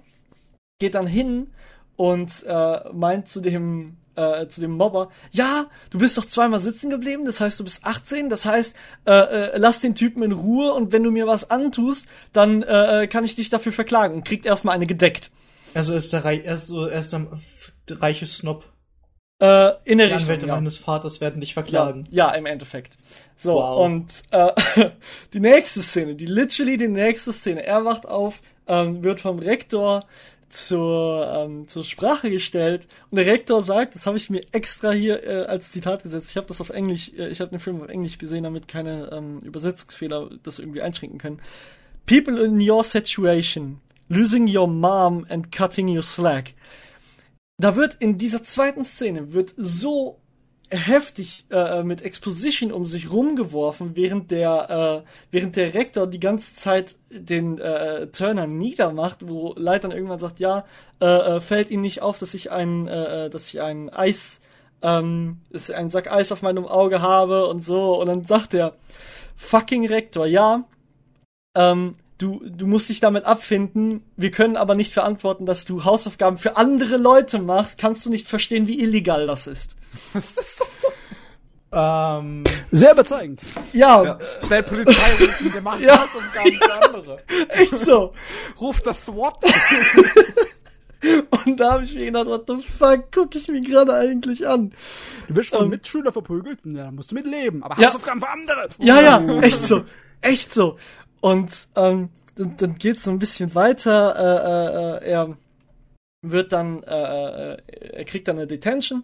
geht 0.79 0.95
dann 0.95 1.07
hin 1.07 1.51
und 1.95 2.43
äh, 2.47 2.79
meint 2.93 3.27
zu 3.27 3.41
dem 3.41 3.97
äh, 4.15 4.47
zu 4.47 4.61
dem 4.61 4.77
Mobber, 4.77 5.09
ja, 5.31 5.65
du 5.89 5.97
bist 5.97 6.17
doch 6.19 6.25
zweimal 6.25 6.59
sitzen 6.59 6.91
geblieben, 6.91 7.25
das 7.25 7.39
heißt, 7.39 7.59
du 7.59 7.63
bist 7.63 7.83
18, 7.83 8.29
das 8.29 8.45
heißt, 8.45 8.75
äh, 9.07 9.11
äh, 9.11 9.57
lass 9.57 9.79
den 9.79 9.95
Typen 9.95 10.21
in 10.21 10.31
Ruhe 10.33 10.71
und 10.73 10.91
wenn 10.93 11.01
du 11.01 11.09
mir 11.09 11.25
was 11.25 11.49
antust, 11.49 12.05
dann 12.31 12.61
äh, 12.61 13.03
äh, 13.03 13.07
kann 13.07 13.23
ich 13.25 13.33
dich 13.35 13.49
dafür 13.49 13.71
verklagen 13.71 14.13
und 14.13 14.23
kriegt 14.23 14.45
erstmal 14.45 14.75
eine 14.75 14.85
gedeckt. 14.85 15.31
Also 15.73 15.95
ist 15.95 16.13
der, 16.13 16.23
Rei 16.25 16.37
er 16.37 16.53
ist 16.53 16.67
so, 16.67 16.85
er 16.85 16.99
ist 16.99 17.11
der 17.11 17.25
reiche 17.89 18.27
Snob. 18.27 18.65
Äh, 19.39 19.71
in 19.85 19.97
der 19.97 20.07
Die 20.07 20.13
Richtung. 20.13 20.21
Anwälte 20.29 20.45
Ja. 20.45 20.55
meines 20.57 20.77
Vaters 20.77 21.19
werden 21.19 21.39
dich 21.41 21.49
Ja, 21.49 21.53
verklagen. 21.55 22.07
ja, 22.11 22.29
im 22.33 22.45
Endeffekt. 22.45 22.95
So, 23.35 23.55
Wow. 23.55 23.83
und 23.83 24.11
äh, 24.29 24.51
die 25.33 25.39
nächste 25.39 25.81
Szene, 25.81 26.13
die 26.13 26.27
literally 26.27 26.77
die 26.77 26.87
nächste 26.87 27.33
Szene, 27.33 27.65
er 27.65 27.83
wacht 27.83 28.05
auf, 28.07 28.41
ähm, 28.67 29.03
wird 29.03 29.21
vom 29.21 29.39
Rektor 29.39 30.01
zur, 30.53 31.27
ähm, 31.35 31.67
zur 31.67 31.83
Sprache 31.83 32.29
gestellt 32.29 32.87
und 33.09 33.17
der 33.17 33.25
Rektor 33.25 33.63
sagt, 33.63 33.95
das 33.95 34.05
habe 34.05 34.17
ich 34.17 34.29
mir 34.29 34.41
extra 34.51 34.91
hier 34.91 35.23
äh, 35.23 35.45
als 35.45 35.71
Zitat 35.71 36.03
gesetzt, 36.03 36.31
ich 36.31 36.37
habe 36.37 36.47
das 36.47 36.61
auf 36.61 36.69
Englisch, 36.69 37.11
äh, 37.17 37.29
ich 37.29 37.41
habe 37.41 37.51
den 37.51 37.59
Film 37.59 37.81
auf 37.81 37.89
Englisch 37.89 38.17
gesehen, 38.17 38.43
damit 38.43 38.67
keine 38.67 39.09
ähm, 39.11 39.39
Übersetzungsfehler 39.39 40.29
das 40.43 40.59
irgendwie 40.59 40.81
einschränken 40.81 41.19
können. 41.19 41.41
People 42.05 42.43
in 42.43 42.59
your 42.59 42.83
situation, 42.83 43.79
losing 44.09 44.47
your 44.47 44.67
mom 44.67 45.25
and 45.29 45.51
cutting 45.51 45.87
your 45.87 46.03
slack. 46.03 46.53
Da 47.57 47.75
wird 47.75 47.95
in 47.99 48.17
dieser 48.17 48.43
zweiten 48.43 48.83
Szene 48.83 49.33
wird 49.33 49.53
so 49.57 50.19
heftig 50.75 51.45
äh, 51.51 51.83
mit 51.83 52.01
Exposition 52.01 52.71
um 52.71 52.85
sich 52.85 53.11
rumgeworfen, 53.11 53.95
während 53.95 54.31
der 54.31 55.03
äh, 55.03 55.09
während 55.31 55.55
der 55.55 55.73
Rektor 55.73 56.07
die 56.07 56.19
ganze 56.19 56.55
Zeit 56.55 56.97
den 57.09 57.59
äh, 57.59 58.07
Turner 58.07 58.47
niedermacht, 58.47 59.27
wo 59.27 59.53
Light 59.55 59.83
dann 59.83 59.91
irgendwann 59.91 60.19
sagt, 60.19 60.39
ja, 60.39 60.65
äh, 61.01 61.05
äh, 61.05 61.41
fällt 61.41 61.69
Ihnen 61.69 61.81
nicht 61.81 62.01
auf, 62.01 62.17
dass 62.17 62.33
ich 62.33 62.51
ein 62.51 62.87
äh, 62.87 63.25
äh, 63.25 63.29
dass 63.29 63.47
ich 63.47 63.61
ein 63.61 63.89
Eis 63.89 64.41
ähm, 64.81 65.39
ist 65.49 65.71
ein 65.71 65.89
Sack 65.89 66.11
Eis 66.11 66.31
auf 66.31 66.41
meinem 66.41 66.65
Auge 66.65 67.01
habe 67.01 67.47
und 67.47 67.63
so. 67.63 67.99
Und 67.99 68.07
dann 68.07 68.25
sagt 68.25 68.53
der 68.53 68.73
fucking 69.35 69.87
Rektor, 69.87 70.25
ja, 70.25 70.65
ähm, 71.55 71.93
du, 72.23 72.41
du 72.45 72.67
musst 72.67 72.89
dich 72.89 72.99
damit 73.01 73.25
abfinden. 73.25 74.03
Wir 74.15 74.31
können 74.31 74.55
aber 74.57 74.75
nicht 74.75 74.93
verantworten, 74.93 75.45
dass 75.45 75.65
du 75.65 75.83
Hausaufgaben 75.83 76.37
für 76.37 76.55
andere 76.57 76.97
Leute 76.97 77.39
machst. 77.39 77.77
Kannst 77.77 78.05
du 78.05 78.09
nicht 78.09 78.27
verstehen, 78.27 78.67
wie 78.67 78.81
illegal 78.81 79.27
das 79.27 79.47
ist? 79.47 79.75
Ähm, 81.71 82.43
Sehr 82.71 82.93
überzeugend. 82.93 83.41
Ja, 83.73 84.03
Ja, 84.03 84.19
schnell 84.45 84.63
Polizei 84.63 85.11
rufen, 85.19 85.53
wir 85.53 85.61
machen 85.61 85.83
Ja. 85.87 85.99
Hausaufgaben 86.01 86.57
für 86.61 86.73
andere. 86.85 87.17
echt 87.49 87.75
so. 87.77 88.13
Ruf 88.61 88.81
das 88.81 89.05
SWAT. 89.05 89.43
Und 91.45 91.59
da 91.59 91.73
habe 91.73 91.83
ich 91.83 91.93
mir 91.95 92.05
gedacht, 92.05 92.27
what 92.27 92.45
the 92.47 92.63
fuck, 92.63 93.11
gucke 93.11 93.37
ich 93.37 93.49
mir 93.49 93.59
gerade 93.59 93.93
eigentlich 93.93 94.47
an? 94.47 94.73
Du 95.27 95.35
wirst 95.35 95.49
von 95.49 95.63
Ähm. 95.65 95.69
Mitschüler 95.71 96.13
verprügelt, 96.13 96.59
ja, 96.63 96.85
dann 96.85 96.95
musst 96.95 97.11
du 97.11 97.15
mit 97.15 97.25
leben. 97.25 97.61
Aber 97.63 97.77
Ja. 97.81 97.87
Hausaufgaben 97.87 98.21
für 98.21 98.29
andere. 98.29 98.69
Ja, 98.77 99.01
ja, 99.01 99.41
echt 99.41 99.67
so. 99.67 99.83
Echt 100.21 100.53
so. 100.53 100.77
Und 101.23 101.69
ähm, 101.77 102.09
dann, 102.35 102.57
dann 102.57 102.75
geht's 102.75 103.05
so 103.05 103.11
ein 103.11 103.17
bisschen 103.19 103.55
weiter. 103.55 104.99
Äh, 104.99 105.05
äh, 105.05 105.07
äh, 105.07 105.09
er 105.11 105.37
wird 106.21 106.51
dann, 106.51 106.83
äh, 106.83 107.53
äh, 107.53 107.57
er 107.93 108.03
kriegt 108.05 108.27
dann 108.27 108.35
eine 108.37 108.45
Detention. 108.47 109.03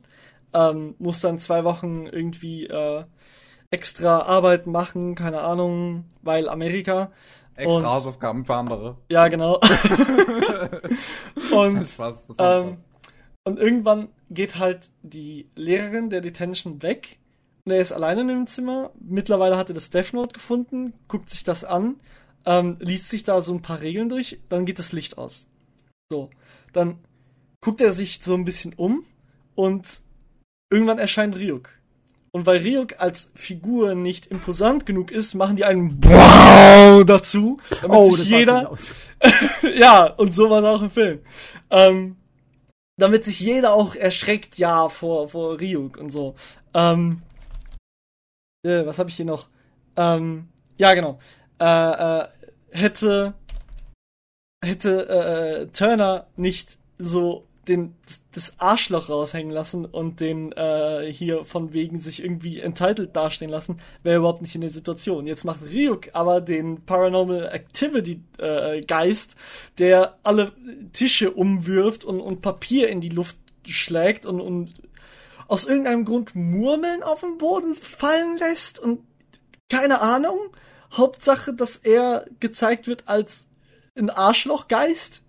ähm, 0.54 0.96
muss 1.00 1.22
dann 1.22 1.40
zwei 1.40 1.64
Wochen 1.64 2.08
irgendwie 2.08 2.66
äh, 2.66 3.06
extra 3.70 4.24
Arbeit 4.24 4.68
machen, 4.68 5.16
keine 5.16 5.40
Ahnung, 5.42 6.06
weil 6.22 6.50
Amerika. 6.50 7.12
Extra 7.56 7.78
Und- 7.78 7.86
Hausaufgaben 7.86 8.44
für 8.44 8.56
andere. 8.56 8.98
Ja, 9.10 9.28
genau. 9.30 9.60
und 11.56 11.76
Das 11.80 12.00
war's, 12.00 12.26
das 12.28 12.36
ähm, 12.40 12.78
und 13.46 13.60
irgendwann 13.60 14.10
geht 14.30 14.58
halt 14.58 14.90
die 15.04 15.48
Lehrerin 15.56 16.10
der 16.10 16.20
Detention 16.22 16.82
weg 16.82 17.19
und 17.70 17.76
er 17.76 17.82
ist 17.82 17.92
alleine 17.92 18.22
in 18.22 18.28
dem 18.30 18.48
Zimmer. 18.48 18.90
Mittlerweile 19.00 19.56
hat 19.56 19.70
er 19.70 19.76
das 19.76 19.92
Death 19.92 20.14
Note 20.14 20.34
gefunden, 20.34 20.94
guckt 21.08 21.30
sich 21.30 21.44
das 21.44 21.64
an, 21.64 21.98
ähm, 22.48 22.78
liest 22.80 23.10
sich 23.10 23.24
da 23.24 23.44
so 23.44 23.54
ein 23.54 23.62
paar 23.62 23.82
Regeln 23.82 24.10
durch, 24.10 24.40
dann 24.50 24.66
geht 24.66 24.80
das 24.80 24.92
Licht 24.92 25.20
aus. 25.20 25.46
So, 26.12 26.32
dann 26.74 26.98
guckt 27.62 27.80
er 27.80 27.92
sich 27.92 28.22
so 28.24 28.34
ein 28.34 28.44
bisschen 28.44 28.74
um 28.74 29.06
und 29.54 29.86
irgendwann 30.72 30.98
erscheint 30.98 31.36
Ryuk. 31.36 31.70
Und 32.32 32.48
weil 32.48 32.64
Ryuk 32.64 33.00
als 33.00 33.32
Figur 33.36 33.94
nicht 33.94 34.26
imposant 34.26 34.88
genug 34.88 35.12
ist, 35.12 35.36
machen 35.36 35.56
die 35.56 35.66
einen 35.66 36.04
Wow 36.04 37.06
dazu, 37.06 37.60
damit 37.82 37.98
Oh, 37.98 38.16
sich 38.16 38.30
jeder 38.30 38.76
ja, 39.76 40.06
und 40.06 40.34
so 40.34 40.50
war 40.50 40.64
es 40.64 40.66
auch 40.66 40.82
im 40.82 40.90
Film. 40.90 41.20
Ähm, 41.70 42.16
damit 42.98 43.26
sich 43.26 43.40
jeder 43.40 43.74
auch 43.74 43.94
erschreckt, 43.94 44.58
ja, 44.58 44.90
vor, 44.90 45.30
vor 45.30 45.60
Ryuk 45.60 45.98
und 45.98 46.12
so. 46.12 46.34
Ähm, 46.74 47.22
äh, 48.64 48.86
was 48.86 49.00
habe 49.00 49.10
ich 49.10 49.16
hier 49.16 49.26
noch? 49.26 49.48
Ähm, 49.96 50.50
ja, 50.78 50.94
genau. 50.94 51.20
Äh, 51.60 52.22
äh, 52.22 52.28
hätte 52.72 53.34
hätte 54.64 55.10
äh, 55.10 55.68
Turner 55.68 56.28
nicht 56.36 56.78
so 56.98 57.46
den 57.70 57.96
das 58.32 58.60
Arschloch 58.60 59.10
raushängen 59.10 59.52
lassen 59.52 59.86
und 59.86 60.20
den 60.20 60.52
äh, 60.54 61.12
hier 61.12 61.46
von 61.46 61.72
wegen 61.72 62.00
sich 62.00 62.24
irgendwie 62.24 62.60
entitled 62.60 63.16
dastehen 63.16 63.50
lassen, 63.50 63.80
wäre 64.04 64.16
er 64.16 64.20
überhaupt 64.20 64.42
nicht 64.42 64.56
in 64.56 64.62
der 64.62 64.72
Situation. 64.72 65.28
Jetzt 65.28 65.46
macht 65.46 65.62
Ryuk 65.62 66.10
aber 66.14 66.42
den 66.42 66.86
Paranormal 66.86 67.50
Activity 67.54 68.22
äh, 68.38 68.82
Geist, 68.82 69.36
der 69.78 70.18
alle 70.24 70.52
Tische 70.94 71.32
umwirft 71.32 72.04
und, 72.04 72.20
und 72.20 72.42
Papier 72.42 72.90
in 72.90 73.02
die 73.02 73.10
Luft 73.10 73.38
schlägt 73.66 74.26
und, 74.26 74.42
und 74.42 74.74
aus 75.50 75.66
irgendeinem 75.66 76.06
Grund 76.06 76.36
Murmeln 76.36 77.04
auf 77.04 77.22
den 77.22 77.38
Boden 77.38 77.74
fallen 77.74 78.38
lässt 78.38 78.80
und 78.80 79.02
keine 79.70 80.00
Ahnung. 80.00 80.38
Hauptsache, 80.94 81.54
dass 81.54 81.78
er 81.78 82.26
gezeigt 82.40 82.88
wird 82.88 83.08
als 83.08 83.48
ein 83.98 84.10
Arschlochgeist. 84.10 85.24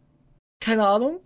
Keine 0.60 0.86
Ahnung. 0.86 1.20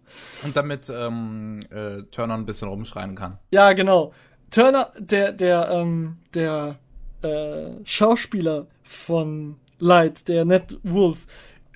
Und 0.45 0.57
damit 0.57 0.89
ähm, 0.91 1.61
äh, 1.71 2.03
Turner 2.11 2.35
ein 2.35 2.47
bisschen 2.47 2.69
rumschreien 2.69 3.17
kann. 3.17 3.39
Ja, 3.51 3.73
genau. 3.73 4.13
Turner, 4.51 4.93
der, 4.99 5.33
der, 5.33 5.71
ähm, 5.71 6.19
der 6.33 6.79
äh, 7.23 7.85
Schauspieler 7.85 8.69
von 8.85 9.57
Light, 9.81 10.29
der 10.29 10.45
Ned 10.45 10.79
Wolf, 10.85 11.27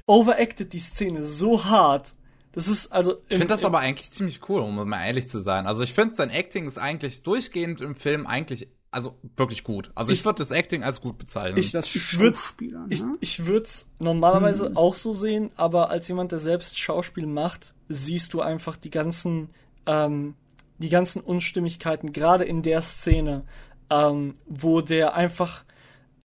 overacted 0.06 0.72
die 0.72 0.78
Szene 0.78 1.24
so 1.24 1.64
hart. 1.64 2.14
Das 2.58 2.66
ist 2.66 2.90
also. 2.90 3.18
Ich 3.28 3.36
finde 3.36 3.54
das 3.54 3.64
aber 3.64 3.78
eigentlich 3.78 4.10
ziemlich 4.10 4.40
cool, 4.48 4.62
um 4.62 4.74
mal 4.88 5.06
ehrlich 5.06 5.28
zu 5.28 5.38
sein. 5.38 5.68
Also 5.68 5.84
ich 5.84 5.94
finde, 5.94 6.16
sein 6.16 6.28
Acting 6.28 6.66
ist 6.66 6.76
eigentlich 6.76 7.22
durchgehend 7.22 7.80
im 7.80 7.94
Film 7.94 8.26
eigentlich, 8.26 8.66
also 8.90 9.14
wirklich 9.36 9.62
gut. 9.62 9.92
Also 9.94 10.10
ich, 10.10 10.18
Ich- 10.18 10.24
würde 10.24 10.40
das 10.42 10.50
Acting 10.50 10.82
als 10.82 11.00
gut 11.00 11.18
bezeichnen. 11.18 11.56
Ich- 11.56 11.70
Das 11.70 11.94
Ich 11.94 12.18
würd's- 12.18 12.56
Ich, 12.88 13.02
ne? 13.04 13.14
ich 13.20 13.46
würde 13.46 13.62
es 13.62 13.86
normalerweise 14.00 14.72
auch 14.74 14.96
so 14.96 15.12
sehen, 15.12 15.52
aber 15.54 15.90
als 15.90 16.08
jemand, 16.08 16.32
der 16.32 16.40
selbst 16.40 16.76
Schauspiel 16.76 17.26
macht, 17.28 17.74
siehst 17.88 18.34
du 18.34 18.40
einfach 18.40 18.76
die 18.76 18.90
ganzen, 18.90 19.50
ähm, 19.86 20.34
die 20.78 20.88
ganzen 20.88 21.20
Unstimmigkeiten, 21.22 22.12
gerade 22.12 22.42
in 22.44 22.62
der 22.62 22.82
Szene, 22.82 23.44
ähm, 23.88 24.34
wo 24.46 24.80
der 24.80 25.14
einfach 25.14 25.62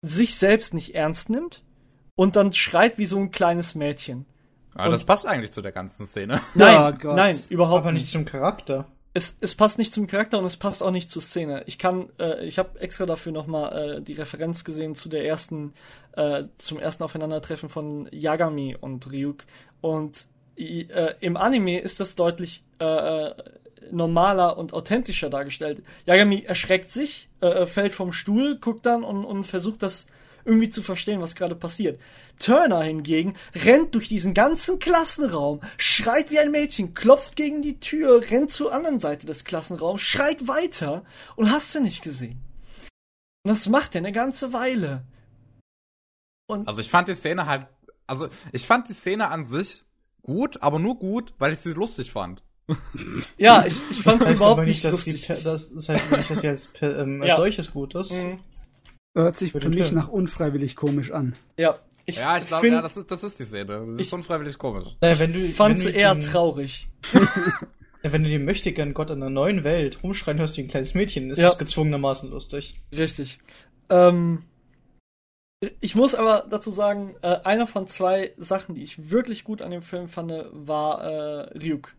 sich 0.04 0.36
selbst 0.36 0.76
nicht 0.76 0.94
ernst 0.94 1.32
nimmt 1.32 1.64
und 2.16 2.36
dann 2.36 2.54
schreit 2.54 3.00
wie 3.00 3.08
so 3.08 3.18
ein 3.18 3.32
kleines 3.32 3.74
Mädchen. 3.74 4.28
Aber 4.76 4.92
das 4.92 5.04
passt 5.04 5.26
eigentlich 5.26 5.52
zu 5.52 5.62
der 5.62 5.72
ganzen 5.72 6.06
Szene. 6.06 6.42
Nein, 6.54 6.98
Gott. 7.02 7.16
nein, 7.16 7.40
überhaupt 7.50 7.82
Aber 7.82 7.92
nicht 7.92 8.04
nicht. 8.04 8.12
zum 8.12 8.26
Charakter. 8.26 8.86
Es, 9.14 9.38
es 9.42 9.56
passt 9.56 9.80
nicht 9.80 9.94
zum 9.94 10.06
Charakter 10.06 10.38
und 10.38 10.46
es 10.46 10.56
passt 10.56 10.84
auch 10.84 10.92
nicht 10.92 11.10
zur 11.10 11.22
Szene. 11.22 11.64
Ich 11.66 11.80
kann, 11.80 12.10
äh, 12.20 12.46
ich 12.46 12.60
habe 12.60 12.80
extra 12.80 13.06
dafür 13.06 13.32
nochmal 13.32 13.98
äh, 13.98 14.02
die 14.02 14.14
Referenz 14.14 14.64
gesehen 14.64 14.94
zu 14.94 15.10
der 15.10 15.26
ersten, 15.26 15.74
äh, 16.16 16.44
zum 16.60 16.80
ersten 16.80 17.04
Aufeinandertreffen 17.04 17.70
von 17.70 18.08
Yagami 18.12 18.78
und 18.80 19.12
Ryuk. 19.12 19.46
Und 19.82 20.28
äh, 20.56 21.16
im 21.22 21.38
Anime 21.38 21.80
ist 21.80 22.00
das 22.00 22.16
deutlich 22.16 22.64
äh, 22.80 22.86
äh, 22.86 23.34
normaler 23.92 24.58
und 24.58 24.74
authentischer 24.74 25.30
dargestellt. 25.32 25.82
Yagami 26.06 26.44
erschreckt 26.44 26.92
sich, 26.92 27.30
äh, 27.42 27.66
fällt 27.66 27.94
vom 27.94 28.14
Stuhl, 28.14 28.60
guckt 28.60 28.86
dann 28.86 29.04
und, 29.04 29.26
und 29.26 29.44
versucht 29.46 29.82
das 29.82 30.06
irgendwie 30.50 30.70
zu 30.70 30.82
verstehen, 30.84 31.22
was 31.22 31.36
gerade 31.36 31.56
passiert. 31.56 32.00
Turner 32.40 32.82
hingegen 32.84 33.36
rennt 33.56 33.94
durch 33.96 34.08
diesen 34.10 34.34
ganzen 34.34 34.80
Klassenraum, 34.80 35.62
schreit 35.78 36.32
wie 36.32 36.40
ein 36.40 36.52
Mädchen, 36.52 36.94
klopft 36.94 37.36
gegen 37.36 37.62
die 37.62 37.80
Tür, 37.80 38.22
rennt 38.30 38.52
zur 38.52 38.74
anderen 38.74 39.00
Seite 39.00 39.26
des 39.28 39.44
Klassenraums, 39.46 40.02
schreit 40.02 40.48
weiter 40.48 41.04
und 41.36 41.52
hast 41.52 41.74
du 41.76 41.80
nicht 41.82 42.02
gesehen. 42.02 42.42
Und 43.44 43.52
das 43.52 43.68
macht 43.70 43.96
er 43.96 44.00
eine 44.00 44.12
ganze 44.12 44.52
Weile. 44.52 45.04
Und 46.48 46.68
Also 46.68 46.82
ich 46.82 46.90
fand 46.90 47.08
die 47.08 47.16
Szene 47.16 47.46
halt, 47.46 47.68
also 48.08 48.28
ich 48.52 48.66
fand 48.66 48.90
die 48.90 48.94
Szene 48.94 49.30
an 49.30 49.46
sich 49.46 49.84
gut, 50.24 50.62
aber 50.64 50.80
nur 50.80 50.98
gut, 50.98 51.34
weil 51.38 51.54
ich 51.54 51.60
sie 51.60 51.74
lustig 51.74 52.12
fand. 52.12 52.42
ja, 53.38 53.66
ich, 53.66 53.76
ich 53.90 54.02
fand 54.04 54.24
sie 54.24 54.34
überhaupt 54.34 54.60
nicht 54.62 54.84
nicht, 54.84 54.86
dass, 54.86 55.04
die, 55.04 55.12
lustig. 55.12 55.44
das, 55.44 55.74
das 55.74 55.90
heißt 55.90 56.12
nicht, 56.12 56.30
dass 56.30 56.42
sie 56.42 56.48
als, 56.48 56.70
ähm, 56.82 57.22
als 57.22 57.30
Ja. 57.30 57.36
solches 57.38 57.72
gut 57.72 57.96
ist. 57.96 58.12
Mhm. 58.14 58.40
Hört 59.16 59.38
sich 59.38 59.52
Für 59.52 59.70
mich 59.70 59.86
Film. 59.88 59.96
nach 59.96 60.08
unfreiwillig 60.08 60.76
komisch 60.76 61.12
an. 61.12 61.36
Ja, 61.58 61.80
ich, 62.06 62.18
ja, 62.18 62.38
ich 62.38 62.48
glaube, 62.48 62.68
ja, 62.70 62.82
das 62.82 62.98
ist, 62.98 63.10
das 63.12 63.24
ist 63.24 63.40
die 63.40 63.46
Szene. 63.46 63.66
Das 63.86 63.90
ist 63.96 64.00
Ich- 64.00 64.14
unfreiwillig 64.14 64.58
komisch. 64.58 64.96
Naja, 65.02 65.20
wenn 65.20 65.34
du, 65.34 65.48
fand 65.50 65.76
wenn 65.76 65.82
sie 65.82 65.92
du 65.92 65.98
eher 66.00 66.14
den, 66.16 66.22
traurig. 66.22 66.88
Ja, 68.02 68.14
wenn 68.14 68.24
du 68.24 68.30
den 68.30 68.46
Möchtegern 68.46 68.94
Gott 68.94 69.10
in 69.10 69.18
einer 69.22 69.30
neuen 69.30 69.66
Welt 69.66 70.02
rumschreien 70.04 70.40
hörst 70.40 70.56
wie 70.56 70.62
ein 70.62 70.70
kleines 70.70 70.94
Mädchen, 70.94 71.30
ist 71.32 71.38
Ja. 71.38 71.50
es 71.50 71.58
gezwungenermaßen 71.58 72.30
lustig. 72.30 72.82
Richtig. 72.94 73.40
Ähm, 73.90 74.44
ich 75.82 75.96
muss 75.96 76.16
aber 76.16 76.48
dazu 76.50 76.72
sagen, 76.72 77.14
äh, 77.24 77.40
einer 77.44 77.68
von 77.68 77.88
zwei 77.88 78.34
Sachen, 78.38 78.76
die 78.76 78.84
ich 78.84 79.10
wirklich 79.12 79.44
gut 79.44 79.62
an 79.62 79.72
dem 79.72 79.82
Film 79.82 80.08
fand, 80.08 80.32
war 80.54 81.04
äh, 81.04 81.58
Ryuk. 81.58 81.94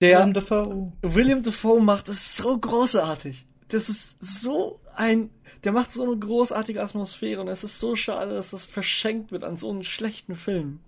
Der 0.00 0.20
Willem 0.20 0.32
Dafoe. 0.32 0.92
William 1.02 1.42
Dafoe 1.42 1.82
macht 1.82 2.08
es 2.08 2.34
so 2.34 2.56
großartig. 2.58 3.44
Das 3.68 3.90
ist 3.90 4.16
so 4.20 4.80
ein, 4.98 5.30
der 5.64 5.72
macht 5.72 5.92
so 5.92 6.02
eine 6.04 6.16
großartige 6.18 6.82
Atmosphäre 6.82 7.40
und 7.40 7.48
es 7.48 7.64
ist 7.64 7.80
so 7.80 7.94
schade, 7.96 8.34
dass 8.34 8.50
das 8.50 8.64
verschenkt 8.64 9.32
wird 9.32 9.44
an 9.44 9.56
so 9.56 9.70
einen 9.70 9.82
schlechten 9.84 10.34
Film. 10.34 10.80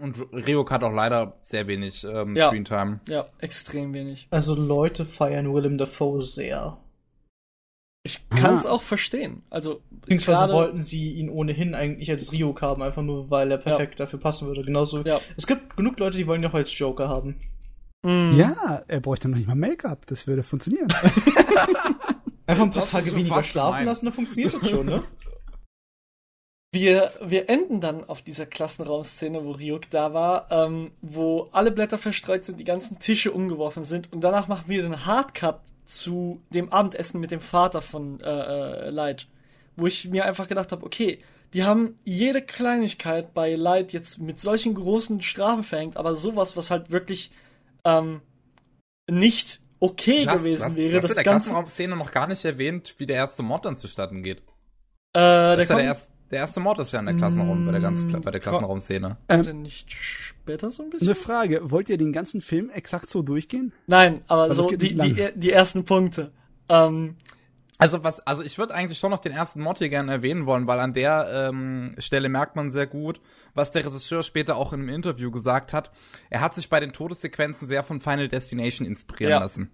Und 0.00 0.18
Ryuk 0.32 0.70
hat 0.70 0.84
auch 0.84 0.92
leider 0.92 1.38
sehr 1.40 1.66
wenig 1.68 2.04
ähm, 2.04 2.36
Ja. 2.36 2.48
Screentime. 2.48 3.00
Ja, 3.08 3.26
extrem 3.38 3.94
wenig. 3.94 4.26
Also 4.30 4.54
Leute 4.54 5.06
feiern 5.06 5.52
Willem 5.54 5.78
Dafoe 5.78 6.20
sehr. 6.20 6.76
Ich 8.02 8.28
kann 8.28 8.56
es 8.56 8.66
Aha. 8.66 8.74
auch 8.74 8.82
verstehen. 8.82 9.42
Also 9.50 9.80
Beziehungsweise 9.90 10.40
gerade- 10.40 10.52
wollten 10.52 10.82
sie 10.82 11.14
ihn 11.14 11.28
ohnehin 11.30 11.74
eigentlich 11.74 12.10
als 12.10 12.30
Ryuk 12.30 12.62
haben, 12.62 12.82
einfach 12.82 13.02
nur 13.02 13.30
weil 13.30 13.50
er 13.50 13.58
perfekt 13.58 13.98
dafür 13.98 14.18
passen 14.20 14.46
würde. 14.46 14.62
Genauso. 14.62 15.02
Ja. 15.02 15.20
Es 15.36 15.46
gibt 15.46 15.76
genug 15.76 15.98
Leute, 15.98 16.18
die 16.18 16.26
wollen 16.26 16.42
ihn 16.42 16.48
auch 16.50 16.54
als 16.54 16.78
Joker 16.78 17.08
haben. 17.08 17.36
Mm. 18.04 18.32
Ja, 18.38 18.82
er 18.86 19.00
bräuchte 19.00 19.28
noch 19.28 19.36
nicht 19.38 19.48
mal 19.48 19.56
Make-up. 19.56 20.06
Das 20.06 20.26
würde 20.28 20.42
funktionieren. 20.44 20.88
Einfach 22.46 22.64
ein 22.64 22.70
paar 22.70 22.82
Das 22.82 22.90
Tage 22.90 23.10
so 23.10 23.16
weniger 23.16 23.42
schlafen 23.42 23.84
lassen, 23.84 24.06
dann 24.06 24.14
funktioniert 24.14 24.54
das 24.54 24.70
schon, 24.70 24.86
ne? 24.86 25.02
Wir, 26.72 27.10
wir 27.22 27.48
enden 27.48 27.80
dann 27.80 28.04
auf 28.04 28.20
dieser 28.20 28.44
Klassenraumszene, 28.44 29.42
wo 29.42 29.52
Ryuk 29.52 29.88
da 29.88 30.12
war, 30.12 30.50
ähm, 30.50 30.90
wo 31.00 31.48
alle 31.52 31.70
Blätter 31.70 31.96
verstreut 31.96 32.44
sind, 32.44 32.60
die 32.60 32.64
ganzen 32.64 32.98
Tische 32.98 33.32
umgeworfen 33.32 33.82
sind 33.82 34.12
und 34.12 34.20
danach 34.20 34.46
machen 34.46 34.64
wir 34.66 34.82
den 34.82 35.06
Hardcut 35.06 35.60
zu 35.86 36.42
dem 36.50 36.70
Abendessen 36.70 37.18
mit 37.18 37.30
dem 37.30 37.40
Vater 37.40 37.80
von 37.80 38.20
äh, 38.20 38.88
äh, 38.88 38.90
Light, 38.90 39.26
wo 39.76 39.86
ich 39.86 40.10
mir 40.10 40.26
einfach 40.26 40.48
gedacht 40.48 40.70
habe, 40.70 40.84
okay, 40.84 41.20
die 41.54 41.64
haben 41.64 41.98
jede 42.04 42.42
Kleinigkeit 42.42 43.32
bei 43.32 43.54
Light 43.54 43.94
jetzt 43.94 44.18
mit 44.18 44.38
solchen 44.38 44.74
großen 44.74 45.22
Strafen 45.22 45.62
verhängt, 45.62 45.96
aber 45.96 46.14
sowas, 46.14 46.58
was 46.58 46.70
halt 46.70 46.90
wirklich 46.90 47.30
ähm, 47.86 48.20
nicht 49.10 49.62
okay 49.80 50.26
hast- 50.26 50.42
gewesen 50.42 50.64
hast- 50.64 50.76
wäre, 50.76 50.90
du 50.90 50.96
hast 50.96 51.02
das 51.04 51.10
in 51.10 51.14
der. 51.16 51.24
Klassenraumszene 51.24 51.96
noch 51.96 52.10
gar 52.10 52.26
nicht 52.26 52.44
erwähnt, 52.44 52.94
wie 52.98 53.06
der 53.06 53.16
erste 53.16 53.42
Mord 53.42 53.64
dann 53.64 53.76
zustatten 53.76 54.22
geht. 54.22 54.38
Äh, 54.38 54.42
Das 55.14 55.56
der 55.56 55.62
ist 55.62 55.68
ja 55.70 55.76
der, 55.76 55.84
erste, 55.84 56.12
der 56.30 56.38
erste 56.40 56.60
Mord 56.60 56.78
ist 56.78 56.92
ja 56.92 57.00
in 57.00 57.06
der 57.06 57.14
Klassenraum, 57.14 57.64
bei 57.66 57.72
der 57.72 57.80
ganzen 57.80 58.08
Kla- 58.10 58.20
bei 58.22 58.30
der 58.30 58.40
Klassenraumszene. 58.40 59.16
der 59.28 59.54
nicht 59.54 59.92
später 59.92 60.70
so 60.70 60.82
ein 60.82 60.90
bisschen? 60.90 61.08
Eine 61.08 61.14
Frage, 61.14 61.70
wollt 61.70 61.88
ihr 61.88 61.98
den 61.98 62.12
ganzen 62.12 62.40
Film 62.40 62.70
exakt 62.70 63.08
so 63.08 63.22
durchgehen? 63.22 63.72
Nein, 63.86 64.22
aber 64.28 64.42
Also 64.42 64.60
es 64.62 64.70
so 64.70 64.76
die, 64.76 64.94
die, 64.94 65.30
die 65.34 65.50
ersten 65.52 65.84
Punkte. 65.84 66.32
Ähm, 66.68 67.16
Also 67.78 68.02
was, 68.04 68.20
also 68.26 68.42
ich 68.42 68.56
würde 68.58 68.74
eigentlich 68.74 68.98
schon 68.98 69.10
noch 69.10 69.18
den 69.18 69.32
ersten 69.32 69.66
hier 69.76 69.88
gerne 69.90 70.10
erwähnen 70.12 70.46
wollen, 70.46 70.66
weil 70.66 70.80
an 70.80 70.94
der 70.94 71.50
ähm, 71.50 71.90
Stelle 71.98 72.28
merkt 72.28 72.56
man 72.56 72.70
sehr 72.70 72.86
gut, 72.86 73.20
was 73.54 73.72
der 73.72 73.84
Regisseur 73.84 74.22
später 74.22 74.56
auch 74.56 74.72
in 74.72 74.80
einem 74.80 74.88
Interview 74.88 75.30
gesagt 75.30 75.72
hat. 75.72 75.90
Er 76.30 76.40
hat 76.40 76.54
sich 76.54 76.70
bei 76.70 76.80
den 76.80 76.92
Todessequenzen 76.92 77.68
sehr 77.68 77.82
von 77.82 78.00
Final 78.00 78.28
Destination 78.28 78.86
inspirieren 78.86 79.32
Ja. 79.32 79.38
lassen. 79.40 79.70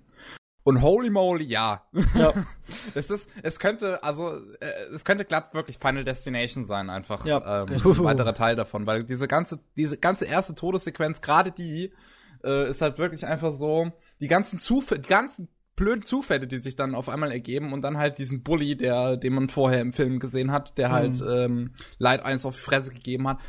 Und 0.65 0.81
holy 0.81 1.11
moly, 1.11 1.45
ja. 1.45 1.85
Ja. 2.15 2.33
es 2.95 3.11
ist, 3.11 3.31
es 3.43 3.59
könnte, 3.59 4.03
also, 4.05 4.33
äh, 4.61 4.95
es 4.95 5.05
könnte 5.05 5.25
glatt 5.25 5.55
wirklich 5.55 5.79
Final 5.79 6.05
Destination 6.05 6.65
sein, 6.65 6.89
einfach. 6.89 7.25
Ja, 7.25 7.63
ähm, 7.63 7.69
ein 7.69 8.05
weiterer 8.05 8.35
Teil 8.35 8.55
davon, 8.55 8.87
weil 8.87 9.03
diese 9.05 9.27
ganze, 9.27 9.59
diese 9.77 9.99
ganze 9.99 10.25
erste 10.25 10.55
Todessequenz, 10.55 11.21
gerade 11.21 11.51
die, 11.51 11.93
äh, 12.45 12.71
ist 12.71 12.81
halt 12.81 12.99
wirklich 12.99 13.27
einfach 13.27 13.53
so, 13.55 13.91
die 14.21 14.29
ganzen 14.29 14.61
Zufälle, 14.61 15.01
die 15.01 15.09
ganzen 15.09 15.49
blöden 15.83 16.05
Zufälle, 16.05 16.47
die 16.47 16.59
sich 16.59 16.77
dann 16.77 16.95
auf 16.95 17.09
einmal 17.09 17.33
ergeben 17.33 17.73
und 17.73 17.83
dann 17.83 17.99
halt 17.99 18.19
diesen 18.19 18.43
Bully, 18.45 18.77
der, 18.77 19.17
den 19.17 19.35
man 19.35 19.49
vorher 19.49 19.81
im 19.81 19.93
Film 19.93 20.21
gesehen 20.21 20.53
hat, 20.53 20.79
der 20.79 20.93
halt 20.93 21.21
ähm, 21.29 21.73
Light 21.99 22.25
eins 22.25 22.47
auf 22.47 22.55
die 22.55 22.63
Fresse 22.63 22.93
gegeben 22.93 23.27
hat, 23.27 23.41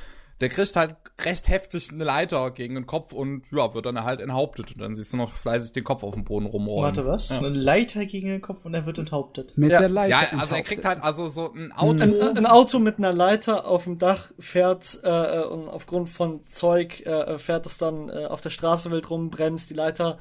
der 0.43 0.49
kriegt 0.49 0.75
halt 0.75 0.97
recht 1.23 1.47
heftig 1.47 1.89
eine 1.91 2.03
Leiter 2.03 2.51
gegen 2.51 2.75
den 2.75 2.85
Kopf 2.85 3.13
und 3.13 3.43
ja, 3.51 3.73
wird 3.73 3.85
dann 3.85 4.03
halt 4.03 4.19
enthauptet 4.19 4.73
und 4.73 4.81
dann 4.81 4.93
siehst 4.93 5.13
du 5.13 5.17
noch 5.17 5.33
fleißig 5.33 5.71
den 5.71 5.85
Kopf 5.85 6.03
auf 6.03 6.15
dem 6.15 6.25
Boden 6.25 6.45
rumrollen. 6.45 6.83
Warte, 6.83 7.07
was? 7.07 7.29
Ja. 7.29 7.37
Eine 7.37 7.47
Leiter 7.49 8.05
gegen 8.05 8.27
den 8.27 8.41
Kopf 8.41 8.65
und 8.65 8.73
er 8.73 8.85
wird 8.85 8.97
enthauptet. 8.97 9.57
Mit 9.57 9.71
Ja. 9.71 9.79
der 9.79 9.87
Leiter. 9.89 10.09
Ja, 10.09 10.17
also 10.17 10.31
er 10.33 10.41
enthauptet. 10.41 10.65
kriegt 10.65 10.85
halt 10.85 11.01
also 11.01 11.29
so 11.29 11.53
ein 11.53 11.71
Auto. 11.71 12.03
Ein, 12.03 12.37
ein 12.37 12.45
Auto 12.45 12.79
mit 12.79 12.97
einer 12.97 13.13
Leiter 13.13 13.65
auf 13.65 13.85
dem 13.85 13.97
Dach 13.99 14.31
fährt 14.37 14.99
äh, 15.03 15.41
und 15.43 15.69
aufgrund 15.69 16.09
von 16.09 16.45
Zeug 16.47 17.05
äh, 17.05 17.37
fährt 17.37 17.65
es 17.65 17.77
dann 17.77 18.09
äh, 18.09 18.25
auf 18.25 18.41
der 18.41 18.49
Straße 18.49 18.91
wild 18.91 19.09
rum, 19.09 19.29
bremst 19.29 19.69
die 19.69 19.75
Leiter, 19.75 20.17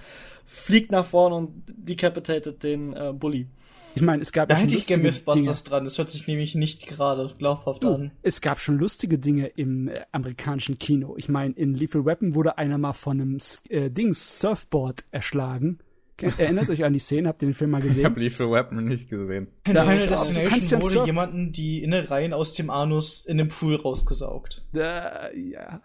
fliegt 0.46 0.92
nach 0.92 1.04
vorne 1.06 1.34
und 1.34 1.64
decapitated 1.66 2.62
den 2.62 2.92
äh, 2.94 3.12
Bully. 3.12 3.48
Ich 3.94 4.02
meine, 4.02 4.22
es 4.22 4.32
gab 4.32 4.48
Da 4.48 4.54
ja 4.56 4.62
hätte 4.62 4.76
ich 4.76 4.86
gerne 4.86 5.02
Dinge. 5.02 5.12
Mythbusters 5.14 5.64
dran. 5.64 5.84
Das 5.84 5.98
hört 5.98 6.10
sich 6.10 6.26
nämlich 6.26 6.54
nicht 6.54 6.86
gerade 6.86 7.34
glaubhaft 7.38 7.82
Du, 7.82 7.94
an. 7.94 8.12
es 8.22 8.40
gab 8.40 8.58
schon 8.60 8.78
lustige 8.78 9.18
Dinge 9.18 9.46
im 9.48 9.88
äh, 9.88 9.94
amerikanischen 10.12 10.78
Kino. 10.78 11.14
Ich 11.18 11.28
meine, 11.28 11.54
in 11.54 11.74
Lethal 11.74 12.04
Weapon 12.04 12.34
wurde 12.34 12.58
einer 12.58 12.78
mal 12.78 12.92
von 12.94 13.20
einem 13.20 13.38
äh, 13.68 13.90
Dings 13.90 14.38
Surfboard 14.40 15.04
erschlagen. 15.10 15.78
Erinnert 16.38 16.70
euch 16.70 16.84
an 16.84 16.92
die 16.92 17.00
Szene? 17.00 17.28
Habt 17.28 17.42
ihr 17.42 17.48
den 17.48 17.54
Film 17.54 17.70
mal 17.70 17.78
Ich 17.80 17.88
gesehen? 17.88 18.04
habe 18.04 18.20
Lethal 18.20 18.50
Weapon 18.50 18.84
nicht 18.84 19.08
gesehen. 19.08 19.48
In 19.66 19.74
Da- 19.74 19.82
Final 19.82 20.06
Destination 20.06 20.80
ja 20.80 20.86
wurde 20.86 21.06
jemanden 21.06 21.52
die 21.52 21.82
Innereien 21.82 22.32
aus 22.32 22.52
dem 22.52 22.70
Anus 22.70 23.26
in 23.26 23.38
den 23.38 23.48
Pool 23.48 23.74
rausgesaugt. 23.76 24.64
Äh, 24.74 25.36
ja. 25.50 25.80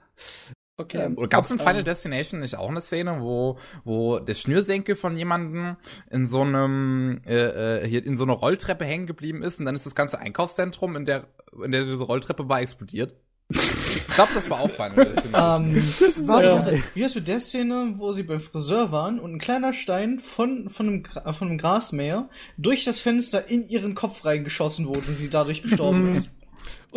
Okay. 0.80 1.06
Ähm, 1.06 1.18
Oder 1.18 1.28
gab 1.28 1.44
es 1.44 1.50
in 1.52 1.58
Ähm, 1.60 1.66
Final 1.66 1.84
Destination 1.84 2.40
nicht 2.40 2.56
auch 2.56 2.70
eine 2.70 2.82
Szene, 2.82 3.18
wo, 3.20 3.58
wo 3.84 4.20
der 4.20 4.36
Schnürsenkel 4.36 4.96
von 4.96 5.18
jemandem 5.18 5.76
in 6.12 6.28
so 6.28 6.42
einem, 6.42 7.20
äh, 7.26 7.80
äh, 7.82 7.88
hier 7.88 8.06
in 8.06 8.16
so 8.16 8.24
einer 8.26 8.34
Rolltreppe 8.34 8.86
hängen 8.86 9.08
geblieben 9.08 9.42
ist 9.42 9.60
und 9.60 9.66
dann 9.66 9.76
ist 9.76 9.88
das 9.88 9.96
ganze 9.96 10.20
Einkaufszentrum, 10.20 10.96
in 10.96 11.06
der, 11.06 11.26
in 11.64 11.72
der 11.72 11.84
diese 11.84 12.04
Rolltreppe 12.04 12.48
war, 12.48 12.62
explodiert? 12.62 13.16
Ich 13.50 14.08
glaube, 14.10 14.32
das 14.36 14.50
war 14.50 14.60
auch 14.60 14.70
Final 14.70 15.06
Destination. 15.14 15.76
Ähm, 15.76 15.78
ist 16.08 16.28
warte, 16.28 16.48
ja- 16.48 16.54
warte. 16.58 16.84
Wie 16.94 17.04
ist 17.04 17.16
mit 17.16 17.28
der 17.28 17.40
Szene, 17.40 17.96
wo 17.98 18.12
sie 18.12 18.24
beim 18.24 18.42
Friseur 18.42 18.92
waren 18.92 19.20
und 19.20 19.34
ein 19.34 19.40
kleiner 19.40 19.74
Stein 19.74 20.22
von, 20.24 20.70
von, 20.70 20.88
einem, 20.88 21.04
Gra- 21.04 21.34
von 21.34 21.48
einem 21.48 21.58
Grasmäher 21.58 22.30
durch 22.58 22.84
das 22.86 23.00
Fenster 23.00 23.50
in 23.50 23.68
ihren 23.68 23.96
Kopf 23.96 24.26
reingeschossen 24.26 24.86
wurde 24.86 25.08
und 25.08 25.16
sie 25.18 25.30
dadurch 25.30 25.64
gestorben 25.64 26.12
ist? 26.12 26.30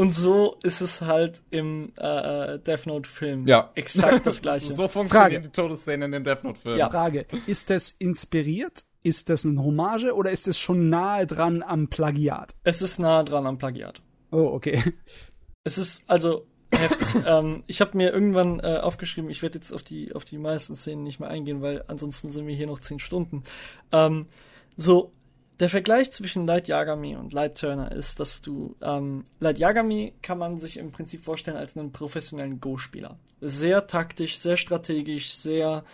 Und 0.01 0.13
so 0.13 0.57
ist 0.63 0.81
es 0.81 1.03
halt 1.03 1.43
im 1.51 1.93
äh, 1.99 2.55
äh, 2.55 2.59
Death 2.59 2.87
Note 2.87 3.07
Film. 3.07 3.47
Ja. 3.47 3.71
Exakt 3.75 4.25
das 4.25 4.41
gleiche. 4.43 4.75
so 4.75 4.89
funktionieren 4.89 5.11
Frage. 5.11 5.41
die 5.43 5.51
Todesszenen 5.51 6.05
in 6.05 6.13
dem 6.13 6.25
Death 6.25 6.43
Note 6.43 6.59
Film. 6.59 6.79
Ja. 6.79 6.89
Frage, 6.89 7.27
ist 7.47 7.69
das 7.69 7.91
inspiriert? 7.99 8.87
Ist 9.03 9.29
das 9.29 9.45
eine 9.45 9.63
Hommage 9.63 10.15
oder 10.15 10.31
ist 10.31 10.49
es 10.49 10.59
schon 10.59 10.89
nahe 10.89 11.27
dran 11.27 11.63
am 11.63 11.89
Plagiat? 11.89 12.55
Es 12.65 12.81
ist 12.81 12.99
nah 12.99 13.23
dran 13.23 13.47
am 13.47 13.59
Plagiat. 13.59 14.01
Oh, 14.31 14.47
okay. 14.55 14.83
Es 15.65 15.77
ist 15.77 16.09
also 16.09 16.47
heftig. 16.73 17.23
ähm, 17.27 17.65
ich 17.67 17.83
habe 17.83 17.95
mir 17.95 18.11
irgendwann 18.11 18.61
äh, 18.61 18.79
aufgeschrieben, 18.79 19.29
ich 19.29 19.43
werde 19.43 19.59
jetzt 19.59 19.71
auf 19.71 19.83
die, 19.83 20.15
auf 20.15 20.25
die 20.25 20.39
meisten 20.39 20.77
Szenen 20.77 21.03
nicht 21.03 21.21
mehr 21.21 21.29
eingehen, 21.29 21.61
weil 21.61 21.85
ansonsten 21.89 22.33
sind 22.33 22.47
wir 22.47 22.55
hier 22.55 22.67
noch 22.67 22.79
zehn 22.79 23.01
Stunden. 23.01 23.43
Ähm, 23.93 24.29
so, 24.79 25.13
der 25.61 25.69
Vergleich 25.69 26.11
zwischen 26.11 26.47
Light 26.47 26.67
Yagami 26.69 27.15
und 27.17 27.33
Light 27.33 27.59
Turner 27.59 27.93
ist, 27.93 28.19
dass 28.19 28.41
du, 28.41 28.75
ähm, 28.83 29.25
Light 29.39 29.59
Yagami 29.59 30.15
kann 30.23 30.39
man 30.39 30.59
sich 30.59 30.79
im 30.79 30.91
Prinzip 30.91 31.23
vorstellen 31.23 31.57
als 31.57 31.77
einen 31.77 31.93
professionellen 31.93 32.61
Go-Spieler. 32.61 33.19
Sehr 33.41 33.87
taktisch, 33.87 34.39
sehr 34.39 34.57
strategisch, 34.57 35.35
sehr 35.35 35.85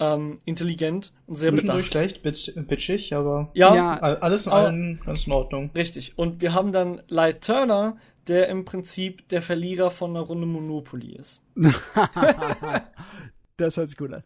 ähm, 0.00 0.40
intelligent 0.44 1.12
und 1.28 1.36
sehr 1.36 1.50
Zwischendurch 1.52 1.90
bedacht. 1.90 1.94
leicht 1.94 2.22
bitch, 2.22 2.50
bitchig, 2.66 3.14
aber 3.14 3.50
Ja, 3.54 3.74
Ja. 3.74 3.98
all- 3.98 4.16
alles 4.16 4.46
in 4.46 4.52
Aber- 4.52 4.66
allem 4.66 5.00
ganz 5.04 5.26
in 5.26 5.32
Ordnung. 5.32 5.70
Richtig. 5.76 6.18
Und 6.18 6.40
wir 6.42 6.54
haben 6.54 6.72
dann 6.72 7.02
Light 7.08 7.44
Turner, 7.44 7.96
der 8.26 8.48
im 8.48 8.64
Prinzip 8.64 9.28
der 9.28 9.42
Verlierer 9.42 9.90
von 9.92 10.10
einer 10.10 10.20
Runde 10.26 10.46
Monopoly 10.46 11.14
ist. 11.14 11.40
das 13.56 13.76
hört 13.76 13.88
sich 13.88 13.98
gut 13.98 14.12
an. 14.12 14.24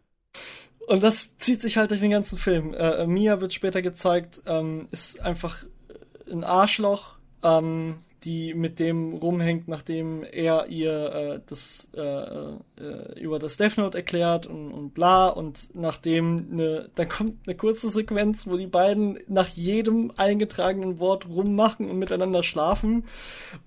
Und 0.87 1.03
das 1.03 1.37
zieht 1.39 1.63
sich 1.63 1.77
halt 1.77 1.91
durch 1.91 2.01
den 2.01 2.13
ganzen 2.13 2.39
Film. 2.39 2.73
Äh, 2.73 3.07
Mia 3.07 3.41
wird 3.41 3.53
später 3.53 3.83
gezeigt, 3.83 4.43
ähm, 4.47 4.87
ist 4.93 5.21
einfach 5.21 5.65
ein 6.31 6.45
Arschloch, 6.45 7.17
ähm, 7.43 8.05
die 8.25 8.55
mit 8.55 8.81
dem 8.81 9.15
rumhängt, 9.15 9.69
nachdem 9.69 10.25
er 10.25 10.67
ihr 10.69 11.13
äh, 11.37 11.41
das 11.47 11.89
äh, 11.95 12.01
äh, 12.01 13.21
über 13.21 13.39
das 13.39 13.57
Death 13.57 13.77
Note 13.79 13.99
erklärt 13.99 14.47
und, 14.47 14.73
und 14.73 14.95
bla. 14.95 15.29
Und 15.29 15.69
nachdem 15.75 16.49
eine, 16.51 16.89
da 16.95 17.05
kommt 17.05 17.47
eine 17.47 17.57
kurze 17.57 17.89
Sequenz, 17.91 18.47
wo 18.47 18.57
die 18.57 18.67
beiden 18.67 19.19
nach 19.29 19.49
jedem 19.49 20.13
eingetragenen 20.17 20.99
Wort 20.99 21.29
rummachen 21.29 21.89
und 21.91 21.99
miteinander 21.99 22.43
schlafen, 22.43 23.05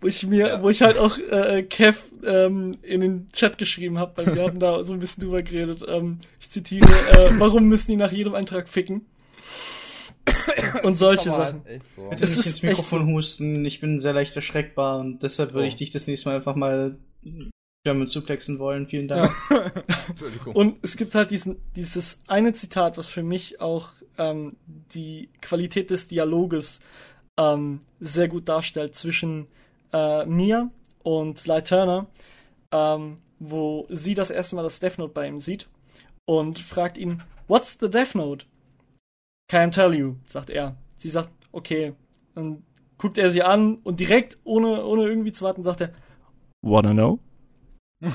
wo 0.02 0.08
ich 0.08 0.26
mir, 0.28 0.48
Ja. 0.48 0.64
wo 0.64 0.70
ich 0.70 0.82
halt 0.82 0.98
auch 0.98 1.18
äh, 1.18 1.64
Kev 1.64 2.00
ähm, 2.26 2.78
in 2.82 3.02
den 3.02 3.30
Chat 3.32 3.58
geschrieben 3.58 3.98
habe, 4.00 4.14
weil 4.18 4.36
wir 4.36 4.44
haben 4.44 4.60
da 4.60 4.84
so 4.84 4.94
ein 4.94 5.00
bisschen 5.00 5.24
drüber 5.24 5.42
geredet. 5.42 5.84
Ähm, 5.88 6.20
ich 6.40 6.50
zitiere, 6.50 6.90
äh, 6.90 7.30
warum 7.38 7.66
müssen 7.66 7.92
die 7.92 7.98
nach 7.98 8.12
jedem 8.12 8.34
Eintrag 8.36 8.68
ficken? 8.68 9.06
und 10.84 10.98
solche 11.00 11.30
Sachen. 11.30 11.66
echt 11.66 11.86
so. 11.96 12.10
Nicht 12.10 12.22
ist 12.22 12.46
ins 12.46 12.62
Mikrofon 12.64 13.08
echt 13.08 13.16
husten, 13.16 13.66
ich 13.66 13.80
bin 13.80 14.00
sehr 14.00 14.14
leicht 14.14 14.36
erschreckbar 14.36 15.00
und 15.00 15.24
deshalb 15.24 15.54
würde 15.54 15.66
Oh. 15.66 15.68
ich 15.68 15.76
dich 15.76 15.90
das 15.92 16.08
nächste 16.08 16.30
Mal 16.30 16.36
einfach 16.38 16.56
mal 16.56 16.98
German 17.86 18.08
suplexen 18.08 18.60
wollen. 18.60 18.88
Vielen 18.88 19.08
Dank. 19.08 19.32
Entschuldigung. 20.10 20.56
Und 20.56 20.78
es 20.82 20.98
gibt 20.98 21.16
halt 21.16 21.32
diesen, 21.32 21.58
dieses 21.76 22.20
eine 22.28 22.54
Zitat, 22.54 22.98
was 22.98 23.08
für 23.08 23.24
mich 23.24 23.62
auch 23.62 23.90
ähm, 24.18 24.58
die 24.94 25.30
Qualität 25.42 25.90
des 25.90 26.08
Dialoges 26.08 26.82
ähm, 27.38 27.80
sehr 28.02 28.28
gut 28.28 28.50
darstellt 28.50 28.96
zwischen 28.96 29.48
äh, 29.94 30.26
mir 30.26 30.70
und 31.04 31.40
Sly 31.40 31.62
Turner, 31.64 32.08
ähm, 32.74 33.16
wo 33.40 33.88
sie 33.90 34.14
das 34.14 34.30
erste 34.30 34.56
Mal 34.58 34.64
das 34.64 34.82
Death 34.82 34.98
Note 34.98 35.14
bei 35.14 35.26
ihm 35.28 35.40
sieht 35.40 35.68
und 36.26 36.60
fragt 36.60 36.98
ihn, 36.98 37.24
What's 37.48 37.78
the 37.80 37.90
Death 37.90 38.14
Note? 38.14 38.46
Can't 39.50 39.72
tell 39.72 39.94
you, 39.94 40.16
sagt 40.26 40.50
er. 40.50 40.78
Sie 40.96 41.10
sagt, 41.10 41.32
okay. 41.52 41.94
Dann 42.36 42.64
guckt 42.98 43.18
er 43.18 43.30
sie 43.32 43.42
an 43.42 43.76
und 43.84 44.00
direkt, 44.00 44.38
ohne, 44.44 44.86
ohne 44.86 45.04
irgendwie 45.04 45.32
zu 45.32 45.44
warten, 45.44 45.64
sagt 45.64 45.82
er, 45.82 45.92
Wanna 46.62 46.92
know? 46.92 47.20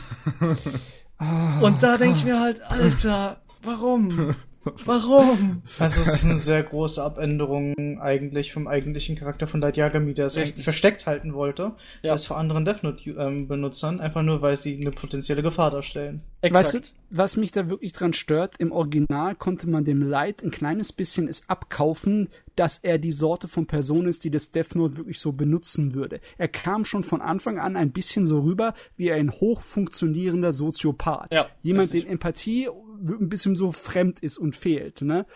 und 1.62 1.82
da 1.82 1.96
denke 1.96 2.16
ich 2.16 2.24
mir 2.24 2.38
halt, 2.40 2.60
Alter, 2.70 3.42
warum? 3.62 4.34
Warum? 4.64 5.62
Also 5.78 6.02
es 6.02 6.14
ist 6.14 6.24
eine 6.24 6.36
sehr 6.36 6.62
große 6.62 7.02
Abänderung 7.02 7.98
eigentlich 8.00 8.52
vom 8.52 8.66
eigentlichen 8.66 9.16
Charakter 9.16 9.46
von 9.46 9.60
Light 9.60 9.76
Yagami, 9.76 10.14
der 10.14 10.26
es 10.26 10.36
eigentlich 10.36 10.64
versteckt 10.64 11.06
halten 11.06 11.34
wollte. 11.34 11.72
Ja. 12.02 12.12
Das 12.12 12.26
vor 12.26 12.36
anderen 12.36 12.64
Death 12.64 12.82
Note-Benutzern, 12.82 14.00
einfach 14.00 14.22
nur 14.22 14.40
weil 14.42 14.56
sie 14.56 14.78
eine 14.80 14.90
potenzielle 14.90 15.42
Gefahr 15.42 15.70
darstellen. 15.70 16.22
Weißt 16.42 16.74
du, 16.74 16.80
was 17.10 17.36
mich 17.36 17.52
da 17.52 17.68
wirklich 17.68 17.92
dran 17.92 18.12
stört, 18.12 18.54
im 18.58 18.72
Original 18.72 19.34
konnte 19.34 19.68
man 19.68 19.84
dem 19.84 20.02
Light 20.02 20.42
ein 20.42 20.50
kleines 20.50 20.92
bisschen 20.92 21.28
es 21.28 21.48
abkaufen, 21.48 22.28
dass 22.56 22.78
er 22.78 22.98
die 22.98 23.12
Sorte 23.12 23.48
von 23.48 23.66
Person 23.66 24.06
ist, 24.06 24.24
die 24.24 24.30
das 24.30 24.50
Death 24.50 24.74
Note 24.74 24.96
wirklich 24.96 25.20
so 25.20 25.32
benutzen 25.32 25.94
würde. 25.94 26.20
Er 26.38 26.48
kam 26.48 26.84
schon 26.84 27.04
von 27.04 27.20
Anfang 27.20 27.58
an 27.58 27.76
ein 27.76 27.92
bisschen 27.92 28.26
so 28.26 28.40
rüber 28.40 28.74
wie 28.96 29.12
ein 29.12 29.30
hochfunktionierender 29.30 30.52
Soziopath. 30.52 31.32
Ja, 31.32 31.48
Jemand, 31.62 31.92
richtig. 31.92 32.04
den 32.04 32.12
Empathie 32.12 32.68
ein 33.08 33.28
bisschen 33.28 33.56
so 33.56 33.72
fremd 33.72 34.20
ist 34.20 34.38
und 34.38 34.56
fehlt, 34.56 35.02
ne? 35.02 35.26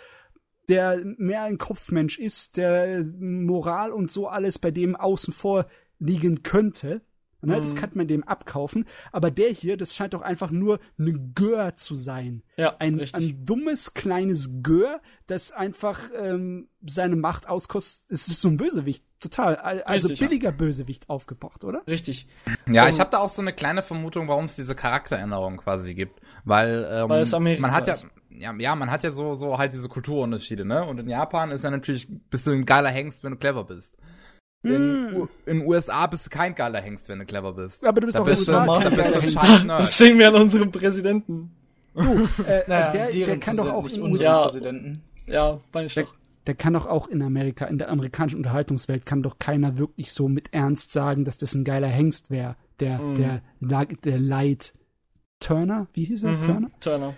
Der 0.69 1.03
mehr 1.17 1.45
ein 1.45 1.57
Kopfmensch 1.57 2.19
ist, 2.19 2.59
der 2.59 3.03
Moral 3.05 3.91
und 3.91 4.11
so 4.11 4.29
alles 4.29 4.59
bei 4.59 4.71
dem 4.71 4.97
außen 4.97 5.33
vor 5.33 5.67
liegen 5.99 6.43
könnte. 6.43 7.01
Ne, 7.41 7.61
Das 7.61 7.73
Mhm. 7.75 7.77
kann 7.79 7.91
man 7.95 8.09
dem 8.09 8.25
abkaufen. 8.25 8.85
Aber 9.13 9.31
der 9.31 9.51
hier, 9.51 9.77
das 9.77 9.95
scheint 9.95 10.13
doch 10.15 10.23
einfach 10.23 10.51
nur 10.51 10.81
eine 10.99 11.13
Gör 11.35 11.77
zu 11.77 11.95
sein. 11.95 12.43
Ja, 12.57 12.75
Ein, 12.81 12.99
richtig. 12.99 13.15
ein 13.31 13.45
dummes, 13.47 13.95
kleines 13.95 14.51
Gör, 14.63 15.01
das 15.29 15.53
einfach 15.53 16.01
ähm, 16.17 16.69
seine 16.85 17.15
Macht 17.17 17.49
auskostet. 17.49 18.11
Es 18.11 18.27
ist 18.29 18.41
so 18.41 18.49
ein 18.49 18.57
Bösewicht, 18.57 19.05
total. 19.21 19.57
Al- 19.57 19.83
Also 19.83 20.09
Richtig, 20.09 20.21
ja. 20.21 20.27
billiger 20.29 20.53
Bösewicht 20.53 21.09
aufgebracht, 21.09 21.63
oder? 21.63 21.83
Richtig. 21.87 22.27
Ja, 22.69 22.83
Um- 22.85 22.89
ich 22.89 22.99
habe 22.99 23.11
da 23.11 23.19
auch 23.19 23.29
so 23.29 23.41
eine 23.43 23.53
kleine 23.53 23.83
Vermutung, 23.83 24.27
warum 24.27 24.45
es 24.47 24.57
diese 24.57 24.75
Charakteränderung 24.75 25.59
quasi 25.59 25.95
gibt, 25.95 26.21
weil, 26.45 26.89
ähm, 26.91 27.09
Weil 27.09 27.23
es 27.23 27.33
Amerika 27.35 27.63
man 27.63 27.73
hat 27.73 27.87
ja, 27.87 27.97
ja, 28.31 28.53
ja, 28.59 28.75
man 28.75 28.91
hat 28.91 29.05
ja 29.05 29.13
so 29.13 29.35
so 29.35 29.59
halt 29.59 29.73
diese 29.73 29.89
Kulturunterschiede, 29.89 30.65
ne? 30.65 30.85
Und 30.85 30.99
in 30.99 31.09
Japan 31.09 31.51
ist 31.53 31.63
ja 31.65 31.71
natürlich 31.71 32.09
bist 32.31 32.47
du 32.47 32.51
ein 32.53 32.65
geiler 32.65 32.91
Hengst, 32.91 33.23
wenn 33.23 33.33
du 33.33 33.39
clever 33.39 33.65
bist. 33.65 33.97
In. 34.63 35.15
U- 35.15 35.29
in 35.47 35.65
USA 35.67 36.07
bist 36.07 36.27
du 36.27 36.31
kein 36.31 36.55
geiler 36.55 36.81
Hengst, 36.81 37.09
wenn 37.09 37.21
du 37.21 37.25
clever 37.27 37.53
bist. 37.53 37.87
Aber 37.87 38.01
du 38.01 38.07
bist 38.07 38.19
Da 38.19 38.23
den 38.23 38.29
bist 38.31 38.49
du, 38.49 38.53
USA 38.53 38.67
kein 38.81 38.97
da 38.97 39.03
bist 39.03 39.35
du 39.37 39.41
ein 39.41 39.69
Das 39.69 39.99
sehen 39.99 40.19
wir 40.19 40.29
an 40.29 40.35
unserem 40.35 40.73
Präsidenten. 40.73 41.53
Äh, 41.95 42.03
Naja, 42.67 42.93
der, 42.93 43.27
der 43.27 43.39
kann 43.39 43.57
doch 43.57 43.73
auch 43.73 43.87
in 43.89 43.93
nicht 44.03 44.03
USA. 44.03 44.43
Präsidenten. 44.45 45.03
Ja, 45.27 45.61
meine 45.73 45.87
ich 45.87 45.95
Der, 45.95 46.05
doch. 46.05 46.15
der 46.47 46.55
kann 46.55 46.73
doch 46.73 46.87
auch 46.87 47.07
in 47.09 47.23
Amerika, 47.23 47.67
in 47.67 47.79
der 47.79 47.89
amerikanischen 47.91 48.37
Unterhaltungswelt, 48.39 49.07
kann 49.07 49.23
doch 49.23 49.39
keiner 49.39 49.79
wirklich 49.79 50.13
so 50.13 50.29
mit 50.29 50.53
Ernst 50.53 50.93
sagen, 50.93 51.25
dass 51.25 51.39
das 51.39 51.55
ein 51.55 51.65
geiler 51.65 51.89
Hengst 51.89 52.31
wäre. 52.31 52.57
Der, 52.81 52.99
mhm. 52.99 53.15
der, 53.15 53.43
der 54.05 54.19
Light 54.19 54.75
Turner, 55.41 55.87
wie 55.93 56.05
hieß 56.05 56.25
er? 56.25 56.33
Mhm. 56.33 56.43
Turner? 56.43 56.71
Turner. 56.81 57.15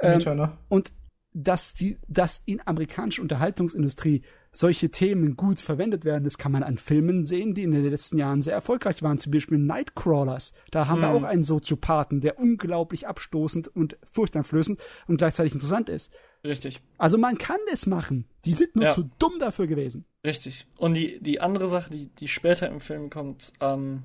Ähm, 0.00 0.20
Turner. 0.20 0.58
Und 0.68 0.90
dass 1.32 1.74
die, 1.74 1.98
dass 2.08 2.42
in 2.46 2.60
amerikanischer 2.66 3.22
Unterhaltungsindustrie 3.22 4.22
solche 4.52 4.90
Themen 4.90 5.36
gut 5.36 5.60
verwendet 5.60 6.04
werden, 6.04 6.24
das 6.24 6.38
kann 6.38 6.52
man 6.52 6.62
an 6.62 6.78
Filmen 6.78 7.24
sehen, 7.24 7.54
die 7.54 7.62
in 7.62 7.72
den 7.72 7.88
letzten 7.88 8.18
Jahren 8.18 8.42
sehr 8.42 8.54
erfolgreich 8.54 9.02
waren, 9.02 9.18
zum 9.18 9.32
Beispiel 9.32 9.58
Nightcrawlers. 9.58 10.52
Da 10.70 10.88
haben 10.88 11.02
hm. 11.02 11.02
wir 11.02 11.10
auch 11.10 11.22
einen 11.22 11.44
Soziopathen, 11.44 12.20
der 12.20 12.38
unglaublich 12.38 13.06
abstoßend 13.06 13.68
und 13.68 13.96
furchteinflößend 14.10 14.80
und 15.06 15.16
gleichzeitig 15.18 15.54
interessant 15.54 15.88
ist. 15.88 16.12
Richtig. 16.44 16.80
Also 16.98 17.18
man 17.18 17.38
kann 17.38 17.58
das 17.70 17.86
machen. 17.86 18.26
Die 18.44 18.54
sind 18.54 18.74
nur 18.74 18.86
ja. 18.86 18.90
zu 18.90 19.10
dumm 19.18 19.34
dafür 19.38 19.66
gewesen. 19.66 20.06
Richtig. 20.24 20.66
Und 20.76 20.94
die, 20.94 21.20
die 21.20 21.40
andere 21.40 21.68
Sache, 21.68 21.90
die, 21.90 22.06
die 22.06 22.28
später 22.28 22.68
im 22.68 22.80
Film 22.80 23.10
kommt, 23.10 23.52
ähm, 23.60 24.04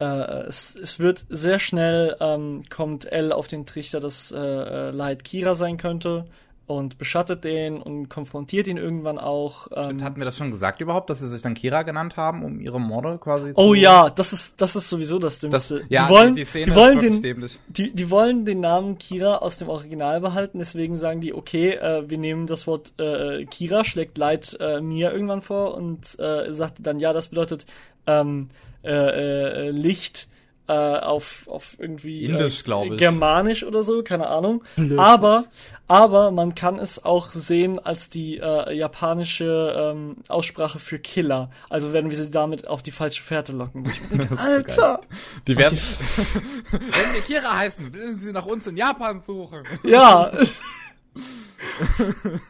äh, 0.00 0.46
es, 0.46 0.76
es 0.76 1.00
wird 1.00 1.26
sehr 1.28 1.58
schnell, 1.58 2.16
ähm, 2.20 2.62
kommt 2.70 3.10
L 3.10 3.32
auf 3.32 3.48
den 3.48 3.66
Trichter, 3.66 4.00
dass 4.00 4.30
äh, 4.32 4.38
äh 4.38 4.90
Light 4.90 5.24
Kira 5.24 5.54
sein 5.54 5.76
könnte 5.76 6.26
und 6.70 6.98
beschattet 6.98 7.42
den 7.42 7.82
und 7.82 8.08
konfrontiert 8.08 8.68
ihn 8.68 8.76
irgendwann 8.76 9.18
auch. 9.18 9.66
Stimmt, 9.66 10.00
ähm, 10.00 10.04
hatten 10.04 10.20
wir 10.20 10.24
das 10.24 10.36
schon 10.36 10.52
gesagt 10.52 10.80
überhaupt, 10.80 11.10
dass 11.10 11.18
sie 11.18 11.28
sich 11.28 11.42
dann 11.42 11.54
Kira 11.54 11.82
genannt 11.82 12.16
haben, 12.16 12.44
um 12.44 12.60
ihre 12.60 12.80
Morde 12.80 13.18
quasi 13.18 13.50
Oh 13.56 13.74
ja, 13.74 14.08
das 14.08 14.32
ist, 14.32 14.60
das 14.60 14.76
ist 14.76 14.88
sowieso 14.88 15.18
das 15.18 15.40
Dümmste. 15.40 15.80
Das, 15.80 15.88
ja, 15.88 16.06
die 16.06 16.12
wollen, 16.14 16.34
die, 16.36 16.44
die, 16.44 16.64
die 16.64 16.74
wollen 16.76 17.00
den, 17.00 17.48
die, 17.66 17.92
die 17.92 18.10
wollen 18.10 18.44
den 18.44 18.60
Namen 18.60 18.98
Kira 18.98 19.38
aus 19.38 19.56
dem 19.56 19.68
Original 19.68 20.20
behalten, 20.20 20.58
deswegen 20.58 20.96
sagen 20.96 21.20
die, 21.20 21.34
okay, 21.34 21.72
äh, 21.72 22.08
wir 22.08 22.18
nehmen 22.18 22.46
das 22.46 22.68
Wort 22.68 22.92
äh, 23.00 23.44
Kira, 23.46 23.82
schlägt 23.82 24.16
Leid 24.16 24.56
äh, 24.60 24.80
mir 24.80 25.12
irgendwann 25.12 25.42
vor 25.42 25.74
und 25.74 26.16
äh, 26.20 26.52
sagt 26.52 26.76
dann, 26.86 27.00
ja, 27.00 27.12
das 27.12 27.28
bedeutet 27.28 27.66
ähm, 28.06 28.48
äh, 28.84 28.92
äh, 28.92 29.70
Licht, 29.70 30.28
äh, 30.70 30.98
auf, 31.00 31.48
auf 31.48 31.74
irgendwie 31.78 32.24
Indisch, 32.24 32.62
äh, 32.68 32.96
Germanisch 32.96 33.64
oder 33.64 33.82
so, 33.82 34.04
keine 34.04 34.28
Ahnung. 34.28 34.62
Blöd, 34.76 35.00
aber, 35.00 35.44
aber 35.88 36.30
man 36.30 36.54
kann 36.54 36.78
es 36.78 37.04
auch 37.04 37.30
sehen 37.30 37.80
als 37.80 38.08
die 38.08 38.36
äh, 38.36 38.72
japanische 38.72 39.74
ähm, 39.76 40.18
Aussprache 40.28 40.78
für 40.78 41.00
Killer. 41.00 41.50
Also 41.68 41.92
werden 41.92 42.08
wir 42.10 42.16
sie 42.16 42.30
damit 42.30 42.68
auf 42.68 42.82
die 42.84 42.92
falsche 42.92 43.20
Fährte 43.20 43.52
locken. 43.52 43.82
Denke, 44.12 44.38
Alter! 44.38 45.00
Die 45.48 45.56
werden. 45.56 45.78
Wenn 46.70 47.14
wir 47.14 47.22
Kira 47.22 47.58
heißen, 47.58 47.92
will 47.92 48.18
sie 48.20 48.32
nach 48.32 48.46
uns 48.46 48.68
in 48.68 48.76
Japan 48.76 49.22
suchen. 49.24 49.64
Ja. 49.82 50.30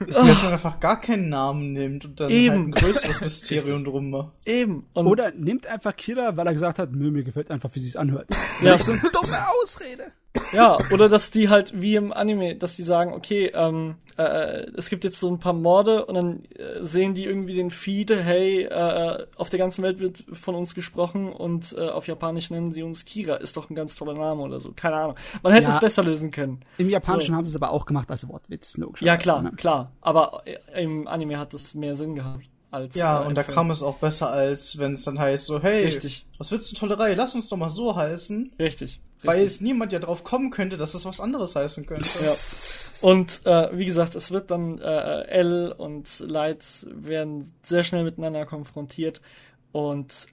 Dass 0.09 0.43
man 0.43 0.53
einfach 0.53 0.81
gar 0.81 1.01
keinen 1.01 1.29
Namen 1.29 1.73
nimmt 1.73 2.05
und 2.05 2.21
dann 2.21 2.31
Eben. 2.31 2.55
halt 2.55 2.67
ein 2.67 2.71
größeres 2.73 3.21
Mysterium 3.21 3.85
drum 3.87 4.11
macht. 4.11 4.33
Eben. 4.45 4.85
Und 4.93 5.07
Oder 5.07 5.33
nimmt 5.33 5.67
einfach 5.67 5.97
Killer, 5.97 6.37
weil 6.37 6.47
er 6.47 6.53
gesagt 6.53 6.79
hat, 6.79 6.93
nö, 6.93 7.11
mir 7.11 7.25
gefällt 7.25 7.51
einfach, 7.51 7.71
wie 7.75 7.81
sie 7.81 7.89
es 7.89 7.97
anhört. 7.97 8.29
Ja. 8.63 8.79
so 8.79 8.93
eine 8.93 9.01
dumme 9.01 9.39
Ausrede. 9.63 10.13
Ja, 10.53 10.79
oder 10.93 11.09
dass 11.09 11.31
die 11.31 11.49
halt 11.49 11.81
wie 11.81 11.97
im 11.97 12.13
Anime, 12.13 12.55
dass 12.57 12.77
die 12.77 12.83
sagen, 12.83 13.13
okay, 13.13 13.51
ähm, 13.55 13.97
äh, 14.17 14.67
es 14.77 14.89
gibt 14.89 15.03
jetzt 15.05 15.19
so 15.19 15.29
ein 15.29 15.41
paar 15.41 15.53
Morde 15.53 16.07
und 16.07 16.15
dann 16.15 16.45
äh, 16.55 16.85
sehen 16.85 17.15
die 17.15 17.25
irgendwie 17.25 17.55
den 17.55 17.71
Feed, 17.71 18.11
hey, 18.11 18.63
äh, 18.63 19.27
auf 19.37 19.51
der 19.51 19.59
ganzen 19.59 19.83
Welt 19.83 19.99
wird 19.99 20.25
von 20.33 20.55
uns 20.55 20.75
gesprochen 20.75 21.33
und 21.33 21.75
äh, 21.77 21.89
auf 21.89 22.07
Japanisch 22.07 22.51
nennen 22.51 22.71
sie 22.73 22.83
uns 22.83 23.05
Kira, 23.05 23.37
ist 23.37 23.57
doch 23.57 23.71
ein 23.71 23.75
ganz 23.75 23.97
toller 23.97 24.15
Name 24.15 24.43
oder 24.43 24.61
so, 24.61 24.73
keine 24.75 24.97
Ahnung. 24.97 25.17
Man 25.43 25.53
hätte 25.53 25.69
ja, 25.69 25.75
es 25.75 25.81
besser 25.81 26.05
lösen 26.05 26.31
können. 26.31 26.61
Im 26.79 26.89
Japanischen 26.89 27.33
so. 27.33 27.37
haben 27.37 27.45
sie 27.45 27.51
es 27.51 27.57
aber 27.57 27.71
auch 27.73 27.87
gemacht 27.87 28.11
als 28.11 28.29
Wortwitz, 28.29 28.77
logisch. 28.77 29.03
Ja, 29.03 29.17
klar, 29.17 29.43
ne? 29.43 29.53
klar, 29.57 29.91
aber 30.01 30.43
äh, 30.45 30.83
im 30.83 31.09
Anime 31.09 31.39
hat 31.39 31.55
es 31.55 31.75
mehr 31.75 31.97
Sinn 31.97 32.15
gehabt. 32.15 32.45
Als, 32.71 32.95
ja, 32.95 33.23
äh, 33.23 33.27
und 33.27 33.35
da 33.35 33.43
kam 33.43 33.71
es 33.73 33.83
auch 33.83 33.97
besser, 33.97 34.31
als 34.31 34.79
wenn 34.79 34.93
es 34.93 35.03
dann 35.03 35.19
heißt 35.19 35.47
so, 35.47 35.61
hey, 35.61 35.85
Richtig. 35.85 36.27
was 36.39 36.53
willst 36.53 36.71
du 36.71 36.77
Tollerei? 36.77 37.15
Lass 37.15 37.35
uns 37.35 37.49
doch 37.49 37.57
mal 37.57 37.69
so 37.69 37.97
heißen. 37.97 38.53
Richtig. 38.61 39.01
Weil 39.23 39.45
es 39.45 39.61
niemand 39.61 39.93
ja 39.93 39.99
drauf 39.99 40.23
kommen 40.23 40.51
könnte, 40.51 40.77
dass 40.77 40.95
es 40.95 41.05
was 41.05 41.21
anderes 41.21 41.57
heißen 41.57 41.85
könnte. 41.87 42.09
Ja. 42.09 42.33
Und 43.03 43.45
äh, 43.45 43.77
wie 43.77 43.87
gesagt, 43.87 44.15
es 44.15 44.31
wird 44.31 44.51
dann 44.51 44.79
äh, 44.79 45.23
L 45.23 45.73
und 45.77 46.21
Light 46.21 46.87
werden 46.91 47.53
sehr 47.63 47.83
schnell 47.83 48.05
miteinander 48.05 48.47
konfrontiert. 48.47 49.21
Und 49.73 50.27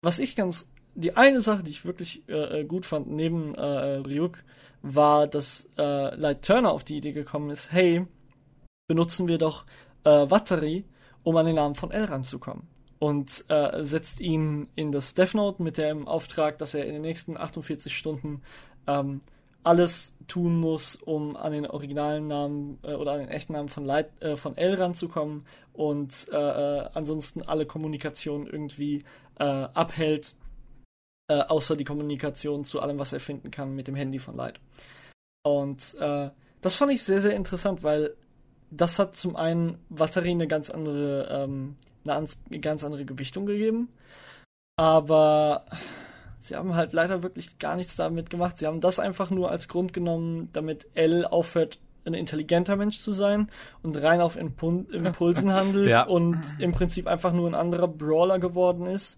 was 0.00 0.18
ich 0.20 0.36
ganz, 0.36 0.68
die 0.94 1.16
eine 1.16 1.40
Sache, 1.40 1.64
die 1.64 1.70
ich 1.70 1.84
wirklich 1.84 2.22
äh, 2.28 2.60
äh 2.60 2.64
gut 2.64 2.86
fand, 2.86 3.08
neben 3.10 3.54
äh, 3.54 3.96
Ryuk, 3.96 4.44
war, 4.82 5.26
dass 5.26 5.68
äh, 5.78 6.14
Light 6.14 6.42
Turner 6.42 6.70
auf 6.70 6.84
die 6.84 6.98
Idee 6.98 7.12
gekommen 7.12 7.50
ist, 7.50 7.72
hey, 7.72 8.06
benutzen 8.86 9.28
wir 9.28 9.38
doch 9.38 9.64
äh, 10.04 10.30
Watari, 10.30 10.84
um 11.24 11.36
an 11.36 11.46
den 11.46 11.56
Namen 11.56 11.74
von 11.74 11.90
L 11.90 12.04
ranzukommen 12.04 12.68
und 12.98 13.44
äh, 13.48 13.82
setzt 13.82 14.20
ihn 14.20 14.68
in 14.76 14.92
das 14.92 15.14
Death 15.14 15.34
Note 15.34 15.62
mit 15.62 15.78
dem 15.78 16.06
Auftrag, 16.06 16.58
dass 16.58 16.74
er 16.74 16.86
in 16.86 16.92
den 16.92 17.02
nächsten 17.02 17.36
48 17.36 17.96
Stunden 17.96 18.42
ähm, 18.86 19.20
alles 19.62 20.14
tun 20.28 20.60
muss, 20.60 20.96
um 20.96 21.36
an 21.36 21.52
den 21.52 21.66
originalen 21.66 22.28
Namen 22.28 22.78
äh, 22.82 22.94
oder 22.94 23.12
an 23.12 23.20
den 23.20 23.28
echten 23.28 23.54
Namen 23.54 23.68
von, 23.68 23.84
Light, 23.84 24.10
äh, 24.22 24.36
von 24.36 24.56
L 24.56 24.74
ranzukommen 24.74 25.46
und 25.72 26.28
äh, 26.32 26.36
äh 26.36 26.88
ansonsten 26.92 27.42
alle 27.42 27.66
Kommunikation 27.66 28.46
irgendwie 28.46 29.04
äh, 29.38 29.44
abhält, 29.44 30.34
äh, 31.28 31.40
außer 31.40 31.76
die 31.76 31.84
Kommunikation 31.84 32.64
zu 32.64 32.80
allem, 32.80 32.98
was 32.98 33.12
er 33.12 33.20
finden 33.20 33.50
kann 33.50 33.74
mit 33.74 33.88
dem 33.88 33.94
Handy 33.94 34.18
von 34.18 34.36
Light. 34.36 34.60
Und 35.42 35.94
das 35.98 36.74
fand 36.74 36.92
ich 36.92 37.02
sehr, 37.02 37.20
sehr 37.20 37.36
interessant, 37.36 37.82
weil 37.82 38.16
das 38.76 38.98
hat 38.98 39.16
zum 39.16 39.36
einen 39.36 39.78
Vatari 39.90 40.30
eine 40.30 40.48
ganz 40.48 40.70
andere 40.70 41.28
ähm, 41.30 41.76
eine 42.06 42.60
ganz 42.60 42.84
andere 42.84 43.04
Gewichtung 43.04 43.46
gegeben. 43.46 43.88
Aber 44.76 45.64
sie 46.38 46.56
haben 46.56 46.74
halt 46.74 46.92
leider 46.92 47.22
wirklich 47.22 47.58
gar 47.58 47.76
nichts 47.76 47.96
damit 47.96 48.30
gemacht. 48.30 48.58
Sie 48.58 48.66
haben 48.66 48.80
das 48.80 48.98
einfach 48.98 49.30
nur 49.30 49.50
als 49.50 49.68
Grund 49.68 49.92
genommen, 49.92 50.50
damit 50.52 50.88
L 50.94 51.24
aufhört, 51.24 51.78
ein 52.04 52.14
intelligenter 52.14 52.76
Mensch 52.76 52.98
zu 52.98 53.12
sein 53.12 53.48
und 53.82 53.96
rein 53.96 54.20
auf 54.20 54.36
Impul 54.36 54.86
Impulsen 54.92 55.52
handelt 55.52 55.88
ja. 55.88 56.04
und 56.04 56.38
im 56.58 56.72
Prinzip 56.72 57.06
einfach 57.06 57.32
nur 57.32 57.48
ein 57.48 57.54
anderer 57.54 57.88
Brawler 57.88 58.38
geworden 58.38 58.86
ist. 58.86 59.16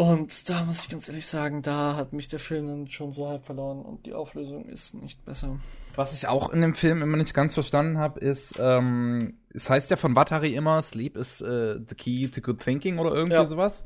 Und 0.00 0.48
da 0.48 0.62
muss 0.62 0.82
ich 0.82 0.90
ganz 0.90 1.08
ehrlich 1.08 1.26
sagen, 1.26 1.60
da 1.60 1.96
hat 1.96 2.12
mich 2.12 2.28
der 2.28 2.38
Film 2.38 2.68
dann 2.68 2.86
schon 2.86 3.10
so 3.10 3.26
halb 3.26 3.44
verloren 3.44 3.80
und 3.80 4.06
die 4.06 4.14
Auflösung 4.14 4.64
ist 4.66 4.94
nicht 4.94 5.24
besser. 5.24 5.58
Was 5.96 6.12
ich 6.12 6.28
auch 6.28 6.50
in 6.50 6.60
dem 6.60 6.74
Film 6.74 7.02
immer 7.02 7.16
nicht 7.16 7.34
ganz 7.34 7.54
verstanden 7.54 7.98
habe, 7.98 8.20
ist, 8.20 8.54
ähm, 8.60 9.38
es 9.52 9.68
heißt 9.68 9.90
ja 9.90 9.96
von 9.96 10.14
Watari 10.14 10.54
immer, 10.54 10.80
Sleep 10.82 11.16
is 11.16 11.42
uh, 11.42 11.80
the 11.84 11.96
key 11.96 12.28
to 12.28 12.40
good 12.40 12.60
thinking 12.60 13.00
oder 13.00 13.12
irgendwie 13.12 13.34
ja. 13.34 13.44
sowas. 13.46 13.84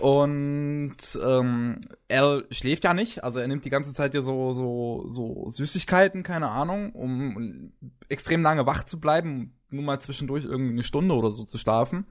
Und 0.00 0.96
ähm, 1.24 1.80
er 2.08 2.42
schläft 2.50 2.82
ja 2.82 2.92
nicht, 2.92 3.22
also 3.22 3.38
er 3.38 3.46
nimmt 3.46 3.64
die 3.64 3.70
ganze 3.70 3.92
Zeit 3.92 4.12
ja 4.12 4.22
so, 4.22 4.54
so, 4.54 5.04
so 5.08 5.48
Süßigkeiten, 5.50 6.24
keine 6.24 6.48
Ahnung, 6.48 6.90
um 6.94 7.72
extrem 8.08 8.42
lange 8.42 8.66
wach 8.66 8.82
zu 8.82 8.98
bleiben, 8.98 9.54
nur 9.70 9.84
mal 9.84 10.00
zwischendurch 10.00 10.46
irgendwie 10.46 10.72
eine 10.72 10.82
Stunde 10.82 11.14
oder 11.14 11.30
so 11.30 11.44
zu 11.44 11.58
schlafen. 11.58 12.06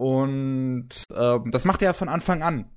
Und 0.00 1.04
ähm, 1.14 1.50
das 1.50 1.66
macht 1.66 1.82
er 1.82 1.88
ja 1.88 1.92
von 1.92 2.08
Anfang 2.08 2.42
an. 2.42 2.70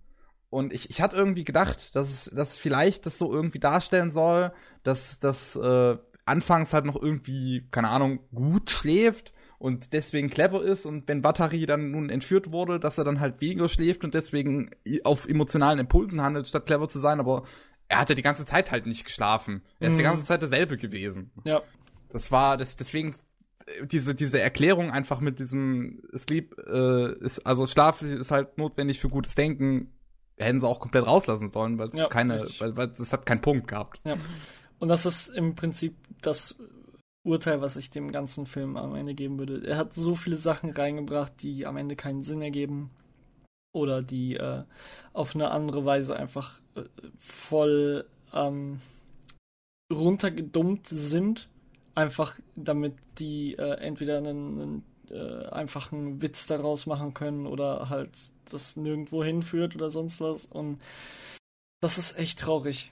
Und 0.50 0.74
ich, 0.74 0.90
ich 0.90 1.02
hatte 1.02 1.16
irgendwie 1.16 1.46
gedacht, 1.46 1.96
dass 1.96 2.10
es, 2.10 2.26
dass 2.36 2.58
vielleicht 2.58 3.06
das 3.06 3.18
so 3.18 3.32
irgendwie 3.32 3.60
darstellen 3.60 4.12
soll, 4.12 4.52
dass 4.84 5.22
das 5.22 5.56
äh, 5.56 5.96
anfangs 6.26 6.74
halt 6.74 6.84
noch 6.84 7.02
irgendwie, 7.02 7.66
keine 7.72 7.88
Ahnung, 7.88 8.20
gut 8.36 8.72
schläft 8.72 9.32
und 9.58 9.94
deswegen 9.94 10.30
clever 10.30 10.62
ist 10.64 10.86
und 10.86 11.08
wenn 11.08 11.22
Battery 11.22 11.66
dann 11.66 11.92
nun 11.92 12.10
entführt 12.10 12.52
wurde, 12.52 12.78
dass 12.78 12.98
er 12.98 13.06
dann 13.06 13.22
halt 13.22 13.40
weniger 13.40 13.70
schläft 13.70 14.04
und 14.04 14.14
deswegen 14.14 14.72
auf 15.06 15.26
emotionalen 15.26 15.80
Impulsen 15.80 16.22
handelt, 16.22 16.50
statt 16.50 16.66
clever 16.66 16.90
zu 16.90 17.00
sein, 17.00 17.22
aber 17.22 17.44
er 17.88 18.00
hatte 18.00 18.16
die 18.16 18.22
ganze 18.22 18.46
Zeit 18.46 18.70
halt 18.70 18.86
nicht 18.86 19.06
geschlafen. 19.06 19.64
Er 19.80 19.88
ist 19.88 19.94
mhm. 19.94 20.00
die 20.00 20.04
ganze 20.04 20.26
Zeit 20.26 20.42
derselbe 20.42 20.76
gewesen. 20.76 21.32
Ja. 21.46 21.62
Das 22.10 22.34
war, 22.34 22.58
das, 22.58 22.76
deswegen 22.76 23.16
diese, 23.86 24.16
diese 24.16 24.40
Erklärung 24.42 24.92
einfach 24.92 25.20
mit 25.20 25.40
diesem 25.40 26.02
Sleep, 26.16 26.56
äh, 26.68 27.14
ist, 27.20 27.46
also 27.46 27.68
Schlaf 27.68 28.02
ist 28.02 28.32
halt 28.32 28.58
notwendig 28.58 29.00
für 29.00 29.10
gutes 29.10 29.36
Denken, 29.36 29.92
hätten 30.38 30.62
sie 30.62 30.68
auch 30.68 30.80
komplett 30.80 31.06
rauslassen 31.06 31.50
sollen, 31.50 31.78
weil 31.78 31.90
es 31.90 31.98
ja, 31.98 32.08
keine, 32.08 32.42
weil, 32.60 32.76
weil 32.76 32.90
es 32.90 33.14
hat 33.14 33.26
keinen 33.26 33.42
Punkt 33.42 33.68
gehabt. 33.68 34.02
Ja. 34.06 34.18
Und 34.80 34.88
das 34.90 35.06
ist 35.06 35.30
im 35.30 35.56
Prinzip 35.56 35.96
das 36.22 36.58
Urteil, 37.24 37.62
was 37.62 37.78
ich 37.78 37.90
dem 37.90 38.12
ganzen 38.12 38.46
Film 38.46 38.76
am 38.76 38.96
Ende 38.96 39.14
geben 39.14 39.40
würde. 39.40 39.66
Er 39.66 39.78
hat 39.78 39.94
so 39.94 40.14
viele 40.16 40.36
Sachen 40.36 40.72
reingebracht, 40.72 41.42
die 41.42 41.66
am 41.66 41.78
Ende 41.78 41.96
keinen 41.96 42.24
Sinn 42.24 42.42
ergeben 42.42 42.90
oder 43.72 44.02
die 44.02 44.36
äh, 44.36 44.64
auf 45.14 45.36
eine 45.36 45.52
andere 45.52 45.86
Weise 45.86 46.18
einfach 46.18 46.60
äh, 46.76 46.84
voll 47.18 48.06
ähm, 48.34 48.82
runtergedummt 49.92 50.88
sind, 50.88 51.50
einfach 51.96 52.40
damit 52.56 52.96
die 53.20 53.56
äh, 53.56 53.78
entweder 53.80 54.18
einen, 54.18 54.62
einen 54.62 54.84
äh, 55.10 55.46
einfachen 55.48 56.22
Witz 56.22 56.48
daraus 56.48 56.86
machen 56.86 57.14
können 57.14 57.46
oder 57.46 57.90
halt 57.90 58.12
das 58.50 58.76
nirgendwo 58.76 59.24
hinführt 59.24 59.76
oder 59.76 59.90
sonst 59.90 60.22
was. 60.22 60.46
Und 60.46 60.80
das 61.82 61.98
ist 61.98 62.18
echt 62.18 62.40
traurig. 62.40 62.92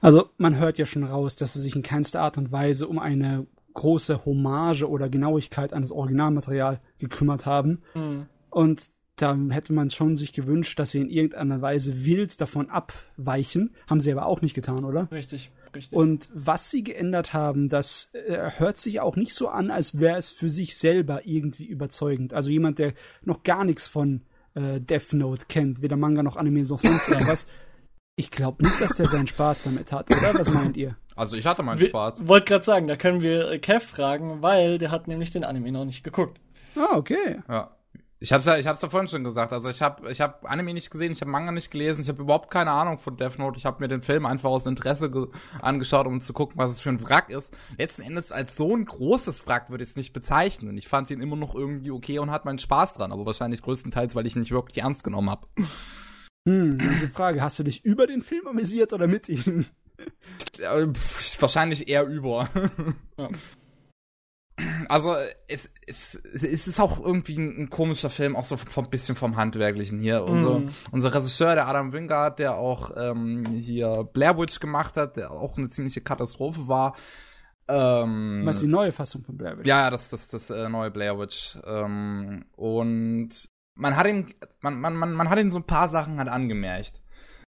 Also 0.00 0.28
man 0.38 0.56
hört 0.58 0.78
ja 0.78 0.86
schon 0.86 1.04
raus, 1.04 1.36
dass 1.36 1.54
sie 1.54 1.60
sich 1.60 1.76
in 1.76 1.82
keinster 1.82 2.20
Art 2.20 2.38
und 2.38 2.52
Weise 2.52 2.88
um 2.88 2.98
eine 2.98 3.46
große 3.74 4.24
Hommage 4.24 4.88
oder 4.88 5.08
Genauigkeit 5.08 5.72
an 5.72 5.82
das 5.82 5.92
Originalmaterial 5.92 6.80
gekümmert 6.98 7.44
haben. 7.46 7.82
Mhm. 7.94 8.26
Und 8.50 8.90
da 9.16 9.36
hätte 9.50 9.72
man 9.72 9.90
schon 9.90 10.16
sich 10.16 10.32
gewünscht, 10.32 10.78
dass 10.78 10.90
sie 10.90 11.00
in 11.00 11.08
irgendeiner 11.08 11.62
Weise 11.62 12.04
wild 12.04 12.40
davon 12.40 12.68
abweichen. 12.70 13.74
Haben 13.88 14.00
sie 14.00 14.12
aber 14.12 14.26
auch 14.26 14.40
nicht 14.42 14.54
getan, 14.54 14.84
oder? 14.84 15.08
Richtig, 15.10 15.50
richtig. 15.74 15.96
Und 15.96 16.28
was 16.34 16.70
sie 16.70 16.82
geändert 16.84 17.32
haben, 17.32 17.68
das 17.68 18.10
äh, 18.14 18.50
hört 18.58 18.78
sich 18.78 19.00
auch 19.00 19.16
nicht 19.16 19.34
so 19.34 19.48
an, 19.48 19.70
als 19.70 19.98
wäre 20.00 20.16
es 20.18 20.30
für 20.30 20.48
sich 20.50 20.76
selber 20.76 21.26
irgendwie 21.26 21.66
überzeugend. 21.66 22.32
Also 22.34 22.50
jemand, 22.50 22.78
der 22.78 22.92
noch 23.22 23.42
gar 23.42 23.64
nichts 23.64 23.88
von 23.88 24.22
äh, 24.54 24.80
Death 24.80 25.12
Note 25.12 25.46
kennt, 25.48 25.82
weder 25.82 25.96
Manga 25.96 26.22
noch 26.22 26.36
Anime 26.36 26.62
noch 26.62 26.80
sonst 26.80 27.08
irgendwas. 27.08 27.46
Ich 28.16 28.30
glaube 28.30 28.62
nicht, 28.64 28.80
dass 28.80 28.94
der 28.94 29.08
seinen 29.08 29.26
Spaß 29.26 29.62
damit 29.64 29.90
hat, 29.90 30.08
oder? 30.16 30.34
Was 30.38 30.52
meint 30.52 30.76
ihr? 30.76 30.96
Also 31.16 31.34
ich 31.36 31.46
hatte 31.46 31.62
meinen 31.64 31.80
Wir- 31.80 31.88
Spaß. 31.88 32.26
Wollte 32.28 32.46
gerade 32.46 32.64
sagen, 32.64 32.86
da 32.86 32.94
können 32.96 33.22
wir 33.22 33.58
Kev 33.58 33.84
fragen, 33.84 34.40
weil 34.42 34.78
der 34.78 34.90
hat 34.92 35.08
nämlich 35.08 35.30
den 35.32 35.42
Anime 35.44 35.72
noch 35.72 35.84
nicht 35.84 36.04
geguckt. 36.04 36.40
Ah, 36.76 36.96
okay. 36.96 37.40
Ja. 37.48 37.73
Ich 38.24 38.32
hab's 38.32 38.46
ja, 38.46 38.56
ich 38.56 38.66
hab's 38.66 38.80
ja 38.80 38.88
vorhin 38.88 39.06
schon 39.06 39.22
gesagt. 39.22 39.52
Also 39.52 39.68
ich 39.68 39.82
habe 39.82 40.10
ich 40.10 40.22
hab 40.22 40.50
Anime 40.50 40.72
nicht 40.72 40.90
gesehen, 40.90 41.12
ich 41.12 41.20
habe 41.20 41.30
Manga 41.30 41.52
nicht 41.52 41.70
gelesen, 41.70 42.00
ich 42.00 42.08
habe 42.08 42.22
überhaupt 42.22 42.50
keine 42.50 42.70
Ahnung 42.70 42.96
von 42.96 43.18
Death 43.18 43.38
Note. 43.38 43.58
Ich 43.58 43.66
habe 43.66 43.82
mir 43.82 43.88
den 43.88 44.00
Film 44.00 44.24
einfach 44.24 44.48
aus 44.48 44.66
Interesse 44.66 45.10
ge- 45.10 45.26
angeschaut, 45.60 46.06
um 46.06 46.18
zu 46.22 46.32
gucken, 46.32 46.54
was 46.56 46.70
es 46.70 46.80
für 46.80 46.88
ein 46.88 47.06
Wrack 47.06 47.28
ist. 47.28 47.52
Letzten 47.76 48.00
Endes 48.00 48.32
als 48.32 48.56
so 48.56 48.74
ein 48.74 48.86
großes 48.86 49.46
Wrack 49.46 49.68
würde 49.68 49.84
ich 49.84 49.90
es 49.90 49.96
nicht 49.96 50.14
bezeichnen. 50.14 50.78
Ich 50.78 50.88
fand 50.88 51.10
ihn 51.10 51.20
immer 51.20 51.36
noch 51.36 51.54
irgendwie 51.54 51.90
okay 51.90 52.18
und 52.18 52.30
hatte 52.30 52.46
meinen 52.46 52.58
Spaß 52.58 52.94
dran, 52.94 53.12
aber 53.12 53.26
wahrscheinlich 53.26 53.60
größtenteils, 53.60 54.14
weil 54.14 54.26
ich 54.26 54.34
ihn 54.34 54.40
nicht 54.40 54.52
wirklich 54.52 54.78
ernst 54.82 55.04
genommen 55.04 55.28
habe. 55.28 55.46
Hm, 56.48 56.78
diese 56.78 57.10
Frage. 57.10 57.42
Hast 57.42 57.58
du 57.58 57.62
dich 57.62 57.84
über 57.84 58.06
den 58.06 58.22
Film 58.22 58.46
amüsiert 58.46 58.94
oder 58.94 59.06
mit 59.06 59.28
ihm? 59.28 59.66
wahrscheinlich 61.40 61.88
eher 61.88 62.06
über. 62.06 62.48
Ja. 63.18 63.28
Also 64.88 65.16
es, 65.48 65.68
es, 65.86 66.14
es 66.14 66.68
ist 66.68 66.78
auch 66.78 67.00
irgendwie 67.04 67.36
ein, 67.38 67.62
ein 67.62 67.70
komischer 67.70 68.08
Film, 68.10 68.36
auch 68.36 68.44
so 68.44 68.56
vom 68.56 68.88
bisschen 68.88 69.16
vom 69.16 69.36
Handwerklichen 69.36 70.00
hier. 70.00 70.22
Unser, 70.24 70.60
Mhm. 70.60 70.68
unser 70.92 71.12
Regisseur, 71.12 71.54
der 71.56 71.66
Adam 71.66 71.92
Wingard, 71.92 72.38
der 72.38 72.56
auch 72.56 72.92
ähm, 72.96 73.44
hier 73.52 74.04
Blair 74.12 74.38
Witch 74.38 74.60
gemacht 74.60 74.96
hat, 74.96 75.16
der 75.16 75.32
auch 75.32 75.56
eine 75.58 75.68
ziemliche 75.68 76.02
Katastrophe 76.02 76.68
war. 76.68 76.94
Ähm, 77.66 78.42
Was 78.44 78.60
die 78.60 78.66
neue 78.66 78.92
Fassung 78.92 79.24
von 79.24 79.36
Blair 79.36 79.58
Witch? 79.58 79.66
ja, 79.66 79.80
ja, 79.84 79.90
das 79.90 80.10
das 80.10 80.28
das 80.28 80.50
äh, 80.50 80.68
neue 80.68 80.90
Blair 80.90 81.18
Witch. 81.18 81.56
Ähm, 81.66 82.44
und 82.56 83.30
man 83.74 83.96
hat 83.96 84.06
ihm, 84.06 84.26
man, 84.60 84.78
man, 84.80 84.94
man, 84.94 85.12
man 85.14 85.30
hat 85.30 85.38
ihm 85.40 85.50
so 85.50 85.58
ein 85.58 85.66
paar 85.66 85.88
Sachen 85.88 86.18
halt 86.18 86.28
angemerkt. 86.28 87.00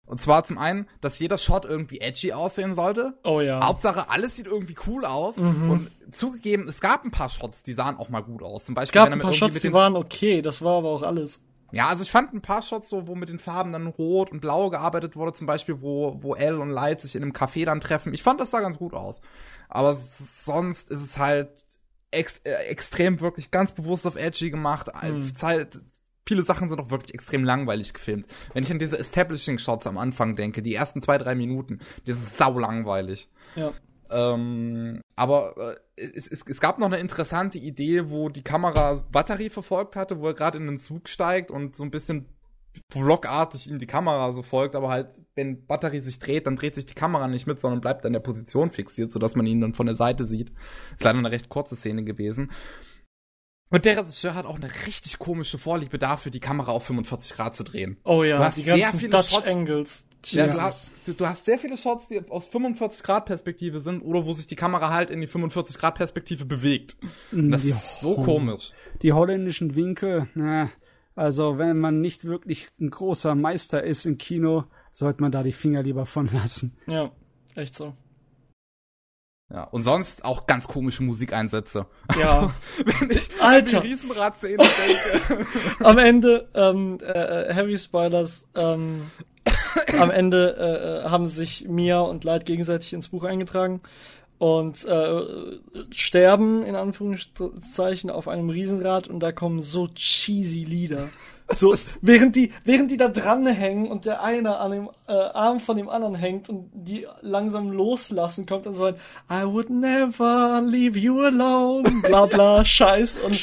Und 0.06 0.20
zwar 0.20 0.44
zum 0.44 0.56
einen, 0.56 0.86
dass 1.00 1.18
jeder 1.18 1.36
Shot 1.36 1.64
irgendwie 1.64 2.00
edgy 2.00 2.32
aussehen 2.32 2.74
sollte. 2.74 3.18
Oh 3.24 3.40
ja. 3.40 3.60
Hauptsache, 3.62 4.08
alles 4.08 4.36
sieht 4.36 4.46
irgendwie 4.46 4.76
cool 4.86 5.04
aus. 5.04 5.36
Mhm. 5.36 5.70
Und 5.70 5.90
zugegeben, 6.12 6.68
es 6.68 6.80
gab 6.80 7.04
ein 7.04 7.10
paar 7.10 7.28
Shots, 7.28 7.64
die 7.64 7.72
sahen 7.72 7.96
auch 7.96 8.08
mal 8.08 8.22
gut 8.22 8.42
aus. 8.42 8.64
Zum 8.64 8.74
es 8.74 8.76
Beispiel, 8.76 9.00
gab 9.00 9.06
wenn 9.06 9.14
er 9.14 9.16
ein 9.16 9.22
paar 9.22 9.32
Shots, 9.32 9.60
die 9.60 9.72
waren 9.72 9.96
okay, 9.96 10.42
das 10.42 10.62
war 10.62 10.78
aber 10.78 10.90
auch 10.90 11.02
alles. 11.02 11.40
ja, 11.72 11.88
also 11.88 12.04
ich 12.04 12.10
fand 12.10 12.32
ein 12.32 12.40
paar 12.40 12.62
Shots 12.62 12.88
so, 12.88 13.08
wo 13.08 13.16
mit 13.16 13.28
den 13.28 13.40
Farben 13.40 13.72
dann 13.72 13.88
rot 13.88 14.30
und 14.30 14.40
blau 14.40 14.70
gearbeitet 14.70 15.16
wurde, 15.16 15.32
zum 15.32 15.48
Beispiel, 15.48 15.82
wo, 15.82 16.16
wo 16.22 16.36
L 16.36 16.60
und 16.60 16.70
Light 16.70 17.00
sich 17.00 17.16
in 17.16 17.22
einem 17.22 17.32
Café 17.32 17.64
dann 17.64 17.80
treffen. 17.80 18.14
Ich 18.14 18.22
fand 18.22 18.40
das 18.40 18.52
sah 18.52 18.60
ganz 18.60 18.78
gut 18.78 18.94
aus. 18.94 19.20
Aber 19.68 19.96
sonst 19.96 20.90
ist 20.90 21.02
es 21.02 21.18
halt 21.18 21.64
ex 22.12 22.40
äh, 22.44 22.52
extrem 22.68 23.20
wirklich 23.20 23.50
ganz 23.50 23.72
bewusst 23.72 24.06
auf 24.06 24.14
edgy 24.16 24.50
gemacht. 24.50 24.90
Mhm. 25.02 25.34
Zeit, 25.34 25.80
viele 26.26 26.44
Sachen 26.44 26.68
sind 26.68 26.80
auch 26.80 26.90
wirklich 26.90 27.14
extrem 27.14 27.44
langweilig 27.44 27.94
gefilmt. 27.94 28.26
Wenn 28.52 28.64
ich 28.64 28.70
an 28.70 28.78
diese 28.78 28.98
Establishing-Shots 28.98 29.86
am 29.86 29.98
Anfang 29.98 30.36
denke, 30.36 30.62
die 30.62 30.74
ersten 30.74 31.00
zwei, 31.00 31.18
drei 31.18 31.34
Minuten, 31.34 31.78
das 32.04 32.16
ist 32.16 32.36
sau 32.36 32.58
langweilig. 32.58 33.28
Ja. 33.54 33.72
Ähm, 34.10 35.00
aber 35.16 35.76
äh, 35.96 36.02
es, 36.14 36.28
es, 36.28 36.44
es 36.46 36.60
gab 36.60 36.78
noch 36.78 36.86
eine 36.86 36.98
interessante 36.98 37.58
Idee, 37.58 38.10
wo 38.10 38.28
die 38.28 38.42
Kamera 38.42 39.02
Batterie 39.10 39.50
verfolgt 39.50 39.96
hatte, 39.96 40.20
wo 40.20 40.28
er 40.28 40.34
gerade 40.34 40.58
in 40.58 40.66
den 40.66 40.78
Zug 40.78 41.08
steigt 41.08 41.50
und 41.50 41.74
so 41.74 41.82
ein 41.82 41.90
bisschen 41.90 42.26
vlogartig 42.90 43.68
ihm 43.68 43.78
die 43.78 43.86
Kamera 43.86 44.32
so 44.32 44.42
folgt, 44.42 44.76
aber 44.76 44.90
halt, 44.90 45.20
wenn 45.34 45.66
Batterie 45.66 46.00
sich 46.00 46.18
dreht, 46.18 46.46
dann 46.46 46.56
dreht 46.56 46.74
sich 46.74 46.86
die 46.86 46.94
Kamera 46.94 47.26
nicht 47.26 47.46
mit, 47.46 47.58
sondern 47.58 47.80
bleibt 47.80 48.04
an 48.04 48.12
der 48.12 48.20
Position 48.20 48.70
fixiert, 48.70 49.10
sodass 49.10 49.34
man 49.34 49.46
ihn 49.46 49.60
dann 49.60 49.74
von 49.74 49.86
der 49.86 49.96
Seite 49.96 50.26
sieht. 50.26 50.52
Ist 50.94 51.04
leider 51.04 51.18
eine 51.18 51.30
recht 51.30 51.48
kurze 51.48 51.74
Szene 51.74 52.04
gewesen. 52.04 52.50
Und 53.70 53.84
der 53.84 53.96
Regisseur 53.98 54.34
hat 54.34 54.46
auch 54.46 54.56
eine 54.56 54.70
richtig 54.86 55.18
komische 55.18 55.58
Vorliebe 55.58 55.98
dafür, 55.98 56.30
die 56.30 56.38
Kamera 56.40 56.70
auf 56.70 56.84
45 56.86 57.34
Grad 57.36 57.56
zu 57.56 57.64
drehen. 57.64 57.96
Oh 58.04 58.22
ja, 58.22 58.38
Du 58.38 58.44
hast 58.44 58.56
die 58.58 58.62
sehr 58.62 58.78
ganzen 58.78 58.98
viele 59.00 59.10
Dutch 59.10 59.30
Shots- 59.30 59.46
Angles. 59.46 60.06
Ja, 60.26 60.48
du, 60.48 60.60
hast, 60.60 60.92
du, 61.06 61.12
du 61.12 61.24
hast 61.28 61.44
sehr 61.44 61.56
viele 61.58 61.76
Shots, 61.76 62.08
die 62.08 62.20
aus 62.30 62.46
45 62.46 63.02
Grad 63.04 63.26
Perspektive 63.26 63.78
sind 63.78 64.00
oder 64.02 64.26
wo 64.26 64.32
sich 64.32 64.48
die 64.48 64.56
Kamera 64.56 64.90
halt 64.92 65.10
in 65.10 65.20
die 65.20 65.28
45 65.28 65.78
Grad 65.78 65.94
Perspektive 65.94 66.44
bewegt. 66.44 66.96
Und 67.30 67.50
das 67.52 67.62
Die 67.62 67.68
ist 67.70 68.00
so 68.00 68.16
Ho- 68.16 68.22
komisch. 68.24 68.72
Die 69.02 69.12
holländischen 69.12 69.76
Winkel, 69.76 70.28
na, 70.34 70.68
also 71.14 71.58
wenn 71.58 71.78
man 71.78 72.00
nicht 72.00 72.24
wirklich 72.24 72.68
ein 72.80 72.90
großer 72.90 73.36
Meister 73.36 73.84
ist 73.84 74.04
im 74.04 74.18
Kino, 74.18 74.64
sollte 74.92 75.20
man 75.22 75.30
da 75.30 75.44
die 75.44 75.52
Finger 75.52 75.82
lieber 75.84 76.06
von 76.06 76.26
lassen. 76.32 76.76
Ja, 76.88 77.12
echt 77.54 77.76
so. 77.76 77.94
Ja, 79.48 79.62
und 79.62 79.84
sonst 79.84 80.24
auch 80.24 80.46
ganz 80.46 80.66
komische 80.66 81.04
Musikeinsätze. 81.04 81.86
Ja. 82.18 82.52
Wenn 82.84 83.10
ich 83.10 83.28
Alter. 83.40 83.78
an 83.78 83.82
die 83.82 83.88
Riesenrad-Szene 83.88 84.56
denke. 84.56 85.46
am 85.84 85.98
Ende, 85.98 86.48
ähm, 86.54 86.98
äh, 87.00 87.54
Heavy 87.54 87.78
Spoilers, 87.78 88.46
ähm, 88.56 89.02
am 89.98 90.10
Ende 90.10 90.56
äh, 90.58 91.06
äh, 91.06 91.10
haben 91.10 91.28
sich 91.28 91.68
Mia 91.68 92.00
und 92.00 92.24
Light 92.24 92.44
gegenseitig 92.44 92.92
ins 92.92 93.08
Buch 93.08 93.22
eingetragen 93.22 93.80
und 94.38 94.84
äh, 94.84 95.20
sterben 95.90 96.64
in 96.64 96.74
Anführungszeichen 96.74 98.10
auf 98.10 98.26
einem 98.26 98.50
Riesenrad 98.50 99.06
und 99.06 99.20
da 99.20 99.30
kommen 99.32 99.62
so 99.62 99.86
cheesy 99.88 100.64
Lieder. 100.64 101.08
So, 101.54 101.76
während 102.02 102.34
die, 102.34 102.52
während 102.64 102.90
die 102.90 102.96
da 102.96 103.06
dranhängen 103.08 103.86
und 103.86 104.04
der 104.04 104.20
eine 104.22 104.58
an 104.58 104.72
dem 104.72 104.90
äh, 105.06 105.12
Arm 105.12 105.60
von 105.60 105.76
dem 105.76 105.88
anderen 105.88 106.16
hängt 106.16 106.48
und 106.48 106.70
die 106.74 107.06
langsam 107.20 107.70
loslassen, 107.70 108.46
kommt 108.46 108.66
dann 108.66 108.74
so 108.74 108.86
ein 108.86 108.94
I 109.30 109.44
would 109.46 109.70
never 109.70 110.60
leave 110.60 110.98
you 110.98 111.20
alone, 111.22 111.88
bla 112.02 112.26
bla, 112.26 112.64
Scheiß 112.64 113.18
und 113.24 113.34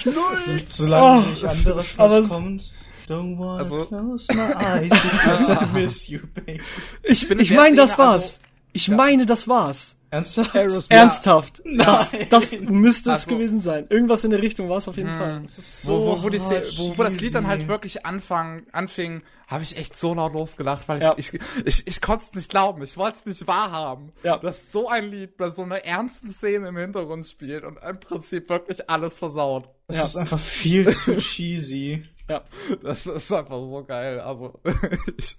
Solange 0.67 1.25
Oh, 1.25 1.29
nicht 1.29 1.45
anderes 1.45 1.93
aber 1.97 2.17
Schluss 2.17 2.29
kommt. 2.29 2.63
Don't 3.07 3.37
wanna 3.39 3.63
Also- 3.63 3.85
close 3.85 4.33
my 4.33 4.53
eyes 4.53 4.89
because 4.89 5.51
I 5.61 5.65
miss 5.73 6.07
you, 6.09 6.19
baby. 6.35 6.61
Ich, 7.03 7.27
bin 7.27 7.39
ich 7.39 7.51
meine, 7.53 7.75
das 7.77 7.93
Szene, 7.93 8.07
war's. 8.07 8.23
also- 8.23 8.39
ich 8.73 8.89
meine, 8.89 9.25
das 9.25 9.47
war's. 9.47 9.97
Ernsthaft? 10.09 10.55
Aerosmith. 10.55 10.85
Ernsthaft. 10.91 11.61
Das, 11.75 12.13
Nein. 12.13 12.27
das 12.29 12.59
müsste 12.61 13.11
es 13.11 13.21
Also- 13.25 13.29
gewesen 13.35 13.61
sein. 13.61 13.87
Irgendwas 13.89 14.23
in 14.23 14.29
der 14.29 14.43
Richtung 14.43 14.69
war 14.69 14.77
es 14.77 14.87
auf 14.87 14.95
jeden 14.95 15.09
Hm. 15.09 15.17
Fall. 15.17 15.41
Das 15.41 15.57
ist 15.57 15.87
wo, 15.87 15.99
wo, 16.05 16.21
wo, 16.23 16.29
die, 16.29 16.39
wo, 16.39 16.95
wo 16.95 17.03
das 17.03 17.19
Lied 17.19 17.33
dann 17.33 17.47
halt 17.47 17.67
wirklich 17.67 18.05
anfang, 18.05 18.67
anfing, 18.73 19.23
habe 19.47 19.63
ich 19.63 19.75
echt 19.75 19.97
so 19.97 20.13
laut 20.13 20.33
losgelacht, 20.33 20.87
weil 20.87 21.01
Ja. 21.01 21.15
ich, 21.17 21.33
ich, 21.33 21.41
ich, 21.65 21.87
ich 21.87 22.01
konnte 22.01 22.25
es 22.25 22.33
nicht 22.35 22.49
glauben, 22.51 22.83
ich 22.83 22.95
wollte 22.95 23.17
es 23.17 23.25
nicht 23.25 23.47
wahrhaben. 23.47 24.11
Ja. 24.21 24.37
Dass 24.37 24.71
so 24.71 24.87
ein 24.87 25.05
Lied 25.05 25.35
bei 25.35 25.49
so 25.49 25.63
einer 25.63 25.83
ernsten 25.83 26.29
Szene 26.29 26.67
im 26.67 26.77
Hintergrund 26.77 27.25
spielt 27.25 27.63
und 27.63 27.77
im 27.77 27.99
Prinzip 27.99 28.49
wirklich 28.49 28.87
alles 28.91 29.17
versaut. 29.17 29.67
Das 29.87 29.97
Ja. 29.97 30.03
ist 30.03 30.15
einfach 30.17 30.39
viel 30.39 30.95
zu 30.95 31.17
cheesy. 31.17 32.03
Ja. 32.29 32.43
Das 32.83 33.07
ist 33.07 33.31
einfach 33.33 33.57
so 33.57 33.83
geil. 33.83 34.19
Also, 34.19 34.59
ich, 35.17 35.37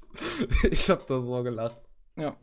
ich 0.68 0.90
hab 0.90 1.06
da 1.06 1.20
so 1.20 1.42
gelacht. 1.44 1.78
Ja. 2.16 2.34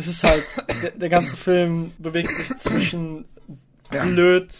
Es 0.00 0.06
ist 0.06 0.24
halt, 0.24 0.44
der, 0.82 0.90
der 0.92 1.08
ganze 1.10 1.36
Film 1.36 1.92
bewegt 1.98 2.30
sich 2.34 2.56
zwischen 2.56 3.26
Ja. 3.92 4.04
blöd 4.04 4.50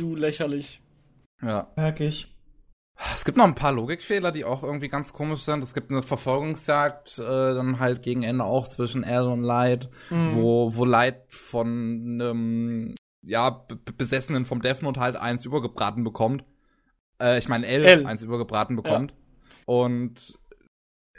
zu 0.00 0.16
lächerlich. 0.16 0.80
Ja. 1.40 1.70
Merk 1.76 2.00
ich. 2.00 2.34
Es 3.14 3.24
gibt 3.24 3.38
noch 3.38 3.44
ein 3.44 3.54
paar 3.54 3.70
Logikfehler, 3.72 4.32
die 4.32 4.44
auch 4.44 4.64
irgendwie 4.64 4.88
ganz 4.88 5.12
komisch 5.12 5.42
sind. 5.42 5.62
Es 5.62 5.74
gibt 5.74 5.90
eine 5.92 6.02
Verfolgungsjagd, 6.02 7.18
äh, 7.18 7.22
dann 7.22 7.78
halt 7.78 8.02
gegen 8.02 8.24
Ende 8.24 8.44
auch 8.44 8.66
zwischen 8.66 9.04
L 9.04 9.22
und 9.28 9.44
Light, 9.44 9.88
Mhm. 10.10 10.34
wo, 10.36 10.74
wo 10.74 10.84
Light 10.84 11.22
von 11.32 11.68
einem, 12.20 12.94
ja, 13.24 13.64
Besessenen 13.96 14.44
vom 14.44 14.60
Death 14.60 14.82
Note 14.82 14.98
halt 15.00 15.16
eins 15.16 15.44
übergebraten 15.44 16.02
bekommt. 16.02 16.44
Äh, 17.22 17.38
ich 17.38 17.48
meine 17.48 17.66
L, 17.66 17.84
L. 17.84 18.06
eins 18.06 18.22
übergebraten 18.24 18.74
bekommt. 18.74 19.14
Und 19.66 20.36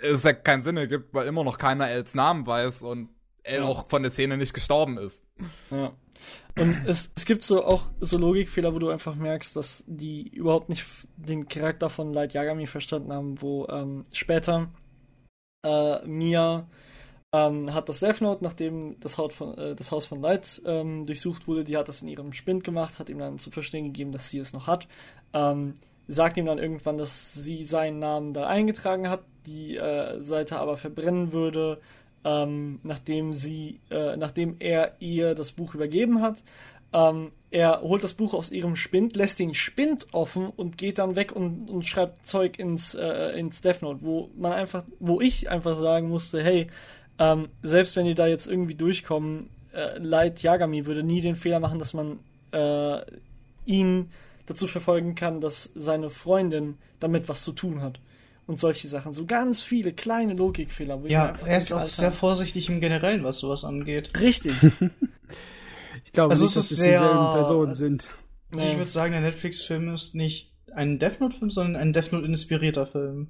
es 0.01 0.24
ja 0.24 0.34
keinen 0.34 0.61
Sinn 0.61 0.75
ergibt, 0.75 1.14
weil 1.14 1.27
immer 1.27 1.45
noch 1.45 1.58
keiner 1.58 1.90
Els 1.90 2.16
Namen 2.16 2.45
weiß 2.45 2.82
und 2.84 3.15
Ja. 3.48 3.64
auch 3.64 3.88
von 3.88 4.01
der 4.03 4.11
Szene 4.11 4.38
nicht 4.38 4.53
gestorben 4.53 4.98
ist. 4.98 5.25
Ja. 5.72 5.93
Und 6.57 6.88
es, 6.88 7.11
es 7.15 7.25
gibt 7.25 7.43
so 7.43 7.64
auch 7.64 7.83
so 7.99 8.17
Logikfehler, 8.17 8.74
wo 8.74 8.80
du 8.80 8.90
einfach 8.90 9.15
merkst, 9.15 9.56
dass 9.56 9.83
die 9.88 10.30
überhaupt 10.30 10.69
nicht 10.69 10.85
den 11.17 11.48
Charakter 11.48 11.90
von 11.90 12.14
Light 12.14 12.33
Yagami 12.33 12.65
verstanden 12.65 13.11
haben, 13.14 13.41
wo 13.41 13.67
ähm, 13.67 14.06
später 14.11 14.69
äh, 15.64 16.06
Mia 16.06 16.67
ähm, 17.33 17.74
hat 17.74 17.90
das 17.90 17.99
Death 17.99 18.22
Note, 18.22 18.43
nachdem 18.43 18.99
das, 19.01 19.17
Haut 19.17 19.33
von, 19.33 19.57
äh, 19.57 19.75
das 19.75 19.91
Haus 19.91 20.06
von 20.06 20.22
Light 20.22 20.61
ähm, 20.65 21.06
durchsucht 21.06 21.48
wurde, 21.48 21.64
die 21.65 21.75
hat 21.75 21.90
das 21.90 22.01
in 22.01 22.07
ihrem 22.07 22.32
Spind 22.32 22.64
gemacht, 22.64 22.99
hat 22.99 23.09
ihm 23.09 23.19
dann 23.19 23.40
zu 23.40 23.51
verstehen 23.51 23.85
gegeben, 23.85 24.11
dass 24.11 24.30
sie 24.30 24.40
es 24.40 24.53
noch 24.53 24.67
hat. 24.67 24.88
Ähm, 25.33 25.74
sagt 26.07 26.38
ihm 26.38 26.45
dann 26.45 26.59
irgendwann, 26.59 26.98
dass 26.98 27.33
sie 27.33 27.65
seinen 27.65 27.99
Namen 27.99 28.33
da 28.33 28.48
eingetragen 28.48 29.09
hat, 29.09 29.24
die 29.45 29.75
äh, 29.75 30.22
Seite 30.24 30.59
aber 30.59 30.77
verbrennen 30.77 31.33
würde, 31.33 31.82
ähm, 32.26 32.80
nachdem 32.84 33.34
sie, 33.34 33.80
äh, 33.92 34.18
nachdem 34.18 34.56
er 34.60 34.95
ihr 35.00 35.36
das 35.36 35.52
Buch 35.54 35.76
übergeben 35.76 36.22
hat. 36.22 36.44
ähm, 36.92 37.32
er 37.52 37.82
holt 37.82 38.04
das 38.04 38.16
Buch 38.16 38.34
aus 38.34 38.52
ihrem 38.52 38.76
Spind, 38.76 39.16
lässt 39.16 39.40
den 39.40 39.54
Spind 39.54 40.08
offen 40.12 40.48
und 40.48 40.78
geht 40.78 40.98
dann 40.98 41.16
weg 41.16 41.34
und, 41.34 41.70
und 41.70 41.86
schreibt 41.86 42.28
Zeug 42.28 42.60
ins, 42.60 42.95
äh, 42.95 43.40
ins 43.40 43.62
Death 43.62 43.82
Note, 43.82 44.02
wo 44.02 44.30
man 44.38 44.52
einfach, 44.52 44.84
wo 45.00 45.22
ich 45.22 45.50
einfach 45.50 45.78
sagen 45.78 46.10
musste, 46.10 46.44
hey, 46.44 46.68
ähm, 47.18 47.48
selbst 47.64 47.95
wenn 47.95 48.06
die 48.06 48.16
da 48.16 48.28
jetzt 48.28 48.48
irgendwie 48.48 48.76
durchkommen, 48.76 49.50
äh, 49.74 49.98
Light 50.00 50.42
Yagami 50.42 50.86
würde 50.86 51.04
nie 51.04 51.22
den 51.22 51.36
Fehler 51.36 51.60
machen, 51.60 51.80
dass 51.80 51.94
man 51.94 52.20
äh, 52.52 53.02
ihn 53.66 54.10
dazu 54.48 54.68
verfolgen 54.68 55.16
kann, 55.16 55.42
dass 55.42 55.72
seine 55.76 56.10
Freundin 56.10 56.78
damit 57.00 57.30
was 57.30 57.44
zu 57.44 57.52
tun 57.52 57.82
hat. 57.82 58.00
Und 58.48 58.59
solche 58.59 58.88
Sachen. 58.88 59.14
So 59.14 59.25
ganz 59.25 59.61
viele 59.61 59.91
kleine 59.91 60.33
Logikfehler. 60.33 61.01
Wo 61.01 61.07
ja, 61.07 61.33
er 61.45 61.57
ist 61.57 61.72
auch 61.72 61.88
sehr 61.88 62.11
vorsichtig 62.11 62.69
im 62.69 62.80
Generellen, 62.80 63.24
was 63.24 63.40
sowas 63.40 63.64
angeht. 63.64 64.19
Richtig. 64.19 64.53
ich 66.06 66.11
glaube 66.11 66.32
also 66.32 66.45
nicht, 66.45 66.56
dass 66.56 66.69
es 66.69 66.77
sehr, 66.77 66.99
dieselben 66.99 67.33
Personen 67.33 67.74
sind. 67.74 68.07
Also. 68.51 68.67
Ich 68.67 68.77
würde 68.77 68.91
sagen, 68.91 69.14
der 69.14 69.22
Netflix-Film 69.22 69.93
ist 69.93 70.14
nicht 70.14 70.53
ein 70.74 70.99
Death 70.99 71.19
Note-Film, 71.19 71.49
sondern 71.49 71.82
ein 71.82 71.93
Death 71.93 72.11
Note-inspirierter 72.11 72.85
Film. 72.85 73.30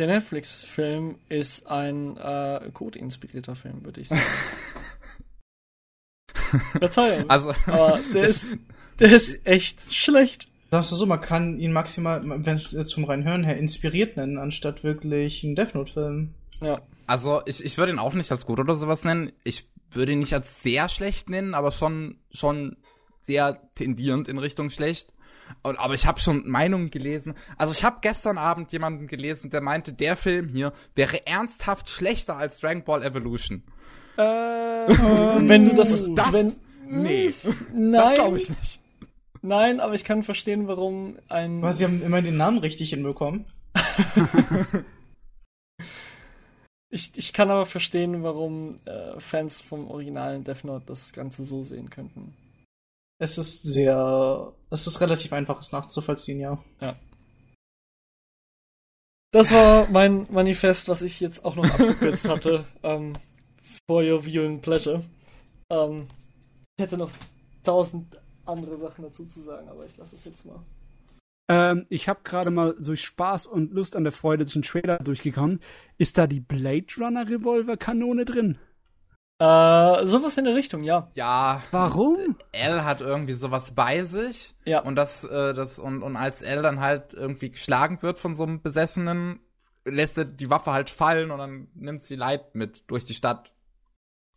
Der 0.00 0.06
Netflix-Film 0.06 1.18
ist 1.28 1.66
ein 1.66 2.16
äh, 2.16 2.70
Code-inspirierter 2.72 3.54
Film, 3.54 3.84
würde 3.84 4.00
ich 4.00 4.08
sagen. 4.08 4.22
Verzeihung. 6.78 7.28
Also, 7.28 7.54
aber 7.66 8.00
der 8.14 8.24
ist, 8.28 8.56
der 8.98 9.12
ist 9.12 9.46
echt 9.46 9.94
schlecht. 9.94 10.49
Sagst 10.70 10.92
du 10.92 10.96
so, 10.96 11.06
man 11.06 11.20
kann 11.20 11.58
ihn 11.58 11.72
maximal, 11.72 12.20
wenn 12.24 12.56
es 12.56 12.70
jetzt 12.72 12.94
vom 12.94 13.04
reinen 13.04 13.24
Hören 13.24 13.44
her, 13.44 13.56
inspiriert 13.56 14.16
nennen, 14.16 14.38
anstatt 14.38 14.84
wirklich 14.84 15.42
einen 15.42 15.56
Death 15.56 15.74
Note-Film. 15.74 16.34
Ja. 16.62 16.80
Also, 17.06 17.42
ich, 17.46 17.64
ich 17.64 17.76
würde 17.76 17.92
ihn 17.92 17.98
auch 17.98 18.14
nicht 18.14 18.30
als 18.30 18.46
gut 18.46 18.60
oder 18.60 18.76
sowas 18.76 19.04
nennen. 19.04 19.32
Ich 19.42 19.68
würde 19.90 20.12
ihn 20.12 20.20
nicht 20.20 20.32
als 20.32 20.62
sehr 20.62 20.88
schlecht 20.88 21.28
nennen, 21.28 21.54
aber 21.54 21.72
schon, 21.72 22.18
schon 22.30 22.76
sehr 23.20 23.60
tendierend 23.74 24.28
in 24.28 24.38
Richtung 24.38 24.70
schlecht. 24.70 25.12
Aber 25.62 25.94
ich 25.94 26.06
habe 26.06 26.20
schon 26.20 26.48
Meinungen 26.48 26.90
gelesen. 26.90 27.34
Also 27.58 27.72
ich 27.72 27.84
habe 27.84 27.98
gestern 28.00 28.38
Abend 28.38 28.72
jemanden 28.72 29.08
gelesen, 29.08 29.50
der 29.50 29.60
meinte, 29.60 29.92
der 29.92 30.16
Film 30.16 30.48
hier 30.48 30.72
wäre 30.94 31.26
ernsthaft 31.26 31.90
schlechter 31.90 32.36
als 32.36 32.60
Dragon 32.60 32.84
Ball 32.84 33.02
Evolution. 33.02 33.64
Äh, 34.16 34.22
wenn 34.22 35.68
du 35.68 35.74
das, 35.74 36.04
das 36.14 36.32
wenn, 36.32 36.52
nee, 36.86 37.34
nein, 37.74 37.92
das 37.92 38.14
glaube 38.14 38.36
ich 38.36 38.50
nicht. 38.50 38.79
Nein, 39.42 39.80
aber 39.80 39.94
ich 39.94 40.04
kann 40.04 40.22
verstehen, 40.22 40.68
warum 40.68 41.18
ein. 41.28 41.62
Aber 41.62 41.72
sie 41.72 41.84
haben 41.84 42.02
immer 42.02 42.20
den 42.20 42.36
Namen 42.36 42.58
richtig 42.58 42.90
hinbekommen. 42.90 43.46
ich, 46.90 47.12
ich 47.16 47.32
kann 47.32 47.50
aber 47.50 47.64
verstehen, 47.64 48.22
warum 48.22 48.76
äh, 48.84 49.18
Fans 49.18 49.60
vom 49.60 49.88
originalen 49.88 50.44
Death 50.44 50.64
Note 50.64 50.84
das 50.86 51.12
Ganze 51.12 51.44
so 51.44 51.62
sehen 51.62 51.88
könnten. 51.88 52.34
Es 53.18 53.38
ist 53.38 53.62
sehr. 53.62 54.52
Es 54.70 54.86
ist 54.86 55.00
relativ 55.00 55.32
einfach, 55.32 55.60
es 55.60 55.72
nachzuvollziehen, 55.72 56.40
ja. 56.40 56.62
Ja. 56.80 56.94
Das 59.32 59.52
war 59.52 59.88
mein 59.90 60.26
Manifest, 60.30 60.88
was 60.88 61.02
ich 61.02 61.20
jetzt 61.20 61.44
auch 61.44 61.54
noch 61.54 61.64
abgekürzt 61.64 62.28
hatte. 62.28 62.66
Ähm, 62.82 63.14
for 63.86 64.02
your 64.02 64.24
viewing 64.24 64.60
pleasure. 64.60 65.02
Ähm, 65.70 66.08
ich 66.76 66.82
hätte 66.82 66.98
noch 66.98 67.10
tausend 67.62 68.19
andere 68.46 68.76
Sachen 68.76 69.02
dazu 69.02 69.24
zu 69.24 69.40
sagen, 69.40 69.68
aber 69.68 69.84
ich 69.86 69.96
lasse 69.96 70.16
es 70.16 70.24
jetzt 70.24 70.46
mal. 70.46 70.60
Ähm, 71.48 71.86
ich 71.88 72.08
habe 72.08 72.20
gerade 72.22 72.50
mal 72.50 72.76
durch 72.78 73.02
Spaß 73.02 73.46
und 73.46 73.72
Lust 73.72 73.96
an 73.96 74.04
der 74.04 74.12
Freude 74.12 74.44
durch 74.44 74.52
den 74.52 74.62
Trailer 74.62 74.98
durchgekommen. 74.98 75.60
Ist 75.98 76.16
da 76.16 76.26
die 76.26 76.40
Blade 76.40 76.86
Runner 76.98 77.28
Revolver-Kanone 77.28 78.24
drin? 78.24 78.58
Äh, 79.40 80.06
sowas 80.06 80.36
in 80.36 80.44
der 80.44 80.54
Richtung, 80.54 80.82
ja. 80.82 81.10
Ja. 81.14 81.62
Warum? 81.70 82.36
L 82.52 82.84
hat 82.84 83.00
irgendwie 83.00 83.32
sowas 83.32 83.74
bei 83.74 84.04
sich. 84.04 84.54
Ja. 84.64 84.80
Und 84.82 84.96
das, 84.96 85.24
äh, 85.24 85.54
das, 85.54 85.78
und, 85.78 86.02
und 86.02 86.16
als 86.16 86.42
L 86.42 86.62
dann 86.62 86.80
halt 86.80 87.14
irgendwie 87.14 87.50
geschlagen 87.50 88.02
wird 88.02 88.18
von 88.18 88.36
so 88.36 88.44
einem 88.44 88.60
Besessenen, 88.60 89.40
lässt 89.84 90.18
er 90.18 90.26
die 90.26 90.50
Waffe 90.50 90.72
halt 90.72 90.90
fallen 90.90 91.30
und 91.30 91.38
dann 91.38 91.68
nimmt 91.74 92.02
sie 92.02 92.16
Leid 92.16 92.54
mit 92.54 92.90
durch 92.90 93.06
die 93.06 93.14
Stadt 93.14 93.54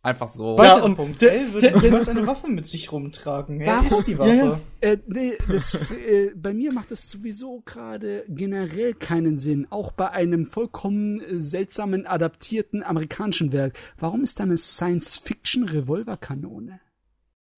Einfach 0.04 0.28
so. 0.28 0.56
Ja, 0.58 0.82
und 0.82 0.96
Punkt 0.96 1.22
der, 1.22 1.32
L 1.32 1.54
würde 1.54 1.80
niemals 1.80 2.10
eine 2.10 2.26
Waffe 2.26 2.48
mit 2.48 2.66
sich 2.66 2.92
rumtragen. 2.92 3.62
Er 3.62 3.66
ja, 3.66 3.80
ist 3.80 4.06
die 4.06 4.18
Waffe. 4.18 4.34
Ja, 4.34 4.44
ja. 4.44 4.60
Äh, 4.82 4.98
nee, 5.06 5.32
das, 5.48 5.72
äh, 5.74 6.30
bei 6.36 6.52
mir 6.52 6.74
macht 6.74 6.90
das 6.90 7.08
sowieso 7.08 7.62
gerade 7.64 8.26
generell 8.28 8.92
keinen 8.92 9.38
Sinn. 9.38 9.66
Auch 9.70 9.92
bei 9.92 10.10
einem 10.10 10.44
vollkommen 10.44 11.22
äh, 11.22 11.40
seltsamen, 11.40 12.06
adaptierten 12.06 12.82
amerikanischen 12.82 13.50
Werk. 13.50 13.78
Warum 13.96 14.22
ist 14.22 14.40
da 14.40 14.42
eine 14.42 14.58
Science-Fiction-Revolverkanone? 14.58 16.80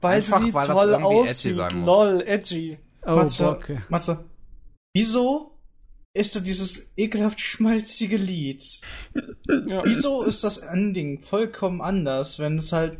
Weil 0.01 0.19
Einfach, 0.19 0.41
sie 0.41 0.55
weil 0.55 0.67
toll 0.69 0.95
aussieht. 0.95 1.59
Edgy 1.59 1.85
Lol, 1.85 2.23
edgy. 2.25 2.79
Oh, 3.05 3.17
Matze, 3.17 3.51
okay. 3.51 3.81
Matze, 3.89 4.25
wieso 4.95 5.56
ist 6.17 6.35
da 6.37 6.41
dieses 6.41 6.93
ekelhaft 6.97 7.41
schmalzige 7.41 8.17
Lied. 8.17 8.81
Ja. 9.67 9.85
Wieso 9.85 10.23
ist 10.23 10.45
das 10.45 10.59
Ending 10.59 11.23
vollkommen 11.23 11.81
anders, 11.81 12.39
wenn 12.39 12.57
es 12.57 12.73
halt. 12.73 12.99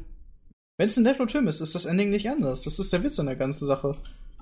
Wenn 0.79 0.89
es 0.89 0.97
ein 0.97 1.05
Death 1.05 1.19
Note-Film 1.19 1.49
ist, 1.49 1.61
ist 1.61 1.75
das 1.75 1.87
Ending 1.87 2.11
nicht 2.11 2.29
anders. 2.29 2.63
Das 2.63 2.79
ist 2.79 2.93
der 2.93 3.03
Witz 3.03 3.19
an 3.19 3.27
der 3.27 3.37
ganzen 3.37 3.67
Sache. 3.67 3.93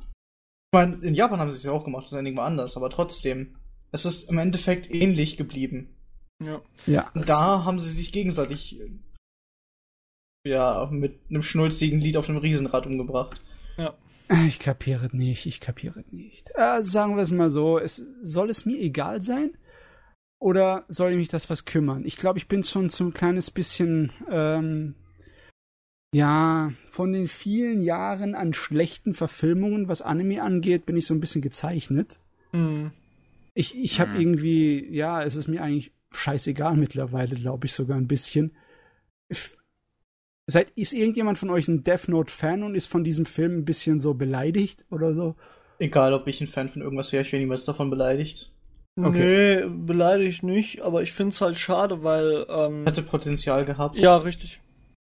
Ich 0.01 0.77
meine, 0.77 0.97
in 0.97 1.15
Japan 1.15 1.39
haben 1.39 1.53
sie 1.53 1.59
es 1.59 1.63
ja 1.63 1.71
auch 1.71 1.85
gemacht, 1.85 2.07
das 2.07 2.19
Ending 2.19 2.37
war 2.37 2.47
anders, 2.47 2.77
aber 2.77 2.91
trotzdem. 2.91 3.55
Es 3.93 4.05
ist 4.05 4.29
im 4.29 4.39
Endeffekt 4.39 4.93
ähnlich 4.93 5.37
geblieben. 5.37 5.95
Ja. 6.45 6.61
ja 6.87 7.11
Und 7.15 7.29
da 7.29 7.65
haben 7.65 7.79
sie 7.79 7.95
sich 7.95 8.11
gegenseitig 8.11 8.81
ja, 10.45 10.89
mit 10.91 11.21
einem 11.31 11.43
schnulzigen 11.43 12.01
Lied 12.01 12.17
auf 12.17 12.29
einem 12.29 12.39
Riesenrad 12.39 12.87
umgebracht. 12.87 13.41
Ja. 13.77 13.95
Ich 14.47 14.59
kapiere 14.59 15.15
nicht, 15.15 15.47
ich 15.47 15.61
kapiere 15.61 16.05
nicht. 16.11 16.51
Äh, 16.55 16.83
sagen 16.83 17.17
wir 17.17 17.23
es 17.23 17.31
mal 17.31 17.51
so, 17.51 17.79
es, 17.79 18.05
soll 18.23 18.51
es 18.51 18.65
mir 18.65 18.79
egal 18.79 19.23
sein? 19.23 19.51
Oder 20.39 20.85
soll 20.89 21.13
ich 21.13 21.17
mich 21.17 21.29
das 21.29 21.51
was 21.51 21.65
kümmern? 21.65 22.05
Ich 22.05 22.17
glaube, 22.17 22.39
ich 22.39 22.49
bin 22.49 22.65
schon 22.65 22.89
so 22.89 23.05
ein 23.05 23.13
kleines 23.13 23.51
bisschen, 23.51 24.13
ähm, 24.31 24.95
ja, 26.15 26.73
von 26.91 27.13
den 27.13 27.29
vielen 27.29 27.83
Jahren 27.83 28.35
an 28.35 28.55
schlechten 28.55 29.15
Verfilmungen, 29.15 29.89
was 29.89 30.03
Anime 30.03 30.43
angeht, 30.43 30.87
bin 30.87 30.97
ich 30.97 31.07
so 31.07 31.15
ein 31.15 31.21
bisschen 31.21 31.43
gezeichnet. 31.43 32.19
Mhm. 32.53 32.93
Ich, 33.55 33.77
ich 33.77 34.01
habe 34.01 34.13
mhm. 34.13 34.21
irgendwie, 34.21 34.87
ja, 34.95 35.23
es 35.23 35.37
ist 35.37 35.49
mir 35.49 35.63
eigentlich 35.63 35.93
scheißegal 36.13 36.77
mittlerweile, 36.77 37.35
glaube 37.35 37.67
ich 37.67 37.73
sogar 37.73 37.97
ein 37.97 38.09
bisschen. 38.09 38.53
Ich, 39.29 39.57
Seid, 40.47 40.71
ist 40.77 40.93
irgendjemand 40.93 41.39
von 41.39 41.51
euch 41.51 41.69
ein 41.69 41.85
Death 41.85 42.09
Note-Fan 42.09 42.63
und 42.63 42.75
ist 42.75 42.87
von 42.87 43.03
diesem 43.03 43.25
Film 43.25 43.59
ein 43.59 43.65
bisschen 43.65 44.01
so 44.01 44.15
beleidigt 44.15 44.85
oder 44.91 45.15
so? 45.15 45.37
Egal, 45.79 46.13
ob 46.13 46.27
ich 46.27 46.41
ein 46.41 46.49
Fan 46.49 46.69
von 46.69 46.83
irgendwas 46.83 47.13
wäre, 47.13 47.25
ich 47.25 47.33
wäre 47.33 47.41
niemals 47.41 47.65
davon 47.65 47.91
beleidigt. 47.91 48.53
Okay. 48.97 49.65
Nee, 49.65 49.69
beleidigt 49.69 50.43
nicht, 50.43 50.83
aber 50.83 51.03
ich 51.03 51.13
finde 51.13 51.31
es 51.31 51.41
halt 51.41 51.59
schade, 51.59 52.05
weil. 52.05 52.47
Ähm, 52.49 52.85
Hätte 52.85 53.03
Potenzial 53.03 53.65
gehabt. 53.65 53.97
Ja, 53.97 54.19
richtig. 54.19 54.61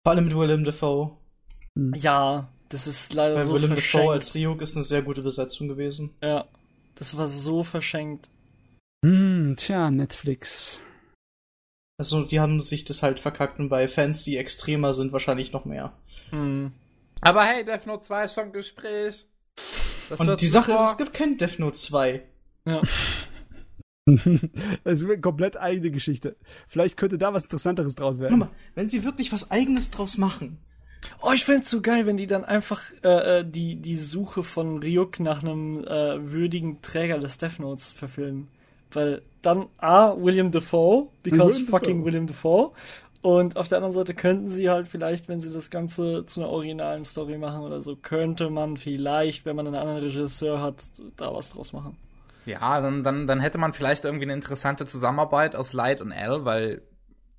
Vor 0.06 0.14
allem 0.14 0.26
mit 0.26 0.36
Willem 0.36 0.64
Dafoe. 0.64 1.12
Hm. 1.76 1.94
Ja, 1.96 2.50
das 2.70 2.88
ist 2.88 3.14
leider 3.14 3.36
weil 3.36 3.46
so 3.46 3.54
Willem 3.54 3.72
verschenkt. 3.72 4.06
Dafoe 4.06 4.14
als 4.14 4.34
Ryuk 4.36 4.62
ist 4.62 4.76
eine 4.76 4.86
sehr 4.86 5.02
gute 5.02 5.24
Besetzung 5.24 5.68
gewesen. 5.68 6.12
Ja, 6.22 6.46
das 6.96 7.18
war 7.18 7.28
so 7.28 7.64
verschenkt. 7.64 8.30
Hm, 9.04 9.56
tja, 9.58 9.92
Netflix. 9.92 10.80
Also 11.98 12.26
die 12.26 12.40
haben 12.40 12.60
sich 12.60 12.84
das 12.84 13.04
halt 13.04 13.20
verkackt 13.20 13.60
und 13.60 13.70
bei 13.70 13.88
Fans, 13.88 14.24
die 14.24 14.38
extremer 14.38 14.94
sind, 14.94 15.14
wahrscheinlich 15.14 15.54
noch 15.54 15.66
mehr. 15.66 15.94
Hm. 16.32 16.74
Aber 17.22 17.44
hey, 17.44 17.64
Death 17.64 17.88
Note 17.88 18.04
2 18.04 18.26
ist 18.26 18.34
schon 18.34 18.52
Gespräch. 18.52 19.26
Das 20.10 20.20
und 20.20 20.42
die 20.42 20.48
Sache 20.48 20.74
ist, 20.74 20.92
es 20.92 20.98
gibt 20.98 21.14
kein 21.14 21.38
Death 21.38 21.60
Note 21.60 21.78
2. 21.78 22.24
Ja. 22.66 22.82
das 24.84 25.00
ist 25.00 25.06
eine 25.06 25.20
komplett 25.20 25.58
eigene 25.58 25.90
Geschichte. 25.90 26.36
Vielleicht 26.68 26.98
könnte 26.98 27.18
da 27.18 27.34
was 27.34 27.44
Interessanteres 27.44 27.96
draus 27.96 28.20
werden. 28.20 28.40
Mal, 28.40 28.52
wenn 28.76 28.90
sie 28.90 29.04
wirklich 29.04 29.32
was 29.32 29.50
Eigenes 29.50 29.90
draus 29.90 30.18
machen. 30.18 30.60
Oh, 31.22 31.32
ich 31.34 31.46
fände 31.46 31.66
so 31.66 31.82
geil, 31.82 32.06
wenn 32.06 32.18
die 32.18 32.28
dann 32.28 32.46
einfach 32.46 32.82
äh, 33.04 33.40
äh, 33.40 33.46
die, 33.48 33.78
die 33.78 33.98
Suche 33.98 34.44
von 34.44 34.80
Ryuk 34.80 35.20
nach 35.20 35.44
einem 35.44 35.84
äh, 35.84 36.32
würdigen 36.32 36.82
Träger 36.82 37.20
des 37.20 37.38
Death 37.38 37.60
Notes 37.60 37.94
verfilmen. 37.94 38.48
Weil 38.96 39.22
dann 39.42 39.68
A, 39.78 40.16
William 40.18 40.52
Defoe, 40.52 41.10
because 41.22 41.56
William 41.56 41.68
fucking 41.68 41.98
Defoe. 41.98 42.06
William 42.06 42.28
Defoe. 42.28 42.72
Und 43.22 43.58
auf 43.58 43.68
der 43.68 43.80
anderen 43.80 43.94
Seite 43.94 44.14
könnten 44.14 44.50
sie 44.50 44.70
halt 44.70 44.88
vielleicht, 44.88 45.28
wenn 45.28 45.42
sie 45.42 45.52
das 45.52 45.72
Ganze 45.72 46.28
zu 46.28 46.42
einer 46.42 46.50
originalen 46.50 47.04
Story 47.04 47.38
machen 47.38 47.62
oder 47.62 47.82
so, 47.82 47.96
könnte 47.96 48.52
man 48.52 48.78
vielleicht, 48.78 49.46
wenn 49.46 49.56
man 49.56 49.66
einen 49.66 49.76
anderen 49.76 49.98
Regisseur 49.98 50.62
hat, 50.62 50.84
da 51.18 51.34
was 51.34 51.50
draus 51.50 51.74
machen. 51.74 51.98
Ja, 52.46 52.80
dann, 52.82 53.04
dann, 53.04 53.26
dann 53.26 53.40
hätte 53.40 53.58
man 53.58 53.74
vielleicht 53.74 54.06
irgendwie 54.06 54.26
eine 54.26 54.34
interessante 54.34 54.86
Zusammenarbeit 54.86 55.56
aus 55.56 55.74
Light 55.74 56.02
und 56.02 56.12
L, 56.12 56.46
weil 56.46 56.84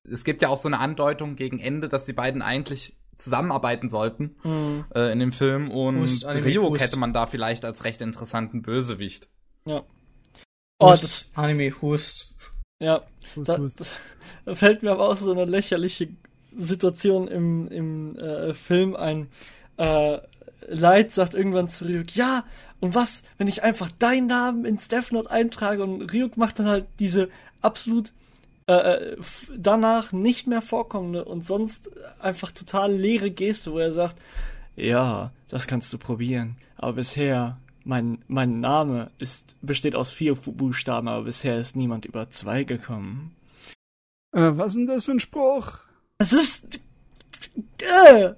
es 0.03 0.25
gibt 0.25 0.43
ja 0.43 0.49
auch 0.49 0.59
so 0.59 0.69
eine 0.69 0.81
Andeutung 0.81 1.37
gegen 1.37 1.61
Ende, 1.61 1.89
dass 1.89 2.05
die 2.05 2.13
beiden 2.13 2.43
eigentlich 2.43 2.97
zusammenarbeiten 3.17 3.89
sollten 3.89 4.37
mhm. 4.43 4.85
äh, 4.95 5.13
in 5.13 5.21
dem 5.21 5.33
Film 5.33 5.71
und 5.71 6.25
Ryuk 6.27 6.81
hätte 6.81 6.99
man 6.99 7.13
da 7.13 7.27
vielleicht 7.27 7.65
als 7.65 7.85
recht 7.85 8.01
interessanten 8.01 8.63
Bösewicht. 8.63 9.29
Ja. 9.65 9.85
Oh, 10.79 10.91
Hust, 10.91 11.05
das, 11.05 11.31
Anime 11.35 11.73
Hust. 11.81 12.35
Ja, 12.81 13.03
Hust, 13.35 13.49
da, 13.49 13.59
Hust. 13.59 13.93
da 14.45 14.55
fällt 14.55 14.83
mir 14.83 14.93
aber 14.93 15.09
auch 15.09 15.17
so 15.17 15.33
eine 15.33 15.45
lächerliche 15.45 16.09
Situation 16.55 17.29
im, 17.29 17.69
im 17.69 18.17
äh, 18.19 18.55
Film 18.55 18.97
ein. 18.97 19.29
Äh, 19.77 20.19
Light 20.69 21.13
sagt 21.13 21.35
irgendwann 21.35 21.69
zu 21.69 21.85
Ryuk, 21.85 22.17
ja, 22.17 22.45
und 22.81 22.95
was, 22.95 23.23
wenn 23.39 23.47
ich 23.47 23.63
einfach 23.63 23.91
deinen 23.99 24.27
Namen 24.27 24.65
ins 24.65 24.89
Death 24.89 25.13
Note 25.13 25.31
eintrage 25.31 25.83
und 25.83 26.13
Ryuk 26.13 26.37
macht 26.37 26.59
dann 26.59 26.67
halt 26.67 26.87
diese 26.99 27.29
absolut 27.63 28.13
äh, 28.67 28.73
äh 28.73 29.17
danach 29.57 30.13
nicht 30.13 30.47
mehr 30.47 30.63
vorkommende 30.63 31.25
und 31.25 31.45
sonst 31.47 31.91
einfach 32.21 32.51
total 32.51 32.93
leere 32.93 33.31
Geste, 33.31 33.73
wo 33.73 33.79
er 33.79 33.93
sagt, 33.93 34.17
ja, 34.75 35.31
das 35.49 35.67
kannst 35.67 35.93
du 35.93 35.99
probieren, 35.99 36.57
aber 36.77 36.95
bisher 36.95 37.59
mein, 37.87 38.19
mein 38.27 38.61
Name 38.61 39.11
ist, 39.19 39.57
besteht 39.63 39.95
aus 39.95 40.11
vier 40.11 40.35
Buchstaben, 40.35 41.07
aber 41.09 41.25
bisher 41.25 41.57
ist 41.57 41.77
niemand 41.77 42.05
über 42.05 42.29
zwei 42.31 42.65
gekommen. 42.65 43.37
Äh, 44.33 44.57
was 44.57 44.69
ist 44.69 44.77
denn 44.77 44.87
das 44.87 45.05
für 45.05 45.13
ein 45.13 45.21
Spruch? 45.21 45.79
Das 46.19 46.33
ist. 46.33 46.81
Äh. 47.79 48.35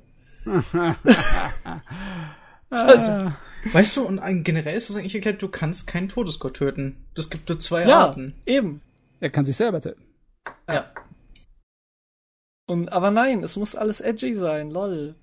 also, 2.70 3.33
weißt 3.73 3.97
du, 3.97 4.02
und 4.02 4.20
generell 4.44 4.77
ist 4.77 4.89
das 4.89 4.97
eigentlich 4.97 5.15
erklärt, 5.15 5.43
du 5.43 5.49
kannst 5.49 5.86
keinen 5.86 6.09
Todesgott 6.09 6.57
töten. 6.57 7.05
Das 7.15 7.31
gibt 7.31 7.49
nur 7.49 7.59
zwei 7.59 7.85
ja, 7.86 8.07
Arten. 8.07 8.35
Eben. 8.47 8.81
Er 9.20 9.31
kann 9.31 9.44
sich 9.44 9.57
selber 9.57 9.81
töten. 9.81 10.02
Ja. 10.68 10.91
Und, 12.67 12.93
aber 12.93 13.10
nein, 13.10 13.43
es 13.43 13.57
muss 13.57 13.75
alles 13.75 14.01
edgy 14.01 14.35
sein, 14.35 14.70
lol. 14.70 15.15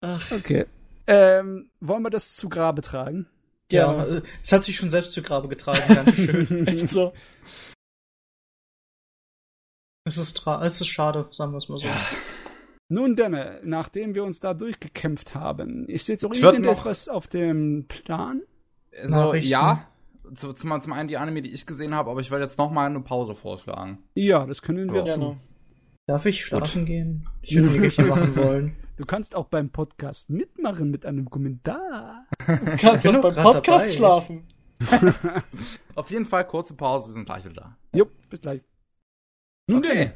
Ach. 0.00 0.32
Okay. 0.32 0.66
Ähm, 1.06 1.70
wollen 1.80 2.02
wir 2.02 2.10
das 2.10 2.34
zu 2.34 2.48
Grabe 2.48 2.82
tragen? 2.82 3.26
Ja, 3.70 4.06
ja, 4.06 4.22
es 4.42 4.52
hat 4.52 4.64
sich 4.64 4.76
schon 4.76 4.90
selbst 4.90 5.12
zu 5.12 5.22
Grabe 5.22 5.48
getragen, 5.48 5.82
Dankeschön. 5.88 6.66
Echt 6.66 6.90
so. 6.90 7.12
Es 10.04 10.16
ist, 10.16 10.44
es 10.46 10.80
ist 10.80 10.88
schade, 10.88 11.28
sagen 11.30 11.52
wir 11.52 11.58
es 11.58 11.68
mal 11.68 11.76
so. 11.78 11.86
Ja. 11.86 11.96
Nun 12.88 13.14
denn, 13.14 13.38
nachdem 13.62 14.16
wir 14.16 14.24
uns 14.24 14.40
da 14.40 14.52
durchgekämpft 14.52 15.36
haben, 15.36 15.88
ist 15.88 16.08
jetzt 16.08 16.24
auch 16.24 16.34
irgendetwas 16.34 17.08
auf 17.08 17.28
dem 17.28 17.86
Plan? 17.86 18.42
Also, 19.00 19.34
ja. 19.34 19.86
Zum, 20.34 20.56
zum 20.56 20.92
einen 20.92 21.08
die 21.08 21.16
Anime, 21.16 21.42
die 21.42 21.52
ich 21.52 21.66
gesehen 21.66 21.94
habe, 21.94 22.10
aber 22.10 22.20
ich 22.20 22.30
werde 22.30 22.44
jetzt 22.44 22.58
noch 22.58 22.70
mal 22.70 22.86
eine 22.86 23.00
Pause 23.00 23.34
vorschlagen. 23.34 23.98
Ja, 24.14 24.44
das 24.44 24.62
können 24.62 24.92
wir 24.92 25.04
ja. 25.04 25.14
tun. 25.14 25.40
Darf 26.06 26.26
ich 26.26 26.44
schlafen 26.44 26.80
Gut. 26.80 26.88
gehen? 26.88 27.28
Ich 27.42 27.54
würde 27.54 27.68
Nickerchen 27.68 28.08
machen 28.08 28.36
wollen. 28.36 28.76
Du 29.00 29.06
kannst 29.06 29.34
auch 29.34 29.46
beim 29.46 29.70
Podcast 29.70 30.28
mitmachen 30.28 30.90
mit 30.90 31.06
einem 31.06 31.30
Kommentar. 31.30 32.26
Du 32.46 32.76
kannst 32.76 33.08
auch 33.08 33.22
beim 33.22 33.34
Podcast 33.34 33.66
dabei. 33.66 33.90
schlafen. 33.90 34.48
Auf 35.94 36.10
jeden 36.10 36.26
Fall 36.26 36.46
kurze 36.46 36.74
Pause, 36.74 37.08
wir 37.08 37.14
sind 37.14 37.24
gleich 37.24 37.42
wieder 37.46 37.54
da. 37.54 37.76
Jupp, 37.96 38.10
bis 38.28 38.42
gleich. 38.42 38.60
Okay, 39.72 40.12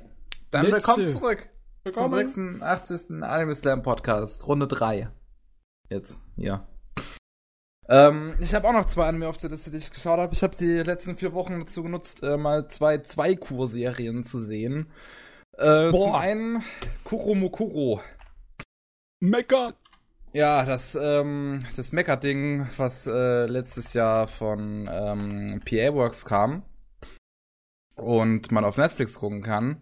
dann 0.51 0.67
willkommen 0.67 1.07
zurück 1.07 1.49
willkommen. 1.83 2.29
zum 2.29 2.61
86. 2.61 3.23
Anime 3.23 3.55
Slam 3.55 3.83
Podcast, 3.83 4.47
Runde 4.47 4.69
3. 4.69 5.09
Jetzt, 5.89 6.21
ja. 6.37 6.69
Ähm, 7.89 8.35
ich 8.39 8.53
habe 8.53 8.69
auch 8.69 8.75
noch 8.75 8.85
zwei 8.85 9.07
Anime 9.07 9.29
auf 9.29 9.39
der 9.39 9.49
Liste, 9.49 9.71
die 9.71 9.79
ich 9.79 9.93
geschaut 9.93 10.19
habe. 10.19 10.35
Ich 10.35 10.43
habe 10.43 10.57
die 10.57 10.83
letzten 10.83 11.17
vier 11.17 11.33
Wochen 11.33 11.61
dazu 11.61 11.83
genutzt, 11.83 12.23
äh, 12.23 12.37
mal 12.37 12.69
zwei 12.69 12.99
Zwei-Kur-Serien 12.99 14.25
zu 14.25 14.41
sehen. 14.41 14.91
Äh, 15.57 15.91
zum 15.91 16.15
einen 16.15 16.63
Kuromokuro. 17.05 18.03
Mecha. 19.25 19.75
Ja, 20.33 20.65
das, 20.67 20.99
ähm, 21.01 21.61
das 21.77 21.93
Mecha-Ding, 21.93 22.67
was 22.77 23.07
äh, 23.07 23.47
letztes 23.47 23.95
Jahr 23.95 24.29
von 24.29 24.89
ähm, 24.91 25.63
PA 25.65 25.95
Works 25.95 26.25
kam 26.25 26.63
und 27.97 28.51
man 28.53 28.65
auf 28.65 28.77
Netflix 28.77 29.21
gucken 29.21 29.43
kann. 29.43 29.81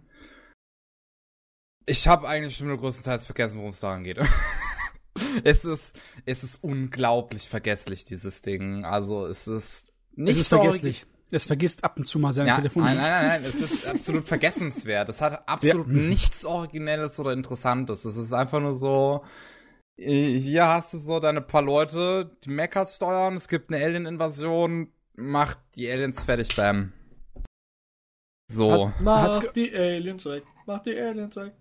Ich 1.87 2.07
habe 2.07 2.29
eigentlich 2.29 2.57
schon 2.57 2.69
nur 2.69 2.79
größtenteils 2.79 3.25
vergessen, 3.25 3.59
worum 3.59 3.71
es 3.71 3.81
daran 3.81 4.05
geht. 4.05 4.19
es 5.45 5.65
ist, 5.65 5.99
es 6.25 6.45
ist 6.45 6.63
unglaublich 6.63 7.49
vergesslich, 7.49 8.05
dieses 8.05 8.43
Ding. 8.43 8.85
Also 8.85 9.27
es 9.27 9.49
ist 9.49 9.89
nicht 10.13 10.37
es 10.37 10.43
ist 10.43 10.49
vergesslich. 10.49 11.07
Es 11.35 11.45
vergisst 11.45 11.83
ab 11.83 11.97
und 11.97 12.05
zu 12.05 12.19
mal 12.19 12.35
seine 12.35 12.51
ja, 12.51 12.57
Telefon. 12.57 12.83
Nein, 12.83 12.99
nein, 12.99 13.27
nein, 13.27 13.45
es 13.45 13.55
ist 13.55 13.87
absolut 13.89 14.27
vergessenswert. 14.27 15.09
Es 15.09 15.23
hat 15.23 15.49
absolut 15.49 15.89
ja. 15.89 15.95
nichts 15.95 16.45
Originelles 16.45 17.19
oder 17.19 17.33
Interessantes. 17.33 18.05
Es 18.05 18.19
ist 18.19 18.35
einfach 18.35 18.61
nur 18.61 18.75
so, 18.75 19.25
hier 19.97 20.67
hast 20.67 20.93
du 20.93 20.99
so 20.99 21.21
deine 21.21 21.41
paar 21.41 21.63
Leute, 21.63 22.37
die 22.45 22.51
Mechas 22.51 22.97
steuern, 22.97 23.35
es 23.35 23.49
gibt 23.49 23.73
eine 23.73 23.83
Alien-Invasion, 23.83 24.89
macht 25.15 25.59
die 25.75 25.91
Aliens 25.91 26.23
fertig, 26.23 26.55
bam. 26.55 26.93
So. 28.49 28.89
Hat, 28.89 29.01
mach 29.01 29.43
hat, 29.43 29.57
die 29.57 29.75
Aliens 29.75 30.27
weg, 30.27 30.45
mach 30.67 30.83
die 30.83 30.99
Aliens 30.99 31.35
weg. 31.37 31.55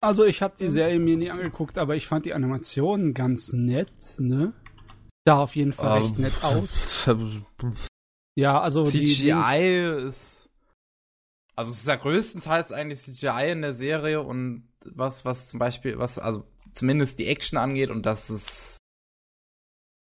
Also 0.00 0.24
ich 0.24 0.40
habe 0.40 0.54
die 0.58 0.70
Serie 0.70 0.98
mir 0.98 1.18
nie 1.18 1.30
angeguckt, 1.30 1.76
aber 1.76 1.94
ich 1.94 2.06
fand 2.06 2.24
die 2.24 2.32
Animationen 2.32 3.12
ganz 3.12 3.52
nett, 3.52 3.92
ne? 4.18 4.54
Sah 5.26 5.38
auf 5.38 5.56
jeden 5.56 5.74
Fall 5.74 5.98
um, 5.98 6.04
recht 6.04 6.18
nett 6.18 6.32
aus. 6.42 7.06
Ja, 8.36 8.60
also 8.60 8.84
CGI 8.84 10.06
ist 10.06 10.50
also 11.56 11.70
es 11.70 11.78
ist 11.78 11.88
ja 11.88 11.96
größtenteils 11.96 12.72
eigentlich 12.72 13.00
CGI 13.00 13.52
in 13.52 13.62
der 13.62 13.74
Serie 13.74 14.20
und 14.20 14.68
was 14.84 15.24
was 15.24 15.48
zum 15.48 15.58
Beispiel 15.58 15.98
was 15.98 16.18
also 16.18 16.44
zumindest 16.72 17.18
die 17.18 17.28
Action 17.28 17.58
angeht 17.58 17.90
und 17.90 18.04
das 18.04 18.30
ist 18.30 18.78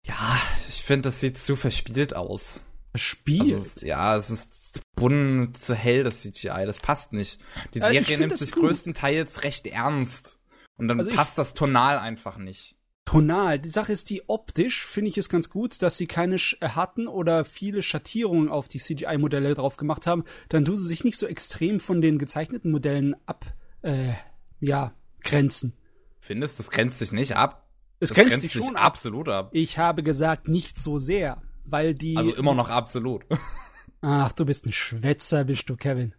ja 0.06 0.40
ich 0.68 0.84
finde 0.84 1.04
das 1.04 1.20
sieht 1.20 1.38
zu 1.38 1.56
verspielt 1.56 2.16
aus. 2.16 2.64
Verspielt? 2.92 3.54
Also, 3.54 3.86
ja, 3.86 4.16
es 4.16 4.32
ist 4.32 4.82
bunt 4.96 5.56
zu 5.56 5.76
hell 5.76 6.04
das 6.04 6.22
CGI, 6.22 6.66
das 6.66 6.80
passt 6.80 7.14
nicht. 7.14 7.40
Die 7.76 7.80
Serie 7.80 8.16
äh, 8.16 8.18
nimmt 8.18 8.38
sich 8.38 8.52
gut. 8.52 8.64
größtenteils 8.64 9.44
recht 9.44 9.68
ernst 9.68 10.40
und 10.78 10.88
dann 10.88 10.98
also 11.00 11.12
passt 11.12 11.38
das 11.38 11.54
tonal 11.54 12.00
einfach 12.00 12.38
nicht 12.38 12.76
tonal. 13.08 13.58
Die 13.58 13.69
Sache 13.69 13.94
ist, 13.94 14.10
die 14.10 14.27
optisch 14.27 14.86
finde 14.86 15.10
ich 15.10 15.18
es 15.18 15.30
ganz 15.30 15.50
gut, 15.50 15.82
dass 15.82 15.95
sie 15.95 16.08
keine 16.08 16.36
äh, 16.36 16.69
hatten 16.69 17.08
oder 17.08 17.45
viele 17.45 17.82
Schattierungen 17.82 18.50
auf 18.50 18.68
die 18.68 18.80
CGI-Modelle 18.80 19.53
drauf 19.53 19.77
gemacht 19.77 20.06
haben. 20.06 20.26
Dann 20.50 20.66
tun 20.66 20.76
sie 20.76 20.86
sich 20.86 21.06
nicht 21.06 21.18
so 21.18 21.26
extrem 21.26 21.80
von 21.80 22.02
den 22.02 22.18
gezeichneten 22.18 22.69
Modellen 22.69 23.16
ab, 23.26 23.45
äh, 23.82 24.14
ja, 24.60 24.94
grenzen. 25.24 25.74
Findest, 26.19 26.60
das 26.60 26.69
grenzt 26.69 27.00
sich 27.00 27.14
nicht 27.14 27.38
ab? 27.38 27.69
Es 28.02 28.14
grenzt, 28.14 28.32
grenzt, 28.32 28.42
sich 28.42 28.52
schon 28.52 28.76
ab. 28.76 28.84
absolut 28.84 29.30
ab. 29.30 29.52
Ich 29.53 29.77
habe 29.77 30.03
gesagt, 30.03 30.50
nicht 30.50 30.77
so 30.77 31.00
sehr, 31.00 31.42
weil 31.64 31.95
die. 31.95 32.18
Also 32.18 32.36
immer 32.36 32.53
noch 32.53 32.69
absolut. 32.69 33.24
Ach, 34.02 34.34
du 34.34 34.45
bist 34.45 34.66
ein 34.66 34.74
Schwätzer, 34.74 35.45
bist 35.45 35.69
du, 35.69 35.77
Kevin. 35.77 36.14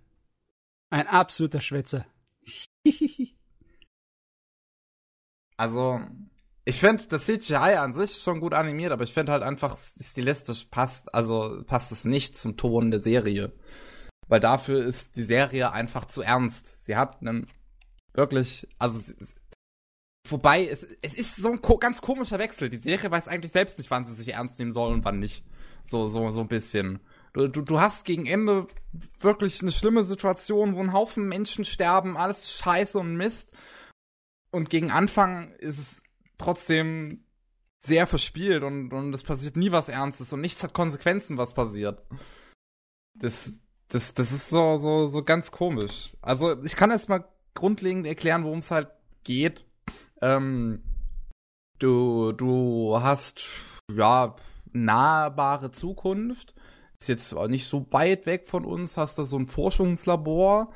Ein 0.89 1.07
absoluter 1.07 1.61
Schwätzer. 1.61 2.07
also, 5.59 6.01
ich 6.69 6.81
finde 6.81 7.07
das 7.09 7.25
CGI 7.25 7.77
an 7.79 7.95
sich 7.95 8.19
schon 8.19 8.41
gut 8.41 8.53
animiert, 8.53 8.93
aber 8.93 9.03
ich 9.03 9.15
finde 9.15 9.33
halt 9.33 9.43
einfach 9.43 9.79
stilistisch 9.79 10.67
passt, 10.67 11.15
also 11.15 11.63
passt 11.67 11.93
es 11.93 12.05
nicht 12.05 12.37
zum 12.37 12.59
Ton 12.59 12.91
der 12.91 13.03
Serie. 13.03 13.55
Weil 14.27 14.41
dafür 14.41 14.85
ist 14.85 15.17
die 15.17 15.25
Serie 15.25 15.73
einfach 15.73 16.05
zu 16.05 16.21
ernst. 16.21 16.85
Sie 16.85 16.95
hat 16.95 17.23
einen 17.23 17.47
wirklich, 18.13 18.69
also 18.79 19.15
wobei 20.29 20.67
es, 20.67 20.87
es 21.01 21.15
ist 21.15 21.37
so 21.37 21.53
ein 21.53 21.63
ganz 21.81 22.03
komischer 22.03 22.39
Wechsel. 22.39 22.69
Die 22.69 22.77
Serie 22.77 23.11
weiß 23.11 23.29
eigentlich 23.29 23.53
selbst 23.53 23.79
nicht, 23.79 23.91
wann 23.91 24.05
sie 24.05 24.15
sich 24.15 24.35
ernst 24.35 24.59
nehmen 24.59 24.73
soll 24.73 24.93
und 24.93 25.07
wann 25.07 25.21
nicht. 25.21 25.47
So 25.85 26.07
so 26.07 26.31
so 26.31 26.43
ein 26.43 26.49
bisschen. 26.49 27.01
Du, 27.33 27.49
du, 27.49 27.63
du 27.63 27.81
hast 27.81 28.05
gegen 28.05 28.27
Ende 28.27 28.67
wirklich 29.21 29.63
eine 29.63 29.73
schlimme 29.73 30.05
Situation, 30.05 30.77
wo 30.77 30.81
ein 30.81 30.93
Haufen 30.93 31.29
Menschen 31.29 31.65
sterben, 31.65 32.19
alles 32.19 32.53
Scheiße 32.53 32.99
und 32.99 33.17
Mist. 33.17 33.53
Und 34.51 34.69
gegen 34.69 34.91
Anfang 34.91 35.53
ist 35.53 35.79
es 35.79 36.03
trotzdem 36.39 37.25
sehr 37.81 38.07
verspielt 38.07 38.63
und, 38.63 38.93
und 38.93 39.15
es 39.15 39.23
passiert 39.23 39.57
nie 39.57 39.73
was 39.73 39.89
Ernstes 39.89 40.33
und 40.33 40.41
nichts 40.41 40.63
hat 40.63 40.73
Konsequenzen, 40.73 41.37
was 41.37 41.55
passiert. 41.55 42.03
Das, 43.15 43.61
das, 43.89 44.15
das 44.15 44.33
ist 44.33 44.49
so, 44.49 44.79
so, 44.79 45.09
so 45.09 45.23
ganz 45.23 45.51
komisch. 45.53 46.17
Also, 46.21 46.63
ich 46.65 46.77
kann 46.77 46.91
erst 46.91 47.09
mal 47.09 47.25
grundlegend 47.55 48.07
erklären, 48.07 48.45
worum 48.45 48.61
es 48.61 48.71
halt 48.71 48.89
geht. 49.25 49.65
Ähm, 50.21 50.83
du, 51.79 52.33
du 52.33 52.99
hast, 53.01 53.45
ja, 53.93 54.37
nahbare 54.73 55.71
Zukunft. 55.71 56.55
Ist 57.01 57.09
jetzt 57.09 57.33
nicht 57.33 57.69
so 57.69 57.87
weit 57.91 58.27
weg 58.27 58.45
von 58.45 58.65
uns, 58.65 58.97
hast 58.97 59.19
da 59.19 59.25
so 59.25 59.39
ein 59.39 59.47
Forschungslabor 59.47 60.73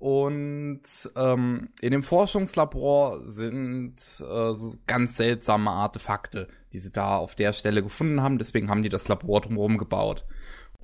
und 0.00 0.80
ähm, 1.14 1.68
in 1.82 1.90
dem 1.90 2.02
Forschungslabor 2.02 3.20
sind 3.26 3.96
äh, 4.26 4.54
ganz 4.86 5.18
seltsame 5.18 5.70
Artefakte, 5.70 6.48
die 6.72 6.78
sie 6.78 6.90
da 6.90 7.18
auf 7.18 7.34
der 7.34 7.52
Stelle 7.52 7.82
gefunden 7.82 8.22
haben. 8.22 8.38
Deswegen 8.38 8.70
haben 8.70 8.82
die 8.82 8.88
das 8.88 9.08
Labor 9.08 9.42
drumherum 9.42 9.76
gebaut. 9.76 10.24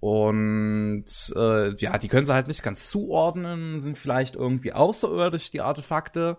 Und 0.01 1.07
äh, 1.35 1.75
ja, 1.77 1.97
die 1.97 2.09
können 2.09 2.27
sie 2.27 2.35
halt 2.35 2.49
nicht 2.49 2.63
ganz 2.63 2.91
zuordnen, 2.91 3.81
sind 3.81 3.97
vielleicht 3.97 4.35
irgendwie 4.35 4.75
außerirdisch, 4.75 5.51
die 5.51 5.63
Artefakte. 5.63 6.37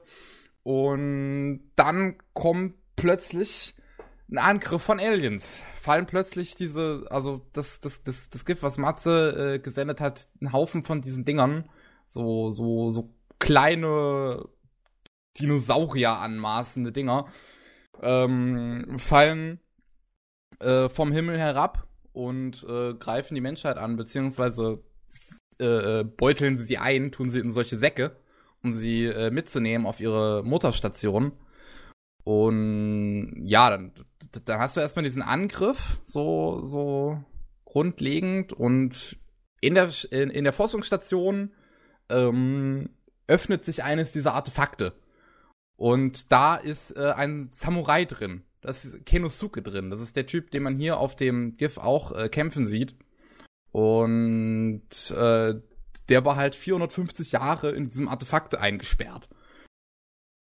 Und 0.62 1.72
dann 1.76 2.20
kommt 2.34 2.76
plötzlich 2.96 3.74
ein 4.30 4.38
Angriff 4.38 4.84
von 4.84 5.00
Aliens. 5.00 5.64
Fallen 5.82 6.06
plötzlich 6.06 6.54
diese, 6.54 7.08
also 7.10 7.42
das, 7.54 7.82
das, 7.82 8.04
das, 8.04 8.30
das 8.30 8.46
Gift, 8.46 8.62
was 8.62 8.78
Matze 8.78 9.56
äh, 9.56 9.60
gesendet 9.60 10.00
hat, 10.00 10.28
ein 10.44 10.54
Haufen 10.54 10.84
von 10.84 11.02
diesen 11.02 11.26
Dingern 11.26 11.68
so, 12.08 12.52
so, 12.52 12.90
so 12.90 13.14
kleine 13.40 14.48
Dinosaurier 15.40 16.18
anmaßende 16.20 16.92
Dinger. 16.92 17.28
ähm, 18.02 18.98
fallen 19.00 19.60
äh, 20.60 20.90
vom 20.90 21.12
Himmel 21.12 21.40
herab 21.40 21.88
und 22.14 22.66
äh, 22.68 22.94
greifen 22.96 23.36
die 23.36 23.42
Menschheit 23.42 23.78
an, 23.78 23.96
beziehungsweise 23.96 24.84
äh, 25.60 26.04
beuteln 26.04 26.58
sie 26.58 26.78
ein, 26.78 27.12
tun 27.12 27.30
sie 27.30 27.40
in 27.40 27.50
solche 27.50 27.78
Säcke, 27.78 28.18
um 28.64 28.74
sie 28.74 29.06
äh, 29.06 29.32
mitzunehmen 29.32 29.88
auf 29.88 30.00
ihre 30.00 30.44
Mutterstation. 30.44 31.34
Und 32.24 33.34
ja, 33.46 33.70
dann, 33.70 33.94
dann 34.46 34.60
hast 34.60 34.76
du 34.76 34.82
erstmal 34.82 35.06
diesen 35.06 35.22
Angriff, 35.22 36.02
so, 36.06 36.62
so 36.64 37.24
grundlegend. 37.64 38.52
Und 38.52 39.18
in 39.62 39.76
der, 39.76 39.90
in, 40.12 40.30
in 40.30 40.44
der 40.44 40.54
Forschungsstation 40.54 41.54
ähm, 42.10 42.90
öffnet 43.28 43.66
sich 43.66 43.84
eines 43.84 44.12
dieser 44.12 44.34
Artefakte. 44.34 44.94
Und 45.76 46.32
da 46.32 46.56
ist 46.56 46.98
äh, 46.98 47.12
ein 47.16 47.50
Samurai 47.50 48.06
drin. 48.06 48.44
Das 48.62 48.84
ist 48.84 49.06
Kenosuke 49.06 49.62
drin. 49.62 49.90
Das 49.90 50.02
ist 50.02 50.16
der 50.16 50.26
Typ, 50.26 50.52
den 50.52 50.64
man 50.64 50.78
hier 50.78 50.98
auf 50.98 51.16
dem 51.16 51.54
GIF 51.54 51.78
auch 51.78 52.12
äh, 52.12 52.30
kämpfen 52.30 52.66
sieht. 52.66 52.96
Und 53.72 55.12
äh, 55.12 55.56
der 56.10 56.26
war 56.26 56.36
halt 56.36 56.56
450 56.56 57.34
Jahre 57.34 57.72
in 57.72 57.86
diesem 57.86 58.08
Artefakt 58.08 58.56
eingesperrt. 58.56 59.30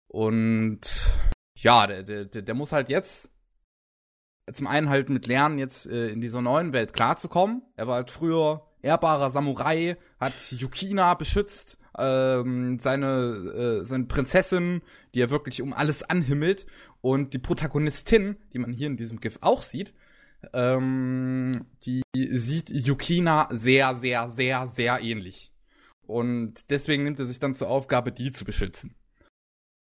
Und 0.07 1.11
ja, 1.55 1.85
der, 1.85 2.03
der, 2.03 2.41
der 2.41 2.55
muss 2.55 2.71
halt 2.71 2.89
jetzt 2.89 3.29
zum 4.53 4.67
einen 4.67 4.89
halt 4.89 5.09
mit 5.09 5.27
Lernen 5.27 5.59
jetzt 5.59 5.85
äh, 5.85 6.09
in 6.09 6.21
dieser 6.21 6.41
neuen 6.41 6.73
Welt 6.73 6.93
klarzukommen. 6.93 7.61
Er 7.75 7.88
war 7.88 7.95
halt 7.95 8.09
früher 8.09 8.65
ehrbarer 8.82 9.32
Samurai, 9.32 9.98
hat 10.19 10.51
Yukina 10.51 11.14
beschützt, 11.14 11.77
ähm, 11.98 12.80
seine, 12.80 13.82
äh, 13.82 13.85
seine 13.85 14.06
Prinzessin, 14.06 14.82
die 15.14 15.22
er 15.22 15.30
wirklich 15.30 15.61
um 15.61 15.74
alles 15.74 16.03
anhimmelt. 16.03 16.66
Und 17.01 17.33
die 17.33 17.40
Protagonistin, 17.40 18.38
die 18.53 18.59
man 18.59 18.74
hier 18.74 18.88
in 18.88 18.98
diesem 18.98 19.19
GIF 19.19 19.40
auch 19.41 19.61
sieht, 19.61 19.93
ähm, 20.53 21.51
die 21.83 22.01
sieht 22.16 22.69
Yukina 22.69 23.49
sehr, 23.51 23.95
sehr, 23.95 24.30
sehr, 24.30 24.67
sehr 24.67 25.01
ähnlich. 25.01 25.53
Und 26.01 26.72
deswegen 26.72 27.03
nimmt 27.03 27.19
er 27.19 27.25
sich 27.25 27.40
dann 27.40 27.53
zur 27.53 27.69
Aufgabe, 27.69 28.11
die 28.11 28.32
zu 28.32 28.45
beschützen. 28.45 28.95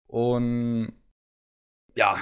Und 0.06 0.92
ja, 1.94 2.18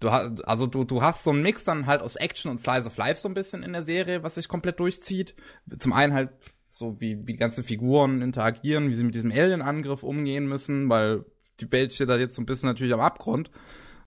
du 0.00 0.10
hast, 0.10 0.46
also 0.46 0.66
du, 0.66 0.84
du 0.84 1.02
hast 1.02 1.24
so 1.24 1.30
einen 1.30 1.42
Mix 1.42 1.64
dann 1.64 1.86
halt 1.86 2.02
aus 2.02 2.16
Action 2.16 2.50
und 2.50 2.58
Slice 2.58 2.86
of 2.86 2.96
Life 2.96 3.20
so 3.20 3.28
ein 3.28 3.34
bisschen 3.34 3.62
in 3.62 3.72
der 3.72 3.82
Serie, 3.82 4.22
was 4.22 4.36
sich 4.36 4.48
komplett 4.48 4.80
durchzieht. 4.80 5.34
Zum 5.76 5.92
einen 5.92 6.12
halt 6.12 6.30
so 6.68 7.00
wie, 7.00 7.26
wie 7.26 7.32
die 7.32 7.38
ganzen 7.38 7.64
Figuren 7.64 8.22
interagieren, 8.22 8.88
wie 8.88 8.94
sie 8.94 9.04
mit 9.04 9.14
diesem 9.14 9.32
Alien-Angriff 9.32 10.04
umgehen 10.04 10.46
müssen, 10.46 10.88
weil 10.88 11.24
die 11.60 11.70
Welt 11.72 11.92
steht 11.92 12.08
da 12.08 12.16
jetzt 12.16 12.36
so 12.36 12.42
ein 12.42 12.46
bisschen 12.46 12.68
natürlich 12.68 12.94
am 12.94 13.00
Abgrund. 13.00 13.50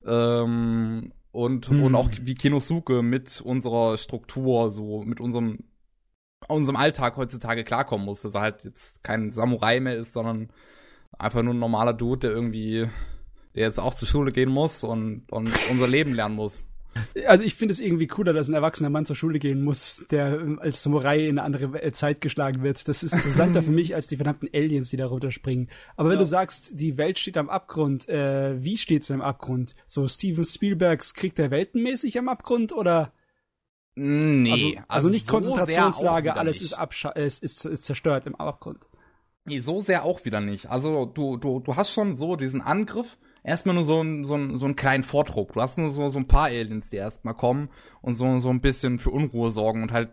Ähm, 0.06 1.12
und, 1.32 1.68
hm. 1.68 1.84
und 1.84 1.96
auch 1.96 2.10
wie 2.22 2.36
Kinosuke 2.36 3.02
mit 3.02 3.42
unserer 3.42 3.98
Struktur, 3.98 4.72
so 4.72 5.04
mit 5.04 5.20
unserem, 5.20 5.60
unserem 6.48 6.78
Alltag 6.78 7.18
heutzutage 7.18 7.64
klarkommen 7.64 8.06
muss, 8.06 8.22
dass 8.22 8.36
er 8.36 8.42
halt 8.42 8.64
jetzt 8.64 9.04
kein 9.04 9.32
Samurai 9.32 9.80
mehr 9.82 9.96
ist, 9.96 10.14
sondern 10.14 10.50
einfach 11.18 11.44
nur 11.44 11.54
ein 11.54 11.60
normaler 11.60 11.94
Dude, 11.94 12.20
der 12.20 12.32
irgendwie, 12.32 12.88
der 13.56 13.64
jetzt 13.64 13.80
auch 13.80 13.94
zur 13.94 14.08
Schule 14.08 14.32
gehen 14.32 14.50
muss 14.50 14.84
und, 14.84 15.24
und 15.32 15.52
unser 15.70 15.88
Leben 15.88 16.14
lernen 16.14 16.36
muss. 16.36 16.66
Also 17.26 17.44
ich 17.44 17.56
finde 17.56 17.72
es 17.72 17.80
irgendwie 17.80 18.08
cooler, 18.08 18.34
dass 18.34 18.50
ein 18.50 18.54
erwachsener 18.54 18.90
Mann 18.90 19.06
zur 19.06 19.16
Schule 19.16 19.40
gehen 19.40 19.64
muss, 19.64 20.06
der 20.12 20.40
ähm, 20.40 20.60
als 20.60 20.84
Samurai 20.84 21.26
in 21.26 21.40
eine 21.40 21.44
andere 21.44 21.92
Zeit 21.94 22.20
geschlagen 22.20 22.64
wird. 22.64 22.86
Das 22.88 23.02
ist 23.02 23.14
interessanter 23.14 23.64
für 23.64 23.72
mich 23.72 23.96
als 23.96 24.08
die 24.08 24.18
verdammten 24.18 24.50
Aliens, 24.54 24.90
die 24.90 24.98
da 24.98 25.08
runterspringen. 25.08 25.70
Aber 25.96 26.10
wenn 26.10 26.16
ja. 26.18 26.24
du 26.24 26.26
sagst, 26.26 26.80
die 26.80 26.98
Welt 26.98 27.18
steht 27.18 27.38
am 27.38 27.50
Abgrund, 27.50 28.10
äh, 28.10 28.62
wie 28.62 28.76
steht 28.76 29.06
sie 29.06 29.14
am 29.14 29.22
Abgrund? 29.22 29.76
So 29.88 30.08
Steven 30.08 30.44
Spielbergs 30.44 31.14
Krieg 31.14 31.34
der 31.36 31.50
Welten 31.50 31.82
mäßig 31.82 32.20
am 32.20 32.28
Abgrund 32.28 32.74
oder? 32.74 33.14
Nee, 33.96 34.52
also, 34.52 34.68
also, 34.68 34.80
also 34.88 35.10
nicht 35.10 35.26
so 35.26 35.32
Konzentrationslage, 35.34 36.36
alles 36.36 36.62
ist, 36.62 36.76
ist, 37.16 37.44
ist, 37.44 37.66
ist 37.66 37.86
zerstört 37.86 38.26
im 38.26 38.36
Abgrund. 38.36 38.88
Nee, 39.46 39.60
so 39.60 39.82
sehr 39.82 40.04
auch 40.04 40.24
wieder 40.26 40.40
nicht. 40.40 40.70
Also 40.70 41.06
du, 41.06 41.38
du, 41.38 41.60
du 41.60 41.76
hast 41.76 41.92
schon 41.92 42.18
so 42.18 42.36
diesen 42.36 42.62
Angriff, 42.62 43.18
erstmal 43.44 43.76
nur 43.76 43.86
so, 43.86 44.02
ein, 44.02 44.24
so, 44.24 44.36
ein, 44.36 44.58
so 44.58 44.66
einen 44.66 44.76
kleinen 44.76 45.04
Vordruck. 45.04 45.54
Du 45.54 45.62
hast 45.62 45.78
nur 45.78 45.92
so, 45.92 46.10
so 46.10 46.20
ein 46.20 46.28
paar 46.28 46.46
Aliens, 46.46 46.90
die 46.90 46.98
erstmal 46.98 47.34
kommen 47.34 47.70
und 48.02 48.16
so, 48.16 48.40
so 48.40 48.50
ein 48.50 48.62
bisschen 48.62 49.00
für 49.00 49.12
Unruhe 49.12 49.52
sorgen 49.52 49.84
und 49.84 49.92
halt 49.92 50.10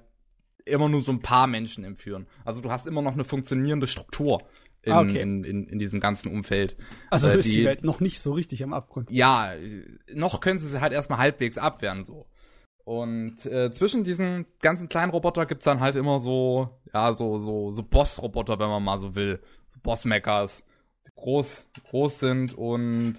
immer 0.64 0.88
nur 0.88 1.00
so 1.00 1.12
ein 1.12 1.20
paar 1.20 1.46
Menschen 1.46 1.84
entführen. 1.84 2.26
Also 2.44 2.60
du 2.60 2.70
hast 2.70 2.86
immer 2.86 3.02
noch 3.02 3.14
eine 3.14 3.24
funktionierende 3.24 3.86
Struktur 3.86 4.42
in, 4.82 4.92
ah, 4.92 5.00
okay. 5.00 5.20
in, 5.20 5.44
in, 5.44 5.66
in 5.66 5.78
diesem 5.78 6.00
ganzen 6.00 6.30
Umfeld. 6.30 6.76
Also 7.10 7.30
äh, 7.30 7.38
ist 7.38 7.48
die, 7.48 7.58
die 7.58 7.64
Welt 7.64 7.84
noch 7.84 8.00
nicht 8.00 8.20
so 8.20 8.32
richtig 8.32 8.62
am 8.62 8.72
Abgrund. 8.72 9.10
Ja, 9.10 9.52
noch 10.14 10.40
können 10.40 10.58
sie 10.58 10.68
sie 10.68 10.80
halt 10.80 10.92
erstmal 10.92 11.18
halbwegs 11.18 11.58
abwehren 11.58 12.04
so. 12.04 12.26
Und 12.84 13.44
äh, 13.44 13.70
zwischen 13.70 14.02
diesen 14.02 14.46
ganzen 14.62 14.88
kleinen 14.88 15.10
Roboter 15.10 15.44
gibt's 15.44 15.66
dann 15.66 15.80
halt 15.80 15.94
immer 15.94 16.20
so, 16.20 16.70
ja, 16.94 17.12
so, 17.12 17.38
so, 17.38 17.70
so 17.70 17.82
Boss-Roboter, 17.82 18.58
wenn 18.58 18.70
man 18.70 18.82
mal 18.82 18.96
so 18.96 19.14
will. 19.14 19.40
So 19.66 19.78
Boss-Meckers, 19.82 20.64
groß, 21.16 21.68
groß 21.90 22.20
sind 22.20 22.56
und 22.56 23.16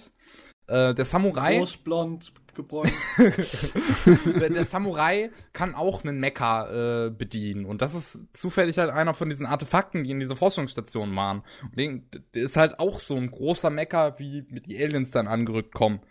äh, 0.68 0.94
der 0.94 1.06
Samurai. 1.06 1.58
Groß, 1.58 1.78
blond, 1.78 2.34
gebräunt. 2.60 2.94
der 4.40 4.66
Samurai 4.66 5.32
kann 5.54 5.76
auch 5.76 6.04
einen 6.04 6.20
Mecha 6.20 7.06
äh, 7.06 7.10
bedienen. 7.10 7.66
Und 7.66 7.82
das 7.82 7.96
ist 7.96 8.28
zufällig 8.34 8.78
halt 8.78 8.92
einer 8.92 9.14
von 9.14 9.30
diesen 9.30 9.46
Artefakten, 9.46 10.04
die 10.04 10.12
in 10.12 10.20
dieser 10.20 10.36
Forschungsstation 10.36 11.16
waren. 11.16 11.44
Und 11.64 11.80
den, 11.80 12.10
der 12.34 12.44
ist 12.44 12.58
halt 12.58 12.80
auch 12.80 13.00
so 13.00 13.16
ein 13.16 13.32
großer 13.32 13.70
Mecha, 13.70 14.18
wie 14.20 14.46
mit 14.50 14.68
die 14.68 14.82
Aliens 14.82 15.12
dann 15.12 15.28
angerückt 15.28 15.74
kommen. 15.74 16.02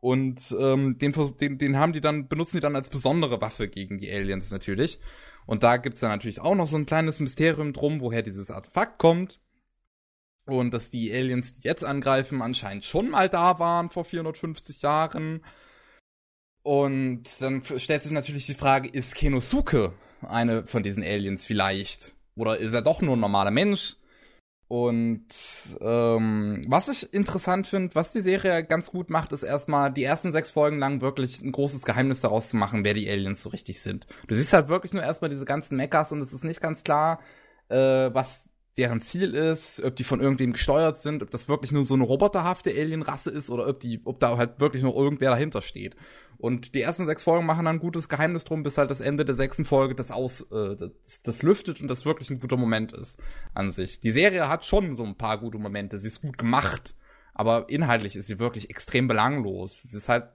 Und 0.00 0.54
ähm, 0.58 0.98
den, 0.98 1.12
den, 1.40 1.58
den 1.58 1.76
haben 1.78 1.92
die 1.92 2.00
dann, 2.00 2.28
benutzen 2.28 2.58
die 2.58 2.60
dann 2.60 2.76
als 2.76 2.90
besondere 2.90 3.40
Waffe 3.40 3.66
gegen 3.66 3.98
die 3.98 4.10
Aliens 4.12 4.50
natürlich. 4.50 5.00
Und 5.46 5.62
da 5.62 5.78
gibt's 5.78 6.00
dann 6.00 6.10
natürlich 6.10 6.40
auch 6.40 6.54
noch 6.54 6.68
so 6.68 6.76
ein 6.76 6.86
kleines 6.86 7.18
Mysterium 7.18 7.72
drum, 7.72 8.00
woher 8.00 8.22
dieses 8.22 8.50
Artefakt 8.50 8.98
kommt. 8.98 9.40
Und 10.46 10.72
dass 10.72 10.90
die 10.90 11.12
Aliens, 11.12 11.56
die 11.56 11.66
jetzt 11.66 11.84
angreifen, 11.84 12.40
anscheinend 12.40 12.84
schon 12.84 13.10
mal 13.10 13.28
da 13.28 13.58
waren 13.58 13.90
vor 13.90 14.04
450 14.04 14.82
Jahren. 14.82 15.44
Und 16.62 17.40
dann 17.40 17.62
stellt 17.76 18.02
sich 18.02 18.12
natürlich 18.12 18.46
die 18.46 18.54
Frage, 18.54 18.88
ist 18.88 19.14
Kenosuke 19.14 19.92
eine 20.22 20.66
von 20.66 20.82
diesen 20.82 21.02
Aliens 21.02 21.46
vielleicht? 21.46 22.14
Oder 22.36 22.58
ist 22.58 22.74
er 22.74 22.82
doch 22.82 23.02
nur 23.02 23.16
ein 23.16 23.20
normaler 23.20 23.50
Mensch? 23.50 23.96
Und 24.68 25.28
ähm, 25.80 26.62
was 26.66 26.88
ich 26.88 27.12
interessant 27.14 27.68
finde, 27.68 27.94
was 27.94 28.12
die 28.12 28.20
Serie 28.20 28.64
ganz 28.64 28.90
gut 28.90 29.10
macht, 29.10 29.30
ist 29.30 29.44
erstmal 29.44 29.92
die 29.92 30.02
ersten 30.02 30.32
sechs 30.32 30.50
Folgen 30.50 30.80
lang 30.80 31.00
wirklich 31.00 31.40
ein 31.40 31.52
großes 31.52 31.84
Geheimnis 31.84 32.20
daraus 32.20 32.48
zu 32.48 32.56
machen, 32.56 32.82
wer 32.84 32.94
die 32.94 33.08
Aliens 33.08 33.42
so 33.42 33.50
richtig 33.50 33.80
sind. 33.80 34.08
Du 34.26 34.34
siehst 34.34 34.52
halt 34.52 34.66
wirklich 34.66 34.92
nur 34.92 35.04
erstmal 35.04 35.30
diese 35.30 35.44
ganzen 35.44 35.76
Mechas 35.76 36.10
und 36.10 36.20
es 36.20 36.32
ist 36.32 36.42
nicht 36.42 36.60
ganz 36.60 36.82
klar, 36.82 37.20
äh, 37.68 37.76
was 37.76 38.48
deren 38.76 39.00
Ziel 39.00 39.34
ist, 39.34 39.82
ob 39.82 39.96
die 39.96 40.04
von 40.04 40.20
irgendwem 40.20 40.52
gesteuert 40.52 41.00
sind, 41.00 41.22
ob 41.22 41.30
das 41.30 41.48
wirklich 41.48 41.72
nur 41.72 41.84
so 41.84 41.94
eine 41.94 42.04
roboterhafte 42.04 42.70
Alienrasse 42.70 43.30
ist 43.30 43.48
oder 43.48 43.66
ob 43.66 43.80
die, 43.80 44.00
ob 44.04 44.20
da 44.20 44.36
halt 44.36 44.60
wirklich 44.60 44.82
nur 44.82 44.94
irgendwer 44.94 45.30
dahinter 45.30 45.62
steht. 45.62 45.96
Und 46.38 46.74
die 46.74 46.82
ersten 46.82 47.06
sechs 47.06 47.22
Folgen 47.22 47.46
machen 47.46 47.64
dann 47.64 47.76
ein 47.76 47.80
gutes 47.80 48.10
Geheimnis 48.10 48.44
drum, 48.44 48.62
bis 48.62 48.76
halt 48.76 48.90
das 48.90 49.00
Ende 49.00 49.24
der 49.24 49.34
sechsten 49.34 49.64
Folge 49.64 49.94
das 49.94 50.10
aus, 50.10 50.42
äh, 50.52 50.76
das, 50.76 51.22
das 51.22 51.42
lüftet 51.42 51.80
und 51.80 51.88
das 51.88 52.04
wirklich 52.04 52.28
ein 52.28 52.38
guter 52.38 52.58
Moment 52.58 52.92
ist 52.92 53.18
an 53.54 53.70
sich. 53.70 54.00
Die 54.00 54.10
Serie 54.10 54.48
hat 54.48 54.66
schon 54.66 54.94
so 54.94 55.04
ein 55.04 55.16
paar 55.16 55.38
gute 55.38 55.58
Momente, 55.58 55.98
sie 55.98 56.08
ist 56.08 56.20
gut 56.20 56.36
gemacht, 56.36 56.94
aber 57.32 57.70
inhaltlich 57.70 58.16
ist 58.16 58.26
sie 58.26 58.38
wirklich 58.38 58.68
extrem 58.68 59.08
belanglos. 59.08 59.84
Es 59.84 59.94
ist 59.94 60.10
halt, 60.10 60.28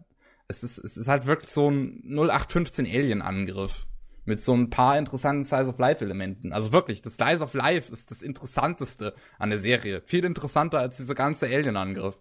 es 0.47 0.63
ist, 0.63 0.79
es 0.79 0.97
ist 0.97 1.07
halt 1.07 1.27
wirklich 1.27 1.49
so 1.49 1.69
ein 1.69 2.01
0815 2.05 2.87
Alien-Angriff 2.87 3.85
mit 4.25 4.41
so 4.41 4.53
ein 4.53 4.69
paar 4.69 4.97
interessanten 4.97 5.45
Slice 5.45 5.69
of 5.69 5.79
Life 5.79 6.03
Elementen. 6.03 6.53
Also 6.53 6.73
wirklich, 6.73 7.01
das 7.01 7.15
Slice 7.15 7.43
of 7.43 7.53
Life 7.53 7.91
ist 7.91 8.11
das 8.11 8.21
interessanteste 8.21 9.15
an 9.39 9.49
der 9.49 9.59
Serie. 9.59 10.01
Viel 10.05 10.25
interessanter 10.25 10.79
als 10.79 10.97
dieser 10.97 11.15
ganze 11.15 11.47
Alien-Angriff. 11.47 12.19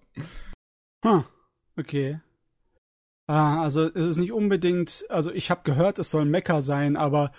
Hm, 1.04 1.24
okay. 1.76 2.20
Ah, 3.26 3.62
also 3.62 3.84
es 3.84 3.94
ist 3.94 4.16
nicht 4.16 4.32
unbedingt, 4.32 5.04
also 5.08 5.30
ich 5.30 5.50
habe 5.50 5.60
gehört, 5.62 5.98
es 5.98 6.10
soll 6.10 6.24
Mecha 6.24 6.62
sein, 6.62 6.96
aber 6.96 7.30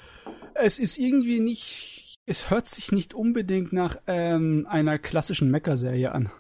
es 0.54 0.80
ist 0.80 0.98
irgendwie 0.98 1.40
nicht, 1.40 2.16
es 2.26 2.50
hört 2.50 2.70
sich 2.70 2.92
nicht 2.92 3.14
unbedingt 3.14 3.74
nach 3.74 3.98
ähm, 4.08 4.68
einer 4.70 5.00
klassischen 5.00 5.52
Mecha-Serie 5.52 6.14
an. 6.14 6.32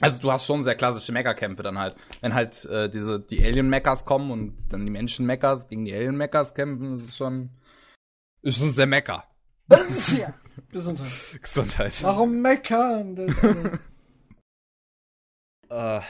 Also 0.00 0.20
du 0.20 0.32
hast 0.32 0.46
schon 0.46 0.64
sehr 0.64 0.74
klassische 0.74 1.12
Mecha-Kämpfe 1.12 1.62
dann 1.62 1.78
halt. 1.78 1.96
Wenn 2.20 2.34
halt 2.34 2.64
äh, 2.66 2.88
diese 2.88 3.20
die 3.20 3.44
Alien-Mechas 3.44 4.04
kommen 4.04 4.30
und 4.30 4.56
dann 4.70 4.84
die 4.84 4.90
Menschen-Mechas 4.90 5.68
gegen 5.68 5.84
die 5.84 5.94
Alien-Mechas 5.94 6.54
kämpfen, 6.54 6.94
ist 6.94 7.16
schon 7.16 7.50
ist 8.42 8.58
schon 8.58 8.72
sehr 8.72 8.86
Mecha. 8.86 9.24
ja. 9.68 10.34
Gesundheit. 10.72 11.08
Gesundheit. 11.40 12.02
Warum 12.02 12.40
Mecha? 12.40 13.00
äh, 15.70 16.00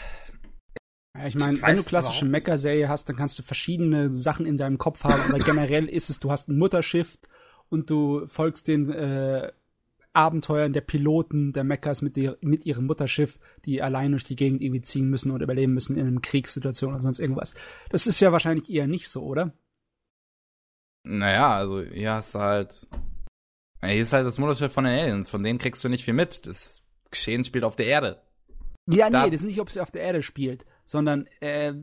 ja, 1.16 1.26
ich 1.26 1.34
meine, 1.34 1.60
wenn 1.60 1.76
du 1.76 1.82
klassische 1.82 2.24
Mecha-Serie 2.24 2.88
hast, 2.88 3.08
dann 3.08 3.16
kannst 3.16 3.38
du 3.38 3.42
verschiedene 3.42 4.14
Sachen 4.14 4.46
in 4.46 4.56
deinem 4.56 4.78
Kopf 4.78 5.04
haben, 5.04 5.22
aber 5.28 5.38
generell 5.38 5.88
ist 5.88 6.08
es, 6.08 6.20
du 6.20 6.30
hast 6.30 6.48
ein 6.48 6.56
Mutterschiff 6.56 7.18
und 7.68 7.90
du 7.90 8.26
folgst 8.26 8.68
den 8.68 8.90
äh, 8.90 9.52
Abenteuern 10.12 10.72
der 10.72 10.80
Piloten 10.80 11.52
der 11.52 11.64
Mechas 11.64 12.02
mit, 12.02 12.16
der, 12.16 12.36
mit 12.40 12.66
ihrem 12.66 12.86
Mutterschiff, 12.86 13.38
die 13.64 13.80
allein 13.80 14.10
durch 14.10 14.24
die 14.24 14.36
Gegend 14.36 14.60
irgendwie 14.60 14.82
ziehen 14.82 15.08
müssen 15.08 15.30
oder 15.30 15.44
überleben 15.44 15.72
müssen 15.72 15.96
in 15.96 16.06
einer 16.06 16.20
Kriegssituation 16.20 16.92
oder 16.92 17.02
sonst 17.02 17.20
irgendwas. 17.20 17.54
Das 17.90 18.06
ist 18.06 18.20
ja 18.20 18.32
wahrscheinlich 18.32 18.68
eher 18.70 18.86
nicht 18.86 19.08
so, 19.08 19.22
oder? 19.22 19.52
Naja, 21.04 21.56
also 21.56 21.82
hier 21.82 22.18
ist 22.18 22.34
halt. 22.34 22.86
Hier 23.82 24.02
ist 24.02 24.12
halt 24.12 24.26
das 24.26 24.38
Mutterschiff 24.38 24.72
von 24.72 24.84
den 24.84 24.98
Aliens, 24.98 25.30
von 25.30 25.42
denen 25.42 25.58
kriegst 25.58 25.82
du 25.82 25.88
nicht 25.88 26.04
viel 26.04 26.12
mit. 26.12 26.44
Das 26.46 26.82
Geschehen 27.10 27.44
spielt 27.44 27.64
auf 27.64 27.76
der 27.76 27.86
Erde. 27.86 28.22
Ja, 28.86 29.06
nee, 29.06 29.12
da 29.12 29.24
das 29.26 29.40
ist 29.40 29.46
nicht, 29.46 29.60
ob 29.60 29.68
es 29.68 29.78
auf 29.78 29.90
der 29.90 30.02
Erde 30.02 30.22
spielt, 30.22 30.66
sondern 30.84 31.26
äh, 31.40 31.74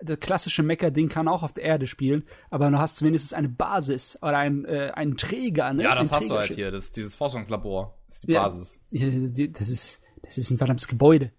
das 0.00 0.20
klassische 0.20 0.62
Mecha-Ding 0.62 1.08
kann 1.08 1.28
auch 1.28 1.42
auf 1.42 1.52
der 1.52 1.64
Erde 1.64 1.86
spielen, 1.86 2.24
aber 2.50 2.70
du 2.70 2.78
hast 2.78 2.96
zumindest 2.96 3.34
eine 3.34 3.48
Basis 3.48 4.16
oder 4.22 4.38
ein, 4.38 4.64
äh, 4.64 4.92
einen 4.94 5.16
Träger, 5.16 5.72
ne? 5.72 5.84
Ja, 5.84 5.94
das 5.94 6.12
hast 6.12 6.30
du 6.30 6.36
halt 6.36 6.52
hier. 6.52 6.70
Das, 6.70 6.92
dieses 6.92 7.14
Forschungslabor 7.14 7.98
ist 8.08 8.26
die 8.26 8.32
ja, 8.32 8.42
Basis. 8.42 8.80
Das 8.90 9.68
ist, 9.68 10.00
das 10.22 10.38
ist 10.38 10.50
ein 10.50 10.58
verdammtes 10.58 10.88
Gebäude. 10.88 11.32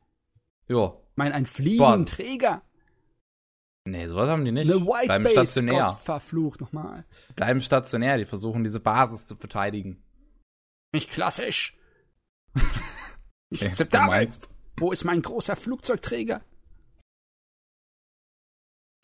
Jo. 0.68 1.02
Ich 1.12 1.18
meine, 1.18 1.36
ein 1.36 1.46
fliegenden 1.46 2.06
Träger. 2.06 2.62
Nee, 3.86 4.08
sowas 4.08 4.30
haben 4.30 4.44
die 4.44 4.52
nicht. 4.52 4.70
Eine 4.70 4.86
White 4.86 5.06
Bleiben 5.06 5.24
Base, 5.24 5.36
stationär. 5.36 5.86
Gott, 5.92 6.00
verflucht 6.00 6.62
nochmal. 6.62 7.06
Bleiben 7.36 7.62
stationär, 7.62 8.18
die 8.18 8.26
versuchen 8.26 8.64
diese 8.64 8.80
Basis 8.80 9.28
zu 9.28 9.36
verteidigen. 9.36 10.04
Nicht 10.92 11.10
klassisch. 11.10 11.78
ich 13.50 13.62
okay, 13.62 13.70
akzeptabel. 13.70 14.30
Wo 14.78 14.92
ist 14.92 15.06
mein 15.06 15.22
großer 15.22 15.56
Flugzeugträger? 15.56 16.42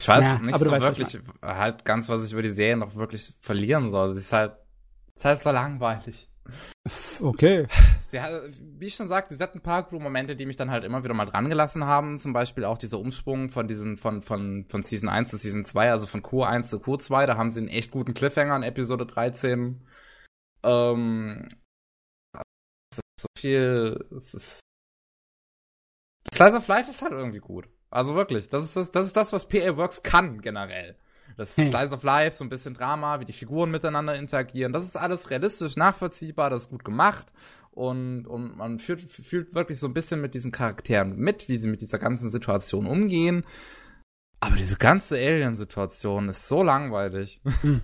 Ich 0.04 0.08
weiß 0.10 0.22
ja, 0.22 0.40
nicht 0.40 0.60
so 0.60 0.70
wirklich 0.70 1.18
halt 1.42 1.86
ganz, 1.86 2.10
was 2.10 2.26
ich 2.26 2.34
über 2.34 2.42
die 2.42 2.50
Serie 2.50 2.76
noch 2.76 2.96
wirklich 2.96 3.34
verlieren 3.40 3.90
soll. 3.90 4.14
Sie 4.16 4.20
ist 4.20 4.34
halt, 4.34 4.58
ist 5.16 5.24
halt 5.24 5.42
so 5.42 5.52
langweilig. 5.52 6.30
Okay. 7.22 7.68
Sie 8.10 8.20
hat, 8.20 8.44
wie 8.60 8.88
ich 8.88 8.96
schon 8.96 9.08
sagte, 9.08 9.34
sie 9.34 9.42
hat 9.42 9.56
ein 9.56 9.64
paar 9.64 9.88
Crew-Momente, 9.88 10.36
die 10.36 10.46
mich 10.46 10.58
dann 10.58 10.70
halt 10.70 10.84
immer 10.84 11.04
wieder 11.04 11.16
mal 11.16 11.26
dran 11.26 11.50
gelassen 11.50 11.86
haben. 11.86 12.20
Zum 12.20 12.34
Beispiel 12.34 12.66
auch 12.66 12.78
dieser 12.78 13.00
Umsprung 13.00 13.50
von 13.50 13.68
diesen, 13.68 13.98
von, 13.98 14.22
von, 14.22 14.66
von 14.68 14.84
Season 14.84 15.10
1 15.10 15.30
zu 15.30 15.38
Season 15.38 15.66
2, 15.66 15.90
also 15.90 16.06
von 16.06 16.22
Q1 16.22 16.64
zu 16.64 16.78
Q2. 16.78 17.26
Da 17.26 17.38
haben 17.38 17.50
sie 17.50 17.62
einen 17.62 17.70
echt 17.70 17.90
guten 17.90 18.14
Cliffhanger 18.14 18.58
in 18.58 18.64
Episode 18.64 19.08
13. 19.08 19.88
Ähm, 20.64 21.48
so 23.20 23.28
viel, 23.36 24.06
es 24.16 24.34
ist, 24.36 24.60
Slice 26.32 26.58
of 26.58 26.68
Life 26.68 26.92
ist 26.92 27.02
halt 27.02 27.14
irgendwie 27.14 27.40
gut. 27.40 27.68
Also 27.94 28.16
wirklich, 28.16 28.50
das 28.50 28.66
ist 28.66 28.76
das, 28.76 28.92
das 28.92 29.08
ist 29.08 29.16
das, 29.16 29.34
was 29.34 29.48
PA 29.48 29.78
Works 29.78 30.02
kann 30.02 30.42
generell. 30.42 30.96
Das 31.38 31.52
ist 31.52 31.58
hm. 31.58 31.70
Slice 31.70 31.94
of 31.94 32.04
Life, 32.04 32.36
so 32.36 32.44
ein 32.44 32.50
bisschen 32.50 32.74
Drama, 32.74 33.20
wie 33.20 33.26
die 33.26 33.34
Figuren 33.34 33.72
miteinander 33.72 34.16
interagieren. 34.16 34.74
Das 34.74 34.84
ist 34.84 34.96
alles 34.96 35.30
realistisch, 35.30 35.76
nachvollziehbar, 35.76 36.50
das 36.50 36.64
ist 36.64 36.70
gut 36.70 36.84
gemacht. 36.84 37.28
Und, 37.72 38.28
und 38.28 38.58
man 38.58 38.80
fühlt, 38.80 39.02
fühlt 39.02 39.56
wirklich 39.56 39.80
so 39.80 39.88
ein 39.88 39.94
bisschen 39.94 40.22
mit 40.22 40.34
diesen 40.34 40.52
Charakteren 40.52 41.18
mit, 41.18 41.50
wie 41.50 41.58
sie 41.58 41.70
mit 41.70 41.82
dieser 41.82 42.00
ganzen 42.00 42.30
Situation 42.30 42.86
umgehen. 42.86 43.46
Aber 44.40 44.56
diese 44.56 44.78
ganze 44.78 45.16
Alien-Situation 45.16 46.30
ist 46.30 46.48
so 46.48 46.64
langweilig. 46.64 47.42
Hm. 47.62 47.82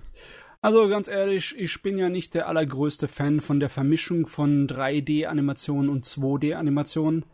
Also 0.61 0.89
ganz 0.89 1.07
ehrlich, 1.07 1.55
ich 1.57 1.81
bin 1.81 1.97
ja 1.97 2.09
nicht 2.09 2.33
der 2.33 2.47
allergrößte 2.47 3.07
Fan 3.07 3.39
von 3.39 3.59
der 3.59 3.69
Vermischung 3.69 4.27
von 4.27 4.67
3D-Animationen 4.67 5.89
und 5.89 6.05
2D-Animationen. 6.05 7.25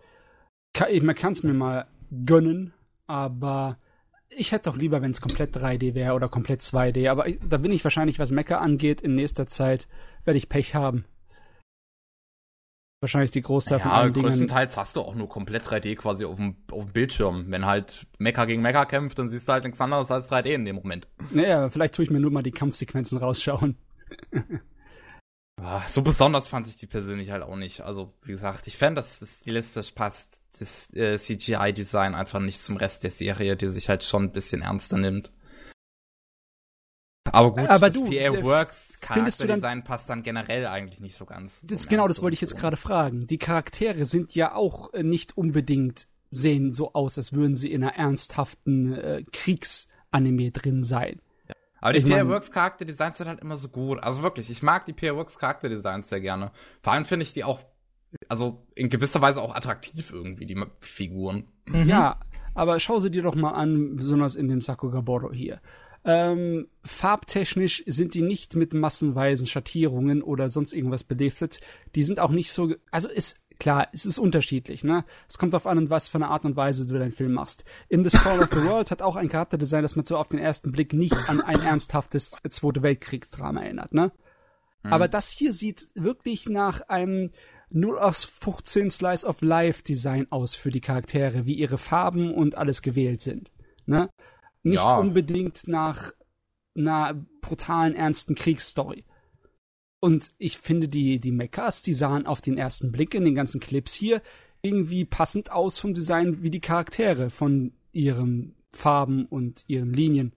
Man 1.01 1.15
kann 1.15 1.31
es 1.31 1.41
mir 1.41 1.53
mal 1.53 1.87
gönnen, 2.25 2.73
aber 3.07 3.77
ich 4.29 4.51
hätte 4.51 4.69
doch 4.69 4.77
lieber, 4.77 5.01
wenn 5.01 5.11
es 5.11 5.21
komplett 5.21 5.55
3D 5.55 5.93
wäre 5.93 6.13
oder 6.13 6.29
komplett 6.29 6.61
2D. 6.61 7.09
Aber 7.09 7.25
da 7.47 7.57
bin 7.57 7.71
ich 7.71 7.83
wahrscheinlich, 7.83 8.19
was 8.19 8.31
Mecker 8.31 8.61
angeht, 8.61 9.01
in 9.01 9.15
nächster 9.15 9.47
Zeit 9.47 9.87
werde 10.23 10.37
ich 10.37 10.49
Pech 10.49 10.75
haben. 10.75 11.05
Wahrscheinlich 13.01 13.31
die 13.31 13.41
Großteil 13.41 13.79
ja, 13.79 13.83
von 13.83 13.91
allen 13.91 14.13
Dingen. 14.13 14.25
größtenteils 14.25 14.77
hast 14.77 14.95
du 14.95 15.01
auch 15.01 15.15
nur 15.15 15.29
komplett 15.29 15.67
3D 15.67 15.95
quasi 15.95 16.25
auf 16.25 16.37
dem, 16.37 16.55
auf 16.71 16.85
dem 16.85 16.93
Bildschirm. 16.93 17.51
Wenn 17.51 17.65
halt 17.65 18.07
Mecha 18.17 18.45
gegen 18.45 18.61
Mecha 18.61 18.85
kämpft, 18.85 19.19
dann 19.19 19.29
siehst 19.29 19.47
du 19.47 19.53
halt 19.53 19.63
nichts 19.63 19.79
anderes 19.79 20.09
als 20.09 20.31
3D 20.31 20.47
in 20.47 20.65
dem 20.65 20.77
Moment. 20.77 21.07
Naja, 21.31 21.69
vielleicht 21.69 21.93
tue 21.93 22.03
ich 22.03 22.11
mir 22.11 22.19
nur 22.19 22.31
mal 22.31 22.41
die 22.41 22.51
Kampfsequenzen 22.51 23.17
rausschauen. 23.17 23.77
Ah, 25.61 25.81
so 25.87 26.01
besonders 26.01 26.47
fand 26.47 26.67
ich 26.67 26.75
die 26.75 26.87
persönlich 26.87 27.31
halt 27.31 27.41
auch 27.41 27.55
nicht. 27.55 27.81
Also, 27.81 28.13
wie 28.23 28.31
gesagt, 28.31 28.67
ich 28.67 28.77
fände, 28.77 29.01
dass 29.01 29.19
das 29.19 29.39
stilistisch 29.39 29.91
passt, 29.91 30.43
das 30.59 30.93
äh, 30.93 31.17
CGI-Design 31.17 32.13
einfach 32.13 32.41
nicht 32.41 32.61
zum 32.61 32.75
Rest 32.75 33.03
der 33.03 33.11
Serie, 33.11 33.55
die 33.55 33.69
sich 33.69 33.87
halt 33.87 34.03
schon 34.03 34.25
ein 34.25 34.31
bisschen 34.31 34.61
ernster 34.61 34.97
nimmt. 34.97 35.31
Aber 37.31 37.53
gut, 37.53 37.69
aber 37.69 37.89
das 37.89 37.97
du, 37.97 38.09
PA 38.09 38.43
Works 38.43 38.99
Charakterdesign 38.99 39.83
passt 39.83 40.09
dann 40.09 40.23
generell 40.23 40.67
eigentlich 40.67 40.99
nicht 40.99 41.15
so 41.15 41.25
ganz. 41.25 41.61
Das, 41.61 41.83
so 41.83 41.89
genau, 41.89 42.07
das 42.07 42.21
wollte 42.21 42.35
ich 42.35 42.41
jetzt 42.41 42.57
gerade 42.57 42.77
fragen. 42.77 43.25
Die 43.25 43.37
Charaktere 43.37 44.05
sind 44.05 44.35
ja 44.35 44.53
auch 44.53 44.93
äh, 44.93 45.03
nicht 45.03 45.37
unbedingt 45.37 46.07
sehen 46.31 46.73
so 46.73 46.93
aus, 46.93 47.17
als 47.17 47.33
würden 47.33 47.55
sie 47.55 47.71
in 47.71 47.83
einer 47.83 47.95
ernsthaften 47.95 48.93
äh, 48.93 49.23
Kriegsanime 49.31 50.51
drin 50.51 50.83
sein. 50.83 51.21
Aber 51.81 51.93
die 51.93 52.01
PA 52.01 52.27
Works 52.27 52.51
Charakterdesigns 52.51 53.17
sind 53.17 53.27
halt 53.27 53.41
immer 53.41 53.57
so 53.57 53.69
gut. 53.69 54.01
Also 54.01 54.23
wirklich, 54.23 54.49
ich 54.49 54.63
mag 54.63 54.85
die 54.85 54.93
PA 54.93 55.15
Works 55.15 55.37
Charakterdesigns 55.37 56.09
sehr 56.09 56.21
gerne. 56.21 56.51
Vor 56.81 56.93
allem 56.93 57.05
finde 57.05 57.23
ich 57.23 57.33
die 57.33 57.43
auch, 57.43 57.59
also 58.27 58.65
in 58.75 58.89
gewisser 58.89 59.21
Weise 59.21 59.41
auch 59.41 59.53
attraktiv 59.53 60.11
irgendwie, 60.11 60.45
die 60.45 60.61
Figuren. 60.79 61.47
Mhm. 61.65 61.87
Ja, 61.87 62.19
aber 62.53 62.79
schau 62.79 62.99
sie 62.99 63.11
dir 63.11 63.23
doch 63.23 63.35
mal 63.35 63.51
an, 63.51 63.95
besonders 63.95 64.35
in 64.35 64.47
dem 64.47 64.61
Sakugaboro 64.61 65.31
hier. 65.31 65.61
Ähm, 66.07 66.67
farbtechnisch 66.83 67.83
sind 67.87 68.13
die 68.13 68.21
nicht 68.21 68.55
mit 68.55 68.75
massenweisen 68.75 69.47
Schattierungen 69.47 70.21
oder 70.21 70.49
sonst 70.49 70.71
irgendwas 70.71 71.03
beleftet. 71.03 71.61
Die 71.95 72.03
sind 72.03 72.19
auch 72.19 72.29
nicht 72.29 72.51
so, 72.51 72.75
also 72.91 73.09
es, 73.09 73.37
klar, 73.59 73.87
es 73.93 74.05
ist 74.05 74.17
unterschiedlich, 74.17 74.83
ne? 74.83 75.05
Es 75.27 75.37
kommt 75.37 75.55
auf 75.55 75.67
an, 75.67 75.89
was 75.89 76.07
für 76.07 76.17
eine 76.17 76.27
Art 76.27 76.45
und 76.45 76.55
Weise 76.55 76.85
du 76.85 76.97
deinen 76.97 77.11
Film 77.11 77.33
machst. 77.33 77.65
In 77.89 78.07
The 78.07 78.17
Call 78.17 78.41
of 78.41 78.49
the 78.51 78.63
World 78.63 78.91
hat 78.91 79.01
auch 79.01 79.15
ein 79.15 79.29
Charakterdesign, 79.29 79.83
das 79.83 79.95
man 79.95 80.05
so 80.05 80.17
auf 80.17 80.29
den 80.29 80.39
ersten 80.39 80.71
Blick 80.71 80.93
nicht 80.93 81.17
an 81.29 81.41
ein 81.41 81.61
ernsthaftes 81.61 82.35
Zweite 82.49 82.81
Weltkriegsdrama 82.81 83.61
erinnert, 83.61 83.93
ne? 83.93 84.11
Mhm. 84.83 84.93
Aber 84.93 85.07
das 85.07 85.29
hier 85.29 85.53
sieht 85.53 85.89
wirklich 85.95 86.47
nach 86.47 86.81
einem 86.81 87.31
0 87.69 87.97
aus 87.97 88.23
15 88.23 88.91
Slice 88.91 89.25
of 89.25 89.41
Life 89.41 89.83
Design 89.83 90.27
aus 90.31 90.55
für 90.55 90.71
die 90.71 90.81
Charaktere, 90.81 91.45
wie 91.45 91.55
ihre 91.55 91.77
Farben 91.77 92.33
und 92.33 92.55
alles 92.55 92.81
gewählt 92.81 93.21
sind, 93.21 93.51
ne? 93.85 94.09
Nicht 94.63 94.83
ja. 94.83 94.97
unbedingt 94.97 95.67
nach 95.67 96.11
einer 96.75 97.13
brutalen, 97.41 97.95
ernsten 97.95 98.35
Kriegsstory. 98.35 99.05
Und 100.05 100.33
ich 100.37 100.59
finde, 100.59 100.87
die, 100.87 101.19
die 101.19 101.31
Mechas, 101.31 101.81
die 101.81 101.95
sahen 101.95 102.27
auf 102.27 102.39
den 102.39 102.59
ersten 102.59 102.91
Blick 102.91 103.15
in 103.15 103.25
den 103.25 103.33
ganzen 103.33 103.59
Clips 103.59 103.91
hier 103.91 104.21
irgendwie 104.61 105.03
passend 105.03 105.51
aus 105.51 105.79
vom 105.79 105.95
Design 105.95 106.43
wie 106.43 106.51
die 106.51 106.59
Charaktere 106.59 107.31
von 107.31 107.73
ihren 107.91 108.53
Farben 108.71 109.25
und 109.25 109.63
ihren 109.65 109.91
Linien 109.91 110.35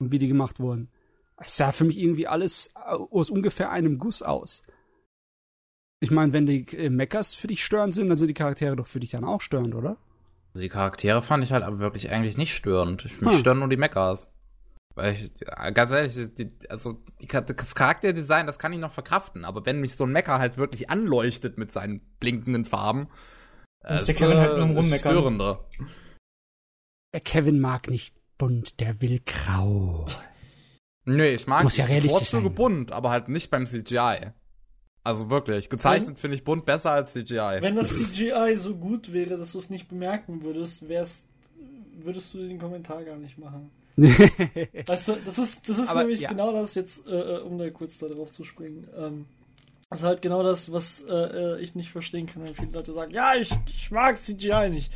und 0.00 0.10
wie 0.10 0.18
die 0.18 0.26
gemacht 0.26 0.58
wurden. 0.58 0.90
Es 1.36 1.56
sah 1.56 1.70
für 1.70 1.84
mich 1.84 2.00
irgendwie 2.00 2.26
alles 2.26 2.74
aus 2.74 3.30
ungefähr 3.30 3.70
einem 3.70 3.98
Guss 3.98 4.22
aus. 4.22 4.64
Ich 6.00 6.10
meine, 6.10 6.32
wenn 6.32 6.46
die 6.46 6.66
äh, 6.76 6.90
Mechas 6.90 7.36
für 7.36 7.46
dich 7.46 7.64
störend 7.64 7.94
sind, 7.94 8.08
dann 8.08 8.16
sind 8.16 8.26
die 8.26 8.34
Charaktere 8.34 8.74
doch 8.74 8.88
für 8.88 8.98
dich 8.98 9.10
dann 9.10 9.22
auch 9.22 9.40
störend, 9.40 9.76
oder? 9.76 9.98
Also 10.52 10.62
die 10.62 10.68
Charaktere 10.68 11.22
fand 11.22 11.44
ich 11.44 11.52
halt 11.52 11.62
aber 11.62 11.78
wirklich 11.78 12.10
eigentlich 12.10 12.36
nicht 12.36 12.56
störend. 12.56 13.04
Mich 13.20 13.34
hm. 13.34 13.38
stören 13.38 13.60
nur 13.60 13.68
die 13.68 13.76
Mechas. 13.76 14.28
Weil 14.94 15.14
ich, 15.14 15.32
ganz 15.74 15.92
ehrlich, 15.92 16.14
die, 16.34 16.50
also 16.68 17.02
die, 17.20 17.26
das 17.26 17.74
Charakterdesign, 17.74 18.46
das 18.46 18.58
kann 18.58 18.72
ich 18.72 18.80
noch 18.80 18.92
verkraften, 18.92 19.44
aber 19.44 19.64
wenn 19.64 19.80
mich 19.80 19.94
so 19.94 20.04
ein 20.04 20.12
Mecker 20.12 20.38
halt 20.38 20.56
wirklich 20.56 20.90
anleuchtet 20.90 21.58
mit 21.58 21.72
seinen 21.72 22.00
blinkenden 22.18 22.64
Farben, 22.64 23.08
das 23.82 24.02
ist 24.02 24.08
der 24.08 24.14
Kevin 24.16 24.38
halt 24.38 24.58
nur 24.58 24.76
Rummeckern. 24.76 25.12
Störender. 25.12 25.68
Der 27.14 27.20
Kevin 27.20 27.60
mag 27.60 27.88
nicht 27.88 28.14
bunt, 28.36 28.80
der 28.80 29.00
will 29.00 29.20
grau. 29.24 30.06
Nö, 31.04 31.24
ich 31.24 31.46
mag 31.46 31.62
Muss 31.62 31.76
ja 31.76 31.86
sein. 31.86 32.54
bunt, 32.54 32.92
aber 32.92 33.10
halt 33.10 33.28
nicht 33.28 33.50
beim 33.50 33.66
CGI. 33.66 34.32
Also 35.02 35.30
wirklich, 35.30 35.70
gezeichnet 35.70 36.18
finde 36.18 36.36
ich 36.36 36.44
bunt 36.44 36.66
besser 36.66 36.90
als 36.90 37.12
CGI. 37.12 37.58
Wenn 37.60 37.76
das 37.76 38.12
CGI 38.12 38.56
so 38.56 38.76
gut 38.76 39.12
wäre, 39.12 39.38
dass 39.38 39.52
du 39.52 39.58
es 39.58 39.70
nicht 39.70 39.88
bemerken 39.88 40.42
würdest, 40.42 40.88
wär's, 40.88 41.26
würdest 41.94 42.34
du 42.34 42.38
den 42.38 42.58
Kommentar 42.58 43.04
gar 43.04 43.16
nicht 43.16 43.38
machen 43.38 43.70
weißt 43.96 45.08
du, 45.08 45.16
das 45.24 45.38
ist, 45.38 45.68
das 45.68 45.78
ist 45.78 45.88
Aber, 45.88 46.00
nämlich 46.00 46.20
ja. 46.20 46.30
genau 46.30 46.52
das 46.52 46.74
jetzt, 46.74 47.06
äh, 47.06 47.10
äh, 47.10 47.40
um 47.40 47.58
da 47.58 47.68
kurz 47.70 47.98
darauf 47.98 48.30
zu 48.30 48.44
springen. 48.44 48.88
Ähm, 48.96 49.26
das 49.90 50.00
ist 50.00 50.04
halt 50.04 50.22
genau 50.22 50.42
das, 50.42 50.72
was 50.72 51.02
äh, 51.02 51.12
äh, 51.12 51.60
ich 51.60 51.74
nicht 51.74 51.90
verstehen 51.90 52.26
kann, 52.26 52.44
wenn 52.44 52.54
viele 52.54 52.70
Leute 52.70 52.92
sagen, 52.92 53.12
ja, 53.12 53.34
ich, 53.34 53.50
ich 53.66 53.90
mag 53.90 54.22
CGI 54.22 54.70
nicht. 54.70 54.92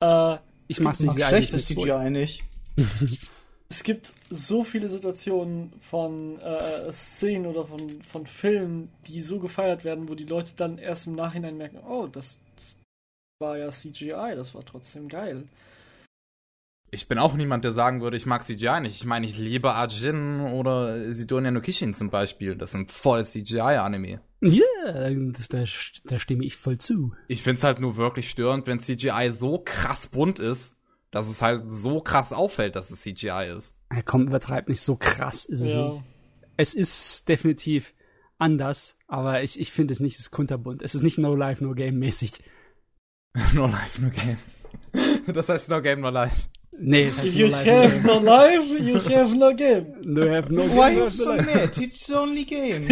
Äh, 0.00 0.36
ich 0.66 0.80
mag 0.80 0.96
CGI 0.96 1.22
schlechtes 1.22 1.66
CGI 1.66 2.10
nicht. 2.10 2.42
es 3.68 3.84
gibt 3.84 4.14
so 4.28 4.64
viele 4.64 4.88
Situationen 4.88 5.72
von 5.80 6.38
äh, 6.40 6.92
Szenen 6.92 7.46
oder 7.46 7.66
von, 7.66 8.02
von 8.02 8.26
Filmen, 8.26 8.90
die 9.06 9.20
so 9.20 9.38
gefeiert 9.38 9.84
werden, 9.84 10.08
wo 10.08 10.14
die 10.14 10.26
Leute 10.26 10.52
dann 10.56 10.78
erst 10.78 11.06
im 11.06 11.14
Nachhinein 11.14 11.56
merken, 11.56 11.78
oh, 11.78 12.06
das 12.06 12.38
war 13.38 13.56
ja 13.58 13.70
CGI, 13.70 14.34
das 14.34 14.54
war 14.54 14.64
trotzdem 14.64 15.08
geil. 15.08 15.44
Ich 16.94 17.08
bin 17.08 17.18
auch 17.18 17.32
niemand, 17.34 17.64
der 17.64 17.72
sagen 17.72 18.02
würde, 18.02 18.18
ich 18.18 18.26
mag 18.26 18.44
CGI 18.44 18.80
nicht. 18.82 18.94
Ich 18.96 19.06
meine, 19.06 19.24
ich 19.26 19.38
liebe 19.38 19.72
Arjin 19.74 20.40
oder 20.40 21.12
Sidonia 21.14 21.50
no 21.50 21.60
Kishin 21.62 21.94
zum 21.94 22.10
Beispiel. 22.10 22.54
Das 22.54 22.72
sind 22.72 22.90
voll 22.92 23.24
CGI-Anime. 23.24 24.20
Ja, 24.42 25.10
das, 25.32 25.48
da, 25.48 25.64
da 26.04 26.18
stimme 26.18 26.44
ich 26.44 26.56
voll 26.56 26.76
zu. 26.76 27.14
Ich 27.28 27.42
find's 27.42 27.64
halt 27.64 27.80
nur 27.80 27.96
wirklich 27.96 28.28
störend, 28.28 28.66
wenn 28.66 28.78
CGI 28.78 29.30
so 29.32 29.58
krass 29.64 30.08
bunt 30.08 30.38
ist, 30.38 30.76
dass 31.10 31.28
es 31.30 31.40
halt 31.40 31.64
so 31.70 32.00
krass 32.00 32.32
auffällt, 32.32 32.76
dass 32.76 32.90
es 32.90 33.00
CGI 33.02 33.54
ist. 33.56 33.74
Ja, 33.90 34.02
komm, 34.02 34.26
übertreibt 34.26 34.68
nicht, 34.68 34.82
so 34.82 34.96
krass 34.96 35.46
ist 35.46 35.60
es 35.60 35.72
Ja. 35.72 35.88
nicht. 35.88 36.02
Es 36.58 36.74
ist 36.74 37.26
definitiv 37.28 37.94
anders, 38.38 38.96
aber 39.08 39.42
ich, 39.42 39.58
ich 39.58 39.72
finde 39.72 39.92
es 39.92 40.00
nicht, 40.00 40.14
es 40.16 40.20
ist 40.26 40.30
kunterbunt. 40.30 40.82
Es 40.82 40.94
ist 40.94 41.02
nicht 41.02 41.16
No 41.16 41.34
Life, 41.34 41.64
No 41.64 41.72
Game 41.74 41.98
mäßig. 41.98 42.42
no 43.54 43.66
life, 43.66 43.98
no 44.02 44.10
game. 44.10 44.36
Das 45.32 45.48
heißt 45.48 45.70
no 45.70 45.80
game, 45.80 46.00
no 46.00 46.10
life. 46.10 46.36
Nee, 46.78 47.02
es 47.02 47.18
heißt 47.18 47.32
You 47.34 47.46
No 47.48 47.52
Life, 47.52 47.70
have 47.70 48.06
No 48.06 48.20
no 48.20 48.24
life, 48.24 48.78
you 48.78 48.96
have 49.16 49.36
no 49.36 49.54
game. 49.54 49.94
No 50.04 50.22
have 50.28 50.52
no 50.52 50.62
Why 50.62 50.90
game. 50.90 50.98
you 50.98 51.04
no 51.04 51.08
so 51.10 51.34
mad? 51.36 51.76
It's 51.78 52.10
only 52.12 52.44
game. 52.44 52.88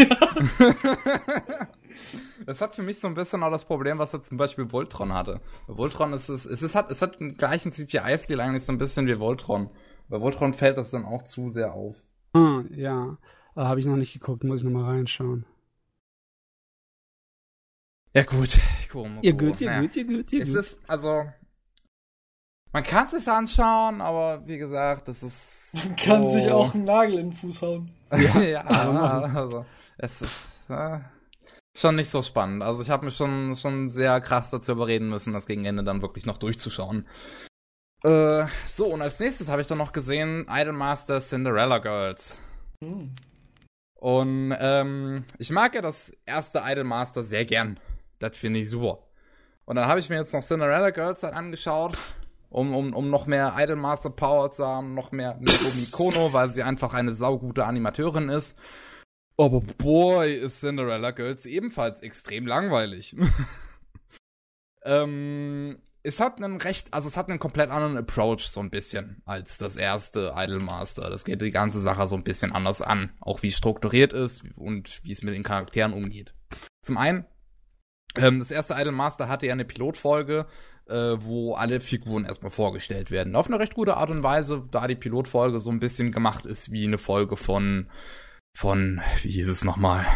Das 2.46 2.60
hat 2.60 2.74
für 2.74 2.82
mich 2.82 2.98
so 2.98 3.06
ein 3.06 3.14
bisschen 3.14 3.42
auch 3.42 3.50
das 3.50 3.64
Problem, 3.64 3.98
was 3.98 4.12
jetzt 4.12 4.28
zum 4.28 4.36
Beispiel 4.38 4.70
Voltron 4.72 5.12
hatte. 5.12 5.40
Bei 5.66 5.76
Voltron 5.76 6.12
ist 6.12 6.28
es, 6.28 6.46
es, 6.46 6.62
ist, 6.62 6.74
hat, 6.74 6.90
es 6.90 7.02
hat 7.02 7.20
den 7.20 7.36
gleichen 7.36 7.72
CGI-Stil 7.72 8.40
eigentlich 8.40 8.64
so 8.64 8.72
ein 8.72 8.78
bisschen 8.78 9.06
wie 9.06 9.18
Voltron. 9.18 9.70
Bei 10.08 10.20
Voltron 10.20 10.54
fällt 10.54 10.76
das 10.78 10.90
dann 10.90 11.04
auch 11.04 11.22
zu 11.24 11.48
sehr 11.50 11.72
auf. 11.74 11.96
Ah, 12.32 12.62
ja. 12.70 13.18
Äh, 13.56 13.60
Habe 13.60 13.80
ich 13.80 13.86
noch 13.86 13.96
nicht 13.96 14.12
geguckt, 14.12 14.42
muss 14.44 14.58
ich 14.60 14.64
noch 14.64 14.72
mal 14.72 14.84
reinschauen. 14.90 15.44
Ja 18.14 18.24
gut, 18.24 18.58
ich 18.80 18.88
gucke 18.88 19.08
mal. 19.08 19.18
Ihr 19.22 19.34
gut, 19.34 19.60
ihr 19.60 19.68
Naja. 19.70 19.82
gut, 19.82 19.96
ihr 19.96 20.04
gut, 20.04 20.32
ihr 20.32 20.42
Es 20.42 20.48
gut. 20.48 20.56
ist, 20.58 20.80
also, 20.88 21.24
man 22.72 22.82
kann 22.84 23.04
es 23.04 23.10
sich 23.10 23.28
anschauen, 23.28 24.00
aber 24.00 24.46
wie 24.46 24.58
gesagt, 24.58 25.08
das 25.08 25.22
ist. 25.22 25.56
Man 25.72 25.96
kann 25.96 26.22
so- 26.24 26.30
sich 26.30 26.50
auch 26.50 26.74
einen 26.74 26.84
Nagel 26.84 27.18
in 27.18 27.30
den 27.30 27.32
Fuß 27.32 27.62
hauen. 27.62 27.90
ja, 28.12 28.40
ja 28.40 28.64
also, 28.64 29.64
es 29.98 30.22
ist 30.22 30.48
äh, 30.68 30.98
schon 31.76 31.96
nicht 31.96 32.10
so 32.10 32.22
spannend. 32.22 32.62
Also 32.62 32.82
ich 32.82 32.90
habe 32.90 33.04
mich 33.04 33.16
schon, 33.16 33.54
schon 33.56 33.88
sehr 33.88 34.20
krass 34.20 34.50
dazu 34.50 34.72
überreden 34.72 35.08
müssen, 35.08 35.32
das 35.32 35.46
gegen 35.46 35.64
Ende 35.64 35.84
dann 35.84 36.02
wirklich 36.02 36.26
noch 36.26 36.38
durchzuschauen. 36.38 37.06
Äh, 38.02 38.46
so, 38.66 38.86
und 38.86 39.02
als 39.02 39.20
nächstes 39.20 39.48
habe 39.48 39.60
ich 39.60 39.66
dann 39.66 39.78
noch 39.78 39.92
gesehen 39.92 40.46
Idolmaster 40.48 41.20
Cinderella 41.20 41.78
Girls. 41.78 42.40
Hm. 42.82 43.14
Und 43.94 44.54
ähm, 44.58 45.24
ich 45.38 45.50
mag 45.50 45.74
ja 45.74 45.82
das 45.82 46.12
erste 46.24 46.62
Idolmaster 46.64 47.22
sehr 47.22 47.44
gern. 47.44 47.78
Das 48.18 48.36
finde 48.36 48.60
ich 48.60 48.70
super. 48.70 49.06
Und 49.66 49.76
dann 49.76 49.86
habe 49.86 50.00
ich 50.00 50.08
mir 50.08 50.16
jetzt 50.16 50.32
noch 50.32 50.42
Cinderella 50.42 50.90
Girls 50.90 51.22
halt 51.22 51.34
angeschaut, 51.34 51.96
um, 52.50 52.74
um, 52.74 52.92
um 52.94 53.10
noch 53.10 53.26
mehr 53.26 53.54
Idolmaster 53.56 54.10
Power 54.10 54.50
zu 54.50 54.66
haben, 54.66 54.94
noch 54.94 55.12
mehr 55.12 55.36
Megumi 55.40 55.86
Kono, 55.90 56.32
weil 56.32 56.50
sie 56.50 56.62
einfach 56.62 56.92
eine 56.92 57.14
saugute 57.14 57.64
Animateurin 57.64 58.28
ist. 58.28 58.58
Aber 59.36 59.60
boy, 59.60 60.34
ist 60.34 60.60
Cinderella 60.60 61.12
Girls 61.12 61.46
ebenfalls 61.46 62.00
extrem 62.00 62.46
langweilig. 62.46 63.16
ähm, 64.84 65.78
es 66.02 66.20
hat 66.20 66.42
einen 66.42 66.60
recht, 66.60 66.92
also 66.92 67.08
es 67.08 67.16
hat 67.16 67.28
einen 67.28 67.38
komplett 67.38 67.70
anderen 67.70 67.96
Approach 67.96 68.48
so 68.48 68.60
ein 68.60 68.70
bisschen 68.70 69.22
als 69.24 69.56
das 69.56 69.76
erste 69.76 70.34
Idolmaster. 70.36 71.08
Das 71.08 71.24
geht 71.24 71.40
die 71.40 71.50
ganze 71.50 71.80
Sache 71.80 72.06
so 72.06 72.16
ein 72.16 72.24
bisschen 72.24 72.52
anders 72.52 72.82
an, 72.82 73.12
auch 73.20 73.42
wie 73.42 73.50
strukturiert 73.50 74.12
ist 74.12 74.42
und 74.56 75.02
wie 75.04 75.12
es 75.12 75.22
mit 75.22 75.34
den 75.34 75.42
Charakteren 75.42 75.92
umgeht. 75.92 76.34
Zum 76.82 76.98
einen, 76.98 77.24
das 78.14 78.50
erste 78.50 78.74
Idolmaster 78.74 79.28
hatte 79.28 79.46
ja 79.46 79.52
eine 79.52 79.64
Pilotfolge, 79.64 80.46
äh, 80.88 80.94
wo 81.18 81.54
alle 81.54 81.80
Figuren 81.80 82.24
erstmal 82.24 82.50
vorgestellt 82.50 83.10
werden. 83.10 83.36
Auf 83.36 83.46
eine 83.46 83.58
recht 83.58 83.74
gute 83.74 83.96
Art 83.96 84.10
und 84.10 84.22
Weise, 84.22 84.62
da 84.70 84.88
die 84.88 84.96
Pilotfolge 84.96 85.60
so 85.60 85.70
ein 85.70 85.80
bisschen 85.80 86.10
gemacht 86.12 86.46
ist 86.46 86.72
wie 86.72 86.86
eine 86.86 86.98
Folge 86.98 87.36
von, 87.36 87.88
von, 88.56 89.00
wie 89.22 89.30
hieß 89.30 89.48
es 89.48 89.64
nochmal? 89.64 90.06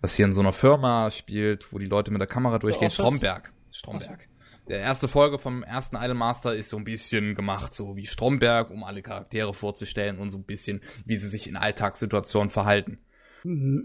Was 0.00 0.14
hier 0.14 0.26
in 0.26 0.34
so 0.34 0.40
einer 0.40 0.52
Firma 0.52 1.10
spielt, 1.10 1.72
wo 1.72 1.78
die 1.78 1.86
Leute 1.86 2.10
mit 2.10 2.20
der 2.20 2.28
Kamera 2.28 2.58
durchgehen. 2.58 2.90
Stromberg. 2.90 3.52
Stromberg. 3.70 4.28
Der 4.68 4.80
erste 4.80 5.08
Folge 5.08 5.38
vom 5.38 5.62
ersten 5.62 5.96
Idolmaster 5.96 6.54
ist 6.54 6.68
so 6.68 6.76
ein 6.76 6.84
bisschen 6.84 7.34
gemacht, 7.34 7.72
so 7.72 7.96
wie 7.96 8.06
Stromberg, 8.06 8.70
um 8.70 8.84
alle 8.84 9.00
Charaktere 9.00 9.54
vorzustellen 9.54 10.18
und 10.18 10.28
so 10.28 10.36
ein 10.36 10.44
bisschen, 10.44 10.82
wie 11.06 11.16
sie 11.16 11.28
sich 11.28 11.48
in 11.48 11.56
Alltagssituationen 11.56 12.50
verhalten. 12.50 12.98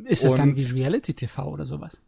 Ist 0.05 0.25
es 0.25 0.35
dann 0.35 0.57
wie 0.57 0.65
Reality 0.65 1.13
TV 1.13 1.47
oder 1.47 1.65
sowas? 1.65 2.01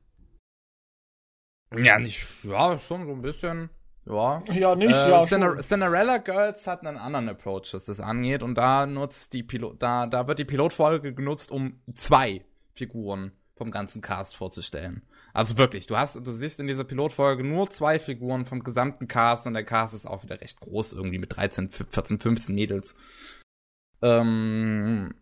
Ja, 1.84 2.00
nicht, 2.00 2.26
ja, 2.44 2.78
schon 2.78 3.06
so 3.06 3.12
ein 3.14 3.22
bisschen, 3.22 3.70
ja. 4.06 4.44
Ja, 4.52 4.76
nicht, 4.76 4.92
Äh, 4.94 5.10
ja. 5.10 5.24
Cinder 5.26 5.56
schon. 5.56 5.64
Cinderella 5.64 6.18
Girls 6.18 6.68
hat 6.68 6.86
einen 6.86 6.98
anderen 6.98 7.30
Approach, 7.30 7.74
was 7.74 7.86
das 7.86 8.00
angeht, 8.00 8.44
und 8.44 8.56
da 8.56 8.86
nutzt 8.86 9.34
die 9.34 9.44
Pilot, 9.44 9.82
da, 9.82 10.08
da 10.08 10.28
wird 10.28 10.40
die 10.40 10.45
Pilotfolge 10.45 11.14
genutzt, 11.14 11.52
um 11.52 11.80
zwei 11.94 12.45
Figuren 12.74 13.32
vom 13.56 13.72
ganzen 13.72 14.02
Cast 14.02 14.36
vorzustellen. 14.36 15.02
Also 15.34 15.58
wirklich, 15.58 15.88
du 15.88 15.98
hast, 15.98 16.16
du 16.16 16.32
siehst 16.32 16.60
in 16.60 16.68
dieser 16.68 16.84
Pilotfolge 16.84 17.44
nur 17.44 17.70
zwei 17.70 18.00
Figuren 18.00 18.45
vom 18.45 18.64
gesamten 18.64 19.08
Cast 19.08 19.48
und 19.48 19.54
der 19.54 19.66
Cast 19.66 19.94
ist 19.94 20.06
auch 20.06 20.24
wieder 20.24 20.40
recht 20.40 20.60
groß, 20.62 20.94
irgendwie 20.94 21.18
mit 21.20 21.36
13, 21.36 21.70
14, 21.72 22.20
15 22.20 22.56
Mädels. 22.56 22.95
Ähm, 24.02 25.14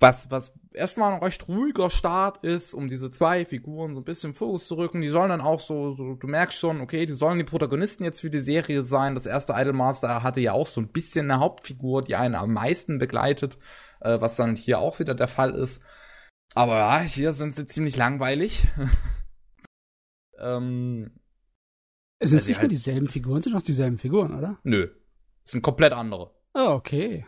was, 0.00 0.30
was 0.30 0.52
erstmal 0.74 1.12
ein 1.14 1.22
recht 1.22 1.48
ruhiger 1.48 1.90
Start 1.90 2.44
ist, 2.44 2.72
um 2.74 2.88
diese 2.88 3.10
zwei 3.10 3.44
Figuren 3.44 3.94
so 3.94 4.00
ein 4.00 4.04
bisschen 4.04 4.34
Fokus 4.34 4.66
zu 4.68 4.76
rücken. 4.76 5.00
Die 5.00 5.08
sollen 5.08 5.28
dann 5.30 5.40
auch 5.40 5.60
so, 5.60 5.92
so, 5.92 6.14
du 6.14 6.26
merkst 6.26 6.56
schon, 6.58 6.80
okay, 6.80 7.04
die 7.06 7.12
sollen 7.12 7.38
die 7.38 7.44
Protagonisten 7.44 8.04
jetzt 8.04 8.20
für 8.20 8.30
die 8.30 8.40
Serie 8.40 8.82
sein. 8.82 9.14
Das 9.14 9.26
erste 9.26 9.54
Idolmaster 9.56 10.22
hatte 10.22 10.40
ja 10.40 10.52
auch 10.52 10.66
so 10.66 10.80
ein 10.80 10.88
bisschen 10.92 11.30
eine 11.30 11.40
Hauptfigur, 11.40 12.02
die 12.02 12.16
einen 12.16 12.34
am 12.36 12.52
meisten 12.52 12.98
begleitet, 12.98 13.58
äh, 14.00 14.20
was 14.20 14.36
dann 14.36 14.56
hier 14.56 14.78
auch 14.78 14.98
wieder 15.00 15.14
der 15.14 15.28
Fall 15.28 15.54
ist. 15.54 15.82
Aber 16.54 16.76
ja, 16.78 17.00
hier 17.00 17.32
sind 17.34 17.54
sie 17.54 17.66
ziemlich 17.66 17.96
langweilig. 17.96 18.66
ähm, 20.38 21.10
Es 22.18 22.30
sind 22.30 22.38
nicht 22.38 22.48
mehr 22.48 22.58
halt- 22.62 22.70
dieselben 22.72 23.08
Figuren, 23.08 23.42
sind 23.42 23.52
noch 23.54 23.62
dieselben 23.62 23.98
Figuren, 23.98 24.36
oder? 24.36 24.58
nö. 24.62 24.88
Das 25.44 25.52
sind 25.52 25.62
komplett 25.62 25.94
andere. 25.94 26.34
Oh, 26.52 26.72
okay. 26.72 27.26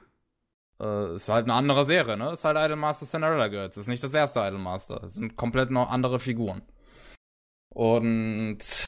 Äh, 0.80 1.16
ist 1.16 1.28
halt 1.28 1.44
eine 1.44 1.54
andere 1.54 1.84
Serie, 1.84 2.16
ne? 2.16 2.32
Ist 2.32 2.44
halt 2.44 2.56
Idolmaster 2.56 3.06
Cinderella 3.06 3.48
Girls. 3.48 3.76
Ist 3.76 3.88
nicht 3.88 4.02
das 4.02 4.14
erste 4.14 4.40
Idolmaster. 4.40 5.02
Es 5.04 5.14
sind 5.14 5.36
komplett 5.36 5.70
noch 5.70 5.90
andere 5.90 6.18
Figuren. 6.20 6.62
Und 7.68 8.86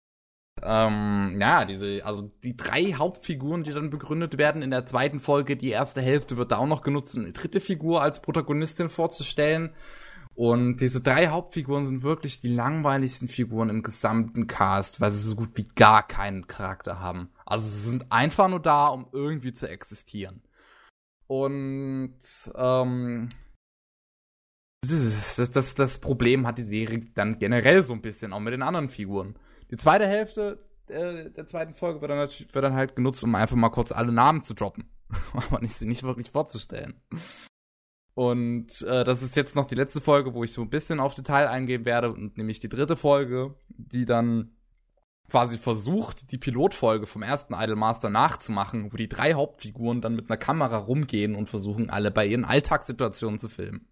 ähm, 0.62 1.39
ja, 1.41 1.65
diese, 1.65 2.05
also 2.05 2.31
die 2.43 2.57
drei 2.57 2.95
Hauptfiguren, 2.95 3.65
die 3.65 3.73
dann 3.73 3.91
begründet 3.91 4.39
werden 4.39 4.62
in 4.62 4.71
der 4.71 4.87
zweiten 4.87 5.21
Folge, 5.21 5.57
die 5.57 5.71
erste 5.71 6.01
Hälfte 6.01 6.37
wird 6.37 6.53
da 6.53 6.59
auch 6.59 6.67
noch 6.67 6.83
genutzt, 6.83 7.17
um 7.17 7.25
eine 7.25 7.33
dritte 7.33 7.61
Figur 7.61 8.03
als 8.03 8.23
Protagonistin 8.23 8.89
vorzustellen. 8.89 9.75
Und 10.35 10.79
diese 10.79 11.03
drei 11.03 11.29
Hauptfiguren 11.29 11.85
sind 11.85 12.03
wirklich 12.03 12.41
die 12.41 12.49
langweiligsten 12.49 13.29
Figuren 13.29 13.69
im 13.69 13.83
gesamten 13.83 14.47
Cast, 14.47 15.01
weil 15.01 15.11
sie 15.11 15.29
so 15.29 15.37
gut 15.37 15.51
wie 15.55 15.69
gar 15.75 16.07
keinen 16.07 16.47
Charakter 16.47 17.01
haben. 17.01 17.29
Also 17.45 17.69
sie 17.69 17.91
sind 17.91 18.11
einfach 18.11 18.49
nur 18.49 18.61
da, 18.61 18.87
um 18.87 19.09
irgendwie 19.12 19.53
zu 19.53 19.69
existieren. 19.69 20.43
Und 21.33 22.19
ähm, 22.57 23.28
das, 24.83 25.51
das, 25.51 25.75
das, 25.75 25.99
Problem 25.99 26.47
hat 26.47 26.59
die 26.59 26.62
Serie 26.62 27.01
dann 27.15 27.39
generell 27.39 27.83
so 27.83 27.94
ein 27.94 28.02
bisschen, 28.02 28.35
auch 28.35 28.41
mit 28.41 28.52
den 28.52 28.61
anderen 28.61 28.91
Figuren. 28.91 29.39
Die 29.70 29.78
zweite 29.78 30.07
Hälfte 30.07 30.62
äh, 30.89 31.31
der 31.31 31.47
zweiten 31.47 31.73
Folge 31.73 32.02
wird 32.02 32.11
dann, 32.11 32.19
wird 32.19 32.55
dann 32.55 32.75
halt 32.75 32.97
genutzt, 32.97 33.25
um 33.25 33.35
einfach 33.35 33.57
mal 33.57 33.70
kurz 33.70 33.93
alle 33.93 34.12
Namen 34.12 34.43
zu 34.43 34.52
droppen. 34.52 34.85
Aber 35.33 35.61
nicht, 35.61 35.73
sie 35.73 35.86
nicht 35.86 36.02
wirklich 36.02 36.28
vorzustellen. 36.28 37.01
Und 38.12 38.83
äh, 38.83 39.02
das 39.02 39.23
ist 39.23 39.35
jetzt 39.35 39.57
noch 39.57 39.65
die 39.65 39.75
letzte 39.75 40.02
Folge, 40.02 40.35
wo 40.35 40.44
ich 40.44 40.52
so 40.52 40.61
ein 40.61 40.69
bisschen 40.69 41.01
auf 41.01 41.15
Detail 41.15 41.49
eingehen 41.49 41.86
werde, 41.86 42.12
und 42.12 42.36
nämlich 42.36 42.61
die 42.61 42.69
dritte 42.69 42.99
Folge, 42.99 43.55
die 43.70 44.05
dann 44.05 44.55
quasi 45.33 45.57
versucht, 45.57 46.31
die 46.31 46.36
Pilotfolge 46.36 47.07
vom 47.07 47.23
ersten 47.23 47.55
Idolmaster 47.55 48.11
nachzumachen, 48.11 48.93
wo 48.93 48.99
die 48.99 49.09
drei 49.09 49.33
Hauptfiguren 49.33 50.02
dann 50.02 50.15
mit 50.15 50.28
einer 50.28 50.36
Kamera 50.36 50.77
rumgehen 50.77 51.35
und 51.35 51.49
versuchen, 51.49 51.89
alle 51.89 52.11
bei 52.11 52.27
ihren 52.27 52.44
Alltagssituationen 52.44 53.39
zu 53.39 53.49
filmen. 53.49 53.89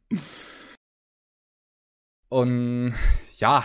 Und 2.28 2.94
ja, 3.38 3.64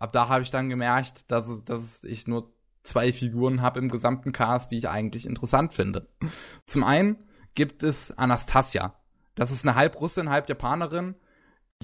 ab 0.00 0.12
da 0.12 0.30
habe 0.30 0.44
ich 0.44 0.50
dann 0.50 0.70
gemerkt, 0.70 1.30
dass, 1.30 1.62
dass 1.66 2.04
ich 2.04 2.26
nur 2.26 2.54
zwei 2.82 3.12
Figuren 3.12 3.60
habe 3.60 3.80
im 3.80 3.90
gesamten 3.90 4.32
Cast, 4.32 4.70
die 4.70 4.78
ich 4.78 4.88
eigentlich 4.88 5.26
interessant 5.26 5.74
finde. 5.74 6.08
Zum 6.64 6.84
einen 6.84 7.18
gibt 7.54 7.82
es 7.82 8.16
Anastasia. 8.16 8.94
Das 9.34 9.50
ist 9.50 9.66
eine 9.66 9.76
halb 9.76 10.00
Russin, 10.00 10.30
halb 10.30 10.48
Japanerin, 10.48 11.16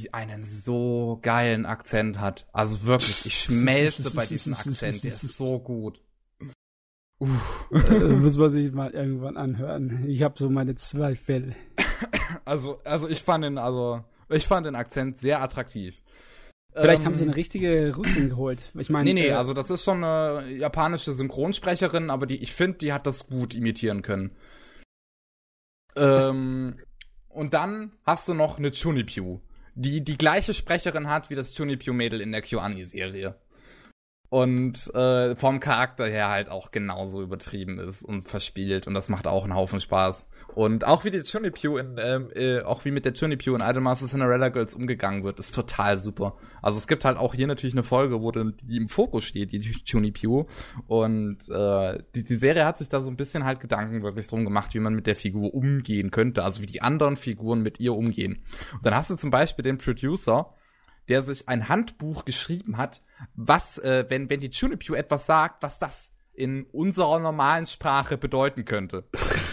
die 0.01 0.15
einen 0.15 0.43
so 0.43 1.19
geilen 1.23 1.67
Akzent 1.67 2.21
hat. 2.21 2.47
Also 2.53 2.85
wirklich, 2.85 3.27
ich 3.27 3.35
schmelze 3.43 4.15
bei 4.15 4.27
diesem 4.27 4.55
Akzent. 4.55 5.05
Der 5.05 5.11
ist 5.11 5.37
so 5.37 5.59
gut. 5.59 6.03
Uff. 7.19 7.69
äh, 7.73 8.05
muss 8.05 8.37
man 8.37 8.51
sich 8.51 8.73
mal 8.73 8.91
irgendwann 8.93 9.37
anhören. 9.37 10.09
Ich 10.09 10.23
habe 10.23 10.35
so 10.39 10.51
meine 10.51 10.75
Zweifel. 10.75 11.55
Also, 12.45 12.81
also 12.85 13.09
ich 13.09 13.23
fand 13.23 13.45
den, 13.45 13.59
also 13.59 14.05
ich 14.29 14.47
fand 14.47 14.65
den 14.65 14.77
Akzent 14.77 15.19
sehr 15.19 15.43
attraktiv. 15.43 16.03
Vielleicht 16.73 17.01
ähm, 17.01 17.07
haben 17.07 17.15
sie 17.15 17.25
eine 17.25 17.37
richtige 17.37 17.95
Russin 17.95 18.31
geholt. 18.31 18.63
Ich 18.79 18.89
meine, 18.89 19.05
nee, 19.05 19.15
nee, 19.15 19.29
äh, 19.29 19.33
also 19.33 19.53
das 19.53 19.71
ist 19.71 19.85
schon 19.85 20.03
eine 20.03 20.49
japanische 20.53 21.13
Synchronsprecherin, 21.13 22.09
aber 22.09 22.27
die, 22.27 22.37
ich 22.37 22.53
finde, 22.53 22.79
die 22.79 22.93
hat 22.93 23.07
das 23.07 23.27
gut 23.27 23.55
imitieren 23.55 24.03
können. 24.03 24.31
Ähm, 25.97 26.77
und 27.29 27.55
dann 27.55 27.93
hast 28.05 28.29
du 28.29 28.35
noch 28.35 28.59
eine 28.59 28.71
Chunipyu, 28.71 29.41
die 29.81 30.05
die 30.05 30.19
gleiche 30.19 30.55
Sprecherin 30.55 31.09
hat 31.09 31.31
wie 31.31 31.35
das 31.35 31.55
Chunipyu-Mädel 31.55 32.21
in 32.21 32.33
der 32.33 32.43
KyoAni-Serie 32.43 33.35
und 34.29 34.95
äh, 34.95 35.35
vom 35.37 35.59
Charakter 35.59 36.07
her 36.07 36.29
halt 36.29 36.49
auch 36.51 36.71
genauso 36.71 37.23
übertrieben 37.23 37.79
ist 37.79 38.05
und 38.05 38.23
verspielt 38.23 38.87
und 38.87 38.95
das 38.95 39.09
macht 39.09 39.27
auch 39.27 39.45
einen 39.45 39.55
Haufen 39.55 39.81
Spaß. 39.81 40.27
Und 40.55 40.85
auch 40.85 41.05
wie 41.05 41.11
die 41.11 41.23
Chunipyu 41.23 41.77
in, 41.79 41.97
ähm, 41.99 42.31
äh, 42.35 42.61
auch 42.61 42.85
wie 42.85 42.91
mit 42.91 43.05
der 43.05 43.15
Chunipyu 43.15 43.55
in 43.55 43.63
Idolmaster 43.63 44.07
Cinderella 44.07 44.49
Girls 44.49 44.75
umgegangen 44.75 45.25
wird, 45.25 45.39
ist 45.39 45.55
total 45.55 45.99
super. 45.99 46.37
Also 46.63 46.79
es 46.79 46.87
gibt 46.87 47.05
halt 47.05 47.17
auch 47.17 47.35
hier 47.35 47.47
natürlich 47.47 47.75
eine 47.75 47.83
Folge, 47.83 48.21
wo 48.21 48.33
die, 48.33 48.53
die 48.63 48.77
im 48.77 48.89
Fokus 48.89 49.25
steht, 49.25 49.53
die 49.53 49.61
Chunipyu. 49.61 50.47
Und 50.87 51.49
äh, 51.49 52.03
die, 52.15 52.25
die 52.25 52.37
Serie 52.37 52.65
hat 52.65 52.79
sich 52.79 52.89
da 52.89 53.01
so 53.01 53.11
ein 53.11 53.17
bisschen 53.17 53.45
halt 53.45 53.61
Gedanken 53.61 54.03
wirklich 54.03 54.29
drum 54.29 54.45
gemacht, 54.45 54.75
wie 54.75 54.81
man 54.81 54.95
mit 54.95 55.07
der 55.07 55.17
Figur 55.17 55.55
umgehen 55.55 56.11
könnte, 56.11 56.45
also 56.45 56.63
wie 56.63 56.67
die 56.67 56.83
anderen 56.83 57.17
Figuren 57.17 57.63
mit 57.63 57.81
ihr 57.81 57.95
umgehen. 57.95 58.43
Und 58.73 58.85
dann 58.85 58.95
hast 58.95 59.11
du 59.11 59.17
zum 59.17 59.31
Beispiel 59.31 59.63
den 59.63 59.79
Producer, 59.79 60.55
der 61.09 61.23
sich 61.23 61.49
ein 61.49 61.69
Handbuch 61.69 62.25
geschrieben 62.25 62.77
hat, 62.77 63.03
was, 63.35 63.79
äh, 63.79 64.05
wenn, 64.09 64.31
wenn 64.31 64.41
die 64.41 64.51
Chunipew 64.51 64.95
etwas 64.95 65.27
sagt, 65.27 65.63
was 65.63 65.79
das 65.79 66.13
in 66.41 66.65
unserer 66.73 67.19
normalen 67.19 67.67
Sprache 67.67 68.17
bedeuten 68.17 68.65
könnte. 68.65 69.05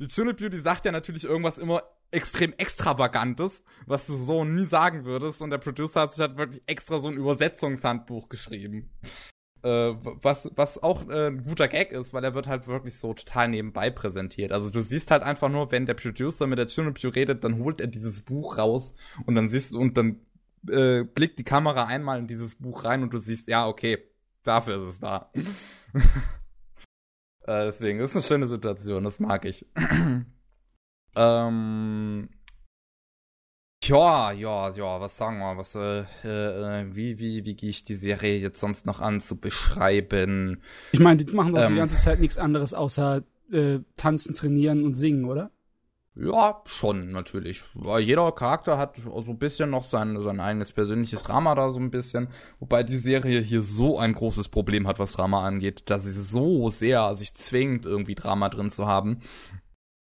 die 0.00 0.06
Chunipew, 0.06 0.48
die 0.48 0.60
sagt 0.60 0.84
ja 0.84 0.92
natürlich 0.92 1.24
irgendwas 1.24 1.58
immer 1.58 1.82
extrem 2.12 2.52
extravagantes, 2.58 3.64
was 3.86 4.06
du 4.06 4.16
so 4.16 4.44
nie 4.44 4.66
sagen 4.66 5.04
würdest 5.04 5.42
und 5.42 5.50
der 5.50 5.58
Producer 5.58 6.02
hat 6.02 6.14
sich 6.14 6.20
halt 6.20 6.38
wirklich 6.38 6.62
extra 6.66 7.00
so 7.00 7.08
ein 7.08 7.16
Übersetzungshandbuch 7.16 8.28
geschrieben. 8.28 8.90
Äh, 9.62 9.94
was, 10.22 10.48
was 10.54 10.80
auch 10.82 11.08
äh, 11.08 11.26
ein 11.26 11.42
guter 11.42 11.66
Gag 11.66 11.90
ist, 11.90 12.14
weil 12.14 12.24
er 12.24 12.34
wird 12.34 12.46
halt 12.46 12.68
wirklich 12.68 12.96
so 12.96 13.12
total 13.12 13.48
nebenbei 13.48 13.90
präsentiert. 13.90 14.52
Also 14.52 14.70
du 14.70 14.80
siehst 14.80 15.10
halt 15.10 15.24
einfach 15.24 15.48
nur, 15.48 15.72
wenn 15.72 15.86
der 15.86 15.94
Producer 15.94 16.46
mit 16.46 16.58
der 16.58 16.68
Chunipew 16.68 17.08
redet, 17.08 17.42
dann 17.42 17.58
holt 17.58 17.80
er 17.80 17.88
dieses 17.88 18.22
Buch 18.22 18.58
raus 18.58 18.94
und 19.26 19.34
dann 19.34 19.48
siehst 19.48 19.74
du, 19.74 19.80
und 19.80 19.96
dann 19.96 20.20
äh, 20.68 21.02
blickt 21.02 21.38
die 21.38 21.44
Kamera 21.44 21.84
einmal 21.84 22.20
in 22.20 22.26
dieses 22.26 22.54
Buch 22.54 22.84
rein 22.84 23.02
und 23.02 23.12
du 23.12 23.18
siehst, 23.18 23.48
ja, 23.48 23.66
okay, 23.66 23.98
dafür 24.42 24.76
ist 24.76 24.88
es 24.88 25.00
da. 25.00 25.30
äh, 27.44 27.66
deswegen 27.66 28.00
ist 28.00 28.14
eine 28.14 28.22
schöne 28.22 28.46
Situation, 28.46 29.04
das 29.04 29.20
mag 29.20 29.44
ich. 29.44 29.66
ähm, 31.16 32.28
ja, 33.82 34.30
ja, 34.32 34.70
ja, 34.70 35.00
was 35.00 35.16
sagen 35.16 35.38
wir, 35.38 35.56
was, 35.56 35.74
äh, 35.74 36.00
äh, 36.24 36.94
wie, 36.94 37.18
wie, 37.18 37.44
wie 37.46 37.54
gehe 37.54 37.70
ich 37.70 37.84
die 37.84 37.96
Serie 37.96 38.36
jetzt 38.36 38.60
sonst 38.60 38.84
noch 38.84 39.00
an 39.00 39.20
zu 39.20 39.36
beschreiben? 39.36 40.60
Ich 40.92 41.00
meine, 41.00 41.24
die 41.24 41.32
machen 41.32 41.54
doch 41.54 41.62
ähm, 41.62 41.72
die 41.72 41.78
ganze 41.78 41.96
Zeit 41.96 42.20
nichts 42.20 42.36
anderes 42.36 42.74
außer 42.74 43.22
äh, 43.50 43.78
tanzen, 43.96 44.34
trainieren 44.34 44.84
und 44.84 44.94
singen, 44.94 45.24
oder? 45.24 45.50
Ja, 46.16 46.60
schon, 46.66 47.12
natürlich. 47.12 47.64
Weil 47.74 48.02
jeder 48.02 48.32
Charakter 48.32 48.76
hat 48.76 48.96
so 48.96 49.24
ein 49.28 49.38
bisschen 49.38 49.70
noch 49.70 49.84
sein, 49.84 50.20
sein 50.20 50.40
eigenes 50.40 50.72
persönliches 50.72 51.22
Drama 51.22 51.54
da 51.54 51.70
so 51.70 51.78
ein 51.78 51.90
bisschen. 51.90 52.28
Wobei 52.58 52.82
die 52.82 52.96
Serie 52.96 53.40
hier 53.40 53.62
so 53.62 53.98
ein 53.98 54.14
großes 54.14 54.48
Problem 54.48 54.88
hat, 54.88 54.98
was 54.98 55.12
Drama 55.12 55.46
angeht, 55.46 55.84
dass 55.86 56.04
sie 56.04 56.12
so 56.12 56.68
sehr 56.68 57.14
sich 57.14 57.34
zwingt, 57.34 57.86
irgendwie 57.86 58.16
Drama 58.16 58.48
drin 58.48 58.70
zu 58.70 58.86
haben. 58.86 59.20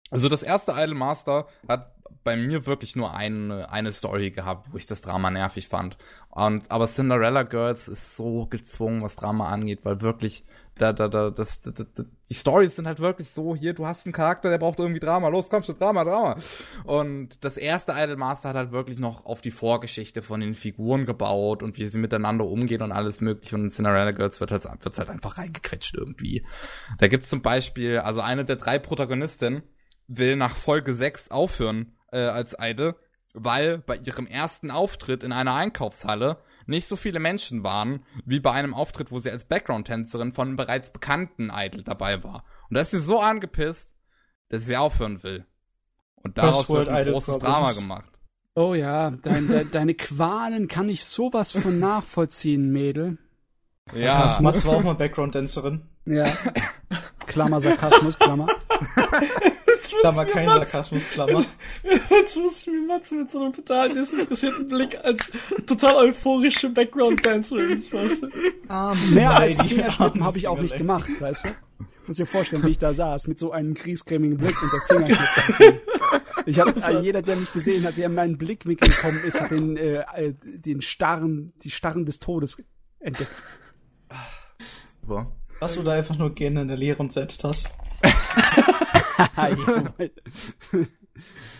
Also 0.09 0.29
das 0.29 0.41
erste 0.41 0.71
Idol 0.71 0.95
Master 0.95 1.47
hat 1.67 1.93
bei 2.23 2.35
mir 2.35 2.65
wirklich 2.65 2.95
nur 2.95 3.13
eine, 3.13 3.69
eine 3.71 3.91
Story 3.91 4.31
gehabt, 4.31 4.73
wo 4.73 4.77
ich 4.77 4.87
das 4.87 5.01
Drama 5.01 5.29
nervig 5.31 5.67
fand. 5.67 5.97
Und, 6.29 6.69
aber 6.71 6.85
Cinderella 6.85 7.43
Girls 7.43 7.87
ist 7.87 8.17
so 8.17 8.47
gezwungen, 8.47 9.03
was 9.03 9.15
Drama 9.15 9.49
angeht, 9.49 9.79
weil 9.83 10.01
wirklich, 10.01 10.43
da, 10.81 10.93
da, 10.93 11.07
da, 11.07 11.29
das, 11.29 11.61
da, 11.61 11.71
da, 11.71 12.03
die 12.29 12.33
Stories 12.33 12.75
sind 12.75 12.87
halt 12.87 12.99
wirklich 12.99 13.29
so, 13.29 13.55
hier, 13.55 13.73
du 13.73 13.85
hast 13.85 14.05
einen 14.05 14.13
Charakter, 14.13 14.49
der 14.49 14.57
braucht 14.57 14.79
irgendwie 14.79 14.99
Drama, 14.99 15.27
los, 15.27 15.49
komm 15.49 15.63
schon, 15.63 15.77
Drama, 15.77 16.03
Drama. 16.03 16.37
Und 16.85 17.43
das 17.43 17.57
erste 17.57 17.93
Idol 17.95 18.15
Master 18.15 18.49
hat 18.49 18.55
halt 18.55 18.71
wirklich 18.71 18.99
noch 18.99 19.25
auf 19.25 19.41
die 19.41 19.51
Vorgeschichte 19.51 20.21
von 20.21 20.39
den 20.39 20.55
Figuren 20.55 21.05
gebaut 21.05 21.61
und 21.63 21.77
wie 21.77 21.87
sie 21.87 21.99
miteinander 21.99 22.45
umgehen 22.45 22.81
und 22.81 22.91
alles 22.91 23.21
mögliche. 23.21 23.55
Und 23.55 23.63
in 23.63 23.69
Cinderella 23.69 24.11
Girls 24.11 24.39
wird 24.39 24.51
halt, 24.51 24.65
wird's 24.83 24.97
halt 24.97 25.09
einfach 25.09 25.37
reingequetscht 25.37 25.95
irgendwie. 25.95 26.45
Da 26.97 27.07
gibt's 27.07 27.29
zum 27.29 27.41
Beispiel, 27.41 27.99
also 27.99 28.21
eine 28.21 28.45
der 28.45 28.55
drei 28.55 28.79
Protagonistinnen 28.79 29.63
will 30.07 30.35
nach 30.35 30.55
Folge 30.55 30.95
6 30.95 31.29
aufhören, 31.29 31.95
äh, 32.11 32.19
als 32.19 32.59
Eide, 32.59 32.95
weil 33.33 33.77
bei 33.77 33.97
ihrem 33.97 34.27
ersten 34.27 34.71
Auftritt 34.71 35.23
in 35.23 35.31
einer 35.31 35.53
Einkaufshalle 35.53 36.37
nicht 36.69 36.87
so 36.87 36.95
viele 36.95 37.19
Menschen 37.19 37.63
waren, 37.63 38.05
wie 38.25 38.39
bei 38.39 38.51
einem 38.51 38.73
Auftritt, 38.73 39.11
wo 39.11 39.19
sie 39.19 39.31
als 39.31 39.45
Background-Tänzerin 39.45 40.31
von 40.31 40.49
einem 40.49 40.57
bereits 40.57 40.91
bekannten 40.91 41.51
Idol 41.53 41.83
dabei 41.83 42.23
war. 42.23 42.45
Und 42.69 42.75
da 42.75 42.81
ist 42.81 42.91
sie 42.91 42.99
so 42.99 43.19
angepisst, 43.19 43.93
dass 44.49 44.65
sie 44.65 44.77
aufhören 44.77 45.23
will. 45.23 45.45
Und 46.15 46.37
daraus 46.37 46.69
wird 46.69 46.87
ein 46.89 47.07
großes 47.07 47.39
Drama 47.39 47.71
gemacht. 47.73 48.09
Oh 48.55 48.73
ja, 48.73 49.11
dein, 49.11 49.47
de, 49.47 49.65
deine 49.69 49.95
Qualen 49.95 50.67
kann 50.67 50.89
ich 50.89 51.05
sowas 51.05 51.51
von 51.51 51.79
nachvollziehen, 51.79 52.71
Mädel. 52.71 53.17
Ja. 53.93 54.27
Sarkasmus 54.27 54.65
war 54.67 54.75
auch 54.75 54.83
mal 54.83 54.95
Background-Tänzerin. 54.95 55.81
Ja. 56.05 56.31
Klammer 57.25 57.61
Sarkasmus, 57.61 58.17
Klammer. 58.17 58.47
Klammer, 60.01 60.25
kein 60.25 60.47
Sarkasmus, 60.47 61.07
Klammer. 61.09 61.45
Jetzt 62.09 62.37
muss 62.37 62.61
ich 62.61 62.67
mir 62.67 62.81
Matze 62.87 63.15
mit 63.15 63.31
so 63.31 63.41
einem 63.41 63.53
total 63.53 63.93
desinteressierten 63.93 64.67
Blick 64.67 64.97
als 65.03 65.31
total 65.65 66.07
euphorische 66.07 66.69
Background-Dancerin 66.69 67.83
vorstellen. 67.83 68.31
Mehr 69.13 69.31
als 69.31 69.61
Fingerschnippen 69.61 70.23
habe 70.23 70.37
ich 70.37 70.47
auch 70.47 70.59
nicht 70.59 70.77
gemacht, 70.77 71.09
weißt 71.19 71.45
du? 71.45 71.49
Muss 72.07 72.17
dir 72.17 72.25
vorstellen, 72.25 72.63
wie 72.63 72.71
ich 72.71 72.79
da 72.79 72.93
saß, 72.93 73.27
mit 73.27 73.37
so 73.37 73.51
einem 73.51 73.75
kriescremigen 73.75 74.37
Blick 74.37 74.55
und 74.61 74.71
der 74.73 74.97
Fingerschnitt. 74.97 75.81
Ich 76.45 76.59
habe 76.59 76.81
also, 76.81 77.01
jeder, 77.01 77.21
der 77.21 77.35
mich 77.35 77.51
gesehen 77.51 77.83
hat, 77.83 77.97
der 77.97 78.07
in 78.07 78.15
meinen 78.15 78.37
Blickwinkel 78.37 78.89
gekommen 78.89 79.19
ist, 79.23 79.39
hat 79.39 79.51
den, 79.51 79.77
äh, 79.77 80.03
äh, 80.15 80.33
den 80.43 80.81
starren, 80.81 81.53
die 81.61 81.69
Starren 81.69 82.05
des 82.07 82.19
Todes 82.19 82.63
entdeckt. 82.99 83.29
Super. 85.01 85.31
Hast 85.61 85.75
du 85.75 85.83
da 85.83 85.91
einfach 85.91 86.17
nur 86.17 86.33
gerne 86.33 86.61
in 86.61 86.67
der 86.67 86.77
Lehre 86.77 86.97
und 86.99 87.11
Selbsthass? 87.11 87.65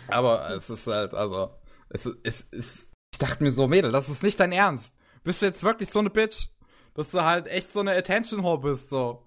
Aber 0.07 0.49
es 0.51 0.69
ist 0.69 0.87
halt, 0.87 1.13
also, 1.13 1.51
es 1.89 2.05
ist, 2.05 2.53
es, 2.53 2.91
ich 3.11 3.19
dachte 3.19 3.43
mir 3.43 3.51
so, 3.51 3.67
Mädel, 3.67 3.91
das 3.91 4.09
ist 4.09 4.23
nicht 4.23 4.39
dein 4.39 4.51
Ernst. 4.51 4.95
Bist 5.23 5.41
du 5.41 5.45
jetzt 5.45 5.63
wirklich 5.63 5.89
so 5.89 5.99
eine 5.99 6.09
Bitch? 6.09 6.47
Dass 6.93 7.11
du 7.11 7.23
halt 7.23 7.47
echt 7.47 7.71
so 7.71 7.79
eine 7.81 7.95
Attention 7.95 8.43
Whore 8.43 8.61
bist, 8.61 8.89
so. 8.89 9.23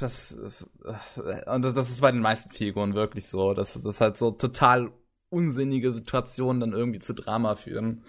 Das 0.00 0.32
ist, 0.32 0.66
und 1.46 1.62
das 1.62 1.90
ist 1.90 2.00
bei 2.00 2.10
den 2.10 2.20
meisten 2.20 2.50
Figuren 2.50 2.94
wirklich 2.94 3.26
so, 3.26 3.54
dass 3.54 3.80
das 3.80 4.00
halt 4.00 4.16
so 4.16 4.32
total 4.32 4.92
unsinnige 5.30 5.92
Situationen 5.92 6.60
dann 6.60 6.72
irgendwie 6.72 6.98
zu 6.98 7.14
Drama 7.14 7.54
führen. 7.54 8.04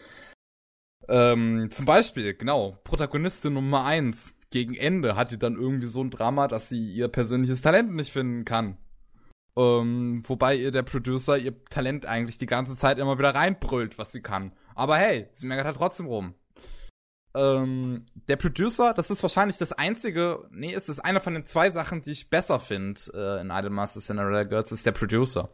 Ähm, 1.08 1.70
zum 1.70 1.86
Beispiel, 1.86 2.34
genau, 2.34 2.80
Protagonistin 2.84 3.54
Nummer 3.54 3.86
eins 3.86 4.34
gegen 4.50 4.74
Ende 4.74 5.16
hat 5.16 5.32
die 5.32 5.40
dann 5.40 5.56
irgendwie 5.56 5.88
so 5.88 6.02
ein 6.02 6.12
Drama, 6.12 6.48
dass 6.48 6.70
sie 6.70 6.94
ihr 6.94 7.10
persönliches 7.10 7.62
Talent 7.62 7.94
nicht 7.94 8.12
finden 8.12 8.46
kann. 8.46 8.78
Ähm, 9.58 10.22
wobei 10.26 10.56
ihr 10.56 10.72
der 10.72 10.84
Producer 10.84 11.38
ihr 11.38 11.64
Talent 11.66 12.06
eigentlich 12.06 12.38
die 12.38 12.46
ganze 12.46 12.76
Zeit 12.76 13.00
immer 13.00 13.18
wieder 13.18 13.34
reinbrüllt, 13.34 13.98
was 13.98 14.12
sie 14.12 14.22
kann. 14.22 14.52
Aber 14.76 14.98
hey, 14.98 15.28
sie 15.32 15.48
meckert 15.48 15.66
halt 15.66 15.78
trotzdem 15.78 16.08
rum. 16.08 16.36
Ähm, 17.36 18.06
der 18.30 18.38
Producer, 18.38 18.94
das 18.94 19.12
ist 19.12 19.22
wahrscheinlich 19.22 19.58
das 19.58 19.74
einzige, 19.74 20.48
nee, 20.52 20.74
es 20.74 20.88
ist 20.88 21.00
eine 21.00 21.20
von 21.20 21.34
den 21.34 21.46
zwei 21.46 21.70
Sachen, 21.70 22.02
die 22.02 22.12
ich 22.12 22.30
besser 22.30 22.60
finde 22.60 23.02
äh, 23.14 23.42
in 23.42 23.50
Idolmaster 23.50 24.00
Cinderella 24.00 24.44
Girls, 24.44 24.72
ist 24.72 24.86
der 24.86 24.94
Producer. 24.94 25.50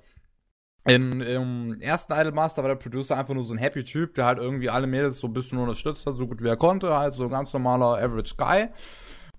In, 0.86 1.22
Im 1.22 1.80
ersten 1.80 2.14
Idolmaster 2.14 2.64
war 2.64 2.70
der 2.70 2.76
Producer 2.76 3.18
einfach 3.18 3.34
nur 3.34 3.44
so 3.44 3.54
ein 3.54 3.60
happy 3.60 3.84
Typ, 3.84 4.16
der 4.16 4.26
halt 4.26 4.40
irgendwie 4.40 4.70
alle 4.70 4.88
Mädels 4.88 5.20
so 5.20 5.28
ein 5.28 5.34
bisschen 5.34 5.60
unterstützt 5.60 6.06
hat, 6.08 6.16
so 6.16 6.28
gut 6.28 6.44
wie 6.44 6.48
er 6.48 6.58
konnte, 6.58 6.96
halt 6.96 7.14
so 7.14 7.26
ein 7.26 7.30
ganz 7.30 7.54
normaler 7.54 8.04
Average 8.04 8.36
Guy. 8.36 8.70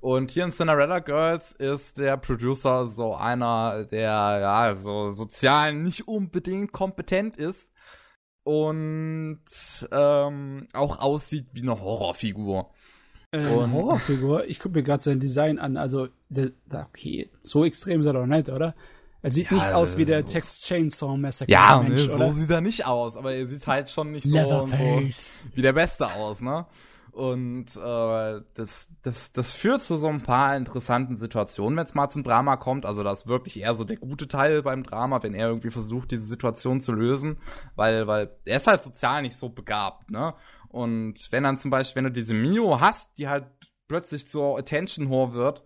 Und 0.02 0.32
hier 0.32 0.42
in 0.42 0.50
Cinderella 0.50 0.98
Girls 0.98 1.52
ist 1.52 1.96
der 1.98 2.16
Producer 2.16 2.88
so 2.88 3.14
einer, 3.14 3.84
der 3.84 4.02
ja 4.02 4.74
so 4.74 5.12
sozial 5.12 5.74
nicht 5.74 6.08
unbedingt 6.08 6.72
kompetent 6.72 7.36
ist 7.36 7.70
und 8.42 9.44
ähm, 9.92 10.66
auch 10.72 10.98
aussieht 10.98 11.46
wie 11.52 11.62
eine 11.62 11.80
Horrorfigur. 11.80 12.72
Äh, 13.30 13.46
und 13.46 13.72
Horrorfigur? 13.72 14.46
Ich 14.46 14.58
gucke 14.58 14.74
mir 14.74 14.82
gerade 14.82 15.04
sein 15.04 15.20
Design 15.20 15.60
an. 15.60 15.76
Also, 15.76 16.08
der, 16.28 16.50
okay, 16.72 17.30
so 17.44 17.64
extrem 17.64 18.00
ist 18.00 18.06
er 18.06 18.14
doch 18.14 18.26
nicht, 18.26 18.48
oder? 18.48 18.74
Er 19.22 19.30
sieht 19.30 19.52
ja, 19.52 19.56
nicht 19.56 19.68
aus 19.68 19.96
wie 19.96 20.04
der 20.04 20.22
so. 20.22 20.28
Text 20.30 20.64
Chainsaw 20.64 21.16
Massacre. 21.16 21.52
Ja, 21.52 21.80
Mensch, 21.80 22.08
ne, 22.08 22.10
so 22.10 22.32
sieht 22.32 22.50
er 22.50 22.60
nicht 22.60 22.86
aus, 22.86 23.16
aber 23.16 23.34
er 23.34 23.46
sieht 23.46 23.68
halt 23.68 23.88
schon 23.88 24.10
nicht 24.10 24.26
so, 24.26 24.66
so 24.66 25.00
wie 25.54 25.62
der 25.62 25.74
Beste 25.74 26.12
aus, 26.12 26.40
ne? 26.40 26.66
Und 27.12 27.76
äh, 27.76 28.40
das, 28.54 28.90
das, 29.02 29.32
das 29.32 29.52
führt 29.52 29.82
zu 29.82 29.98
so 29.98 30.08
ein 30.08 30.22
paar 30.22 30.56
interessanten 30.56 31.18
Situationen, 31.18 31.76
wenn 31.76 31.84
es 31.84 31.94
mal 31.94 32.08
zum 32.08 32.22
Drama 32.22 32.56
kommt. 32.56 32.86
Also 32.86 33.02
das 33.02 33.20
ist 33.20 33.26
wirklich 33.26 33.60
eher 33.60 33.74
so 33.74 33.84
der 33.84 33.98
gute 33.98 34.28
Teil 34.28 34.62
beim 34.62 34.82
Drama, 34.82 35.22
wenn 35.22 35.34
er 35.34 35.48
irgendwie 35.48 35.70
versucht, 35.70 36.10
diese 36.10 36.24
Situation 36.24 36.80
zu 36.80 36.92
lösen, 36.92 37.36
weil, 37.76 38.06
weil 38.06 38.34
er 38.46 38.56
ist 38.56 38.66
halt 38.66 38.82
sozial 38.82 39.20
nicht 39.20 39.36
so 39.36 39.50
begabt, 39.50 40.10
ne? 40.10 40.34
Und 40.68 41.30
wenn 41.30 41.42
dann 41.42 41.58
zum 41.58 41.70
Beispiel, 41.70 41.96
wenn 41.96 42.10
du 42.10 42.18
diese 42.18 42.32
Mio 42.32 42.80
hast, 42.80 43.18
die 43.18 43.28
halt 43.28 43.44
plötzlich 43.88 44.26
zur 44.26 44.58
Attention 44.58 45.10
Whore 45.10 45.34
wird 45.34 45.62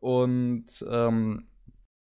und 0.00 0.66
ähm, 0.86 1.48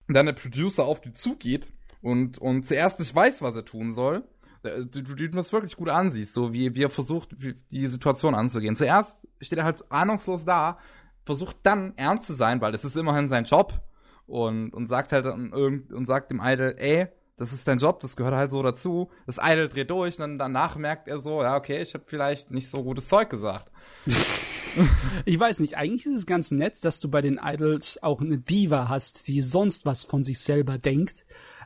dann 0.08 0.26
der 0.26 0.32
Producer 0.32 0.84
auf 0.84 1.00
die 1.00 1.12
zugeht 1.12 1.72
und, 2.02 2.38
und 2.38 2.66
zuerst 2.66 2.98
nicht 2.98 3.14
weiß, 3.14 3.40
was 3.40 3.54
er 3.54 3.64
tun 3.64 3.92
soll, 3.92 4.24
du, 4.62 4.84
du, 4.84 5.14
du 5.14 5.28
das 5.28 5.52
wirklich 5.52 5.76
gut 5.76 5.88
ansiehst, 5.88 6.34
so 6.34 6.52
wie, 6.52 6.74
wie 6.74 6.84
er 6.84 6.90
versucht, 6.90 7.30
wie, 7.36 7.54
die 7.70 7.86
Situation 7.86 8.34
anzugehen. 8.34 8.76
Zuerst 8.76 9.28
steht 9.40 9.58
er 9.58 9.64
halt 9.64 9.90
ahnungslos 9.90 10.44
da, 10.44 10.78
versucht 11.24 11.56
dann 11.62 11.94
ernst 11.96 12.26
zu 12.26 12.34
sein, 12.34 12.60
weil 12.60 12.72
das 12.72 12.84
ist 12.84 12.96
immerhin 12.96 13.28
sein 13.28 13.44
Job 13.44 13.80
und, 14.26 14.72
und 14.72 14.86
sagt 14.86 15.12
halt 15.12 15.26
dann 15.26 15.52
irgend, 15.52 15.92
und 15.92 16.06
sagt 16.06 16.30
dem 16.30 16.40
Idol, 16.42 16.74
ey, 16.78 17.08
das 17.36 17.54
ist 17.54 17.66
dein 17.66 17.78
Job, 17.78 18.00
das 18.00 18.16
gehört 18.16 18.34
halt 18.34 18.50
so 18.50 18.62
dazu. 18.62 19.10
Das 19.26 19.38
Idol 19.42 19.68
dreht 19.68 19.90
durch 19.90 20.16
und 20.16 20.20
dann 20.20 20.38
danach 20.38 20.76
merkt 20.76 21.08
er 21.08 21.20
so, 21.20 21.42
ja, 21.42 21.56
okay, 21.56 21.80
ich 21.80 21.94
habe 21.94 22.04
vielleicht 22.06 22.50
nicht 22.50 22.68
so 22.68 22.82
gutes 22.82 23.08
Zeug 23.08 23.30
gesagt. 23.30 23.72
ich 25.24 25.40
weiß 25.40 25.60
nicht, 25.60 25.78
eigentlich 25.78 26.04
ist 26.04 26.18
es 26.18 26.26
ganz 26.26 26.50
nett, 26.50 26.84
dass 26.84 27.00
du 27.00 27.08
bei 27.10 27.22
den 27.22 27.40
Idols 27.42 28.02
auch 28.02 28.20
eine 28.20 28.36
Diva 28.36 28.90
hast, 28.90 29.26
die 29.26 29.40
sonst 29.40 29.86
was 29.86 30.04
von 30.04 30.22
sich 30.22 30.38
selber 30.38 30.76
denkt, 30.76 31.24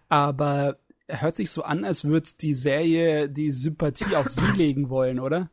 aber 0.08 0.78
hört 1.08 1.36
sich 1.36 1.50
so 1.50 1.62
an, 1.62 1.84
als 1.84 2.04
würde 2.04 2.30
die 2.40 2.54
Serie 2.54 3.28
die 3.28 3.50
Sympathie 3.50 4.16
auf 4.16 4.30
sie 4.30 4.46
legen 4.56 4.88
wollen, 4.88 5.20
oder? 5.20 5.50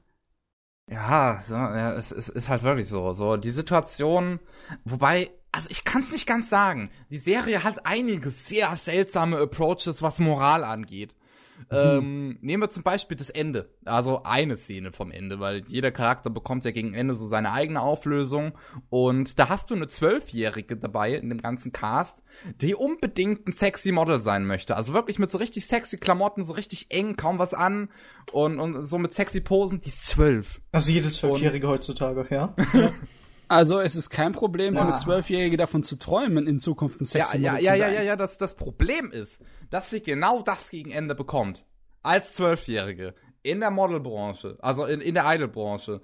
Ja, 0.90 1.42
so, 1.48 1.56
ja 1.56 1.94
es, 1.94 2.12
es 2.12 2.30
ist 2.30 2.50
halt 2.50 2.64
wirklich 2.64 2.88
so. 2.88 3.14
So, 3.14 3.38
die 3.38 3.52
Situation, 3.52 4.40
wobei, 4.84 5.32
also 5.52 5.70
ich 5.70 5.84
kann 5.84 6.02
es 6.02 6.12
nicht 6.12 6.28
ganz 6.28 6.50
sagen. 6.50 6.92
Die 7.10 7.18
Serie 7.18 7.64
hat 7.64 7.86
einige 7.86 8.30
sehr 8.30 8.76
seltsame 8.76 9.38
Approaches, 9.38 10.02
was 10.02 10.20
Moral 10.20 10.64
angeht. 10.64 11.16
Ähm, 11.70 12.38
nehmen 12.42 12.64
wir 12.64 12.70
zum 12.70 12.84
Beispiel 12.84 13.18
das 13.18 13.30
Ende. 13.30 13.70
Also 13.86 14.24
eine 14.24 14.58
Szene 14.58 14.92
vom 14.92 15.12
Ende, 15.12 15.40
weil 15.40 15.64
jeder 15.68 15.92
Charakter 15.92 16.30
bekommt 16.30 16.66
ja 16.66 16.72
gegen 16.72 16.94
Ende 16.94 17.16
so 17.16 17.28
seine 17.28 17.52
eigene 17.52 17.82
Auflösung. 17.82 18.54
Und 18.90 19.40
da 19.40 19.50
hast 19.50 19.70
du 19.70 19.76
eine 19.76 19.88
Zwölfjährige 19.88 20.78
dabei 20.78 21.14
in 21.14 21.30
dem 21.30 21.42
ganzen 21.42 21.72
Cast, 21.72 22.24
die 22.62 22.76
unbedingt 22.76 23.48
ein 23.48 23.52
sexy 23.52 23.92
Model 23.92 24.22
sein 24.22 24.46
möchte. 24.46 24.76
Also 24.76 24.94
wirklich 24.94 25.20
mit 25.20 25.30
so 25.30 25.38
richtig 25.38 25.66
sexy 25.66 25.98
Klamotten, 25.98 26.44
so 26.44 26.54
richtig 26.54 26.88
eng, 26.90 27.16
kaum 27.16 27.40
was 27.40 27.54
an 27.54 27.90
und, 28.32 28.60
und 28.60 28.86
so 28.86 28.98
mit 28.98 29.14
sexy 29.14 29.42
Posen. 29.42 29.82
Die 29.82 29.90
ist 29.90 30.06
zwölf. 30.06 30.62
Also 30.72 30.92
jede 30.92 31.10
Zwölfjährige 31.10 31.68
heutzutage, 31.68 32.26
ja. 32.30 32.56
Also 33.52 33.82
es 33.82 33.98
ist 33.98 34.10
kein 34.10 34.32
Problem 34.32 34.78
für 34.78 34.84
eine 34.84 34.94
Zwölfjährige 34.94 35.58
davon 35.58 35.84
zu 35.84 35.98
träumen, 36.00 36.48
in 36.48 36.58
Zukunft 36.58 37.02
ein 37.02 37.04
sexy 37.04 37.40
ja, 37.40 37.52
Model 37.52 37.66
ja, 37.66 37.74
zu 37.74 37.80
ja, 37.80 37.86
sein. 37.86 37.94
Ja, 37.94 38.00
ja, 38.00 38.06
ja, 38.08 38.16
das, 38.16 38.38
das 38.38 38.56
Problem 38.56 39.12
ist, 39.12 39.42
dass 39.70 39.90
sie 39.90 40.02
genau 40.02 40.42
das 40.42 40.70
gegen 40.70 40.90
Ende 40.90 41.16
bekommt. 41.16 41.66
Als 42.02 42.32
Zwölfjährige. 42.34 43.14
In 43.44 43.60
der 43.60 43.70
Modelbranche, 43.70 44.58
also 44.62 44.86
in, 44.86 45.02
in 45.02 45.16
der 45.16 45.26
Idolbranche, 45.26 46.00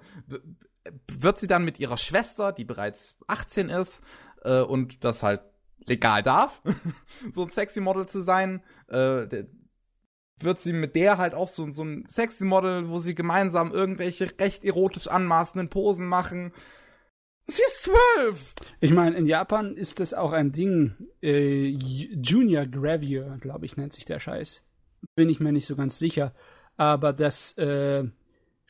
wird 1.10 1.38
sie 1.38 1.46
dann 1.46 1.64
mit 1.64 1.80
ihrer 1.80 1.96
Schwester, 1.96 2.52
die 2.52 2.66
bereits 2.66 3.16
18 3.28 3.70
ist 3.70 4.02
äh, 4.44 4.60
und 4.60 5.02
das 5.02 5.22
halt 5.22 5.40
legal 5.86 6.22
darf, 6.22 6.60
so 7.32 7.44
ein 7.44 7.48
sexy 7.48 7.80
Model 7.80 8.04
zu 8.04 8.20
sein, 8.20 8.62
äh, 8.88 9.44
wird 10.40 10.60
sie 10.60 10.74
mit 10.74 10.94
der 10.96 11.16
halt 11.16 11.32
auch 11.32 11.48
so, 11.48 11.70
so 11.70 11.82
ein 11.82 12.04
sexy 12.08 12.44
Model, 12.44 12.90
wo 12.90 12.98
sie 12.98 13.14
gemeinsam 13.14 13.72
irgendwelche 13.72 14.28
recht 14.38 14.64
erotisch 14.64 15.08
anmaßenden 15.08 15.70
Posen 15.70 16.06
machen. 16.06 16.52
Sie 17.50 17.62
ist 17.62 17.82
zwölf! 17.84 18.54
Ich 18.80 18.92
meine, 18.92 19.16
in 19.16 19.26
Japan 19.26 19.74
ist 19.74 20.00
das 20.00 20.12
auch 20.12 20.32
ein 20.32 20.52
Ding. 20.52 20.92
Äh, 21.22 21.68
Junior 21.68 22.66
Gravier, 22.66 23.38
glaube 23.40 23.64
ich, 23.64 23.78
nennt 23.78 23.94
sich 23.94 24.04
der 24.04 24.20
Scheiß. 24.20 24.62
Bin 25.14 25.30
ich 25.30 25.40
mir 25.40 25.52
nicht 25.52 25.66
so 25.66 25.74
ganz 25.74 25.98
sicher. 25.98 26.34
Aber 26.76 27.14
dass 27.14 27.56
äh, 27.56 28.04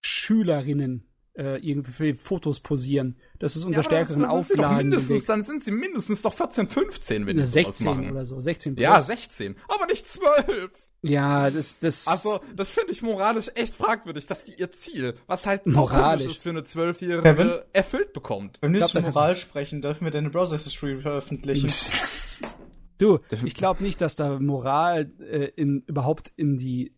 Schülerinnen 0.01 1.09
äh, 1.37 1.59
irgendwie 1.59 1.91
für 1.91 2.15
Fotos 2.15 2.61
posieren, 2.61 3.17
das 3.41 3.57
ist 3.57 3.65
unter 3.65 3.81
ja, 3.81 3.83
stärkeren 3.83 4.23
das 4.23 4.31
Auflagen. 4.31 4.91
Mindestens, 4.91 5.27
dann 5.27 5.43
sind 5.43 5.65
sie 5.65 5.73
mindestens 5.73 6.23
doch 6.23 6.35
14, 6.35 6.69
15, 6.69 7.27
wenn 7.27 7.37
die 7.37 7.47
16 7.47 8.11
oder 8.13 8.27
so. 8.27 8.41
16 8.41 8.77
plus. 8.77 8.83
Ja, 8.83 9.01
16. 9.01 9.57
Aber 9.67 9.87
nicht 9.87 10.07
12. 10.07 10.71
Ja, 11.03 11.51
das, 11.51 11.79
das. 11.79 12.09
Also, 12.09 12.41
das 12.57 12.73
finde 12.73 12.93
ich 12.93 13.03
moralisch 13.03 13.51
echt 13.55 13.75
fragwürdig, 13.75 14.27
dass 14.27 14.45
die 14.45 14.55
ihr 14.55 14.71
Ziel, 14.73 15.15
was 15.27 15.47
halt 15.47 15.67
moralisch 15.67 16.27
ist 16.27 16.43
für 16.43 16.51
eine 16.51 16.65
Zwölfjährige, 16.65 17.67
erfüllt 17.73 18.13
bekommt. 18.13 18.59
Wenn 18.61 18.73
wir 18.73 18.81
nicht 18.81 18.95
über 18.95 19.03
Moral 19.03 19.37
sprechen, 19.37 19.81
dürfen 19.81 20.05
wir 20.05 20.11
deine 20.11 20.31
Browser 20.31 20.59
History 20.59 21.01
veröffentlichen. 21.01 21.71
du, 22.99 23.21
ich 23.45 23.55
glaube 23.55 23.83
nicht, 23.83 24.01
dass 24.01 24.17
da 24.17 24.41
Moral 24.41 25.11
äh, 25.21 25.51
in, 25.55 25.85
überhaupt 25.87 26.33
in 26.37 26.57
die 26.57 26.93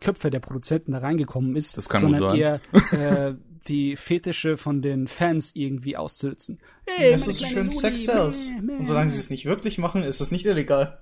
Köpfe 0.00 0.30
der 0.30 0.40
Produzenten 0.40 0.92
da 0.92 0.98
reingekommen 0.98 1.56
ist, 1.56 1.76
das 1.76 1.88
kann 1.88 2.00
sondern 2.00 2.36
eher 2.36 2.60
äh, 2.92 3.34
die 3.66 3.96
Fetische 3.96 4.56
von 4.56 4.80
den 4.80 5.08
Fans 5.08 5.50
irgendwie 5.54 5.96
auszunutzen. 5.96 6.60
Hey, 6.86 7.12
das 7.12 7.26
ist 7.26 7.46
schön 7.46 7.70
Sex 7.70 8.04
Cells. 8.04 8.50
Und 8.78 8.86
solange 8.86 9.10
sie 9.10 9.18
es 9.18 9.28
nicht 9.28 9.44
wirklich 9.44 9.76
machen, 9.78 10.02
ist 10.02 10.20
es 10.20 10.30
nicht 10.30 10.46
illegal. 10.46 10.98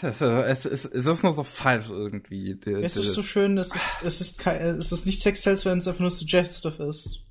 Es, 0.00 0.20
es, 0.20 0.64
es, 0.64 0.84
es 0.84 1.06
ist 1.06 1.22
nur 1.24 1.32
so 1.32 1.42
falsch 1.42 1.90
irgendwie. 1.90 2.54
Die, 2.54 2.70
es 2.70 2.96
ist 2.96 3.14
so 3.14 3.22
schön, 3.22 3.58
es 3.58 3.74
ist, 3.74 4.02
es 4.04 4.20
ist, 4.20 4.38
kein, 4.38 4.60
es 4.60 4.92
ist 4.92 5.06
nicht 5.06 5.20
Sex 5.20 5.42
Cells, 5.42 5.66
wenn 5.66 5.78
es 5.78 5.88
einfach 5.88 6.00
nur 6.00 6.10
suggestive 6.10 6.84
ist. 6.84 7.24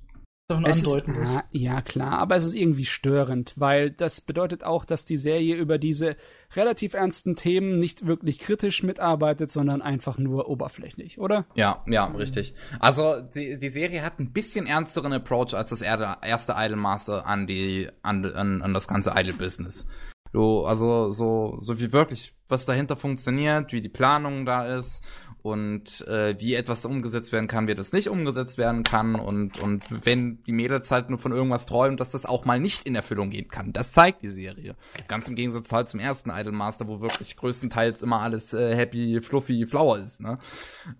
Es 0.64 0.82
ist, 0.82 1.02
ah, 1.06 1.44
ja, 1.52 1.82
klar, 1.82 2.18
aber 2.18 2.36
es 2.36 2.46
ist 2.46 2.54
irgendwie 2.54 2.86
störend, 2.86 3.52
weil 3.56 3.90
das 3.90 4.22
bedeutet 4.22 4.64
auch, 4.64 4.86
dass 4.86 5.04
die 5.04 5.18
Serie 5.18 5.56
über 5.56 5.76
diese 5.76 6.16
relativ 6.56 6.94
ernsten 6.94 7.36
Themen 7.36 7.78
nicht 7.78 8.06
wirklich 8.06 8.38
kritisch 8.38 8.82
mitarbeitet, 8.82 9.50
sondern 9.50 9.82
einfach 9.82 10.16
nur 10.16 10.48
oberflächlich, 10.48 11.18
oder? 11.18 11.44
Ja, 11.54 11.84
ja, 11.86 12.06
richtig. 12.06 12.54
Also 12.80 13.20
die, 13.20 13.58
die 13.58 13.68
Serie 13.68 14.02
hat 14.02 14.20
ein 14.20 14.32
bisschen 14.32 14.66
ernsteren 14.66 15.12
Approach 15.12 15.52
als 15.52 15.68
das 15.68 15.82
erste 15.82 16.54
Idolmaster 16.56 17.26
an 17.26 17.46
die 17.46 17.90
an, 18.00 18.24
an, 18.24 18.62
an 18.62 18.72
das 18.72 18.88
ganze 18.88 19.12
Idol-Business. 19.14 19.84
Du, 20.32 20.64
also 20.64 21.12
so, 21.12 21.58
so 21.60 21.80
wie 21.80 21.92
wirklich, 21.92 22.34
was 22.48 22.66
dahinter 22.66 22.96
funktioniert, 22.96 23.72
wie 23.72 23.80
die 23.80 23.88
Planung 23.88 24.44
da 24.44 24.66
ist 24.76 25.02
und 25.48 26.06
äh, 26.06 26.36
wie 26.38 26.54
etwas 26.54 26.84
umgesetzt 26.84 27.32
werden 27.32 27.48
kann, 27.48 27.66
wie 27.66 27.74
das 27.74 27.92
nicht 27.92 28.08
umgesetzt 28.08 28.58
werden 28.58 28.82
kann 28.82 29.14
und 29.14 29.58
und 29.58 29.84
wenn 30.04 30.42
die 30.44 30.52
Mädels 30.52 30.90
halt 30.90 31.10
nur 31.10 31.18
von 31.18 31.32
irgendwas 31.32 31.66
träumen, 31.66 31.96
dass 31.96 32.10
das 32.10 32.26
auch 32.26 32.44
mal 32.44 32.60
nicht 32.60 32.86
in 32.86 32.94
Erfüllung 32.94 33.30
gehen 33.30 33.48
kann. 33.48 33.72
Das 33.72 33.92
zeigt 33.92 34.22
die 34.22 34.30
Serie. 34.30 34.76
Ganz 35.08 35.28
im 35.28 35.34
Gegensatz 35.34 35.72
halt 35.72 35.88
zum 35.88 36.00
ersten 36.00 36.30
Idolmaster, 36.30 36.86
wo 36.86 37.00
wirklich 37.00 37.36
größtenteils 37.36 38.02
immer 38.02 38.20
alles 38.20 38.52
äh, 38.52 38.74
happy, 38.74 39.20
fluffy, 39.20 39.66
flower 39.66 39.98
ist. 39.98 40.20
Ne? 40.20 40.38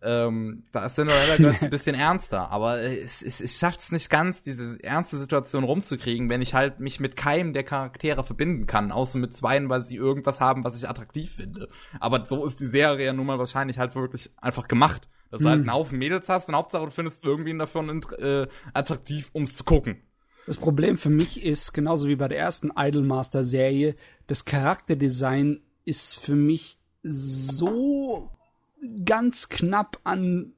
Ähm, 0.03 0.65
da 0.73 0.87
ist 0.87 0.95
Cinderella 0.95 1.37
Girls 1.39 1.63
ein 1.63 1.71
bisschen 1.71 1.95
ernster, 1.95 2.51
aber 2.51 2.81
es, 2.81 3.23
es, 3.23 3.41
es 3.41 3.59
schafft 3.59 3.81
es 3.81 3.93
nicht 3.93 4.11
ganz, 4.11 4.43
diese 4.43 4.83
ernste 4.83 5.19
Situation 5.19 5.65
rumzukriegen, 5.65 6.29
wenn 6.29 6.43
ich 6.43 6.55
halt 6.55 6.81
mich 6.81 7.01
mit 7.01 7.17
keinem 7.17 7.53
der 7.53 7.65
Charaktere 7.65 8.25
verbinden 8.25 8.67
kann, 8.67 8.93
außer 8.93 9.19
mit 9.19 9.35
zweien, 9.35 9.69
weil 9.69 9.83
sie 9.83 9.97
irgendwas 9.97 10.41
haben, 10.41 10.65
was 10.65 10.77
ich 10.77 10.89
attraktiv 10.89 11.33
finde. 11.37 11.69
Aber 12.01 12.27
so 12.27 12.45
ist 12.45 12.61
die 12.61 12.67
Serie 12.67 13.07
ja 13.07 13.13
nun 13.13 13.27
mal 13.27 13.39
wahrscheinlich 13.39 13.79
halt 13.79 13.95
wirklich 13.95 14.31
einfach 14.41 14.69
gemacht. 14.69 15.09
Dass 15.31 15.43
du 15.43 15.49
halt 15.49 15.57
einen 15.57 15.67
hm. 15.67 15.75
Haufen 15.75 15.99
Mädels 15.99 16.29
hast 16.29 16.49
und 16.49 16.55
Hauptsache 16.55 16.85
du 16.85 16.91
findest 16.91 17.25
irgendwen 17.25 17.59
davon 17.59 18.03
äh, 18.19 18.47
attraktiv, 18.73 19.31
ums 19.35 19.57
zu 19.57 19.65
gucken. 19.65 20.03
Das 20.47 20.57
Problem 20.57 20.97
für 20.97 21.11
mich 21.11 21.43
ist, 21.43 21.75
genauso 21.75 22.09
wie 22.09 22.17
bei 22.17 22.29
der 22.29 22.39
ersten 22.39 22.71
Idolmaster-Serie, 22.75 23.95
das 24.27 24.47
Charakterdesign 24.47 25.61
ist 25.85 26.19
für 26.19 26.37
mich 26.37 26.79
so 27.03 28.31
ganz 29.05 29.51
knapp 29.51 30.01
an 30.05 30.55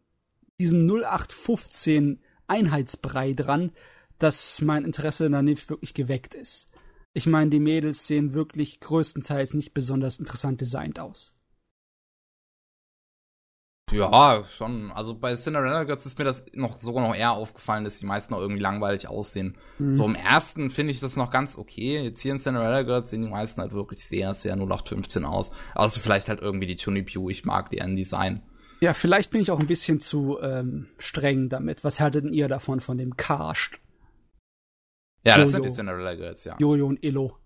diesem 0.60 0.86
0815 0.86 2.20
Einheitsbrei 2.46 3.32
dran, 3.32 3.72
dass 4.18 4.60
mein 4.60 4.84
Interesse 4.84 5.28
da 5.28 5.42
nicht 5.42 5.68
wirklich 5.70 5.94
geweckt 5.94 6.34
ist. 6.34 6.68
Ich 7.12 7.26
meine, 7.26 7.50
die 7.50 7.58
Mädels 7.58 8.06
sehen 8.06 8.34
wirklich 8.34 8.78
größtenteils 8.78 9.54
nicht 9.54 9.74
besonders 9.74 10.20
interessant 10.20 10.60
designt 10.60 11.00
aus. 11.00 11.34
Ja, 13.92 14.44
schon. 14.44 14.92
Also 14.92 15.14
bei 15.14 15.34
Cinderella 15.36 15.84
Girls 15.84 16.06
ist 16.06 16.18
mir 16.18 16.24
das 16.24 16.44
noch 16.54 16.80
sogar 16.80 17.06
noch 17.06 17.14
eher 17.14 17.32
aufgefallen, 17.32 17.84
dass 17.84 17.98
die 17.98 18.06
meisten 18.06 18.34
noch 18.34 18.40
irgendwie 18.40 18.60
langweilig 18.60 19.08
aussehen. 19.08 19.56
Mhm. 19.78 19.94
So 19.94 20.04
im 20.04 20.14
ersten 20.14 20.70
finde 20.70 20.92
ich 20.92 21.00
das 21.00 21.16
noch 21.16 21.30
ganz 21.30 21.56
okay. 21.56 22.02
Jetzt 22.02 22.20
hier 22.22 22.32
in 22.32 22.38
Cinderella 22.38 22.82
Girls 22.82 23.10
sehen 23.10 23.22
die 23.22 23.28
meisten 23.28 23.60
halt 23.60 23.72
wirklich 23.72 24.04
sehr, 24.04 24.34
sehr 24.34 24.54
0815 24.54 25.24
aus. 25.24 25.52
Also 25.74 26.00
vielleicht 26.00 26.28
halt 26.28 26.40
irgendwie 26.40 26.66
die 26.66 27.02
Pew. 27.02 27.30
Ich 27.30 27.44
mag 27.44 27.70
deren 27.70 27.96
Design. 27.96 28.42
Ja, 28.80 28.94
vielleicht 28.94 29.30
bin 29.30 29.42
ich 29.42 29.50
auch 29.50 29.60
ein 29.60 29.66
bisschen 29.66 30.00
zu 30.00 30.38
ähm, 30.40 30.88
streng 30.98 31.48
damit. 31.48 31.84
Was 31.84 32.00
haltet 32.00 32.24
ihr 32.32 32.48
davon, 32.48 32.80
von 32.80 32.96
dem 32.96 33.16
Cast? 33.16 33.72
Ja, 35.22 35.32
Jojo. 35.32 35.40
das 35.42 35.50
sind 35.50 35.64
die 35.66 35.70
Cinderella 35.70 36.14
Girls, 36.14 36.44
ja. 36.44 36.56
Jojo 36.58 36.86
und 36.86 37.04
Elo. 37.04 37.36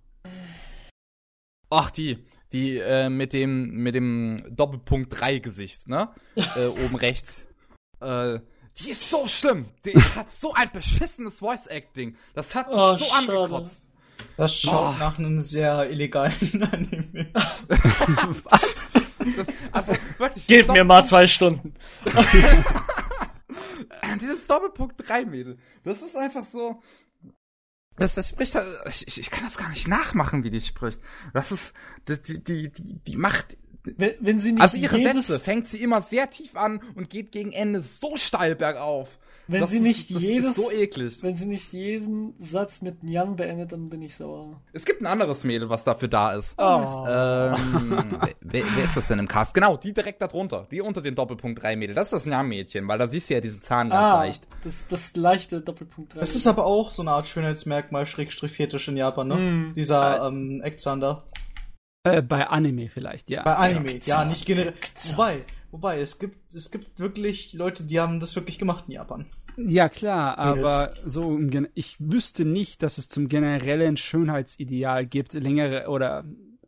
Ach, 1.71 1.91
die 1.91 2.25
die 2.55 2.79
äh, 2.79 3.11
mit 3.11 3.33
dem 3.33 3.71
mit 3.73 3.95
dem 3.95 4.39
Doppelpunkt 4.49 5.21
3 5.21 5.41
Gesicht, 5.41 5.89
ne? 5.89 6.11
äh, 6.57 6.67
oben 6.67 6.95
rechts. 6.95 7.47
Äh, 8.01 8.39
die 8.79 8.91
ist 8.91 9.11
so 9.11 9.29
schlimm. 9.29 9.67
Die 9.85 9.93
hat 10.17 10.31
so 10.31 10.55
ein 10.55 10.71
beschissenes 10.73 11.41
Voice 11.41 11.67
Acting. 11.67 12.17
Das 12.35 12.55
hat 12.55 12.69
mich 12.69 12.79
oh, 12.79 12.95
so 12.95 13.05
schade. 13.05 13.33
angekotzt. 13.33 13.91
Das 14.37 14.57
schaut 14.57 14.95
oh. 14.95 14.99
nach 14.99 15.19
einem 15.19 15.41
sehr 15.41 15.91
illegalen 15.91 16.63
Anime. 16.73 17.33
das, 17.67 19.47
also 19.73 19.93
wirklich. 20.19 20.47
Gib 20.47 20.69
mir 20.69 20.85
mal 20.85 21.05
zwei 21.05 21.27
Stunden. 21.27 21.75
Dieses 24.21 24.47
Doppelpunkt 24.47 25.09
3 25.09 25.25
Mädel. 25.25 25.59
Das 25.83 26.01
ist 26.03 26.17
einfach 26.17 26.45
so. 26.45 26.81
Das, 27.97 28.15
das 28.15 28.31
spricht, 28.31 28.57
ich, 28.89 29.21
ich 29.21 29.31
kann 29.31 29.45
das 29.45 29.57
gar 29.57 29.71
nicht 29.71 29.87
nachmachen, 29.87 30.43
wie 30.43 30.51
die 30.51 30.61
spricht. 30.61 31.01
Das 31.33 31.53
ist, 31.53 31.73
die, 32.09 32.43
die, 32.43 32.73
die, 32.73 32.95
die 33.07 33.17
macht, 33.17 33.57
Wenn, 33.85 34.15
wenn 34.21 34.39
sie 34.39 34.53
nicht 34.53 34.63
also 34.63 34.77
ihre 34.77 34.99
jedes, 34.99 35.29
Sätze 35.29 35.39
fängt 35.39 35.69
sie 35.69 35.81
immer 35.81 36.03
sehr 36.03 36.31
tief 36.31 36.57
an 36.57 36.83
und 36.95 37.11
geht 37.11 37.31
gegen 37.33 37.53
Ende 37.53 37.81
so 37.83 38.17
steil 38.17 38.57
bergauf. 38.57 39.19
Wenn 39.47 39.61
das 39.61 39.71
sie 39.71 39.77
ist, 39.77 39.83
nicht 39.83 40.15
das 40.15 40.23
jedes, 40.23 40.57
ist 40.57 40.65
so 40.65 40.71
eklig. 40.71 41.23
wenn 41.23 41.37
sie 41.37 41.47
nicht 41.47 41.73
jeden 41.73 42.35
Satz 42.39 42.81
mit 42.81 43.03
Nyan 43.03 43.37
beendet, 43.37 43.73
dann 43.73 43.91
bin 43.91 44.01
ich 44.03 44.15
sauer. 44.15 44.61
Es 44.73 44.85
gibt 44.85 45.03
ein 45.03 45.07
anderes 45.07 45.45
Mädel, 45.45 45.69
was 45.69 45.85
dafür 45.85 46.09
da 46.09 46.33
ist. 46.33 46.55
Oh. 46.59 47.05
Ähm, 47.07 48.05
wer, 48.41 48.65
wer 48.75 48.85
ist 48.85 48.97
das 48.97 49.09
denn 49.09 49.19
im 49.19 49.29
Cast? 49.29 49.55
Genau, 49.55 49.77
die 49.77 49.93
direkt 49.93 50.23
da 50.23 50.29
drunter. 50.29 50.67
Die 50.71 50.81
unter 50.81 51.03
dem 51.03 51.15
Doppelpunkt 51.15 51.63
3 51.63 51.77
Mädel. 51.77 51.95
Das 51.95 52.05
ist 52.05 52.13
das 52.13 52.27
Nyan-Mädchen, 52.27 52.89
weil 52.89 52.99
da 52.99 53.07
siehst 53.07 53.29
du 53.29 53.35
ja 53.35 53.41
diesen 53.41 53.61
Zahn 53.61 53.91
ganz 53.91 54.07
ah, 54.07 54.23
leicht. 54.23 54.49
das, 54.65 54.85
das 54.89 55.17
leichte 55.17 55.61
Doppelpunkt 55.61 56.15
3. 56.15 56.21
Das 56.21 56.35
ist 56.35 56.47
aber 56.47 56.65
auch 56.65 56.91
so 56.91 57.03
eine 57.03 57.11
Art 57.11 57.27
Schönheitsmerkmal, 57.27 58.07
Schrägstrich 58.07 58.53
Fetisch 58.53 58.89
in 58.89 58.97
Japan, 58.97 59.29
ne? 59.29 59.37
Mm. 59.37 59.75
Dieser 59.75 60.27
ähm, 60.27 60.63
Eckzander. 60.63 61.25
Äh, 62.05 62.23
bei 62.23 62.47
Anime 62.47 62.89
vielleicht, 62.89 63.31
ja. 63.31 63.43
Bei 63.43 63.57
Anime, 63.57 63.99
ja, 64.05 64.25
nicht 64.25 64.45
generell. 64.47 64.75
Wobei, 65.11 65.45
wobei, 65.75 66.01
es 66.01 66.21
gibt, 66.21 66.55
es 66.55 66.71
gibt 66.71 67.01
wirklich 67.01 67.53
Leute, 67.53 67.83
die 67.83 67.99
haben 67.99 68.21
das 68.21 68.37
wirklich 68.37 68.61
gemacht 68.61 68.85
in 68.87 68.95
Japan. 68.95 69.27
Ja, 69.57 69.89
klar, 69.89 70.39
aber 70.39 70.95
so 71.05 71.37
im 71.37 71.51
Gen 71.51 71.69
ich 71.75 71.97
wüsste 71.99 72.45
nicht, 72.45 72.83
dass 72.83 72.97
es 72.97 73.09
zum 73.09 73.29
generellen 73.29 73.97
Schönheitsideal 73.97 75.05
gibt, 75.05 75.33
längere 75.33 75.89
oder 75.89 76.25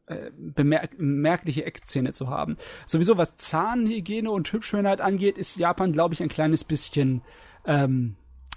äh, 0.07 0.33
bemerk 0.37 0.99
merkliche 0.99 1.65
Eckzähne 1.65 2.13
zu 2.13 2.29
haben. 2.29 2.57
Sowieso 2.85 3.17
was 3.17 3.37
Zahnhygiene 3.37 4.29
und 4.29 4.53
Hübschschönheit 4.53 5.01
angeht, 5.01 5.39
ist 5.39 5.57
Japan, 5.57 5.93
glaube 5.93 6.15
ich, 6.15 6.23
ein 6.23 6.29
kleines 6.29 6.65
bisschen 6.65 7.23
ähm, 7.65 8.17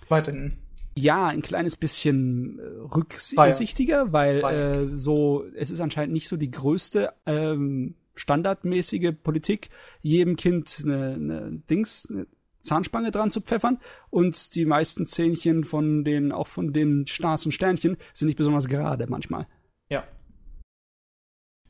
Weiterhin. 0.09 0.55
ja, 0.95 1.27
ein 1.27 1.43
kleines 1.43 1.75
bisschen 1.75 2.57
äh, 2.57 2.63
rücksichtiger, 2.95 4.11
weil 4.13 4.43
äh, 4.43 4.97
so 4.97 5.45
es 5.55 5.69
ist 5.69 5.79
anscheinend 5.79 6.13
nicht 6.13 6.27
so 6.27 6.37
die 6.37 6.49
größte 6.49 7.13
ähm, 7.27 7.93
standardmäßige 8.19 9.13
Politik, 9.23 9.69
jedem 10.01 10.35
Kind 10.35 10.81
eine, 10.83 11.13
eine 11.13 11.51
Dings, 11.69 12.07
eine 12.09 12.27
Zahnspange 12.61 13.11
dran 13.11 13.31
zu 13.31 13.41
pfeffern 13.41 13.79
und 14.09 14.53
die 14.55 14.65
meisten 14.65 15.05
Zähnchen 15.05 15.63
von 15.63 16.03
den 16.03 16.31
auch 16.31 16.47
von 16.47 16.73
den 16.73 17.07
Stars 17.07 17.45
und 17.45 17.53
Sternchen 17.53 17.97
sind 18.13 18.27
nicht 18.27 18.37
besonders 18.37 18.67
gerade 18.67 19.07
manchmal. 19.07 19.47
Ja. 19.89 20.03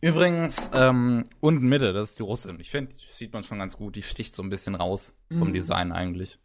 Übrigens, 0.01 0.69
ähm, 0.73 1.25
unten 1.41 1.67
Mitte, 1.67 1.91
das 1.93 2.11
ist 2.11 2.19
die 2.19 2.23
Russin. 2.23 2.59
Ich 2.59 2.69
finde, 2.69 2.93
sieht 3.13 3.33
man 3.33 3.43
schon 3.43 3.59
ganz 3.59 3.75
gut. 3.75 3.95
Die 3.97 4.01
sticht 4.01 4.33
so 4.35 4.41
ein 4.41 4.49
bisschen 4.49 4.75
raus 4.75 5.17
vom 5.29 5.49
Mhm. 5.49 5.53
Design 5.53 5.91
eigentlich. 5.91 6.39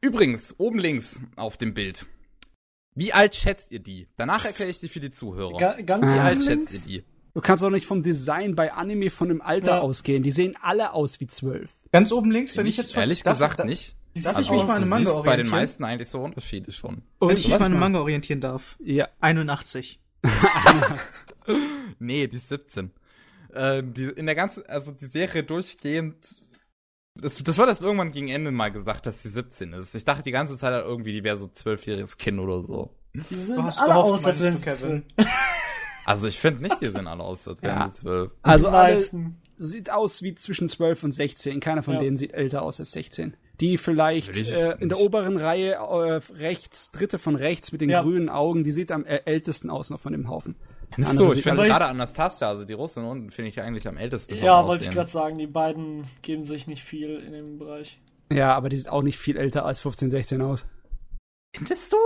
Übrigens, 0.00 0.54
oben 0.58 0.78
links 0.78 1.20
auf 1.36 1.56
dem 1.58 1.74
Bild. 1.74 2.06
Wie 2.94 3.12
alt 3.12 3.34
schätzt 3.34 3.70
ihr 3.70 3.80
die? 3.80 4.08
Danach 4.16 4.44
erkläre 4.46 4.70
ich 4.70 4.78
die 4.80 4.88
für 4.88 5.00
die 5.00 5.10
Zuhörer. 5.10 5.58
Ga 5.58 5.80
ganz 5.82 6.12
Wie 6.12 6.18
Ah. 6.18 6.24
alt 6.24 6.38
links? 6.46 6.46
schätzt 6.70 6.86
ihr 6.88 7.00
die? 7.02 7.04
Du 7.34 7.40
kannst 7.40 7.64
auch 7.64 7.70
nicht 7.70 7.86
vom 7.86 8.02
Design 8.02 8.54
bei 8.54 8.72
Anime 8.72 9.10
von 9.10 9.28
dem 9.28 9.42
Alter 9.42 9.72
Ja. 9.76 9.80
ausgehen. 9.80 10.22
Die 10.22 10.30
sehen 10.30 10.56
alle 10.62 10.92
aus 10.92 11.18
wie 11.20 11.26
zwölf. 11.26 11.72
Ganz 11.92 12.12
oben 12.12 12.30
links, 12.30 12.56
wenn 12.56 12.66
ich 12.66 12.72
Ich 12.72 12.76
jetzt 12.78 12.96
ehrlich 12.96 13.22
darf- 13.24 13.34
gesagt 13.34 13.58
darf- 13.58 13.66
nicht. 13.66 13.96
Darf 14.14 14.36
Also 14.36 14.52
ich 14.54 14.56
mich 14.58 14.66
mal 14.68 14.80
an 14.80 14.88
Manga 14.88 15.04
siehst 15.10 15.16
bei 15.16 15.22
den 15.22 15.28
orientieren? 15.30 15.58
meisten 15.58 15.84
eigentlich 15.84 16.08
so 16.08 16.20
Unterschiede 16.22 16.70
schon. 16.70 17.02
Wenn 17.18 17.30
Und 17.30 17.38
ich 17.38 17.48
mich 17.48 17.58
mal 17.58 17.66
an 17.66 17.78
Manga 17.78 17.98
orientieren 17.98 18.40
darf. 18.40 18.76
Ja. 18.80 19.08
81. 19.20 19.98
Nee, 21.98 22.26
die 22.26 22.36
ist 22.36 22.48
17. 22.48 22.90
Ähm, 23.54 23.94
die, 23.94 24.04
in 24.04 24.26
der 24.26 24.34
ganzen, 24.34 24.64
also 24.66 24.92
die 24.92 25.06
Serie 25.06 25.42
durchgehend. 25.44 26.34
Das, 27.20 27.36
das 27.42 27.58
war 27.58 27.66
das 27.66 27.80
irgendwann 27.82 28.10
gegen 28.10 28.28
Ende 28.28 28.50
mal 28.50 28.72
gesagt, 28.72 29.06
dass 29.06 29.22
sie 29.22 29.28
17 29.28 29.72
ist. 29.74 29.94
Ich 29.94 30.04
dachte 30.04 30.22
die 30.24 30.32
ganze 30.32 30.56
Zeit 30.56 30.72
halt 30.72 30.84
irgendwie, 30.86 31.12
die 31.12 31.22
wäre 31.22 31.36
so 31.36 31.46
zwölfjähriges 31.46 32.18
Kind 32.18 32.40
oder 32.40 32.62
so. 32.62 32.90
Die 33.14 33.34
sehen 33.36 33.56
Du 33.56 33.62
hast 33.62 33.78
alle 33.78 33.94
aus, 33.94 34.24
als 34.24 34.40
Kevin? 34.62 35.04
zwölf. 36.04 36.14
Also 36.14 36.28
ich 36.28 36.38
finde 36.38 36.62
nicht, 36.62 36.80
die 36.80 36.86
sehen 36.86 37.06
alle 37.06 37.22
aus, 37.22 37.46
als 37.48 37.62
wären 37.62 37.78
Ja. 37.80 37.86
sie 37.86 37.92
zwölf. 37.92 38.32
Also 38.42 38.68
alle 38.68 38.98
sieht 39.58 39.90
aus 39.90 40.22
wie 40.22 40.34
zwischen 40.34 40.68
12 40.68 41.04
und 41.04 41.12
16. 41.12 41.60
Keiner 41.60 41.82
von 41.82 41.94
Ja. 41.94 42.00
denen 42.00 42.16
sieht 42.16 42.32
älter 42.32 42.62
aus 42.62 42.80
als 42.80 42.92
16. 42.92 43.36
Die 43.60 43.78
vielleicht 43.78 44.36
äh, 44.50 44.76
in 44.80 44.88
der 44.88 44.98
oberen 44.98 45.36
Reihe 45.36 45.74
äh, 45.74 46.20
rechts, 46.34 46.90
dritte 46.90 47.20
von 47.20 47.36
rechts 47.36 47.70
mit 47.70 47.80
den 47.80 47.88
Ja. 47.90 48.02
grünen 48.02 48.28
Augen, 48.28 48.64
die 48.64 48.72
sieht 48.72 48.90
am 48.90 49.04
äh, 49.06 49.20
ältesten 49.26 49.70
aus 49.70 49.90
noch 49.90 50.00
von 50.00 50.12
dem 50.12 50.28
Haufen. 50.28 50.56
Nicht 50.96 51.10
so, 51.10 51.32
ich 51.32 51.42
finde 51.42 51.62
gerade 51.64 51.86
Anastasia, 51.86 52.48
also 52.48 52.64
die 52.64 52.72
Russin 52.72 53.04
unten, 53.04 53.30
finde 53.30 53.48
ich 53.48 53.60
eigentlich 53.60 53.86
am 53.88 53.96
ältesten. 53.96 54.34
Ja, 54.36 54.66
wollte 54.66 54.84
ich 54.84 54.90
gerade 54.90 55.10
sagen, 55.10 55.38
die 55.38 55.46
beiden 55.46 56.04
geben 56.22 56.42
sich 56.44 56.66
nicht 56.66 56.82
viel 56.84 57.16
in 57.20 57.32
dem 57.32 57.58
Bereich. 57.58 58.00
Ja, 58.32 58.54
aber 58.54 58.68
die 58.68 58.76
sieht 58.76 58.88
auch 58.88 59.02
nicht 59.02 59.18
viel 59.18 59.36
älter 59.36 59.64
als 59.64 59.80
15, 59.80 60.10
16 60.10 60.42
aus. 60.42 60.64
Findest 61.56 61.92
du? 61.92 61.96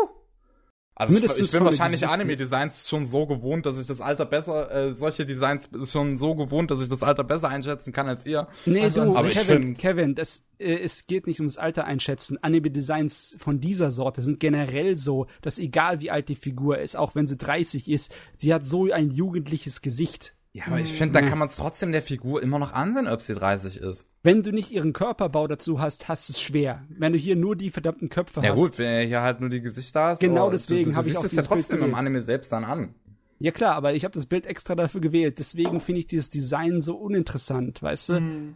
Also 1.01 1.15
ich, 1.15 1.20
Mindestens 1.20 1.47
ich 1.47 1.52
bin 1.52 1.65
wahrscheinlich 1.65 2.09
Anime-Designs 2.09 2.89
schon 2.89 3.07
so 3.07 3.25
gewohnt, 3.27 3.67
dass 3.67 3.78
ich 3.81 3.86
das 3.86 4.01
Alter 4.01 4.27
besser, 4.27 4.68
äh, 4.70 4.93
solche 4.94 5.25
Designs 5.25 5.68
schon 5.85 6.17
so 6.17 6.35
gewohnt, 6.35 6.73
dass 6.73 6.83
ich 6.83 6.89
das 6.89 7.05
Alter 7.05 7.23
besser 7.23 7.49
einschätzen 7.51 7.93
kann 7.93 8.09
als 8.09 8.27
ihr. 8.27 8.49
Nee, 8.67 8.83
Also 8.83 9.05
du, 9.05 9.15
Aber 9.17 9.28
ich 9.28 9.35
Kevin, 9.35 9.62
find- 9.62 9.78
Kevin, 9.78 10.15
das, 10.17 10.43
äh, 10.59 10.75
es 10.77 11.07
geht 11.07 11.28
nicht 11.28 11.39
ums 11.39 11.57
Alter 11.57 11.85
einschätzen. 11.85 12.36
Anime-Designs 12.43 13.36
von 13.39 13.60
dieser 13.60 13.93
Sorte 13.93 14.23
sind 14.23 14.41
generell 14.41 14.97
so, 14.97 15.27
dass 15.41 15.60
egal 15.60 16.01
wie 16.01 16.10
alt 16.10 16.28
die 16.28 16.35
Figur 16.35 16.78
ist, 16.78 16.97
auch 16.97 17.15
wenn 17.15 17.28
sie 17.28 17.36
30 17.36 17.89
ist, 17.89 18.12
sie 18.36 18.52
hat 18.52 18.67
so 18.67 18.91
ein 18.91 19.10
jugendliches 19.12 19.83
Gesicht. 19.83 20.35
Ja, 20.59 20.67
aber 20.67 20.81
ich 20.81 20.93
finde, 20.93 21.12
da 21.15 21.20
Ja. 21.20 21.27
kann 21.27 21.39
man 21.39 21.49
es 21.49 21.57
trotzdem 21.57 21.93
der 21.93 22.03
Figur 22.03 22.43
immer 22.43 22.59
noch 22.59 22.73
ansehen, 22.73 23.07
ob 23.09 23.20
sie 23.20 23.35
30 23.35 23.78
ist. 23.78 24.07
Wenn 24.23 24.43
du 24.43 24.51
nicht 24.53 24.70
ihren 24.70 24.93
Körperbau 24.93 25.47
dazu 25.47 25.81
hast, 25.81 26.09
hast 26.09 26.28
es 26.31 26.41
schwer. 26.41 26.85
Wenn 26.89 27.12
du 27.12 27.19
hier 27.19 27.37
nur 27.37 27.57
die 27.57 27.70
verdammten 27.70 28.09
Köpfe 28.09 28.41
Ja 28.43 28.51
hast. 28.53 28.59
gut, 28.59 28.78
wenn 28.78 29.07
hier 29.07 29.23
halt 29.23 29.41
nur 29.41 29.51
die 29.51 29.61
Gesichter 29.61 30.03
hast. 30.03 30.20
Genau 30.20 30.43
aber 30.45 30.53
deswegen 30.53 30.85
du, 30.87 30.91
du 30.91 30.97
hab 30.97 31.07
ich 31.07 31.17
auch 31.17 31.25
es 31.25 31.33
ja 31.33 31.43
dieses 31.43 31.49
Bild 31.49 31.67
trotzdem 31.69 31.83
im. 31.83 31.95
Anime 31.95 32.23
selbst 32.23 32.51
dann 32.53 32.65
an. 32.65 32.95
Ja 33.41 33.53
klar, 33.53 33.77
aber 33.77 33.95
ich 33.95 34.05
habe 34.05 34.12
das 34.12 34.27
Bild 34.27 34.47
extra 34.47 34.75
dafür 34.75 35.01
gewählt. 35.01 35.39
Deswegen 35.39 35.81
finde 35.81 36.01
ich 36.01 36.07
dieses 36.09 36.28
Design 36.28 36.81
so 36.83 36.97
uninteressant, 36.97 37.81
weißt 37.83 38.09
du? 38.09 38.15
Hm. 38.17 38.55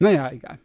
Naja, 0.00 0.30
egal. 0.30 0.58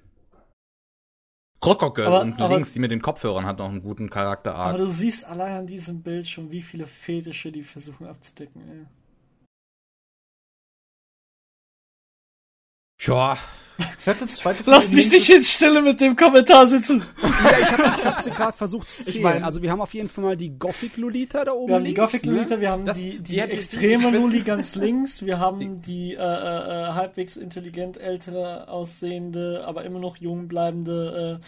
Aber- 2.07 2.21
unten 2.21 2.41
aber- 2.41 2.53
links, 2.55 2.71
die 2.73 2.79
mit 2.79 2.91
den 2.91 3.01
Kopfhörern 3.01 3.45
hat 3.45 3.59
noch 3.59 3.69
einen 3.69 3.81
guten 3.81 4.05
Aber 4.05 4.13
Charakterart. 4.13 4.79
du 4.79 4.87
siehst 4.87 5.25
allein 5.25 5.53
an 5.59 5.67
diesem 5.67 6.01
Bild 6.01 6.27
schon, 6.27 6.51
wie 6.51 6.61
viele 6.61 6.85
Fetische 6.85 7.51
die 7.51 7.63
versuchen 7.63 8.05
abzudecken. 8.07 8.61
Ey. 8.61 8.85
Ja, 13.05 13.37
Ich 13.99 14.07
hatte 14.07 14.27
zweite 14.27 14.63
Lass 14.67 14.91
mich 14.91 15.11
nicht 15.11 15.29
in 15.29 15.43
Stille 15.43 15.81
mit 15.81 15.99
dem 15.99 16.15
Kommentar 16.15 16.67
sitzen. 16.67 17.03
Ja, 17.21 17.29
ich 17.59 17.71
habe 17.71 17.83
ich 17.97 18.05
hab 18.05 18.21
sie 18.21 18.29
gerade 18.31 18.55
versucht 18.55 18.89
zu 18.91 19.03
zählen. 19.03 19.23
mein- 19.23 19.43
also 19.43 19.61
wir 19.63 19.71
haben 19.71 19.81
auf 19.81 19.93
jeden 19.95 20.07
Fall 20.09 20.23
mal 20.23 20.37
die 20.37 20.51
Gothic 20.51 20.97
Lolita 20.97 21.43
da 21.43 21.53
oben 21.53 21.69
Wir 21.69 21.75
haben 21.75 21.83
die 21.85 21.93
links, 21.93 22.11
Gothic 22.11 22.25
Lolita, 22.27 22.55
ne? 22.55 22.61
wir 22.61 22.69
haben 22.69 22.85
Das- 22.85 22.97
die, 22.97 23.17
die 23.17 23.23
die 23.23 23.35
ich- 23.37 23.41
extreme 23.41 23.93
ich 23.95 23.99
find- 24.01 24.13
Luli 24.15 24.41
ganz 24.43 24.75
links, 24.85 25.25
wir 25.25 25.39
haben 25.39 25.81
die, 25.81 26.13
äh, 26.13 26.17
äh, 26.17 26.21
äh, 26.21 26.93
halbwegs 26.93 27.35
intelligent 27.35 27.97
ältere 27.97 28.67
aussehende, 28.69 29.63
aber 29.65 29.83
immer 29.85 29.99
noch 29.99 30.17
jung 30.17 30.47
bleibende 30.47 31.41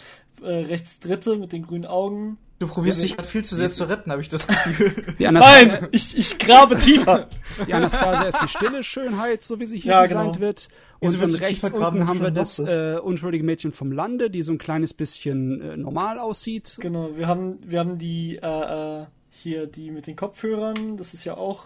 äh, 0.44 0.46
äh, 0.46 0.66
rechts 0.66 1.00
dritte 1.00 1.38
mit 1.38 1.54
den 1.54 1.66
grünen 1.66 1.86
Augen. 1.86 2.38
Du 2.58 2.68
probierst 2.68 3.04
dich 3.04 3.16
gerade 3.16 3.28
viel 3.28 3.44
zu 3.44 3.54
sehr 3.56 3.70
zu 3.70 3.84
retten, 3.90 4.12
habe 4.12 4.22
ich 4.22 4.30
das 4.30 4.48
Gefühl. 4.48 5.16
Nein, 5.20 5.90
ich, 5.92 6.18
ich 6.18 6.38
grabe 6.38 6.80
tiefer. 6.80 7.28
die 7.68 7.74
Anastasia 7.74 8.24
ist 8.30 8.42
die 8.42 8.48
stille 8.48 8.82
Schönheit, 8.84 9.44
so 9.44 9.60
wie 9.60 9.66
sie 9.66 9.80
hier 9.80 9.92
Ja, 9.92 10.04
designt 10.04 10.34
genau. 10.34 10.40
wird. 10.40 10.70
Und 11.00 11.12
Wieso 11.14 11.26
dann 11.26 11.36
rechts 11.36 11.70
unten 11.70 12.08
haben 12.08 12.22
wir 12.22 12.32
das 12.32 12.60
äh, 12.60 12.98
unschuldige 13.02 13.44
Mädchen 13.44 13.74
vom 13.74 13.92
Lande, 13.92 14.30
die 14.30 14.42
so 14.42 14.54
ein 14.54 14.58
kleines 14.58 14.94
bisschen 14.94 15.62
äh, 15.62 15.76
normal 15.76 16.18
aussieht. 16.18 16.78
Genau, 16.80 17.18
wir 17.18 17.28
haben, 17.28 17.60
wir 17.66 17.80
haben 17.80 17.98
die 17.98 18.40
äh, 18.42 19.02
äh, 19.02 19.06
hier 19.30 19.68
die 19.68 19.92
mit 19.92 20.08
den 20.08 20.16
Kopfhörern, 20.16 20.96
das 20.96 21.14
ist 21.14 21.26
ja 21.26 21.36
auch. 21.36 21.64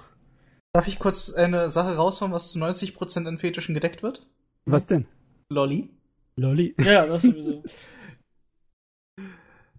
Darf 0.74 0.88
ich 0.88 0.98
kurz 0.98 1.32
eine 1.32 1.69
Sache 1.69 1.95
raushauen, 1.95 2.32
was 2.32 2.51
zu 2.51 2.59
90% 2.59 3.27
an 3.27 3.38
Fetischen 3.38 3.76
gedeckt 3.76 4.01
wird? 4.01 4.26
Was 4.66 4.88
denn? 4.88 5.06
Lolli. 5.50 5.90
Lolli. 6.35 6.74
Ja, 6.80 6.92
ja, 6.92 7.06
das 7.06 7.22
sowieso. 7.22 7.64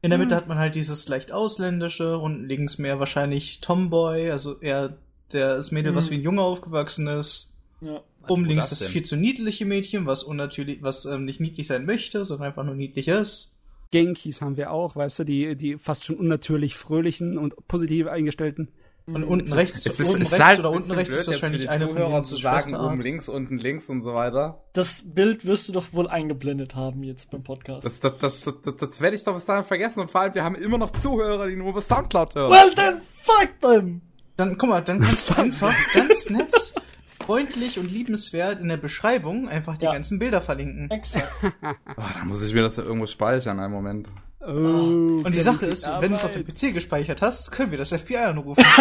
In 0.03 0.11
der 0.11 0.19
Mitte 0.19 0.35
hat 0.35 0.49
man 0.49 0.59
halt 0.59 0.75
dieses 0.75 1.09
leicht 1.09 1.31
ausländische, 1.33 2.17
unten 2.17 2.47
links 2.49 2.79
mehr 2.79 2.99
wahrscheinlich 2.99 3.61
Tomboy, 3.61 4.31
also 4.31 4.59
eher 4.61 4.97
der, 5.33 5.57
das 5.57 5.71
Mädel, 5.73 5.95
was 5.95 6.07
Mhm. 6.07 6.11
wie 6.13 6.19
ein 6.19 6.23
Junge 6.23 6.43
aufgewachsen 6.43 7.07
ist. 7.07 7.55
Ja. 7.81 8.03
Oben 8.29 8.45
wo 8.45 8.49
links 8.49 8.69
das 8.71 8.79
das 8.79 8.79
denn? 8.81 8.93
viel 8.93 9.03
zu 9.03 9.17
niedliche 9.17 9.65
Mädchen, 9.65 10.07
was 10.07 10.23
unnatürlich, 10.23 10.83
was 10.83 11.05
ähm, 11.07 11.25
nicht 11.25 11.41
niedlich 11.41 11.67
sein 11.67 11.87
möchte, 11.87 12.25
sondern 12.25 12.49
einfach 12.49 12.65
nur 12.65 12.75
niedlich 12.75 13.09
ist. 13.09 13.57
Genkis 13.91 14.41
haben 14.41 14.57
wir 14.57 14.71
auch, 14.71 14.95
weißt 14.97 15.21
du, 15.21 15.25
die, 15.25 15.57
die 15.57 15.77
fast 15.77 16.05
schon 16.07 16.17
unnatürlich 16.17 16.77
fröhlichen 16.77 17.39
und 17.39 17.55
positiv 17.67 18.07
eingestellten. 18.07 18.69
Und 19.07 19.25
unten 19.25 19.53
rechts, 19.53 19.85
Es 19.87 19.99
ist, 19.99 20.11
oben 20.11 20.23
es 20.23 20.31
rechts 20.31 20.33
ist 20.35 20.45
halt 20.45 20.59
oder 20.61 20.71
unten 20.71 20.91
rechts 20.93 21.09
blöd, 21.11 21.19
ist 21.21 21.25
für 21.27 21.31
wahrscheinlich 21.33 21.63
die 21.63 21.69
eine 21.69 21.89
Zuhörer 21.89 22.23
zu 22.23 22.37
sagen, 22.37 22.77
oben 22.77 23.01
links, 23.01 23.29
unten 23.29 23.59
links 23.59 23.89
und 23.89 24.03
so 24.03 24.15
weiter. 24.15 24.63
Das 24.73 25.03
Bild 25.05 25.47
wirst 25.47 25.69
du 25.69 25.73
doch 25.73 25.93
wohl 25.93 26.09
eingeblendet 26.09 26.75
haben 26.77 27.03
jetzt 27.03 27.31
beim 27.31 27.43
Podcast. 27.43 27.85
Das, 27.85 27.99
das, 28.01 28.19
das, 28.19 28.41
das, 28.43 28.55
das, 28.63 28.77
das 28.77 29.01
werde 29.01 29.17
ich 29.17 29.25
doch 29.25 29.35
bis 29.35 29.47
dahin 29.47 29.65
vergessen 29.65 30.01
und 30.01 30.11
vor 30.11 30.21
allem, 30.21 30.35
wir 30.35 30.45
haben 30.45 30.55
immer 30.55 30.79
noch 30.79 30.91
Zuhörer, 30.93 31.49
die 31.49 31.57
nur 31.57 31.71
über 31.71 31.81
Soundcloud 31.81 32.35
hören. 32.37 32.51
well 32.53 32.71
then, 32.75 33.01
fuck 33.21 33.61
them! 33.63 34.01
Dann, 34.37 34.57
guck 34.57 34.69
mal, 34.69 34.81
dann 34.81 35.01
kannst 35.01 35.31
du 35.31 35.35
einfach 35.41 35.75
ganz 35.93 36.31
nett 36.31 36.55
freundlich 37.25 37.79
und 37.79 37.91
liebenswert 37.91 38.61
in 38.61 38.69
der 38.69 38.77
Beschreibung 38.77 39.49
einfach 39.49 39.77
die 39.79 39.85
Ja. 39.85 39.93
ganzen 39.93 40.19
Bilder 40.19 40.41
verlinken. 40.41 40.91
Exakt. 40.91 41.31
Oh, 41.43 41.73
da 41.97 42.25
muss 42.25 42.43
ich 42.43 42.55
mir 42.55 42.63
das 42.63 42.77
ja 42.77 42.83
irgendwo 42.85 43.07
speichern, 43.07 43.61
einen 43.61 43.73
Moment. 43.73 44.09
Oh, 44.43 44.47
Und 44.47 45.35
die 45.35 45.41
Sache 45.41 45.67
ist, 45.67 45.85
Arbeit. 45.85 46.03
wenn 46.03 46.11
du 46.13 46.17
es 46.17 46.25
auf 46.25 46.31
dem 46.31 46.47
PC 46.47 46.73
gespeichert 46.73 47.21
hast, 47.21 47.53
können 47.53 47.71
wir 47.71 47.79
das 47.79 47.93
FBI 47.93 48.17
anrufen. 48.17 48.65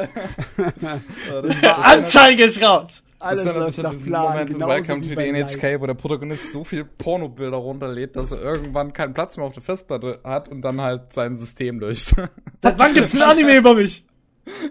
Anzeige 1.82 2.44
ist 2.44 2.62
raus! 2.62 3.02
Alles 3.18 3.44
das 3.44 3.54
ist 3.54 3.58
läuft 3.58 3.78
dann 3.78 3.84
nach 3.84 4.02
Plan, 4.02 4.22
Moment 4.22 4.50
in 4.50 4.54
genauso 4.54 4.72
Welcome 4.72 5.02
to 5.02 5.08
the. 5.08 5.32
NHK, 5.32 5.80
wo 5.80 5.86
der 5.86 5.94
Protagonist 5.94 6.52
so 6.52 6.64
viel 6.64 6.84
Pornobilder 6.84 7.58
runterlädt, 7.58 8.16
dass 8.16 8.32
er 8.32 8.40
irgendwann 8.40 8.94
keinen 8.94 9.12
Platz 9.12 9.36
mehr 9.36 9.44
auf 9.44 9.52
der 9.52 9.62
Festplatte 9.62 10.20
hat 10.24 10.48
und 10.48 10.62
dann 10.62 10.80
halt 10.80 11.12
sein 11.12 11.36
System 11.36 11.80
löscht. 11.80 12.14
Seit 12.62 12.78
wann 12.78 12.94
gibt's 12.94 13.14
ein 13.14 13.20
Anime 13.22 13.56
über 13.56 13.74
mich? 13.74 14.06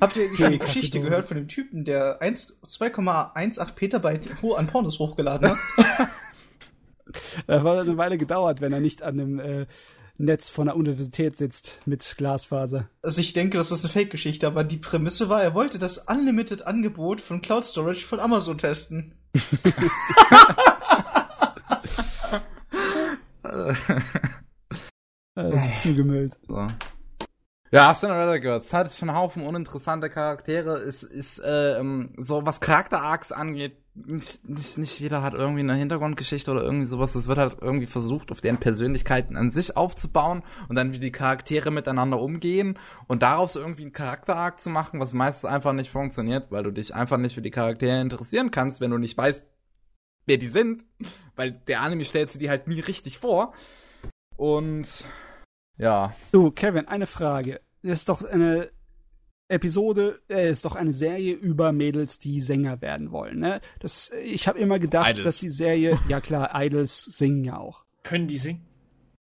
Habt 0.01 0.17
ihr 0.17 0.29
die 0.35 0.57
Geschichte 0.57 0.99
gehört 0.99 1.27
von 1.27 1.37
dem 1.37 1.47
Typen, 1.47 1.85
der 1.85 2.21
1 2.23 2.59
2,18 2.65 3.73
Petabyte 3.73 4.29
an 4.57 4.67
Pornos 4.67 4.97
hochgeladen 4.97 5.51
hat? 5.51 5.57
Das 7.47 7.63
hat 7.63 7.79
eine 7.79 7.97
Weile 7.97 8.17
gedauert, 8.17 8.61
wenn 8.61 8.73
er 8.73 8.79
nicht 8.79 9.01
an 9.01 9.17
dem 9.17 9.39
äh, 9.39 9.65
Netz 10.17 10.49
von 10.49 10.67
der 10.67 10.75
Universität 10.75 11.37
sitzt 11.37 11.79
mit 11.85 12.15
Glasfaser. 12.17 12.89
Also 13.01 13.21
ich 13.21 13.33
denke, 13.33 13.57
das 13.57 13.71
ist 13.71 13.85
eine 13.85 13.93
Fake-Geschichte, 13.93 14.45
aber 14.47 14.63
die 14.63 14.77
Prämisse 14.77 15.29
war, 15.29 15.41
er 15.41 15.53
wollte 15.53 15.79
das 15.79 15.97
Unlimited-Angebot 15.97 17.21
von 17.21 17.41
Cloud 17.41 17.63
Storage 17.65 18.05
von 18.05 18.19
Amazon 18.19 18.57
testen. 18.57 19.13
Äh, 25.35 25.51
das 25.51 25.65
ist 25.65 25.83
zugemüllt. 25.83 26.37
So. 26.47 26.67
Ja, 27.71 27.93
Cinderella 27.93 28.37
Girls 28.37 28.73
hat 28.73 28.91
schon 28.93 29.09
einen 29.09 29.17
Haufen 29.17 29.45
uninteressante 29.45 30.09
Charaktere. 30.09 30.77
Es 30.77 31.03
ist 31.03 31.39
äh, 31.39 31.79
ähm, 31.79 32.13
so, 32.17 32.45
was 32.45 32.61
Charakter-Arcs 32.61 33.31
angeht, 33.31 33.78
nicht, 33.95 34.47
nicht, 34.47 34.77
nicht 34.77 34.99
jeder 34.99 35.21
hat 35.21 35.33
irgendwie 35.33 35.61
eine 35.61 35.75
Hintergrundgeschichte 35.75 36.51
oder 36.51 36.63
irgendwie 36.63 36.85
sowas. 36.85 37.15
Es 37.15 37.27
wird 37.27 37.37
halt 37.37 37.57
irgendwie 37.61 37.87
versucht, 37.87 38.31
auf 38.31 38.41
deren 38.41 38.57
Persönlichkeiten 38.57 39.35
an 39.35 39.51
sich 39.51 39.75
aufzubauen 39.75 40.43
und 40.67 40.75
dann 40.75 40.93
wie 40.93 40.99
die 40.99 41.11
Charaktere 41.11 41.71
miteinander 41.71 42.19
umgehen 42.19 42.77
und 43.07 43.23
daraus 43.23 43.55
irgendwie 43.55 43.83
einen 43.83 43.91
Charakter-Arc 43.91 44.59
zu 44.59 44.69
machen, 44.69 44.99
was 44.99 45.13
meistens 45.13 45.49
einfach 45.49 45.73
nicht 45.73 45.89
funktioniert, 45.89 46.51
weil 46.51 46.63
du 46.63 46.71
dich 46.71 46.93
einfach 46.95 47.17
nicht 47.17 47.35
für 47.35 47.41
die 47.41 47.51
Charaktere 47.51 47.99
interessieren 48.01 48.51
kannst, 48.51 48.81
wenn 48.81 48.91
du 48.91 48.97
nicht 48.97 49.17
weißt, 49.17 49.45
wer 50.25 50.37
die 50.37 50.47
sind, 50.47 50.85
weil 51.35 51.51
der 51.51 51.81
Anime 51.81 52.05
stellt 52.05 52.31
sie 52.31 52.39
dir 52.39 52.49
halt 52.49 52.67
nie 52.67 52.79
richtig 52.79 53.17
vor. 53.17 53.53
Und 54.37 55.03
ja, 55.77 56.13
Du, 56.31 56.51
Kevin, 56.51 56.87
eine 56.87 57.07
Frage. 57.07 57.61
Das 57.81 57.99
ist 57.99 58.09
doch 58.09 58.23
eine 58.23 58.69
Episode, 59.49 60.21
äh, 60.29 60.49
ist 60.51 60.63
doch 60.63 60.75
eine 60.75 60.93
Serie 60.93 61.33
über 61.33 61.71
Mädels, 61.71 62.19
die 62.19 62.39
Sänger 62.39 62.81
werden 62.81 63.11
wollen, 63.11 63.39
ne? 63.39 63.61
Das, 63.79 64.11
ich 64.23 64.47
habe 64.47 64.59
immer 64.59 64.79
gedacht, 64.79 65.09
Idols. 65.11 65.25
dass 65.25 65.37
die 65.39 65.49
Serie, 65.49 65.99
ja 66.07 66.21
klar, 66.21 66.51
Idols 66.53 67.03
singen 67.03 67.43
ja 67.43 67.57
auch. 67.57 67.83
Können 68.03 68.27
die 68.27 68.37
singen? 68.37 68.65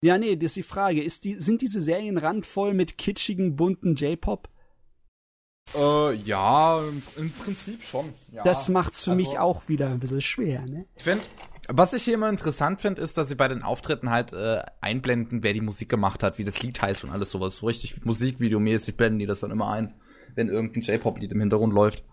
Ja, 0.02 0.18
nee, 0.18 0.34
das 0.36 0.46
ist 0.46 0.56
die 0.56 0.62
Frage. 0.62 1.02
Ist 1.02 1.24
die, 1.24 1.34
sind 1.34 1.62
diese 1.62 1.80
Serien 1.82 2.18
randvoll 2.18 2.74
mit 2.74 2.98
kitschigen, 2.98 3.54
bunten 3.56 3.94
J-Pop? 3.94 4.48
Äh, 5.76 6.14
ja, 6.14 6.80
im, 6.80 7.02
im 7.16 7.30
Prinzip 7.30 7.82
schon. 7.82 8.12
Ja. 8.32 8.42
Das 8.42 8.68
macht's 8.68 9.04
für 9.04 9.12
also- 9.12 9.22
mich 9.22 9.38
auch 9.38 9.68
wieder 9.68 9.88
ein 9.90 10.00
bisschen 10.00 10.20
schwer, 10.20 10.66
ne? 10.66 10.86
Ich 10.96 11.04
find, 11.04 11.22
was 11.68 11.92
ich 11.92 12.04
hier 12.04 12.14
immer 12.14 12.28
interessant 12.28 12.80
finde, 12.80 13.02
ist, 13.02 13.18
dass 13.18 13.28
sie 13.28 13.34
bei 13.34 13.48
den 13.48 13.62
Auftritten 13.62 14.10
halt 14.10 14.32
äh, 14.32 14.62
einblenden, 14.80 15.42
wer 15.42 15.52
die 15.52 15.60
Musik 15.60 15.88
gemacht 15.88 16.22
hat, 16.22 16.38
wie 16.38 16.44
das 16.44 16.62
Lied 16.62 16.80
heißt 16.80 17.04
und 17.04 17.10
alles 17.10 17.30
sowas. 17.30 17.56
So 17.56 17.66
richtig 17.66 18.04
musikvideomäßig 18.04 18.96
blenden 18.96 19.18
die 19.18 19.26
das 19.26 19.40
dann 19.40 19.50
immer 19.50 19.70
ein, 19.70 19.94
wenn 20.34 20.48
irgendein 20.48 20.82
J-Pop-Lied 20.82 21.32
im 21.32 21.40
Hintergrund 21.40 21.72
läuft. 21.72 22.04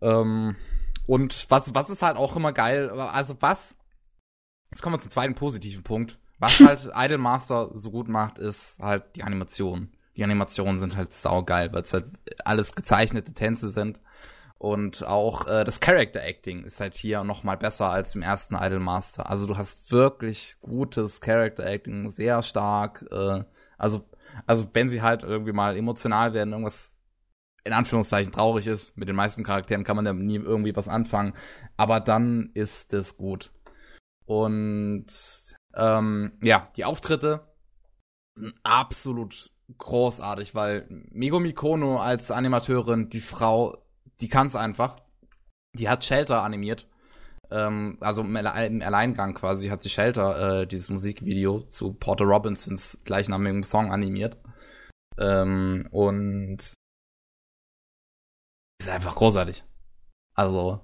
Ähm, 0.00 0.56
und 1.06 1.46
was, 1.50 1.74
was 1.74 1.90
ist 1.90 2.02
halt 2.02 2.16
auch 2.16 2.36
immer 2.36 2.52
geil, 2.52 2.90
also 2.90 3.36
was, 3.40 3.74
jetzt 4.70 4.82
kommen 4.82 4.94
wir 4.94 5.00
zum 5.00 5.10
zweiten 5.10 5.34
positiven 5.34 5.82
Punkt. 5.82 6.18
Was 6.38 6.60
halt 6.60 6.90
Idolmaster 6.94 7.70
so 7.74 7.90
gut 7.90 8.08
macht, 8.08 8.38
ist 8.38 8.78
halt 8.80 9.04
die 9.14 9.22
Animation. 9.22 9.92
Die 10.16 10.24
Animationen 10.24 10.78
sind 10.78 10.96
halt 10.96 11.12
saugeil, 11.12 11.72
weil 11.72 11.82
es 11.82 11.92
halt 11.92 12.06
alles 12.44 12.74
gezeichnete 12.74 13.32
Tänze 13.32 13.68
sind. 13.68 14.00
Und 14.60 15.06
auch 15.06 15.46
äh, 15.46 15.64
das 15.64 15.80
Character 15.80 16.22
Acting 16.22 16.64
ist 16.64 16.80
halt 16.80 16.94
hier 16.94 17.24
noch 17.24 17.44
mal 17.44 17.56
besser 17.56 17.88
als 17.88 18.14
im 18.14 18.20
ersten 18.20 18.54
Idolmaster. 18.54 19.28
Also 19.28 19.46
du 19.46 19.56
hast 19.56 19.90
wirklich 19.90 20.56
gutes 20.60 21.22
Character 21.22 21.64
Acting, 21.64 22.10
sehr 22.10 22.42
stark. 22.42 23.06
Äh, 23.10 23.44
also 23.78 24.04
also 24.46 24.68
wenn 24.72 24.88
sie 24.88 25.02
halt 25.02 25.22
irgendwie 25.22 25.52
mal 25.52 25.76
emotional 25.76 26.32
werden, 26.34 26.52
irgendwas 26.52 26.94
in 27.64 27.72
Anführungszeichen 27.72 28.32
traurig 28.32 28.66
ist, 28.66 28.96
mit 28.96 29.08
den 29.08 29.16
meisten 29.16 29.44
Charakteren 29.44 29.84
kann 29.84 29.96
man 29.96 30.06
ja 30.06 30.12
nie 30.12 30.36
irgendwie 30.36 30.74
was 30.74 30.88
anfangen. 30.88 31.34
Aber 31.76 32.00
dann 32.00 32.50
ist 32.54 32.92
es 32.94 33.16
gut. 33.16 33.52
Und 34.24 35.06
ähm, 35.74 36.32
ja, 36.42 36.68
die 36.76 36.84
Auftritte 36.84 37.48
sind 38.34 38.54
absolut 38.62 39.50
großartig, 39.76 40.54
weil 40.54 40.86
Megumi 41.10 41.52
Kono 41.52 41.98
als 41.98 42.30
Animateurin, 42.30 43.10
die 43.10 43.20
Frau, 43.20 43.76
die 44.20 44.28
kann's 44.28 44.56
einfach. 44.56 44.96
Die 45.76 45.88
hat 45.88 46.04
Shelter 46.04 46.42
animiert. 46.42 46.88
Ähm, 47.50 47.98
also 48.00 48.22
im, 48.22 48.36
im 48.36 48.82
Alleingang 48.82 49.34
quasi 49.34 49.68
hat 49.68 49.82
sie 49.82 49.90
Shelter, 49.90 50.60
äh, 50.62 50.66
dieses 50.66 50.90
Musikvideo 50.90 51.62
zu 51.62 51.94
Porter 51.94 52.24
Robinsons 52.24 53.00
gleichnamigen 53.04 53.64
Song 53.64 53.92
animiert. 53.92 54.36
Ähm, 55.18 55.88
und 55.90 56.58
ist 58.80 58.88
einfach 58.88 59.16
großartig. 59.16 59.64
Also 60.34 60.80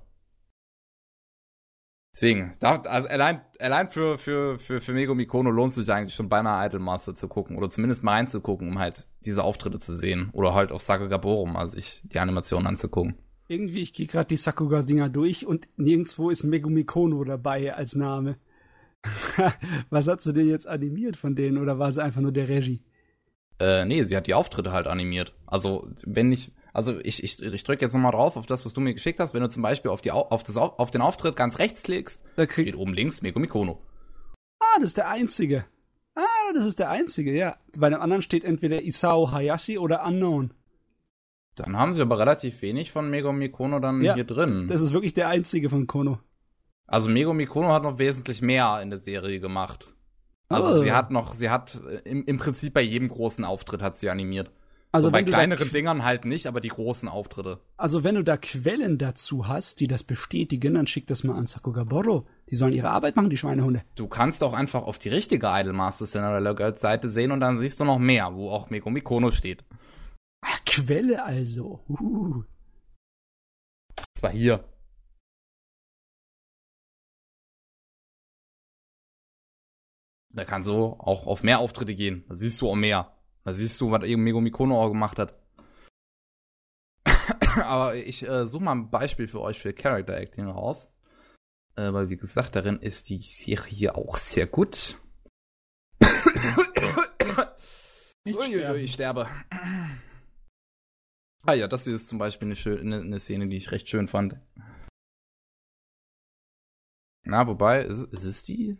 Deswegen, 2.16 2.52
da, 2.60 2.80
also 2.80 3.08
allein, 3.10 3.42
allein 3.58 3.90
für, 3.90 4.16
für, 4.16 4.58
für, 4.58 4.80
für 4.80 4.94
Megumi 4.94 5.26
Kono 5.26 5.50
lohnt 5.50 5.72
es 5.72 5.84
sich 5.84 5.92
eigentlich 5.92 6.14
schon 6.14 6.30
beinahe 6.30 6.66
Idolmaster 6.66 7.14
zu 7.14 7.28
gucken 7.28 7.58
oder 7.58 7.68
zumindest 7.68 8.04
mal 8.04 8.12
reinzugucken, 8.12 8.68
um 8.68 8.78
halt 8.78 9.06
diese 9.26 9.44
Auftritte 9.44 9.78
zu 9.78 9.94
sehen 9.94 10.30
oder 10.32 10.54
halt 10.54 10.72
auf 10.72 10.80
Sakagaborum 10.80 11.52
mal 11.52 11.68
sich 11.68 12.00
die 12.04 12.18
Animation 12.18 12.66
anzugucken. 12.66 13.18
Irgendwie, 13.48 13.82
ich 13.82 13.92
gehe 13.92 14.06
gerade 14.06 14.28
die 14.28 14.36
Sakuga-Dinger 14.36 15.08
durch 15.08 15.46
und 15.46 15.68
nirgendwo 15.76 16.30
ist 16.30 16.42
Megumi 16.44 16.84
Kono 16.84 17.22
dabei 17.24 17.74
als 17.74 17.94
Name. 17.94 18.36
Was 19.90 20.08
hat 20.08 20.22
sie 20.22 20.32
denn 20.32 20.48
jetzt 20.48 20.66
animiert 20.66 21.16
von 21.16 21.36
denen 21.36 21.58
oder 21.58 21.78
war 21.78 21.92
sie 21.92 22.02
einfach 22.02 22.20
nur 22.20 22.32
der 22.32 22.48
Regie? 22.48 22.82
Äh, 23.60 23.84
nee, 23.84 24.02
sie 24.04 24.16
hat 24.16 24.26
die 24.26 24.34
Auftritte 24.34 24.72
halt 24.72 24.86
animiert. 24.86 25.34
Also, 25.46 25.88
wenn 26.04 26.32
ich, 26.32 26.52
also 26.72 26.98
ich, 27.00 27.22
ich, 27.22 27.40
ich 27.40 27.64
drücke 27.64 27.84
jetzt 27.84 27.94
nochmal 27.94 28.12
drauf 28.12 28.36
auf 28.36 28.46
das, 28.46 28.66
was 28.66 28.74
du 28.74 28.80
mir 28.80 28.94
geschickt 28.94 29.20
hast. 29.20 29.32
Wenn 29.32 29.42
du 29.42 29.48
zum 29.48 29.62
Beispiel 29.62 29.90
auf, 29.90 30.00
die, 30.00 30.12
Au- 30.12 30.28
auf, 30.28 30.42
das, 30.42 30.56
Au- 30.56 30.74
auf 30.76 30.90
den 30.90 31.00
Auftritt 31.00 31.36
ganz 31.36 31.58
rechts 31.58 31.82
klickst, 31.84 32.22
Da 32.36 32.46
kriegt, 32.46 32.68
steht 32.68 32.80
oben 32.80 32.92
links 32.94 33.22
Megumi 33.22 33.46
Kono. 33.46 33.80
ah, 34.60 34.78
das 34.80 34.88
ist 34.88 34.96
der 34.96 35.08
einzige. 35.08 35.64
Ah, 36.16 36.52
das 36.54 36.66
ist 36.66 36.78
der 36.78 36.90
einzige, 36.90 37.32
ja. 37.32 37.56
Bei 37.76 37.88
dem 37.90 38.00
anderen 38.00 38.22
steht 38.22 38.42
entweder 38.44 38.82
Isao 38.82 39.30
Hayashi 39.30 39.78
oder 39.78 40.04
Unknown. 40.04 40.52
Dann 41.56 41.76
haben 41.76 41.94
sie 41.94 42.02
aber 42.02 42.18
relativ 42.18 42.62
wenig 42.62 42.92
von 42.92 43.10
Megumi 43.10 43.48
Kono 43.48 43.78
dann 43.80 44.02
Ja, 44.02 44.14
hier 44.14 44.24
drin. 44.24 44.66
Das 44.68 44.80
ist 44.80 44.92
wirklich 44.92 45.14
der 45.14 45.28
einzige 45.28 45.70
von 45.70 45.86
Kono. 45.86 46.18
Also 46.86 47.10
Megumi 47.10 47.46
Kono 47.46 47.72
hat 47.72 47.82
noch 47.82 47.98
wesentlich 47.98 48.42
mehr 48.42 48.80
in 48.82 48.90
der 48.90 48.98
Serie 48.98 49.40
gemacht. 49.40 49.92
Also 50.48 50.68
Oh. 50.68 50.80
sie 50.82 50.92
hat 50.92 51.10
noch, 51.10 51.34
sie 51.34 51.50
hat 51.50 51.80
äh, 51.88 52.08
im, 52.08 52.24
im 52.24 52.38
Prinzip 52.38 52.72
bei 52.74 52.82
jedem 52.82 53.08
großen 53.08 53.44
Auftritt 53.44 53.82
hat 53.82 53.96
sie 53.96 54.08
animiert. 54.10 54.50
Also 54.92 55.08
so 55.08 55.12
bei 55.12 55.24
kleineren 55.24 55.70
Dingern 55.72 56.04
halt 56.04 56.24
nicht, 56.24 56.46
aber 56.46 56.60
die 56.60 56.68
großen 56.68 57.08
Auftritte. 57.08 57.58
Also 57.76 58.04
wenn 58.04 58.14
du 58.14 58.22
da 58.22 58.36
Quellen 58.36 58.96
dazu 58.96 59.46
hast, 59.48 59.80
die 59.80 59.88
das 59.88 60.04
bestätigen, 60.04 60.74
dann 60.74 60.86
schick 60.86 61.06
das 61.08 61.24
mal 61.24 61.36
an 61.36 61.46
Sakugaboro. 61.46 62.26
Die 62.48 62.54
sollen 62.54 62.72
ihre 62.72 62.88
Arbeit 62.90 63.16
machen, 63.16 63.28
die 63.28 63.36
Schweinehunde. 63.36 63.82
Du 63.96 64.06
kannst 64.06 64.42
auch 64.44 64.54
einfach 64.54 64.84
auf 64.84 64.98
die 64.98 65.08
richtige 65.10 65.48
Idolmaster 65.50 66.06
Cinderella 66.06 66.52
Girls 66.52 66.80
Seite 66.80 67.10
sehen 67.10 67.32
und 67.32 67.40
dann 67.40 67.58
siehst 67.58 67.80
du 67.80 67.84
noch 67.84 67.98
mehr, 67.98 68.32
wo 68.34 68.48
auch 68.50 68.70
Megumi 68.70 69.00
Kono 69.02 69.32
steht. 69.32 69.64
Ah, 70.42 70.58
Quelle 70.64 71.24
also. 71.24 71.84
Uh. 71.88 72.44
Zwar 74.16 74.30
hier. 74.30 74.64
Da 80.30 80.44
kann 80.44 80.62
so 80.62 80.98
auch 80.98 81.26
auf 81.26 81.42
mehr 81.42 81.60
Auftritte 81.60 81.94
gehen. 81.94 82.24
Da 82.28 82.34
siehst 82.34 82.60
du 82.60 82.68
auch 82.68 82.74
mehr. 82.74 83.16
Da 83.44 83.54
siehst 83.54 83.80
du, 83.80 83.90
was 83.90 84.04
eben 84.04 84.22
Megumi 84.22 84.50
Kono 84.50 84.82
auch 84.82 84.88
gemacht 84.88 85.18
hat. 85.18 85.34
Aber 87.64 87.94
ich 87.94 88.22
äh, 88.26 88.46
suche 88.46 88.64
mal 88.64 88.72
ein 88.72 88.90
Beispiel 88.90 89.28
für 89.28 89.40
euch 89.40 89.58
für 89.58 89.72
Character 89.72 90.14
Acting 90.14 90.46
raus. 90.46 90.92
Äh, 91.76 91.92
weil, 91.92 92.10
wie 92.10 92.16
gesagt, 92.18 92.54
darin 92.54 92.80
ist 92.80 93.08
die 93.08 93.22
Serie 93.22 93.94
auch 93.94 94.16
sehr 94.16 94.46
gut. 94.46 94.98
Nicht 98.24 98.38
Uiuiui, 98.38 98.58
sterben. 98.58 98.80
ich 98.80 98.92
sterbe. 98.92 99.28
Ah 101.46 101.54
ja, 101.54 101.68
das 101.68 101.84
hier 101.84 101.94
ist 101.94 102.08
zum 102.08 102.18
Beispiel 102.18 102.48
eine, 102.48 102.56
schön, 102.56 102.80
eine, 102.80 103.00
eine 103.00 103.18
Szene, 103.20 103.46
die 103.48 103.56
ich 103.56 103.70
recht 103.70 103.88
schön 103.88 104.08
fand. 104.08 104.36
Na, 107.24 107.46
wobei, 107.46 107.82
ist, 107.82 108.12
ist 108.12 108.24
es 108.24 108.42
die? 108.42 108.76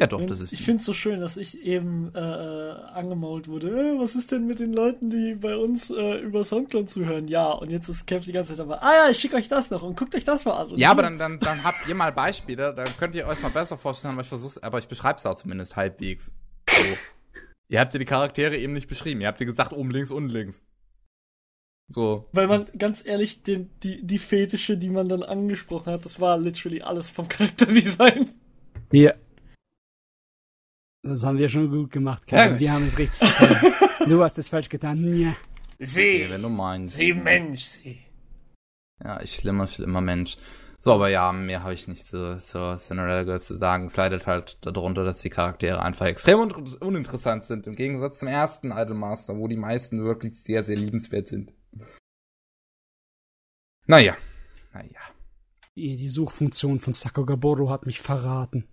Ja, 0.00 0.06
doch, 0.06 0.24
das 0.24 0.40
ist. 0.40 0.52
Ich 0.52 0.62
finde 0.62 0.78
es 0.78 0.86
so 0.86 0.92
schön, 0.92 1.20
dass 1.20 1.36
ich 1.36 1.60
eben 1.60 2.14
äh, 2.14 2.18
angemault 2.18 3.48
wurde. 3.48 3.68
Äh, 3.68 3.98
was 3.98 4.14
ist 4.14 4.30
denn 4.30 4.46
mit 4.46 4.60
den 4.60 4.72
Leuten, 4.72 5.10
die 5.10 5.34
bei 5.34 5.56
uns 5.56 5.90
äh, 5.90 6.18
über 6.18 6.44
Soundcloud 6.44 6.88
zuhören? 6.88 7.26
Ja, 7.26 7.50
und 7.50 7.70
jetzt 7.70 7.88
ist 7.88 8.06
Kev 8.06 8.24
die 8.24 8.30
ganze 8.30 8.52
Zeit 8.52 8.60
aber, 8.60 8.80
ah 8.80 8.94
ja, 8.94 9.10
ich 9.10 9.18
schicke 9.18 9.34
euch 9.34 9.48
das 9.48 9.70
noch 9.70 9.82
und 9.82 9.98
guckt 9.98 10.14
euch 10.14 10.24
das 10.24 10.44
mal 10.44 10.52
an. 10.52 10.68
Und 10.68 10.78
ja, 10.78 10.92
aber 10.92 11.02
dann, 11.02 11.18
dann, 11.18 11.40
dann 11.40 11.64
habt 11.64 11.88
ihr 11.88 11.96
mal 11.96 12.12
Beispiele, 12.12 12.72
dann 12.74 12.86
könnt 12.96 13.16
ihr 13.16 13.26
euch 13.26 13.42
noch 13.42 13.50
besser 13.50 13.76
vorstellen, 13.76 14.12
aber 14.12 14.22
ich 14.22 14.28
versuch's, 14.28 14.58
aber 14.58 14.78
ich 14.78 14.86
beschreib's 14.86 15.26
auch 15.26 15.34
zumindest 15.34 15.74
halbwegs. 15.74 16.32
So. 16.70 16.84
ihr 17.66 17.80
habt 17.80 17.92
ja 17.92 17.98
die 17.98 18.04
Charaktere 18.04 18.56
eben 18.56 18.74
nicht 18.74 18.86
beschrieben. 18.86 19.20
Ihr 19.20 19.26
habt 19.26 19.40
ihr 19.40 19.46
gesagt, 19.46 19.72
oben 19.72 19.90
links, 19.90 20.12
unten 20.12 20.30
links. 20.30 20.62
So. 21.88 22.28
Weil 22.32 22.46
man, 22.46 22.66
ganz 22.76 23.04
ehrlich, 23.04 23.42
den, 23.42 23.70
die, 23.82 24.06
die 24.06 24.18
Fetische, 24.18 24.76
die 24.76 24.90
man 24.90 25.08
dann 25.08 25.22
angesprochen 25.22 25.92
hat, 25.92 26.04
das 26.04 26.20
war 26.20 26.36
literally 26.36 26.82
alles 26.82 27.08
vom 27.08 27.28
Charakterdesign. 27.28 28.32
Ja. 28.92 29.14
Das 31.02 31.22
haben 31.22 31.38
wir 31.38 31.48
schon 31.48 31.70
gut 31.70 31.90
gemacht, 31.90 32.26
Kevin. 32.26 32.54
Ja, 32.54 32.60
wir 32.60 32.72
haben 32.72 32.86
es 32.86 32.98
richtig 32.98 33.20
getan. 33.20 33.72
du 34.06 34.22
hast 34.22 34.36
es 34.38 34.50
falsch 34.50 34.68
getan. 34.68 35.14
Ja. 35.14 35.34
Sie. 35.78 36.00
Okay, 36.00 36.30
wenn 36.30 36.42
du 36.42 36.48
meinst. 36.50 36.96
Sie 36.96 37.14
Mensch, 37.14 37.62
sie. 37.62 37.98
Ja, 39.02 39.20
ich 39.22 39.34
schlimmer, 39.34 39.66
schlimmer 39.66 40.00
Mensch. 40.00 40.36
So, 40.80 40.92
aber 40.92 41.08
ja, 41.08 41.32
mehr 41.32 41.62
habe 41.62 41.74
ich 41.74 41.88
nicht 41.88 42.06
zu, 42.06 42.38
zu 42.38 42.76
Cinderella 42.76 43.24
Girls 43.24 43.46
zu 43.46 43.56
sagen. 43.56 43.86
Es 43.86 43.96
leidet 43.96 44.26
halt 44.26 44.58
darunter, 44.62 45.04
dass 45.04 45.20
die 45.20 45.30
Charaktere 45.30 45.82
einfach 45.82 46.06
extrem 46.06 46.40
un 46.40 46.52
uninteressant 46.52 47.44
sind. 47.44 47.66
Im 47.66 47.74
Gegensatz 47.74 48.18
zum 48.18 48.28
ersten 48.28 48.70
Idolmaster, 48.70 49.36
wo 49.36 49.48
die 49.48 49.56
meisten 49.56 50.04
wirklich 50.04 50.40
sehr, 50.40 50.62
sehr 50.62 50.76
liebenswert 50.76 51.28
sind. 51.28 51.52
Naja. 53.86 54.16
Naja. 54.72 55.00
Die, 55.76 55.96
die 55.96 56.08
Suchfunktion 56.08 56.78
von 56.78 56.92
Sakogaboro 56.92 57.70
hat 57.70 57.86
mich 57.86 58.00
verraten. 58.00 58.68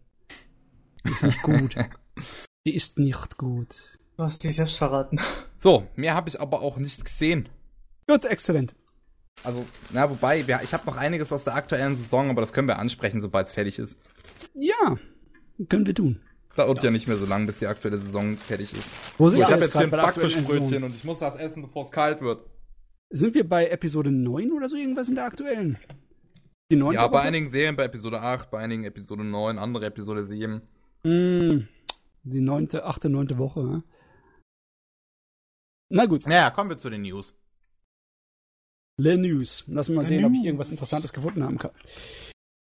Die 1.06 1.12
ist 1.12 1.24
nicht 1.24 1.42
gut. 1.42 1.76
die 2.66 2.76
ist 2.76 2.98
nicht 2.98 3.38
gut. 3.38 4.00
Du 4.18 4.24
hast 4.24 4.44
dich 4.44 4.56
selbst 4.56 4.78
verraten. 4.78 5.20
So, 5.58 5.88
mehr 5.96 6.16
habe 6.16 6.30
ich 6.30 6.40
aber 6.40 6.62
auch 6.62 6.78
nicht 6.78 7.04
gesehen. 7.04 7.50
Gut, 8.08 8.26
exzellent. 8.26 8.76
Also, 9.44 9.66
na, 9.92 10.10
wobei, 10.10 10.40
ich 10.40 10.74
habe 10.74 10.86
noch 10.86 10.98
einiges 10.98 11.32
aus 11.32 11.44
der 11.44 11.56
aktuellen 11.56 11.96
Saison, 11.96 12.30
aber 12.30 12.42
das 12.42 12.54
können 12.54 12.68
wir 12.68 12.80
ansprechen, 12.80 13.22
sobald 13.22 13.48
es 13.48 13.54
fertig 13.54 13.80
ist. 13.80 14.00
Ja, 14.54 14.98
können 15.70 15.86
wir 15.86 15.94
tun. 15.96 16.22
Dauert 16.56 16.78
ja. 16.78 16.86
ja 16.86 16.92
nicht 16.92 17.08
mehr 17.08 17.18
so 17.18 17.26
lange, 17.26 17.46
bis 17.46 17.60
die 17.60 17.68
aktuelle 17.68 17.98
Saison 17.98 18.38
fertig 18.38 18.74
ist. 18.74 18.88
Wo 19.18 19.30
sind 19.30 19.38
so, 19.38 19.42
wir 19.42 19.48
ich 19.48 19.52
habe 19.52 19.64
jetzt 19.64 19.74
hier 19.74 19.82
ein 19.82 19.92
Backfischbrötchen 19.92 20.84
und 20.84 20.96
ich 20.96 21.04
muss 21.04 21.20
das 21.20 21.36
essen, 21.36 21.62
bevor 21.62 21.84
es 21.84 21.92
kalt 21.92 22.22
wird. 22.22 22.46
Sind 23.10 23.36
wir 23.36 23.48
bei 23.48 23.68
Episode 23.68 24.12
9 24.12 24.52
oder 24.52 24.68
so 24.68 24.76
irgendwas 24.76 25.10
in 25.10 25.16
der 25.16 25.26
aktuellen? 25.26 25.78
Die 26.72 26.76
9. 26.76 26.94
Ja, 26.94 27.08
bei 27.08 27.22
einigen 27.22 27.48
Serien 27.48 27.76
bei 27.76 27.86
Episode 27.86 28.22
8, 28.22 28.50
bei 28.50 28.60
einigen 28.60 28.84
Episode 28.84 29.24
9, 29.24 29.60
andere 29.60 29.86
Episode 29.86 30.26
7. 30.26 30.62
Mm, 31.04 31.68
die 32.24 32.42
neunte, 32.42 32.86
achte, 32.86 33.10
neunte 33.10 33.38
Woche. 33.38 33.64
Ne? 33.64 33.84
Na 35.90 36.06
gut. 36.08 36.26
Naja, 36.26 36.50
kommen 36.50 36.72
wir 36.72 36.78
zu 36.78 36.90
den 36.90 37.04
News. 37.04 37.36
Le 38.98 39.18
News. 39.18 39.66
Lass 39.68 39.90
mal 39.90 40.06
sehen, 40.06 40.26
ob 40.26 40.34
ich 40.34 40.44
irgendwas 40.44 40.72
Interessantes 40.72 41.14
gefunden 41.14 41.44
haben 41.44 41.60
kann. 41.60 41.72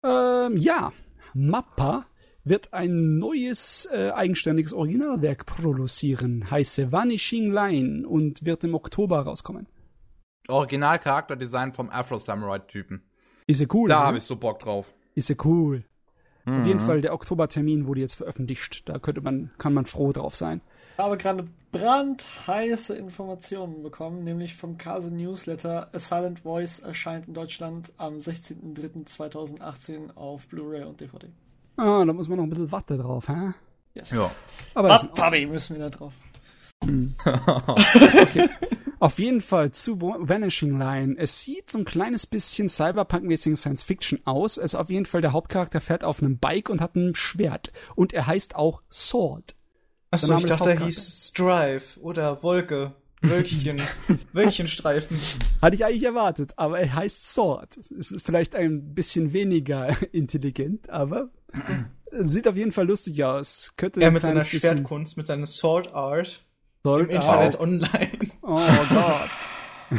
Ähm, 0.05 0.57
ja, 0.57 0.93
Mappa 1.35 2.07
wird 2.45 2.73
ein 2.73 3.19
neues 3.19 3.87
äh, 3.93 4.11
eigenständiges 4.11 4.73
Originalwerk 4.73 5.47
produzieren, 5.47 6.51
heiße 6.51 6.91
Vanishing 6.91 7.53
Line 7.53 8.09
und 8.09 8.45
wird 8.45 8.65
im 8.65 8.75
Oktober 8.75 9.21
rauskommen. 9.21 9.69
Original-Charakterdesign 10.49 11.73
vom 11.73 11.91
Afro-Samurai-Typen. 11.91 13.03
Ist 13.47 13.61
ja 13.61 13.67
cool. 13.73 13.89
Da 13.89 14.01
ne? 14.01 14.07
habe 14.07 14.19
ich 14.19 14.25
so 14.25 14.37
Bock 14.37 14.61
drauf. 14.61 14.93
Ist 15.15 15.29
ja 15.29 15.37
cool. 15.45 15.85
Mhm. 16.45 16.61
Auf 16.61 16.67
jeden 16.67 16.81
Fall, 16.81 17.01
der 17.01 17.15
Oktobertermin 17.15 17.87
wurde 17.87 18.01
jetzt 18.01 18.15
veröffentlicht. 18.15 18.89
Da 18.89 18.99
könnte 18.99 19.21
man, 19.21 19.51
kann 19.59 19.75
man 19.75 19.87
froh 19.87 20.13
drauf 20.13 20.37
sein. 20.37 20.61
Ich 20.95 20.99
habe 20.99 21.17
gerade 21.17 21.49
brandheiße 21.71 22.95
Informationen 22.95 23.83
bekommen, 23.83 24.25
nämlich 24.25 24.55
vom 24.55 24.77
Kase 24.77 25.15
Newsletter. 25.15 25.89
A 25.93 25.99
Silent 25.99 26.41
Voice 26.41 26.81
erscheint 26.81 27.29
in 27.29 27.35
Deutschland 27.35 27.93
am 27.97 28.19
16.03.2018 28.19 30.15
auf 30.17 30.49
Blu-ray 30.49 30.85
und 30.85 31.01
DVD. 31.01 31.29
Ah, 31.77 32.05
da 32.05 32.13
muss 32.13 32.29
man 32.29 32.39
noch 32.39 32.45
ein 32.45 32.51
bisschen 32.51 32.73
Watte 32.73 32.99
drauf, 32.99 33.29
hä? 33.29 33.53
Yes. 33.95 34.11
Ja. 34.11 34.31
Aber 34.75 34.89
Watte 34.91 35.47
müssen 35.47 35.77
wir 35.77 35.85
da 35.85 35.91
drauf. 35.91 36.13
Hm. 36.85 37.15
okay. 37.25 38.49
Auf 39.03 39.19
jeden 39.19 39.41
Fall 39.41 39.73
zu 39.73 40.01
Vanishing 40.01 40.79
Line. 40.79 41.17
Es 41.19 41.43
sieht 41.43 41.73
so 41.73 41.79
ein 41.79 41.85
kleines 41.85 42.25
bisschen 42.25 42.69
Cyberpunk-mäßigen 42.69 43.57
Science 43.57 43.83
Fiction 43.83 44.21
aus. 44.27 44.59
Es 44.59 44.67
ist 44.67 44.75
auf 44.77 44.91
jeden 44.91 45.07
Fall 45.07 45.21
der 45.21 45.33
Hauptcharakter 45.33 45.81
fährt 45.81 46.05
auf 46.05 46.23
einem 46.23 46.39
Bike 46.39 46.71
und 46.71 46.81
hat 46.81 46.95
ein 46.95 47.17
Schwert. 47.17 47.73
Und 47.97 48.13
er 48.13 48.29
heißt 48.29 48.55
auch 48.55 48.81
Sword. 48.93 49.57
Achso, 50.13 50.39
ich 50.39 50.47
dachte, 50.47 50.71
er 50.71 50.85
hieß 50.85 51.31
Strive 51.31 51.83
oder 52.01 52.45
Wolke. 52.45 52.95
Wölkchen. 53.23 53.83
Wölkchenstreifen. 54.33 55.19
Hatte 55.61 55.75
ich 55.75 55.85
eigentlich 55.85 56.05
erwartet, 56.05 56.53
aber 56.55 56.79
er 56.79 56.95
heißt 56.95 57.33
Sword. 57.35 57.79
Es 57.79 58.13
ist 58.13 58.25
vielleicht 58.25 58.55
ein 58.55 58.95
bisschen 58.95 59.33
weniger 59.33 59.97
intelligent, 60.13 60.91
aber 60.91 61.29
sieht 62.27 62.47
auf 62.47 62.55
jeden 62.55 62.71
Fall 62.71 62.87
lustig 62.87 63.25
aus. 63.25 63.73
Könnte 63.77 64.01
er 64.01 64.13
mit 64.13 64.23
seiner 64.23 64.45
Schwertkunst, 64.45 65.17
mit 65.17 65.27
seiner 65.27 65.47
Sword 65.47 65.93
Art 65.93 66.45
Soll 66.85 67.03
im 67.03 67.11
Internet 67.11 67.59
online. 67.59 68.19
Oh 68.45 68.59
Gott. 68.91 69.31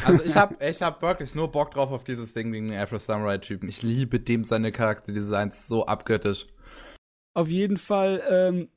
Also 0.06 0.24
ich 0.24 0.36
habe 0.36 0.56
ich 0.60 0.82
hab 0.82 1.02
wirklich 1.02 1.34
nur 1.34 1.52
Bock 1.52 1.72
drauf 1.72 1.92
auf 1.92 2.04
dieses 2.04 2.34
Ding 2.34 2.52
wegen 2.52 2.70
den 2.70 2.78
Afro 2.78 3.00
Samurai 3.00 3.38
Typen. 3.38 3.70
Ich 3.70 3.84
liebe 3.84 4.20
dem 4.20 4.44
seine 4.44 4.72
Charakterdesigns 4.72 5.68
so 5.68 5.86
abgöttisch. 5.86 6.48
Auf 7.34 7.48
jeden 7.48 7.78
Fall 7.78 8.22
ähm, 8.30 8.70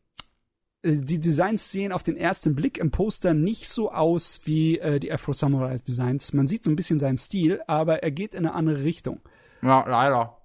äh, 0.82 0.96
die 0.98 1.20
Designs 1.20 1.70
sehen 1.70 1.92
auf 1.92 2.02
den 2.02 2.16
ersten 2.16 2.54
Blick 2.54 2.78
im 2.78 2.90
Poster 2.90 3.34
nicht 3.34 3.68
so 3.68 3.90
aus 3.90 4.42
wie 4.44 4.78
äh, 4.78 5.00
die 5.00 5.12
Afro 5.12 5.32
Samurai 5.32 5.76
Designs. 5.76 6.32
Man 6.32 6.46
sieht 6.46 6.64
so 6.64 6.70
ein 6.70 6.76
bisschen 6.76 6.98
seinen 6.98 7.18
Stil, 7.18 7.60
aber 7.66 8.02
er 8.02 8.10
geht 8.10 8.34
in 8.34 8.46
eine 8.46 8.54
andere 8.54 8.84
Richtung. 8.84 9.20
Ja, 9.62 9.84
leider. 9.86 10.36